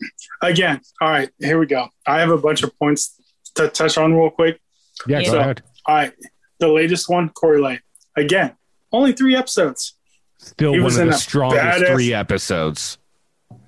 again, 0.42 0.82
all 1.00 1.08
right, 1.08 1.30
here 1.38 1.58
we 1.58 1.64
go. 1.66 1.88
I 2.06 2.20
have 2.20 2.28
a 2.30 2.36
bunch 2.36 2.62
of 2.62 2.78
points 2.78 3.18
to 3.54 3.68
touch 3.68 3.96
on 3.96 4.12
real 4.12 4.28
quick. 4.28 4.60
Yeah, 5.06 5.20
Yeah. 5.20 5.30
go 5.30 5.38
ahead. 5.38 5.62
All 5.86 5.94
right, 5.94 6.12
the 6.58 6.68
latest 6.68 7.08
one, 7.08 7.30
Corey 7.30 7.60
Lay. 7.62 7.80
Again, 8.16 8.54
only 8.92 9.12
three 9.12 9.34
episodes. 9.34 9.94
Still 10.38 10.72
He 10.74 10.78
one 10.80 10.84
was 10.84 10.96
of 10.98 11.04
in 11.04 11.08
the 11.08 11.16
strongest 11.16 11.62
badass- 11.62 11.94
three 11.94 12.12
episodes. 12.12 12.98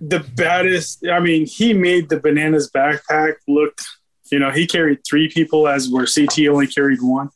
The 0.00 0.20
baddest. 0.36 1.06
I 1.06 1.20
mean, 1.20 1.46
he 1.46 1.72
made 1.72 2.08
the 2.08 2.20
bananas 2.20 2.70
backpack 2.70 3.34
look. 3.46 3.78
You 4.30 4.38
know, 4.38 4.50
he 4.50 4.66
carried 4.66 4.98
three 5.08 5.28
people 5.30 5.66
as 5.66 5.88
where 5.88 6.06
CT 6.06 6.46
only 6.48 6.66
carried 6.66 7.00
one. 7.00 7.30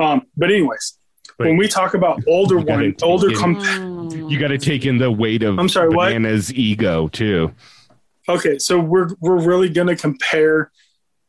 Um, 0.00 0.22
but 0.36 0.50
anyways, 0.50 0.98
when 1.36 1.56
we 1.56 1.68
talk 1.68 1.94
about 1.94 2.22
older 2.26 2.58
one, 2.58 2.80
take 2.80 3.02
older 3.02 3.28
in- 3.30 3.36
com- 3.36 4.10
You 4.28 4.38
got 4.38 4.48
to 4.48 4.58
take 4.58 4.86
in 4.86 4.98
the 4.98 5.10
weight 5.10 5.42
of 5.42 5.58
I'm 5.58 5.68
sorry, 5.68 5.90
what? 5.90 6.12
Banana's 6.12 6.52
ego 6.54 7.08
too. 7.08 7.52
Okay, 8.28 8.58
so 8.58 8.78
we're 8.78 9.08
we're 9.20 9.40
really 9.40 9.68
gonna 9.68 9.96
compare 9.96 10.70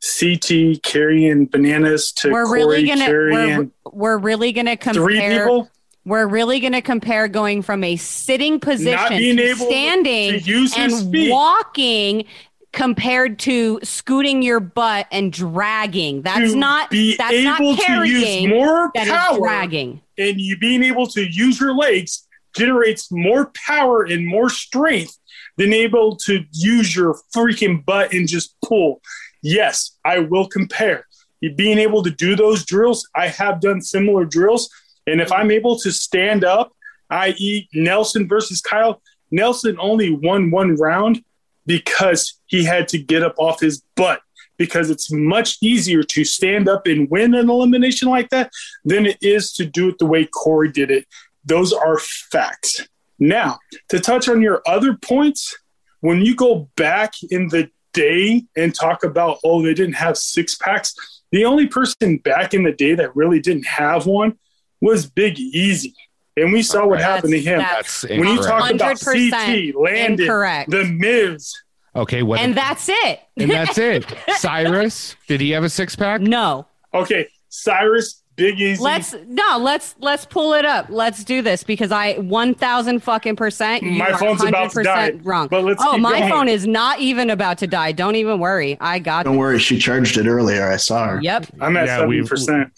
CT 0.01 0.81
carrying 0.83 1.45
bananas 1.45 2.11
to 2.13 2.31
we're 2.31 2.45
Corey 2.45 2.59
really 2.59 2.87
gonna 2.87 3.05
carrying 3.05 3.71
we're, 3.85 3.91
we're 3.91 4.17
really 4.17 4.51
gonna 4.51 4.77
compare 4.77 5.03
three 5.03 5.19
people. 5.19 5.69
We're 6.09 6.27
really 6.27 6.59
gonna 6.59 6.81
compare 6.81 7.27
going 7.27 7.61
from 7.61 7.83
a 7.83 7.95
sitting 7.95 8.59
position 8.59 9.37
to 9.37 9.55
standing 9.55 10.39
to 10.39 10.39
use 10.39 10.75
and 10.77 11.29
walking 11.29 12.25
compared 12.71 13.39
to 13.39 13.79
scooting 13.81 14.43
your 14.43 14.59
butt 14.59 15.07
and 15.11 15.33
dragging 15.33 16.21
that's 16.21 16.51
to 16.51 16.57
not 16.57 16.89
be 16.89 17.15
that's 17.17 17.33
able 17.33 17.73
not 17.73 17.79
to 17.79 17.83
carrying 17.85 18.43
use 18.43 18.49
more 18.49 18.91
power 18.93 19.39
dragging 19.39 20.01
and 20.17 20.39
you 20.39 20.57
being 20.57 20.83
able 20.83 21.07
to 21.07 21.23
use 21.31 21.59
your 21.59 21.73
legs 21.73 22.27
generates 22.55 23.11
more 23.11 23.51
power 23.67 24.03
and 24.03 24.27
more 24.27 24.49
strength 24.49 25.17
than 25.57 25.73
able 25.73 26.15
to 26.15 26.43
use 26.51 26.95
your 26.95 27.15
freaking 27.35 27.83
butt 27.85 28.13
and 28.13 28.27
just 28.27 28.55
pull. 28.65 29.01
Yes, 29.41 29.97
I 30.05 30.19
will 30.19 30.47
compare. 30.47 31.05
You 31.41 31.53
being 31.53 31.77
able 31.77 32.03
to 32.03 32.11
do 32.11 32.35
those 32.35 32.65
drills, 32.65 33.07
I 33.15 33.27
have 33.27 33.61
done 33.61 33.81
similar 33.81 34.25
drills. 34.25 34.69
And 35.09 35.21
if 35.21 35.31
I'm 35.31 35.51
able 35.51 35.77
to 35.79 35.91
stand 35.91 36.43
up, 36.43 36.71
i.e., 37.09 37.67
Nelson 37.73 38.27
versus 38.27 38.61
Kyle, 38.61 39.01
Nelson 39.31 39.77
only 39.79 40.11
won 40.11 40.51
one 40.51 40.75
round 40.75 41.23
because 41.65 42.39
he 42.47 42.63
had 42.63 42.87
to 42.89 42.97
get 42.97 43.23
up 43.23 43.35
off 43.37 43.59
his 43.59 43.83
butt. 43.95 44.21
Because 44.57 44.89
it's 44.89 45.09
much 45.09 45.57
easier 45.61 46.03
to 46.03 46.25
stand 46.25 46.67
up 46.67 46.85
and 46.85 47.09
win 47.09 47.33
an 47.33 47.49
elimination 47.49 48.09
like 48.09 48.29
that 48.29 48.51
than 48.83 49.05
it 49.05 49.17
is 49.21 49.53
to 49.53 49.65
do 49.65 49.87
it 49.87 49.97
the 49.99 50.05
way 50.05 50.25
Corey 50.25 50.69
did 50.69 50.91
it. 50.91 51.05
Those 51.45 51.71
are 51.71 51.97
facts. 51.97 52.85
Now, 53.19 53.59
to 53.87 54.01
touch 54.01 54.27
on 54.27 54.41
your 54.41 54.61
other 54.65 54.97
points, 54.97 55.57
when 56.01 56.25
you 56.25 56.35
go 56.35 56.69
back 56.75 57.13
in 57.29 57.47
the 57.47 57.69
day 57.93 58.43
and 58.57 58.75
talk 58.75 59.05
about, 59.05 59.37
oh, 59.45 59.61
they 59.61 59.73
didn't 59.73 59.95
have 59.95 60.17
six 60.17 60.55
packs, 60.55 60.93
the 61.31 61.45
only 61.45 61.67
person 61.67 62.17
back 62.17 62.53
in 62.53 62.63
the 62.63 62.73
day 62.73 62.95
that 62.95 63.15
really 63.15 63.39
didn't 63.39 63.65
have 63.65 64.05
one 64.05 64.37
was 64.81 65.05
Big 65.09 65.39
Easy. 65.39 65.95
And 66.37 66.53
we 66.53 66.61
saw 66.61 66.85
what 66.87 66.99
That's- 66.99 67.15
happened 67.17 67.33
to 67.33 67.39
him. 67.41 67.59
that's 67.59 68.01
That's 68.03 68.11
When 68.17 68.27
you 68.29 68.37
talk 68.41 68.71
about 68.71 68.97
100% 68.97 69.31
CT, 69.31 69.75
Landon, 69.75 70.21
incorrect. 70.21 70.69
The 70.71 70.85
Miz, 70.85 71.53
okay, 71.95 72.23
what? 72.23 72.39
and 72.39 72.55
that's 72.55 72.87
it 72.87 73.19
and 73.35 73.49
that's 73.51 73.77
it. 73.77 74.05
Cyrus, 74.37 75.15
did 75.27 75.41
he 75.41 75.49
have 75.51 75.63
a 75.65 75.69
six 75.69 75.95
pack? 75.97 76.21
no 76.21 76.65
okay, 76.93 77.27
Cyrus, 77.49 78.23
Big 78.39 78.59
Easy. 78.59 78.81
let's 78.81 79.13
no 79.27 79.57
let's 79.59 79.93
let's 79.99 80.25
pull 80.25 80.53
it 80.53 80.65
up 80.65 80.87
let's 80.89 81.23
do 81.23 81.41
this 81.41 81.61
because 81.63 81.91
i 81.91 82.13
1000 82.15 82.99
fucking 83.03 83.35
percent 83.35 83.83
you 83.83 83.91
My 83.91 84.09
are 84.11 84.17
phone's 84.17 84.43
about 84.43 84.71
to 84.71 84.81
die, 84.83 85.11
wrong 85.23 85.47
but 85.49 85.63
let's 85.63 85.83
oh 85.85 85.91
keep 85.91 86.01
my 86.01 86.19
going. 86.19 86.31
phone 86.31 86.47
is 86.49 86.65
not 86.65 86.99
even 86.99 87.29
about 87.29 87.57
to 87.59 87.67
die 87.67 87.91
don't 87.91 88.15
even 88.15 88.39
worry 88.39 88.77
i 88.81 88.97
got 88.99 89.25
Don't 89.25 89.37
worry, 89.37 89.59
she 89.59 89.77
charged 89.77 90.17
it 90.17 90.25
earlier. 90.27 90.67
I 90.71 90.77
saw 90.77 91.07
her. 91.07 91.21
yep 91.21 91.45
I'm 91.61 91.77
at 91.77 91.85
Yeah, 91.87 92.05
we- 92.05 92.21
7%. 92.21 92.71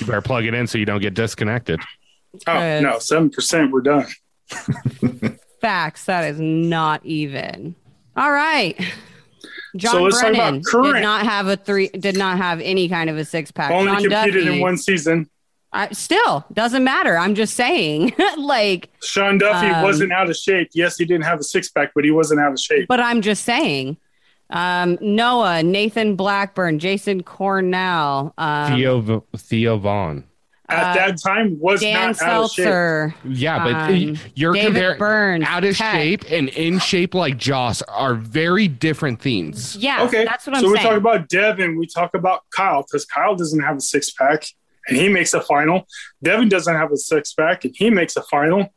You 0.00 0.06
better 0.06 0.20
plug 0.22 0.44
it 0.46 0.54
in 0.54 0.66
so 0.66 0.78
you 0.78 0.84
don't 0.86 1.00
get 1.02 1.14
disconnected. 1.14 1.80
Oh, 2.46 2.52
no, 2.80 2.96
7%. 2.98 3.70
We're 3.70 3.80
done. 3.80 4.06
facts 5.60 6.04
that 6.04 6.24
is 6.24 6.38
not 6.40 7.04
even 7.04 7.74
all 8.16 8.30
right 8.30 8.80
John 9.76 9.92
So 9.92 10.02
let's 10.02 10.20
talk 10.20 10.30
about 10.30 10.36
Brennan 10.36 10.62
current. 10.64 10.94
did 10.94 11.02
not 11.02 11.24
have 11.24 11.46
a 11.48 11.56
three. 11.56 11.88
Did 11.88 12.16
not 12.16 12.38
have 12.38 12.60
any 12.60 12.88
kind 12.88 13.10
of 13.10 13.16
a 13.18 13.24
six 13.24 13.50
pack. 13.50 13.70
Only 13.70 13.92
John 13.92 14.02
competed 14.02 14.44
Duffy, 14.44 14.56
in 14.56 14.60
one 14.60 14.76
season. 14.76 15.28
I, 15.72 15.92
still 15.92 16.46
doesn't 16.52 16.82
matter. 16.82 17.18
I'm 17.18 17.34
just 17.34 17.54
saying, 17.54 18.14
like, 18.38 18.88
Sean 19.02 19.36
Duffy 19.36 19.66
Um, 19.66 19.82
wasn't 19.82 20.12
out 20.12 20.30
of 20.30 20.36
shape. 20.36 20.70
Yes, 20.72 20.96
he 20.96 21.04
didn't 21.04 21.24
have 21.24 21.40
a 21.40 21.44
six 21.44 21.68
pack, 21.68 21.92
but 21.94 22.04
he 22.04 22.10
wasn't 22.10 22.40
out 22.40 22.52
of 22.52 22.58
shape. 22.60 22.88
but 22.88 23.00
I'm 23.00 23.20
just 23.22 23.44
saying. 23.44 23.98
Um, 24.50 24.96
Noah, 25.02 25.62
Nathan 25.62 26.16
Blackburn, 26.16 26.78
Jason 26.78 27.22
Cornell, 27.22 28.32
um, 28.38 28.74
Theo 28.74 29.24
Theo 29.36 29.76
Vaughn. 29.76 30.24
At 30.70 30.90
uh, 30.90 30.94
that 31.06 31.18
time, 31.22 31.58
was 31.58 31.80
Dan 31.80 32.10
not 32.12 32.22
out 32.22 32.44
of 32.44 32.50
shape. 32.50 33.14
Yeah, 33.24 33.64
but 33.64 33.74
Um, 33.74 34.16
you're 34.34 34.52
David 34.52 34.74
comparing 34.74 34.98
Burns, 34.98 35.44
out 35.46 35.64
of 35.64 35.74
Peck. 35.76 35.94
shape 35.94 36.24
and 36.30 36.50
in 36.50 36.78
shape 36.78 37.14
like 37.14 37.38
Joss 37.38 37.80
are 37.82 38.14
very 38.14 38.68
different 38.68 39.20
things. 39.22 39.76
Yeah, 39.76 40.02
Okay, 40.04 40.24
that's 40.26 40.46
what 40.46 40.56
I'm 40.56 40.62
saying. 40.62 40.76
so 40.76 40.82
we 40.82 40.86
talk 40.88 40.96
about 40.98 41.28
Devin. 41.28 41.78
We 41.78 41.86
talk 41.86 42.12
about 42.14 42.42
Kyle 42.54 42.82
because 42.82 43.06
Kyle 43.06 43.34
doesn't 43.34 43.60
have 43.60 43.78
a 43.78 43.80
six 43.80 44.10
pack 44.10 44.44
and 44.88 44.96
he 44.98 45.08
makes 45.08 45.32
a 45.32 45.40
final. 45.40 45.86
Devin 46.22 46.50
doesn't 46.50 46.74
have 46.74 46.92
a 46.92 46.98
six 46.98 47.32
pack 47.32 47.64
and 47.64 47.74
he 47.74 47.88
makes 47.88 48.16
a 48.16 48.22
final. 48.24 48.72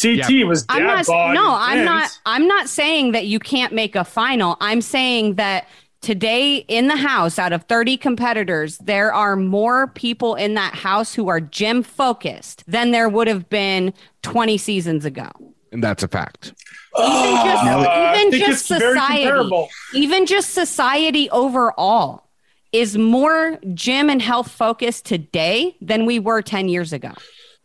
CT 0.00 0.44
was 0.46 0.64
dad 0.64 0.78
I'm 0.78 0.84
not. 0.86 1.34
No, 1.34 1.54
I'm 1.56 1.84
not. 1.84 2.18
I'm 2.26 2.48
not 2.48 2.68
saying 2.68 3.12
that 3.12 3.26
you 3.26 3.38
can't 3.38 3.72
make 3.72 3.94
a 3.94 4.02
final. 4.04 4.56
I'm 4.60 4.80
saying 4.80 5.34
that 5.34 5.68
today 6.04 6.58
in 6.68 6.86
the 6.88 6.96
house, 6.96 7.38
out 7.38 7.52
of 7.52 7.64
30 7.64 7.96
competitors, 7.96 8.76
there 8.78 9.12
are 9.12 9.36
more 9.36 9.88
people 9.88 10.34
in 10.34 10.54
that 10.54 10.74
house 10.74 11.14
who 11.14 11.28
are 11.28 11.40
gym 11.40 11.82
focused 11.82 12.62
than 12.66 12.90
there 12.90 13.08
would 13.08 13.26
have 13.26 13.48
been 13.48 13.92
20 14.22 14.58
seasons 14.58 15.04
ago. 15.06 15.30
And 15.72 15.82
that's 15.82 16.02
a 16.02 16.08
fact. 16.08 16.52
Even 16.96 17.06
just, 17.06 17.64
Uh, 17.66 18.14
even 18.16 18.38
just 18.38 18.66
society, 18.66 19.66
even 19.94 20.26
just 20.26 20.50
society 20.50 21.30
overall 21.30 22.28
is 22.70 22.98
more 22.98 23.58
gym 23.72 24.10
and 24.10 24.20
health 24.20 24.50
focused 24.50 25.06
today 25.06 25.74
than 25.80 26.06
we 26.06 26.18
were 26.18 26.42
10 26.42 26.68
years 26.68 26.92
ago. 26.92 27.12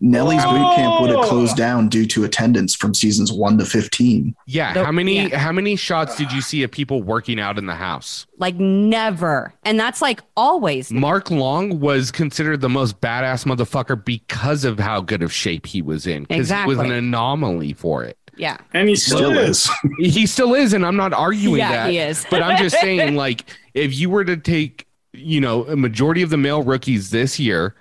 Nelly's 0.01 0.43
boot 0.45 0.75
camp 0.75 1.01
would 1.01 1.09
have 1.09 1.19
Oh. 1.19 1.27
closed 1.27 1.57
down 1.57 1.89
due 1.89 2.05
to 2.07 2.23
attendance 2.23 2.73
from 2.75 2.93
seasons 2.93 3.33
one 3.33 3.57
to 3.57 3.65
15. 3.65 4.33
Yeah. 4.47 4.73
The- 4.73 4.85
how 4.85 4.91
many 4.91 5.27
yeah. 5.29 5.37
how 5.37 5.51
many 5.51 5.75
shots 5.75 6.15
did 6.15 6.31
you 6.31 6.41
see 6.41 6.63
of 6.63 6.71
people 6.71 7.03
working 7.03 7.39
out 7.39 7.57
in 7.57 7.65
the 7.65 7.75
house? 7.75 8.25
Like 8.37 8.55
never. 8.55 9.53
And 9.63 9.79
that's 9.79 10.01
like 10.01 10.21
always. 10.37 10.91
Mark 10.91 11.29
Long 11.29 11.79
was 11.81 12.11
considered 12.11 12.61
the 12.61 12.69
most 12.69 13.01
badass 13.01 13.43
motherfucker 13.45 14.03
because 14.03 14.63
of 14.63 14.79
how 14.79 15.01
good 15.01 15.21
of 15.21 15.33
shape 15.33 15.65
he 15.65 15.81
was 15.81 16.07
in. 16.07 16.23
Because 16.23 16.49
he 16.49 16.65
was 16.65 16.79
an 16.79 16.91
anomaly 16.91 17.73
for 17.73 18.03
it. 18.03 18.17
Yeah. 18.37 18.55
And 18.73 18.87
he 18.87 18.95
still, 18.95 19.17
Still 19.17 19.37
is. 19.37 19.49
is. 19.49 19.69
He 20.15 20.25
still 20.25 20.53
is, 20.55 20.71
and 20.71 20.85
I'm 20.85 20.95
not 20.95 21.11
arguing 21.11 21.57
Yeah, 21.57 21.71
that. 21.71 21.89
he 21.91 21.97
is. 21.97 22.25
but 22.29 22.41
I'm 22.41 22.57
just 22.57 22.79
saying, 22.81 23.15
like, 23.15 23.43
if 23.73 23.93
you 23.93 24.09
were 24.09 24.23
to 24.23 24.37
take, 24.37 24.87
you 25.11 25.41
know, 25.41 25.65
a 25.65 25.75
majority 25.75 26.21
of 26.21 26.29
the 26.29 26.37
male 26.37 26.63
rookies 26.63 27.09
this 27.09 27.37
year, 27.37 27.75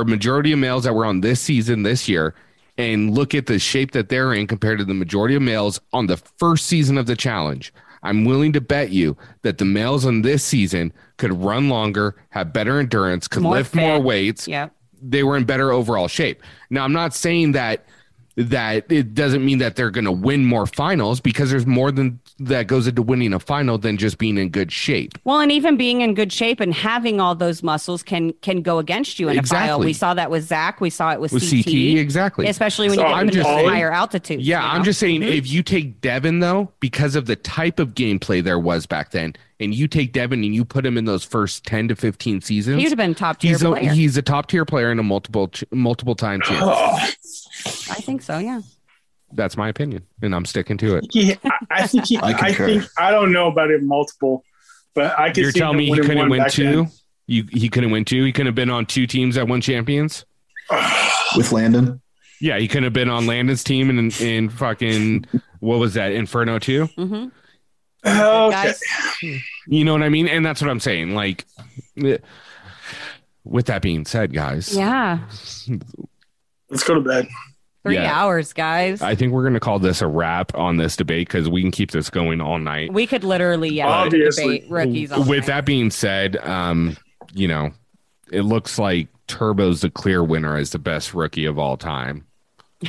or 0.00 0.04
majority 0.04 0.52
of 0.52 0.58
males 0.58 0.84
that 0.84 0.94
were 0.94 1.04
on 1.04 1.20
this 1.20 1.40
season 1.40 1.82
this 1.82 2.08
year, 2.08 2.34
and 2.78 3.14
look 3.14 3.34
at 3.34 3.46
the 3.46 3.58
shape 3.58 3.92
that 3.92 4.08
they're 4.08 4.32
in 4.32 4.46
compared 4.46 4.78
to 4.78 4.84
the 4.84 4.94
majority 4.94 5.34
of 5.34 5.42
males 5.42 5.80
on 5.92 6.06
the 6.06 6.16
first 6.16 6.66
season 6.66 6.96
of 6.96 7.06
the 7.06 7.16
challenge, 7.16 7.72
I'm 8.02 8.24
willing 8.24 8.52
to 8.54 8.60
bet 8.60 8.90
you 8.90 9.16
that 9.42 9.58
the 9.58 9.64
males 9.64 10.04
on 10.04 10.22
this 10.22 10.44
season 10.44 10.92
could 11.18 11.32
run 11.32 11.68
longer, 11.68 12.16
have 12.30 12.52
better 12.52 12.80
endurance, 12.80 13.28
could 13.28 13.42
More 13.42 13.56
lift 13.56 13.74
more 13.74 14.00
weights. 14.00 14.48
Yep. 14.48 14.74
They 15.00 15.22
were 15.22 15.36
in 15.36 15.44
better 15.44 15.72
overall 15.72 16.08
shape. 16.08 16.42
Now, 16.70 16.84
I'm 16.84 16.92
not 16.92 17.14
saying 17.14 17.52
that 17.52 17.84
that 18.36 18.90
it 18.90 19.14
doesn't 19.14 19.44
mean 19.44 19.58
that 19.58 19.76
they're 19.76 19.90
going 19.90 20.04
to 20.06 20.12
win 20.12 20.44
more 20.44 20.66
finals 20.66 21.20
because 21.20 21.50
there's 21.50 21.66
more 21.66 21.90
than 21.92 22.18
that 22.38 22.66
goes 22.66 22.86
into 22.86 23.02
winning 23.02 23.32
a 23.34 23.38
final 23.38 23.76
than 23.78 23.96
just 23.98 24.18
being 24.18 24.38
in 24.38 24.48
good 24.48 24.72
shape. 24.72 25.18
Well, 25.24 25.40
and 25.40 25.52
even 25.52 25.76
being 25.76 26.00
in 26.00 26.14
good 26.14 26.32
shape 26.32 26.58
and 26.60 26.72
having 26.72 27.20
all 27.20 27.34
those 27.34 27.62
muscles 27.62 28.02
can 28.02 28.32
can 28.34 28.62
go 28.62 28.78
against 28.78 29.18
you 29.20 29.28
in 29.28 29.38
a 29.38 29.42
final. 29.42 29.64
Exactly. 29.66 29.86
We 29.86 29.92
saw 29.92 30.14
that 30.14 30.30
with 30.30 30.44
Zach. 30.44 30.80
We 30.80 30.90
saw 30.90 31.12
it 31.12 31.20
with, 31.20 31.32
With 31.32 31.42
CT, 31.48 31.64
CT, 31.64 31.98
exactly. 31.98 32.46
Especially 32.48 32.88
when 32.88 32.96
So 32.96 33.02
you 33.02 33.08
get 33.08 33.16
I'm 33.16 33.26
to 33.28 33.32
just 33.34 33.46
saying- 33.48 33.68
higher 33.68 33.92
altitudes. 33.92 34.46
Yeah, 34.46 34.62
you 34.62 34.68
I'm 34.78 34.84
just 34.84 34.98
saying 34.98 35.20
Mhm. 35.20 35.36
if 35.36 35.50
you 35.50 35.62
take 35.62 36.00
Devin 36.00 36.40
though, 36.40 36.72
because 36.80 37.14
of 37.16 37.26
the 37.26 37.36
type 37.36 37.78
of 37.78 37.90
gameplay 37.94 38.42
there 38.42 38.58
was 38.58 38.86
back 38.86 39.10
then, 39.10 39.34
and 39.60 39.74
you 39.74 39.86
take 39.86 40.12
Devin 40.12 40.42
and 40.42 40.54
you 40.54 40.64
put 40.64 40.84
him 40.84 40.96
in 40.98 41.04
those 41.04 41.22
first 41.22 41.64
10 41.66 41.88
to 41.88 41.94
15 41.96 42.40
seasons, 42.40 42.78
he 42.78 42.84
would 42.84 42.90
have 42.90 42.96
been 42.98 43.14
top 43.14 43.38
tier 43.38 43.50
he's 43.52 43.62
a, 43.62 43.78
he's 43.78 44.16
a 44.16 44.22
top 44.22 44.46
tier 44.48 44.64
player 44.64 44.90
and 44.90 44.98
a 44.98 45.02
multiple 45.04 45.50
multiple 45.70 46.14
time 46.14 46.40
champ. 46.40 46.60
I 47.66 48.00
think 48.00 48.22
so. 48.22 48.38
Yeah. 48.38 48.60
That's 49.34 49.56
my 49.56 49.68
opinion, 49.68 50.06
and 50.20 50.34
I'm 50.34 50.44
sticking 50.44 50.76
to 50.78 50.96
it. 50.96 51.06
He, 51.10 51.32
I, 51.32 51.50
I 51.70 51.86
think 51.86 52.06
he, 52.06 52.16
I 52.22 52.32
I, 52.32 52.52
think 52.52 52.84
I 52.98 53.10
don't 53.10 53.32
know 53.32 53.46
about 53.48 53.70
it 53.70 53.82
multiple, 53.82 54.44
but 54.94 55.18
I 55.18 55.30
can 55.30 55.42
You're 55.42 55.52
see 55.52 55.60
telling 55.60 55.78
me 55.78 55.86
he 55.86 55.98
couldn't 55.98 56.28
win 56.28 56.44
two? 56.50 56.82
then. 56.84 56.90
You 57.26 57.44
he 57.50 57.68
couldn't 57.70 57.90
win 57.92 58.04
two. 58.04 58.24
He 58.24 58.32
couldn't 58.32 58.48
have 58.48 58.54
been 58.54 58.68
on 58.68 58.84
two 58.84 59.06
teams 59.06 59.36
that 59.36 59.48
won 59.48 59.60
champions. 59.62 60.26
With 61.36 61.50
Landon, 61.50 62.02
Yeah, 62.42 62.58
he 62.58 62.68
couldn't 62.68 62.84
have 62.84 62.92
been 62.92 63.08
on 63.08 63.26
Landon's 63.26 63.64
team 63.64 63.88
in 63.88 64.10
in 64.20 64.50
fucking 64.50 65.24
what 65.60 65.78
was 65.78 65.94
that 65.94 66.12
Inferno 66.12 66.58
two? 66.58 66.86
hmm 66.96 67.28
Okay. 68.04 68.74
You 69.68 69.84
know 69.84 69.92
what 69.92 70.02
I 70.02 70.08
mean? 70.08 70.26
And 70.28 70.44
that's 70.44 70.60
what 70.60 70.68
I'm 70.70 70.80
saying. 70.80 71.14
Like, 71.14 71.46
with 73.44 73.66
that 73.66 73.80
being 73.80 74.04
said, 74.04 74.32
guys, 74.34 74.76
yeah. 74.76 75.20
Let's 76.68 76.82
go 76.84 76.94
to 76.94 77.00
bed. 77.00 77.28
Three 77.84 77.94
Yeah. 77.94 78.12
hours, 78.16 78.52
guys. 78.52 79.02
I 79.02 79.14
think 79.16 79.32
we're 79.32 79.42
gonna 79.42 79.58
call 79.60 79.78
this 79.80 80.02
a 80.02 80.06
wrap 80.06 80.54
on 80.54 80.76
this 80.76 80.94
debate 80.96 81.26
because 81.28 81.48
we 81.48 81.62
can 81.62 81.70
keep 81.72 81.90
this 81.90 82.10
going 82.10 82.40
all 82.40 82.58
night. 82.58 82.92
we 82.92 83.06
could 83.06 83.24
literally, 83.24 83.70
yeah, 83.70 83.88
Obviously. 83.88 84.60
debate 84.60 84.70
rookies. 84.70 85.10
All 85.12 85.20
With 85.20 85.40
night. 85.40 85.46
that 85.46 85.64
being 85.66 85.90
said, 85.90 86.36
um, 86.46 86.96
you 87.34 87.48
know, 87.48 87.72
it 88.30 88.42
looks 88.42 88.78
like 88.78 89.08
Turbo's 89.26 89.80
the 89.80 89.90
clear 89.90 90.22
winner 90.22 90.56
as 90.56 90.70
the 90.70 90.78
best 90.78 91.12
rookie 91.12 91.44
of 91.44 91.58
all 91.58 91.76
time. 91.76 92.24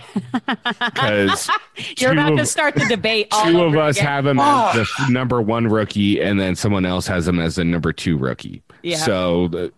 Because 0.80 1.50
you're 1.98 2.14
two 2.14 2.20
about 2.20 2.38
to 2.38 2.46
start 2.46 2.76
the 2.76 2.86
debate. 2.86 3.28
all 3.32 3.46
two 3.46 3.62
of 3.64 3.76
us 3.76 3.98
again. 3.98 4.08
have 4.08 4.26
him 4.26 4.40
Oh. 4.40 4.72
as 4.76 4.88
the 5.08 5.12
number 5.12 5.42
one 5.42 5.68
rookie, 5.68 6.22
and 6.22 6.40
then 6.40 6.56
someone 6.56 6.86
else 6.86 7.08
has 7.08 7.28
him 7.28 7.40
as 7.40 7.56
the 7.56 7.64
number 7.64 7.94
two 7.94 8.18
rookie. 8.18 8.64
Yeah. 8.84 8.98
So 8.98 9.48
the 9.50 9.72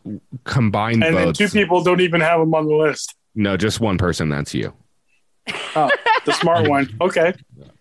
combined 0.44 1.04
And 1.04 1.16
then 1.16 1.26
votes. 1.28 1.40
two 1.40 1.50
people 1.50 1.84
don't 1.84 2.02
even 2.02 2.22
have 2.22 2.40
him 2.42 2.54
on 2.54 2.68
the 2.68 2.76
list. 2.76 3.16
no, 3.36 3.58
just 3.58 3.80
one 3.80 3.98
person. 3.98 4.30
That's 4.30 4.54
you. 4.54 4.74
Oh, 5.76 5.90
the 6.26 6.34
smart 6.34 6.68
one. 6.70 6.88
Okay. 7.02 7.34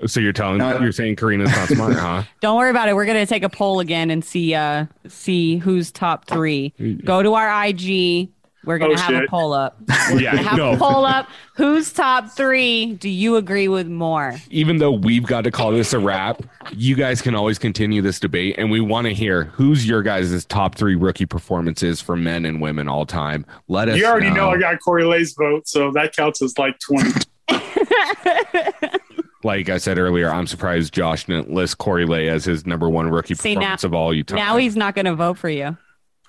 So 0.06 0.20
you're 0.20 0.32
telling 0.32 0.60
Uh, 0.60 0.78
you're 0.80 0.92
saying 0.92 1.16
Corrina's 1.16 1.50
not 1.50 1.68
smart, 1.68 1.94
huh? 1.94 2.22
Don't 2.40 2.56
worry 2.58 2.70
about 2.70 2.88
it. 2.88 2.94
We're 2.94 3.06
gonna 3.06 3.26
take 3.26 3.42
a 3.42 3.48
poll 3.48 3.80
again 3.80 4.10
and 4.10 4.24
see 4.24 4.54
uh 4.54 4.86
see 5.08 5.56
who's 5.56 5.90
top 5.90 6.26
three. 6.26 6.74
Go 7.04 7.22
to 7.22 7.34
our 7.34 7.66
IG. 7.66 8.28
We're 8.64 8.78
gonna 8.78 8.94
Oh, 8.94 8.96
have 8.96 9.24
a 9.24 9.26
poll 9.28 9.52
up. 9.52 9.76
We're 10.10 10.20
Yeah, 10.22 10.36
gonna 10.36 10.48
have 10.48 10.56
no. 10.58 10.72
a 10.72 10.76
poll 10.78 11.04
up. 11.04 11.28
Who's 11.56 11.92
top 11.92 12.30
three? 12.30 12.94
Do 12.94 13.08
you 13.10 13.36
agree 13.36 13.68
with 13.68 13.86
more? 13.88 14.34
Even 14.50 14.78
though 14.78 14.90
we've 14.92 15.24
got 15.26 15.44
to 15.44 15.50
call 15.50 15.70
this 15.70 15.92
a 15.92 15.98
wrap, 15.98 16.42
you 16.72 16.94
guys 16.96 17.20
can 17.20 17.34
always 17.34 17.58
continue 17.58 18.00
this 18.00 18.18
debate, 18.18 18.54
and 18.56 18.70
we 18.70 18.80
want 18.80 19.06
to 19.06 19.12
hear 19.12 19.44
who's 19.44 19.86
your 19.86 20.02
guys' 20.02 20.46
top 20.46 20.76
three 20.76 20.94
rookie 20.96 21.26
performances 21.26 22.00
for 22.00 22.16
men 22.16 22.46
and 22.46 22.58
women 22.60 22.88
all 22.88 23.04
time. 23.04 23.44
Let 23.68 23.90
us. 23.90 23.98
You 23.98 24.06
already 24.06 24.30
know 24.30 24.48
I 24.50 24.58
got 24.58 24.80
Corey 24.80 25.04
Lay's 25.04 25.34
vote, 25.34 25.68
so 25.68 25.90
that 25.92 26.16
counts 26.16 26.40
as 26.40 26.56
like 26.58 26.78
20. 26.80 27.10
like 29.44 29.68
I 29.68 29.78
said 29.78 29.98
earlier, 29.98 30.30
I'm 30.30 30.46
surprised 30.46 30.94
Josh 30.94 31.24
didn't 31.24 31.50
list 31.52 31.78
Corey 31.78 32.06
Lay 32.06 32.28
as 32.28 32.44
his 32.44 32.66
number 32.66 32.88
one 32.88 33.10
rookie 33.10 33.34
See, 33.34 33.54
performance 33.54 33.82
now- 33.82 33.86
of 33.88 33.94
all 33.94 34.14
you 34.14 34.24
time. 34.24 34.36
Now 34.36 34.56
he's 34.56 34.76
not 34.76 34.94
gonna 34.94 35.14
vote 35.14 35.38
for 35.38 35.48
you. 35.48 35.76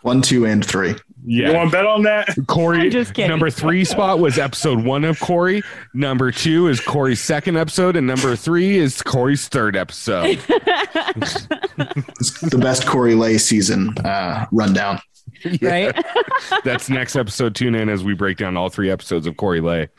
one, 0.02 0.22
two, 0.22 0.46
and 0.46 0.64
three. 0.66 0.96
yeah. 1.26 1.50
You 1.50 1.56
want 1.56 1.72
to 1.72 1.78
bet 1.78 1.86
on 1.88 2.04
that? 2.04 2.30
Corey, 2.48 2.82
I'm 2.82 2.92
just 2.92 3.14
kidding. 3.16 3.30
number 3.30 3.50
three 3.50 3.84
spot 3.86 4.20
was 4.20 4.38
episode 4.38 4.84
one 4.86 5.04
of 5.04 5.20
Corey. 5.20 5.64
Number 5.94 6.32
two 6.32 6.68
is 6.68 6.80
Corey's 6.80 7.20
second 7.22 7.58
episode, 7.58 7.96
and 7.96 8.06
number 8.06 8.36
three 8.36 8.78
is 8.78 9.02
Corey's 9.02 9.48
third 9.48 9.76
episode. 9.76 10.26
It's 10.38 11.48
the 12.42 12.60
best 12.62 12.86
Corey 12.86 13.16
Lay 13.16 13.38
season 13.40 13.98
uh, 14.00 14.46
rundown. 14.52 15.00
Right? 15.62 15.96
That's 16.64 16.90
next 16.90 17.16
episode. 17.16 17.56
Tune 17.56 17.76
in 17.76 17.90
as 17.90 18.04
we 18.04 18.14
break 18.14 18.38
down 18.38 18.58
all 18.58 18.70
three 18.70 18.90
episodes 18.92 19.26
of 19.28 19.38
Corey 19.38 19.62
Lay. 19.62 19.90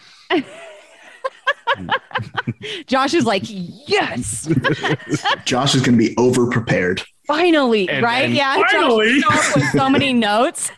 Josh 2.87 3.15
is 3.15 3.25
like, 3.25 3.43
yes, 3.47 4.49
Josh 5.45 5.75
is 5.75 5.83
going 5.83 5.99
to 5.99 6.09
be 6.09 6.15
over 6.17 6.47
prepared. 6.49 7.03
finally, 7.27 7.89
And- 7.89 8.05
right? 8.05 8.25
and- 8.27 8.35
yeah, 8.35 8.63
Finally. 8.71 9.21
Josh 9.21 9.55
with 9.57 9.65
so 9.73 9.89
many 9.91 10.13
notes. 10.15 10.71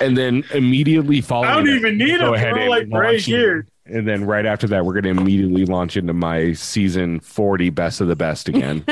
And 0.00 0.16
then 0.16 0.44
immediately 0.54 1.20
following, 1.20 1.50
I 1.50 1.54
don't 1.54 1.66
that, 1.66 1.72
even 1.72 1.98
need 1.98 2.18
go 2.18 2.34
ahead 2.34 2.56
and 2.56 2.68
like 2.70 2.86
right 2.90 3.12
launch 3.12 3.28
in- 3.28 3.34
here. 3.34 3.66
And 3.86 4.06
then 4.06 4.24
right 4.24 4.46
after 4.46 4.68
that, 4.68 4.84
we're 4.84 4.92
going 5.00 5.16
to 5.16 5.20
immediately 5.20 5.64
launch 5.66 5.96
into 5.96 6.12
my 6.12 6.52
season 6.52 7.18
40 7.18 7.70
best 7.70 8.00
of 8.00 8.06
the 8.06 8.14
best 8.14 8.48
again. 8.48 8.84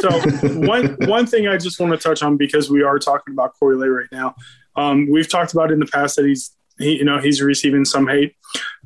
So 0.00 0.08
one 0.60 0.96
one 1.06 1.26
thing 1.26 1.48
I 1.48 1.58
just 1.58 1.78
want 1.78 1.92
to 1.92 1.98
touch 1.98 2.22
on 2.22 2.38
because 2.38 2.70
we 2.70 2.82
are 2.82 2.98
talking 2.98 3.34
about 3.34 3.52
Corey 3.58 3.76
Lay 3.76 3.88
right 3.88 4.06
now. 4.10 4.36
Um, 4.74 5.06
we've 5.10 5.28
talked 5.28 5.52
about 5.52 5.70
in 5.70 5.80
the 5.80 5.86
past 5.86 6.16
that 6.16 6.24
he's 6.24 6.50
he, 6.78 6.96
you 6.96 7.04
know 7.04 7.18
he's 7.18 7.42
receiving 7.42 7.84
some 7.84 8.08
hate. 8.08 8.36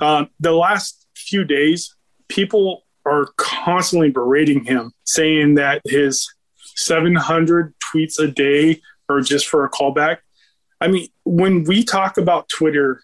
Uh, 0.01 0.25
the 0.41 0.51
last 0.51 1.01
few 1.32 1.44
days, 1.44 1.96
people 2.28 2.84
are 3.06 3.28
constantly 3.38 4.10
berating 4.10 4.64
him, 4.64 4.92
saying 5.04 5.54
that 5.54 5.80
his 5.86 6.30
700 6.76 7.74
tweets 7.82 8.18
a 8.18 8.28
day 8.28 8.80
are 9.08 9.22
just 9.22 9.48
for 9.48 9.64
a 9.64 9.70
callback. 9.70 10.18
I 10.80 10.88
mean, 10.88 11.08
when 11.24 11.64
we 11.64 11.84
talk 11.84 12.18
about 12.18 12.50
Twitter 12.50 13.02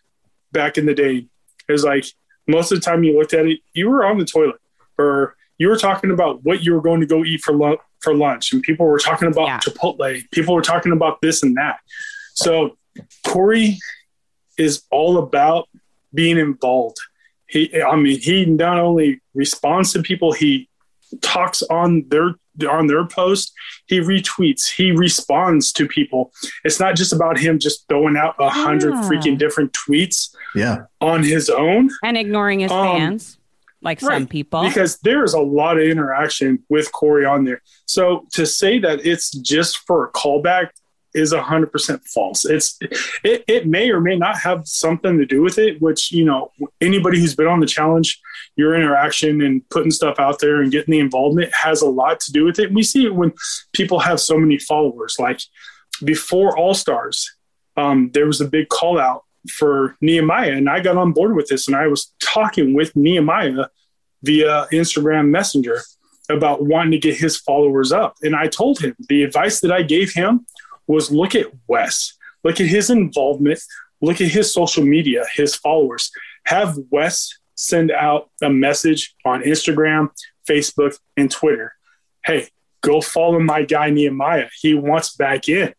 back 0.52 0.76
in 0.76 0.84
the 0.84 0.94
day, 0.94 1.26
it 1.68 1.72
was 1.72 1.84
like 1.84 2.04
most 2.46 2.70
of 2.70 2.78
the 2.78 2.84
time 2.84 3.02
you 3.02 3.16
looked 3.18 3.32
at 3.32 3.46
it, 3.46 3.60
you 3.72 3.88
were 3.88 4.04
on 4.04 4.18
the 4.18 4.26
toilet 4.26 4.60
or 4.98 5.36
you 5.56 5.68
were 5.68 5.76
talking 5.76 6.10
about 6.10 6.44
what 6.44 6.62
you 6.62 6.74
were 6.74 6.82
going 6.82 7.00
to 7.00 7.06
go 7.06 7.24
eat 7.24 7.40
for 7.40 7.54
lunch 7.54 7.80
for 8.00 8.14
lunch 8.14 8.52
and 8.52 8.62
people 8.62 8.86
were 8.86 8.98
talking 8.98 9.26
about 9.26 9.46
Yeah. 9.46 9.58
Chipotle. 9.58 10.22
People 10.30 10.54
were 10.54 10.62
talking 10.62 10.92
about 10.92 11.20
this 11.20 11.42
and 11.42 11.56
that. 11.56 11.78
So 12.34 12.76
Corey 13.26 13.78
is 14.56 14.84
all 14.90 15.18
about 15.18 15.68
being 16.14 16.38
involved. 16.38 16.98
He, 17.48 17.82
I 17.82 17.96
mean, 17.96 18.18
he 18.20 18.44
not 18.44 18.78
only 18.78 19.20
responds 19.34 19.92
to 19.94 20.02
people, 20.02 20.32
he 20.32 20.68
talks 21.22 21.62
on 21.62 22.04
their 22.08 22.34
on 22.68 22.88
their 22.88 23.06
post. 23.06 23.52
He 23.86 24.00
retweets. 24.00 24.68
He 24.68 24.90
responds 24.90 25.72
to 25.74 25.86
people. 25.86 26.32
It's 26.64 26.80
not 26.80 26.96
just 26.96 27.12
about 27.12 27.38
him 27.38 27.58
just 27.60 27.86
throwing 27.88 28.16
out 28.16 28.34
a 28.40 28.48
hundred 28.50 28.94
Yeah. 28.94 29.02
freaking 29.08 29.38
different 29.38 29.72
tweets 29.72 30.34
Yeah. 30.56 30.78
on 31.00 31.22
his 31.22 31.48
own 31.48 31.90
and 32.02 32.18
ignoring 32.18 32.58
his 32.60 32.72
Um, 32.72 32.98
fans, 32.98 33.38
like 33.80 34.00
some 34.00 34.26
people. 34.26 34.64
because 34.64 34.98
there 34.98 35.22
is 35.22 35.34
a 35.34 35.40
lot 35.40 35.78
of 35.78 35.84
interaction 35.84 36.58
with 36.68 36.90
Corey 36.90 37.24
on 37.24 37.44
there. 37.44 37.62
So 37.86 38.26
to 38.32 38.44
say 38.44 38.80
that 38.80 39.06
it's 39.06 39.30
just 39.30 39.78
for 39.86 40.06
a 40.06 40.10
callback 40.12 40.70
is 41.14 41.32
hundred 41.32 41.72
percent 41.72 42.02
false. 42.04 42.44
It's 42.44 42.78
it, 43.24 43.44
it 43.46 43.66
may 43.66 43.90
or 43.90 44.00
may 44.00 44.16
not 44.16 44.38
have 44.38 44.66
something 44.66 45.18
to 45.18 45.26
do 45.26 45.42
with 45.42 45.58
it, 45.58 45.80
which 45.80 46.12
you 46.12 46.24
know 46.24 46.52
anybody 46.80 47.18
who's 47.18 47.34
been 47.34 47.46
on 47.46 47.60
the 47.60 47.66
challenge, 47.66 48.20
your 48.56 48.74
interaction 48.74 49.40
and 49.40 49.68
putting 49.70 49.90
stuff 49.90 50.18
out 50.18 50.40
there 50.40 50.60
and 50.60 50.72
getting 50.72 50.92
the 50.92 50.98
involvement 50.98 51.52
has 51.54 51.82
a 51.82 51.88
lot 51.88 52.20
to 52.20 52.32
do 52.32 52.44
with 52.44 52.58
it. 52.58 52.72
We 52.72 52.82
see 52.82 53.06
it 53.06 53.14
when 53.14 53.32
people 53.72 54.00
have 54.00 54.20
so 54.20 54.38
many 54.38 54.58
followers. 54.58 55.16
Like 55.18 55.40
before 56.04 56.56
All 56.56 56.74
Stars, 56.74 57.34
um, 57.76 58.10
there 58.12 58.26
was 58.26 58.40
a 58.40 58.48
big 58.48 58.68
call 58.68 58.98
out 58.98 59.24
for 59.50 59.96
Nehemiah, 60.00 60.52
and 60.52 60.68
I 60.68 60.80
got 60.80 60.96
on 60.96 61.12
board 61.12 61.34
with 61.34 61.48
this, 61.48 61.68
and 61.68 61.76
I 61.76 61.86
was 61.86 62.12
talking 62.20 62.74
with 62.74 62.94
Nehemiah 62.96 63.66
via 64.22 64.66
Instagram 64.72 65.28
Messenger 65.28 65.80
about 66.28 66.64
wanting 66.64 66.90
to 66.92 66.98
get 66.98 67.16
his 67.16 67.36
followers 67.36 67.92
up. 67.92 68.16
And 68.22 68.36
I 68.36 68.48
told 68.48 68.80
him 68.80 68.94
the 69.08 69.22
advice 69.22 69.60
that 69.60 69.72
I 69.72 69.82
gave 69.82 70.12
him 70.12 70.46
was 70.88 71.12
look 71.12 71.34
at 71.36 71.46
Wes, 71.68 72.14
look 72.42 72.60
at 72.60 72.66
his 72.66 72.90
involvement, 72.90 73.60
look 74.00 74.20
at 74.20 74.28
his 74.28 74.52
social 74.52 74.84
media, 74.84 75.24
his 75.34 75.54
followers. 75.54 76.10
Have 76.46 76.76
Wes 76.90 77.30
send 77.54 77.90
out 77.90 78.30
a 78.42 78.48
message 78.50 79.14
on 79.24 79.42
Instagram, 79.42 80.08
Facebook, 80.48 80.98
and 81.16 81.30
Twitter. 81.30 81.72
Hey, 82.24 82.48
go 82.80 83.00
follow 83.00 83.38
my 83.40 83.62
guy 83.62 83.90
Nehemiah. 83.90 84.48
He 84.60 84.74
wants 84.74 85.14
back 85.16 85.48
in. 85.48 85.74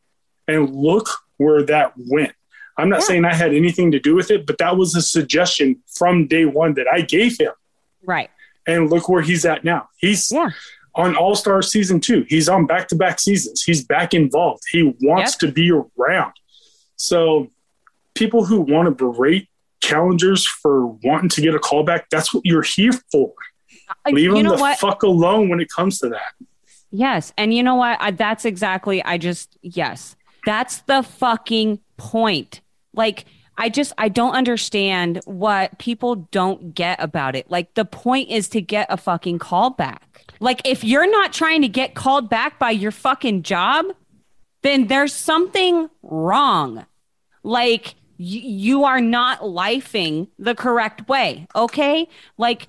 And 0.48 0.70
look 0.74 1.10
where 1.38 1.64
that 1.64 1.94
went. 1.98 2.34
I'm 2.78 2.90
not 2.90 3.00
Yeah. 3.02 3.06
saying 3.06 3.26
I 3.26 3.34
had 3.34 3.54
anything 3.54 3.92
to 3.92 4.00
do 4.00 4.16
with 4.16 4.32
it, 4.32 4.46
but 4.46 4.58
that 4.58 4.78
was 4.78 4.96
a 4.96 5.02
suggestion 5.02 5.82
from 5.96 6.28
day 6.28 6.46
one 6.46 6.74
that 6.76 6.88
I 6.88 7.02
gave 7.02 7.38
him 7.38 7.52
right. 8.04 8.30
and 8.66 8.90
look 8.90 9.10
where 9.10 9.22
he's 9.22 9.46
at 9.46 9.64
now. 9.64 9.90
He's 9.98 10.32
Yeah. 10.32 10.50
On 10.96 11.16
All 11.16 11.36
Star 11.36 11.62
season 11.62 12.00
two. 12.00 12.26
He's 12.28 12.50
on 12.50 12.66
back 12.66 12.88
to 12.90 12.96
back 12.96 13.20
seasons. 13.20 13.64
He's 13.64 13.84
back 13.84 14.14
involved. 14.14 14.64
He 14.72 14.96
wants 15.02 15.36
to 15.38 15.52
be 15.52 15.72
around. 15.72 16.34
So, 16.96 17.50
people 18.16 18.46
who 18.46 18.62
want 18.62 18.88
to 18.88 18.92
berate 18.92 19.48
challengers 19.82 20.46
for 20.46 20.88
wanting 20.88 21.30
to 21.30 21.42
get 21.42 21.56
a 21.56 21.60
callback, 21.60 22.04
that's 22.12 22.34
what 22.34 22.46
you're 22.46 22.62
here 22.64 22.94
for. 23.12 23.34
Leave 24.08 24.26
you 24.26 24.34
them 24.34 24.44
know 24.44 24.56
the 24.56 24.62
what? 24.62 24.80
fuck 24.80 25.04
alone 25.04 25.50
when 25.50 25.60
it 25.60 25.70
comes 25.70 26.00
to 26.00 26.10
that. 26.10 26.34
Yes. 26.92 27.34
And 27.38 27.54
you 27.54 27.64
know 27.64 27.76
what? 27.76 27.98
I, 28.00 28.12
that's 28.12 28.46
exactly, 28.46 29.04
I 29.04 29.18
just, 29.18 29.58
yes, 29.62 30.16
that's 30.46 30.80
the 30.82 31.04
fucking 31.04 31.80
point. 31.98 32.62
Like, 32.94 33.26
I 33.58 33.70
just, 33.70 33.94
I 33.98 34.10
don't 34.10 34.34
understand 34.34 35.22
what 35.26 35.78
people 35.80 36.16
don't 36.16 36.74
get 36.74 37.02
about 37.02 37.36
it. 37.36 37.50
Like, 37.52 37.74
the 37.76 37.86
point 37.86 38.30
is 38.30 38.48
to 38.50 38.62
get 38.62 38.88
a 38.90 38.98
fucking 38.98 39.40
call 39.40 39.70
back. 39.72 40.29
Like, 40.40 40.62
if 40.66 40.84
you're 40.84 41.10
not 41.10 41.34
trying 41.34 41.62
to 41.64 41.68
get 41.68 41.96
called 41.96 42.30
back 42.30 42.60
by 42.60 42.72
your 42.72 42.92
fucking 42.92 43.44
job, 43.44 43.86
then 44.62 44.88
there's 44.88 45.14
something 45.14 45.90
wrong. 46.02 46.86
Like, 47.44 47.96
y- 48.18 48.26
you 48.44 48.84
are 48.86 49.02
not 49.02 49.42
lifing 49.42 50.28
the 50.38 50.56
correct 50.56 51.08
way. 51.08 51.48
Okay. 51.56 52.08
Like, 52.38 52.68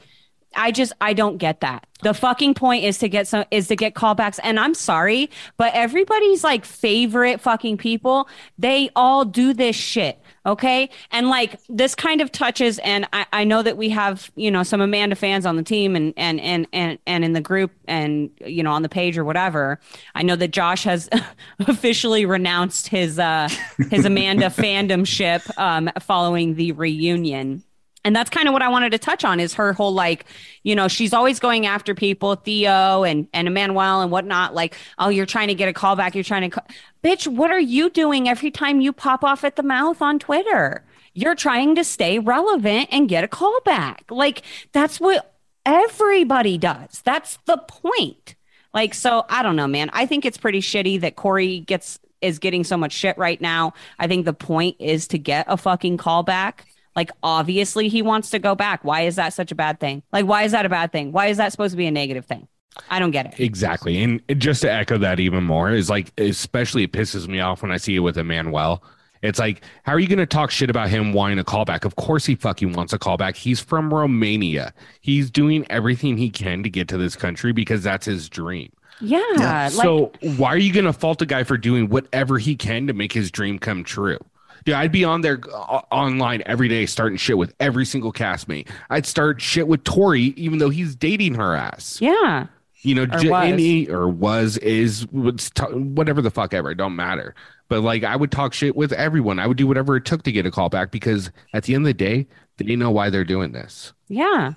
I 0.54 0.72
just 0.72 0.92
I 1.00 1.12
don't 1.12 1.36
get 1.38 1.60
that. 1.60 1.86
The 2.02 2.14
fucking 2.14 2.54
point 2.54 2.84
is 2.84 2.98
to 2.98 3.08
get 3.08 3.28
some 3.28 3.44
is 3.50 3.68
to 3.68 3.76
get 3.76 3.94
callbacks. 3.94 4.40
And 4.42 4.58
I'm 4.58 4.74
sorry, 4.74 5.30
but 5.56 5.72
everybody's 5.74 6.42
like 6.42 6.64
favorite 6.64 7.40
fucking 7.40 7.76
people, 7.76 8.28
they 8.58 8.90
all 8.96 9.24
do 9.24 9.52
this 9.52 9.76
shit. 9.76 10.19
Okay. 10.46 10.88
And 11.10 11.28
like 11.28 11.60
this 11.68 11.94
kind 11.94 12.22
of 12.22 12.32
touches, 12.32 12.78
and 12.78 13.06
I, 13.12 13.26
I 13.32 13.44
know 13.44 13.62
that 13.62 13.76
we 13.76 13.90
have, 13.90 14.30
you 14.36 14.50
know, 14.50 14.62
some 14.62 14.80
Amanda 14.80 15.14
fans 15.14 15.44
on 15.44 15.56
the 15.56 15.62
team 15.62 15.94
and 15.94 16.14
and 16.16 16.40
and 16.40 16.66
and 16.72 16.98
and 17.06 17.24
in 17.24 17.34
the 17.34 17.42
group 17.42 17.72
and 17.86 18.30
you 18.46 18.62
know 18.62 18.72
on 18.72 18.80
the 18.80 18.88
page 18.88 19.18
or 19.18 19.24
whatever. 19.24 19.78
I 20.14 20.22
know 20.22 20.36
that 20.36 20.48
Josh 20.48 20.84
has 20.84 21.10
officially 21.60 22.24
renounced 22.24 22.88
his 22.88 23.18
uh 23.18 23.48
his 23.90 24.06
Amanda 24.06 24.46
fandom 24.50 25.06
ship 25.06 25.42
um 25.58 25.90
following 26.00 26.54
the 26.54 26.72
reunion 26.72 27.62
and 28.04 28.16
that's 28.16 28.30
kind 28.30 28.48
of 28.48 28.52
what 28.52 28.62
I 28.62 28.68
wanted 28.68 28.90
to 28.92 28.98
touch 28.98 29.24
on 29.24 29.40
is 29.40 29.54
her 29.54 29.72
whole 29.72 29.92
like, 29.92 30.24
you 30.62 30.74
know, 30.74 30.88
she's 30.88 31.12
always 31.12 31.38
going 31.38 31.66
after 31.66 31.94
people, 31.94 32.34
Theo 32.34 33.04
and 33.04 33.28
and 33.32 33.46
Emmanuel 33.46 34.00
and 34.00 34.10
whatnot. 34.10 34.54
Like, 34.54 34.76
oh, 34.98 35.08
you're 35.08 35.26
trying 35.26 35.48
to 35.48 35.54
get 35.54 35.68
a 35.68 35.72
call 35.72 35.96
back. 35.96 36.14
You're 36.14 36.24
trying 36.24 36.50
to, 36.50 36.60
ca- 36.60 36.66
bitch. 37.04 37.26
What 37.26 37.50
are 37.50 37.60
you 37.60 37.90
doing 37.90 38.28
every 38.28 38.50
time 38.50 38.80
you 38.80 38.92
pop 38.92 39.22
off 39.22 39.44
at 39.44 39.56
the 39.56 39.62
mouth 39.62 40.00
on 40.00 40.18
Twitter? 40.18 40.84
You're 41.12 41.34
trying 41.34 41.74
to 41.74 41.84
stay 41.84 42.18
relevant 42.18 42.88
and 42.90 43.08
get 43.08 43.24
a 43.24 43.28
call 43.28 43.60
back. 43.64 44.04
Like 44.10 44.42
that's 44.72 44.98
what 45.00 45.34
everybody 45.66 46.56
does. 46.56 47.02
That's 47.04 47.38
the 47.44 47.58
point. 47.58 48.34
Like, 48.72 48.94
so 48.94 49.26
I 49.28 49.42
don't 49.42 49.56
know, 49.56 49.66
man. 49.66 49.90
I 49.92 50.06
think 50.06 50.24
it's 50.24 50.38
pretty 50.38 50.60
shitty 50.60 51.00
that 51.00 51.16
Corey 51.16 51.60
gets 51.60 51.98
is 52.20 52.38
getting 52.38 52.64
so 52.64 52.76
much 52.76 52.92
shit 52.92 53.16
right 53.18 53.40
now. 53.40 53.72
I 53.98 54.06
think 54.06 54.24
the 54.24 54.32
point 54.32 54.76
is 54.78 55.08
to 55.08 55.18
get 55.18 55.46
a 55.48 55.56
fucking 55.56 55.96
call 55.96 56.22
back. 56.22 56.66
Like, 56.96 57.10
obviously, 57.22 57.88
he 57.88 58.02
wants 58.02 58.30
to 58.30 58.38
go 58.38 58.54
back. 58.54 58.84
Why 58.84 59.02
is 59.02 59.16
that 59.16 59.32
such 59.32 59.52
a 59.52 59.54
bad 59.54 59.78
thing? 59.78 60.02
Like, 60.12 60.26
why 60.26 60.42
is 60.42 60.52
that 60.52 60.66
a 60.66 60.68
bad 60.68 60.92
thing? 60.92 61.12
Why 61.12 61.26
is 61.26 61.36
that 61.36 61.52
supposed 61.52 61.72
to 61.72 61.76
be 61.76 61.86
a 61.86 61.90
negative 61.90 62.26
thing? 62.26 62.48
I 62.88 62.98
don't 62.98 63.10
get 63.10 63.26
it. 63.26 63.40
Exactly. 63.40 64.02
And 64.02 64.22
just 64.38 64.62
to 64.62 64.72
echo 64.72 64.98
that 64.98 65.20
even 65.20 65.44
more 65.44 65.70
is 65.70 65.90
like, 65.90 66.12
especially 66.18 66.84
it 66.84 66.92
pisses 66.92 67.28
me 67.28 67.40
off 67.40 67.62
when 67.62 67.70
I 67.70 67.76
see 67.76 67.96
it 67.96 68.00
with 68.00 68.16
Emmanuel. 68.16 68.82
It's 69.22 69.38
like, 69.38 69.62
how 69.82 69.92
are 69.92 69.98
you 69.98 70.08
going 70.08 70.18
to 70.18 70.26
talk 70.26 70.50
shit 70.50 70.70
about 70.70 70.88
him 70.88 71.12
wanting 71.12 71.38
a 71.38 71.44
callback? 71.44 71.84
Of 71.84 71.96
course 71.96 72.24
he 72.24 72.36
fucking 72.36 72.72
wants 72.72 72.92
a 72.92 72.98
callback. 72.98 73.36
He's 73.36 73.60
from 73.60 73.92
Romania. 73.92 74.72
He's 75.00 75.30
doing 75.30 75.66
everything 75.68 76.16
he 76.16 76.30
can 76.30 76.62
to 76.62 76.70
get 76.70 76.88
to 76.88 76.96
this 76.96 77.16
country 77.16 77.52
because 77.52 77.82
that's 77.82 78.06
his 78.06 78.28
dream. 78.30 78.72
Yeah. 79.00 79.20
Yeah. 79.36 79.62
Like, 79.64 79.72
so 79.72 80.12
why 80.36 80.48
are 80.48 80.58
you 80.58 80.72
going 80.72 80.86
to 80.86 80.92
fault 80.92 81.20
a 81.20 81.26
guy 81.26 81.44
for 81.44 81.58
doing 81.58 81.88
whatever 81.88 82.38
he 82.38 82.56
can 82.56 82.86
to 82.86 82.94
make 82.94 83.12
his 83.12 83.30
dream 83.30 83.58
come 83.58 83.84
true? 83.84 84.18
Dude, 84.64 84.74
I'd 84.74 84.92
be 84.92 85.04
on 85.04 85.20
there 85.22 85.38
uh, 85.52 85.80
online 85.90 86.42
every 86.46 86.68
day 86.68 86.86
starting 86.86 87.16
shit 87.18 87.38
with 87.38 87.54
every 87.60 87.84
single 87.86 88.12
castmate. 88.12 88.68
I'd 88.90 89.06
start 89.06 89.40
shit 89.40 89.66
with 89.68 89.84
Tori, 89.84 90.34
even 90.36 90.58
though 90.58 90.70
he's 90.70 90.94
dating 90.94 91.34
her 91.36 91.54
ass. 91.54 91.98
yeah. 92.00 92.46
You 92.82 92.94
know, 92.94 93.02
Or 93.02 93.18
j- 93.18 93.28
was. 93.28 93.44
any 93.46 93.88
or 93.90 94.08
was 94.08 94.56
is 94.56 95.06
t- 95.10 95.62
whatever 95.72 96.22
the 96.22 96.30
fuck 96.30 96.54
ever. 96.54 96.70
It 96.70 96.76
don't 96.76 96.96
matter. 96.96 97.34
But 97.68 97.82
like, 97.82 98.04
I 98.04 98.16
would 98.16 98.32
talk 98.32 98.54
shit 98.54 98.74
with 98.74 98.92
everyone. 98.92 99.38
I 99.38 99.46
would 99.46 99.58
do 99.58 99.66
whatever 99.66 99.96
it 99.96 100.06
took 100.06 100.22
to 100.22 100.32
get 100.32 100.46
a 100.46 100.50
call 100.50 100.70
back 100.70 100.90
because 100.90 101.30
at 101.52 101.64
the 101.64 101.74
end 101.74 101.82
of 101.84 101.88
the 101.88 101.92
day, 101.94 102.26
they 102.56 102.76
know 102.76 102.90
why 102.90 103.10
they're 103.10 103.22
doing 103.24 103.52
this. 103.52 103.92
Yeah. 104.08 104.52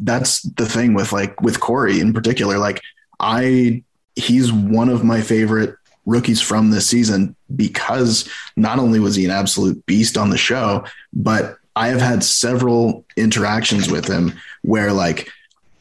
that's 0.00 0.40
the 0.42 0.64
thing 0.64 0.94
with 0.94 1.12
like 1.12 1.40
with 1.42 1.60
Corey 1.60 2.00
in 2.00 2.14
particular. 2.14 2.56
Like 2.56 2.80
I, 3.20 3.82
he's 4.16 4.50
one 4.50 4.88
of 4.88 5.04
my 5.04 5.20
favorite 5.20 5.74
rookies 6.06 6.40
from 6.40 6.70
this 6.70 6.86
season 6.86 7.36
because 7.54 8.28
not 8.56 8.78
only 8.78 9.00
was 9.00 9.14
he 9.16 9.24
an 9.24 9.30
absolute 9.30 9.84
beast 9.86 10.16
on 10.16 10.30
the 10.30 10.38
show, 10.38 10.84
but 11.12 11.58
I 11.76 11.88
have 11.88 12.00
had 12.00 12.24
several 12.24 13.04
interactions 13.16 13.90
with 13.90 14.06
him 14.06 14.32
where 14.62 14.92
like 14.92 15.30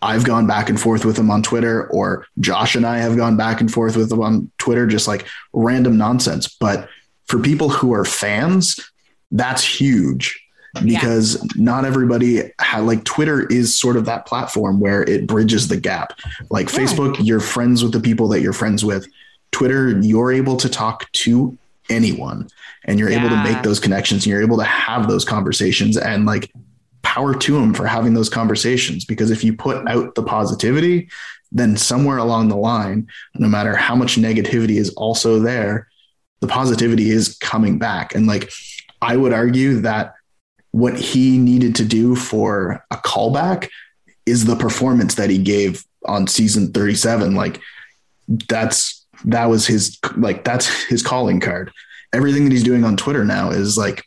I've 0.01 0.25
gone 0.25 0.45
back 0.45 0.69
and 0.69 0.79
forth 0.79 1.05
with 1.05 1.17
him 1.17 1.31
on 1.31 1.41
Twitter, 1.41 1.87
or 1.87 2.27
Josh 2.39 2.75
and 2.75 2.85
I 2.85 2.99
have 2.99 3.17
gone 3.17 3.35
back 3.35 3.61
and 3.61 3.71
forth 3.71 3.97
with 3.97 4.11
him 4.11 4.21
on 4.21 4.51
Twitter, 4.59 4.85
just 4.85 5.07
like 5.07 5.25
random 5.53 5.97
nonsense. 5.97 6.47
But 6.47 6.87
for 7.25 7.39
people 7.39 7.69
who 7.69 7.93
are 7.93 8.05
fans, 8.05 8.79
that's 9.31 9.63
huge 9.63 10.39
because 10.83 11.43
not 11.55 11.85
everybody 11.85 12.51
ha 12.61 12.79
like 12.79 13.03
Twitter 13.03 13.47
is 13.47 13.77
sort 13.77 13.97
of 13.97 14.05
that 14.05 14.27
platform 14.27 14.79
where 14.79 15.01
it 15.03 15.25
bridges 15.25 15.67
the 15.67 15.77
gap. 15.77 16.13
Like 16.51 16.71
Yeah. 16.71 16.79
Facebook, 16.79 17.17
you're 17.19 17.39
friends 17.39 17.83
with 17.83 17.93
the 17.93 17.99
people 17.99 18.27
that 18.29 18.41
you're 18.41 18.53
friends 18.53 18.85
with. 18.85 19.07
Twitter, 19.51 19.99
you're 19.99 20.31
able 20.31 20.57
to 20.57 20.69
talk 20.69 21.11
to 21.13 21.57
anyone 21.89 22.49
and 22.85 22.99
you're 22.99 23.09
able 23.09 23.29
to 23.29 23.43
make 23.43 23.63
those 23.63 23.79
connections 23.79 24.25
and 24.25 24.31
you're 24.31 24.41
able 24.41 24.57
to 24.57 24.63
have 24.63 25.07
those 25.07 25.23
conversations 25.23 25.97
and 25.97 26.25
like 26.25 26.51
power 27.01 27.33
to 27.33 27.53
them 27.53 27.73
for 27.73 27.87
having 27.87 28.13
those 28.13 28.29
conversations 28.29 29.05
because 29.05 29.31
if 29.31 29.43
you 29.43 29.55
put 29.55 29.87
out 29.87 30.13
the 30.15 30.23
positivity 30.23 31.07
then 31.51 31.77
somewhere 31.77 32.17
along 32.17 32.49
the 32.49 32.57
line, 32.57 33.07
no 33.35 33.47
matter 33.47 33.75
how 33.75 33.95
much 33.95 34.15
negativity 34.15 34.77
is 34.77 34.89
also 34.95 35.39
there, 35.39 35.87
the 36.39 36.47
positivity 36.47 37.09
is 37.09 37.37
coming 37.37 37.79
back. 37.79 38.13
And 38.13 38.27
like, 38.27 38.51
I 39.01 39.15
would 39.15 39.33
argue 39.33 39.81
that 39.81 40.13
what 40.71 40.97
he 40.97 41.37
needed 41.37 41.75
to 41.75 41.85
do 41.85 42.15
for 42.15 42.83
a 42.91 42.97
callback 42.97 43.69
is 44.25 44.45
the 44.45 44.55
performance 44.55 45.15
that 45.15 45.29
he 45.29 45.37
gave 45.37 45.85
on 46.05 46.27
season 46.27 46.71
37. 46.71 47.35
Like, 47.35 47.61
that's 48.49 48.96
that 49.25 49.45
was 49.45 49.65
his 49.65 49.97
like 50.15 50.43
that's 50.43 50.67
his 50.85 51.03
calling 51.03 51.39
card. 51.39 51.71
Everything 52.13 52.45
that 52.45 52.51
he's 52.51 52.63
doing 52.63 52.83
on 52.83 52.97
Twitter 52.97 53.25
now 53.25 53.49
is 53.49 53.77
like 53.77 54.03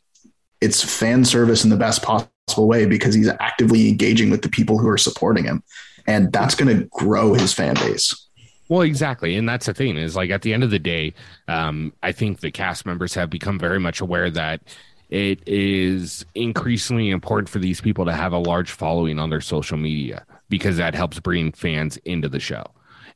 it's 0.61 0.83
fan 0.83 1.25
service 1.25 1.65
in 1.65 1.71
the 1.71 1.77
best 1.77 2.03
possible 2.03 2.69
way 2.69 2.87
because 2.87 3.15
he's 3.15 3.29
actively 3.41 3.89
engaging 3.89 4.31
with 4.31 4.43
the 4.43 4.49
people 4.49 4.79
who 4.79 4.89
are 4.89 4.99
supporting 4.99 5.45
him. 5.45 5.63
And 6.07 6.33
that's 6.33 6.55
going 6.55 6.77
to 6.77 6.87
grow 6.87 7.35
his 7.35 7.53
fan 7.53 7.75
base. 7.75 8.29
Well, 8.69 8.83
exactly. 8.83 9.37
And 9.37 9.49
that's 9.49 9.67
the 9.67 9.75
thing 9.75 9.97
is 9.97 10.15
like 10.15 10.31
at 10.31 10.43
the 10.43 10.53
end 10.53 10.63
of 10.63 10.71
the 10.71 10.79
day, 10.79 11.15
um, 11.49 11.93
I 12.03 12.13
think 12.13 12.41
the 12.41 12.51
cast 12.51 12.87
members 12.87 13.15
have 13.15 13.29
become 13.29 13.59
very 13.59 13.81
much 13.81 14.01
aware 14.01 14.31
that 14.31 14.63
it 15.09 15.47
is 15.47 16.25
increasingly 16.37 17.11
important 17.11 17.49
for 17.49 17.59
these 17.59 17.81
people 17.81 18.05
to 18.05 18.13
have 18.13 18.33
a 18.33 18.39
large 18.39 18.71
following 18.71 19.19
on 19.19 19.29
their 19.29 19.41
social 19.41 19.77
media 19.77 20.25
because 20.49 20.77
that 20.77 20.95
helps 20.95 21.19
bring 21.19 21.51
fans 21.53 21.97
into 21.99 22.29
the 22.29 22.39
show. 22.39 22.65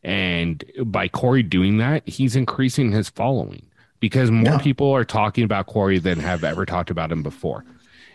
And 0.04 0.62
by 0.84 1.08
Corey 1.08 1.42
doing 1.42 1.78
that, 1.78 2.06
he's 2.06 2.36
increasing 2.36 2.92
his 2.92 3.08
following 3.08 3.64
because 4.00 4.30
more 4.30 4.44
Yeah. 4.54 4.58
people 4.58 4.92
are 4.92 5.04
talking 5.04 5.44
about 5.44 5.66
Corey 5.66 5.98
than 5.98 6.18
have 6.20 6.44
ever 6.44 6.66
talked 6.66 6.90
about 6.90 7.10
him 7.10 7.22
before. 7.22 7.64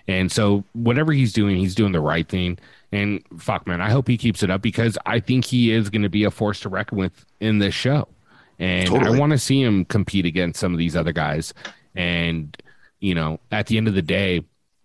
And 0.07 0.31
so 0.31 0.63
whatever 0.73 1.11
he's 1.11 1.33
doing, 1.33 1.57
he's 1.57 1.75
doing 1.75 1.91
the 1.91 1.99
right 1.99 2.27
thing. 2.27 2.57
And 2.91 3.23
fuck, 3.37 3.67
man, 3.67 3.81
I 3.81 3.89
hope 3.89 4.07
he 4.07 4.17
keeps 4.17 4.41
it 4.43 4.49
up 4.49 4.61
because 4.61 4.97
I 5.05 5.19
think 5.19 5.45
he 5.45 5.71
is 5.71 5.89
going 5.89 6.01
to 6.03 6.09
be 6.09 6.23
a 6.23 6.31
force 6.31 6.59
to 6.61 6.69
reckon 6.69 6.97
with 6.97 7.25
in 7.39 7.59
this 7.59 7.73
show. 7.75 8.07
And 8.59 8.87
Totally. 8.87 9.15
I 9.15 9.19
want 9.19 9.31
to 9.31 9.37
see 9.37 9.61
him 9.61 9.85
compete 9.85 10.25
against 10.25 10.59
some 10.59 10.73
of 10.73 10.79
these 10.79 10.95
other 10.95 11.11
guys. 11.11 11.53
And, 11.95 12.55
you 12.99 13.15
know, 13.15 13.39
at 13.51 13.67
the 13.67 13.77
end 13.77 13.87
of 13.87 13.93
the 13.95 14.01
day, 14.01 14.41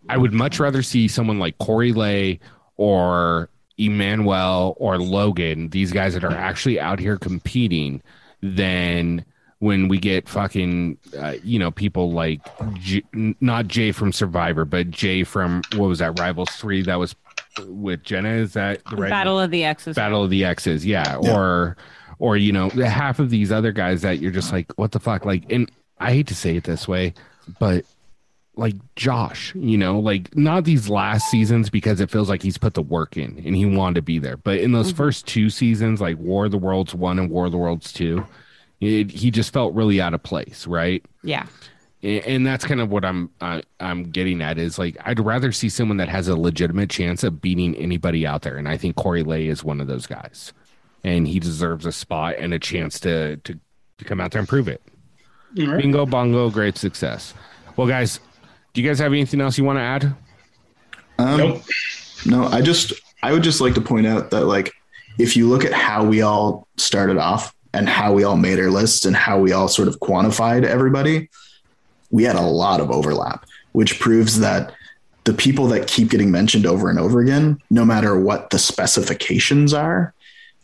I 0.08 0.16
would 0.18 0.32
much 0.32 0.60
rather 0.60 0.82
see 0.82 1.08
someone 1.08 1.38
like 1.38 1.56
Corey 1.58 1.92
Lay 1.92 2.40
or 2.76 3.48
Emmanuel 3.78 4.76
or 4.78 4.98
Logan, 4.98 5.68
these 5.70 5.92
guys 5.92 6.14
that 6.14 6.24
are 6.24 6.32
actually 6.32 6.78
out 6.78 6.98
here 6.98 7.16
competing, 7.16 8.02
than 8.42 9.24
when 9.58 9.88
we 9.88 9.98
get 9.98 10.28
fucking, 10.28 10.98
uh, 11.18 11.34
you 11.42 11.58
know, 11.58 11.70
people 11.70 12.12
like 12.12 12.40
J- 12.74 13.02
n- 13.14 13.34
not 13.40 13.66
Jay 13.66 13.92
from 13.92 14.12
Survivor, 14.12 14.64
but 14.64 14.90
Jay 14.90 15.24
from 15.24 15.62
what 15.76 15.88
was 15.88 16.00
that 16.00 16.18
Rivals 16.18 16.50
Three 16.50 16.82
that 16.82 16.98
was 16.98 17.14
with 17.66 18.02
Jenna? 18.02 18.30
Is 18.30 18.52
that 18.52 18.84
the 18.90 18.96
right 18.96 19.10
Battle 19.10 19.40
of 19.40 19.50
the 19.50 19.64
Exes. 19.64 19.96
Battle 19.96 20.22
of 20.24 20.30
the 20.30 20.44
Exes, 20.44 20.84
yeah. 20.84 21.18
Yeah. 21.22 21.34
Or 21.34 21.76
or 22.18 22.36
you 22.36 22.52
know, 22.52 22.68
half 22.68 23.18
of 23.18 23.30
these 23.30 23.50
other 23.50 23.72
guys 23.72 24.02
that 24.02 24.18
you're 24.18 24.30
just 24.30 24.52
like, 24.52 24.70
what 24.76 24.92
the 24.92 25.00
fuck? 25.00 25.24
Like, 25.24 25.50
and 25.50 25.70
I 25.98 26.12
hate 26.12 26.26
to 26.28 26.34
say 26.34 26.56
it 26.56 26.64
this 26.64 26.86
way, 26.86 27.14
but 27.58 27.84
like 28.56 28.74
Josh, 28.96 29.54
you 29.54 29.76
know, 29.76 29.98
like 29.98 30.36
not 30.36 30.64
these 30.64 30.88
last 30.88 31.30
seasons 31.30 31.70
because 31.70 32.00
it 32.00 32.10
feels 32.10 32.28
like 32.28 32.42
he's 32.42 32.58
put 32.58 32.74
the 32.74 32.82
work 32.82 33.16
in 33.16 33.42
and 33.44 33.56
he 33.56 33.66
wanted 33.66 33.96
to 33.96 34.02
be 34.02 34.18
there. 34.18 34.36
But 34.36 34.58
in 34.58 34.72
those 34.72 34.88
mm-hmm. 34.88 34.96
first 34.96 35.26
two 35.26 35.50
seasons, 35.50 36.00
like 36.00 36.18
War 36.18 36.46
of 36.46 36.50
the 36.50 36.58
Worlds 36.58 36.94
one 36.94 37.18
and 37.18 37.30
War 37.30 37.46
of 37.46 37.52
the 37.52 37.58
Worlds 37.58 37.92
two, 37.92 38.24
it, 38.80 39.10
he 39.10 39.30
just 39.30 39.52
felt 39.52 39.74
really 39.74 40.00
out 40.00 40.14
of 40.14 40.22
place, 40.22 40.66
right? 40.66 41.04
Yeah. 41.22 41.46
A- 42.02 42.22
and 42.22 42.46
that's 42.46 42.64
kind 42.64 42.80
of 42.80 42.90
what 42.90 43.04
I'm 43.04 43.30
I, 43.40 43.62
I'm 43.80 44.04
getting 44.04 44.40
at 44.42 44.58
is 44.58 44.78
like 44.78 44.96
I'd 45.04 45.20
rather 45.20 45.50
see 45.52 45.68
someone 45.68 45.96
that 45.96 46.08
has 46.08 46.28
a 46.28 46.36
legitimate 46.36 46.90
chance 46.90 47.24
of 47.24 47.40
beating 47.40 47.74
anybody 47.76 48.26
out 48.26 48.42
there, 48.42 48.56
and 48.56 48.68
I 48.68 48.76
think 48.76 48.96
Corey 48.96 49.22
Lay 49.22 49.48
is 49.48 49.64
one 49.64 49.80
of 49.80 49.86
those 49.86 50.06
guys, 50.06 50.52
and 51.02 51.26
he 51.26 51.40
deserves 51.40 51.86
a 51.86 51.92
spot 51.92 52.36
and 52.38 52.52
a 52.54 52.58
chance 52.58 53.00
to 53.00 53.36
to, 53.38 53.58
to 53.98 54.04
come 54.04 54.20
out 54.20 54.32
there 54.32 54.40
and 54.40 54.48
prove 54.48 54.68
it. 54.68 54.82
All 55.58 55.66
right. 55.66 55.80
Bingo 55.80 56.04
bongo, 56.04 56.50
great 56.50 56.76
success. 56.76 57.32
Well, 57.76 57.86
guys, 57.86 58.20
do 58.74 58.82
you 58.82 58.88
guys 58.88 58.98
have 58.98 59.12
anything 59.12 59.40
else 59.40 59.56
you 59.56 59.64
want 59.64 59.78
to 59.78 59.82
add? 59.82 60.04
Um, 61.18 61.38
Nope. 61.38 61.62
No, 62.26 62.46
I 62.46 62.60
just 62.60 62.92
I 63.22 63.32
would 63.32 63.42
just 63.42 63.60
like 63.60 63.74
to 63.74 63.80
point 63.80 64.06
out 64.06 64.30
that 64.30 64.46
like 64.46 64.72
if 65.18 65.36
you 65.36 65.48
look 65.48 65.64
at 65.64 65.72
how 65.72 66.04
we 66.04 66.22
all 66.22 66.66
started 66.76 67.16
off 67.16 67.54
and 67.72 67.88
how 67.88 68.12
we 68.12 68.24
all 68.24 68.36
made 68.36 68.58
our 68.58 68.70
lists 68.70 69.04
and 69.04 69.14
how 69.14 69.38
we 69.38 69.52
all 69.52 69.68
sort 69.68 69.88
of 69.88 70.00
quantified 70.00 70.64
everybody, 70.64 71.28
we 72.10 72.24
had 72.24 72.36
a 72.36 72.42
lot 72.42 72.80
of 72.80 72.90
overlap, 72.90 73.46
which 73.72 74.00
proves 74.00 74.40
that 74.40 74.72
the 75.24 75.34
people 75.34 75.66
that 75.68 75.86
keep 75.86 76.10
getting 76.10 76.30
mentioned 76.30 76.66
over 76.66 76.90
and 76.90 76.98
over 76.98 77.20
again, 77.20 77.58
no 77.70 77.84
matter 77.84 78.18
what 78.18 78.50
the 78.50 78.58
specifications 78.58 79.72
are, 79.72 80.12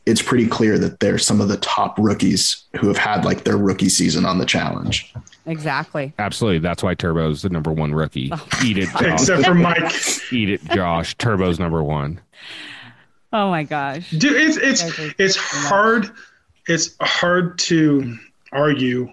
it's 0.06 0.22
pretty 0.22 0.46
clear 0.46 0.78
that 0.78 1.00
they're 1.00 1.18
some 1.18 1.40
of 1.40 1.48
the 1.48 1.58
top 1.58 1.98
rookies 1.98 2.64
who 2.78 2.88
have 2.88 2.96
had 2.96 3.24
like 3.24 3.44
their 3.44 3.56
rookie 3.56 3.88
season 3.88 4.24
on 4.24 4.38
the 4.38 4.46
challenge. 4.46 5.12
Exactly. 5.46 6.12
Absolutely, 6.18 6.58
that's 6.58 6.82
why 6.82 6.94
Turbo's 6.94 7.42
the 7.42 7.48
number 7.48 7.72
one 7.72 7.94
rookie. 7.94 8.30
Oh. 8.32 8.48
Eat 8.64 8.78
it, 8.78 8.88
Josh. 8.98 9.20
Except 9.20 9.44
for 9.44 9.54
Mike. 9.54 9.92
Eat 10.32 10.50
it, 10.50 10.64
Josh. 10.70 11.16
Turbo's 11.16 11.58
number 11.58 11.82
one. 11.82 12.20
Oh 13.32 13.50
my 13.50 13.62
gosh. 13.62 14.10
Dude, 14.10 14.34
it's 14.34 14.56
it's 14.56 14.82
it's 15.18 15.36
hard. 15.36 16.10
It's 16.66 16.96
hard 17.00 17.58
to 17.60 18.18
argue, 18.52 19.12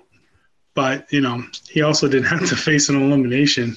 but 0.73 1.11
you 1.11 1.21
know 1.21 1.43
he 1.69 1.81
also 1.81 2.07
didn't 2.07 2.27
have 2.27 2.47
to 2.49 2.55
face 2.55 2.89
an 2.89 3.01
elimination. 3.01 3.75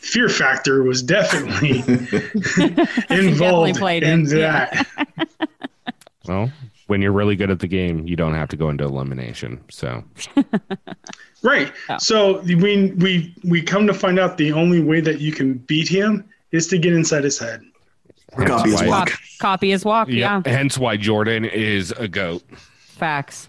Fear 0.00 0.28
factor 0.30 0.82
was 0.82 1.02
definitely 1.02 1.80
involved 3.10 3.76
played 3.78 4.02
in 4.02 4.26
it, 4.26 4.38
yeah. 4.38 4.84
that. 5.06 5.28
Well, 6.30 6.52
when 6.86 7.02
you're 7.02 7.10
really 7.12 7.34
good 7.34 7.50
at 7.50 7.58
the 7.58 7.66
game, 7.66 8.06
you 8.06 8.14
don't 8.14 8.34
have 8.34 8.48
to 8.50 8.56
go 8.56 8.68
into 8.70 8.84
elimination. 8.84 9.60
So 9.68 10.04
Right. 11.42 11.72
Yeah. 11.88 11.96
So 11.96 12.40
we 12.42 12.92
we 12.92 13.34
we 13.44 13.62
come 13.62 13.86
to 13.88 13.94
find 13.94 14.18
out 14.18 14.36
the 14.38 14.52
only 14.52 14.80
way 14.80 15.00
that 15.00 15.20
you 15.20 15.32
can 15.32 15.54
beat 15.54 15.88
him 15.88 16.24
is 16.52 16.68
to 16.68 16.78
get 16.78 16.92
inside 16.92 17.24
his 17.24 17.36
head. 17.38 17.62
Or 18.34 18.44
copy 18.46 18.70
his 18.70 18.82
walk. 18.84 19.08
Cop- 19.10 19.18
copy 19.40 19.70
his 19.70 19.84
walk. 19.84 20.08
yeah. 20.08 20.40
Yeah. 20.46 20.52
Hence 20.52 20.78
why 20.78 20.96
Jordan 20.96 21.44
is 21.44 21.90
a 21.92 22.06
goat. 22.06 22.42
Facts. 22.78 23.48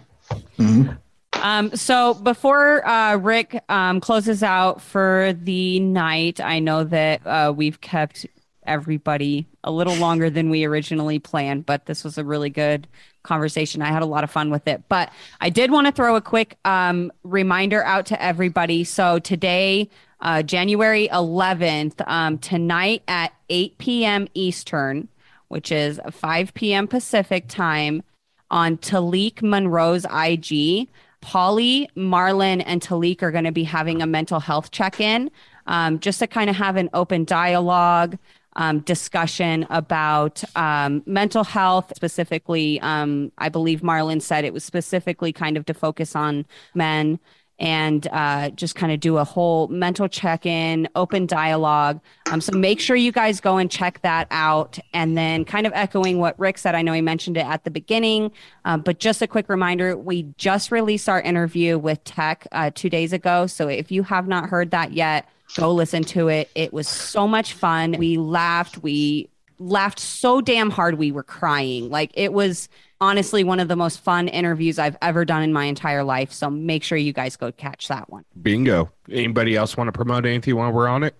Mhm. 0.57 0.97
Um, 1.33 1.75
so 1.75 2.13
before 2.15 2.85
uh, 2.87 3.17
Rick 3.17 3.61
um, 3.69 3.99
closes 3.99 4.41
out 4.43 4.81
for 4.81 5.33
the 5.39 5.79
night, 5.79 6.39
I 6.41 6.59
know 6.59 6.83
that 6.85 7.25
uh, 7.27 7.53
we've 7.55 7.79
kept 7.81 8.25
everybody 8.65 9.47
a 9.63 9.71
little 9.71 9.95
longer 9.95 10.29
than 10.29 10.49
we 10.49 10.65
originally 10.65 11.19
planned, 11.19 11.65
but 11.65 11.85
this 11.85 12.03
was 12.03 12.17
a 12.17 12.23
really 12.23 12.49
good 12.49 12.87
conversation. 13.23 13.81
I 13.81 13.87
had 13.87 14.01
a 14.01 14.05
lot 14.05 14.23
of 14.23 14.31
fun 14.31 14.49
with 14.49 14.67
it. 14.67 14.83
But 14.89 15.11
I 15.39 15.49
did 15.49 15.71
want 15.71 15.87
to 15.87 15.93
throw 15.93 16.15
a 16.15 16.21
quick 16.21 16.57
um, 16.65 17.11
reminder 17.23 17.83
out 17.83 18.05
to 18.07 18.21
everybody. 18.21 18.83
So 18.83 19.19
today, 19.19 19.89
uh, 20.19 20.43
January 20.43 21.07
11th, 21.11 22.07
um, 22.07 22.37
tonight 22.37 23.03
at 23.07 23.33
8 23.49 23.77
p.m. 23.77 24.27
Eastern, 24.33 25.07
which 25.47 25.71
is 25.71 25.99
5 26.09 26.53
p.m. 26.53 26.87
Pacific 26.87 27.47
time, 27.47 28.03
on 28.49 28.77
Talik 28.77 29.41
Monroe's 29.41 30.05
IG. 30.05 30.87
Paulie, 31.21 31.87
Marlon, 31.95 32.63
and 32.65 32.81
Talik 32.81 33.21
are 33.21 33.31
going 33.31 33.43
to 33.43 33.51
be 33.51 33.63
having 33.63 34.01
a 34.01 34.07
mental 34.07 34.39
health 34.39 34.71
check 34.71 34.99
in 34.99 35.29
um, 35.67 35.99
just 35.99 36.19
to 36.19 36.27
kind 36.27 36.49
of 36.49 36.55
have 36.55 36.75
an 36.75 36.89
open 36.93 37.23
dialogue, 37.25 38.17
um, 38.55 38.79
discussion 38.79 39.65
about 39.69 40.43
um, 40.55 41.03
mental 41.05 41.43
health. 41.43 41.91
Specifically, 41.95 42.79
um, 42.81 43.31
I 43.37 43.49
believe 43.49 43.81
Marlon 43.81 44.21
said 44.21 44.45
it 44.45 44.53
was 44.53 44.63
specifically 44.63 45.33
kind 45.33 45.57
of 45.57 45.65
to 45.65 45.73
focus 45.73 46.15
on 46.15 46.45
men 46.73 47.19
and 47.61 48.07
uh, 48.07 48.49
just 48.49 48.73
kind 48.73 48.91
of 48.91 48.99
do 48.99 49.17
a 49.17 49.23
whole 49.23 49.67
mental 49.67 50.07
check 50.07 50.47
in, 50.47 50.89
open 50.95 51.27
dialogue. 51.27 52.01
Um, 52.31 52.41
so 52.41 52.57
make 52.57 52.79
sure 52.79 52.95
you 52.95 53.11
guys 53.11 53.39
go 53.39 53.57
and 53.57 53.69
check 53.69 54.01
that 54.01 54.25
out. 54.31 54.79
And 54.93 55.15
then, 55.15 55.45
kind 55.45 55.67
of 55.67 55.73
echoing 55.75 56.17
what 56.17 56.37
Rick 56.39 56.57
said, 56.57 56.73
I 56.73 56.81
know 56.81 56.91
he 56.91 57.01
mentioned 57.01 57.37
it 57.37 57.45
at 57.45 57.63
the 57.63 57.69
beginning, 57.69 58.31
um, 58.65 58.81
but 58.81 58.97
just 58.97 59.21
a 59.21 59.27
quick 59.27 59.47
reminder 59.47 59.95
we 59.95 60.23
just 60.37 60.71
released 60.71 61.07
our 61.07 61.21
interview 61.21 61.77
with 61.77 62.03
Tech 62.03 62.47
uh, 62.51 62.71
two 62.73 62.89
days 62.89 63.13
ago. 63.13 63.45
So 63.45 63.67
if 63.67 63.91
you 63.91 64.01
have 64.03 64.27
not 64.27 64.49
heard 64.49 64.71
that 64.71 64.93
yet, 64.93 65.29
go 65.55 65.73
listen 65.73 66.03
to 66.05 66.27
it. 66.27 66.49
It 66.55 66.73
was 66.73 66.87
so 66.87 67.27
much 67.27 67.53
fun. 67.53 67.95
We 67.97 68.17
laughed. 68.17 68.81
We 68.83 69.29
laughed 69.59 69.99
so 69.99 70.41
damn 70.41 70.69
hard 70.69 70.97
we 70.97 71.11
were 71.11 71.23
crying. 71.23 71.89
Like 71.89 72.11
it 72.15 72.33
was 72.33 72.67
honestly 72.99 73.43
one 73.43 73.59
of 73.59 73.67
the 73.67 73.75
most 73.75 73.99
fun 73.99 74.27
interviews 74.27 74.79
I've 74.79 74.97
ever 75.01 75.25
done 75.25 75.43
in 75.43 75.53
my 75.53 75.65
entire 75.65 76.03
life. 76.03 76.31
So 76.31 76.49
make 76.49 76.83
sure 76.83 76.97
you 76.97 77.13
guys 77.13 77.35
go 77.35 77.51
catch 77.51 77.87
that 77.87 78.09
one. 78.09 78.25
Bingo. 78.41 78.91
Anybody 79.09 79.55
else 79.55 79.77
want 79.77 79.87
to 79.87 79.91
promote 79.91 80.25
anything 80.25 80.55
while 80.55 80.71
we're 80.71 80.87
on 80.87 81.03
it? 81.03 81.15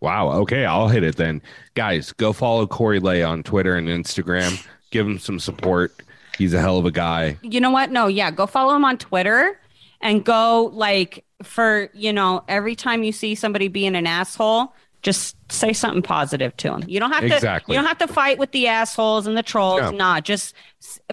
Wow. 0.00 0.30
Okay, 0.42 0.64
I'll 0.64 0.88
hit 0.88 1.02
it 1.02 1.16
then. 1.16 1.42
Guys, 1.74 2.12
go 2.12 2.32
follow 2.32 2.66
Corey 2.66 3.00
Lay 3.00 3.22
on 3.22 3.42
Twitter 3.42 3.74
and 3.74 3.88
Instagram. 3.88 4.64
Give 4.90 5.06
him 5.06 5.18
some 5.18 5.40
support. 5.40 6.02
He's 6.36 6.54
a 6.54 6.60
hell 6.60 6.78
of 6.78 6.86
a 6.86 6.92
guy. 6.92 7.36
You 7.42 7.60
know 7.60 7.72
what? 7.72 7.90
No, 7.90 8.06
yeah, 8.06 8.30
go 8.30 8.46
follow 8.46 8.76
him 8.76 8.84
on 8.84 8.96
Twitter 8.96 9.58
and 10.00 10.24
go 10.24 10.70
like 10.72 11.24
for, 11.42 11.90
you 11.94 12.12
know, 12.12 12.44
every 12.48 12.74
time 12.74 13.02
you 13.02 13.12
see 13.12 13.34
somebody 13.34 13.68
being 13.68 13.94
an 13.94 14.06
asshole, 14.06 14.74
just 15.02 15.36
say 15.50 15.72
something 15.72 16.02
positive 16.02 16.56
to 16.58 16.68
them. 16.68 16.84
You 16.86 16.98
don't 17.00 17.12
have 17.12 17.20
to. 17.20 17.34
Exactly. 17.34 17.74
You 17.74 17.80
don't 17.80 17.88
have 17.88 17.98
to 17.98 18.08
fight 18.08 18.38
with 18.38 18.50
the 18.52 18.66
assholes 18.66 19.26
and 19.26 19.36
the 19.36 19.42
trolls. 19.42 19.80
No. 19.80 19.90
Nah, 19.90 20.20
just 20.20 20.54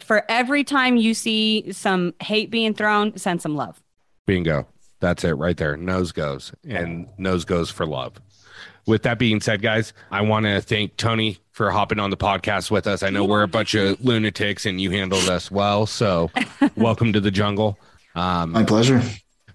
for 0.02 0.24
every 0.30 0.64
time 0.64 0.98
you 0.98 1.14
see 1.14 1.72
some 1.72 2.14
hate 2.20 2.50
being 2.50 2.74
thrown, 2.74 3.16
send 3.18 3.42
some 3.42 3.56
love. 3.56 3.82
Bingo. 4.26 4.68
That's 5.00 5.24
it 5.24 5.34
right 5.34 5.56
there. 5.56 5.78
Nose 5.78 6.12
goes 6.12 6.52
and 6.68 7.08
nose 7.18 7.46
goes 7.46 7.70
for 7.70 7.86
love. 7.86 8.14
With 8.88 9.04
that 9.04 9.20
being 9.20 9.42
said, 9.42 9.62
guys, 9.62 9.94
I 10.10 10.22
want 10.22 10.46
to 10.46 10.62
thank 10.62 10.96
Tony 10.98 11.38
for 11.52 11.70
hopping 11.70 12.00
on 12.00 12.12
the 12.12 12.18
podcast 12.18 12.72
with 12.72 12.88
us. 12.88 13.04
I 13.04 13.10
know 13.10 13.24
we're 13.24 13.44
a 13.44 13.48
bunch 13.48 13.74
of 13.76 14.04
lunatics 14.04 14.66
and 14.66 14.80
you 14.80 14.92
handled 14.92 15.28
us 15.30 15.52
well. 15.52 15.86
So 15.86 16.32
welcome 16.76 17.14
to 17.14 17.20
the 17.20 17.32
jungle. 17.32 17.78
Um, 18.16 18.52
My 18.52 18.64
pleasure. 18.64 19.02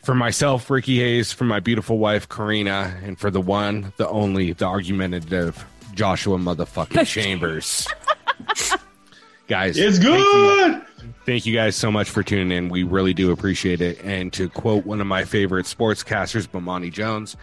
For 0.02 0.14
myself, 0.14 0.70
Ricky 0.70 0.98
Hayes, 0.98 1.32
for 1.32 1.44
my 1.44 1.60
beautiful 1.60 1.98
wife, 1.98 2.28
Corrina, 2.28 3.02
and 3.06 3.18
for 3.18 3.30
the 3.30 3.40
one, 3.40 3.92
the 3.98 4.08
only, 4.08 4.52
the 4.52 4.64
argumentative 4.64 5.64
Joshua 5.94 6.38
motherfucking 6.38 7.06
Chambers. 7.06 7.86
guys, 9.46 9.76
It's 9.76 9.98
thank 9.98 10.08
you. 10.08 10.24
good. 10.24 10.82
Thank 11.26 11.44
you 11.44 11.54
guys 11.54 11.76
so 11.76 11.92
much 11.92 12.08
for 12.08 12.22
tuning 12.22 12.50
in. 12.56 12.68
We 12.70 12.82
really 12.82 13.12
do 13.12 13.30
appreciate 13.30 13.80
it. 13.82 14.00
And 14.02 14.32
to 14.32 14.48
quote 14.48 14.86
one 14.86 15.00
of 15.02 15.06
my 15.06 15.24
favorite 15.24 15.66
sportscasters, 15.66 16.48
Bomani 16.48 16.90
Jones, 16.90 17.36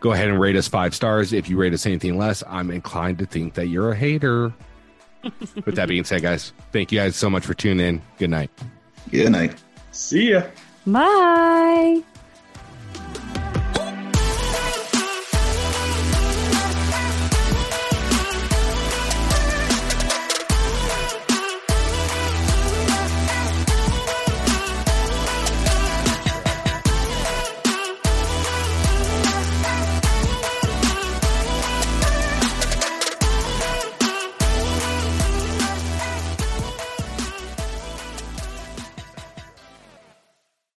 go 0.00 0.12
ahead 0.12 0.28
and 0.28 0.40
rate 0.40 0.56
us 0.56 0.66
five 0.66 0.94
stars. 0.96 1.32
If 1.32 1.48
you 1.48 1.56
rate 1.56 1.72
us 1.72 1.86
anything 1.86 2.18
less, 2.18 2.42
I'm 2.48 2.70
inclined 2.72 3.18
to 3.20 3.26
think 3.26 3.54
that 3.54 3.68
you're 3.68 3.92
a 3.92 3.96
hater. 3.96 4.52
With 5.64 5.76
that 5.76 5.88
being 5.88 6.04
said, 6.04 6.22
guys, 6.22 6.52
thank 6.72 6.90
you 6.90 6.98
guys 6.98 7.14
so 7.14 7.30
much 7.30 7.44
for 7.46 7.54
tuning 7.54 7.86
in. 7.86 8.02
Good 8.18 8.30
night. 8.30 8.50
Good 9.10 9.30
night. 9.30 9.54
See 9.92 10.32
ya. 10.32 10.42
Bye. 10.86 12.02